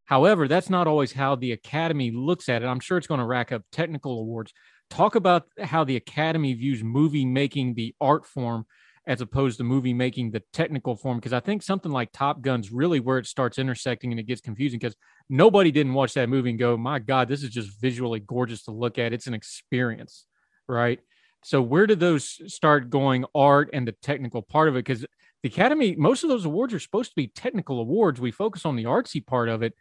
However, 0.05 0.49
that's 0.49 0.69
not 0.69 0.85
always 0.85 1.13
how 1.13 1.35
the 1.35 1.53
Academy 1.53 2.11
looks 2.11 2.49
at 2.49 2.61
it. 2.61 2.65
I'm 2.65 2.81
sure 2.81 2.97
it's 2.97 3.07
going 3.07 3.21
to 3.21 3.25
rack 3.25 3.53
up 3.53 3.63
technical 3.71 4.19
awards. 4.19 4.51
Talk 4.89 5.15
about 5.15 5.43
how 5.61 5.85
the 5.85 5.95
Academy 5.95 6.53
views 6.53 6.83
movie 6.83 7.25
making 7.25 7.75
the 7.75 7.95
art 8.01 8.25
form 8.25 8.65
as 9.07 9.21
opposed 9.21 9.57
to 9.57 9.63
movie 9.63 9.93
making 9.93 10.31
the 10.31 10.43
technical 10.51 10.97
form. 10.97 11.19
Because 11.19 11.31
I 11.31 11.39
think 11.39 11.63
something 11.63 11.93
like 11.93 12.11
Top 12.11 12.41
Gun's 12.41 12.73
really 12.73 12.99
where 12.99 13.19
it 13.19 13.25
starts 13.25 13.57
intersecting 13.57 14.11
and 14.11 14.19
it 14.19 14.27
gets 14.27 14.41
confusing 14.41 14.79
because 14.79 14.97
nobody 15.29 15.71
didn't 15.71 15.93
watch 15.93 16.13
that 16.15 16.27
movie 16.27 16.49
and 16.49 16.59
go, 16.59 16.75
my 16.75 16.99
God, 16.99 17.29
this 17.29 17.41
is 17.41 17.51
just 17.51 17.79
visually 17.79 18.19
gorgeous 18.19 18.63
to 18.63 18.71
look 18.71 18.99
at. 18.99 19.13
It's 19.13 19.27
an 19.27 19.33
experience, 19.33 20.25
right? 20.67 20.99
So 21.43 21.61
where 21.61 21.87
did 21.87 21.99
those 21.99 22.41
start 22.53 22.89
going 22.89 23.25
art 23.35 23.69
and 23.73 23.87
the 23.87 23.91
technical 23.91 24.41
part 24.41 24.69
of 24.69 24.75
it? 24.75 24.85
Because 24.85 25.05
the 25.41 25.49
Academy, 25.49 25.95
most 25.95 26.23
of 26.23 26.29
those 26.29 26.45
awards 26.45 26.73
are 26.73 26.79
supposed 26.79 27.11
to 27.11 27.15
be 27.15 27.27
technical 27.27 27.79
awards. 27.79 28.21
We 28.21 28.31
focus 28.31 28.65
on 28.65 28.75
the 28.75 28.85
artsy 28.85 29.25
part 29.25 29.49
of 29.49 29.61
it. 29.61 29.73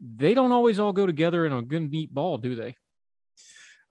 They 0.00 0.34
don't 0.34 0.52
always 0.52 0.78
all 0.78 0.92
go 0.92 1.06
together 1.06 1.46
in 1.46 1.52
a 1.52 1.62
good 1.62 1.90
neat 1.90 2.14
ball, 2.14 2.38
do 2.38 2.54
they? 2.54 2.76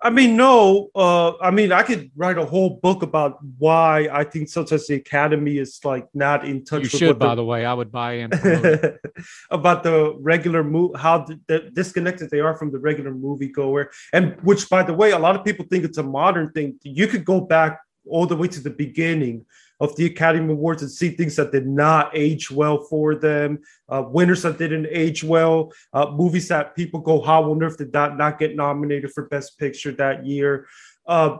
I 0.04 0.10
mean, 0.10 0.36
no. 0.36 0.90
Uh, 0.94 1.38
I 1.38 1.50
mean, 1.50 1.72
I 1.72 1.82
could 1.82 2.12
write 2.16 2.38
a 2.38 2.46
whole 2.46 2.72
book 2.84 3.04
about 3.04 3.40
why 3.58 4.10
I 4.12 4.26
think 4.26 4.50
sometimes 4.50 4.86
the 4.88 4.96
Academy 4.96 5.58
is 5.58 5.80
like 5.86 6.08
not 6.14 6.46
in 6.46 6.66
touch. 6.66 6.84
With 6.84 6.94
you 6.94 7.00
should, 7.00 7.20
by 7.20 7.30
the, 7.30 7.36
the, 7.36 7.46
way. 7.46 7.66
I 7.66 7.74
would 7.74 7.90
buy 7.90 8.14
in 8.16 8.32
about 9.50 9.84
the 9.84 10.16
regular 10.20 10.62
move, 10.62 10.92
how 10.98 11.20
the, 11.20 11.40
the 11.48 11.72
disconnected 11.74 12.30
they 12.30 12.42
are 12.42 12.58
from 12.58 12.72
the 12.72 12.80
regular 12.80 13.14
moviegoer, 13.14 13.88
and 14.12 14.36
which, 14.44 14.70
by 14.70 14.84
the 14.84 14.94
way, 14.94 15.12
a 15.12 15.20
lot 15.20 15.38
of 15.38 15.46
people 15.46 15.66
think 15.70 15.86
it's 15.86 15.98
a 15.98 16.04
modern 16.04 16.52
thing. 16.52 16.78
You 16.84 17.08
could 17.08 17.24
go 17.24 17.40
back 17.40 17.80
all 18.06 18.26
the 18.26 18.36
way 18.36 18.50
to 18.50 18.60
the 18.60 18.70
beginning 18.70 19.46
of 19.80 19.96
the 19.96 20.06
Academy 20.06 20.54
Awards 20.54 20.82
and 20.82 20.92
see 20.92 21.10
things 21.10 21.36
that 21.36 21.52
did 21.52 21.68
not 21.68 22.12
age 22.16 22.52
well 22.52 22.84
for 22.90 23.16
them, 23.16 23.60
uh, 23.90 24.04
winners 24.08 24.44
that 24.44 24.58
didn't 24.58 24.88
age 24.90 25.24
well, 25.24 25.72
uh, 25.94 26.12
movies 26.12 26.48
that 26.48 26.76
people 26.76 27.00
go, 27.00 27.22
how 27.22 27.50
on 27.52 27.62
earth 27.64 27.78
did 27.78 27.94
that 27.94 28.18
not 28.18 28.40
get 28.40 28.56
nominated 28.56 29.12
for 29.12 29.26
Best 29.28 29.58
Picture 29.58 29.92
that 29.94 30.26
year? 30.26 30.68
Uh, 31.06 31.38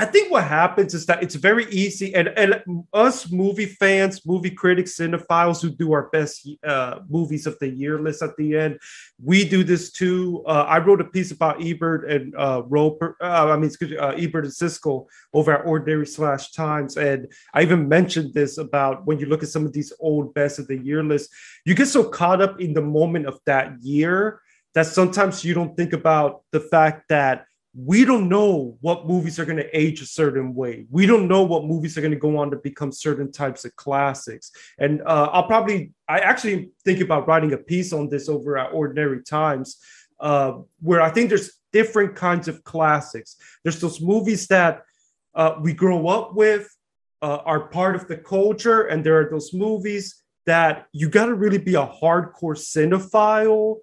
I 0.00 0.04
think 0.04 0.30
what 0.30 0.44
happens 0.44 0.94
is 0.94 1.06
that 1.06 1.24
it's 1.24 1.34
very 1.34 1.64
easy, 1.70 2.14
and, 2.14 2.28
and 2.28 2.62
us 2.92 3.32
movie 3.32 3.66
fans, 3.66 4.24
movie 4.24 4.50
critics, 4.50 4.96
cinephiles 4.96 5.60
who 5.60 5.70
do 5.70 5.92
our 5.92 6.08
best 6.10 6.48
uh, 6.64 7.00
movies 7.08 7.48
of 7.48 7.58
the 7.58 7.68
year 7.68 8.00
list 8.00 8.22
at 8.22 8.36
the 8.36 8.56
end, 8.56 8.78
we 9.20 9.44
do 9.44 9.64
this 9.64 9.90
too. 9.90 10.44
Uh, 10.46 10.66
I 10.68 10.78
wrote 10.78 11.00
a 11.00 11.04
piece 11.04 11.32
about 11.32 11.60
Ebert 11.60 12.08
and 12.08 12.32
uh, 12.36 12.62
Roeper, 12.68 13.16
uh, 13.20 13.50
I 13.50 13.56
mean, 13.56 13.64
excuse 13.64 13.90
me, 13.90 13.96
uh, 13.96 14.12
Ebert 14.12 14.44
and 14.44 14.54
Siskel 14.54 15.06
over 15.34 15.52
at 15.52 15.66
Ordinary 15.66 16.06
Slash 16.06 16.52
Times, 16.52 16.96
and 16.96 17.26
I 17.52 17.62
even 17.62 17.88
mentioned 17.88 18.34
this 18.34 18.58
about 18.58 19.04
when 19.04 19.18
you 19.18 19.26
look 19.26 19.42
at 19.42 19.48
some 19.48 19.66
of 19.66 19.72
these 19.72 19.92
old 19.98 20.32
best 20.32 20.60
of 20.60 20.68
the 20.68 20.78
year 20.78 21.02
lists, 21.02 21.34
you 21.64 21.74
get 21.74 21.86
so 21.86 22.08
caught 22.08 22.40
up 22.40 22.60
in 22.60 22.72
the 22.72 22.82
moment 22.82 23.26
of 23.26 23.40
that 23.46 23.82
year 23.82 24.40
that 24.74 24.86
sometimes 24.86 25.44
you 25.44 25.54
don't 25.54 25.76
think 25.76 25.92
about 25.92 26.42
the 26.52 26.60
fact 26.60 27.08
that 27.08 27.46
we 27.84 28.04
don't 28.04 28.28
know 28.28 28.76
what 28.80 29.06
movies 29.06 29.38
are 29.38 29.44
going 29.44 29.58
to 29.58 29.78
age 29.78 30.02
a 30.02 30.06
certain 30.06 30.52
way. 30.52 30.86
We 30.90 31.06
don't 31.06 31.28
know 31.28 31.44
what 31.44 31.64
movies 31.64 31.96
are 31.96 32.00
going 32.00 32.12
to 32.12 32.18
go 32.18 32.36
on 32.38 32.50
to 32.50 32.56
become 32.56 32.90
certain 32.90 33.30
types 33.30 33.64
of 33.64 33.76
classics. 33.76 34.50
And 34.78 35.00
uh, 35.02 35.28
I'll 35.32 35.46
probably, 35.46 35.92
I 36.08 36.18
actually 36.18 36.70
think 36.84 37.00
about 37.00 37.28
writing 37.28 37.52
a 37.52 37.56
piece 37.56 37.92
on 37.92 38.08
this 38.08 38.28
over 38.28 38.58
at 38.58 38.72
Ordinary 38.72 39.22
Times, 39.22 39.76
uh, 40.18 40.54
where 40.80 41.00
I 41.00 41.10
think 41.10 41.28
there's 41.28 41.52
different 41.72 42.16
kinds 42.16 42.48
of 42.48 42.64
classics. 42.64 43.36
There's 43.62 43.80
those 43.80 44.00
movies 44.00 44.48
that 44.48 44.82
uh, 45.36 45.54
we 45.60 45.72
grow 45.72 46.08
up 46.08 46.34
with, 46.34 46.68
uh, 47.22 47.38
are 47.44 47.68
part 47.68 47.94
of 47.94 48.08
the 48.08 48.16
culture, 48.16 48.86
and 48.86 49.04
there 49.04 49.20
are 49.20 49.30
those 49.30 49.54
movies 49.54 50.24
that 50.46 50.86
you 50.92 51.08
got 51.08 51.26
to 51.26 51.34
really 51.34 51.58
be 51.58 51.76
a 51.76 51.86
hardcore 51.86 52.56
cinephile 52.56 53.76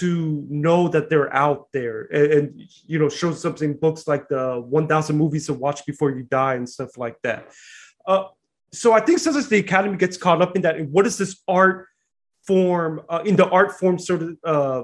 to 0.00 0.46
know 0.48 0.88
that 0.88 1.10
they're 1.10 1.34
out 1.34 1.68
there 1.72 2.08
and, 2.12 2.32
and, 2.32 2.62
you 2.86 2.98
know 2.98 3.08
show 3.08 3.32
something 3.32 3.74
books 3.74 4.08
like 4.08 4.28
the 4.28 4.60
1000 4.60 5.16
movies 5.16 5.46
to 5.46 5.54
watch 5.54 5.84
before 5.84 6.10
you 6.10 6.22
die 6.22 6.54
and 6.54 6.68
stuff 6.68 6.96
like 6.96 7.16
that. 7.22 7.52
Uh, 8.06 8.24
so 8.74 8.92
i 8.94 9.00
think 9.00 9.18
sometimes 9.18 9.48
the 9.48 9.58
academy 9.58 9.98
gets 9.98 10.16
caught 10.16 10.40
up 10.40 10.56
in 10.56 10.62
that 10.62 10.76
and 10.76 10.90
what 10.90 11.06
is 11.06 11.18
this 11.18 11.42
art 11.46 11.88
form 12.46 13.02
uh, 13.08 13.22
in 13.24 13.36
the 13.36 13.48
art 13.48 13.72
form 13.78 13.98
sort 13.98 14.22
of 14.22 14.38
uh, 14.44 14.82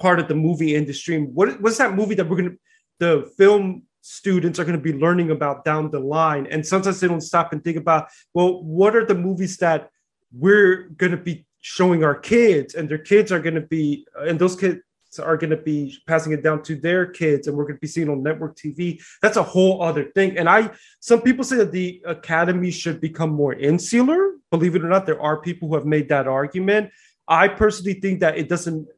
part 0.00 0.18
of 0.18 0.26
the 0.28 0.34
movie 0.34 0.74
industry? 0.74 1.22
What, 1.22 1.60
what's 1.60 1.78
that 1.78 1.94
movie 1.94 2.14
that 2.16 2.28
we're 2.28 2.36
going 2.36 2.50
to 2.50 2.58
the 2.98 3.30
film 3.38 3.84
students 4.02 4.58
are 4.58 4.64
going 4.64 4.76
to 4.76 4.82
be 4.82 4.92
learning 4.92 5.30
about 5.30 5.64
down 5.64 5.90
the 5.90 6.00
line? 6.00 6.46
And 6.50 6.66
sometimes 6.66 7.00
they 7.00 7.08
don't 7.08 7.20
stop 7.20 7.52
and 7.52 7.62
think 7.62 7.76
about 7.76 8.08
well 8.34 8.62
what 8.64 8.96
are 8.96 9.04
the 9.04 9.14
movies 9.14 9.58
that 9.58 9.90
we're 10.32 10.88
going 10.96 11.12
to 11.12 11.18
be 11.18 11.46
showing 11.60 12.04
our 12.04 12.14
kids 12.14 12.74
and 12.74 12.88
their 12.88 12.98
kids 12.98 13.30
are 13.30 13.40
going 13.40 13.54
to 13.54 13.60
be 13.60 14.06
and 14.16 14.38
those 14.38 14.56
kids 14.56 14.80
are 15.18 15.36
going 15.36 15.50
to 15.50 15.56
be 15.56 15.98
passing 16.06 16.32
it 16.32 16.42
down 16.42 16.62
to 16.62 16.76
their 16.76 17.04
kids 17.04 17.48
and 17.48 17.56
we're 17.56 17.64
going 17.64 17.74
to 17.74 17.80
be 17.80 17.86
seeing 17.86 18.08
on 18.08 18.22
network 18.22 18.56
tv 18.56 19.02
that's 19.20 19.36
a 19.36 19.42
whole 19.42 19.82
other 19.82 20.04
thing. 20.04 20.38
And 20.38 20.48
i 20.48 20.70
some 21.00 21.20
people 21.20 21.44
say 21.44 21.56
that 21.56 21.72
the 21.72 22.02
academy 22.06 22.70
should 22.70 23.00
become 23.00 23.30
more 23.30 23.54
insular. 23.54 24.34
Believe 24.50 24.74
it 24.74 24.84
or 24.84 24.88
not 24.88 25.06
there 25.06 25.20
are 25.20 25.40
people 25.40 25.68
who 25.68 25.74
have 25.74 25.86
made 25.86 26.08
that 26.08 26.26
argument. 26.26 26.90
I 27.28 27.48
personally 27.48 27.94
think 27.94 28.20
that 28.20 28.38
it 28.38 28.48
doesn't 28.48 28.88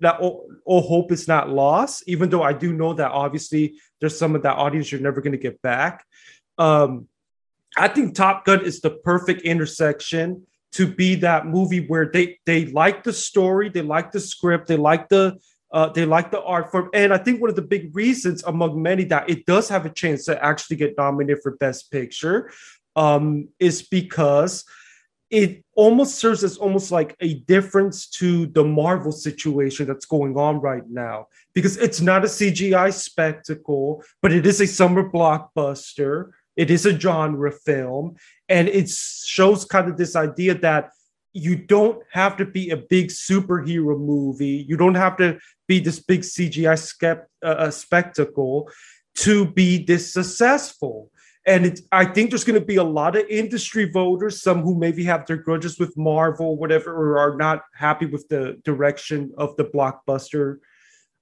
that 0.00 0.20
all, 0.20 0.48
all 0.64 0.80
hope 0.80 1.10
is 1.12 1.26
not 1.26 1.50
lost 1.50 2.04
even 2.06 2.30
though 2.30 2.42
i 2.42 2.52
do 2.52 2.72
know 2.72 2.94
that 2.94 3.10
obviously 3.10 3.74
there's 4.00 4.16
some 4.16 4.34
of 4.36 4.42
that 4.42 4.56
audience 4.56 4.90
you're 4.90 5.00
never 5.00 5.20
going 5.20 5.32
to 5.32 5.38
get 5.38 5.60
back. 5.62 6.04
Um, 6.58 7.08
i 7.76 7.88
think 7.88 8.14
top 8.14 8.44
gun 8.44 8.64
is 8.64 8.80
the 8.80 8.90
perfect 8.90 9.42
intersection 9.42 10.46
to 10.74 10.86
be 10.86 11.14
that 11.16 11.46
movie 11.46 11.86
where 11.86 12.10
they 12.12 12.38
they 12.46 12.66
like 12.66 13.02
the 13.04 13.12
story, 13.12 13.68
they 13.68 13.82
like 13.82 14.12
the 14.12 14.20
script, 14.20 14.66
they 14.66 14.76
like 14.76 15.08
the 15.08 15.38
uh, 15.72 15.88
they 15.88 16.04
like 16.04 16.30
the 16.30 16.42
art 16.42 16.70
form, 16.70 16.88
and 16.94 17.12
I 17.12 17.18
think 17.18 17.40
one 17.40 17.50
of 17.50 17.56
the 17.56 17.62
big 17.62 17.94
reasons 17.96 18.44
among 18.44 18.80
many 18.80 19.04
that 19.04 19.28
it 19.28 19.44
does 19.46 19.68
have 19.68 19.86
a 19.86 19.90
chance 19.90 20.24
to 20.26 20.44
actually 20.44 20.76
get 20.76 20.94
nominated 20.96 21.42
for 21.42 21.56
Best 21.56 21.90
Picture 21.90 22.52
um, 22.94 23.48
is 23.58 23.82
because 23.82 24.64
it 25.30 25.64
almost 25.74 26.16
serves 26.16 26.44
as 26.44 26.58
almost 26.58 26.92
like 26.92 27.16
a 27.20 27.34
difference 27.40 28.06
to 28.08 28.46
the 28.46 28.62
Marvel 28.62 29.10
situation 29.10 29.86
that's 29.86 30.06
going 30.06 30.36
on 30.36 30.60
right 30.60 30.88
now 30.88 31.26
because 31.54 31.76
it's 31.76 32.00
not 32.00 32.24
a 32.24 32.28
CGI 32.28 32.92
spectacle, 32.92 34.02
but 34.22 34.32
it 34.32 34.46
is 34.46 34.60
a 34.60 34.66
summer 34.66 35.08
blockbuster. 35.10 36.30
It 36.56 36.70
is 36.70 36.86
a 36.86 36.98
genre 36.98 37.50
film, 37.50 38.16
and 38.48 38.68
it 38.68 38.88
shows 38.88 39.64
kind 39.64 39.90
of 39.90 39.96
this 39.96 40.14
idea 40.16 40.54
that 40.58 40.90
you 41.32 41.56
don't 41.56 42.00
have 42.12 42.36
to 42.36 42.44
be 42.44 42.70
a 42.70 42.76
big 42.76 43.08
superhero 43.08 43.98
movie. 43.98 44.64
You 44.68 44.76
don't 44.76 44.94
have 44.94 45.16
to 45.16 45.38
be 45.66 45.80
this 45.80 45.98
big 45.98 46.20
CGI 46.20 46.76
skept, 46.76 47.24
uh, 47.42 47.70
spectacle 47.70 48.70
to 49.16 49.44
be 49.44 49.84
this 49.84 50.12
successful. 50.12 51.10
And 51.46 51.78
I 51.92 52.06
think 52.06 52.30
there's 52.30 52.44
going 52.44 52.58
to 52.58 52.64
be 52.64 52.76
a 52.76 52.84
lot 52.84 53.16
of 53.16 53.26
industry 53.28 53.90
voters, 53.90 54.40
some 54.40 54.62
who 54.62 54.78
maybe 54.78 55.04
have 55.04 55.26
their 55.26 55.36
grudges 55.36 55.78
with 55.78 55.94
Marvel, 55.96 56.56
whatever, 56.56 56.94
or 56.94 57.18
are 57.18 57.36
not 57.36 57.62
happy 57.74 58.06
with 58.06 58.26
the 58.28 58.58
direction 58.64 59.32
of 59.36 59.54
the 59.56 59.64
blockbuster. 59.64 60.58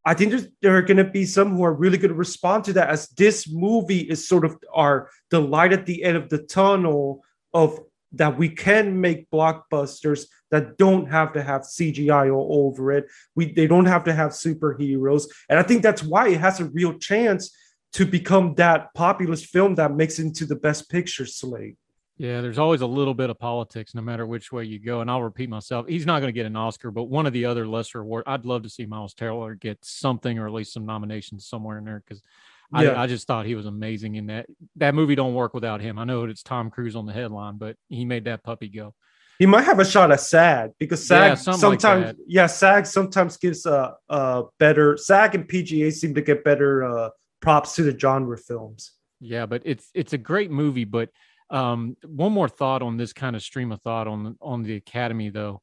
I 0.04 0.14
think 0.14 0.34
there 0.60 0.76
are 0.76 0.82
going 0.82 0.96
to 0.96 1.04
be 1.04 1.24
some 1.24 1.54
who 1.54 1.62
are 1.62 1.72
really 1.72 1.98
going 1.98 2.10
to 2.10 2.16
respond 2.16 2.64
to 2.64 2.72
that, 2.74 2.88
as 2.88 3.08
this 3.08 3.48
movie 3.48 4.00
is 4.00 4.26
sort 4.26 4.44
of 4.44 4.56
our 4.74 5.08
the 5.30 5.40
light 5.40 5.72
at 5.72 5.86
the 5.86 6.02
end 6.02 6.16
of 6.16 6.28
the 6.28 6.38
tunnel 6.38 7.22
of 7.54 7.78
that 8.12 8.36
we 8.36 8.48
can 8.48 9.00
make 9.00 9.30
blockbusters 9.30 10.26
that 10.50 10.76
don't 10.76 11.06
have 11.06 11.32
to 11.32 11.42
have 11.42 11.62
CGI 11.62 12.34
all 12.34 12.66
over 12.66 12.92
it. 12.92 13.06
We 13.34 13.52
they 13.52 13.66
don't 13.66 13.86
have 13.86 14.04
to 14.04 14.12
have 14.12 14.32
superheroes, 14.32 15.26
and 15.48 15.58
I 15.58 15.62
think 15.62 15.82
that's 15.82 16.02
why 16.02 16.28
it 16.28 16.40
has 16.40 16.60
a 16.60 16.66
real 16.66 16.98
chance 16.98 17.56
to 17.92 18.04
become 18.04 18.54
that 18.54 18.92
populist 18.94 19.46
film 19.46 19.74
that 19.76 19.94
makes 19.94 20.18
it 20.18 20.26
into 20.26 20.46
the 20.46 20.56
best 20.56 20.90
picture 20.90 21.26
slate. 21.26 21.76
Yeah, 22.18 22.40
there's 22.40 22.58
always 22.58 22.82
a 22.82 22.86
little 22.86 23.14
bit 23.14 23.30
of 23.30 23.38
politics, 23.38 23.94
no 23.94 24.02
matter 24.02 24.26
which 24.26 24.52
way 24.52 24.64
you 24.64 24.78
go. 24.78 25.00
And 25.00 25.10
I'll 25.10 25.22
repeat 25.22 25.48
myself: 25.48 25.86
he's 25.88 26.06
not 26.06 26.20
going 26.20 26.28
to 26.28 26.38
get 26.38 26.46
an 26.46 26.56
Oscar, 26.56 26.90
but 26.90 27.04
one 27.04 27.26
of 27.26 27.32
the 27.32 27.46
other 27.46 27.66
lesser 27.66 28.00
awards. 28.00 28.24
I'd 28.26 28.44
love 28.44 28.62
to 28.62 28.68
see 28.68 28.86
Miles 28.86 29.14
Teller 29.14 29.54
get 29.54 29.78
something, 29.82 30.38
or 30.38 30.46
at 30.46 30.52
least 30.52 30.72
some 30.72 30.86
nominations 30.86 31.46
somewhere 31.46 31.78
in 31.78 31.84
there, 31.84 32.02
because 32.06 32.22
yeah. 32.74 32.90
I, 32.90 33.04
I, 33.04 33.06
just 33.06 33.26
thought 33.26 33.46
he 33.46 33.54
was 33.54 33.66
amazing 33.66 34.16
in 34.16 34.26
that. 34.26 34.46
That 34.76 34.94
movie 34.94 35.14
don't 35.14 35.34
work 35.34 35.54
without 35.54 35.80
him. 35.80 35.98
I 35.98 36.04
know 36.04 36.24
it's 36.24 36.42
Tom 36.42 36.70
Cruise 36.70 36.96
on 36.96 37.06
the 37.06 37.12
headline, 37.12 37.56
but 37.56 37.76
he 37.88 38.04
made 38.04 38.24
that 38.26 38.44
puppy 38.44 38.68
go. 38.68 38.94
He 39.38 39.46
might 39.46 39.64
have 39.64 39.80
a 39.80 39.84
shot 39.84 40.12
at 40.12 40.20
SAG 40.20 40.72
because 40.78 41.06
SAG 41.06 41.30
yeah, 41.30 41.34
sometimes, 41.34 42.04
like 42.06 42.16
yeah, 42.28 42.46
SAG 42.46 42.86
sometimes 42.86 43.38
gives 43.38 43.66
a, 43.66 43.94
a 44.08 44.44
better 44.58 44.96
SAG 44.96 45.34
and 45.34 45.48
PGA 45.48 45.92
seem 45.92 46.14
to 46.14 46.22
get 46.22 46.44
better 46.44 46.84
uh, 46.84 47.10
props 47.40 47.74
to 47.76 47.82
the 47.82 47.98
genre 47.98 48.38
films. 48.38 48.92
Yeah, 49.20 49.46
but 49.46 49.62
it's 49.64 49.90
it's 49.94 50.12
a 50.12 50.18
great 50.18 50.50
movie. 50.50 50.84
But 50.84 51.08
um, 51.52 51.96
one 52.04 52.32
more 52.32 52.48
thought 52.48 52.82
on 52.82 52.96
this 52.96 53.12
kind 53.12 53.36
of 53.36 53.42
stream 53.42 53.72
of 53.72 53.80
thought 53.82 54.08
on 54.08 54.36
on 54.40 54.62
the 54.62 54.74
Academy 54.74 55.30
though. 55.30 55.62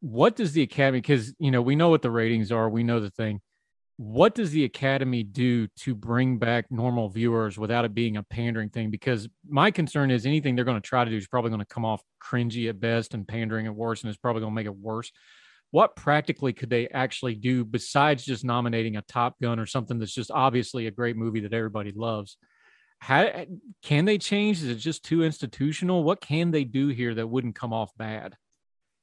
What 0.00 0.36
does 0.36 0.52
the 0.52 0.62
Academy? 0.62 1.00
Because 1.00 1.34
you 1.38 1.50
know 1.50 1.62
we 1.62 1.76
know 1.76 1.88
what 1.88 2.02
the 2.02 2.10
ratings 2.10 2.52
are. 2.52 2.68
We 2.68 2.82
know 2.82 3.00
the 3.00 3.10
thing. 3.10 3.40
What 3.96 4.34
does 4.34 4.50
the 4.50 4.64
Academy 4.64 5.22
do 5.22 5.68
to 5.80 5.94
bring 5.94 6.38
back 6.38 6.70
normal 6.70 7.08
viewers 7.08 7.58
without 7.58 7.84
it 7.84 7.94
being 7.94 8.16
a 8.16 8.22
pandering 8.22 8.70
thing? 8.70 8.90
Because 8.90 9.28
my 9.48 9.70
concern 9.70 10.10
is 10.10 10.26
anything 10.26 10.56
they're 10.56 10.64
going 10.64 10.80
to 10.80 10.86
try 10.86 11.04
to 11.04 11.10
do 11.10 11.16
is 11.16 11.28
probably 11.28 11.50
going 11.50 11.60
to 11.60 11.66
come 11.66 11.84
off 11.84 12.02
cringy 12.20 12.68
at 12.68 12.80
best 12.80 13.14
and 13.14 13.28
pandering 13.28 13.66
at 13.66 13.74
worst, 13.74 14.02
and 14.02 14.10
it's 14.10 14.18
probably 14.18 14.40
going 14.40 14.52
to 14.52 14.56
make 14.56 14.66
it 14.66 14.76
worse 14.76 15.12
what 15.72 15.96
practically 15.96 16.52
could 16.52 16.68
they 16.68 16.86
actually 16.88 17.34
do 17.34 17.64
besides 17.64 18.24
just 18.24 18.44
nominating 18.44 18.96
a 18.96 19.02
Top 19.02 19.40
Gun 19.40 19.58
or 19.58 19.64
something 19.64 19.98
that's 19.98 20.14
just 20.14 20.30
obviously 20.30 20.86
a 20.86 20.90
great 20.90 21.16
movie 21.16 21.40
that 21.40 21.54
everybody 21.54 21.92
loves? 21.92 22.36
How 23.02 23.46
can 23.82 24.04
they 24.04 24.16
change? 24.16 24.58
Is 24.58 24.68
it 24.68 24.76
just 24.76 25.02
too 25.02 25.24
institutional? 25.24 26.04
What 26.04 26.20
can 26.20 26.52
they 26.52 26.62
do 26.62 26.86
here 26.86 27.12
that 27.16 27.26
wouldn't 27.26 27.56
come 27.56 27.72
off 27.72 27.90
bad? 27.96 28.36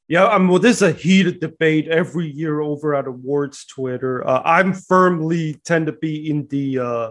Yeah, 0.07 0.27
I 0.27 0.37
mean, 0.37 0.47
well, 0.47 0.59
this 0.59 0.77
is 0.77 0.81
a 0.83 0.93
heated 0.93 1.41
debate 1.41 1.89
every 1.89 2.31
year 2.31 2.61
over 2.61 2.95
at 2.95 3.07
awards 3.07 3.65
Twitter. 3.65 4.25
Uh, 4.25 4.41
I'm 4.45 4.71
firmly 4.71 5.59
tend 5.65 5.87
to 5.87 5.91
be 5.91 6.29
in 6.29 6.47
the 6.47 6.79
uh, 6.79 7.09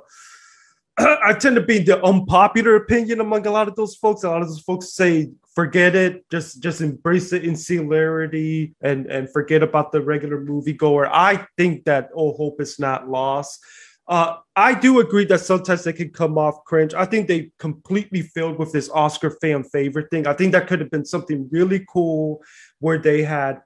I 0.98 1.34
tend 1.34 1.56
to 1.56 1.62
be 1.62 1.80
the 1.80 2.02
unpopular 2.02 2.76
opinion 2.76 3.20
among 3.20 3.46
a 3.46 3.50
lot 3.50 3.68
of 3.68 3.76
those 3.76 3.94
folks. 3.94 4.24
A 4.24 4.30
lot 4.30 4.40
of 4.40 4.48
those 4.48 4.60
folks 4.60 4.94
say, 4.94 5.28
forget 5.54 5.94
it, 5.94 6.24
just 6.30 6.62
just 6.62 6.80
embrace 6.80 7.28
the 7.28 7.42
insularity 7.42 8.74
and 8.80 9.04
and 9.08 9.30
forget 9.30 9.62
about 9.62 9.92
the 9.92 10.00
regular 10.00 10.42
moviegoer. 10.42 11.06
I 11.12 11.46
think 11.58 11.84
that 11.84 12.08
all 12.14 12.34
hope 12.34 12.62
is 12.62 12.78
not 12.78 13.10
lost. 13.10 13.60
Uh, 14.08 14.38
I 14.56 14.72
do 14.72 15.00
agree 15.00 15.26
that 15.26 15.40
sometimes 15.40 15.84
they 15.84 15.92
can 15.92 16.10
come 16.10 16.38
off 16.38 16.64
cringe. 16.64 16.94
I 16.94 17.04
think 17.04 17.28
they 17.28 17.50
completely 17.58 18.22
failed 18.22 18.58
with 18.58 18.72
this 18.72 18.88
Oscar 18.88 19.30
fan 19.42 19.64
favorite 19.64 20.10
thing. 20.10 20.26
I 20.26 20.32
think 20.32 20.52
that 20.52 20.66
could 20.66 20.80
have 20.80 20.90
been 20.90 21.04
something 21.04 21.46
really 21.50 21.84
cool 21.88 22.42
where 22.78 22.96
they 22.96 23.22
had 23.22 23.60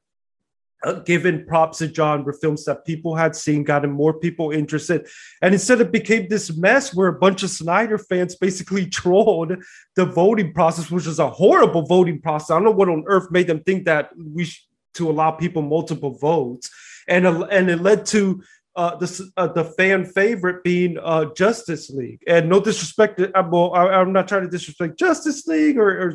uh, 0.85 0.95
given 0.95 1.47
props 1.47 1.79
to 1.79 1.95
genre 1.95 2.35
films 2.35 2.65
that 2.65 2.85
people 2.85 3.15
had 3.15 3.37
seen, 3.37 3.63
gotten 3.63 3.93
more 3.93 4.15
people 4.15 4.51
interested. 4.51 5.07
And 5.41 5.55
instead, 5.55 5.81
it 5.81 5.93
became 5.93 6.27
this 6.29 6.55
mess 6.57 6.93
where 6.93 7.07
a 7.07 7.19
bunch 7.19 7.45
of 7.45 7.51
Snyder 7.51 7.97
fans 7.97 8.35
basically 8.35 8.87
trolled 8.91 9.55
the 9.95 10.05
voting 10.05 10.53
process, 10.53 10.91
which 10.91 11.07
is 11.07 11.21
a 11.21 11.31
horrible 11.31 11.83
voting 11.87 12.21
process. 12.21 12.51
I 12.51 12.55
don't 12.55 12.65
know 12.65 12.73
what 12.73 12.89
on 12.89 13.05
earth 13.07 13.31
made 13.31 13.47
them 13.47 13.61
think 13.61 13.85
that 13.85 14.11
we 14.17 14.47
should 14.47 14.67
to 14.95 15.11
allow 15.11 15.31
people 15.31 15.63
multiple 15.63 16.11
votes, 16.11 16.71
and 17.09 17.27
uh, 17.27 17.45
and 17.45 17.71
it 17.71 17.81
led 17.81 18.07
to 18.07 18.43
uh, 18.75 18.97
the 18.97 19.31
uh, 19.37 19.49
the 19.49 19.65
fan 19.65 20.05
favorite 20.05 20.65
being 20.65 20.99
uh, 21.03 21.27
Justice 21.35 21.91
League. 21.91 22.23
And 22.27 22.49
no 22.49 22.61
disrespect, 22.61 23.19
to, 23.19 23.37
I'm, 23.37 23.51
well, 23.51 23.75
I'm 23.75 24.13
not 24.13 24.29
trying 24.29 24.43
to 24.43 24.49
disrespect 24.49 24.99
Justice 24.99 25.47
League 25.47 25.79
or, 25.79 26.09
or 26.09 26.15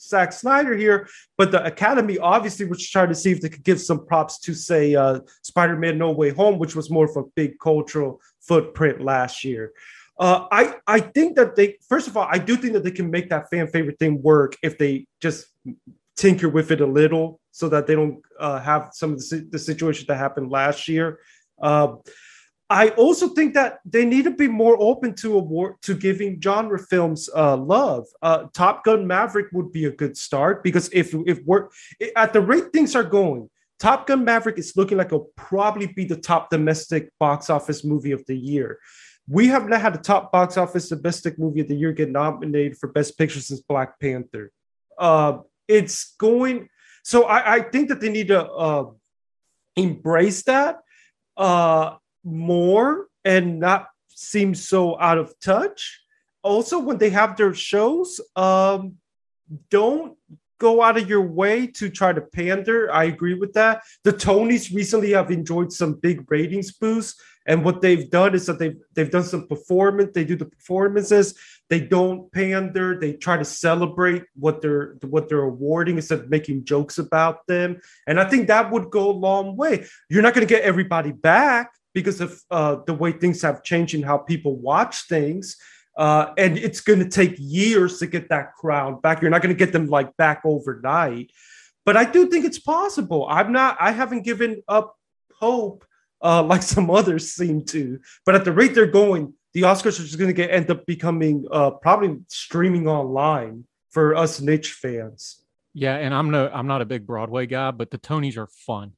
Zack 0.00 0.32
Snyder 0.32 0.76
here, 0.76 1.08
but 1.36 1.50
the 1.50 1.64
Academy 1.64 2.18
obviously 2.18 2.66
was 2.66 2.88
trying 2.88 3.08
to 3.08 3.14
see 3.14 3.32
if 3.32 3.40
they 3.40 3.48
could 3.48 3.64
give 3.64 3.80
some 3.80 4.06
props 4.06 4.38
to 4.40 4.54
say 4.54 4.94
uh, 4.94 5.20
Spider-Man: 5.42 5.98
No 5.98 6.12
Way 6.12 6.30
Home, 6.30 6.58
which 6.58 6.76
was 6.76 6.90
more 6.90 7.06
of 7.06 7.16
a 7.16 7.24
big 7.34 7.58
cultural 7.58 8.20
footprint 8.40 9.00
last 9.00 9.44
year. 9.44 9.72
Uh, 10.18 10.46
I 10.50 10.76
I 10.86 11.00
think 11.00 11.36
that 11.36 11.56
they 11.56 11.76
first 11.88 12.08
of 12.08 12.16
all 12.16 12.26
I 12.30 12.38
do 12.38 12.56
think 12.56 12.72
that 12.72 12.84
they 12.84 12.90
can 12.90 13.10
make 13.10 13.28
that 13.30 13.50
fan 13.50 13.66
favorite 13.68 13.98
thing 13.98 14.22
work 14.22 14.56
if 14.62 14.78
they 14.78 15.06
just 15.20 15.46
tinker 16.16 16.48
with 16.48 16.70
it 16.70 16.80
a 16.80 16.86
little 16.86 17.40
so 17.50 17.68
that 17.68 17.86
they 17.86 17.94
don't 17.94 18.22
uh, 18.40 18.58
have 18.60 18.90
some 18.92 19.12
of 19.12 19.18
the, 19.18 19.46
the 19.50 19.58
situations 19.58 20.06
that 20.06 20.16
happened 20.16 20.50
last 20.50 20.88
year. 20.88 21.20
Uh, 21.60 21.96
I 22.68 22.88
also 22.90 23.28
think 23.28 23.54
that 23.54 23.78
they 23.84 24.04
need 24.04 24.24
to 24.24 24.32
be 24.32 24.48
more 24.48 24.76
open 24.80 25.14
to 25.16 25.38
award 25.38 25.76
to 25.82 25.94
giving 25.94 26.40
genre 26.40 26.78
films 26.78 27.30
uh, 27.34 27.56
love. 27.56 28.06
Uh, 28.20 28.46
Top 28.52 28.84
Gun 28.84 29.06
Maverick 29.06 29.46
would 29.52 29.70
be 29.70 29.84
a 29.84 29.90
good 29.90 30.16
start 30.16 30.64
because 30.64 30.88
if 30.92 31.14
if 31.26 31.38
we're 31.44 31.68
at 32.16 32.32
the 32.32 32.40
rate 32.40 32.72
things 32.72 32.96
are 32.96 33.04
going, 33.04 33.48
Top 33.78 34.06
Gun 34.08 34.24
Maverick 34.24 34.58
is 34.58 34.76
looking 34.76 34.98
like 34.98 35.08
it'll 35.08 35.30
probably 35.36 35.86
be 35.86 36.04
the 36.04 36.16
top 36.16 36.50
domestic 36.50 37.10
box 37.20 37.50
office 37.50 37.84
movie 37.84 38.12
of 38.12 38.24
the 38.26 38.36
year. 38.36 38.78
We 39.28 39.48
have 39.48 39.68
not 39.68 39.80
had 39.80 39.94
a 39.94 39.98
top 39.98 40.32
box 40.32 40.56
office 40.56 40.88
domestic 40.88 41.38
movie 41.38 41.60
of 41.60 41.68
the 41.68 41.74
year 41.74 41.92
get 41.92 42.10
nominated 42.10 42.78
for 42.78 42.88
Best 42.88 43.18
Picture 43.18 43.40
since 43.40 43.60
Black 43.60 44.00
Panther. 44.00 44.50
Uh, 44.98 45.38
it's 45.68 46.14
going. 46.16 46.68
So 47.02 47.24
I, 47.24 47.56
I, 47.56 47.60
think 47.60 47.90
that 47.90 48.00
they 48.00 48.08
need 48.08 48.28
to 48.28 48.44
uh, 48.44 48.90
embrace 49.76 50.42
that. 50.44 50.78
Uh, 51.36 51.96
more 52.24 53.06
and 53.24 53.60
not 53.60 53.88
seem 54.08 54.54
so 54.54 54.98
out 54.98 55.18
of 55.18 55.38
touch. 55.40 56.00
Also, 56.42 56.78
when 56.78 56.98
they 56.98 57.10
have 57.10 57.36
their 57.36 57.54
shows, 57.54 58.20
um, 58.36 58.96
don't 59.70 60.16
go 60.58 60.82
out 60.82 60.96
of 60.96 61.08
your 61.08 61.22
way 61.22 61.66
to 61.66 61.90
try 61.90 62.12
to 62.12 62.20
pander. 62.20 62.90
I 62.92 63.04
agree 63.04 63.34
with 63.34 63.52
that. 63.54 63.82
The 64.04 64.12
Tonys 64.12 64.74
recently 64.74 65.12
have 65.12 65.30
enjoyed 65.30 65.72
some 65.72 65.94
big 65.94 66.30
ratings 66.30 66.72
boosts, 66.72 67.20
and 67.46 67.64
what 67.64 67.80
they've 67.80 68.10
done 68.10 68.34
is 68.34 68.46
that 68.46 68.58
they've 68.58 68.76
they've 68.94 69.10
done 69.10 69.24
some 69.24 69.46
performance. 69.46 70.12
They 70.14 70.24
do 70.24 70.36
the 70.36 70.46
performances. 70.46 71.34
They 71.68 71.80
don't 71.80 72.30
pander. 72.32 72.98
They 72.98 73.14
try 73.14 73.36
to 73.36 73.44
celebrate 73.44 74.24
what 74.34 74.60
they're 74.60 74.96
what 75.02 75.28
they're 75.28 75.42
awarding 75.42 75.96
instead 75.96 76.20
of 76.20 76.30
making 76.30 76.64
jokes 76.64 76.98
about 76.98 77.46
them. 77.46 77.80
And 78.06 78.20
I 78.20 78.28
think 78.28 78.48
that 78.48 78.70
would 78.70 78.90
go 78.90 79.10
a 79.10 79.12
long 79.12 79.56
way. 79.56 79.86
You're 80.08 80.22
not 80.22 80.34
going 80.34 80.46
to 80.46 80.54
get 80.54 80.62
everybody 80.62 81.12
back, 81.12 81.72
because 81.96 82.20
of 82.20 82.42
uh, 82.50 82.76
the 82.86 82.92
way 82.92 83.10
things 83.10 83.40
have 83.40 83.62
changed 83.62 83.94
and 83.94 84.04
how 84.04 84.18
people 84.18 84.54
watch 84.54 85.08
things. 85.08 85.56
Uh, 85.96 86.26
and 86.36 86.58
it's 86.58 86.82
going 86.82 86.98
to 86.98 87.08
take 87.08 87.34
years 87.38 87.98
to 87.98 88.06
get 88.06 88.28
that 88.28 88.52
crowd 88.52 89.00
back. 89.00 89.22
You're 89.22 89.30
not 89.30 89.40
going 89.40 89.56
to 89.56 89.58
get 89.58 89.72
them 89.72 89.86
like 89.86 90.14
back 90.18 90.42
overnight, 90.44 91.30
but 91.86 91.96
I 91.96 92.04
do 92.04 92.28
think 92.28 92.44
it's 92.44 92.58
possible. 92.58 93.26
I'm 93.30 93.50
not. 93.50 93.78
I 93.80 93.92
haven't 93.92 94.24
given 94.24 94.62
up 94.68 94.94
hope 95.40 95.86
uh, 96.26 96.42
like 96.42 96.62
some 96.74 96.90
others 96.90 97.32
seem 97.32 97.64
to. 97.66 98.00
But 98.24 98.34
at 98.34 98.44
the 98.44 98.52
rate 98.52 98.74
they're 98.74 98.86
going, 98.86 99.34
the 99.54 99.62
Oscars 99.62 99.98
are 99.98 100.04
just 100.04 100.18
going 100.18 100.28
to 100.28 100.34
get 100.34 100.50
end 100.50 100.70
up 100.70 100.84
becoming 100.84 101.46
uh, 101.50 101.70
probably 101.70 102.18
streaming 102.28 102.86
online 102.88 103.64
for 103.90 104.14
us 104.14 104.40
niche 104.40 104.72
fans. 104.72 105.42
Yeah, 105.72 105.96
and 105.96 106.12
I'm 106.12 106.30
no, 106.30 106.50
I'm 106.52 106.66
not 106.66 106.82
a 106.82 106.86
big 106.86 107.06
Broadway 107.06 107.46
guy, 107.46 107.70
but 107.70 107.90
the 107.90 107.98
Tonys 107.98 108.36
are 108.36 108.46
fun 108.46 108.92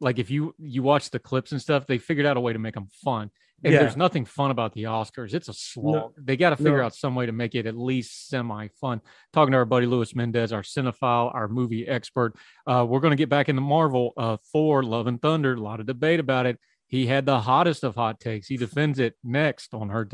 like 0.00 0.18
if 0.18 0.30
you 0.30 0.54
you 0.58 0.82
watch 0.82 1.10
the 1.10 1.18
clips 1.18 1.52
and 1.52 1.60
stuff, 1.60 1.86
they 1.86 1.98
figured 1.98 2.26
out 2.26 2.36
a 2.36 2.40
way 2.40 2.52
to 2.52 2.58
make 2.58 2.74
them 2.74 2.88
fun. 3.04 3.30
And 3.64 3.72
yeah. 3.72 3.80
there's 3.80 3.96
nothing 3.96 4.24
fun 4.24 4.52
about 4.52 4.72
the 4.72 4.84
Oscars. 4.84 5.34
It's 5.34 5.48
a 5.48 5.52
slog. 5.52 5.94
No, 5.94 6.12
they 6.16 6.36
got 6.36 6.50
to 6.50 6.56
figure 6.56 6.78
no. 6.78 6.84
out 6.84 6.94
some 6.94 7.16
way 7.16 7.26
to 7.26 7.32
make 7.32 7.56
it 7.56 7.66
at 7.66 7.76
least 7.76 8.28
semi 8.28 8.68
fun. 8.80 9.00
Talking 9.32 9.52
to 9.52 9.58
our 9.58 9.64
buddy 9.64 9.86
Luis 9.86 10.14
Mendez, 10.14 10.52
our 10.52 10.62
cinephile, 10.62 11.34
our 11.34 11.48
movie 11.48 11.86
expert. 11.86 12.34
Uh, 12.66 12.86
we're 12.88 13.00
going 13.00 13.10
to 13.10 13.16
get 13.16 13.28
back 13.28 13.48
into 13.48 13.60
Marvel. 13.60 14.12
Uh, 14.16 14.36
Thor, 14.52 14.82
Love 14.84 15.08
and 15.08 15.20
Thunder. 15.20 15.54
A 15.54 15.60
lot 15.60 15.80
of 15.80 15.86
debate 15.86 16.20
about 16.20 16.46
it. 16.46 16.58
He 16.86 17.06
had 17.06 17.26
the 17.26 17.40
hottest 17.40 17.84
of 17.84 17.96
hot 17.96 18.20
takes. 18.20 18.46
He 18.46 18.56
defends 18.56 18.98
it 18.98 19.14
next 19.24 19.74
on 19.74 19.88
Heard 19.88 20.10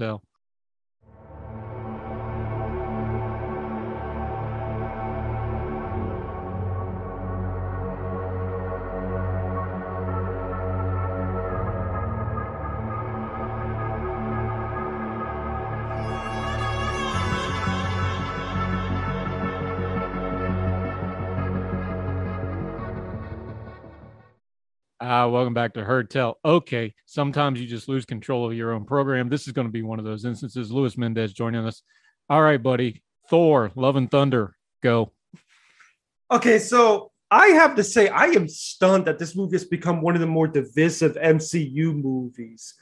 Welcome 25.15 25.55
back 25.55 25.75
to 25.75 25.85
Heard 25.85 26.11
Tell. 26.11 26.39
Okay, 26.45 26.93
sometimes 27.07 27.61
you 27.61 27.69
just 27.69 27.89
lose 27.89 28.05
control 28.05 28.51
of 28.51 28.57
your 28.57 28.73
own 28.73 28.85
program. 28.85 29.29
This 29.29 29.47
is 29.47 29.53
going 29.53 29.69
to 29.69 29.73
be 29.73 29.83
one 29.83 30.01
of 30.01 30.05
those 30.05 30.25
instances. 30.25 30.73
Luis 30.73 30.99
Mendez 30.99 31.33
joining 31.33 31.65
us. 31.65 31.83
All 32.29 32.43
right, 32.43 32.61
buddy. 32.61 33.01
Thor, 33.31 33.71
Love 33.77 33.95
and 33.95 34.11
Thunder, 34.11 34.57
go. 34.83 35.13
Okay, 36.33 36.59
so 36.59 37.13
I 37.31 37.47
have 37.49 37.77
to 37.77 37.85
say, 37.85 38.09
I 38.09 38.25
am 38.27 38.49
stunned 38.49 39.05
that 39.05 39.21
this 39.21 39.37
movie 39.37 39.55
has 39.55 39.65
become 39.65 40.03
one 40.03 40.15
of 40.17 40.21
the 40.21 40.27
more 40.27 40.49
divisive 40.49 41.15
MCU 41.15 41.95
movies. 41.95 42.75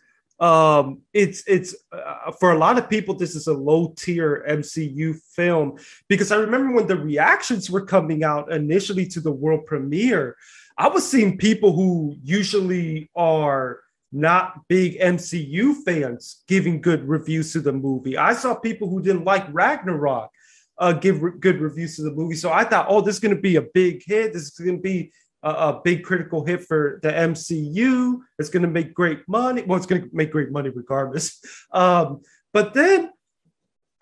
Um, 0.42 1.02
it's 1.12 1.44
it's 1.46 1.72
uh, 1.92 2.32
for 2.32 2.50
a 2.50 2.58
lot 2.58 2.76
of 2.76 2.90
people, 2.90 3.14
this 3.14 3.36
is 3.36 3.46
a 3.46 3.52
low 3.52 3.94
tier 3.96 4.44
MCU 4.48 5.14
film 5.36 5.78
because 6.08 6.32
I 6.32 6.36
remember 6.36 6.74
when 6.74 6.88
the 6.88 6.96
reactions 6.96 7.70
were 7.70 7.86
coming 7.86 8.24
out 8.24 8.50
initially 8.50 9.06
to 9.06 9.20
the 9.20 9.30
world 9.30 9.66
premiere, 9.66 10.36
I 10.76 10.88
was 10.88 11.08
seeing 11.08 11.38
people 11.38 11.72
who 11.72 12.16
usually 12.24 13.08
are 13.14 13.82
not 14.10 14.66
big 14.66 14.98
MCU 14.98 15.76
fans 15.84 16.42
giving 16.48 16.80
good 16.80 17.08
reviews 17.08 17.52
to 17.52 17.60
the 17.60 17.72
movie. 17.72 18.18
I 18.18 18.34
saw 18.34 18.56
people 18.56 18.88
who 18.88 19.00
didn't 19.00 19.24
like 19.24 19.46
Ragnarok 19.52 20.28
uh, 20.76 20.92
give 20.92 21.22
re- 21.22 21.38
good 21.38 21.60
reviews 21.60 21.94
to 21.96 22.02
the 22.02 22.10
movie. 22.10 22.34
So 22.34 22.52
I 22.52 22.64
thought, 22.64 22.86
oh, 22.88 23.00
this 23.00 23.14
is 23.14 23.20
going 23.20 23.36
to 23.36 23.40
be 23.40 23.56
a 23.56 23.62
big 23.62 24.02
hit. 24.04 24.32
This 24.32 24.42
is 24.42 24.50
going 24.50 24.78
to 24.78 24.82
be 24.82 25.12
a, 25.42 25.50
a, 25.50 25.80
big 25.82 26.04
critical 26.04 26.44
hit 26.44 26.64
for 26.64 27.00
the 27.02 27.10
MCU. 27.10 28.18
It's 28.38 28.48
going 28.48 28.62
to 28.62 28.68
make 28.68 28.94
great 28.94 29.20
money. 29.28 29.62
Well, 29.62 29.76
it's 29.76 29.86
going 29.86 30.02
to 30.02 30.10
make 30.12 30.30
great 30.30 30.50
money 30.50 30.70
regardless. 30.70 31.40
Um, 31.72 32.20
but 32.52 32.74
then 32.74 33.10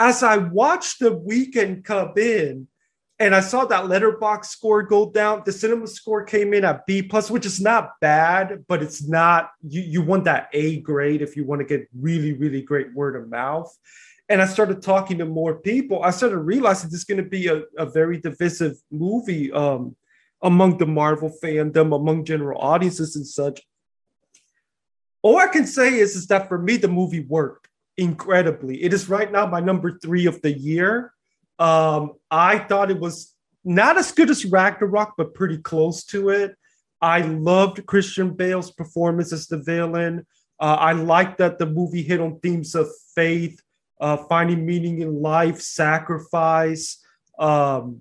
as 0.00 0.24
I 0.24 0.38
watched 0.38 0.98
the 0.98 1.12
weekend 1.12 1.84
come 1.84 2.14
in, 2.16 2.66
and 3.20 3.34
I 3.34 3.40
saw 3.40 3.66
that 3.66 3.84
Letterboxd 3.84 4.46
score 4.46 4.82
go 4.82 5.10
down. 5.10 5.42
The 5.44 5.52
cinema 5.52 5.86
score 5.86 6.24
came 6.24 6.54
in 6.54 6.64
at 6.64 6.86
B 6.86 7.02
plus, 7.02 7.30
which 7.30 7.44
is 7.44 7.60
not 7.60 7.90
bad, 8.00 8.64
but 8.66 8.82
it's 8.82 9.06
not 9.06 9.50
you. 9.62 9.82
You 9.82 10.02
want 10.02 10.24
that 10.24 10.48
A 10.54 10.80
grade 10.80 11.20
if 11.20 11.36
you 11.36 11.44
want 11.44 11.60
to 11.60 11.66
get 11.66 11.86
really, 11.94 12.32
really 12.32 12.62
great 12.62 12.94
word 12.94 13.14
of 13.14 13.28
mouth. 13.28 13.70
And 14.30 14.40
I 14.40 14.46
started 14.46 14.80
talking 14.80 15.18
to 15.18 15.26
more 15.26 15.56
people. 15.56 16.02
I 16.02 16.10
started 16.12 16.38
realizing 16.38 16.88
this 16.88 17.00
is 17.00 17.04
going 17.04 17.22
to 17.22 17.28
be 17.28 17.48
a, 17.48 17.64
a 17.76 17.84
very 17.84 18.18
divisive 18.18 18.76
movie 18.90 19.52
um, 19.52 19.94
among 20.42 20.78
the 20.78 20.86
Marvel 20.86 21.32
fandom, 21.42 21.94
among 21.94 22.24
general 22.24 22.60
audiences 22.60 23.16
and 23.16 23.26
such. 23.26 23.60
All 25.22 25.36
I 25.36 25.48
can 25.48 25.66
say 25.66 25.98
is, 25.98 26.16
is 26.16 26.26
that 26.28 26.48
for 26.48 26.58
me, 26.58 26.76
the 26.76 26.88
movie 26.88 27.20
worked 27.20 27.68
incredibly. 27.96 28.82
It 28.82 28.94
is 28.94 29.08
right 29.08 29.30
now 29.30 29.46
my 29.46 29.60
number 29.60 29.98
three 29.98 30.26
of 30.26 30.40
the 30.40 30.52
year 30.52 31.12
um, 31.60 32.14
I 32.30 32.58
thought 32.58 32.90
it 32.90 32.98
was 32.98 33.34
not 33.64 33.98
as 33.98 34.12
good 34.12 34.30
as 34.30 34.46
Ragnarok, 34.46 35.14
but 35.18 35.34
pretty 35.34 35.58
close 35.58 36.04
to 36.04 36.30
it. 36.30 36.56
I 37.02 37.20
loved 37.20 37.86
Christian 37.86 38.30
Bale's 38.34 38.70
performance 38.70 39.32
as 39.32 39.46
the 39.46 39.58
villain. 39.58 40.26
Uh, 40.58 40.76
I 40.80 40.92
liked 40.92 41.38
that 41.38 41.58
the 41.58 41.66
movie 41.66 42.02
hit 42.02 42.20
on 42.20 42.40
themes 42.40 42.74
of 42.74 42.88
faith, 43.14 43.60
uh, 44.00 44.16
finding 44.16 44.64
meaning 44.64 45.00
in 45.00 45.20
life, 45.20 45.60
sacrifice, 45.60 47.02
um, 47.38 48.00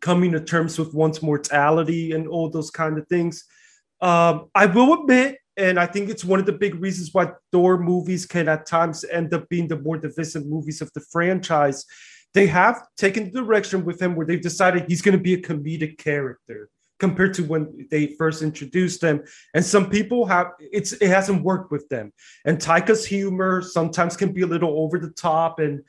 coming 0.00 0.32
to 0.32 0.40
terms 0.40 0.78
with 0.78 0.94
one's 0.94 1.22
mortality, 1.22 2.12
and 2.12 2.26
all 2.28 2.48
those 2.48 2.70
kind 2.70 2.98
of 2.98 3.06
things. 3.08 3.44
Um, 4.00 4.50
I 4.54 4.66
will 4.66 5.00
admit, 5.00 5.38
and 5.56 5.78
I 5.78 5.86
think 5.86 6.10
it's 6.10 6.24
one 6.24 6.40
of 6.40 6.46
the 6.46 6.52
big 6.52 6.74
reasons 6.76 7.10
why 7.12 7.32
Thor 7.52 7.78
movies 7.78 8.26
can 8.26 8.48
at 8.48 8.66
times 8.66 9.04
end 9.04 9.32
up 9.32 9.48
being 9.48 9.68
the 9.68 9.78
more 9.78 9.96
divisive 9.96 10.46
movies 10.46 10.80
of 10.82 10.92
the 10.92 11.00
franchise 11.00 11.84
they 12.36 12.46
have 12.46 12.82
taken 12.98 13.32
the 13.32 13.40
direction 13.40 13.82
with 13.82 14.00
him 14.00 14.14
where 14.14 14.26
they've 14.26 14.42
decided 14.42 14.84
he's 14.86 15.00
going 15.00 15.16
to 15.16 15.22
be 15.22 15.32
a 15.32 15.40
comedic 15.40 15.96
character 15.96 16.68
compared 16.98 17.32
to 17.32 17.42
when 17.42 17.88
they 17.90 18.14
first 18.18 18.42
introduced 18.42 19.02
him. 19.02 19.24
And 19.54 19.64
some 19.64 19.88
people 19.88 20.26
have 20.26 20.48
it's 20.60 20.92
it 20.92 21.08
hasn't 21.08 21.42
worked 21.42 21.70
with 21.70 21.88
them. 21.88 22.12
And 22.44 22.58
Taika's 22.58 23.06
humor 23.06 23.62
sometimes 23.62 24.18
can 24.18 24.32
be 24.32 24.42
a 24.42 24.46
little 24.46 24.78
over 24.80 24.98
the 24.98 25.12
top 25.12 25.60
and 25.60 25.82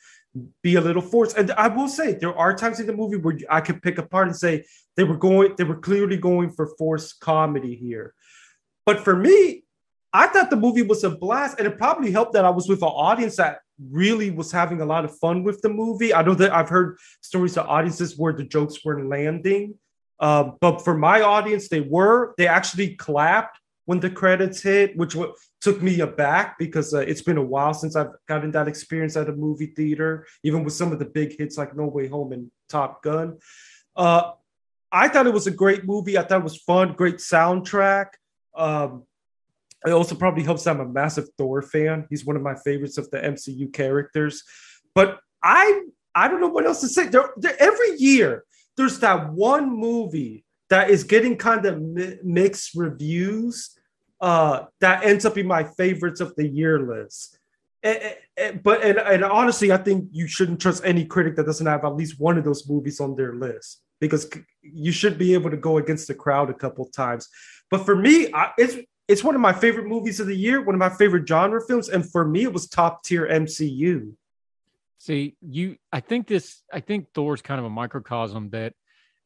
be 0.61 0.75
a 0.75 0.81
little 0.81 1.01
forced. 1.01 1.37
And 1.37 1.51
I 1.51 1.67
will 1.67 1.87
say 1.87 2.13
there 2.13 2.37
are 2.37 2.55
times 2.55 2.79
in 2.79 2.87
the 2.87 2.93
movie 2.93 3.17
where 3.17 3.37
I 3.49 3.61
could 3.61 3.81
pick 3.81 3.97
apart 3.97 4.27
and 4.27 4.35
say 4.35 4.65
they 4.95 5.03
were 5.03 5.17
going, 5.17 5.55
they 5.57 5.63
were 5.63 5.79
clearly 5.79 6.17
going 6.17 6.51
for 6.51 6.67
forced 6.77 7.19
comedy 7.19 7.75
here. 7.75 8.13
But 8.85 9.03
for 9.03 9.15
me, 9.15 9.63
I 10.13 10.27
thought 10.27 10.49
the 10.49 10.55
movie 10.55 10.81
was 10.81 11.03
a 11.03 11.09
blast, 11.09 11.59
and 11.59 11.67
it 11.67 11.77
probably 11.77 12.11
helped 12.11 12.33
that 12.33 12.45
I 12.45 12.49
was 12.49 12.67
with 12.67 12.81
an 12.81 12.87
audience 12.87 13.35
that 13.35 13.59
really 13.91 14.31
was 14.31 14.51
having 14.51 14.81
a 14.81 14.85
lot 14.85 15.05
of 15.05 15.17
fun 15.19 15.43
with 15.43 15.61
the 15.61 15.69
movie. 15.69 16.13
I 16.13 16.21
know 16.23 16.33
that 16.35 16.53
I've 16.53 16.69
heard 16.69 16.97
stories 17.21 17.57
of 17.57 17.67
audiences 17.67 18.17
where 18.17 18.33
the 18.33 18.43
jokes 18.43 18.83
weren't 18.83 19.09
landing, 19.09 19.75
uh, 20.19 20.51
but 20.59 20.83
for 20.83 20.97
my 20.97 21.21
audience, 21.21 21.67
they 21.67 21.81
were. 21.81 22.33
They 22.37 22.47
actually 22.47 22.95
clapped 22.95 23.59
when 23.85 23.99
the 23.99 24.09
credits 24.09 24.61
hit, 24.61 24.97
which 24.97 25.13
w- 25.13 25.33
took 25.61 25.81
me 25.81 25.99
aback 25.99 26.57
because 26.59 26.93
uh, 26.93 26.99
it's 26.99 27.21
been 27.21 27.37
a 27.37 27.43
while 27.43 27.73
since 27.73 27.95
I've 27.95 28.11
gotten 28.27 28.51
that 28.51 28.67
experience 28.67 29.17
at 29.17 29.29
a 29.29 29.33
movie 29.33 29.73
theater, 29.75 30.25
even 30.43 30.63
with 30.63 30.73
some 30.73 30.91
of 30.91 30.99
the 30.99 31.05
big 31.05 31.37
hits 31.37 31.57
like 31.57 31.75
No 31.75 31.87
Way 31.87 32.07
Home 32.07 32.31
and 32.31 32.51
Top 32.69 33.03
Gun. 33.03 33.37
Uh, 33.95 34.31
I 34.91 35.07
thought 35.07 35.27
it 35.27 35.33
was 35.33 35.47
a 35.47 35.51
great 35.51 35.85
movie. 35.85 36.17
I 36.17 36.23
thought 36.23 36.41
it 36.41 36.43
was 36.43 36.57
fun, 36.57 36.93
great 36.93 37.17
soundtrack. 37.17 38.07
Um, 38.55 39.03
it 39.85 39.91
also 39.91 40.15
probably 40.15 40.43
helps 40.43 40.63
that 40.63 40.71
I'm 40.71 40.79
a 40.79 40.85
massive 40.85 41.29
Thor 41.37 41.61
fan. 41.61 42.05
He's 42.09 42.25
one 42.25 42.35
of 42.35 42.41
my 42.41 42.55
favorites 42.55 42.97
of 42.97 43.09
the 43.11 43.19
MCU 43.19 43.71
characters. 43.73 44.43
But 44.95 45.19
I 45.43 45.83
I 46.15 46.27
don't 46.27 46.41
know 46.41 46.47
what 46.47 46.65
else 46.65 46.81
to 46.81 46.87
say. 46.87 47.09
Every 47.59 47.97
year 47.97 48.43
there's 48.75 48.99
that 48.99 49.31
one 49.33 49.69
movie 49.69 50.45
that 50.69 50.89
is 50.89 51.03
getting 51.03 51.37
kind 51.37 51.65
of 51.65 51.81
mi- 51.81 52.17
mixed 52.23 52.75
reviews 52.75 53.77
uh, 54.19 54.65
that 54.79 55.03
ends 55.03 55.25
up 55.25 55.37
in 55.37 55.47
my 55.47 55.63
favorites 55.63 56.21
of 56.21 56.35
the 56.35 56.47
year 56.47 56.79
list. 56.79 57.39
And, 57.83 58.15
and, 58.35 58.63
but 58.63 58.83
and, 58.83 58.97
and 58.97 59.23
honestly, 59.23 59.71
I 59.71 59.77
think 59.77 60.09
you 60.11 60.27
shouldn't 60.27 60.59
trust 60.59 60.83
any 60.83 61.05
critic 61.05 61.35
that 61.35 61.45
doesn't 61.45 61.65
have 61.65 61.85
at 61.85 61.95
least 61.95 62.19
one 62.19 62.37
of 62.37 62.43
those 62.43 62.67
movies 62.67 62.99
on 62.99 63.15
their 63.15 63.35
list 63.35 63.81
because 63.99 64.29
you 64.61 64.91
should 64.91 65.17
be 65.17 65.33
able 65.33 65.49
to 65.49 65.57
go 65.57 65.77
against 65.77 66.07
the 66.07 66.15
crowd 66.15 66.49
a 66.49 66.53
couple 66.53 66.85
times. 66.85 67.29
But 67.69 67.85
for 67.85 67.95
me, 67.95 68.31
I, 68.33 68.51
it's 68.57 68.77
it's 69.07 69.23
one 69.23 69.35
of 69.35 69.41
my 69.41 69.53
favorite 69.53 69.87
movies 69.87 70.19
of 70.19 70.27
the 70.27 70.35
year, 70.35 70.61
one 70.61 70.75
of 70.75 70.79
my 70.79 70.89
favorite 70.89 71.27
genre 71.27 71.61
films, 71.65 71.87
and 71.87 72.09
for 72.09 72.27
me, 72.27 72.43
it 72.43 72.51
was 72.51 72.67
top 72.67 73.03
tier 73.03 73.25
MCU. 73.27 74.11
See, 74.97 75.35
you, 75.41 75.77
I 75.91 76.01
think 76.01 76.27
this, 76.27 76.63
I 76.73 76.81
think 76.81 77.13
Thor's 77.13 77.41
kind 77.41 77.59
of 77.59 77.65
a 77.65 77.69
microcosm 77.69 78.49
that 78.49 78.73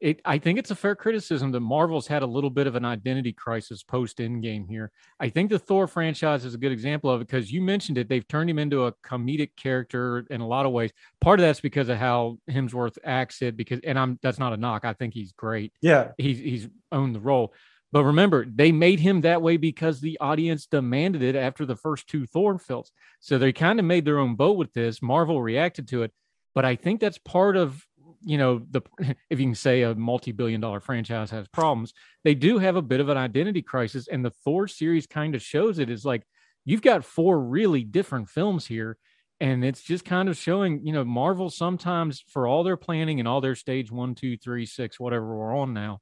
it, 0.02 0.20
I 0.26 0.40
think 0.40 0.58
it's 0.58 0.72
a 0.72 0.76
fair 0.76 0.96
criticism 0.96 1.52
that 1.52 1.60
Marvel's 1.60 2.08
had 2.08 2.24
a 2.24 2.28
little 2.28 2.50
bit 2.50 2.66
of 2.66 2.76
an 2.76 2.84
identity 2.84 3.32
crisis 3.32 3.84
post 3.84 4.18
Endgame 4.18 4.68
here. 4.68 4.92
I 5.20 5.30
think 5.30 5.52
the 5.52 5.60
Thor 5.60 5.88
franchise 5.88 6.44
is 6.44 6.56
a 6.56 6.58
good 6.58 6.72
example 6.72 7.12
of 7.12 7.22
it 7.22 7.28
because 7.28 7.52
you 7.52 7.62
mentioned 7.62 8.00
it. 8.00 8.10
They've 8.10 8.28
turned 8.28 8.50
him 8.50 8.58
into 8.58 8.86
a 8.86 8.94
comedic 9.06 9.52
character 9.56 10.26
in 10.30 10.42
a 10.42 10.48
lot 10.48 10.66
of 10.66 10.72
ways. 10.72 10.92
Part 11.22 11.40
of 11.40 11.46
that's 11.46 11.62
because 11.62 11.88
of 11.88 11.98
how 11.98 12.40
Hemsworth 12.50 12.98
acts 13.04 13.44
it. 13.44 13.56
Because, 13.56 13.80
and 13.84 13.98
I'm 13.98 14.18
that's 14.24 14.40
not 14.40 14.54
a 14.54 14.58
knock. 14.58 14.86
I 14.86 14.94
think 14.94 15.14
he's 15.14 15.32
great. 15.34 15.72
Yeah, 15.82 16.12
he's 16.18 16.40
he's 16.40 16.68
owned 16.92 17.16
the 17.16 17.20
role. 17.20 17.54
But 17.92 18.06
remember, 18.06 18.46
they 18.46 18.72
made 18.72 19.02
him 19.02 19.22
that 19.22 19.42
way 19.42 19.58
because 19.58 20.00
the 20.00 20.18
audience 20.20 20.66
demanded 20.66 21.22
it 21.22 21.36
after 21.36 21.66
the 21.66 21.76
first 21.76 22.08
two 22.08 22.26
Thor 22.26 22.58
films. 22.58 22.92
So 23.20 23.38
they 23.38 23.54
kind 23.54 23.80
of 23.80 23.86
made 23.86 24.06
their 24.06 24.18
own 24.18 24.36
boat 24.36 24.58
with 24.58 24.74
this. 24.74 25.02
Marvel 25.02 25.42
reacted 25.42 25.90
to 25.90 26.04
it. 26.04 26.12
But 26.54 26.66
I 26.66 26.76
think 26.76 27.00
that's 27.00 27.18
part 27.18 27.56
of, 27.56 27.86
you 28.24 28.38
know, 28.38 28.62
the 28.70 28.82
if 29.30 29.40
you 29.40 29.46
can 29.46 29.56
say 29.56 29.84
a 29.84 29.96
multi-billion 29.96 30.62
dollar 30.62 30.80
franchise 30.80 31.32
has 31.32 31.48
problems, 31.48 31.94
they 32.24 32.36
do 32.36 32.58
have 32.60 32.76
a 32.76 32.82
bit 32.82 33.00
of 33.00 33.10
an 33.10 33.18
identity 33.18 33.62
crisis. 33.62 34.08
And 34.08 34.24
the 34.24 34.32
Thor 34.32 34.68
series 34.68 35.08
kind 35.08 35.36
of 35.36 35.42
shows 35.42 35.80
it 35.80 35.90
is 35.90 36.06
like 36.06 36.24
you've 36.66 36.82
got 36.82 37.06
four 37.06 37.40
really 37.40 37.84
different 37.84 38.30
films 38.30 38.66
here. 38.66 38.98
And 39.40 39.66
it's 39.66 39.82
just 39.82 40.06
kind 40.06 40.30
of 40.30 40.38
showing, 40.38 40.86
you 40.86 40.94
know, 40.94 41.04
Marvel 41.04 41.50
sometimes 41.50 42.24
for 42.28 42.46
all 42.46 42.64
their 42.64 42.78
planning 42.78 43.20
and 43.20 43.28
all 43.28 43.42
their 43.42 43.56
stage 43.56 43.92
one, 43.92 44.14
two, 44.14 44.38
three, 44.38 44.68
six, 44.68 45.00
whatever 45.00 45.36
we're 45.36 45.58
on 45.58 45.74
now, 45.74 46.00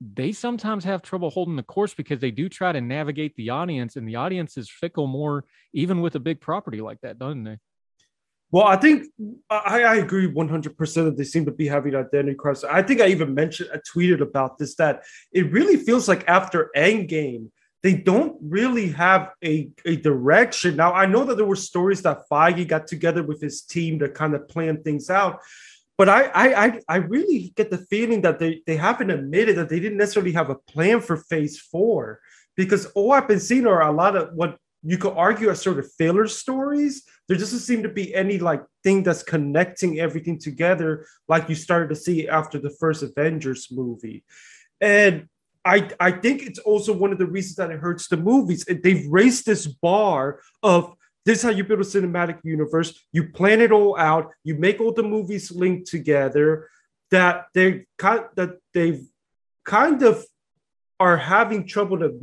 they 0.00 0.32
sometimes 0.32 0.84
have 0.84 1.02
trouble 1.02 1.28
holding 1.28 1.56
the 1.56 1.62
course 1.62 1.92
because 1.92 2.20
they 2.20 2.30
do 2.30 2.48
try 2.48 2.72
to 2.72 2.80
navigate 2.80 3.34
the 3.36 3.50
audience, 3.50 3.96
and 3.96 4.08
the 4.08 4.16
audience 4.16 4.56
is 4.56 4.70
fickle 4.70 5.06
more, 5.06 5.44
even 5.72 6.00
with 6.00 6.14
a 6.14 6.20
big 6.20 6.40
property 6.40 6.80
like 6.80 7.00
that, 7.02 7.18
doesn't 7.18 7.44
they? 7.44 7.58
Well, 8.50 8.64
I 8.64 8.76
think 8.76 9.06
I, 9.50 9.82
I 9.82 9.96
agree 9.96 10.26
100% 10.26 10.94
that 11.04 11.16
they 11.16 11.24
seem 11.24 11.44
to 11.44 11.50
be 11.50 11.68
having 11.68 11.94
identity 11.94 12.34
crisis. 12.34 12.64
I 12.70 12.82
think 12.82 13.00
I 13.00 13.08
even 13.08 13.34
mentioned, 13.34 13.70
I 13.72 13.78
tweeted 13.78 14.22
about 14.22 14.56
this, 14.56 14.74
that 14.76 15.02
it 15.32 15.52
really 15.52 15.76
feels 15.76 16.08
like 16.08 16.26
after 16.28 16.70
Endgame, 16.74 17.50
they 17.82 17.94
don't 17.94 18.36
really 18.40 18.88
have 18.90 19.30
a, 19.44 19.68
a 19.84 19.96
direction. 19.96 20.76
Now, 20.76 20.94
I 20.94 21.06
know 21.06 21.24
that 21.24 21.36
there 21.36 21.46
were 21.46 21.56
stories 21.56 22.02
that 22.02 22.22
Feige 22.30 22.66
got 22.66 22.86
together 22.86 23.22
with 23.22 23.40
his 23.40 23.62
team 23.62 23.98
to 23.98 24.08
kind 24.08 24.34
of 24.34 24.48
plan 24.48 24.82
things 24.82 25.10
out, 25.10 25.40
but 25.96 26.08
I, 26.08 26.30
I 26.34 26.80
I 26.88 26.96
really 26.96 27.52
get 27.56 27.70
the 27.70 27.78
feeling 27.78 28.22
that 28.22 28.38
they, 28.38 28.62
they 28.66 28.76
haven't 28.76 29.10
admitted 29.10 29.56
that 29.56 29.68
they 29.68 29.80
didn't 29.80 29.98
necessarily 29.98 30.32
have 30.32 30.48
a 30.48 30.54
plan 30.54 31.00
for 31.00 31.16
phase 31.16 31.58
four 31.58 32.20
because 32.56 32.86
all 32.86 33.12
I've 33.12 33.28
been 33.28 33.40
seeing 33.40 33.66
are 33.66 33.82
a 33.82 33.92
lot 33.92 34.16
of 34.16 34.32
what 34.32 34.58
you 34.82 34.98
could 34.98 35.14
argue 35.14 35.50
are 35.50 35.54
sort 35.54 35.78
of 35.78 35.92
filler 35.92 36.26
stories. 36.26 37.02
There 37.26 37.36
doesn't 37.36 37.60
seem 37.60 37.82
to 37.82 37.88
be 37.88 38.14
any 38.14 38.38
like 38.38 38.62
thing 38.84 39.02
that's 39.02 39.22
connecting 39.22 39.98
everything 39.98 40.38
together 40.38 41.06
like 41.26 41.48
you 41.48 41.54
started 41.54 41.88
to 41.90 41.96
see 41.96 42.28
after 42.28 42.58
the 42.58 42.70
first 42.70 43.02
Avengers 43.02 43.68
movie. 43.70 44.24
And 44.80 45.28
I 45.64 45.90
I 45.98 46.12
think 46.12 46.42
it's 46.42 46.60
also 46.60 46.92
one 46.92 47.12
of 47.12 47.18
the 47.18 47.26
reasons 47.26 47.56
that 47.56 47.70
it 47.70 47.80
hurts 47.80 48.08
the 48.08 48.16
movies. 48.16 48.64
They've 48.64 49.06
raised 49.08 49.46
this 49.46 49.66
bar 49.66 50.40
of 50.62 50.94
this 51.24 51.38
is 51.38 51.44
how 51.44 51.50
you 51.50 51.64
build 51.64 51.80
a 51.80 51.84
cinematic 51.84 52.38
universe. 52.42 52.98
You 53.12 53.28
plan 53.28 53.60
it 53.60 53.72
all 53.72 53.98
out. 53.98 54.30
You 54.44 54.54
make 54.54 54.80
all 54.80 54.92
the 54.92 55.02
movies 55.02 55.50
link 55.50 55.86
together. 55.86 56.70
That 57.10 57.46
they 57.52 57.86
kind 57.98 58.24
that 58.36 58.58
they've 58.72 59.04
kind 59.64 60.02
of 60.02 60.24
are 61.00 61.16
having 61.16 61.66
trouble 61.66 61.98
to 61.98 62.18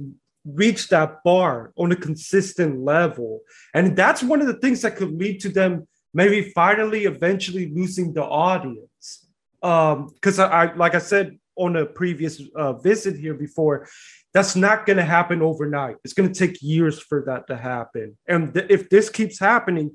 reach 0.45 0.89
that 0.89 1.23
bar 1.23 1.71
on 1.75 1.91
a 1.91 1.95
consistent 1.95 2.79
level, 2.83 3.41
and 3.73 3.95
that's 3.95 4.23
one 4.23 4.41
of 4.41 4.47
the 4.47 4.59
things 4.59 4.81
that 4.81 4.95
could 4.95 5.11
lead 5.11 5.39
to 5.41 5.49
them 5.49 5.87
maybe 6.13 6.49
finally 6.51 7.03
eventually 7.03 7.69
losing 7.75 8.13
the 8.13 8.23
audience. 8.23 9.27
Because 9.61 10.39
um, 10.39 10.51
I, 10.51 10.71
I, 10.71 10.73
like 10.75 10.95
I 10.95 10.99
said 10.99 11.37
on 11.57 11.75
a 11.75 11.85
previous 11.85 12.41
uh, 12.55 12.73
visit 12.73 13.17
here 13.17 13.33
before, 13.33 13.87
that's 14.33 14.55
not 14.55 14.85
going 14.85 14.97
to 14.97 15.03
happen 15.03 15.41
overnight. 15.41 15.97
It's 16.03 16.13
going 16.13 16.31
to 16.31 16.47
take 16.47 16.61
years 16.61 16.99
for 16.99 17.23
that 17.27 17.47
to 17.47 17.57
happen. 17.57 18.17
And 18.27 18.53
th- 18.53 18.67
if 18.69 18.89
this 18.89 19.09
keeps 19.09 19.39
happening, 19.39 19.91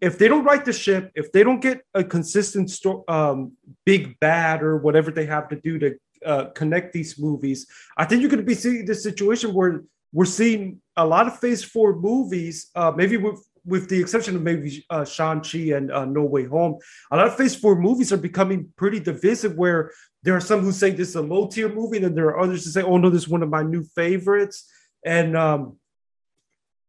if 0.00 0.18
they 0.18 0.28
don't 0.28 0.44
right 0.44 0.64
the 0.64 0.72
ship, 0.72 1.10
if 1.14 1.32
they 1.32 1.42
don't 1.42 1.60
get 1.60 1.82
a 1.94 2.04
consistent 2.04 2.70
sto- 2.70 3.04
um, 3.08 3.52
big 3.84 4.18
bad 4.20 4.62
or 4.62 4.76
whatever 4.78 5.10
they 5.10 5.26
have 5.26 5.48
to 5.48 5.56
do 5.56 5.78
to 5.78 5.96
uh, 6.24 6.46
connect 6.54 6.92
these 6.92 7.18
movies, 7.18 7.66
I 7.96 8.04
think 8.04 8.20
you're 8.20 8.30
going 8.30 8.40
to 8.40 8.46
be 8.46 8.54
seeing 8.54 8.84
this 8.84 9.02
situation 9.02 9.54
where 9.54 9.82
we're 10.12 10.24
seeing 10.24 10.80
a 10.96 11.04
lot 11.04 11.26
of 11.26 11.38
Phase 11.38 11.64
Four 11.64 11.96
movies, 11.96 12.70
uh, 12.74 12.92
maybe 12.94 13.16
with 13.16 13.44
with 13.64 13.88
the 13.88 14.00
exception 14.00 14.34
of 14.34 14.42
maybe 14.42 14.84
uh, 14.88 15.04
Shang-Chi 15.04 15.74
and 15.76 15.92
uh, 15.92 16.06
No 16.06 16.24
Way 16.24 16.44
Home, 16.44 16.78
a 17.10 17.16
lot 17.16 17.26
of 17.26 17.36
Phase 17.36 17.54
4 17.54 17.76
movies 17.76 18.12
are 18.12 18.16
becoming 18.16 18.72
pretty 18.76 18.98
divisive 18.98 19.56
where 19.56 19.92
there 20.22 20.34
are 20.34 20.40
some 20.40 20.60
who 20.60 20.72
say 20.72 20.90
this 20.90 21.10
is 21.10 21.16
a 21.16 21.22
low 21.22 21.48
tier 21.48 21.68
movie, 21.68 22.02
and 22.02 22.16
there 22.16 22.28
are 22.28 22.40
others 22.40 22.64
who 22.64 22.70
say, 22.70 22.82
oh 22.82 22.96
no, 22.96 23.10
this 23.10 23.22
is 23.22 23.28
one 23.28 23.42
of 23.42 23.50
my 23.50 23.62
new 23.62 23.84
favorites. 23.94 24.70
And 25.04 25.36
um, 25.36 25.76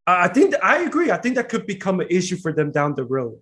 I 0.07 0.29
think 0.29 0.55
I 0.63 0.83
agree. 0.83 1.11
I 1.11 1.17
think 1.17 1.35
that 1.35 1.49
could 1.49 1.67
become 1.67 1.99
an 1.99 2.07
issue 2.09 2.37
for 2.37 2.51
them 2.51 2.71
down 2.71 2.95
the 2.95 3.03
road. 3.03 3.39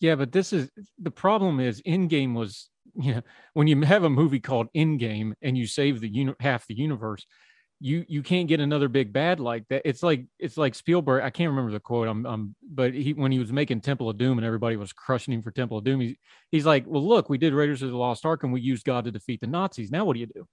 Yeah, 0.00 0.14
but 0.14 0.32
this 0.32 0.52
is 0.52 0.70
the 1.00 1.10
problem 1.10 1.60
is 1.60 1.82
Endgame 1.82 2.34
was, 2.34 2.68
you 2.94 3.14
know, 3.14 3.22
when 3.54 3.66
you 3.66 3.80
have 3.82 4.04
a 4.04 4.10
movie 4.10 4.40
called 4.40 4.68
Endgame 4.74 5.34
and 5.42 5.56
you 5.56 5.66
save 5.66 6.00
the 6.00 6.08
uni- 6.08 6.34
half 6.40 6.66
the 6.66 6.74
universe, 6.74 7.26
you 7.80 8.04
you 8.06 8.22
can't 8.22 8.46
get 8.48 8.60
another 8.60 8.88
big 8.88 9.12
bad 9.12 9.40
like 9.40 9.66
that. 9.68 9.82
It's 9.84 10.02
like 10.04 10.26
it's 10.38 10.56
like 10.56 10.74
Spielberg. 10.74 11.24
I 11.24 11.30
can't 11.30 11.50
remember 11.50 11.72
the 11.72 11.80
quote. 11.80 12.06
I'm, 12.06 12.24
I'm 12.24 12.54
but 12.62 12.94
he 12.94 13.12
when 13.12 13.32
he 13.32 13.40
was 13.40 13.52
making 13.52 13.80
Temple 13.80 14.08
of 14.08 14.18
Doom 14.18 14.38
and 14.38 14.46
everybody 14.46 14.76
was 14.76 14.92
crushing 14.92 15.34
him 15.34 15.42
for 15.42 15.50
Temple 15.50 15.78
of 15.78 15.84
Doom. 15.84 16.00
He's 16.00 16.16
he's 16.50 16.66
like, 16.66 16.84
well, 16.86 17.06
look, 17.06 17.28
we 17.28 17.38
did 17.38 17.54
Raiders 17.54 17.82
of 17.82 17.90
the 17.90 17.96
Lost 17.96 18.24
Ark 18.24 18.44
and 18.44 18.52
we 18.52 18.60
used 18.60 18.84
God 18.84 19.04
to 19.04 19.10
defeat 19.10 19.40
the 19.40 19.48
Nazis. 19.48 19.90
Now 19.90 20.04
what 20.04 20.14
do 20.14 20.20
you 20.20 20.26
do? 20.26 20.46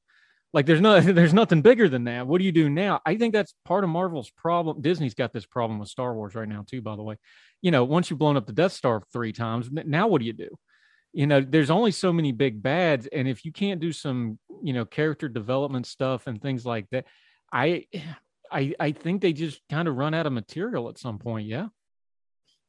Like 0.53 0.65
there's 0.65 0.81
no 0.81 0.99
there's 1.01 1.33
nothing 1.33 1.61
bigger 1.61 1.87
than 1.87 2.05
that. 2.05 2.25
What 2.25 2.39
do 2.39 2.45
you 2.45 2.51
do 2.51 2.67
now? 2.67 2.99
I 3.05 3.15
think 3.15 3.33
that's 3.33 3.53
part 3.63 3.83
of 3.83 3.91
Marvel's 3.91 4.31
problem. 4.31 4.81
Disney's 4.81 5.13
got 5.13 5.31
this 5.31 5.45
problem 5.45 5.77
with 5.77 5.89
Star 5.89 6.15
Wars 6.15 6.33
right 6.33 6.49
now 6.49 6.65
too. 6.67 6.81
By 6.81 6.95
the 6.95 7.03
way, 7.03 7.17
you 7.61 7.69
know, 7.69 7.83
once 7.83 8.09
you've 8.09 8.19
blown 8.19 8.37
up 8.37 8.47
the 8.47 8.53
Death 8.53 8.73
Star 8.73 9.03
three 9.13 9.33
times, 9.33 9.69
now 9.71 10.07
what 10.07 10.19
do 10.19 10.25
you 10.25 10.33
do? 10.33 10.49
You 11.13 11.27
know 11.27 11.41
there's 11.41 11.69
only 11.69 11.91
so 11.91 12.13
many 12.13 12.31
big 12.31 12.61
bads 12.61 13.07
and 13.07 13.27
if 13.27 13.43
you 13.43 13.51
can't 13.51 13.79
do 13.79 13.91
some 13.91 14.37
you 14.63 14.73
know 14.73 14.85
character 14.85 15.27
development 15.27 15.87
stuff 15.87 16.27
and 16.27 16.41
things 16.41 16.65
like 16.65 16.87
that 16.91 17.05
I 17.51 17.85
I 18.51 18.73
I 18.79 18.91
think 18.91 19.21
they 19.21 19.33
just 19.33 19.61
kind 19.69 19.87
of 19.87 19.95
run 19.95 20.15
out 20.15 20.25
of 20.25 20.33
material 20.33 20.89
at 20.89 20.97
some 20.97 21.19
point. 21.19 21.47
Yeah. 21.47 21.67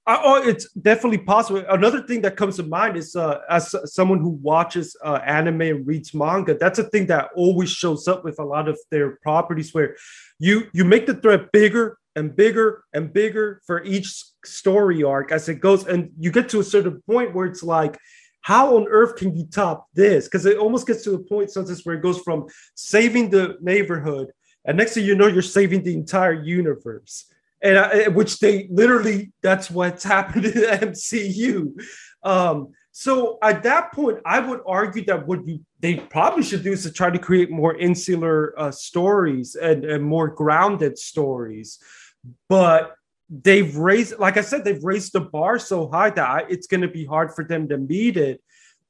Uh, 0.06 0.18
oh, 0.24 0.48
it's 0.48 0.70
definitely 0.72 1.18
possible. 1.18 1.64
Another 1.68 2.02
thing 2.02 2.20
that 2.22 2.36
comes 2.36 2.56
to 2.56 2.62
mind 2.62 2.96
is 2.96 3.14
uh, 3.14 3.38
as 3.48 3.74
someone 3.84 4.18
who 4.18 4.30
watches 4.30 4.96
uh, 5.04 5.20
anime 5.24 5.60
and 5.60 5.86
reads 5.86 6.12
manga, 6.12 6.56
that's 6.58 6.78
a 6.78 6.84
thing 6.84 7.06
that 7.06 7.30
always 7.36 7.70
shows 7.70 8.08
up 8.08 8.24
with 8.24 8.38
a 8.38 8.44
lot 8.44 8.68
of 8.68 8.78
their 8.90 9.16
properties, 9.22 9.72
where 9.72 9.96
you 10.38 10.68
you 10.72 10.84
make 10.84 11.06
the 11.06 11.14
threat 11.14 11.52
bigger 11.52 11.98
and 12.16 12.34
bigger 12.34 12.82
and 12.92 13.12
bigger 13.12 13.62
for 13.66 13.84
each 13.84 14.24
story 14.44 15.02
arc 15.02 15.32
as 15.32 15.48
it 15.48 15.60
goes, 15.60 15.86
and 15.86 16.10
you 16.18 16.30
get 16.30 16.48
to 16.50 16.60
a 16.60 16.64
certain 16.64 17.00
point 17.02 17.34
where 17.34 17.46
it's 17.46 17.62
like, 17.62 17.96
how 18.40 18.76
on 18.76 18.86
earth 18.88 19.16
can 19.16 19.36
you 19.36 19.46
top 19.46 19.88
this? 19.94 20.24
Because 20.24 20.46
it 20.46 20.56
almost 20.56 20.86
gets 20.86 21.04
to 21.04 21.14
a 21.14 21.18
point 21.18 21.50
sometimes 21.50 21.84
where 21.84 21.96
it 21.96 22.02
goes 22.02 22.20
from 22.20 22.46
saving 22.74 23.30
the 23.30 23.56
neighborhood 23.60 24.32
and 24.64 24.76
next 24.76 24.94
thing 24.94 25.04
you 25.04 25.14
know, 25.14 25.26
you're 25.26 25.42
saving 25.42 25.82
the 25.82 25.94
entire 25.94 26.32
universe. 26.32 27.26
And 27.62 27.78
I, 27.78 28.08
which 28.08 28.38
they 28.38 28.68
literally, 28.70 29.32
that's 29.42 29.70
what's 29.70 30.04
happened 30.16 30.46
in 30.46 30.54
the 30.54 30.66
MCU. 30.66 31.72
Um, 32.22 32.68
so 32.92 33.38
at 33.42 33.62
that 33.62 33.92
point, 33.92 34.18
I 34.26 34.40
would 34.40 34.60
argue 34.66 35.04
that 35.06 35.26
what 35.26 35.46
you 35.46 35.60
they 35.78 35.96
probably 35.96 36.42
should 36.42 36.62
do 36.62 36.72
is 36.72 36.82
to 36.82 36.92
try 36.92 37.08
to 37.08 37.18
create 37.18 37.50
more 37.50 37.74
insular 37.74 38.52
uh, 38.58 38.70
stories 38.70 39.54
and, 39.54 39.84
and 39.84 40.04
more 40.04 40.28
grounded 40.28 40.98
stories. 40.98 41.78
But 42.50 42.94
they've 43.30 43.76
raised, 43.76 44.18
like 44.18 44.36
I 44.36 44.40
said, 44.40 44.64
they've 44.64 44.82
raised 44.82 45.12
the 45.12 45.20
bar 45.20 45.58
so 45.58 45.88
high 45.88 46.10
that 46.10 46.28
I, 46.28 46.44
it's 46.48 46.66
going 46.66 46.80
to 46.80 46.88
be 46.88 47.04
hard 47.04 47.32
for 47.32 47.44
them 47.44 47.68
to 47.68 47.78
meet 47.78 48.16
it. 48.16 48.42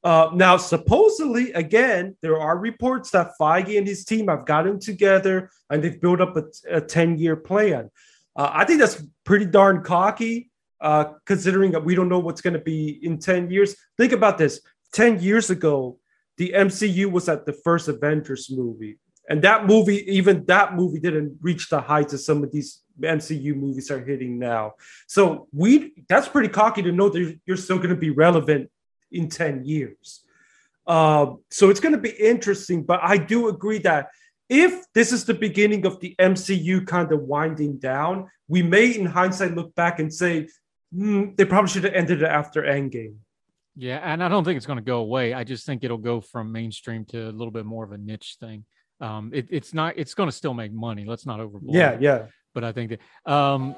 Uh, 0.03 0.31
now, 0.33 0.57
supposedly, 0.57 1.53
again, 1.53 2.17
there 2.23 2.41
are 2.41 2.57
reports 2.57 3.11
that 3.11 3.33
Feige 3.39 3.77
and 3.77 3.87
his 3.87 4.05
team 4.05 4.29
have 4.29 4.47
gotten 4.47 4.81
together 4.81 5.51
and 5.69 5.85
they've 5.85 6.01
built 6.01 6.23
up 6.23 6.37
a 6.71 6.81
10 6.81 7.19
year 7.19 7.37
plan. 7.37 7.91
Uh, 8.35 8.51
I 8.51 8.65
think 8.65 8.81
that's 8.81 9.03
pretty 9.25 9.45
darn 9.45 9.83
cocky, 9.83 10.51
uh, 10.81 11.12
considering 11.27 11.73
that 11.73 11.85
we 11.85 11.95
don't 11.95 12.09
know 12.09 12.19
what's 12.19 12.41
going 12.41 12.55
to 12.55 12.61
be 12.61 12.99
in 13.03 13.19
10 13.19 13.51
years. 13.51 13.77
Think 13.99 14.12
about 14.12 14.39
this 14.39 14.62
10 14.95 15.21
years 15.21 15.51
ago, 15.51 15.99
the 16.39 16.55
MCU 16.57 17.11
was 17.11 17.29
at 17.29 17.45
the 17.45 17.53
first 17.53 17.89
Avengers 17.89 18.51
movie. 18.51 18.99
And 19.31 19.43
that 19.43 19.66
movie, 19.66 20.05
even 20.12 20.44
that 20.47 20.74
movie, 20.74 20.98
didn't 20.98 21.39
reach 21.40 21.69
the 21.69 21.81
heights 21.81 22.12
of 22.12 22.20
some 22.20 22.43
of 22.43 22.51
these 22.51 22.82
MCU 23.01 23.55
movies 23.55 23.90
are 23.90 24.05
hitting 24.05 24.40
now. 24.40 24.74
So 25.07 25.47
we 25.52 25.94
that's 26.09 26.28
pretty 26.28 26.48
cocky 26.48 26.82
to 26.82 26.93
know 26.93 27.09
that 27.09 27.40
you're 27.47 27.57
still 27.57 27.78
going 27.78 27.90
to 27.90 27.97
be 27.97 28.11
relevant 28.11 28.70
in 29.12 29.28
10 29.28 29.65
years. 29.65 30.24
Uh, 30.86 31.35
so 31.48 31.70
it's 31.70 31.78
going 31.78 31.94
to 31.94 32.01
be 32.01 32.11
interesting, 32.11 32.82
but 32.82 32.98
I 33.02 33.16
do 33.16 33.48
agree 33.48 33.78
that 33.78 34.09
if 34.48 34.85
this 34.94 35.12
is 35.12 35.24
the 35.24 35.35
beginning 35.35 35.86
of 35.86 36.01
the 36.01 36.16
MCU 36.19 36.85
kind 36.85 37.12
of 37.12 37.20
winding 37.20 37.78
down, 37.78 38.28
we 38.48 38.62
may, 38.62 38.90
in 38.90 39.07
hindsight, 39.07 39.55
look 39.55 39.73
back 39.77 40.01
and 40.01 40.12
say 40.12 40.48
mm, 40.93 41.36
they 41.36 41.44
probably 41.44 41.70
should 41.70 41.85
have 41.85 41.94
ended 41.94 42.23
it 42.23 42.28
after 42.28 42.62
Endgame. 42.62 43.15
Yeah, 43.77 44.01
and 44.02 44.24
I 44.24 44.28
don't 44.28 44.43
think 44.43 44.57
it's 44.57 44.66
going 44.66 44.78
to 44.78 44.85
go 44.85 44.98
away. 44.98 45.32
I 45.32 45.44
just 45.44 45.65
think 45.65 45.85
it'll 45.85 45.98
go 45.98 46.20
from 46.20 46.51
mainstream 46.51 47.05
to 47.07 47.28
a 47.28 47.31
little 47.31 47.52
bit 47.52 47.65
more 47.65 47.85
of 47.85 47.93
a 47.93 47.98
niche 47.98 48.36
thing. 48.40 48.65
Um, 49.01 49.31
it, 49.32 49.47
it's 49.51 49.72
not. 49.72 49.94
It's 49.97 50.14
going 50.14 50.28
to 50.28 50.35
still 50.35 50.55
make 50.55 50.72
money. 50.72 51.05
Let's 51.05 51.27
not 51.27 51.40
overblow. 51.40 51.72
Yeah, 51.72 51.93
it. 51.93 52.02
yeah. 52.02 52.27
But 52.55 52.64
I 52.64 52.72
think 52.72 52.90
that. 52.90 53.32
Um, 53.32 53.74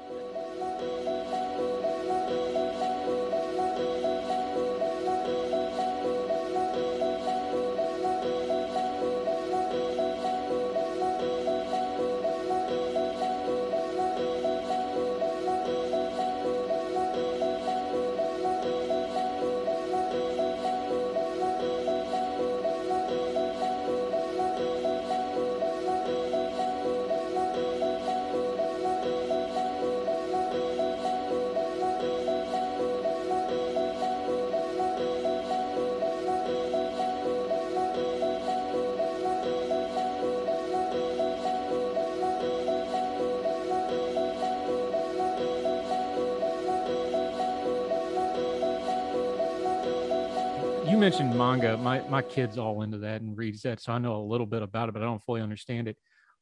manga. 51.57 51.77
My 51.77 52.01
my 52.09 52.21
kids 52.21 52.57
all 52.57 52.81
into 52.81 52.99
that 52.99 53.21
and 53.21 53.37
reads 53.37 53.61
that, 53.61 53.81
so 53.81 53.93
I 53.93 53.99
know 53.99 54.15
a 54.15 54.23
little 54.23 54.45
bit 54.45 54.61
about 54.61 54.89
it, 54.89 54.93
but 54.93 55.01
I 55.01 55.05
don't 55.05 55.23
fully 55.23 55.41
understand 55.41 55.87
it. 55.87 55.97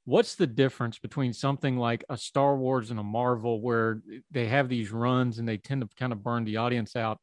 What's 0.05 0.35
the 0.35 0.47
difference 0.47 0.97
between 0.97 1.33
something 1.33 1.77
like 1.77 2.03
a 2.09 2.17
Star 2.17 2.55
Wars 2.55 2.89
and 2.89 2.99
a 2.99 3.03
Marvel, 3.03 3.61
where 3.61 4.01
they 4.31 4.47
have 4.47 4.67
these 4.67 4.91
runs 4.91 5.37
and 5.39 5.47
they 5.47 5.57
tend 5.57 5.81
to 5.81 5.89
kind 5.95 6.11
of 6.11 6.23
burn 6.23 6.43
the 6.43 6.57
audience 6.57 6.95
out, 6.95 7.19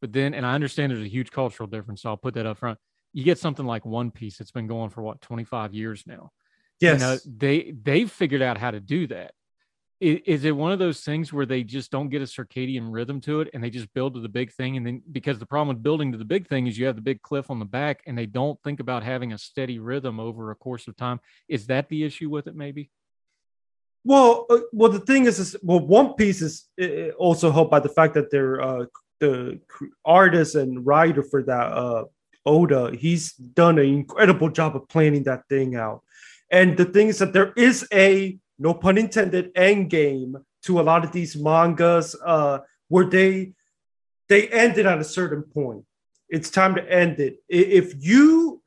but 0.00 0.12
then, 0.12 0.34
and 0.34 0.44
I 0.44 0.54
understand 0.54 0.92
there's 0.92 1.02
a 1.02 1.08
huge 1.08 1.30
cultural 1.30 1.66
difference, 1.66 2.02
so 2.02 2.10
I'll 2.10 2.16
put 2.16 2.34
that 2.34 2.46
up 2.46 2.58
front. 2.58 2.78
You 3.12 3.24
get 3.24 3.38
something 3.38 3.66
like 3.66 3.84
One 3.84 4.10
Piece 4.10 4.38
that's 4.38 4.52
been 4.52 4.66
going 4.66 4.90
for 4.90 5.02
what 5.02 5.20
25 5.20 5.74
years 5.74 6.04
now. 6.06 6.30
Yes, 6.80 7.00
you 7.00 7.06
know, 7.06 7.18
they 7.38 7.72
they've 7.82 8.10
figured 8.10 8.42
out 8.42 8.58
how 8.58 8.70
to 8.70 8.80
do 8.80 9.06
that 9.08 9.32
is, 10.00 10.44
it 10.46 10.56
one 10.56 10.72
of 10.72 10.78
those 10.78 11.02
things 11.02 11.30
where 11.32 11.44
they 11.44 11.62
just 11.62 11.90
don't 11.90 12.08
get 12.08 12.22
a 12.22 12.24
circadian 12.24 12.90
rhythm 12.90 13.20
to 13.20 13.42
it 13.42 13.50
and 13.52 13.62
they 13.62 13.68
just 13.68 13.92
build 13.92 14.14
to 14.14 14.20
the 14.20 14.28
big 14.28 14.50
thing 14.52 14.76
and 14.78 14.86
then 14.86 15.02
because 15.12 15.38
the 15.38 15.46
problem 15.46 15.68
with 15.68 15.82
building 15.82 16.10
to 16.12 16.18
the 16.18 16.24
big 16.24 16.48
thing 16.48 16.66
is 16.66 16.78
you 16.78 16.86
have 16.86 16.96
the 16.96 17.02
big 17.02 17.20
cliff 17.20 17.50
on 17.50 17.58
the 17.58 17.66
back 17.66 18.02
and 18.06 18.16
they 18.16 18.24
don't 18.24 18.60
think 18.62 18.80
about 18.80 19.02
having 19.02 19.34
a 19.34 19.38
steady 19.38 19.78
rhythm 19.78 20.18
over 20.18 20.50
a 20.50 20.54
course 20.54 20.88
of 20.88 20.96
time. 20.96 21.20
Is 21.48 21.66
that 21.66 21.88
the 21.90 22.02
issue 22.02 22.30
with 22.30 22.46
it 22.46 22.56
maybe? 22.56 22.90
Well 24.02 24.46
uh, 24.48 24.60
well 24.72 24.90
the 24.90 25.00
thing 25.00 25.26
is, 25.26 25.38
is 25.38 25.54
well 25.62 25.80
one 25.80 26.14
piece 26.14 26.40
is 26.40 26.68
also 27.18 27.52
helped 27.52 27.70
by 27.70 27.80
the 27.80 27.90
fact 27.90 28.14
that 28.14 28.30
they're 28.30 28.60
uh 28.62 28.86
the 29.18 29.60
artist 30.02 30.54
and 30.54 30.86
writer 30.86 31.22
for 31.22 31.42
that 31.42 31.72
uh 31.72 32.04
oda 32.46 32.90
he's 32.96 33.34
done 33.34 33.78
an 33.78 33.84
incredible 33.84 34.48
job 34.48 34.74
of 34.76 34.88
planning 34.88 35.24
that 35.24 35.46
thing 35.50 35.76
out. 35.76 36.02
And 36.50 36.76
the 36.76 36.86
thing 36.86 37.08
is 37.08 37.18
that 37.18 37.34
there 37.34 37.52
is 37.54 37.86
a 37.92 38.39
no 38.60 38.74
pun 38.74 38.98
intended, 38.98 39.50
end 39.56 39.90
game 39.90 40.36
to 40.64 40.80
a 40.80 40.82
lot 40.82 41.04
of 41.04 41.10
these 41.10 41.34
mangas 41.34 42.14
uh, 42.24 42.58
where 42.88 43.06
they 43.06 43.54
they 44.28 44.46
ended 44.48 44.86
at 44.86 45.00
a 45.00 45.04
certain 45.04 45.42
point. 45.42 45.84
It's 46.28 46.50
time 46.50 46.76
to 46.76 46.92
end 46.92 47.18
it. 47.18 47.42
If 47.48 47.94
you 47.98 48.62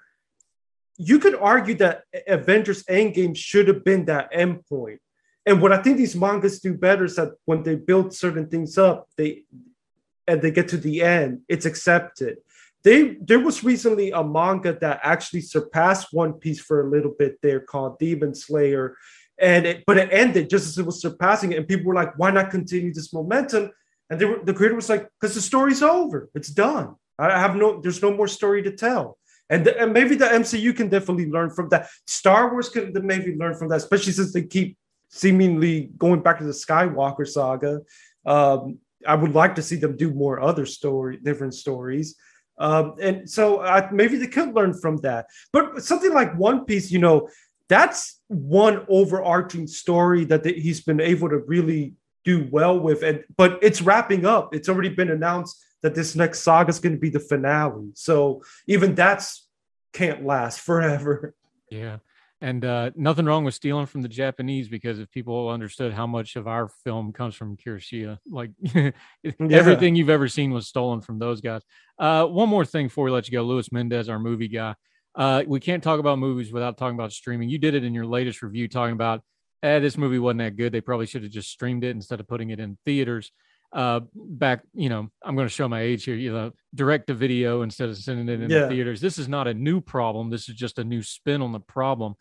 you 0.98 1.20
could 1.20 1.36
argue 1.36 1.76
that 1.76 2.04
Avengers 2.28 2.84
Endgame 2.84 3.36
should 3.36 3.68
have 3.68 3.84
been 3.84 4.06
that 4.06 4.30
end 4.32 4.66
point. 4.68 5.00
And 5.46 5.62
what 5.62 5.74
I 5.74 5.82
think 5.82 5.98
these 5.98 6.16
mangas 6.16 6.60
do 6.60 6.74
better 6.74 7.06
is 7.06 7.16
that 7.16 7.34
when 7.46 7.64
they 7.64 7.76
build 7.76 8.14
certain 8.14 8.48
things 8.48 8.78
up, 8.78 9.10
they 9.18 9.44
and 10.28 10.42
they 10.42 10.52
get 10.52 10.70
to 10.70 10.78
the 10.78 11.02
end, 11.04 11.42
it's 11.48 11.66
accepted. 11.66 12.38
They 12.84 13.18
there 13.22 13.40
was 13.40 13.64
recently 13.64 14.12
a 14.12 14.24
manga 14.24 14.74
that 14.80 15.00
actually 15.04 15.42
surpassed 15.42 16.08
One 16.12 16.34
Piece 16.34 16.60
for 16.60 16.82
a 16.82 16.90
little 16.90 17.14
bit 17.18 17.38
there 17.42 17.60
called 17.60 18.00
Demon 18.00 18.34
Slayer 18.34 18.98
and 19.44 19.66
it, 19.66 19.84
but 19.86 19.98
it 19.98 20.10
ended 20.12 20.50
just 20.50 20.66
as 20.68 20.78
it 20.78 20.86
was 20.86 21.02
surpassing 21.02 21.52
it, 21.52 21.58
and 21.58 21.68
people 21.68 21.86
were 21.86 21.94
like, 21.94 22.18
"Why 22.18 22.32
not 22.32 22.50
continue 22.50 22.94
this 22.94 23.14
momentum?" 23.14 23.72
And 24.10 24.22
were, 24.22 24.40
the 24.44 24.54
creator 24.54 24.76
was 24.76 24.90
like, 24.90 25.10
"Because 25.20 25.36
the 25.36 25.42
story's 25.42 25.84
over, 25.84 26.30
it's 26.34 26.50
done. 26.50 26.96
I 27.20 27.38
have 27.40 27.56
no, 27.56 27.82
there's 27.82 28.02
no 28.02 28.14
more 28.14 28.28
story 28.28 28.64
to 28.64 28.72
tell." 28.72 29.18
And, 29.50 29.66
the, 29.66 29.80
and 29.80 29.92
maybe 29.92 30.16
the 30.16 30.26
MCU 30.26 30.76
can 30.76 30.88
definitely 30.88 31.30
learn 31.30 31.50
from 31.50 31.70
that. 31.70 31.90
Star 32.08 32.52
Wars 32.52 32.70
can 32.70 32.94
maybe 33.06 33.36
learn 33.36 33.56
from 33.56 33.68
that, 33.70 33.76
especially 33.76 34.14
since 34.14 34.34
they 34.34 34.44
keep 34.44 34.78
seemingly 35.10 35.92
going 35.98 36.22
back 36.22 36.40
to 36.40 36.46
the 36.46 36.52
Skywalker 36.52 37.28
saga. 37.28 37.82
Um, 38.26 38.80
I 39.06 39.16
would 39.16 39.36
like 39.36 39.56
to 39.56 39.62
see 39.62 39.76
them 39.76 39.98
do 39.98 40.14
more 40.14 40.40
other 40.40 40.66
story, 40.66 41.18
different 41.22 41.54
stories. 41.54 42.16
Um, 42.58 42.96
and 43.02 43.30
so 43.30 43.58
uh, 43.58 43.90
maybe 43.92 44.18
they 44.18 44.28
could 44.28 44.56
learn 44.56 44.74
from 44.74 44.98
that. 44.98 45.28
But 45.52 45.84
something 45.84 46.14
like 46.14 46.38
One 46.38 46.66
Piece, 46.66 46.90
you 46.90 47.00
know, 47.00 47.30
that's 47.70 48.22
one 48.28 48.86
overarching 48.88 49.68
story 49.68 50.26
that 50.26 50.46
he's 50.46 50.82
been 50.82 51.00
able 51.02 51.30
to 51.30 51.38
really 51.38 51.96
do 52.24 52.48
well 52.52 52.80
with. 52.80 53.04
And 53.04 53.24
but 53.36 53.60
it's 53.62 53.82
wrapping 53.82 54.26
up. 54.26 54.54
It's 54.54 54.70
already 54.70 54.90
been 54.90 55.10
announced 55.10 55.64
that 55.82 55.96
this 55.96 56.16
next 56.16 56.40
saga 56.40 56.70
is 56.70 56.80
going 56.80 56.94
to 56.94 57.00
be 57.00 57.10
the 57.10 57.20
finale. 57.20 57.92
So 57.94 58.44
even 58.68 58.96
that's 58.96 59.48
can't 59.92 60.26
last 60.26 60.62
forever. 60.62 61.36
Yeah. 61.70 61.98
And 62.42 62.66
uh, 62.66 62.92
nothing 62.96 63.26
wrong 63.26 63.46
with 63.46 63.54
stealing 63.54 63.86
from 63.86 64.02
the 64.02 64.10
Japanese 64.10 64.68
because 64.68 65.00
if 65.00 65.10
people 65.12 65.48
understood 65.48 65.94
how 65.94 66.06
much 66.06 66.36
of 66.36 66.46
our 66.46 66.68
film 66.68 67.14
comes 67.14 67.36
from 67.36 67.56
Kurosawa, 67.56 68.20
like 68.30 68.52
yeah. 68.62 68.92
everything 69.50 69.96
you've 69.96 70.10
ever 70.10 70.28
seen 70.28 70.52
was 70.52 70.68
stolen 70.68 71.00
from 71.00 71.20
those 71.20 71.40
guys. 71.40 71.62
Uh, 71.98 72.26
one 72.26 72.50
more 72.50 72.66
thing 72.66 72.88
before 72.88 73.06
we 73.06 73.12
let 73.12 73.28
you 73.28 73.32
go, 73.32 73.44
Luis 73.44 73.72
Mendez, 73.72 74.10
our 74.10 74.20
movie 74.20 74.50
guy. 74.50 74.76
Uh, 75.16 75.44
we 75.46 75.60
can't 75.60 75.84
talk 75.84 76.00
about 76.00 76.20
movies 76.20 76.52
without 76.52 76.78
talking 76.78 76.96
about 76.96 77.12
streaming. 77.12 77.50
You 77.50 77.58
did 77.58 77.76
it 77.76 77.84
in 77.84 77.94
your 77.94 78.06
latest 78.06 78.42
review, 78.42 78.68
talking 78.68 78.94
about, 78.94 79.22
eh, 79.62 79.80
this 79.80 79.98
movie 79.98 80.20
wasn't 80.20 80.40
that 80.40 80.58
good. 80.58 80.72
They 80.72 80.82
probably 80.82 81.06
should 81.06 81.24
have 81.24 81.32
just 81.32 81.50
streamed 81.50 81.84
it 81.84 81.92
instead 81.92 82.20
of 82.20 82.28
putting 82.28 82.50
it 82.50 82.60
in 82.60 82.78
theaters. 82.86 83.32
Uh, 83.72 84.02
back, 84.14 84.62
you 84.74 84.90
know, 84.90 85.10
I'm 85.24 85.36
going 85.36 85.48
to 85.48 85.54
show 85.54 85.68
my 85.68 85.82
age 85.82 86.04
here. 86.04 86.16
You 86.16 86.32
know, 86.32 86.52
direct 86.76 87.08
to 87.08 87.14
video 87.14 87.64
instead 87.64 87.90
of 87.90 87.98
sending 87.98 88.30
it 88.30 88.42
in 88.42 88.50
yeah. 88.50 88.62
the 88.62 88.70
theaters. 88.70 89.02
This 89.02 89.18
is 89.18 89.28
not 89.28 89.48
a 89.48 89.54
new 89.54 89.82
problem. 89.82 90.30
This 90.30 90.48
is 90.48 90.56
just 90.56 90.78
a 90.78 90.84
new 90.84 91.02
spin 91.02 91.42
on 91.42 91.52
the 91.52 91.60
problem. 91.60 92.14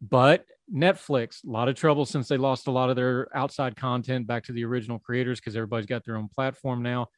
But 0.00 0.44
Netflix, 0.72 1.44
a 1.44 1.50
lot 1.50 1.68
of 1.68 1.76
trouble 1.76 2.06
since 2.06 2.28
they 2.28 2.36
lost 2.36 2.66
a 2.66 2.72
lot 2.72 2.90
of 2.90 2.96
their 2.96 3.28
outside 3.36 3.76
content 3.76 4.26
back 4.26 4.44
to 4.44 4.52
the 4.52 4.64
original 4.64 4.98
creators 4.98 5.38
because 5.38 5.56
everybody's 5.56 5.86
got 5.86 6.04
their 6.04 6.16
own 6.16 6.28
platform 6.28 6.82
now 6.82 7.08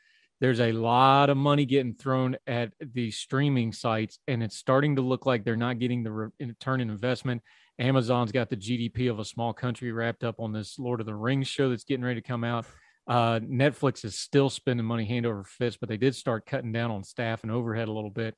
there's 0.40 0.60
a 0.60 0.72
lot 0.72 1.30
of 1.30 1.36
money 1.36 1.64
getting 1.64 1.94
thrown 1.94 2.36
at 2.46 2.72
the 2.80 3.10
streaming 3.10 3.72
sites 3.72 4.18
and 4.28 4.42
it's 4.42 4.56
starting 4.56 4.96
to 4.96 5.02
look 5.02 5.26
like 5.26 5.44
they're 5.44 5.56
not 5.56 5.78
getting 5.78 6.04
the 6.04 6.30
return 6.38 6.80
in 6.80 6.90
investment. 6.90 7.42
Amazon's 7.78 8.32
got 8.32 8.48
the 8.48 8.56
gdp 8.56 9.10
of 9.10 9.18
a 9.18 9.24
small 9.24 9.52
country 9.52 9.90
wrapped 9.92 10.24
up 10.24 10.36
on 10.38 10.52
this 10.52 10.78
lord 10.78 11.00
of 11.00 11.06
the 11.06 11.14
rings 11.14 11.48
show 11.48 11.68
that's 11.68 11.84
getting 11.84 12.04
ready 12.04 12.20
to 12.20 12.26
come 12.26 12.44
out. 12.44 12.66
Uh, 13.08 13.40
netflix 13.40 14.04
is 14.04 14.18
still 14.18 14.50
spending 14.50 14.84
money 14.84 15.04
hand 15.04 15.24
over 15.24 15.42
fist 15.42 15.78
but 15.80 15.88
they 15.88 15.96
did 15.96 16.14
start 16.14 16.44
cutting 16.44 16.72
down 16.72 16.90
on 16.90 17.02
staff 17.02 17.42
and 17.42 17.50
overhead 17.50 17.88
a 17.88 17.92
little 17.92 18.10
bit. 18.10 18.34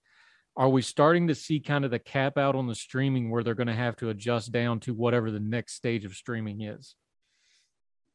Are 0.57 0.69
we 0.69 0.83
starting 0.83 1.29
to 1.29 1.35
see 1.35 1.61
kind 1.61 1.85
of 1.85 1.91
the 1.91 1.99
cap 1.99 2.39
out 2.39 2.57
on 2.57 2.67
the 2.67 2.75
streaming 2.75 3.31
where 3.31 3.43
they're 3.43 3.55
going 3.55 3.67
to 3.67 3.75
have 3.75 3.97
to 3.97 4.11
adjust 4.11 4.53
down 4.53 4.81
to 4.81 4.95
whatever 4.95 5.31
the 5.31 5.41
next 5.41 5.75
stage 5.75 6.05
of 6.05 6.15
streaming 6.15 6.63
is 6.63 6.95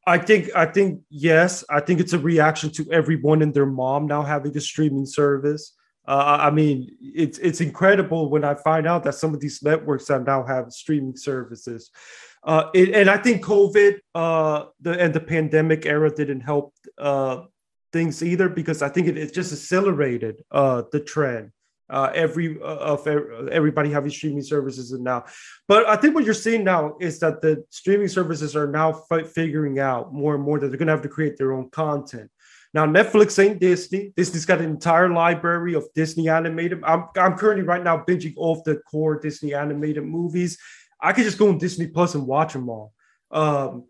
I 0.06 0.18
think 0.18 0.50
I 0.54 0.66
think 0.66 1.02
yes. 1.10 1.64
I 1.68 1.80
think 1.80 2.00
it's 2.00 2.12
a 2.12 2.18
reaction 2.18 2.70
to 2.70 2.90
everyone 2.92 3.42
and 3.42 3.52
their 3.52 3.66
mom 3.66 4.06
now 4.06 4.22
having 4.22 4.56
a 4.56 4.60
streaming 4.60 5.06
service. 5.06 5.74
Uh, 6.06 6.38
I 6.40 6.50
mean, 6.50 6.96
it's 7.00 7.38
it's 7.38 7.60
incredible 7.60 8.30
when 8.30 8.44
I 8.44 8.54
find 8.54 8.86
out 8.86 9.02
that 9.04 9.16
some 9.16 9.34
of 9.34 9.40
these 9.40 9.62
networks 9.62 10.06
that 10.06 10.24
now 10.24 10.44
have 10.44 10.72
streaming 10.72 11.16
services. 11.16 11.90
Uh, 12.44 12.70
it, 12.72 12.90
and 12.90 13.10
I 13.10 13.16
think 13.16 13.44
COVID 13.44 13.96
uh, 14.14 14.66
the 14.80 14.92
and 15.00 15.12
the 15.12 15.20
pandemic 15.20 15.84
era 15.84 16.14
didn't 16.14 16.42
help 16.42 16.72
uh, 16.96 17.42
things 17.92 18.22
either 18.22 18.48
because 18.48 18.82
I 18.82 18.88
think 18.88 19.08
it, 19.08 19.18
it 19.18 19.34
just 19.34 19.52
accelerated 19.52 20.44
uh, 20.52 20.82
the 20.92 21.00
trend 21.00 21.50
uh, 21.88 22.10
every 22.14 22.60
uh, 22.60 22.64
of 22.64 23.06
everybody 23.06 23.90
having 23.90 24.10
streaming 24.10 24.42
services 24.42 24.92
and 24.92 25.04
now. 25.04 25.24
But 25.68 25.86
i 25.88 25.96
think 25.96 26.14
what 26.14 26.24
you're 26.24 26.34
seeing 26.34 26.64
now 26.64 26.96
is 27.00 27.18
that 27.20 27.40
the 27.40 27.64
streaming 27.70 28.08
services 28.08 28.56
are 28.56 28.66
now 28.66 29.04
f- 29.10 29.28
figuring 29.32 29.78
out 29.78 30.12
more 30.12 30.34
and 30.34 30.44
more 30.44 30.58
that 30.58 30.68
they're 30.68 30.78
going 30.78 30.88
to 30.88 30.92
have 30.92 31.02
to 31.02 31.08
create 31.08 31.36
their 31.36 31.52
own 31.52 31.70
content. 31.70 32.30
Now 32.74 32.86
netflix 32.86 33.38
ain't 33.42 33.60
disney. 33.60 34.12
Disney's 34.16 34.46
got 34.46 34.60
an 34.60 34.70
entire 34.70 35.10
library 35.10 35.74
of 35.74 35.84
disney 35.94 36.28
animated 36.28 36.82
i'm, 36.84 37.06
I'm 37.16 37.36
currently 37.36 37.64
right 37.64 37.82
now 37.82 37.98
binging 37.98 38.34
off 38.36 38.64
the 38.64 38.76
core 38.76 39.18
disney 39.20 39.54
animated 39.54 40.04
movies. 40.04 40.58
I 41.00 41.12
could 41.12 41.24
just 41.24 41.38
go 41.38 41.48
on 41.48 41.58
disney 41.58 41.86
plus 41.86 42.14
and 42.14 42.26
watch 42.26 42.52
them 42.52 42.68
all. 42.68 42.92
Um, 43.30 43.84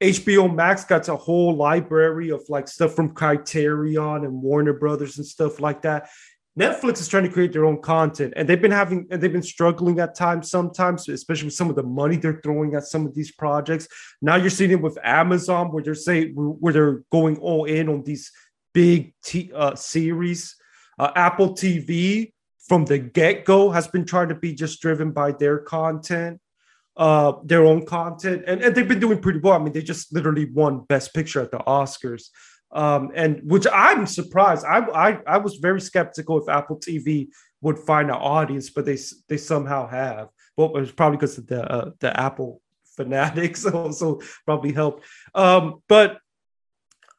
HBO 0.00 0.54
Max 0.54 0.84
got 0.84 1.08
a 1.08 1.16
whole 1.16 1.56
library 1.56 2.30
of 2.30 2.42
like 2.48 2.68
stuff 2.68 2.94
from 2.94 3.14
Criterion 3.14 4.24
and 4.24 4.42
Warner 4.42 4.74
Brothers 4.74 5.16
and 5.16 5.26
stuff 5.26 5.58
like 5.58 5.82
that. 5.82 6.10
Netflix 6.58 7.00
is 7.00 7.08
trying 7.08 7.24
to 7.24 7.28
create 7.28 7.52
their 7.52 7.66
own 7.66 7.82
content, 7.82 8.32
and 8.34 8.48
they've 8.48 8.60
been 8.60 8.70
having 8.70 9.06
and 9.10 9.22
they've 9.22 9.32
been 9.32 9.42
struggling 9.42 10.00
at 10.00 10.14
times, 10.14 10.50
sometimes, 10.50 11.06
especially 11.08 11.46
with 11.46 11.54
some 11.54 11.68
of 11.68 11.76
the 11.76 11.82
money 11.82 12.16
they're 12.16 12.40
throwing 12.42 12.74
at 12.74 12.84
some 12.84 13.06
of 13.06 13.14
these 13.14 13.30
projects. 13.32 13.86
Now 14.22 14.36
you're 14.36 14.48
seeing 14.48 14.70
it 14.70 14.80
with 14.80 14.98
Amazon, 15.02 15.70
where 15.70 15.82
they're 15.82 15.94
saying 15.94 16.32
where 16.34 16.72
they're 16.72 17.02
going 17.12 17.36
all 17.38 17.66
in 17.66 17.90
on 17.90 18.02
these 18.04 18.32
big 18.72 19.12
t- 19.22 19.52
uh, 19.54 19.74
series. 19.74 20.56
Uh, 20.98 21.12
Apple 21.14 21.54
TV 21.54 22.32
from 22.66 22.86
the 22.86 22.98
get 22.98 23.44
go 23.44 23.70
has 23.70 23.86
been 23.86 24.06
trying 24.06 24.30
to 24.30 24.34
be 24.34 24.54
just 24.54 24.80
driven 24.80 25.10
by 25.12 25.32
their 25.32 25.58
content, 25.58 26.40
uh, 26.96 27.32
their 27.44 27.66
own 27.66 27.84
content, 27.84 28.44
and, 28.46 28.62
and 28.62 28.74
they've 28.74 28.88
been 28.88 28.98
doing 28.98 29.20
pretty 29.20 29.40
well. 29.40 29.54
I 29.54 29.58
mean, 29.58 29.74
they 29.74 29.82
just 29.82 30.10
literally 30.14 30.46
won 30.46 30.86
Best 30.88 31.12
Picture 31.12 31.42
at 31.42 31.50
the 31.50 31.58
Oscars 31.58 32.30
um, 32.72 33.10
and 33.14 33.40
which 33.44 33.66
I'm 33.72 34.06
surprised. 34.06 34.64
I, 34.64 34.78
I 34.78 35.20
I 35.26 35.38
was 35.38 35.56
very 35.56 35.80
skeptical 35.80 36.40
if 36.40 36.48
Apple 36.48 36.78
TV 36.78 37.28
would 37.60 37.78
find 37.78 38.10
an 38.10 38.16
audience, 38.16 38.70
but 38.70 38.84
they 38.84 38.98
they 39.28 39.36
somehow 39.36 39.88
have. 39.88 40.28
Well, 40.56 40.76
it 40.76 40.80
was 40.80 40.92
probably 40.92 41.18
because 41.18 41.38
of 41.38 41.46
the 41.46 41.62
uh, 41.62 41.90
the 42.00 42.18
Apple 42.18 42.60
fanatics 42.96 43.64
also 43.66 44.20
probably 44.44 44.72
helped. 44.72 45.04
Um, 45.34 45.82
but 45.88 46.18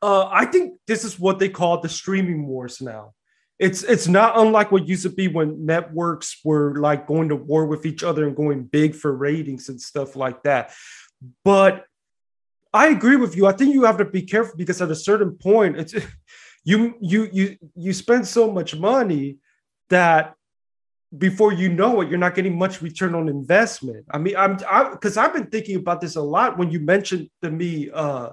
uh, 0.02 0.28
I 0.32 0.46
think 0.46 0.80
this 0.88 1.04
is 1.04 1.20
what 1.20 1.40
they 1.40 1.50
call 1.50 1.82
the 1.82 1.90
streaming 1.90 2.46
wars 2.48 2.82
now. 2.82 3.14
It's 3.60 3.82
it's 3.82 4.08
not 4.08 4.38
unlike 4.38 4.72
what 4.72 4.88
used 4.88 5.04
to 5.04 5.10
be 5.10 5.28
when 5.28 5.66
networks 5.66 6.40
were 6.44 6.76
like 6.76 7.08
going 7.08 7.30
to 7.30 7.36
war 7.36 7.66
with 7.66 7.88
each 7.88 8.04
other 8.04 8.28
and 8.28 8.36
going 8.36 8.64
big 8.64 8.94
for 8.94 9.12
ratings 9.12 9.70
and 9.70 9.82
stuff 9.82 10.16
like 10.16 10.44
that. 10.44 10.72
But 11.44 11.86
I 12.78 12.88
agree 12.90 13.16
with 13.16 13.36
you. 13.36 13.48
I 13.48 13.54
think 13.54 13.74
you 13.74 13.86
have 13.86 13.98
to 13.98 14.06
be 14.06 14.22
careful 14.22 14.56
because 14.56 14.82
at 14.82 14.92
a 14.92 14.96
certain 14.96 15.32
point, 15.32 15.78
it's 15.78 15.96
you 16.64 16.96
you 17.02 17.30
you 17.34 17.58
you 17.76 17.94
spend 17.94 18.28
so 18.28 18.52
much 18.52 18.76
money 18.76 19.38
that 19.90 20.36
before 21.18 21.54
you 21.54 21.70
know 21.70 22.02
it, 22.02 22.10
you're 22.10 22.20
not 22.20 22.36
getting 22.36 22.58
much 22.58 22.82
return 22.82 23.16
on 23.16 23.30
investment. 23.30 24.06
I 24.12 24.20
mean, 24.20 24.36
I'm 24.38 24.58
because 24.92 25.18
I've 25.18 25.34
been 25.34 25.48
thinking 25.48 25.78
about 25.78 26.02
this 26.02 26.16
a 26.18 26.22
lot 26.22 26.58
when 26.60 26.70
you 26.70 26.80
mentioned 26.80 27.30
to 27.42 27.50
me 27.50 27.90
uh 27.92 28.30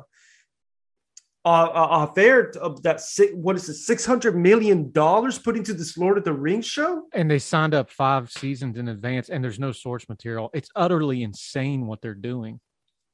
uh, 1.46 1.48
uh 1.48 2.06
fair 2.14 2.50
of 2.60 2.82
that 2.82 3.00
six, 3.00 3.32
what 3.34 3.56
is 3.56 3.68
it 3.68 3.74
six 3.74 4.04
hundred 4.04 4.36
million 4.36 4.90
dollars 4.92 5.38
put 5.38 5.56
into 5.56 5.72
this 5.72 5.96
Lord 5.96 6.18
of 6.18 6.24
the 6.24 6.32
Rings 6.32 6.66
show, 6.66 7.04
and 7.14 7.30
they 7.30 7.38
signed 7.38 7.74
up 7.74 7.90
five 7.90 8.30
seasons 8.30 8.76
in 8.76 8.88
advance, 8.88 9.30
and 9.30 9.42
there's 9.42 9.58
no 9.58 9.72
source 9.72 10.06
material. 10.08 10.50
It's 10.52 10.70
utterly 10.76 11.22
insane 11.22 11.86
what 11.86 12.02
they're 12.02 12.14
doing. 12.14 12.60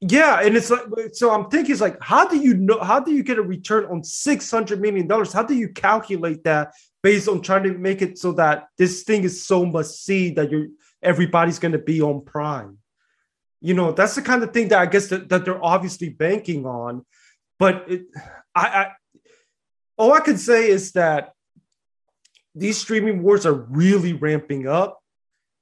Yeah, 0.01 0.41
and 0.41 0.57
it's 0.57 0.71
like 0.71 0.83
so. 1.13 1.29
I'm 1.31 1.47
thinking, 1.49 1.73
it's 1.73 1.81
like, 1.81 1.97
how 2.01 2.27
do 2.27 2.35
you 2.35 2.55
know? 2.55 2.79
How 2.79 2.99
do 2.99 3.11
you 3.11 3.21
get 3.21 3.37
a 3.37 3.43
return 3.43 3.85
on 3.85 4.03
six 4.03 4.49
hundred 4.49 4.81
million 4.81 5.05
dollars? 5.05 5.31
How 5.31 5.43
do 5.43 5.53
you 5.53 5.69
calculate 5.69 6.43
that 6.43 6.73
based 7.03 7.27
on 7.27 7.41
trying 7.41 7.63
to 7.63 7.77
make 7.77 8.01
it 8.01 8.17
so 8.17 8.31
that 8.33 8.67
this 8.79 9.03
thing 9.03 9.23
is 9.23 9.45
so 9.45 9.63
must 9.63 10.03
see 10.03 10.31
that 10.31 10.49
you're 10.49 10.67
everybody's 11.03 11.59
going 11.59 11.73
to 11.73 11.77
be 11.77 12.01
on 12.01 12.25
Prime? 12.25 12.79
You 13.61 13.75
know, 13.75 13.91
that's 13.91 14.15
the 14.15 14.23
kind 14.23 14.41
of 14.41 14.51
thing 14.51 14.69
that 14.69 14.79
I 14.79 14.87
guess 14.87 15.07
that, 15.09 15.29
that 15.29 15.45
they're 15.45 15.63
obviously 15.63 16.09
banking 16.09 16.65
on. 16.65 17.05
But 17.59 17.85
it, 17.87 18.05
I, 18.55 18.65
I, 18.65 18.91
all 19.97 20.13
I 20.13 20.19
can 20.21 20.39
say 20.39 20.67
is 20.67 20.93
that 20.93 21.33
these 22.55 22.79
streaming 22.79 23.21
wars 23.21 23.45
are 23.45 23.53
really 23.53 24.13
ramping 24.13 24.67
up. 24.67 24.99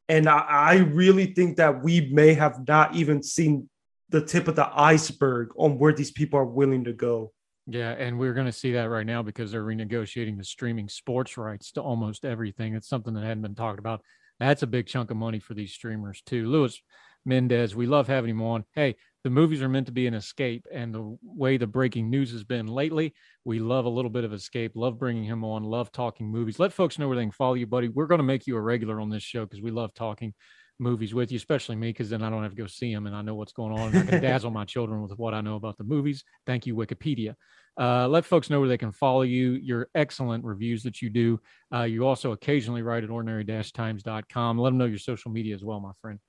And 0.08 0.28
I, 0.30 0.40
I 0.40 0.76
really 0.78 1.34
think 1.34 1.58
that 1.58 1.84
we 1.84 2.10
may 2.12 2.34
have 2.34 2.66
not 2.66 2.96
even 2.96 3.22
seen 3.22 3.69
the 4.10 4.26
tip 4.26 4.48
of 4.48 4.56
the 4.56 4.70
iceberg 4.74 5.50
on 5.58 5.78
where 5.78 5.94
these 5.94 6.12
people 6.12 6.40
are 6.40 6.46
willing 6.46 6.84
to 6.86 6.94
go. 6.94 7.32
Yeah, 7.68 7.92
and 7.92 8.18
we're 8.18 8.34
going 8.34 8.48
to 8.48 8.52
see 8.52 8.74
that 8.74 8.90
right 8.90 9.06
now 9.06 9.22
because 9.22 9.52
they're 9.52 9.64
renegotiating 9.64 10.38
the 10.38 10.44
streaming 10.44 10.90
sports 10.90 11.38
rights 11.38 11.72
to 11.74 11.82
almost 11.82 12.26
everything. 12.26 12.74
It's 12.74 12.90
something 12.90 13.14
that 13.14 13.24
hadn't 13.24 13.44
been 13.44 13.56
talked 13.56 13.80
about. 13.80 14.02
That's 14.40 14.64
a 14.64 14.68
big 14.68 14.88
chunk 14.88 15.12
of 15.12 15.18
money 15.18 15.40
for 15.40 15.54
these 15.54 15.74
streamers 15.74 16.22
too. 16.26 16.48
Louis 16.48 16.80
Mendez, 17.26 17.76
we 17.76 17.86
love 17.86 18.08
having 18.08 18.32
him 18.32 18.42
on. 18.42 18.64
Hey, 18.74 18.96
the 19.24 19.30
movies 19.30 19.62
are 19.62 19.70
meant 19.70 19.86
to 19.88 19.92
be 19.92 20.08
an 20.08 20.14
escape, 20.14 20.66
and 20.74 20.96
the 20.96 21.18
way 21.22 21.58
the 21.58 21.68
breaking 21.68 22.10
news 22.10 22.32
has 22.32 22.44
been 22.44 22.68
lately, 22.68 23.14
we 23.44 23.60
love 23.60 23.86
a 23.86 23.90
little 23.90 24.10
bit 24.10 24.24
of 24.24 24.34
escape. 24.34 24.72
Love 24.76 24.98
bringing 24.98 25.26
him 25.26 25.44
on. 25.44 25.64
Love 25.64 25.92
talking 25.92 26.28
movies. 26.28 26.58
Let 26.58 26.74
folks 26.74 26.98
know 26.98 27.08
where 27.08 27.18
they 27.18 27.24
can 27.24 27.32
follow 27.32 27.56
you, 27.56 27.68
buddy. 27.68 27.90
We're 27.90 28.08
going 28.08 28.20
to 28.20 28.24
make 28.24 28.48
you 28.48 28.56
a 28.56 28.62
regular 28.62 29.02
on 29.02 29.10
this 29.10 29.24
show 29.24 29.46
because 29.46 29.62
we 29.62 29.72
love 29.72 29.94
talking 29.94 30.34
movies 30.80 31.14
with 31.14 31.32
you, 31.32 31.38
especially 31.38 31.76
me, 31.76 31.90
because 31.90 32.10
then 32.10 32.24
I 32.24 32.30
don't 32.30 32.44
have 32.44 32.56
to 32.56 32.62
go 32.62 32.68
see 32.68 32.94
them 32.94 33.06
and 33.08 33.16
I 33.16 33.22
know 33.22 33.36
what's 33.36 33.52
going 33.52 33.78
on. 33.78 33.90
And 33.90 33.98
I 33.98 34.12
can 34.12 34.22
dazzle 34.22 34.52
my 34.52 34.66
children 34.66 35.02
with 35.02 35.18
what 35.18 35.34
I 35.34 35.42
know 35.42 35.56
about 35.56 35.78
the 35.78 35.84
movies. 35.84 36.24
Thank 36.46 36.66
you, 36.66 36.76
Wikipedia. 36.76 37.36
Uh, 37.80 38.08
let 38.08 38.26
folks 38.26 38.50
know 38.50 38.60
where 38.60 38.68
they 38.70 38.78
can 38.78 38.92
follow 38.92 39.22
you, 39.22 39.52
your 39.52 39.90
excellent 39.96 40.44
reviews 40.44 40.84
that 40.84 41.02
you 41.02 41.10
do. 41.10 41.40
Uh, 41.74 41.84
you 41.84 42.06
also 42.06 42.32
occasionally 42.32 42.82
write 42.82 43.04
at 43.04 43.10
ordinary-times.com. 43.10 44.58
Let 44.58 44.70
them 44.70 44.78
know 44.78 44.86
your 44.86 45.00
social 45.00 45.32
media 45.32 45.56
as 45.56 45.64
well, 45.64 45.80
my 45.80 45.92
friend. 46.02 46.20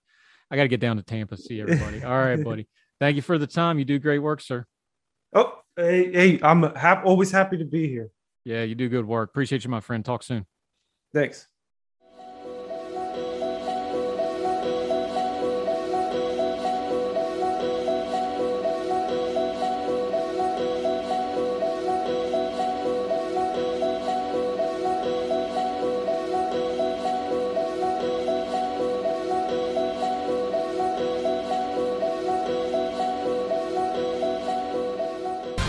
I 0.50 0.56
got 0.56 0.62
to 0.62 0.68
get 0.68 0.80
down 0.80 0.96
to 0.96 1.02
Tampa 1.04 1.36
see 1.36 1.60
everybody. 1.60 2.02
all 2.02 2.18
right, 2.18 2.42
buddy. 2.44 2.66
Thank 2.98 3.16
you 3.16 3.22
for 3.22 3.38
the 3.38 3.46
time. 3.46 3.78
You 3.78 3.84
do 3.84 3.98
great 4.00 4.18
work, 4.18 4.40
sir. 4.40 4.66
Oh, 5.32 5.52
hey, 5.76 6.12
hey 6.12 6.40
I'm 6.42 6.62
ha- 6.62 7.02
always 7.04 7.30
happy 7.30 7.58
to 7.58 7.64
be 7.64 7.88
here. 7.88 8.10
Yeah, 8.44 8.62
you 8.62 8.74
do 8.74 8.88
good 8.88 9.06
work. 9.06 9.30
Appreciate 9.30 9.64
you, 9.64 9.70
my 9.70 9.80
friend. 9.80 10.04
Talk 10.04 10.22
soon. 10.22 10.46
Thanks. 11.12 11.48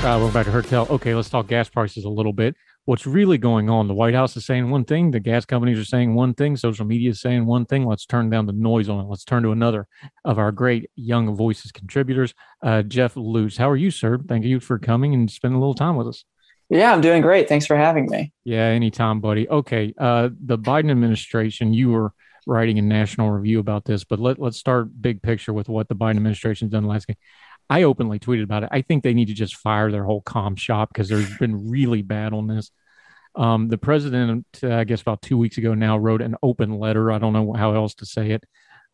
Uh, 0.05 0.19
we're 0.19 0.31
back 0.31 0.45
to 0.45 0.51
Heard 0.51 0.67
Tell. 0.67 0.87
Okay, 0.87 1.15
let's 1.15 1.31
talk 1.31 1.47
gas 1.47 1.67
prices 1.67 2.05
a 2.05 2.09
little 2.09 2.31
bit. 2.31 2.55
What's 2.83 3.07
really 3.07 3.39
going 3.39 3.71
on? 3.71 3.87
The 3.87 3.95
White 3.95 4.13
House 4.13 4.37
is 4.37 4.45
saying 4.45 4.69
one 4.69 4.85
thing, 4.85 5.09
the 5.09 5.19
gas 5.19 5.45
companies 5.45 5.79
are 5.79 5.83
saying 5.83 6.13
one 6.13 6.35
thing, 6.35 6.55
social 6.57 6.85
media 6.85 7.09
is 7.09 7.19
saying 7.19 7.47
one 7.47 7.65
thing. 7.65 7.87
Let's 7.87 8.05
turn 8.05 8.29
down 8.29 8.45
the 8.45 8.53
noise 8.53 8.87
on 8.87 9.03
it. 9.03 9.07
Let's 9.09 9.23
turn 9.23 9.41
to 9.41 9.51
another 9.51 9.87
of 10.23 10.37
our 10.37 10.51
great 10.51 10.91
young 10.95 11.35
voices 11.35 11.71
contributors. 11.71 12.35
Uh, 12.61 12.83
Jeff 12.83 13.17
Luce, 13.17 13.57
how 13.57 13.67
are 13.67 13.75
you, 13.75 13.89
sir? 13.89 14.19
Thank 14.19 14.45
you 14.45 14.59
for 14.59 14.77
coming 14.77 15.15
and 15.15 15.31
spending 15.31 15.55
a 15.55 15.59
little 15.59 15.73
time 15.73 15.95
with 15.95 16.07
us. 16.07 16.23
Yeah, 16.69 16.93
I'm 16.93 17.01
doing 17.01 17.23
great. 17.23 17.49
Thanks 17.49 17.65
for 17.65 17.75
having 17.75 18.05
me. 18.07 18.31
Yeah, 18.43 18.65
anytime, 18.65 19.21
buddy. 19.21 19.49
Okay, 19.49 19.91
uh, 19.97 20.29
the 20.39 20.59
Biden 20.59 20.91
administration, 20.91 21.73
you 21.73 21.89
were 21.89 22.13
writing 22.45 22.77
a 22.77 22.83
national 22.83 23.31
review 23.31 23.59
about 23.59 23.85
this, 23.85 24.03
but 24.03 24.19
let, 24.19 24.37
let's 24.37 24.57
start 24.57 25.01
big 25.01 25.23
picture 25.23 25.51
with 25.51 25.67
what 25.67 25.89
the 25.89 25.95
Biden 25.95 26.17
administration's 26.17 26.71
done 26.71 26.85
last 26.85 27.07
week. 27.07 27.17
I 27.69 27.83
openly 27.83 28.19
tweeted 28.19 28.43
about 28.43 28.63
it. 28.63 28.69
I 28.71 28.81
think 28.81 29.03
they 29.03 29.13
need 29.13 29.27
to 29.27 29.33
just 29.33 29.55
fire 29.57 29.91
their 29.91 30.03
whole 30.03 30.21
com 30.21 30.55
shop 30.55 30.89
because 30.89 31.09
there's 31.09 31.37
been 31.37 31.69
really 31.69 32.01
bad 32.01 32.33
on 32.33 32.47
this. 32.47 32.71
Um, 33.35 33.67
the 33.67 33.77
president, 33.77 34.45
uh, 34.63 34.75
I 34.75 34.83
guess 34.83 35.01
about 35.01 35.21
two 35.21 35.37
weeks 35.37 35.57
ago 35.57 35.73
now, 35.73 35.97
wrote 35.97 36.21
an 36.21 36.35
open 36.41 36.77
letter. 36.77 37.11
I 37.11 37.17
don't 37.17 37.33
know 37.33 37.53
how 37.53 37.73
else 37.73 37.95
to 37.95 38.05
say 38.05 38.31
it 38.31 38.43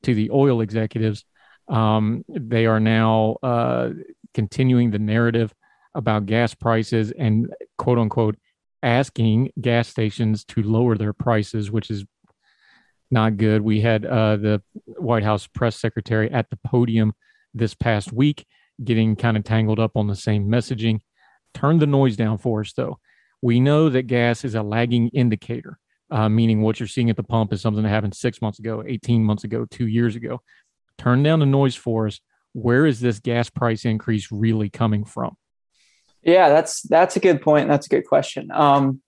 to 0.03 0.15
the 0.15 0.31
oil 0.31 0.61
executives. 0.61 1.25
Um, 1.67 2.25
they 2.27 2.65
are 2.65 2.79
now 2.79 3.37
uh, 3.43 3.89
continuing 4.33 4.91
the 4.91 4.99
narrative 4.99 5.53
about 5.93 6.25
gas 6.25 6.53
prices 6.53 7.11
and 7.11 7.53
quote 7.77 7.99
unquote 7.99 8.37
asking 8.81 9.51
gas 9.59 9.89
stations 9.89 10.43
to 10.45 10.63
lower 10.63 10.97
their 10.97 11.13
prices, 11.13 11.69
which 11.69 11.91
is 11.91 12.05
not 13.11 13.37
good. 13.37 13.61
We 13.61 13.81
had 13.81 14.05
uh, 14.05 14.37
the 14.37 14.63
White 14.85 15.23
House 15.23 15.45
press 15.45 15.75
secretary 15.75 16.31
at 16.31 16.49
the 16.49 16.57
podium 16.65 17.13
this 17.53 17.73
past 17.75 18.11
week 18.11 18.45
getting 18.83 19.15
kind 19.15 19.37
of 19.37 19.43
tangled 19.43 19.79
up 19.79 19.95
on 19.95 20.07
the 20.07 20.15
same 20.15 20.47
messaging. 20.47 21.01
Turn 21.53 21.79
the 21.79 21.87
noise 21.87 22.15
down 22.15 22.37
for 22.37 22.61
us, 22.61 22.73
though. 22.73 22.99
We 23.41 23.59
know 23.59 23.89
that 23.89 24.03
gas 24.03 24.45
is 24.45 24.55
a 24.55 24.63
lagging 24.63 25.09
indicator, 25.09 25.79
uh, 26.09 26.29
meaning 26.29 26.61
what 26.61 26.79
you're 26.79 26.87
seeing 26.87 27.09
at 27.09 27.17
the 27.17 27.23
pump 27.23 27.53
is 27.53 27.61
something 27.61 27.83
that 27.83 27.89
happened 27.89 28.15
six 28.15 28.41
months 28.41 28.59
ago, 28.59 28.83
18 28.85 29.23
months 29.23 29.43
ago, 29.43 29.65
two 29.65 29.87
years 29.87 30.15
ago. 30.15 30.41
Turn 30.97 31.23
down 31.23 31.39
the 31.39 31.45
noise 31.45 31.75
for 31.75 32.07
us. 32.07 32.19
Where 32.53 32.85
is 32.85 32.99
this 32.99 33.19
gas 33.19 33.49
price 33.49 33.85
increase 33.85 34.31
really 34.31 34.69
coming 34.69 35.05
from? 35.05 35.35
Yeah, 36.21 36.49
that's 36.49 36.83
that's 36.83 37.15
a 37.15 37.19
good 37.19 37.41
point. 37.41 37.67
That's 37.67 37.87
a 37.87 37.89
good 37.89 38.05
question. 38.05 38.51
Um, 38.51 39.01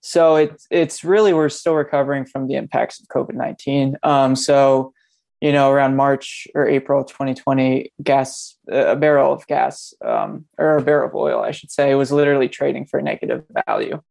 so 0.00 0.36
it's 0.36 0.66
it's 0.70 1.04
really 1.04 1.32
we're 1.32 1.48
still 1.48 1.74
recovering 1.74 2.24
from 2.24 2.46
the 2.46 2.54
impacts 2.54 3.00
of 3.00 3.08
COVID 3.08 3.34
nineteen. 3.34 3.96
Um, 4.02 4.36
so 4.36 4.92
you 5.40 5.52
know, 5.52 5.70
around 5.70 5.96
March 5.96 6.46
or 6.54 6.68
April 6.68 7.02
2020, 7.02 7.92
gas, 8.02 8.56
a 8.70 8.94
barrel 8.94 9.32
of 9.32 9.46
gas, 9.46 9.94
um, 10.04 10.44
or 10.58 10.76
a 10.76 10.82
barrel 10.82 11.08
of 11.08 11.14
oil, 11.14 11.42
I 11.42 11.50
should 11.50 11.70
say, 11.70 11.94
was 11.94 12.12
literally 12.12 12.48
trading 12.48 12.86
for 12.86 12.98
a 12.98 13.02
negative 13.02 13.44
value. 13.66 14.02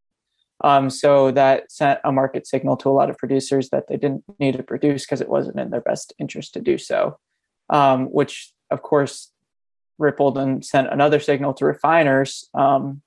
Um, 0.61 0.89
so 0.89 1.31
that 1.31 1.72
sent 1.72 1.99
a 2.03 2.11
market 2.11 2.45
signal 2.45 2.77
to 2.77 2.89
a 2.89 2.91
lot 2.91 3.10
of 3.10 3.18
producers 3.18 3.69
that 3.69 3.88
they 3.88 3.95
didn't 3.95 4.23
need 4.39 4.57
to 4.57 4.64
produce 4.64 5.06
because 5.06 5.22
it 5.22 5.30
wasn't 5.30 5.60
in 5.60 5.69
their 5.69 5.81
best 5.81 6.14
interest 6.19 6.53
to 6.56 6.61
do 6.61 6.77
so, 6.77 7.18
um, 7.69 8.07
which 8.07 8.51
of 8.69 8.81
course 8.81 9.31
rippled 9.97 10.38
and 10.38 10.65
sent 10.65 10.91
another 10.91 11.19
signal 11.19 11.53
to 11.53 11.65
refiners 11.65 12.49
um, 12.53 13.01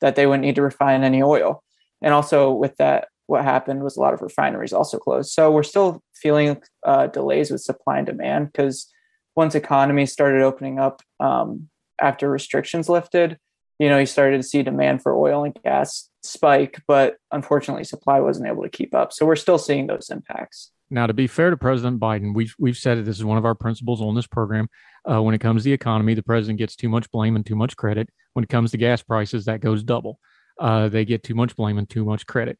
that 0.00 0.14
they 0.14 0.26
wouldn't 0.26 0.44
need 0.44 0.56
to 0.56 0.62
refine 0.62 1.02
any 1.02 1.22
oil. 1.22 1.62
And 2.02 2.12
also 2.12 2.52
with 2.52 2.76
that, 2.76 3.08
what 3.32 3.44
happened 3.44 3.82
was 3.82 3.96
a 3.96 4.00
lot 4.00 4.12
of 4.12 4.20
refineries 4.20 4.74
also 4.74 4.98
closed. 4.98 5.32
So 5.32 5.50
we're 5.50 5.62
still 5.62 6.02
feeling 6.14 6.60
uh, 6.84 7.06
delays 7.06 7.50
with 7.50 7.62
supply 7.62 7.96
and 7.96 8.06
demand 8.06 8.52
because 8.52 8.92
once 9.34 9.54
economies 9.54 10.12
started 10.12 10.42
opening 10.42 10.78
up 10.78 11.00
um, 11.18 11.70
after 11.98 12.30
restrictions 12.30 12.90
lifted, 12.90 13.38
you 13.78 13.88
know, 13.88 13.98
you 13.98 14.04
started 14.04 14.36
to 14.36 14.42
see 14.42 14.62
demand 14.62 15.02
for 15.02 15.16
oil 15.16 15.44
and 15.44 15.58
gas 15.64 16.10
spike, 16.22 16.82
but 16.86 17.16
unfortunately, 17.32 17.84
supply 17.84 18.20
wasn't 18.20 18.46
able 18.46 18.64
to 18.64 18.68
keep 18.68 18.94
up. 18.94 19.14
So 19.14 19.24
we're 19.24 19.34
still 19.34 19.56
seeing 19.56 19.86
those 19.86 20.10
impacts. 20.10 20.70
Now, 20.90 21.06
to 21.06 21.14
be 21.14 21.26
fair 21.26 21.48
to 21.48 21.56
President 21.56 21.98
Biden, 21.98 22.34
we've 22.34 22.54
we've 22.58 22.76
said 22.76 22.98
it. 22.98 23.06
This 23.06 23.16
is 23.16 23.24
one 23.24 23.38
of 23.38 23.46
our 23.46 23.54
principles 23.54 24.02
on 24.02 24.14
this 24.14 24.26
program. 24.26 24.68
Uh, 25.10 25.22
when 25.22 25.34
it 25.34 25.40
comes 25.40 25.62
to 25.62 25.70
the 25.70 25.72
economy, 25.72 26.12
the 26.12 26.22
president 26.22 26.58
gets 26.58 26.76
too 26.76 26.90
much 26.90 27.10
blame 27.10 27.34
and 27.34 27.46
too 27.46 27.56
much 27.56 27.78
credit. 27.78 28.10
When 28.34 28.44
it 28.44 28.50
comes 28.50 28.72
to 28.72 28.76
gas 28.76 29.00
prices, 29.00 29.46
that 29.46 29.62
goes 29.62 29.82
double. 29.82 30.20
Uh, 30.60 30.90
they 30.90 31.06
get 31.06 31.22
too 31.22 31.34
much 31.34 31.56
blame 31.56 31.78
and 31.78 31.88
too 31.88 32.04
much 32.04 32.26
credit 32.26 32.58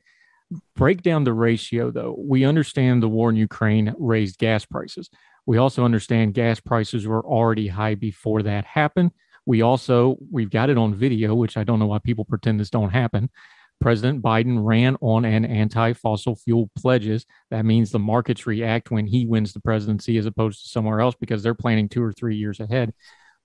break 0.77 1.03
down 1.03 1.25
the 1.25 1.33
ratio 1.33 1.91
though. 1.91 2.17
We 2.19 2.45
understand 2.45 3.03
the 3.03 3.09
war 3.09 3.31
in 3.31 3.37
Ukraine 3.37 3.95
raised 3.99 4.39
gas 4.39 4.65
prices. 4.65 5.11
We 5.47 5.59
also 5.59 5.85
understand 5.85 6.35
gas 6.35 6.61
prices 6.61 7.07
were 7.07 7.25
already 7.25 7.69
high 7.69 7.95
before 7.95 8.43
that 8.43 8.65
happened. 8.65 9.11
We 9.47 9.63
also 9.63 10.17
we've 10.31 10.51
got 10.51 10.71
it 10.71 10.79
on 10.79 10.95
video, 10.95 11.35
which 11.35 11.57
I 11.57 11.65
don't 11.65 11.79
know 11.79 11.87
why 11.87 11.99
people 11.99 12.25
pretend 12.25 12.61
this 12.61 12.71
don't 12.71 12.91
happen. 12.91 13.31
President 13.81 14.23
Biden 14.23 14.65
ran 14.65 14.97
on 15.01 15.25
an 15.25 15.45
anti-fossil 15.45 16.37
fuel 16.37 16.71
pledges. 16.79 17.27
That 17.51 17.65
means 17.65 17.91
the 17.91 17.99
markets 17.99 18.47
react 18.47 18.93
when 18.93 19.07
he 19.07 19.27
wins 19.27 19.53
the 19.53 19.61
presidency 19.61 20.17
as 20.19 20.27
opposed 20.27 20.63
to 20.63 20.69
somewhere 20.69 21.01
else 21.01 21.17
because 21.19 21.43
they're 21.43 21.55
planning 21.55 21.89
two 21.89 22.03
or 22.03 22.13
three 22.13 22.37
years 22.37 22.61
ahead. 22.61 22.95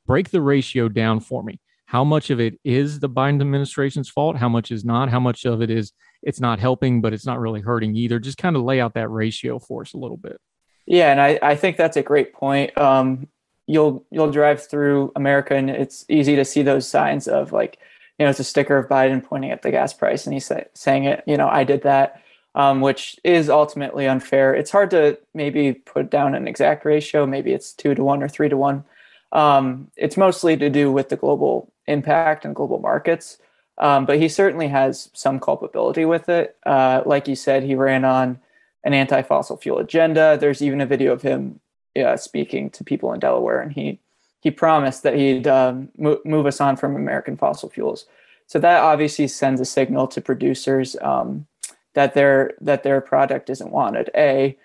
Break 0.06 0.30
the 0.30 0.42
ratio 0.42 0.90
down 0.90 1.22
for 1.22 1.42
me. 1.42 1.60
How 1.88 2.04
much 2.04 2.30
of 2.30 2.40
it 2.40 2.60
is 2.64 3.00
the 3.00 3.10
Biden 3.10 3.42
administration's 3.42 4.10
fault? 4.10 4.38
How 4.38 4.50
much 4.50 4.72
is 4.72 4.86
not? 4.86 5.10
How 5.10 5.20
much 5.20 5.46
of 5.46 5.62
it 5.62 5.72
is 5.72 5.92
it's 6.22 6.40
not 6.40 6.60
helping, 6.60 7.02
but 7.02 7.14
it's 7.14 7.26
not 7.26 7.40
really 7.40 7.62
hurting 7.62 7.96
either? 7.96 8.20
Just 8.20 8.38
kind 8.38 8.56
of 8.56 8.64
lay 8.64 8.80
out 8.82 8.94
that 8.96 9.10
ratio 9.10 9.60
for 9.60 9.82
us 9.82 9.94
a 9.94 9.98
little 9.98 10.18
bit. 10.18 10.40
Yeah, 10.86 11.12
and 11.12 11.22
I, 11.22 11.40
I 11.42 11.56
think 11.56 11.78
that's 11.78 11.98
a 11.98 12.02
great 12.02 12.34
point. 12.34 12.78
Um, 12.78 13.28
you'll 13.68 14.06
you'll 14.10 14.32
drive 14.32 14.66
through 14.66 15.12
America, 15.16 15.56
and 15.56 15.70
it's 15.70 16.06
easy 16.10 16.36
to 16.36 16.46
see 16.46 16.62
those 16.62 16.88
signs 16.88 17.28
of 17.28 17.52
like, 17.52 17.78
you 18.18 18.26
know, 18.26 18.30
it's 18.30 18.40
a 18.40 18.44
sticker 18.44 18.78
of 18.78 18.88
Biden 18.88 19.24
pointing 19.24 19.52
at 19.52 19.62
the 19.62 19.72
gas 19.72 19.94
price, 19.94 20.26
and 20.26 20.34
he's 20.34 20.46
say, 20.46 20.66
saying 20.74 21.04
it. 21.04 21.24
You 21.28 21.38
know, 21.38 21.50
I 21.50 21.66
did 21.66 21.84
that, 21.84 22.22
um, 22.56 22.82
which 22.82 23.20
is 23.24 23.50
ultimately 23.50 24.08
unfair. 24.08 24.56
It's 24.56 24.72
hard 24.72 24.92
to 24.92 25.20
maybe 25.34 25.74
put 25.74 26.10
down 26.10 26.36
an 26.36 26.48
exact 26.48 26.86
ratio. 26.86 27.28
Maybe 27.28 27.52
it's 27.52 27.74
two 27.74 27.94
to 27.94 28.04
one 28.04 28.24
or 28.24 28.30
three 28.30 28.50
to 28.50 28.58
one. 28.58 28.86
Um, 29.34 29.92
it's 29.98 30.16
mostly 30.16 30.56
to 30.58 30.70
do 30.70 30.92
with 30.92 31.10
the 31.10 31.18
global 31.18 31.72
impact 31.86 32.46
and 32.46 32.56
global 32.56 32.80
markets. 32.80 33.40
Um, 33.80 34.06
but 34.06 34.20
he 34.20 34.28
certainly 34.28 34.68
has 34.70 35.10
some 35.14 35.40
culpability 35.40 36.06
with 36.06 36.30
it. 36.30 36.58
Uh, 36.66 37.04
like 37.06 37.28
you 37.28 37.36
said, 37.36 37.64
he 37.64 37.76
ran 37.76 38.04
on 38.06 38.40
an 38.84 38.94
anti-fossil 38.94 39.58
fuel 39.58 39.80
agenda. 39.80 40.38
There's 40.40 40.62
even 40.62 40.82
a 40.82 40.86
video 40.86 41.14
of 41.14 41.22
him 41.22 41.60
uh, 42.00 42.18
speaking 42.18 42.70
to 42.72 42.84
people 42.84 43.14
in 43.14 43.20
Delaware, 43.20 43.62
and 43.62 43.72
he 43.72 44.00
he 44.40 44.52
promised 44.52 45.04
that 45.04 45.16
he'd 45.16 45.48
um, 45.48 45.90
mo- 45.98 46.22
move 46.24 46.46
us 46.46 46.62
on 46.62 46.78
from 46.78 46.96
American 46.96 47.36
fossil 47.38 47.70
fuels. 47.70 48.06
So 48.46 48.60
that 48.60 48.82
obviously 48.82 49.28
sends 49.28 49.60
a 49.60 49.66
signal 49.66 50.08
to 50.08 50.22
producers 50.22 50.96
um, 51.02 51.48
that 51.94 52.14
their 52.14 52.54
that 52.62 52.84
their 52.84 53.02
product 53.02 53.50
isn't 53.50 53.72
wanted. 53.72 54.10
A 54.16 54.58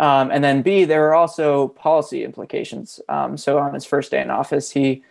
um, 0.00 0.30
and 0.30 0.42
then 0.42 0.62
B, 0.62 0.84
there 0.84 1.06
are 1.08 1.14
also 1.14 1.68
policy 1.68 2.24
implications. 2.24 3.00
Um, 3.08 3.36
so 3.36 3.58
on 3.58 3.74
his 3.74 3.84
first 3.84 4.10
day 4.10 4.22
in 4.22 4.30
office, 4.30 4.70
he 4.70 5.02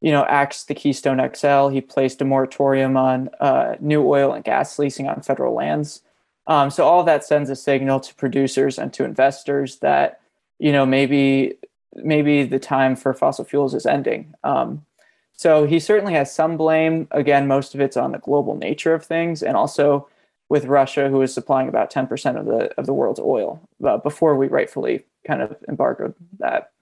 you 0.00 0.12
know, 0.12 0.24
axed 0.24 0.68
the 0.68 0.74
Keystone 0.74 1.20
XL. 1.34 1.68
He 1.68 1.80
placed 1.80 2.20
a 2.20 2.24
moratorium 2.24 2.96
on 2.96 3.30
uh, 3.40 3.76
new 3.80 4.06
oil 4.06 4.32
and 4.32 4.44
gas 4.44 4.78
leasing 4.78 5.08
on 5.08 5.22
federal 5.22 5.54
lands. 5.54 6.02
Um, 6.46 6.70
so 6.70 6.84
all 6.84 7.02
that 7.04 7.24
sends 7.24 7.50
a 7.50 7.56
signal 7.56 8.00
to 8.00 8.14
producers 8.14 8.78
and 8.78 8.92
to 8.94 9.04
investors 9.04 9.78
that 9.78 10.20
you 10.58 10.72
know 10.72 10.86
maybe 10.86 11.56
maybe 11.94 12.44
the 12.44 12.58
time 12.58 12.94
for 12.96 13.12
fossil 13.14 13.44
fuels 13.44 13.74
is 13.74 13.86
ending. 13.86 14.34
Um, 14.44 14.84
so 15.32 15.66
he 15.66 15.80
certainly 15.80 16.14
has 16.14 16.34
some 16.34 16.56
blame. 16.56 17.08
Again, 17.10 17.46
most 17.46 17.74
of 17.74 17.80
it's 17.80 17.96
on 17.96 18.12
the 18.12 18.18
global 18.18 18.54
nature 18.54 18.94
of 18.94 19.04
things, 19.04 19.42
and 19.42 19.56
also 19.56 20.08
with 20.48 20.66
Russia, 20.66 21.08
who 21.08 21.20
is 21.22 21.34
supplying 21.34 21.68
about 21.68 21.90
ten 21.90 22.06
percent 22.06 22.38
of 22.38 22.46
the 22.46 22.72
of 22.78 22.86
the 22.86 22.94
world's 22.94 23.20
oil 23.20 23.60
uh, 23.84 23.98
before 23.98 24.36
we 24.36 24.46
rightfully 24.46 25.04
kind 25.26 25.42
of 25.42 25.56
embargoed 25.68 26.14
that. 26.38 26.72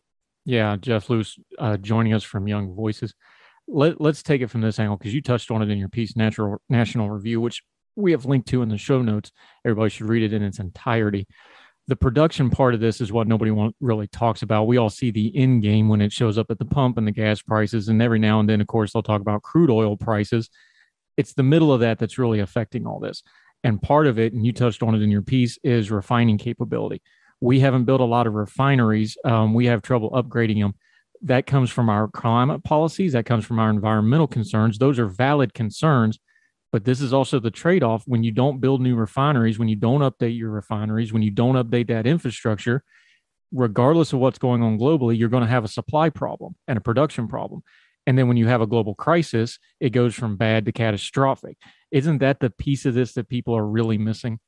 Yeah, 0.45 0.77
Jeff 0.77 1.09
Luce 1.09 1.39
uh, 1.59 1.77
joining 1.79 2.13
us 2.13 2.23
from 2.23 2.47
Young 2.47 2.75
Voices. 2.75 3.15
Let, 3.67 4.01
let's 4.01 4.23
take 4.23 4.43
it 4.43 4.51
from 4.51 4.61
this 4.61 4.79
angle 4.79 4.99
because 4.99 5.15
you 5.15 5.23
touched 5.23 5.51
on 5.51 5.63
it 5.63 5.71
in 5.71 5.79
your 5.79 5.89
piece, 5.89 6.17
Natural 6.17 6.59
National 6.69 7.11
Review, 7.11 7.41
which 7.41 7.63
we 7.97 8.13
have 8.13 8.27
linked 8.27 8.49
to 8.49 8.61
in 8.61 8.69
the 8.69 8.77
show 8.77 9.01
notes. 9.01 9.33
Everybody 9.65 9.89
should 9.91 10.09
read 10.09 10.23
it 10.23 10.35
in 10.35 10.43
its 10.43 10.59
entirety. 10.59 11.27
The 11.87 11.97
production 11.97 12.51
part 12.51 12.75
of 12.75 12.81
this 12.81 13.01
is 13.01 13.13
what 13.13 13.27
nobody 13.27 13.51
want, 13.51 13.75
really 13.81 14.07
talks 14.07 14.43
about. 14.43 14.67
We 14.67 14.77
all 14.77 14.91
see 14.91 15.11
the 15.11 15.35
end 15.35 15.63
game 15.63 15.89
when 15.89 16.01
it 16.01 16.13
shows 16.13 16.37
up 16.37 16.51
at 16.51 16.59
the 16.59 16.65
pump 16.65 16.99
and 16.99 17.07
the 17.07 17.13
gas 17.13 17.41
prices, 17.41 17.89
and 17.89 18.03
every 18.03 18.19
now 18.19 18.41
and 18.41 18.49
then, 18.49 18.61
of 18.61 18.67
course, 18.67 18.93
they'll 18.93 19.03
talk 19.03 19.21
about 19.21 19.43
crude 19.43 19.71
oil 19.71 19.97
prices. 19.97 20.51
It's 21.17 21.35
the 21.35 21.43
middle 21.43 21.73
of 21.73 21.81
that 21.81 21.99
that's 21.99 22.19
really 22.19 22.41
affecting 22.41 22.87
all 22.87 23.01
this. 23.01 23.23
And 23.63 23.81
part 23.81 24.07
of 24.07 24.19
it, 24.19 24.35
and 24.35 24.45
you 24.45 24.53
touched 24.53 24.83
on 24.83 24.95
it 24.95 25.01
in 25.03 25.11
your 25.11 25.23
piece, 25.23 25.59
is 25.63 25.91
refining 25.91 26.37
capability 26.37 27.03
we 27.45 27.61
haven't 27.61 27.85
built 27.85 28.01
a 28.01 28.05
lot 28.05 28.27
of 28.27 28.33
refineries. 28.33 29.19
Um, 29.23 29.53
we 29.53 29.67
have 29.67 29.83
trouble 29.83 30.11
upgrading 30.13 30.63
them. 30.63 30.73
That 31.21 31.45
comes 31.45 31.69
from 31.69 31.91
our 31.91 32.09
climate 32.09 32.65
policies. 32.65 33.13
That 33.13 33.27
comes 33.27 33.45
from 33.45 33.59
our 33.59 33.69
environmental 33.69 34.27
concerns. 34.27 34.79
Those 34.79 34.99
are 34.99 35.07
valid 35.07 35.53
concerns. 35.53 36.19
But 36.73 36.85
this 36.85 37.03
is 37.03 37.13
also 37.13 37.39
the 37.39 37.51
trade 37.51 37.83
off 37.83 38.05
when 38.07 38.25
you 38.25 38.33
don't 38.33 38.61
build 38.61 38.81
new 38.81 38.97
refineries, 38.97 39.59
when 39.59 39.69
you 39.69 39.77
don't 39.77 40.01
update 40.01 40.39
your 40.39 40.51
refineries, 40.51 41.13
when 41.13 41.21
you 41.21 41.31
don't 41.31 41.57
update 41.57 41.89
that 41.89 42.07
infrastructure, 42.07 42.83
regardless 43.53 44.15
of 44.15 44.21
what's 44.21 44.39
going 44.39 44.63
on 44.63 44.79
globally, 44.79 45.17
you're 45.19 45.29
going 45.29 45.45
to 45.45 45.49
have 45.49 45.65
a 45.65 45.69
supply 45.69 46.09
problem 46.09 46.57
and 46.67 46.79
a 46.79 46.81
production 46.81 47.29
problem. 47.29 47.63
And 48.07 48.17
then 48.17 48.27
when 48.27 48.39
you 48.39 48.47
have 48.47 48.63
a 48.63 48.67
global 48.67 48.95
crisis, 48.95 49.59
it 49.81 49.91
goes 49.91 50.15
from 50.15 50.39
bad 50.39 50.65
to 50.65 50.73
catastrophic. 50.73 51.59
Isn't 51.91 52.19
that 52.19 52.41
the 52.41 52.49
piece 52.49 52.87
of 52.87 52.95
this 52.95 53.13
that 53.13 53.29
people 53.29 53.55
are 53.55 53.67
really 53.67 53.99
missing? 53.99 54.41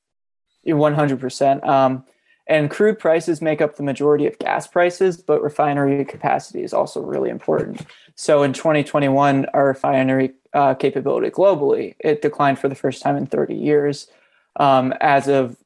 100%. 0.66 1.66
Um, 1.66 2.04
and 2.46 2.70
crude 2.70 2.98
prices 2.98 3.42
make 3.42 3.60
up 3.60 3.76
the 3.76 3.82
majority 3.82 4.26
of 4.26 4.38
gas 4.38 4.66
prices, 4.66 5.16
but 5.16 5.42
refinery 5.42 6.04
capacity 6.04 6.62
is 6.62 6.72
also 6.72 7.00
really 7.02 7.30
important. 7.30 7.82
So 8.14 8.42
in 8.42 8.52
2021, 8.52 9.46
our 9.46 9.66
refinery 9.66 10.32
uh, 10.52 10.74
capability 10.74 11.28
globally 11.30 11.94
it 11.98 12.22
declined 12.22 12.58
for 12.58 12.68
the 12.68 12.74
first 12.74 13.02
time 13.02 13.16
in 13.16 13.26
30 13.26 13.54
years. 13.54 14.08
Um, 14.56 14.94
as 15.00 15.28
of 15.28 15.56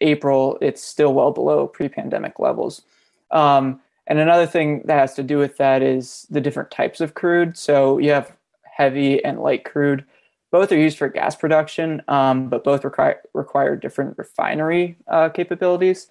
April, 0.00 0.58
it's 0.60 0.82
still 0.82 1.12
well 1.12 1.32
below 1.32 1.66
pre-pandemic 1.66 2.38
levels. 2.38 2.82
Um, 3.30 3.80
and 4.06 4.18
another 4.18 4.46
thing 4.46 4.82
that 4.86 4.98
has 4.98 5.14
to 5.14 5.22
do 5.22 5.38
with 5.38 5.58
that 5.58 5.82
is 5.82 6.26
the 6.30 6.40
different 6.40 6.70
types 6.70 7.00
of 7.00 7.14
crude. 7.14 7.58
So 7.58 7.98
you 7.98 8.10
have 8.10 8.32
heavy 8.62 9.22
and 9.22 9.40
light 9.40 9.64
crude. 9.64 10.04
Both 10.50 10.72
are 10.72 10.78
used 10.78 10.96
for 10.96 11.08
gas 11.08 11.36
production, 11.36 12.00
um, 12.08 12.48
but 12.48 12.64
both 12.64 12.84
require 12.84 13.20
require 13.34 13.76
different 13.76 14.16
refinery 14.16 14.96
uh, 15.08 15.28
capabilities. 15.28 16.08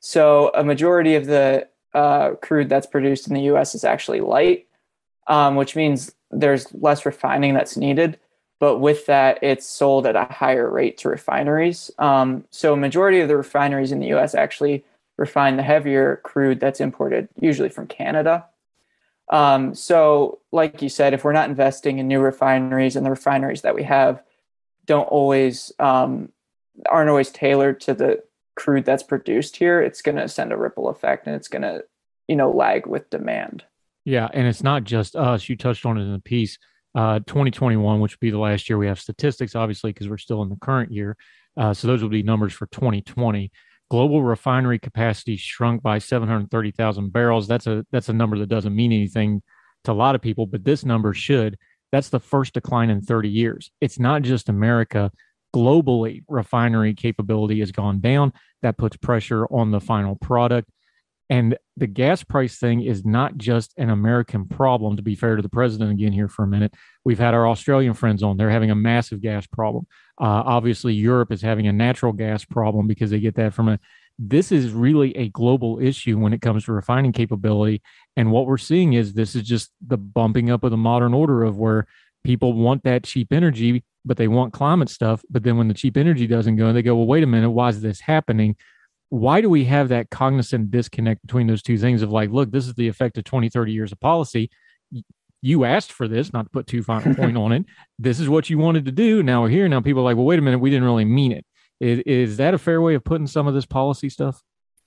So 0.00 0.50
a 0.54 0.64
majority 0.64 1.14
of 1.14 1.26
the 1.26 1.68
uh, 1.94 2.32
crude 2.42 2.68
that's 2.68 2.86
produced 2.86 3.28
in 3.28 3.34
the 3.34 3.42
U.S. 3.42 3.74
is 3.74 3.84
actually 3.84 4.20
light, 4.20 4.66
um, 5.26 5.56
which 5.56 5.76
means 5.76 6.12
there's 6.30 6.72
less 6.74 7.04
refining 7.06 7.54
that's 7.54 7.76
needed. 7.76 8.18
But 8.58 8.78
with 8.78 9.06
that, 9.06 9.38
it's 9.42 9.66
sold 9.66 10.06
at 10.06 10.16
a 10.16 10.24
higher 10.24 10.68
rate 10.68 10.98
to 10.98 11.08
refineries. 11.08 11.90
Um, 11.98 12.44
so 12.50 12.74
a 12.74 12.76
majority 12.76 13.20
of 13.20 13.28
the 13.28 13.36
refineries 13.36 13.92
in 13.92 14.00
the 14.00 14.08
U.S. 14.08 14.34
actually 14.34 14.84
refine 15.16 15.56
the 15.56 15.62
heavier 15.62 16.20
crude 16.22 16.60
that's 16.60 16.80
imported, 16.80 17.28
usually 17.38 17.68
from 17.68 17.86
Canada. 17.86 18.46
Um, 19.30 19.74
so, 19.74 20.40
like 20.50 20.82
you 20.82 20.88
said, 20.88 21.14
if 21.14 21.24
we're 21.24 21.32
not 21.32 21.48
investing 21.48 21.98
in 21.98 22.08
new 22.08 22.20
refineries 22.20 22.96
and 22.96 23.06
the 23.06 23.10
refineries 23.10 23.62
that 23.62 23.74
we 23.74 23.84
have 23.84 24.22
don't 24.86 25.06
always 25.06 25.72
um, 25.78 26.32
aren't 26.88 27.10
always 27.10 27.30
tailored 27.30 27.80
to 27.82 27.94
the 27.94 28.22
crude 28.60 28.84
that's 28.84 29.02
produced 29.02 29.56
here, 29.56 29.80
it's 29.80 30.02
going 30.02 30.16
to 30.16 30.28
send 30.28 30.52
a 30.52 30.56
ripple 30.56 30.90
effect 30.90 31.26
and 31.26 31.34
it's 31.34 31.48
going 31.48 31.62
to, 31.62 31.82
you 32.28 32.36
know, 32.36 32.50
lag 32.50 32.86
with 32.86 33.08
demand. 33.08 33.64
Yeah. 34.04 34.28
And 34.34 34.46
it's 34.46 34.62
not 34.62 34.84
just 34.84 35.16
us. 35.16 35.48
You 35.48 35.56
touched 35.56 35.86
on 35.86 35.96
it 35.96 36.02
in 36.02 36.12
the 36.12 36.20
piece. 36.20 36.58
Uh, 36.94 37.20
2021, 37.20 38.00
which 38.00 38.12
would 38.12 38.20
be 38.20 38.30
the 38.30 38.38
last 38.38 38.68
year 38.68 38.76
we 38.76 38.86
have 38.86 39.00
statistics, 39.00 39.54
obviously, 39.54 39.92
because 39.92 40.08
we're 40.08 40.18
still 40.18 40.42
in 40.42 40.50
the 40.50 40.58
current 40.60 40.92
year. 40.92 41.16
Uh, 41.56 41.72
so 41.72 41.86
those 41.86 42.02
will 42.02 42.10
be 42.10 42.22
numbers 42.22 42.52
for 42.52 42.66
2020. 42.66 43.50
Global 43.90 44.22
refinery 44.22 44.78
capacity 44.78 45.36
shrunk 45.36 45.82
by 45.82 45.98
730,000 45.98 47.12
barrels. 47.12 47.48
That's 47.48 47.66
a 47.66 47.86
that's 47.90 48.08
a 48.08 48.12
number 48.12 48.38
that 48.38 48.48
doesn't 48.48 48.74
mean 48.74 48.92
anything 48.92 49.42
to 49.84 49.92
a 49.92 49.94
lot 49.94 50.14
of 50.14 50.20
people, 50.20 50.46
but 50.46 50.64
this 50.64 50.84
number 50.84 51.14
should. 51.14 51.56
That's 51.92 52.08
the 52.08 52.20
first 52.20 52.54
decline 52.54 52.90
in 52.90 53.00
30 53.00 53.28
years. 53.28 53.70
It's 53.80 53.98
not 53.98 54.22
just 54.22 54.48
America 54.48 55.10
globally 55.54 56.24
refinery 56.28 56.94
capability 56.94 57.60
has 57.60 57.72
gone 57.72 58.00
down. 58.00 58.32
That 58.62 58.76
puts 58.76 58.96
pressure 58.96 59.46
on 59.46 59.70
the 59.70 59.80
final 59.80 60.16
product. 60.16 60.70
And 61.30 61.56
the 61.76 61.86
gas 61.86 62.24
price 62.24 62.58
thing 62.58 62.82
is 62.82 63.04
not 63.04 63.36
just 63.36 63.72
an 63.78 63.88
American 63.88 64.48
problem, 64.48 64.96
to 64.96 65.02
be 65.02 65.14
fair 65.14 65.36
to 65.36 65.42
the 65.42 65.48
president 65.48 65.92
again 65.92 66.12
here 66.12 66.26
for 66.26 66.42
a 66.42 66.48
minute. 66.48 66.74
We've 67.04 67.20
had 67.20 67.34
our 67.34 67.46
Australian 67.46 67.94
friends 67.94 68.24
on. 68.24 68.36
They're 68.36 68.50
having 68.50 68.72
a 68.72 68.74
massive 68.74 69.22
gas 69.22 69.46
problem. 69.46 69.86
Uh, 70.20 70.42
obviously, 70.44 70.92
Europe 70.92 71.30
is 71.30 71.40
having 71.40 71.68
a 71.68 71.72
natural 71.72 72.12
gas 72.12 72.44
problem 72.44 72.88
because 72.88 73.10
they 73.10 73.20
get 73.20 73.36
that 73.36 73.54
from 73.54 73.68
a. 73.68 73.78
This 74.18 74.50
is 74.50 74.72
really 74.72 75.16
a 75.16 75.28
global 75.28 75.78
issue 75.80 76.18
when 76.18 76.32
it 76.32 76.42
comes 76.42 76.64
to 76.64 76.72
refining 76.72 77.12
capability. 77.12 77.80
And 78.16 78.32
what 78.32 78.46
we're 78.46 78.58
seeing 78.58 78.94
is 78.94 79.14
this 79.14 79.36
is 79.36 79.44
just 79.44 79.70
the 79.86 79.96
bumping 79.96 80.50
up 80.50 80.64
of 80.64 80.72
the 80.72 80.76
modern 80.76 81.14
order 81.14 81.44
of 81.44 81.56
where 81.56 81.86
people 82.24 82.52
want 82.52 82.84
that 82.84 83.04
cheap 83.04 83.32
energy 83.32 83.84
but 84.04 84.16
they 84.16 84.28
want 84.28 84.52
climate 84.52 84.88
stuff. 84.88 85.22
But 85.30 85.42
then 85.42 85.56
when 85.56 85.68
the 85.68 85.74
cheap 85.74 85.96
energy 85.96 86.26
doesn't 86.26 86.56
go, 86.56 86.72
they 86.72 86.82
go, 86.82 86.96
well, 86.96 87.06
wait 87.06 87.22
a 87.22 87.26
minute, 87.26 87.50
why 87.50 87.68
is 87.68 87.80
this 87.80 88.00
happening? 88.00 88.56
Why 89.08 89.40
do 89.40 89.50
we 89.50 89.64
have 89.64 89.88
that 89.88 90.10
cognizant 90.10 90.70
disconnect 90.70 91.22
between 91.22 91.46
those 91.46 91.62
two 91.62 91.78
things 91.78 92.02
of 92.02 92.10
like, 92.10 92.30
look, 92.30 92.50
this 92.50 92.66
is 92.66 92.74
the 92.74 92.88
effect 92.88 93.18
of 93.18 93.24
20, 93.24 93.48
30 93.48 93.72
years 93.72 93.92
of 93.92 94.00
policy. 94.00 94.50
You 95.42 95.64
asked 95.64 95.92
for 95.92 96.06
this, 96.06 96.32
not 96.32 96.44
to 96.44 96.50
put 96.50 96.66
too 96.66 96.82
fine 96.82 97.10
a 97.10 97.14
point 97.14 97.36
on 97.36 97.52
it. 97.52 97.64
This 97.98 98.20
is 98.20 98.28
what 98.28 98.50
you 98.50 98.58
wanted 98.58 98.84
to 98.86 98.92
do. 98.92 99.22
Now 99.22 99.42
we're 99.42 99.48
here. 99.48 99.68
Now 99.68 99.80
people 99.80 100.02
are 100.02 100.04
like, 100.04 100.16
well, 100.16 100.26
wait 100.26 100.38
a 100.38 100.42
minute, 100.42 100.58
we 100.58 100.70
didn't 100.70 100.84
really 100.84 101.04
mean 101.04 101.32
it. 101.32 101.44
Is, 101.80 102.00
is 102.00 102.36
that 102.36 102.54
a 102.54 102.58
fair 102.58 102.80
way 102.80 102.94
of 102.94 103.04
putting 103.04 103.26
some 103.26 103.46
of 103.46 103.54
this 103.54 103.66
policy 103.66 104.10
stuff? 104.10 104.42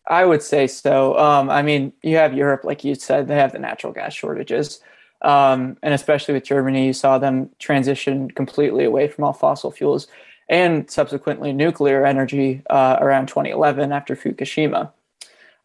I 0.08 0.26
would 0.26 0.44
say 0.44 0.68
so. 0.68 1.18
Um, 1.18 1.50
I 1.50 1.62
mean, 1.62 1.94
you 2.04 2.18
have 2.18 2.34
Europe, 2.34 2.66
like 2.66 2.84
you 2.84 2.94
said, 2.94 3.28
they 3.28 3.36
have 3.36 3.54
the 3.54 3.60
natural 3.60 3.94
gas 3.94 4.14
shortages. 4.14 4.80
Um, 5.24 5.78
and 5.82 5.94
especially 5.94 6.34
with 6.34 6.44
Germany, 6.44 6.86
you 6.86 6.94
saw 6.94 7.18
them 7.18 7.50
transition 7.58 8.30
completely 8.32 8.84
away 8.84 9.08
from 9.08 9.24
all 9.24 9.34
fossil 9.34 9.72
fuels 9.72 10.08
and 10.50 10.90
subsequently 10.92 11.54
nuclear 11.54 12.06
energy 12.06 12.62
uh, 12.70 12.98
around 13.00 13.28
2011 13.28 13.92
after 13.92 14.16
Fukushima. 14.16 14.92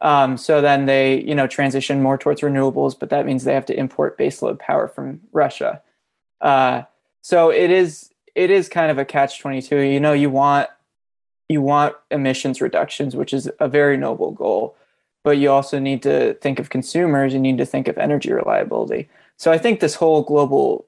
Um, 0.01 0.37
so 0.37 0.61
then 0.61 0.87
they, 0.87 1.21
you 1.23 1.35
know, 1.35 1.49
transition 1.49 2.03
more 2.03 2.17
towards 2.17 2.41
renewables, 2.41 2.97
but 2.99 3.11
that 3.11 3.27
means 3.27 3.43
they 3.43 3.55
have 3.55 3.67
to 3.67 3.79
import 3.79 4.17
baseload 4.17 4.61
power 4.61 4.87
from 4.87 5.21
Russia. 5.33 5.83
Uh, 6.41 6.83
so 7.21 7.51
it 7.51 7.71
is 7.71 8.11
it 8.35 8.51
is 8.51 8.69
kind 8.69 8.93
of 8.93 8.99
a 8.99 9.05
catch 9.05 9.41
22. 9.41 9.77
You 9.79 9.99
know, 9.99 10.13
you 10.13 10.31
want 10.31 10.69
you 11.49 11.61
want 11.61 11.97
emissions 12.11 12.61
reductions, 12.61 13.17
which 13.17 13.33
is 13.33 13.51
a 13.59 13.69
very 13.69 13.97
noble 13.97 14.31
goal, 14.31 14.77
but 15.25 15.39
you 15.39 15.51
also 15.51 15.81
need 15.81 16.03
to 16.05 16.35
think 16.35 16.61
of 16.61 16.71
consumers. 16.71 17.33
You 17.33 17.41
need 17.41 17.59
to 17.59 17.67
think 17.67 17.89
of 17.89 17.99
energy 17.99 18.33
reliability. 18.33 19.09
So 19.39 19.51
I 19.51 19.59
think 19.59 19.81
this 19.81 19.95
whole 19.95 20.23
global 20.23 20.87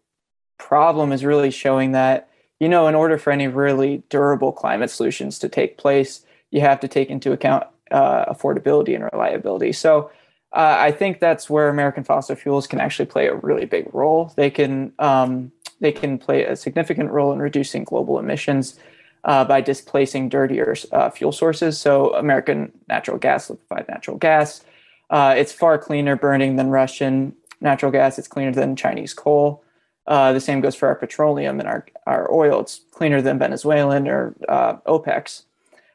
problem 0.59 1.13
is 1.13 1.25
really 1.25 1.51
showing 1.51 1.93
that 1.93 2.31
you 2.61 2.69
know, 2.69 2.87
in 2.87 2.95
order 2.95 3.19
for 3.19 3.33
any 3.33 3.49
really 3.49 4.03
durable 4.11 4.53
climate 4.53 4.91
solutions 4.91 5.39
to 5.39 5.49
take 5.49 5.79
place, 5.79 6.25
you 6.51 6.61
have 6.61 6.79
to 6.81 6.89
take 6.89 7.09
into 7.09 7.33
account 7.33 7.67
uh, 7.91 8.27
affordability 8.27 8.95
and 8.95 9.09
reliability. 9.13 9.73
So 9.73 10.11
uh, 10.53 10.77
I 10.79 10.93
think 10.93 11.21
that's 11.21 11.49
where 11.49 11.69
American 11.69 12.05
fossil 12.05 12.37
fuels 12.37 12.67
can 12.67 12.81
actually 12.81 13.07
play 13.07 13.29
a 13.29 13.35
really 13.35 13.65
big 13.65 13.93
role. 13.95 14.33
They 14.37 14.51
can 14.51 14.93
um, 14.99 15.53
they 15.81 15.91
can 15.91 16.19
play 16.19 16.45
a 16.45 16.55
significant 16.55 17.11
role 17.11 17.33
in 17.33 17.39
reducing 17.39 17.85
global 17.85 18.19
emissions 18.19 18.79
uh, 19.25 19.45
by 19.45 19.63
displacing 19.63 20.29
dirtier 20.29 20.77
uh, 20.93 21.09
fuel 21.09 21.33
sources. 21.33 21.79
So, 21.79 22.15
American 22.15 22.73
natural 22.89 23.17
gas, 23.17 23.49
liquefied 23.49 23.89
natural 23.89 24.19
gas, 24.19 24.63
uh, 25.09 25.35
it's 25.39 25.53
far 25.53 25.79
cleaner 25.79 26.17
burning 26.17 26.57
than 26.57 26.69
Russian 26.69 27.35
natural 27.61 27.93
gas. 27.93 28.19
It's 28.19 28.29
cleaner 28.29 28.53
than 28.53 28.77
Chinese 28.77 29.15
coal. 29.15 29.63
Uh, 30.07 30.33
the 30.33 30.41
same 30.41 30.61
goes 30.61 30.75
for 30.75 30.89
our 30.89 30.95
petroleum 30.95 31.61
and 31.61 31.69
our, 31.69 31.87
our 32.07 32.33
oil. 32.33 32.61
It's 32.61 32.81
cleaner 32.91 33.23
than 33.23 33.39
Venezuelan 33.39 34.09
or 34.09 34.35
uh, 34.49 34.77
OPEC's. 34.87 35.45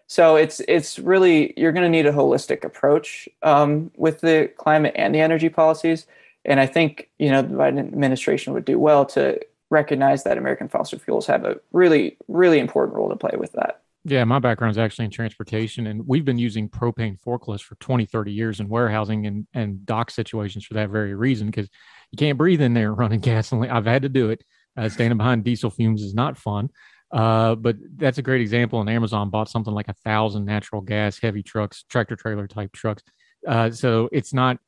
So 0.08 0.36
it's 0.36 0.62
it's 0.68 1.00
really 1.00 1.54
you're 1.58 1.72
going 1.72 1.84
to 1.84 1.90
need 1.90 2.06
a 2.06 2.12
holistic 2.12 2.64
approach 2.64 3.28
um, 3.42 3.92
with 3.98 4.22
the 4.22 4.52
climate 4.56 4.94
and 4.96 5.16
the 5.16 5.20
energy 5.20 5.50
policies. 5.50 6.06
And 6.46 6.60
I 6.60 6.68
think 6.68 7.10
you 7.18 7.32
know 7.32 7.42
the 7.42 7.56
Biden 7.56 7.80
administration 7.80 8.54
would 8.54 8.66
do 8.66 8.78
well 8.78 9.06
to 9.08 9.40
recognize 9.72 10.24
that 10.24 10.38
American 10.38 10.70
fossil 10.70 11.00
fuels 11.00 11.26
have 11.26 11.44
a 11.44 11.60
really, 11.72 12.18
really 12.28 12.60
important 12.60 12.96
role 12.96 13.10
to 13.10 13.16
play 13.16 13.36
with 13.38 13.54
that. 13.54 13.82
Yeah, 14.08 14.24
my 14.24 14.38
background 14.38 14.70
is 14.70 14.78
actually 14.78 15.06
in 15.06 15.12
transportation, 15.12 15.88
and 15.88 16.08
we've 16.08 16.24
been 16.24 16.38
using 16.38 16.70
propane 16.70 17.18
forklifts 17.20 17.64
for 17.64 17.74
20, 17.76 18.06
30 18.06 18.32
years 18.32 18.60
in 18.60 18.70
warehousing 18.70 19.26
and, 19.26 19.48
and 19.56 19.84
dock 19.84 20.12
situations 20.12 20.64
for 20.64 20.76
that 20.76 20.92
very 20.92 21.16
reason 21.16 21.48
because 21.48 21.68
you 22.12 22.18
can't 22.18 22.38
breathe 22.38 22.62
in 22.62 22.76
there 22.76 22.94
running 22.94 23.20
gasoline. 23.20 23.72
I've 23.72 23.88
had 23.88 24.04
to 24.04 24.10
do 24.10 24.30
it. 24.30 24.44
Uh, 24.78 24.90
standing 24.90 25.18
behind 25.18 25.44
diesel 25.44 25.72
fumes 25.72 26.04
is 26.04 26.14
not 26.14 26.38
fun. 26.38 26.70
Uh, 27.12 27.56
but 27.56 27.78
that's 27.96 28.18
a 28.18 28.22
great 28.22 28.42
example. 28.42 28.80
And 28.80 28.90
Amazon 28.90 29.30
bought 29.30 29.50
something 29.50 29.74
like 29.74 29.88
a 29.88 29.94
thousand 29.94 30.46
natural 30.46 30.82
gas 30.82 31.18
heavy 31.18 31.42
trucks, 31.42 31.84
tractor 31.90 32.16
trailer 32.16 32.48
type 32.48 32.74
trucks. 32.74 33.04
Uh, 33.48 33.72
so 33.72 34.10
it's 34.12 34.34
not, 34.34 34.60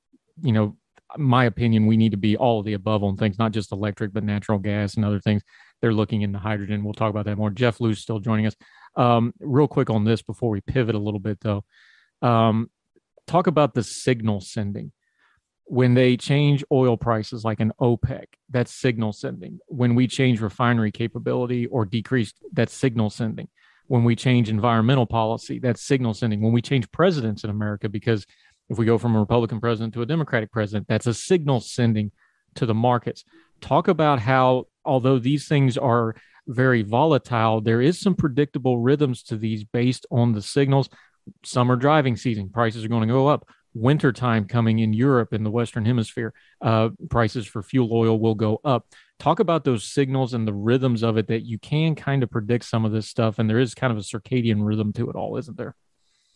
you 0.42 0.54
know, 0.54 0.78
my 1.16 1.46
opinion, 1.46 1.86
we 1.86 1.98
need 1.98 2.12
to 2.12 2.18
be 2.18 2.36
all 2.36 2.60
of 2.60 2.66
the 2.66 2.74
above 2.74 3.04
on 3.04 3.16
things, 3.16 3.40
not 3.40 3.52
just 3.52 3.72
electric, 3.72 4.14
but 4.14 4.24
natural 4.24 4.60
gas 4.60 4.96
and 4.96 5.06
other 5.06 5.20
things. 5.20 5.44
They're 5.82 5.94
looking 5.94 6.22
into 6.22 6.40
hydrogen. 6.40 6.84
We'll 6.84 6.94
talk 6.94 7.10
about 7.10 7.26
that 7.26 7.38
more. 7.38 7.50
Jeff 7.50 7.80
Luce 7.80 8.00
still 8.00 8.20
joining 8.20 8.48
us. 8.48 8.56
Um, 8.96 9.34
real 9.40 9.68
quick 9.68 9.90
on 9.90 10.04
this 10.04 10.22
before 10.22 10.50
we 10.50 10.62
pivot 10.62 10.96
a 10.96 11.00
little 11.00 11.20
bit, 11.20 11.40
though. 11.42 11.64
Um, 12.22 12.70
talk 13.28 13.48
about 13.48 13.74
the 13.74 13.84
signal 13.84 14.42
sending. 14.42 14.92
When 15.66 15.94
they 15.94 16.18
change 16.18 16.64
oil 16.72 16.98
prices 16.98 17.44
like 17.44 17.60
an 17.60 17.74
OPEC, 17.80 18.24
that's 18.50 18.74
signal 18.74 19.14
sending. 19.14 19.60
When 19.68 19.96
we 19.96 20.08
change 20.08 20.42
refinery 20.42 20.92
capability 20.92 21.66
or 21.68 21.86
decrease, 21.86 22.34
that's 22.54 22.74
signal 22.74 23.10
sending. 23.10 23.50
When 23.88 24.04
we 24.04 24.16
change 24.16 24.50
environmental 24.50 25.06
policy, 25.06 25.60
that's 25.60 25.82
signal 25.82 26.14
sending. 26.14 26.42
When 26.42 26.54
we 26.54 26.62
change 26.62 26.92
presidents 26.92 27.44
in 27.44 27.50
America, 27.50 27.88
because 27.90 28.26
if 28.70 28.78
we 28.78 28.86
go 28.86 28.98
from 28.98 29.16
a 29.16 29.20
Republican 29.20 29.60
president 29.60 29.94
to 29.94 30.02
a 30.02 30.06
Democratic 30.06 30.52
president, 30.52 30.88
that's 30.88 31.08
a 31.08 31.14
signal 31.14 31.60
sending 31.60 32.12
to 32.56 32.66
the 32.66 32.74
markets. 32.74 33.24
Talk 33.62 33.88
about 33.88 34.20
how, 34.20 34.68
although 34.84 35.20
these 35.20 35.48
things 35.48 35.78
are 35.78 36.16
very 36.48 36.82
volatile, 36.82 37.62
there 37.62 37.82
is 37.82 38.00
some 38.00 38.16
predictable 38.16 38.80
rhythms 38.80 39.24
to 39.24 39.38
these 39.38 39.64
based 39.64 40.06
on 40.12 40.34
the 40.34 40.42
signals. 40.42 40.90
Summer 41.44 41.76
driving 41.76 42.16
season, 42.16 42.50
prices 42.50 42.86
are 42.86 42.90
going 42.90 43.08
to 43.08 43.14
go 43.14 43.28
up. 43.28 43.48
Winter 43.74 44.12
time 44.12 44.46
coming 44.46 44.80
in 44.80 44.94
Europe 44.94 45.34
in 45.34 45.44
the 45.44 45.52
Western 45.52 45.86
Hemisphere, 45.86 46.34
uh, 46.62 46.90
prices 47.10 47.46
for 47.46 47.62
fuel 47.62 47.94
oil 47.94 48.20
will 48.20 48.34
go 48.34 48.60
up. 48.64 48.88
Talk 49.20 49.40
about 49.40 49.66
those 49.66 49.84
signals 49.84 50.34
and 50.34 50.48
the 50.48 50.54
rhythms 50.54 51.04
of 51.04 51.18
it 51.18 51.28
that 51.28 51.46
you 51.46 51.60
can 51.60 51.94
kind 51.94 52.24
of 52.24 52.32
predict 52.32 52.66
some 52.66 52.86
of 52.86 52.92
this 52.92 53.08
stuff. 53.08 53.38
And 53.38 53.50
there 53.50 53.60
is 53.60 53.76
kind 53.76 53.92
of 53.92 53.98
a 53.98 54.02
circadian 54.02 54.66
rhythm 54.66 54.94
to 54.94 55.10
it 55.10 55.16
all, 55.16 55.38
isn't 55.38 55.58
there? 55.58 55.76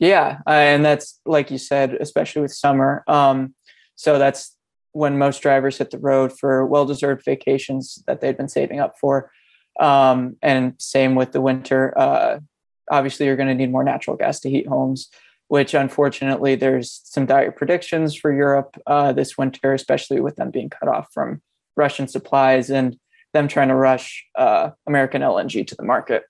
Yeah, 0.02 0.40
and 0.48 0.84
that's 0.84 1.22
like 1.28 1.52
you 1.52 1.60
said, 1.60 1.94
especially 1.94 2.42
with 2.42 2.52
summer. 2.52 3.04
Um, 3.08 3.54
so 3.96 4.18
that's 4.18 4.58
when 4.94 5.20
most 5.20 5.44
drivers 5.44 5.78
hit 5.78 5.92
the 5.92 6.00
road 6.00 6.34
for 6.38 6.66
well-deserved 6.66 7.24
vacations 7.24 8.04
that 8.08 8.20
they've 8.20 8.36
been 8.36 8.50
saving 8.50 8.80
up 8.80 8.96
for. 9.00 9.32
Um, 9.80 10.38
and 10.42 10.74
same 10.80 11.14
with 11.14 11.34
the 11.34 11.40
winter. 11.40 11.98
Uh, 11.98 12.40
obviously, 12.90 13.28
you're 13.28 13.36
going 13.36 13.48
to 13.48 13.54
need 13.56 13.72
more 13.72 13.84
natural 13.84 14.18
gas 14.18 14.40
to 14.40 14.50
heat 14.50 14.68
homes, 14.68 15.08
which 15.50 15.76
unfortunately 15.76 16.56
there's 16.56 17.02
some 17.04 17.28
dire 17.28 17.52
predictions 17.52 18.16
for 18.16 18.34
Europe 18.34 18.82
uh, 18.88 19.14
this 19.14 19.38
winter, 19.38 19.72
especially 19.72 20.20
with 20.20 20.36
them 20.36 20.50
being 20.50 20.72
cut 20.72 20.90
off 20.90 21.10
from 21.14 21.44
Russian 21.78 22.08
supplies 22.08 22.72
and 22.72 22.98
them 23.34 23.48
trying 23.48 23.68
to 23.68 23.76
rush 23.76 24.26
uh, 24.36 24.72
American 24.88 25.22
LNG 25.22 25.68
to 25.68 25.76
the 25.76 25.84
market. 25.84 26.24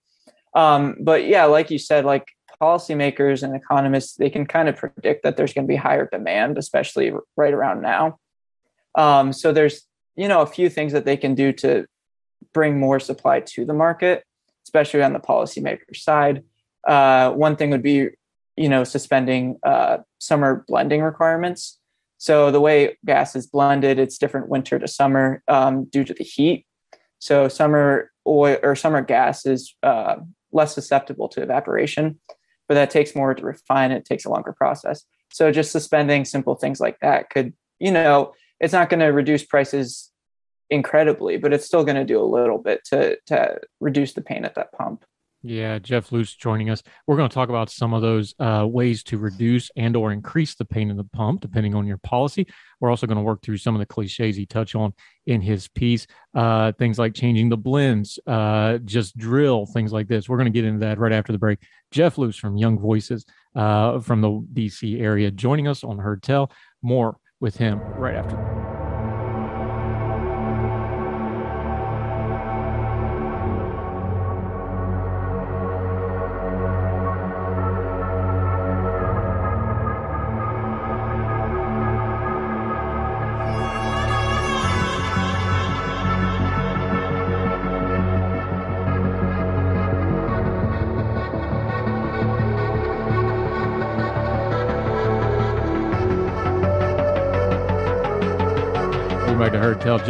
Um, 0.54 0.98
but 1.00 1.26
yeah, 1.26 1.46
like 1.46 1.72
you 1.72 1.80
said, 1.80 2.04
like 2.04 2.28
policymakers 2.62 3.42
and 3.44 3.56
economists 3.56 4.16
they 4.16 4.30
can 4.30 4.46
kind 4.46 4.70
of 4.70 4.78
predict 4.78 5.24
that 5.24 5.36
there's 5.36 5.54
going 5.54 5.66
to 5.66 5.72
be 5.72 5.76
higher 5.76 6.08
demand 6.12 6.58
especially 6.58 7.12
right 7.36 7.54
around 7.54 7.82
now. 7.82 8.20
Um, 8.96 9.34
so 9.34 9.52
there's 9.52 9.82
you 10.16 10.28
know 10.28 10.42
a 10.42 10.46
few 10.46 10.70
things 10.70 10.94
that 10.94 11.06
they 11.06 11.18
can 11.18 11.34
do 11.36 11.52
to 11.54 11.86
bring 12.54 12.80
more 12.80 13.00
supply 13.00 13.40
to 13.40 13.66
the 13.66 13.74
market 13.74 14.24
especially 14.64 15.02
on 15.02 15.14
the 15.14 15.20
policymaker 15.20 15.96
side. 15.96 16.44
Uh, 16.88 17.32
one 17.32 17.56
thing 17.56 17.72
would 17.72 17.84
be 17.84 18.10
you 18.56 18.70
know 18.70 18.84
suspending 18.84 19.58
uh, 19.64 19.98
summer 20.20 20.64
blending 20.68 21.02
requirements. 21.02 21.80
So 22.18 22.52
the 22.52 22.62
way 22.62 22.98
gas 23.04 23.36
is 23.36 23.48
blended 23.48 23.98
it's 23.98 24.20
different 24.20 24.50
winter 24.50 24.78
to 24.78 24.88
summer 24.88 25.42
um, 25.48 25.86
due 25.86 26.04
to 26.04 26.14
the 26.14 26.24
heat. 26.24 26.66
So 27.18 27.48
summer 27.48 28.12
oil 28.28 28.58
or 28.62 28.76
summer 28.76 29.02
gas 29.02 29.46
is 29.46 29.76
uh, 29.82 30.18
less 30.52 30.76
susceptible 30.76 31.30
to 31.30 31.42
evaporation 31.42 32.20
but 32.72 32.76
that 32.76 32.90
takes 32.90 33.18
more 33.18 33.34
to 33.34 33.44
refine. 33.44 33.92
It 33.92 34.06
takes 34.06 34.24
a 34.24 34.30
longer 34.30 34.54
process. 34.54 35.04
So 35.30 35.52
just 35.52 35.74
suspending 35.74 36.24
simple 36.24 36.56
things 36.56 36.80
like 36.80 36.98
that 37.02 37.30
could, 37.30 37.52
you 37.80 37.92
know, 37.92 38.32
it's 38.62 38.72
not 38.72 38.90
going 38.90 39.02
to 39.02 39.08
reduce 39.08 39.44
prices 39.44 40.10
incredibly, 40.70 41.36
but 41.36 41.52
it's 41.52 41.66
still 41.66 41.84
going 41.84 41.98
to 41.98 42.06
do 42.06 42.18
a 42.18 42.24
little 42.24 42.60
bit 42.60 42.80
to 42.86 43.18
to 43.26 43.60
reduce 43.82 44.14
the 44.14 44.22
pain 44.22 44.46
at 44.46 44.56
that 44.56 44.72
pump. 44.72 45.04
Yeah, 45.44 45.80
Jeff 45.80 46.12
Luce 46.12 46.36
joining 46.36 46.70
us. 46.70 46.84
We're 47.08 47.18
going 47.18 47.30
to 47.30 47.34
talk 47.34 47.50
about 47.50 47.72
some 47.72 47.96
of 47.96 48.04
those 48.04 48.36
uh, 48.40 48.66
ways 48.70 49.02
to 49.06 49.18
reduce 49.18 49.72
and 49.76 49.96
or 49.96 50.12
increase 50.12 50.54
the 50.54 50.66
pain 50.66 50.92
in 50.92 50.98
the 50.98 51.04
pump, 51.04 51.42
depending 51.42 51.74
on 51.74 51.88
your 51.88 51.98
policy. 51.98 52.46
We're 52.80 52.92
also 52.92 53.08
going 53.08 53.18
to 53.18 53.24
work 53.24 53.42
through 53.42 53.58
some 53.58 53.74
of 53.74 53.80
the 53.80 53.88
cliches 53.88 54.36
he 54.36 54.46
touched 54.46 54.76
on 54.76 54.94
in 55.26 55.42
his 55.42 55.68
piece, 55.68 56.06
uh, 56.36 56.74
things 56.74 57.00
like 57.00 57.16
changing 57.16 57.50
the 57.50 57.58
blends, 57.58 58.20
uh, 58.28 58.78
just 58.80 59.18
drill, 59.18 59.66
things 59.66 59.92
like 59.92 60.08
this. 60.08 60.30
We're 60.30 60.38
going 60.38 60.52
to 60.52 60.52
get 60.52 60.66
into 60.66 60.82
that 60.82 61.00
right 61.00 61.14
after 61.14 61.32
the 61.32 61.40
break. 61.40 61.60
Jeff 61.90 62.20
Luce 62.20 62.38
from 62.38 62.56
Young 62.56 62.78
Voices 62.78 63.26
uh, 63.56 64.00
from 64.00 64.22
the 64.22 64.30
DC 64.54 65.02
area 65.02 65.32
joining 65.32 65.68
us 65.68 65.84
on 65.84 65.98
Heard 65.98 66.22
Tell. 66.22 66.52
More 66.84 67.18
with 67.40 67.58
him 67.58 67.80
right 67.80 68.16
after. 68.16 68.61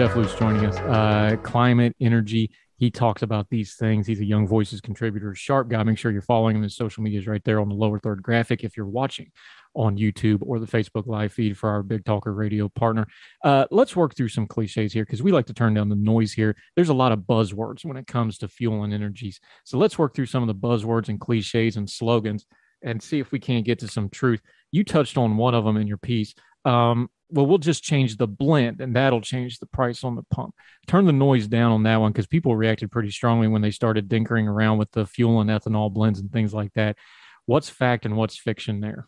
Jeff 0.01 0.15
Luce 0.15 0.33
joining 0.33 0.65
us. 0.65 0.77
Uh, 0.77 1.37
climate, 1.43 1.95
energy. 2.01 2.49
He 2.77 2.89
talks 2.89 3.21
about 3.21 3.47
these 3.51 3.75
things. 3.75 4.07
He's 4.07 4.19
a 4.19 4.25
Young 4.25 4.47
Voices 4.47 4.81
contributor, 4.81 5.35
sharp 5.35 5.69
guy. 5.69 5.83
Make 5.83 5.99
sure 5.99 6.11
you're 6.11 6.23
following 6.23 6.55
him. 6.55 6.63
His 6.63 6.75
social 6.75 7.03
media 7.03 7.19
is 7.19 7.27
right 7.27 7.43
there 7.43 7.59
on 7.59 7.69
the 7.69 7.75
lower 7.75 7.99
third 7.99 8.23
graphic 8.23 8.63
if 8.63 8.75
you're 8.75 8.87
watching 8.87 9.29
on 9.75 9.99
YouTube 9.99 10.39
or 10.41 10.57
the 10.57 10.65
Facebook 10.65 11.05
live 11.05 11.31
feed 11.31 11.55
for 11.55 11.69
our 11.69 11.83
Big 11.83 12.03
Talker 12.03 12.33
Radio 12.33 12.67
partner. 12.67 13.05
Uh, 13.43 13.65
let's 13.69 13.95
work 13.95 14.15
through 14.15 14.29
some 14.29 14.47
cliches 14.47 14.91
here 14.91 15.05
because 15.05 15.21
we 15.21 15.31
like 15.31 15.45
to 15.45 15.53
turn 15.53 15.75
down 15.75 15.87
the 15.87 15.95
noise 15.95 16.33
here. 16.33 16.55
There's 16.75 16.89
a 16.89 16.95
lot 16.95 17.11
of 17.11 17.19
buzzwords 17.19 17.85
when 17.85 17.95
it 17.95 18.07
comes 18.07 18.39
to 18.39 18.47
fuel 18.47 18.83
and 18.83 18.95
energies. 18.95 19.39
So 19.65 19.77
let's 19.77 19.99
work 19.99 20.15
through 20.15 20.25
some 20.25 20.41
of 20.41 20.47
the 20.47 20.55
buzzwords 20.55 21.09
and 21.09 21.19
cliches 21.19 21.77
and 21.77 21.87
slogans 21.87 22.47
and 22.81 23.03
see 23.03 23.19
if 23.19 23.31
we 23.31 23.37
can't 23.37 23.65
get 23.65 23.77
to 23.77 23.87
some 23.87 24.09
truth. 24.09 24.41
You 24.71 24.83
touched 24.83 25.17
on 25.17 25.37
one 25.37 25.53
of 25.53 25.63
them 25.63 25.77
in 25.77 25.85
your 25.85 25.97
piece. 25.97 26.33
Um, 26.65 27.09
well, 27.31 27.45
we'll 27.45 27.57
just 27.57 27.83
change 27.83 28.17
the 28.17 28.27
blend 28.27 28.81
and 28.81 28.95
that'll 28.95 29.21
change 29.21 29.59
the 29.59 29.65
price 29.65 30.03
on 30.03 30.15
the 30.15 30.23
pump. 30.23 30.53
Turn 30.87 31.05
the 31.05 31.13
noise 31.13 31.47
down 31.47 31.71
on 31.71 31.83
that 31.83 31.97
one 31.97 32.11
because 32.11 32.27
people 32.27 32.55
reacted 32.55 32.91
pretty 32.91 33.09
strongly 33.09 33.47
when 33.47 33.61
they 33.61 33.71
started 33.71 34.09
dinkering 34.09 34.47
around 34.47 34.77
with 34.77 34.91
the 34.91 35.05
fuel 35.05 35.39
and 35.39 35.49
ethanol 35.49 35.91
blends 35.91 36.19
and 36.19 36.31
things 36.31 36.53
like 36.53 36.73
that. 36.73 36.97
What's 37.45 37.69
fact 37.69 38.05
and 38.05 38.17
what's 38.17 38.37
fiction 38.37 38.81
there? 38.81 39.07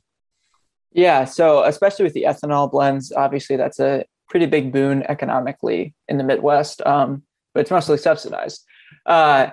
Yeah, 0.93 1.25
so 1.25 1.63
especially 1.63 2.03
with 2.03 2.13
the 2.13 2.23
ethanol 2.23 2.71
blends, 2.71 3.11
obviously 3.11 3.57
that's 3.57 3.79
a 3.79 4.05
pretty 4.29 4.45
big 4.45 4.71
boon 4.71 5.03
economically 5.03 5.93
in 6.07 6.17
the 6.17 6.23
Midwest, 6.23 6.81
um, 6.85 7.23
but 7.53 7.61
it's 7.61 7.71
mostly 7.71 7.97
subsidized. 7.97 8.63
Uh, 9.05 9.47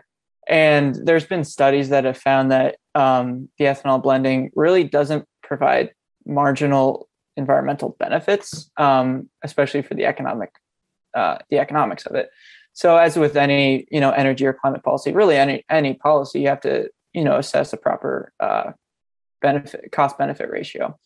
and 0.48 0.94
there's 0.94 1.26
been 1.26 1.44
studies 1.44 1.88
that 1.90 2.04
have 2.04 2.18
found 2.18 2.52
that 2.52 2.76
um, 2.94 3.48
the 3.58 3.66
ethanol 3.66 4.02
blending 4.02 4.50
really 4.54 4.84
doesn't 4.84 5.26
provide 5.42 5.92
marginal 6.26 7.08
environmental 7.40 7.96
benefits, 7.98 8.70
um, 8.76 9.28
especially 9.42 9.82
for 9.82 9.94
the 9.94 10.06
economic 10.06 10.50
uh, 11.14 11.38
the 11.50 11.58
economics 11.58 12.06
of 12.06 12.14
it. 12.14 12.30
So, 12.72 12.96
as 12.96 13.16
with 13.16 13.36
any 13.36 13.86
you 13.90 14.00
know 14.00 14.10
energy 14.10 14.46
or 14.46 14.52
climate 14.52 14.84
policy, 14.84 15.12
really 15.12 15.36
any 15.36 15.64
any 15.68 15.94
policy, 15.94 16.40
you 16.40 16.48
have 16.48 16.60
to 16.60 16.90
you 17.12 17.24
know 17.24 17.36
assess 17.36 17.72
a 17.72 17.76
proper 17.76 18.32
uh, 18.38 18.72
benefit 19.42 19.90
cost 19.90 20.16
benefit 20.18 20.48
ratio. 20.50 20.96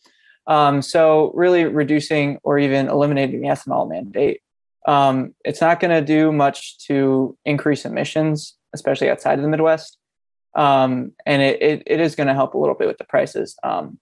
Um, 0.47 0.81
so, 0.81 1.31
really 1.33 1.65
reducing 1.65 2.39
or 2.43 2.59
even 2.59 2.87
eliminating 2.87 3.41
the 3.41 3.47
ethanol 3.47 3.89
mandate, 3.89 4.41
um, 4.87 5.33
it's 5.43 5.61
not 5.61 5.79
going 5.79 5.91
to 5.91 6.05
do 6.05 6.31
much 6.31 6.77
to 6.87 7.35
increase 7.45 7.85
emissions, 7.85 8.55
especially 8.73 9.09
outside 9.09 9.39
of 9.39 9.41
the 9.41 9.49
Midwest. 9.49 9.97
Um, 10.55 11.11
and 11.25 11.41
it, 11.41 11.61
it, 11.61 11.83
it 11.85 11.99
is 11.99 12.15
going 12.15 12.27
to 12.27 12.33
help 12.33 12.53
a 12.53 12.57
little 12.57 12.75
bit 12.75 12.87
with 12.87 12.97
the 12.97 13.03
prices. 13.03 13.57
Um, 13.61 13.99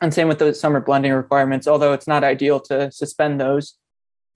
and 0.00 0.12
same 0.12 0.28
with 0.28 0.38
the 0.38 0.54
summer 0.54 0.80
blending 0.80 1.12
requirements, 1.12 1.66
although 1.66 1.92
it's 1.92 2.06
not 2.06 2.24
ideal 2.24 2.60
to 2.60 2.90
suspend 2.92 3.40
those 3.40 3.76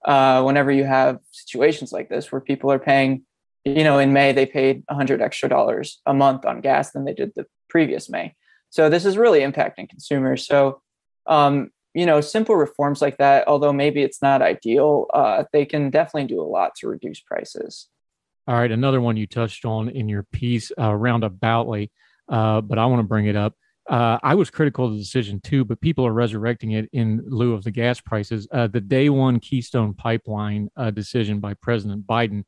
uh, 0.05 0.41
whenever 0.43 0.71
you 0.71 0.83
have 0.83 1.19
situations 1.31 1.91
like 1.91 2.09
this 2.09 2.31
where 2.31 2.41
people 2.41 2.71
are 2.71 2.79
paying, 2.79 3.23
you 3.63 3.83
know, 3.83 3.99
in 3.99 4.13
May, 4.13 4.33
they 4.33 4.45
paid 4.45 4.83
100 4.87 5.21
extra 5.21 5.47
dollars 5.47 6.01
a 6.05 6.13
month 6.13 6.45
on 6.45 6.61
gas 6.61 6.91
than 6.91 7.05
they 7.05 7.13
did 7.13 7.31
the 7.35 7.45
previous 7.69 8.09
May. 8.09 8.35
So 8.69 8.89
this 8.89 9.05
is 9.05 9.17
really 9.17 9.39
impacting 9.39 9.89
consumers. 9.89 10.45
So, 10.45 10.81
um, 11.25 11.71
you 11.93 12.05
know, 12.05 12.21
simple 12.21 12.55
reforms 12.55 13.01
like 13.01 13.17
that, 13.17 13.47
although 13.47 13.71
maybe 13.71 14.01
it's 14.01 14.21
not 14.21 14.41
ideal, 14.41 15.07
uh, 15.13 15.43
they 15.53 15.65
can 15.65 15.91
definitely 15.91 16.27
do 16.27 16.41
a 16.41 16.43
lot 16.43 16.75
to 16.77 16.87
reduce 16.87 17.19
prices. 17.19 17.87
All 18.47 18.55
right, 18.55 18.71
another 18.71 18.99
one 18.99 19.15
you 19.15 19.27
touched 19.27 19.63
on 19.63 19.89
in 19.89 20.09
your 20.09 20.23
piece 20.23 20.71
uh, 20.77 20.89
roundaboutly, 20.89 21.91
uh, 22.27 22.61
but 22.61 22.77
I 22.77 22.87
want 22.87 22.99
to 22.99 23.07
bring 23.07 23.27
it 23.27 23.37
up. 23.37 23.55
Uh, 23.89 24.17
I 24.23 24.35
was 24.35 24.49
critical 24.49 24.85
of 24.85 24.93
the 24.93 24.97
decision 24.97 25.41
too, 25.41 25.65
but 25.65 25.81
people 25.81 26.05
are 26.07 26.13
resurrecting 26.13 26.71
it 26.71 26.89
in 26.93 27.21
lieu 27.27 27.53
of 27.53 27.63
the 27.63 27.71
gas 27.71 27.99
prices. 27.99 28.47
Uh, 28.51 28.67
the 28.67 28.79
day 28.79 29.09
one 29.09 29.39
Keystone 29.39 29.93
Pipeline 29.93 30.69
uh, 30.77 30.91
decision 30.91 31.39
by 31.39 31.53
President 31.55 32.07
Biden, 32.07 32.45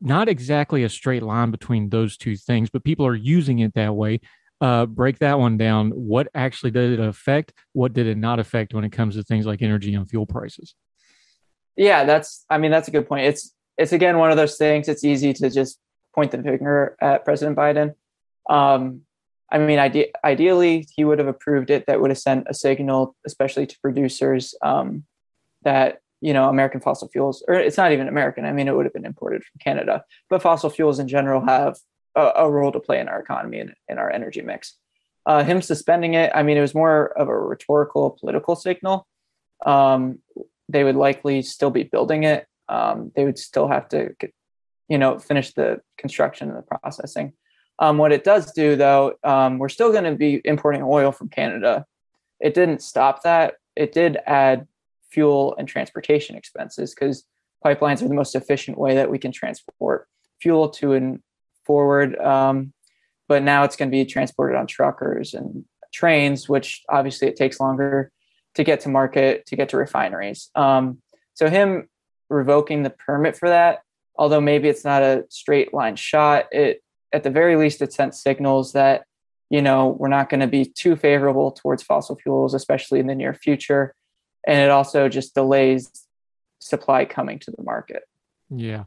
not 0.00 0.28
exactly 0.28 0.84
a 0.84 0.88
straight 0.88 1.22
line 1.22 1.50
between 1.50 1.90
those 1.90 2.16
two 2.16 2.36
things, 2.36 2.70
but 2.70 2.84
people 2.84 3.06
are 3.06 3.14
using 3.14 3.58
it 3.58 3.74
that 3.74 3.94
way. 3.94 4.20
Uh, 4.62 4.86
break 4.86 5.18
that 5.18 5.38
one 5.38 5.56
down. 5.56 5.90
What 5.90 6.28
actually 6.34 6.70
did 6.70 6.98
it 6.98 7.00
affect? 7.00 7.52
What 7.72 7.92
did 7.92 8.06
it 8.06 8.16
not 8.18 8.38
affect 8.38 8.74
when 8.74 8.84
it 8.84 8.92
comes 8.92 9.16
to 9.16 9.22
things 9.22 9.46
like 9.46 9.62
energy 9.62 9.94
and 9.94 10.08
fuel 10.08 10.26
prices? 10.26 10.74
Yeah, 11.76 12.04
that's. 12.04 12.44
I 12.50 12.58
mean, 12.58 12.70
that's 12.70 12.88
a 12.88 12.90
good 12.90 13.08
point. 13.08 13.26
It's 13.26 13.54
it's 13.78 13.92
again 13.92 14.18
one 14.18 14.30
of 14.30 14.36
those 14.36 14.58
things. 14.58 14.88
It's 14.88 15.04
easy 15.04 15.32
to 15.34 15.48
just 15.48 15.78
point 16.14 16.30
the 16.30 16.42
finger 16.42 16.96
at 17.00 17.24
President 17.24 17.56
Biden. 17.56 17.94
Um, 18.48 19.02
I 19.50 19.58
mean, 19.58 19.78
ide- 19.78 20.12
ideally, 20.24 20.86
he 20.94 21.04
would 21.04 21.18
have 21.18 21.28
approved 21.28 21.70
it. 21.70 21.86
That 21.86 22.00
would 22.00 22.10
have 22.10 22.18
sent 22.18 22.46
a 22.48 22.54
signal, 22.54 23.16
especially 23.26 23.66
to 23.66 23.80
producers, 23.80 24.54
um, 24.62 25.04
that 25.62 26.00
you 26.20 26.32
know 26.32 26.48
American 26.48 26.80
fossil 26.80 27.08
fuels, 27.08 27.42
or 27.48 27.54
it's 27.54 27.76
not 27.76 27.92
even 27.92 28.08
American. 28.08 28.44
I 28.44 28.52
mean, 28.52 28.68
it 28.68 28.76
would 28.76 28.86
have 28.86 28.92
been 28.92 29.06
imported 29.06 29.42
from 29.42 29.58
Canada. 29.58 30.04
But 30.28 30.42
fossil 30.42 30.70
fuels 30.70 30.98
in 30.98 31.08
general 31.08 31.44
have 31.44 31.76
a, 32.14 32.30
a 32.36 32.50
role 32.50 32.72
to 32.72 32.80
play 32.80 33.00
in 33.00 33.08
our 33.08 33.20
economy 33.20 33.60
and 33.60 33.74
in 33.88 33.98
our 33.98 34.10
energy 34.10 34.42
mix. 34.42 34.76
Uh, 35.26 35.44
him 35.44 35.60
suspending 35.60 36.14
it, 36.14 36.32
I 36.34 36.42
mean, 36.42 36.56
it 36.56 36.62
was 36.62 36.74
more 36.74 37.06
of 37.18 37.28
a 37.28 37.38
rhetorical, 37.38 38.16
political 38.18 38.56
signal. 38.56 39.06
Um, 39.66 40.20
they 40.68 40.82
would 40.82 40.96
likely 40.96 41.42
still 41.42 41.70
be 41.70 41.82
building 41.82 42.24
it. 42.24 42.46
Um, 42.68 43.12
they 43.14 43.24
would 43.24 43.38
still 43.38 43.68
have 43.68 43.88
to, 43.90 44.14
you 44.88 44.98
know, 44.98 45.18
finish 45.18 45.52
the 45.52 45.80
construction 45.98 46.48
and 46.48 46.56
the 46.56 46.62
processing. 46.62 47.34
Um, 47.80 47.96
what 47.96 48.12
it 48.12 48.24
does 48.24 48.52
do, 48.52 48.76
though, 48.76 49.14
um, 49.24 49.58
we're 49.58 49.70
still 49.70 49.90
going 49.90 50.04
to 50.04 50.14
be 50.14 50.40
importing 50.44 50.82
oil 50.82 51.12
from 51.12 51.28
Canada. 51.28 51.86
It 52.38 52.54
didn't 52.54 52.82
stop 52.82 53.22
that. 53.22 53.54
It 53.74 53.92
did 53.92 54.18
add 54.26 54.66
fuel 55.10 55.54
and 55.58 55.66
transportation 55.66 56.36
expenses 56.36 56.94
because 56.94 57.24
pipelines 57.64 58.02
are 58.02 58.08
the 58.08 58.14
most 58.14 58.34
efficient 58.34 58.78
way 58.78 58.94
that 58.96 59.10
we 59.10 59.18
can 59.18 59.32
transport 59.32 60.06
fuel 60.40 60.68
to 60.68 60.92
and 60.92 61.20
forward. 61.64 62.18
Um, 62.18 62.72
but 63.28 63.42
now 63.42 63.64
it's 63.64 63.76
going 63.76 63.90
to 63.90 63.96
be 63.96 64.04
transported 64.04 64.56
on 64.56 64.66
truckers 64.66 65.34
and 65.34 65.64
trains, 65.92 66.48
which 66.48 66.82
obviously 66.88 67.28
it 67.28 67.36
takes 67.36 67.60
longer 67.60 68.10
to 68.54 68.64
get 68.64 68.80
to 68.80 68.88
market, 68.88 69.46
to 69.46 69.56
get 69.56 69.70
to 69.70 69.76
refineries. 69.76 70.50
Um, 70.54 71.00
so 71.34 71.48
him 71.48 71.88
revoking 72.28 72.82
the 72.82 72.90
permit 72.90 73.36
for 73.36 73.48
that, 73.48 73.80
although 74.16 74.40
maybe 74.40 74.68
it's 74.68 74.84
not 74.84 75.02
a 75.02 75.24
straight 75.28 75.72
line 75.72 75.96
shot, 75.96 76.46
it 76.52 76.82
at 77.12 77.22
the 77.22 77.30
very 77.30 77.56
least, 77.56 77.82
it 77.82 77.92
sent 77.92 78.14
signals 78.14 78.72
that, 78.72 79.04
you 79.48 79.62
know, 79.62 79.88
we're 79.88 80.08
not 80.08 80.30
going 80.30 80.40
to 80.40 80.46
be 80.46 80.64
too 80.64 80.96
favorable 80.96 81.52
towards 81.52 81.82
fossil 81.82 82.16
fuels, 82.16 82.54
especially 82.54 83.00
in 83.00 83.06
the 83.06 83.14
near 83.14 83.34
future. 83.34 83.94
And 84.46 84.58
it 84.58 84.70
also 84.70 85.08
just 85.08 85.34
delays 85.34 85.90
supply 86.60 87.04
coming 87.04 87.38
to 87.40 87.50
the 87.50 87.62
market. 87.62 88.02
Yeah. 88.48 88.84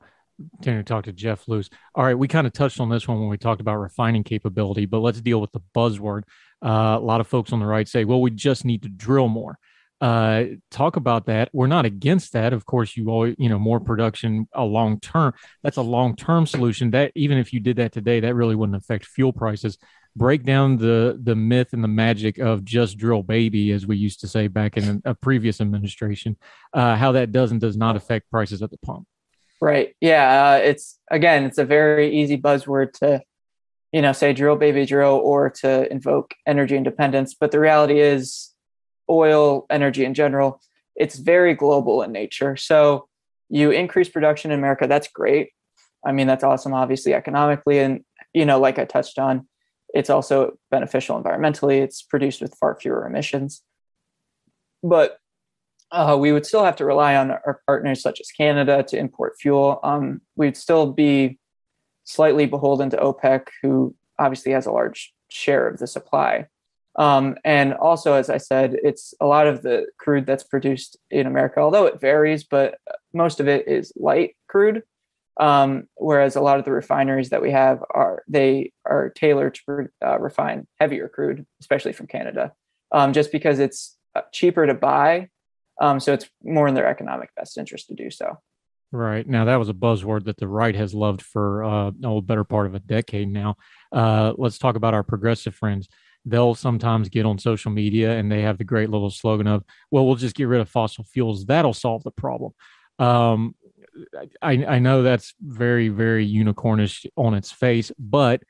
Can 0.61 0.77
you 0.77 0.83
talk 0.83 1.05
to 1.05 1.13
Jeff 1.13 1.47
Luce? 1.47 1.69
All 1.95 2.03
right, 2.03 2.17
we 2.17 2.27
kind 2.27 2.47
of 2.47 2.53
touched 2.53 2.79
on 2.79 2.89
this 2.89 3.07
one 3.07 3.19
when 3.19 3.29
we 3.29 3.37
talked 3.37 3.61
about 3.61 3.77
refining 3.77 4.23
capability, 4.23 4.85
but 4.85 4.99
let's 4.99 5.21
deal 5.21 5.39
with 5.39 5.51
the 5.51 5.61
buzzword. 5.75 6.23
Uh, 6.63 6.97
a 6.97 6.99
lot 6.99 7.21
of 7.21 7.27
folks 7.27 7.53
on 7.53 7.59
the 7.59 7.65
right 7.65 7.87
say, 7.87 8.03
well, 8.03 8.21
we 8.21 8.31
just 8.31 8.65
need 8.65 8.81
to 8.83 8.89
drill 8.89 9.27
more. 9.27 9.59
Uh, 10.03 10.55
talk 10.69 10.97
about 10.97 11.27
that. 11.27 11.49
We're 11.53 11.67
not 11.67 11.85
against 11.85 12.33
that. 12.33 12.51
Of 12.51 12.65
course, 12.65 12.97
you 12.97 13.07
always, 13.07 13.35
you 13.37 13.47
know, 13.47 13.57
more 13.57 13.79
production 13.79 14.49
a 14.53 14.65
long 14.65 14.99
term. 14.99 15.33
That's 15.63 15.77
a 15.77 15.81
long 15.81 16.17
term 16.17 16.45
solution. 16.45 16.91
That 16.91 17.13
even 17.15 17.37
if 17.37 17.53
you 17.53 17.61
did 17.61 17.77
that 17.77 17.93
today, 17.93 18.19
that 18.19 18.35
really 18.35 18.53
wouldn't 18.53 18.75
affect 18.75 19.05
fuel 19.05 19.31
prices. 19.31 19.77
Break 20.13 20.43
down 20.43 20.75
the 20.75 21.17
the 21.23 21.37
myth 21.37 21.71
and 21.71 21.81
the 21.81 21.87
magic 21.87 22.37
of 22.37 22.65
just 22.65 22.97
drill 22.97 23.23
baby, 23.23 23.71
as 23.71 23.87
we 23.87 23.95
used 23.95 24.19
to 24.19 24.27
say 24.27 24.49
back 24.49 24.75
in 24.75 25.01
a 25.05 25.15
previous 25.15 25.61
administration. 25.61 26.35
Uh, 26.73 26.97
how 26.97 27.13
that 27.13 27.31
does 27.31 27.51
and 27.51 27.61
does 27.61 27.77
not 27.77 27.95
affect 27.95 28.29
prices 28.29 28.61
at 28.61 28.71
the 28.71 28.77
pump. 28.79 29.07
Right. 29.61 29.95
Yeah. 30.01 30.47
Uh, 30.47 30.57
it's 30.57 30.99
again, 31.09 31.45
it's 31.45 31.59
a 31.59 31.65
very 31.65 32.13
easy 32.13 32.37
buzzword 32.37 32.91
to, 32.99 33.21
you 33.93 34.01
know, 34.01 34.11
say 34.11 34.33
drill 34.33 34.57
baby 34.57 34.85
drill 34.85 35.21
or 35.23 35.49
to 35.61 35.89
invoke 35.89 36.33
energy 36.45 36.75
independence. 36.75 37.35
But 37.39 37.51
the 37.51 37.61
reality 37.61 38.01
is 38.01 38.52
oil, 39.09 39.65
energy 39.69 40.05
in 40.05 40.13
general, 40.13 40.61
it's 40.95 41.17
very 41.17 41.53
global 41.53 42.01
in 42.03 42.11
nature. 42.11 42.55
So 42.55 43.07
you 43.49 43.71
increase 43.71 44.09
production 44.09 44.51
in 44.51 44.59
America, 44.59 44.87
that's 44.87 45.07
great. 45.07 45.51
I 46.05 46.11
mean, 46.11 46.27
that's 46.27 46.43
awesome, 46.43 46.73
obviously, 46.73 47.13
economically. 47.13 47.79
And, 47.79 48.03
you 48.33 48.45
know, 48.45 48.59
like 48.59 48.79
I 48.79 48.85
touched 48.85 49.19
on, 49.19 49.47
it's 49.93 50.09
also 50.09 50.57
beneficial 50.71 51.21
environmentally. 51.21 51.81
It's 51.81 52.01
produced 52.01 52.41
with 52.41 52.55
far 52.55 52.75
fewer 52.79 53.05
emissions. 53.05 53.61
But 54.81 55.17
uh, 55.91 56.17
we 56.19 56.31
would 56.31 56.45
still 56.45 56.65
have 56.65 56.75
to 56.77 56.85
rely 56.85 57.15
on 57.15 57.31
our 57.31 57.61
partners 57.67 58.01
such 58.01 58.19
as 58.19 58.31
Canada 58.31 58.83
to 58.87 58.97
import 58.97 59.35
fuel. 59.39 59.79
Um, 59.83 60.21
we'd 60.35 60.57
still 60.57 60.91
be 60.91 61.39
slightly 62.03 62.47
beholden 62.47 62.89
to 62.89 62.97
OPEC, 62.97 63.47
who 63.61 63.95
obviously 64.17 64.51
has 64.53 64.65
a 64.65 64.71
large 64.71 65.13
share 65.29 65.67
of 65.67 65.77
the 65.77 65.87
supply. 65.87 66.47
Um, 66.95 67.37
and 67.43 67.73
also, 67.73 68.13
as 68.13 68.29
I 68.29 68.37
said, 68.37 68.75
it's 68.83 69.13
a 69.19 69.25
lot 69.25 69.47
of 69.47 69.61
the 69.61 69.87
crude 69.97 70.25
that's 70.25 70.43
produced 70.43 70.97
in 71.09 71.25
America, 71.25 71.59
although 71.59 71.85
it 71.85 71.99
varies, 71.99 72.43
but 72.43 72.77
most 73.13 73.39
of 73.39 73.47
it 73.47 73.67
is 73.67 73.91
light 73.95 74.35
crude. 74.47 74.83
Um, 75.39 75.87
whereas 75.95 76.35
a 76.35 76.41
lot 76.41 76.59
of 76.59 76.65
the 76.65 76.71
refineries 76.71 77.29
that 77.29 77.41
we 77.41 77.49
have 77.51 77.83
are 77.89 78.23
they 78.27 78.71
are 78.85 79.09
tailored 79.09 79.55
to 79.55 79.89
uh, 80.05 80.19
refine 80.19 80.67
heavier 80.79 81.09
crude, 81.09 81.47
especially 81.59 81.93
from 81.93 82.05
Canada, 82.05 82.53
um, 82.91 83.13
just 83.13 83.31
because 83.31 83.57
it's 83.57 83.97
uh, 84.15 84.21
cheaper 84.31 84.67
to 84.67 84.75
buy. 84.75 85.29
Um, 85.81 85.99
so 85.99 86.13
it's 86.13 86.29
more 86.43 86.67
in 86.67 86.75
their 86.75 86.85
economic 86.85 87.33
best 87.35 87.57
interest 87.57 87.87
to 87.87 87.95
do 87.95 88.11
so. 88.11 88.37
Right. 88.91 89.27
Now, 89.27 89.45
that 89.45 89.55
was 89.55 89.69
a 89.69 89.73
buzzword 89.73 90.25
that 90.25 90.37
the 90.37 90.47
right 90.47 90.75
has 90.75 90.93
loved 90.93 91.23
for 91.23 91.63
uh, 91.63 91.91
better 92.21 92.43
part 92.43 92.67
of 92.67 92.75
a 92.75 92.79
decade 92.79 93.27
now. 93.27 93.55
Uh, 93.91 94.33
let's 94.37 94.59
talk 94.59 94.75
about 94.75 94.93
our 94.93 95.01
progressive 95.01 95.55
friends. 95.55 95.87
They'll 96.25 96.55
sometimes 96.55 97.09
get 97.09 97.25
on 97.25 97.37
social 97.37 97.71
media 97.71 98.17
and 98.17 98.31
they 98.31 98.41
have 98.41 98.57
the 98.57 98.63
great 98.63 98.89
little 98.89 99.09
slogan 99.09 99.47
of, 99.47 99.63
well, 99.91 100.05
we'll 100.05 100.15
just 100.15 100.35
get 100.35 100.47
rid 100.47 100.61
of 100.61 100.69
fossil 100.69 101.03
fuels. 101.03 101.45
That'll 101.45 101.73
solve 101.73 102.03
the 102.03 102.11
problem. 102.11 102.53
Um, 102.99 103.55
I, 104.41 104.65
I 104.65 104.79
know 104.79 105.03
that's 105.03 105.33
very, 105.41 105.89
very 105.89 106.27
unicornish 106.27 107.05
on 107.17 107.33
its 107.33 107.51
face, 107.51 107.91
but 107.99 108.41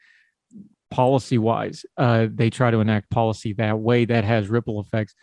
policy 0.92 1.40
wise, 1.40 1.86
uh, 1.98 2.28
they 2.32 2.50
try 2.50 2.70
to 2.70 2.80
enact 2.80 3.10
policy 3.10 3.54
that 3.54 3.80
way 3.80 4.06
that 4.06 4.24
has 4.24 4.48
ripple 4.48 4.80
effects. 4.80 5.16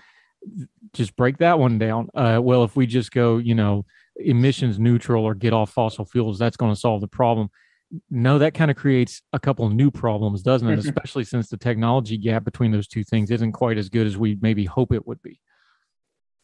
Just 0.92 1.14
break 1.16 1.38
that 1.38 1.58
one 1.58 1.78
down. 1.78 2.08
Uh, 2.14 2.40
well, 2.42 2.64
if 2.64 2.74
we 2.74 2.86
just 2.86 3.12
go, 3.12 3.38
you 3.38 3.54
know, 3.54 3.84
emissions 4.16 4.78
neutral 4.78 5.24
or 5.24 5.34
get 5.34 5.52
off 5.52 5.70
fossil 5.70 6.04
fuels, 6.04 6.38
that's 6.38 6.56
going 6.56 6.74
to 6.74 6.80
solve 6.80 7.00
the 7.00 7.08
problem. 7.08 7.48
No, 8.08 8.38
that 8.38 8.54
kind 8.54 8.70
of 8.70 8.76
creates 8.76 9.22
a 9.32 9.40
couple 9.40 9.66
of 9.66 9.72
new 9.72 9.90
problems, 9.90 10.42
doesn't 10.42 10.68
it? 10.68 10.78
Especially 10.78 11.24
since 11.24 11.48
the 11.48 11.56
technology 11.56 12.16
gap 12.16 12.44
between 12.44 12.70
those 12.70 12.86
two 12.86 13.02
things 13.02 13.30
isn't 13.30 13.52
quite 13.52 13.78
as 13.78 13.88
good 13.88 14.06
as 14.06 14.16
we 14.16 14.38
maybe 14.40 14.64
hope 14.64 14.92
it 14.92 15.06
would 15.06 15.20
be. 15.22 15.40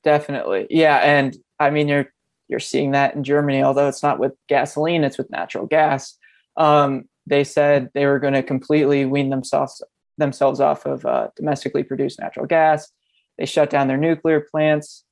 Definitely. 0.03 0.67
Yeah. 0.71 0.97
And 0.97 1.37
I 1.59 1.71
mean, 1.71 1.89
you're 1.89 2.13
you're 2.49 2.61
seeing 2.61 2.93
that 2.93 3.15
in 3.15 3.25
Germany, 3.25 3.63
although 3.63 3.89
it's 3.89 4.03
not 4.03 4.19
with 4.19 4.33
gasoline, 4.49 5.05
it's 5.05 5.19
with 5.19 5.31
natural 5.31 5.67
gas. 5.67 6.17
Um, 6.57 7.09
they 7.27 7.45
said 7.45 7.91
they 7.93 8.07
were 8.07 8.21
going 8.21 8.35
to 8.35 8.43
completely 8.43 9.05
wean 9.05 9.31
themselves 9.31 9.83
themselves 10.19 10.61
off 10.61 10.87
of 10.87 11.05
uh, 11.05 11.29
domestically 11.37 11.83
produced 11.83 12.21
natural 12.21 12.47
gas. 12.47 12.91
They 13.39 13.47
shut 13.47 13.71
down 13.71 13.89
their 13.89 13.99
nuclear 13.99 14.41
plants. 14.41 15.05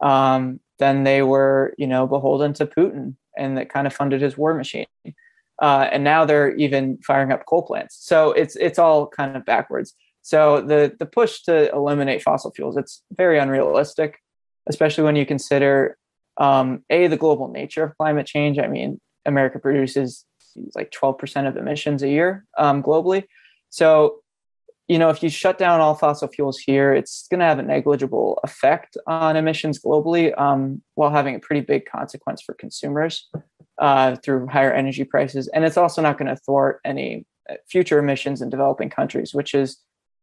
Um, 0.00 0.60
then 0.78 1.04
they 1.04 1.22
were, 1.22 1.74
you 1.78 1.86
know, 1.86 2.06
beholden 2.06 2.52
to 2.54 2.66
Putin, 2.66 3.16
and 3.36 3.56
that 3.56 3.70
kind 3.70 3.86
of 3.86 3.92
funded 3.92 4.20
his 4.20 4.36
war 4.36 4.54
machine. 4.54 4.86
Uh, 5.60 5.88
and 5.92 6.02
now 6.02 6.24
they're 6.24 6.54
even 6.56 6.98
firing 7.06 7.32
up 7.32 7.44
coal 7.46 7.62
plants. 7.62 7.98
So 8.00 8.32
it's 8.32 8.56
it's 8.56 8.78
all 8.78 9.06
kind 9.06 9.36
of 9.36 9.44
backwards. 9.44 9.94
So 10.22 10.60
the 10.60 10.94
the 10.98 11.06
push 11.06 11.42
to 11.42 11.70
eliminate 11.72 12.22
fossil 12.22 12.52
fuels 12.52 12.76
it's 12.76 13.02
very 13.12 13.38
unrealistic, 13.38 14.18
especially 14.68 15.04
when 15.04 15.16
you 15.16 15.26
consider 15.26 15.96
um, 16.38 16.84
a 16.90 17.06
the 17.06 17.16
global 17.16 17.48
nature 17.48 17.84
of 17.84 17.96
climate 17.96 18.26
change. 18.26 18.58
I 18.58 18.66
mean, 18.66 19.00
America 19.26 19.58
produces 19.58 20.24
like 20.74 20.90
12% 20.90 21.48
of 21.48 21.56
emissions 21.56 22.02
a 22.02 22.08
year 22.08 22.44
um, 22.58 22.82
globally. 22.82 23.24
So, 23.70 24.20
you 24.88 24.98
know, 24.98 25.08
if 25.08 25.22
you 25.22 25.30
shut 25.30 25.58
down 25.58 25.80
all 25.80 25.94
fossil 25.94 26.28
fuels 26.28 26.58
here, 26.58 26.92
it's 26.92 27.26
going 27.30 27.40
to 27.40 27.46
have 27.46 27.58
a 27.58 27.62
negligible 27.62 28.38
effect 28.44 28.96
on 29.06 29.36
emissions 29.36 29.80
globally, 29.80 30.38
um, 30.38 30.82
while 30.94 31.10
having 31.10 31.34
a 31.34 31.38
pretty 31.38 31.62
big 31.62 31.86
consequence 31.86 32.42
for 32.42 32.54
consumers 32.54 33.30
uh, 33.82 34.14
through 34.14 34.46
higher 34.46 34.72
energy 34.72 35.02
prices. 35.02 35.48
And 35.48 35.64
it's 35.64 35.76
also 35.76 36.00
not 36.00 36.16
going 36.16 36.28
to 36.28 36.36
thwart 36.36 36.80
any 36.84 37.26
uh, 37.50 37.56
future 37.68 37.98
emissions 37.98 38.40
in 38.40 38.48
developing 38.48 38.88
countries, 38.88 39.34
which 39.34 39.54
is, 39.54 39.78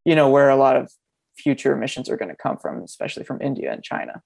you 0.06 0.16
know, 0.16 0.30
where 0.30 0.50
a 0.50 0.56
lot 0.56 0.78
of 0.78 0.90
future 1.38 1.74
emissions 1.74 2.10
are 2.10 2.16
going 2.16 2.30
to 2.30 2.38
come 2.38 2.58
from, 2.58 2.82
especially 2.82 3.26
from 3.26 3.42
India 3.42 3.72
and 3.72 3.84
China. 3.84 4.22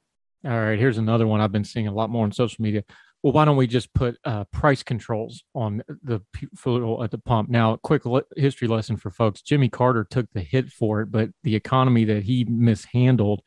All 0.45 0.51
right, 0.51 0.77
here's 0.77 0.99
another 0.99 1.25
one 1.25 1.41
I've 1.41 1.51
been 1.51 1.63
seeing 1.63 1.87
a 1.87 1.93
lot 1.93 2.11
more 2.11 2.25
on 2.25 2.31
social 2.31 2.61
media. 2.61 2.83
Well, 3.23 3.33
why 3.33 3.45
don't 3.45 3.57
we 3.57 3.65
just 3.65 3.91
put 3.93 4.17
uh, 4.23 4.43
price 4.51 4.83
controls 4.83 5.43
on 5.55 5.81
the 6.03 6.21
fuel 6.55 7.03
at 7.03 7.09
the 7.09 7.17
pump? 7.17 7.49
Now, 7.49 7.77
quick 7.77 8.05
le- 8.05 8.23
history 8.35 8.67
lesson 8.67 8.97
for 8.97 9.09
folks: 9.09 9.41
Jimmy 9.41 9.69
Carter 9.69 10.05
took 10.07 10.27
the 10.33 10.41
hit 10.41 10.69
for 10.69 11.01
it, 11.01 11.11
but 11.11 11.29
the 11.43 11.55
economy 11.55 12.03
that 12.05 12.23
he 12.23 12.43
mishandled, 12.43 13.41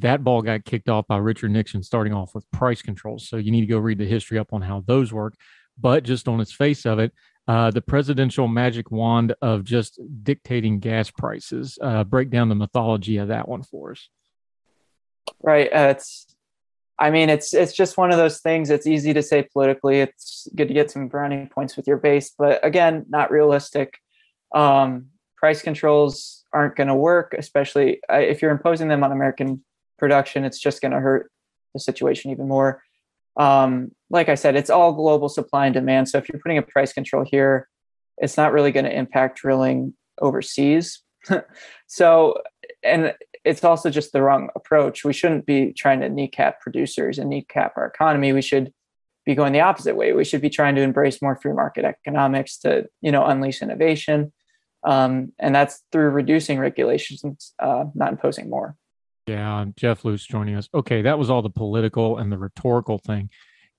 that 0.00 0.24
ball 0.24 0.42
got 0.42 0.64
kicked 0.64 0.88
off 0.88 1.06
by 1.06 1.18
Richard 1.18 1.50
Nixon, 1.50 1.82
starting 1.82 2.12
off 2.12 2.34
with 2.34 2.50
price 2.50 2.82
controls. 2.82 3.28
So 3.28 3.36
you 3.36 3.50
need 3.50 3.60
to 3.60 3.66
go 3.66 3.78
read 3.78 3.98
the 3.98 4.06
history 4.06 4.38
up 4.38 4.52
on 4.52 4.62
how 4.62 4.82
those 4.86 5.12
work. 5.12 5.34
But 5.78 6.04
just 6.04 6.28
on 6.28 6.40
its 6.40 6.52
face 6.52 6.84
of 6.84 6.98
it, 6.98 7.12
uh, 7.46 7.70
the 7.70 7.82
presidential 7.82 8.48
magic 8.48 8.90
wand 8.90 9.34
of 9.42 9.64
just 9.64 10.00
dictating 10.22 10.80
gas 10.80 11.10
prices. 11.10 11.78
Uh, 11.80 12.04
break 12.04 12.30
down 12.30 12.48
the 12.48 12.54
mythology 12.54 13.18
of 13.18 13.28
that 13.28 13.48
one 13.48 13.62
for 13.62 13.92
us. 13.92 14.08
Right. 15.42 15.68
Uh, 15.72 15.88
it's 15.90 16.26
I 16.98 17.10
mean, 17.10 17.28
it's 17.28 17.54
it's 17.54 17.72
just 17.72 17.96
one 17.96 18.12
of 18.12 18.18
those 18.18 18.40
things. 18.40 18.70
It's 18.70 18.86
easy 18.86 19.12
to 19.14 19.22
say 19.22 19.42
politically. 19.52 20.00
It's 20.00 20.46
good 20.54 20.68
to 20.68 20.74
get 20.74 20.90
some 20.90 21.08
brownie 21.08 21.46
points 21.46 21.76
with 21.76 21.88
your 21.88 21.96
base, 21.96 22.32
but 22.36 22.64
again, 22.64 23.06
not 23.08 23.30
realistic. 23.30 23.98
Um, 24.54 25.06
price 25.36 25.60
controls 25.60 26.44
aren't 26.52 26.76
going 26.76 26.86
to 26.88 26.94
work, 26.94 27.34
especially 27.36 28.00
uh, 28.10 28.18
if 28.18 28.40
you're 28.40 28.52
imposing 28.52 28.88
them 28.88 29.02
on 29.02 29.10
American 29.10 29.64
production. 30.04 30.44
It's 30.44 30.58
just 30.58 30.82
going 30.82 30.92
to 30.92 31.00
hurt 31.00 31.30
the 31.72 31.80
situation 31.80 32.30
even 32.30 32.46
more. 32.46 32.82
Um, 33.38 33.92
like 34.10 34.28
I 34.28 34.34
said, 34.34 34.54
it's 34.54 34.68
all 34.68 34.92
global 34.92 35.30
supply 35.30 35.64
and 35.64 35.74
demand. 35.74 36.10
So 36.10 36.18
if 36.18 36.28
you're 36.28 36.42
putting 36.42 36.58
a 36.58 36.62
price 36.62 36.92
control 36.92 37.24
here, 37.24 37.68
it's 38.18 38.36
not 38.36 38.52
really 38.52 38.70
going 38.70 38.84
to 38.84 38.94
impact 38.94 39.38
drilling 39.38 39.94
overseas. 40.20 41.02
so, 41.86 42.42
and 42.82 43.14
it's 43.46 43.64
also 43.64 43.88
just 43.88 44.12
the 44.12 44.20
wrong 44.20 44.50
approach. 44.54 45.04
We 45.04 45.14
shouldn't 45.14 45.46
be 45.46 45.72
trying 45.72 46.00
to 46.00 46.10
kneecap 46.10 46.60
producers 46.60 47.18
and 47.18 47.30
kneecap 47.30 47.72
our 47.78 47.86
economy. 47.86 48.34
We 48.34 48.42
should 48.42 48.72
be 49.24 49.34
going 49.34 49.54
the 49.54 49.60
opposite 49.60 49.96
way. 49.96 50.12
We 50.12 50.24
should 50.24 50.42
be 50.42 50.50
trying 50.50 50.74
to 50.74 50.82
embrace 50.82 51.22
more 51.22 51.36
free 51.40 51.54
market 51.54 51.86
economics 51.86 52.58
to, 52.58 52.88
you 53.00 53.10
know, 53.10 53.24
unleash 53.24 53.62
innovation, 53.62 54.34
um, 54.84 55.32
and 55.38 55.54
that's 55.54 55.82
through 55.90 56.10
reducing 56.10 56.58
regulations, 56.58 57.54
uh, 57.58 57.84
not 57.94 58.12
imposing 58.12 58.50
more. 58.50 58.76
Yeah, 59.26 59.64
Jeff 59.76 60.04
Luce 60.04 60.26
joining 60.26 60.54
us. 60.54 60.68
Okay, 60.74 61.02
that 61.02 61.18
was 61.18 61.30
all 61.30 61.42
the 61.42 61.50
political 61.50 62.18
and 62.18 62.30
the 62.30 62.38
rhetorical 62.38 62.98
thing 62.98 63.30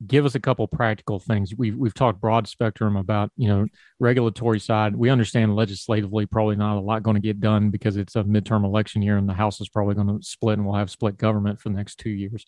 give 0.06 0.25
us 0.25 0.35
a 0.35 0.40
couple 0.40 0.67
practical 0.67 1.19
things. 1.19 1.53
We've 1.56 1.75
we've 1.75 1.93
talked 1.93 2.19
broad 2.19 2.48
spectrum 2.48 2.95
about 2.95 3.32
you 3.38 3.48
know 3.48 3.67
regulatory 3.99 4.59
side. 4.59 4.95
We 4.95 5.09
understand 5.09 5.56
legislatively 5.56 6.25
probably 6.25 6.56
not 6.56 6.77
a 6.77 6.82
lot 6.82 7.03
going 7.03 7.15
to 7.15 7.22
get 7.22 7.40
done 7.40 7.69
because 7.69 7.98
it's 7.98 8.15
a 8.15 8.24
midterm 8.24 8.65
election 8.65 9.01
year 9.01 9.17
and 9.17 9.27
the 9.27 9.33
House 9.33 9.61
is 9.61 9.69
probably 9.69 9.95
going 9.95 10.07
to 10.07 10.24
split 10.24 10.57
and 10.57 10.65
we'll 10.65 10.75
have 10.75 10.90
split 10.91 11.17
government 11.17 11.59
for 11.59 11.69
the 11.69 11.75
next 11.75 11.98
two 11.98 12.09
years. 12.09 12.45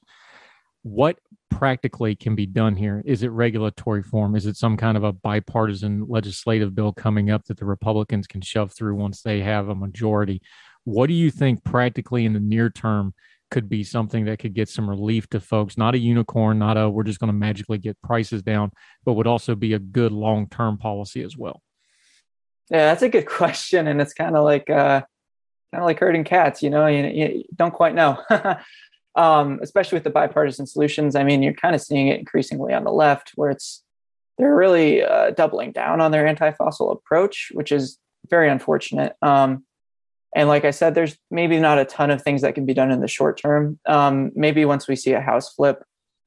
What 0.83 1.19
practically 1.49 2.15
can 2.15 2.35
be 2.35 2.45
done 2.45 2.75
here? 2.75 3.01
Is 3.05 3.23
it 3.23 3.29
regulatory 3.29 4.03
form? 4.03 4.35
Is 4.35 4.45
it 4.45 4.55
some 4.55 4.77
kind 4.77 4.95
of 4.95 5.03
a 5.03 5.11
bipartisan 5.11 6.05
legislative 6.07 6.75
bill 6.75 6.93
coming 6.93 7.29
up 7.29 7.45
that 7.45 7.57
the 7.57 7.65
Republicans 7.65 8.27
can 8.27 8.41
shove 8.41 8.71
through 8.71 8.95
once 8.95 9.21
they 9.21 9.41
have 9.41 9.69
a 9.69 9.75
majority? 9.75 10.41
What 10.87 11.07
do 11.07 11.13
you 11.13 11.31
think 11.31 11.65
practically 11.65 12.23
in 12.25 12.31
the 12.31 12.39
near 12.39 12.69
term? 12.69 13.13
could 13.49 13.69
be 13.69 13.83
something 13.83 14.25
that 14.25 14.39
could 14.39 14.53
get 14.53 14.67
some 14.67 14.89
relief 14.89 15.25
to 15.29 15.39
folks. 15.39 15.77
Not 15.77 15.95
a 15.95 15.97
unicorn, 15.97 16.59
not 16.59 16.77
a 16.77 16.89
we're 16.89 17.03
just 17.03 17.19
going 17.19 17.31
to 17.31 17.37
magically 17.37 17.77
get 17.77 18.01
prices 18.01 18.41
down, 18.41 18.71
but 19.05 19.13
would 19.13 19.25
also 19.25 19.55
be 19.55 19.71
a 19.71 19.79
good 19.79 20.11
long 20.11 20.49
term 20.49 20.77
policy 20.77 21.23
as 21.23 21.37
well. 21.37 21.61
Yeah, 22.69 22.87
that's 22.87 23.03
a 23.03 23.09
good 23.09 23.25
question, 23.39 23.87
and 23.87 24.01
it's 24.01 24.13
kind 24.13 24.35
of 24.35 24.43
like 24.43 24.69
uh, 24.69 25.01
kind 25.71 25.81
of 25.81 25.85
like 25.85 25.99
herding 25.99 26.25
cats. 26.25 26.61
You 26.61 26.69
know, 26.69 26.87
you, 26.87 27.05
you 27.05 27.43
don't 27.55 27.73
quite 27.73 27.95
know. 27.95 28.21
um, 29.15 29.59
especially 29.61 29.95
with 29.95 30.03
the 30.03 30.09
bipartisan 30.09 30.67
solutions. 30.67 31.15
I 31.15 31.23
mean, 31.23 31.41
you're 31.41 31.53
kind 31.53 31.73
of 31.73 31.81
seeing 31.81 32.09
it 32.09 32.19
increasingly 32.19 32.73
on 32.73 32.83
the 32.83 32.91
left, 32.91 33.31
where 33.35 33.49
it's 33.49 33.83
they're 34.37 34.55
really 34.55 35.03
uh, 35.03 35.31
doubling 35.31 35.71
down 35.71 36.01
on 36.01 36.11
their 36.11 36.27
anti-fossil 36.27 36.91
approach, 36.91 37.49
which 37.53 37.71
is 37.71 37.97
very 38.29 38.49
unfortunate. 38.49 39.15
Um, 39.21 39.63
and 40.35 40.47
like 40.47 40.65
I 40.65 40.71
said, 40.71 40.93
there's 40.93 41.17
maybe 41.31 41.59
not 41.59 41.79
a 41.79 41.85
ton 41.85 42.11
of 42.11 42.21
things 42.21 42.41
that 42.41 42.55
can 42.55 42.65
be 42.65 42.73
done 42.73 42.91
in 42.91 42.99
the 42.99 43.07
short 43.07 43.39
term. 43.39 43.79
Um, 43.87 44.31
maybe 44.35 44.65
once 44.65 44.87
we 44.87 44.95
see 44.95 45.13
a 45.13 45.21
House 45.21 45.53
flip, 45.53 45.83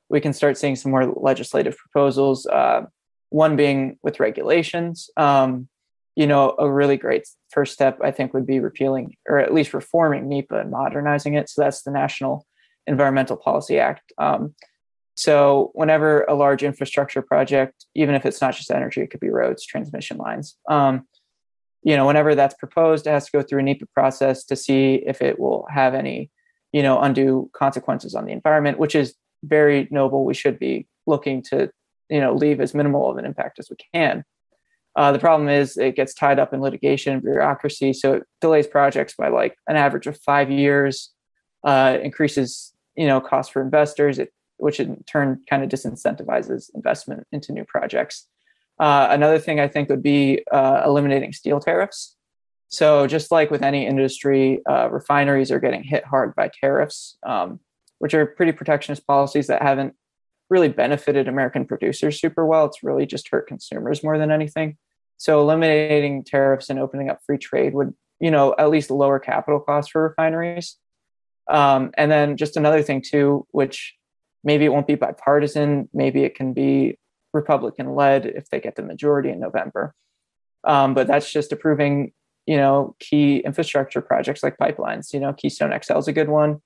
we 0.08 0.20
can 0.20 0.32
start 0.32 0.58
seeing 0.58 0.76
some 0.76 0.90
more 0.90 1.06
legislative 1.06 1.76
proposals. 1.76 2.46
Uh, 2.46 2.86
one 3.30 3.56
being 3.56 3.98
with 4.02 4.20
regulations. 4.20 5.08
Um, 5.16 5.68
you 6.16 6.26
know, 6.26 6.54
a 6.58 6.70
really 6.70 6.96
great 6.96 7.26
first 7.50 7.72
step, 7.72 8.00
I 8.02 8.10
think, 8.10 8.34
would 8.34 8.46
be 8.46 8.60
repealing 8.60 9.16
or 9.28 9.38
at 9.38 9.54
least 9.54 9.72
reforming 9.72 10.28
NEPA 10.28 10.58
and 10.58 10.70
modernizing 10.70 11.34
it. 11.34 11.48
So 11.48 11.62
that's 11.62 11.82
the 11.82 11.92
National 11.92 12.46
Environmental 12.86 13.36
Policy 13.36 13.78
Act. 13.78 14.12
Um, 14.18 14.54
so 15.14 15.70
whenever 15.74 16.22
a 16.24 16.34
large 16.34 16.62
infrastructure 16.62 17.22
project, 17.22 17.86
even 17.94 18.14
if 18.14 18.26
it's 18.26 18.40
not 18.40 18.54
just 18.54 18.70
energy, 18.70 19.00
it 19.00 19.10
could 19.10 19.20
be 19.20 19.30
roads, 19.30 19.64
transmission 19.64 20.16
lines. 20.16 20.56
Um, 20.68 21.06
you 21.82 21.96
know, 21.96 22.06
whenever 22.06 22.34
that's 22.34 22.54
proposed, 22.54 23.06
it 23.06 23.10
has 23.10 23.26
to 23.26 23.32
go 23.32 23.42
through 23.42 23.60
a 23.60 23.62
NEPA 23.62 23.86
process 23.94 24.44
to 24.44 24.56
see 24.56 25.02
if 25.06 25.22
it 25.22 25.38
will 25.38 25.66
have 25.70 25.94
any, 25.94 26.30
you 26.72 26.82
know, 26.82 27.00
undue 27.00 27.50
consequences 27.52 28.14
on 28.14 28.26
the 28.26 28.32
environment, 28.32 28.78
which 28.78 28.94
is 28.94 29.14
very 29.42 29.88
noble. 29.90 30.24
We 30.24 30.34
should 30.34 30.58
be 30.58 30.86
looking 31.06 31.42
to, 31.44 31.70
you 32.08 32.20
know, 32.20 32.34
leave 32.34 32.60
as 32.60 32.74
minimal 32.74 33.10
of 33.10 33.16
an 33.16 33.24
impact 33.24 33.58
as 33.58 33.70
we 33.70 33.76
can. 33.94 34.24
Uh, 34.96 35.12
the 35.12 35.18
problem 35.18 35.48
is 35.48 35.76
it 35.76 35.96
gets 35.96 36.14
tied 36.14 36.38
up 36.38 36.52
in 36.52 36.60
litigation 36.60 37.14
and 37.14 37.22
bureaucracy, 37.22 37.92
so 37.92 38.14
it 38.14 38.24
delays 38.40 38.66
projects 38.66 39.14
by 39.16 39.28
like 39.28 39.54
an 39.68 39.76
average 39.76 40.06
of 40.06 40.18
five 40.20 40.50
years, 40.50 41.10
uh, 41.64 41.96
increases, 42.02 42.72
you 42.96 43.06
know, 43.06 43.20
costs 43.20 43.52
for 43.52 43.62
investors, 43.62 44.18
it, 44.18 44.32
which 44.56 44.80
in 44.80 45.02
turn 45.04 45.40
kind 45.48 45.62
of 45.62 45.70
disincentivizes 45.70 46.70
investment 46.74 47.26
into 47.32 47.52
new 47.52 47.64
projects. 47.64 48.26
Uh, 48.80 49.08
another 49.10 49.38
thing 49.38 49.60
I 49.60 49.68
think 49.68 49.90
would 49.90 50.02
be 50.02 50.42
uh, 50.50 50.82
eliminating 50.86 51.34
steel 51.34 51.60
tariffs. 51.60 52.16
So, 52.68 53.06
just 53.06 53.30
like 53.30 53.50
with 53.50 53.62
any 53.62 53.86
industry, 53.86 54.62
uh, 54.68 54.88
refineries 54.90 55.50
are 55.50 55.60
getting 55.60 55.82
hit 55.82 56.04
hard 56.04 56.34
by 56.34 56.50
tariffs, 56.60 57.18
um, 57.26 57.60
which 57.98 58.14
are 58.14 58.24
pretty 58.24 58.52
protectionist 58.52 59.06
policies 59.06 59.48
that 59.48 59.60
haven't 59.60 59.94
really 60.48 60.68
benefited 60.68 61.28
American 61.28 61.66
producers 61.66 62.18
super 62.20 62.46
well. 62.46 62.64
It's 62.64 62.82
really 62.82 63.06
just 63.06 63.28
hurt 63.28 63.48
consumers 63.48 64.02
more 64.02 64.16
than 64.16 64.30
anything. 64.30 64.78
So 65.18 65.42
eliminating 65.42 66.24
tariffs 66.24 66.70
and 66.70 66.78
opening 66.78 67.10
up 67.10 67.20
free 67.26 67.38
trade 67.38 67.74
would, 67.74 67.92
you 68.18 68.30
know, 68.30 68.54
at 68.58 68.70
least 68.70 68.90
lower 68.90 69.18
capital 69.18 69.60
costs 69.60 69.90
for 69.90 70.02
refineries. 70.02 70.76
Um, 71.48 71.90
and 71.98 72.10
then 72.10 72.38
just 72.38 72.56
another 72.56 72.82
thing 72.82 73.02
too, 73.02 73.46
which 73.50 73.94
maybe 74.42 74.64
it 74.64 74.72
won't 74.72 74.86
be 74.86 74.94
bipartisan, 74.94 75.90
maybe 75.92 76.24
it 76.24 76.34
can 76.34 76.54
be 76.54 76.98
Republican 77.32 77.94
led 77.94 78.26
if 78.26 78.48
they 78.48 78.60
get 78.60 78.76
the 78.76 78.82
majority 78.82 79.30
in 79.30 79.40
November. 79.40 79.94
Um, 80.64 80.94
but 80.94 81.06
that's 81.06 81.30
just 81.30 81.52
approving, 81.52 82.12
you 82.46 82.56
know, 82.56 82.96
key 82.98 83.38
infrastructure 83.38 84.00
projects 84.00 84.42
like 84.42 84.58
pipelines. 84.58 85.12
You 85.12 85.20
know, 85.20 85.32
Keystone 85.32 85.78
XL 85.82 85.98
is 85.98 86.08
a 86.08 86.12
good 86.12 86.28
one. 86.28 86.60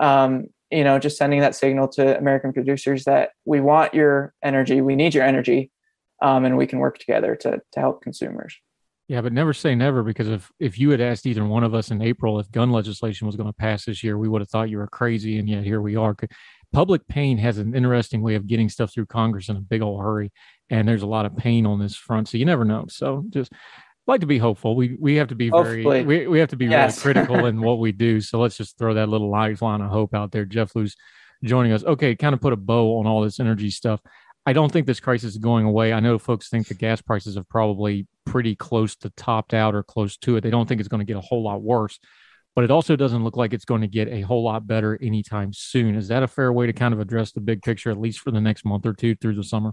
Um, 0.00 0.48
you 0.70 0.84
know, 0.84 0.98
just 0.98 1.16
sending 1.16 1.40
that 1.40 1.54
signal 1.54 1.88
to 1.88 2.16
American 2.16 2.52
producers 2.52 3.04
that 3.04 3.30
we 3.44 3.60
want 3.60 3.92
your 3.92 4.32
energy, 4.42 4.80
we 4.80 4.96
need 4.96 5.14
your 5.14 5.24
energy, 5.24 5.70
um, 6.22 6.44
and 6.44 6.56
we 6.56 6.66
can 6.66 6.78
work 6.78 6.98
together 6.98 7.34
to 7.36 7.60
to 7.72 7.80
help 7.80 8.02
consumers. 8.02 8.56
Yeah, 9.08 9.22
but 9.22 9.32
never 9.32 9.52
say 9.52 9.74
never 9.74 10.04
because 10.04 10.28
if 10.28 10.52
if 10.60 10.78
you 10.78 10.90
had 10.90 11.00
asked 11.00 11.26
either 11.26 11.44
one 11.44 11.64
of 11.64 11.74
us 11.74 11.90
in 11.90 12.00
April 12.00 12.38
if 12.38 12.48
gun 12.52 12.70
legislation 12.70 13.26
was 13.26 13.34
going 13.34 13.48
to 13.48 13.52
pass 13.52 13.84
this 13.84 14.04
year, 14.04 14.16
we 14.16 14.28
would 14.28 14.40
have 14.40 14.48
thought 14.48 14.70
you 14.70 14.78
were 14.78 14.86
crazy, 14.86 15.38
and 15.38 15.48
yet 15.48 15.64
here 15.64 15.80
we 15.80 15.96
are. 15.96 16.14
Public 16.72 17.06
pain 17.08 17.38
has 17.38 17.58
an 17.58 17.74
interesting 17.74 18.22
way 18.22 18.36
of 18.36 18.46
getting 18.46 18.68
stuff 18.68 18.92
through 18.92 19.06
Congress 19.06 19.48
in 19.48 19.56
a 19.56 19.60
big 19.60 19.82
old 19.82 20.00
hurry, 20.00 20.32
and 20.68 20.86
there's 20.86 21.02
a 21.02 21.06
lot 21.06 21.26
of 21.26 21.36
pain 21.36 21.66
on 21.66 21.80
this 21.80 21.96
front, 21.96 22.28
so 22.28 22.38
you 22.38 22.44
never 22.44 22.64
know. 22.64 22.86
So 22.88 23.24
just 23.30 23.52
like 24.06 24.20
to 24.20 24.26
be 24.26 24.38
hopeful. 24.38 24.76
We 24.76 24.96
we 25.00 25.16
have 25.16 25.28
to 25.28 25.34
be 25.34 25.48
Hopefully. 25.48 25.82
very 25.82 26.04
we, 26.04 26.26
we 26.26 26.38
have 26.38 26.50
to 26.50 26.56
be 26.56 26.66
yes. 26.66 27.04
really 27.04 27.14
critical 27.24 27.46
in 27.46 27.60
what 27.60 27.78
we 27.78 27.92
do. 27.92 28.20
So 28.20 28.38
let's 28.38 28.56
just 28.56 28.78
throw 28.78 28.94
that 28.94 29.08
little 29.08 29.30
lifeline 29.30 29.80
of 29.80 29.90
hope 29.90 30.14
out 30.14 30.32
there. 30.32 30.44
Jeff 30.44 30.74
Luce 30.76 30.96
joining 31.44 31.72
us. 31.72 31.84
Okay, 31.84 32.14
kind 32.14 32.34
of 32.34 32.40
put 32.40 32.52
a 32.52 32.56
bow 32.56 32.98
on 32.98 33.06
all 33.06 33.22
this 33.22 33.40
energy 33.40 33.70
stuff. 33.70 34.00
I 34.46 34.52
don't 34.52 34.72
think 34.72 34.86
this 34.86 35.00
crisis 35.00 35.32
is 35.32 35.38
going 35.38 35.66
away. 35.66 35.92
I 35.92 36.00
know 36.00 36.18
folks 36.18 36.48
think 36.48 36.68
the 36.68 36.74
gas 36.74 37.00
prices 37.00 37.36
have 37.36 37.48
probably 37.48 38.06
pretty 38.24 38.56
close 38.56 38.96
to 38.96 39.10
topped 39.10 39.54
out 39.54 39.74
or 39.74 39.82
close 39.82 40.16
to 40.18 40.36
it. 40.36 40.40
They 40.40 40.50
don't 40.50 40.66
think 40.66 40.80
it's 40.80 40.88
going 40.88 41.00
to 41.00 41.10
get 41.10 41.18
a 41.18 41.20
whole 41.20 41.42
lot 41.42 41.62
worse, 41.62 41.98
but 42.60 42.64
it 42.64 42.70
also 42.70 42.94
doesn't 42.94 43.24
look 43.24 43.38
like 43.38 43.54
it's 43.54 43.64
going 43.64 43.80
to 43.80 43.86
get 43.86 44.06
a 44.08 44.20
whole 44.20 44.44
lot 44.44 44.66
better 44.66 44.98
anytime 45.00 45.50
soon. 45.50 45.94
Is 45.94 46.08
that 46.08 46.22
a 46.22 46.28
fair 46.28 46.52
way 46.52 46.66
to 46.66 46.74
kind 46.74 46.92
of 46.92 47.00
address 47.00 47.32
the 47.32 47.40
big 47.40 47.62
picture, 47.62 47.90
at 47.90 47.98
least 47.98 48.20
for 48.20 48.30
the 48.32 48.40
next 48.42 48.66
month 48.66 48.84
or 48.84 48.92
two 48.92 49.14
through 49.14 49.36
the 49.36 49.42
summer? 49.42 49.72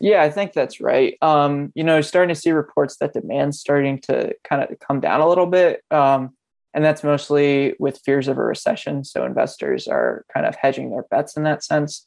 Yeah, 0.00 0.20
I 0.20 0.28
think 0.28 0.52
that's 0.52 0.82
right. 0.82 1.16
Um, 1.22 1.72
you 1.74 1.82
know, 1.82 2.02
starting 2.02 2.34
to 2.34 2.38
see 2.38 2.50
reports 2.50 2.98
that 2.98 3.14
demand's 3.14 3.58
starting 3.58 4.02
to 4.02 4.34
kind 4.44 4.62
of 4.62 4.78
come 4.80 5.00
down 5.00 5.22
a 5.22 5.28
little 5.30 5.46
bit. 5.46 5.82
Um, 5.90 6.36
and 6.74 6.84
that's 6.84 7.02
mostly 7.02 7.72
with 7.78 8.02
fears 8.04 8.28
of 8.28 8.36
a 8.36 8.44
recession. 8.44 9.02
So 9.02 9.24
investors 9.24 9.88
are 9.88 10.26
kind 10.30 10.44
of 10.44 10.56
hedging 10.56 10.90
their 10.90 11.06
bets 11.10 11.38
in 11.38 11.44
that 11.44 11.64
sense. 11.64 12.06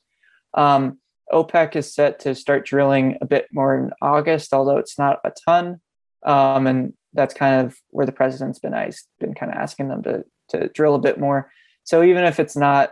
Um, 0.53 0.99
OPEC 1.31 1.75
is 1.75 1.91
set 1.91 2.19
to 2.19 2.35
start 2.35 2.67
drilling 2.67 3.17
a 3.19 3.25
bit 3.25 3.47
more 3.51 3.75
in 3.75 3.89
August, 3.99 4.53
although 4.53 4.77
it's 4.77 4.99
not 4.99 5.21
a 5.23 5.31
ton. 5.43 5.81
Um, 6.23 6.67
and 6.67 6.93
that's 7.13 7.33
kind 7.33 7.65
of 7.65 7.77
where 7.89 8.05
the 8.05 8.11
president's 8.11 8.59
been 8.59 8.71
nice, 8.71 9.07
been 9.19 9.33
kind 9.33 9.51
of 9.51 9.57
asking 9.57 9.89
them 9.89 10.03
to 10.03 10.25
to 10.49 10.67
drill 10.69 10.95
a 10.95 10.99
bit 10.99 11.19
more. 11.19 11.51
So 11.83 12.03
even 12.03 12.23
if 12.23 12.39
it's 12.39 12.55
not 12.55 12.91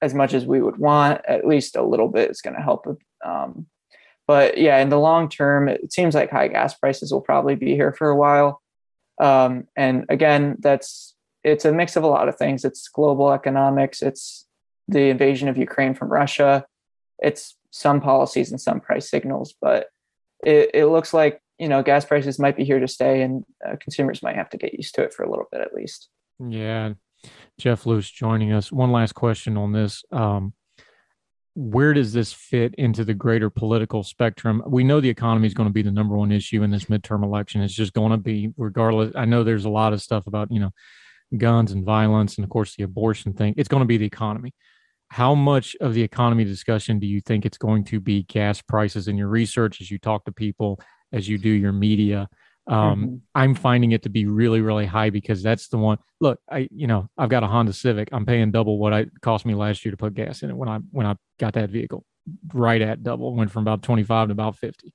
as 0.00 0.14
much 0.14 0.34
as 0.34 0.46
we 0.46 0.62
would 0.62 0.76
want, 0.76 1.22
at 1.26 1.46
least 1.46 1.76
a 1.76 1.82
little 1.82 2.08
bit 2.08 2.30
is 2.30 2.40
going 2.40 2.54
to 2.54 2.62
help. 2.62 2.86
Um, 3.24 3.66
but 4.26 4.58
yeah, 4.58 4.78
in 4.78 4.90
the 4.90 4.98
long 4.98 5.28
term, 5.28 5.68
it 5.68 5.92
seems 5.92 6.14
like 6.14 6.30
high 6.30 6.48
gas 6.48 6.74
prices 6.74 7.12
will 7.12 7.20
probably 7.20 7.54
be 7.54 7.74
here 7.74 7.92
for 7.92 8.08
a 8.08 8.16
while. 8.16 8.62
Um, 9.20 9.66
and 9.76 10.06
again, 10.08 10.56
that's 10.60 11.14
it's 11.42 11.64
a 11.64 11.72
mix 11.72 11.96
of 11.96 12.04
a 12.04 12.08
lot 12.08 12.28
of 12.28 12.36
things. 12.36 12.64
It's 12.64 12.88
global 12.88 13.32
economics. 13.32 14.02
It's 14.02 14.46
the 14.86 15.08
invasion 15.08 15.48
of 15.48 15.56
Ukraine 15.58 15.94
from 15.94 16.08
Russia 16.08 16.66
it's 17.18 17.56
some 17.70 18.00
policies 18.00 18.50
and 18.50 18.60
some 18.60 18.80
price 18.80 19.10
signals, 19.10 19.54
but 19.60 19.88
it, 20.44 20.70
it 20.74 20.86
looks 20.86 21.12
like 21.12 21.42
you 21.58 21.68
know 21.68 21.82
gas 21.82 22.04
prices 22.04 22.38
might 22.38 22.56
be 22.56 22.64
here 22.64 22.80
to 22.80 22.88
stay, 22.88 23.22
and 23.22 23.44
uh, 23.66 23.76
consumers 23.80 24.22
might 24.22 24.36
have 24.36 24.50
to 24.50 24.56
get 24.56 24.74
used 24.74 24.94
to 24.96 25.02
it 25.02 25.12
for 25.12 25.24
a 25.24 25.30
little 25.30 25.46
bit 25.50 25.60
at 25.60 25.74
least. 25.74 26.08
Yeah, 26.38 26.94
Jeff 27.58 27.86
Luce 27.86 28.10
joining 28.10 28.52
us. 28.52 28.72
One 28.72 28.92
last 28.92 29.14
question 29.14 29.56
on 29.56 29.72
this. 29.72 30.04
Um, 30.12 30.54
where 31.54 31.92
does 31.92 32.12
this 32.12 32.32
fit 32.32 32.74
into 32.76 33.04
the 33.04 33.14
greater 33.14 33.50
political 33.50 34.04
spectrum? 34.04 34.62
We 34.66 34.84
know 34.84 35.00
the 35.00 35.08
economy 35.08 35.48
is 35.48 35.54
going 35.54 35.68
to 35.68 35.72
be 35.72 35.82
the 35.82 35.90
number 35.90 36.16
one 36.16 36.30
issue 36.30 36.62
in 36.62 36.70
this 36.70 36.84
midterm 36.84 37.24
election. 37.24 37.62
It's 37.62 37.74
just 37.74 37.94
going 37.94 38.12
to 38.12 38.16
be, 38.16 38.52
regardless. 38.56 39.12
I 39.16 39.24
know 39.24 39.42
there's 39.42 39.64
a 39.64 39.70
lot 39.70 39.92
of 39.92 40.00
stuff 40.00 40.28
about, 40.28 40.52
you 40.52 40.60
know, 40.60 40.70
guns 41.36 41.72
and 41.72 41.84
violence 41.84 42.36
and, 42.36 42.44
of 42.44 42.50
course, 42.50 42.76
the 42.76 42.84
abortion 42.84 43.32
thing. 43.32 43.54
It's 43.56 43.68
going 43.68 43.82
to 43.82 43.88
be 43.88 43.96
the 43.96 44.06
economy 44.06 44.54
how 45.08 45.34
much 45.34 45.74
of 45.80 45.94
the 45.94 46.02
economy 46.02 46.44
discussion 46.44 46.98
do 46.98 47.06
you 47.06 47.20
think 47.20 47.46
it's 47.46 47.58
going 47.58 47.84
to 47.84 47.98
be 48.00 48.24
gas 48.24 48.60
prices 48.60 49.08
in 49.08 49.16
your 49.16 49.28
research 49.28 49.80
as 49.80 49.90
you 49.90 49.98
talk 49.98 50.24
to 50.24 50.32
people 50.32 50.78
as 51.12 51.28
you 51.28 51.38
do 51.38 51.48
your 51.48 51.72
media. 51.72 52.28
Um, 52.66 52.76
mm-hmm. 52.76 53.14
i'm 53.34 53.54
finding 53.54 53.92
it 53.92 54.02
to 54.02 54.10
be 54.10 54.26
really 54.26 54.60
really 54.60 54.84
high 54.84 55.08
because 55.08 55.42
that's 55.42 55.68
the 55.68 55.78
one 55.78 55.96
look 56.20 56.38
i 56.50 56.68
you 56.70 56.86
know 56.86 57.08
i've 57.16 57.30
got 57.30 57.42
a 57.42 57.46
honda 57.46 57.72
civic. 57.72 58.10
I'm 58.12 58.26
paying 58.26 58.50
double 58.50 58.76
what 58.76 58.92
it 58.92 59.10
cost 59.22 59.46
me 59.46 59.54
last 59.54 59.86
year 59.86 59.92
to 59.92 59.96
put 59.96 60.12
gas 60.12 60.42
in 60.42 60.50
it 60.50 60.54
when 60.54 60.68
i 60.68 60.76
when 60.90 61.06
i 61.06 61.16
got 61.38 61.54
that 61.54 61.70
vehicle 61.70 62.04
right 62.52 62.82
at 62.82 63.02
double 63.02 63.34
went 63.34 63.50
from 63.50 63.62
about 63.62 63.82
25 63.82 64.28
to 64.28 64.32
about 64.32 64.54
50 64.54 64.92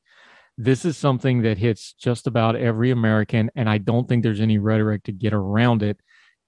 this 0.56 0.86
is 0.86 0.98
something 0.98 1.42
that 1.42 1.58
hits 1.58 1.94
just 1.94 2.28
about 2.28 2.56
every 2.56 2.92
american 2.92 3.50
and 3.56 3.68
i 3.68 3.80
don't 3.80 4.08
think 4.08 4.22
there's 4.22 4.40
any 4.40 4.60
rhetoric 4.60 5.02
to 5.06 5.12
get 5.12 5.34
around 5.34 5.82
it. 5.82 6.00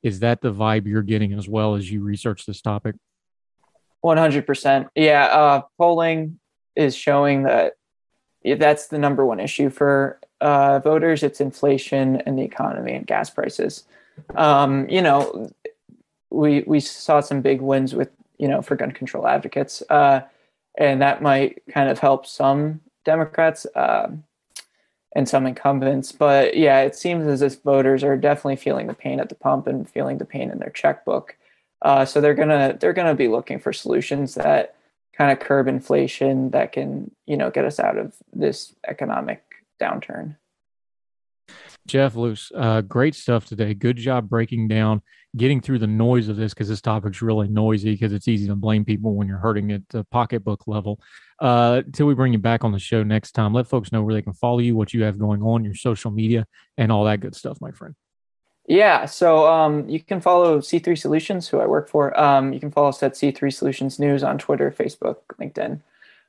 Is 0.06 0.20
that 0.20 0.40
the 0.40 0.54
vibe 0.54 0.86
you're 0.86 1.02
getting 1.02 1.34
as 1.34 1.50
well 1.50 1.74
as 1.74 1.92
you 1.92 2.04
research 2.04 2.46
this 2.46 2.62
topic? 2.62 2.96
100%. 4.06 4.90
Yeah, 4.94 5.26
uh, 5.26 5.62
polling 5.80 6.40
is 6.76 6.96
showing 6.96 7.44
that 7.44 7.74
that's 8.54 8.88
the 8.88 9.00
number 9.00 9.26
one 9.26 9.40
issue 9.40 9.70
for 9.70 10.20
uh, 10.42 10.80
voters. 10.80 11.24
It's 11.24 11.42
inflation 11.42 12.18
and 12.26 12.38
the 12.38 12.44
economy 12.44 12.94
and 12.94 13.08
gas 13.08 13.30
prices. 13.30 13.86
Um, 14.36 14.88
you 14.90 15.02
know, 15.02 15.50
we 16.30 16.64
we 16.68 16.80
saw 16.80 17.22
some 17.22 17.42
big 17.42 17.62
wins 17.62 17.96
with 17.96 18.10
you 18.38 18.48
know 18.48 18.62
for 18.62 18.76
gun 18.76 18.92
control 18.92 19.28
advocates, 19.28 19.82
uh, 19.90 20.22
and 20.78 21.02
that 21.02 21.22
might 21.22 21.64
kind 21.70 21.90
of 21.90 22.00
help 22.00 22.26
some 22.26 22.82
Democrats 23.04 23.66
uh, 23.76 24.12
and 25.16 25.28
some 25.28 25.48
incumbents. 25.48 26.12
But 26.12 26.56
yeah, 26.56 26.82
it 26.82 26.96
seems 26.96 27.26
as 27.26 27.42
if 27.42 27.62
voters 27.64 28.04
are 28.04 28.18
definitely 28.18 28.58
feeling 28.58 28.88
the 28.88 28.94
pain 28.94 29.20
at 29.20 29.30
the 29.30 29.36
pump 29.36 29.68
and 29.68 29.90
feeling 29.90 30.18
the 30.18 30.26
pain 30.26 30.52
in 30.52 30.60
their 30.60 30.70
checkbook. 30.70 31.36
Uh, 31.82 32.06
so 32.06 32.22
they're 32.22 32.34
gonna 32.34 32.78
they're 32.80 32.94
gonna 32.94 33.16
be 33.16 33.28
looking 33.28 33.60
for 33.60 33.74
solutions 33.74 34.36
that 34.36 34.76
kind 35.18 35.32
of 35.32 35.40
curb 35.40 35.68
inflation 35.68 36.52
that 36.52 36.72
can 36.72 37.12
you 37.26 37.38
know 37.38 37.50
get 37.50 37.66
us 37.66 37.80
out 37.80 37.98
of 37.98 38.16
this 38.34 38.76
economic 38.88 39.44
downturn. 39.82 40.36
Jeff 41.88 42.16
Luce, 42.16 42.52
uh, 42.56 42.82
great 42.82 43.14
stuff 43.14 43.46
today. 43.46 43.76
Good 43.76 43.98
job 43.98 44.28
breaking 44.28 44.68
down, 44.68 45.04
getting 45.38 45.62
through 45.62 45.80
the 45.80 45.88
noise 45.88 46.30
of 46.30 46.36
this 46.36 46.54
because 46.54 46.68
this 46.68 46.82
topic's 46.82 47.22
really 47.22 47.48
noisy 47.48 47.92
because 47.92 48.12
it's 48.12 48.28
easy 48.28 48.48
to 48.48 48.56
blame 48.56 48.84
people 48.84 49.14
when 49.14 49.28
you're 49.28 49.38
hurting 49.38 49.72
at 49.72 49.88
the 49.90 50.04
pocketbook 50.06 50.68
level. 50.68 51.00
Uh, 51.40 51.84
till 51.94 52.08
we 52.08 52.16
bring 52.16 52.34
you 52.34 52.40
back 52.40 52.64
on 52.64 52.72
the 52.72 52.80
show 52.80 53.04
next 53.04 53.34
time, 53.34 53.54
let 53.54 53.68
folks 53.68 53.92
know 53.92 54.02
where 54.02 54.16
they 54.16 54.22
can 54.22 54.34
follow 54.34 54.60
you, 54.60 54.76
what 54.76 54.94
you 54.94 55.04
have 55.04 55.20
going 55.20 55.44
on, 55.44 55.64
your 55.64 55.76
social 55.76 56.10
media, 56.10 56.48
and 56.78 56.92
all 56.92 57.04
that 57.04 57.20
good 57.20 57.36
stuff, 57.36 57.60
my 57.62 57.72
friend. 57.72 57.94
Yeah, 58.68 59.06
so 59.06 59.48
um, 59.48 59.88
you 59.88 60.00
can 60.00 60.20
follow 60.20 60.60
C3 60.60 60.98
Solutions, 60.98 61.48
who 61.48 61.60
I 61.60 61.68
work 61.68 61.88
for. 61.88 62.20
Um, 62.20 62.52
you 62.52 62.60
can 62.60 62.72
follow 62.72 62.90
us 62.90 63.04
at 63.04 63.14
C3 63.14 63.54
Solutions 63.54 64.00
News 64.00 64.24
on 64.24 64.40
Twitter, 64.40 64.72
Facebook, 64.72 65.18
LinkedIn. 65.40 65.82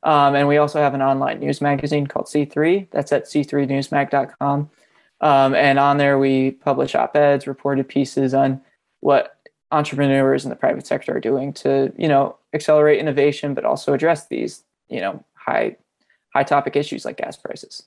Um, 0.02 0.34
and 0.34 0.46
we 0.46 0.58
also 0.58 0.78
have 0.80 0.92
an 0.92 1.02
online 1.02 1.40
news 1.40 1.60
magazine 1.60 2.06
called 2.06 2.26
C3. 2.26 2.88
That's 2.90 3.10
at 3.10 3.24
c3newsmag.com. 3.24 4.70
Um, 5.22 5.54
and 5.54 5.78
on 5.78 5.96
there, 5.96 6.18
we 6.18 6.50
publish 6.50 6.94
op 6.94 7.16
eds, 7.16 7.46
reported 7.46 7.88
pieces 7.88 8.34
on 8.34 8.60
what 9.00 9.38
entrepreneurs 9.72 10.44
in 10.44 10.50
the 10.50 10.56
private 10.56 10.86
sector 10.86 11.16
are 11.16 11.20
doing 11.20 11.52
to, 11.54 11.92
you 11.96 12.06
know, 12.06 12.36
accelerate 12.52 13.00
innovation, 13.00 13.54
but 13.54 13.64
also 13.64 13.94
address 13.94 14.26
these, 14.26 14.62
you 14.88 15.00
know, 15.00 15.24
high, 15.34 15.76
high 16.34 16.44
topic 16.44 16.76
issues 16.76 17.04
like 17.06 17.16
gas 17.16 17.36
prices. 17.36 17.84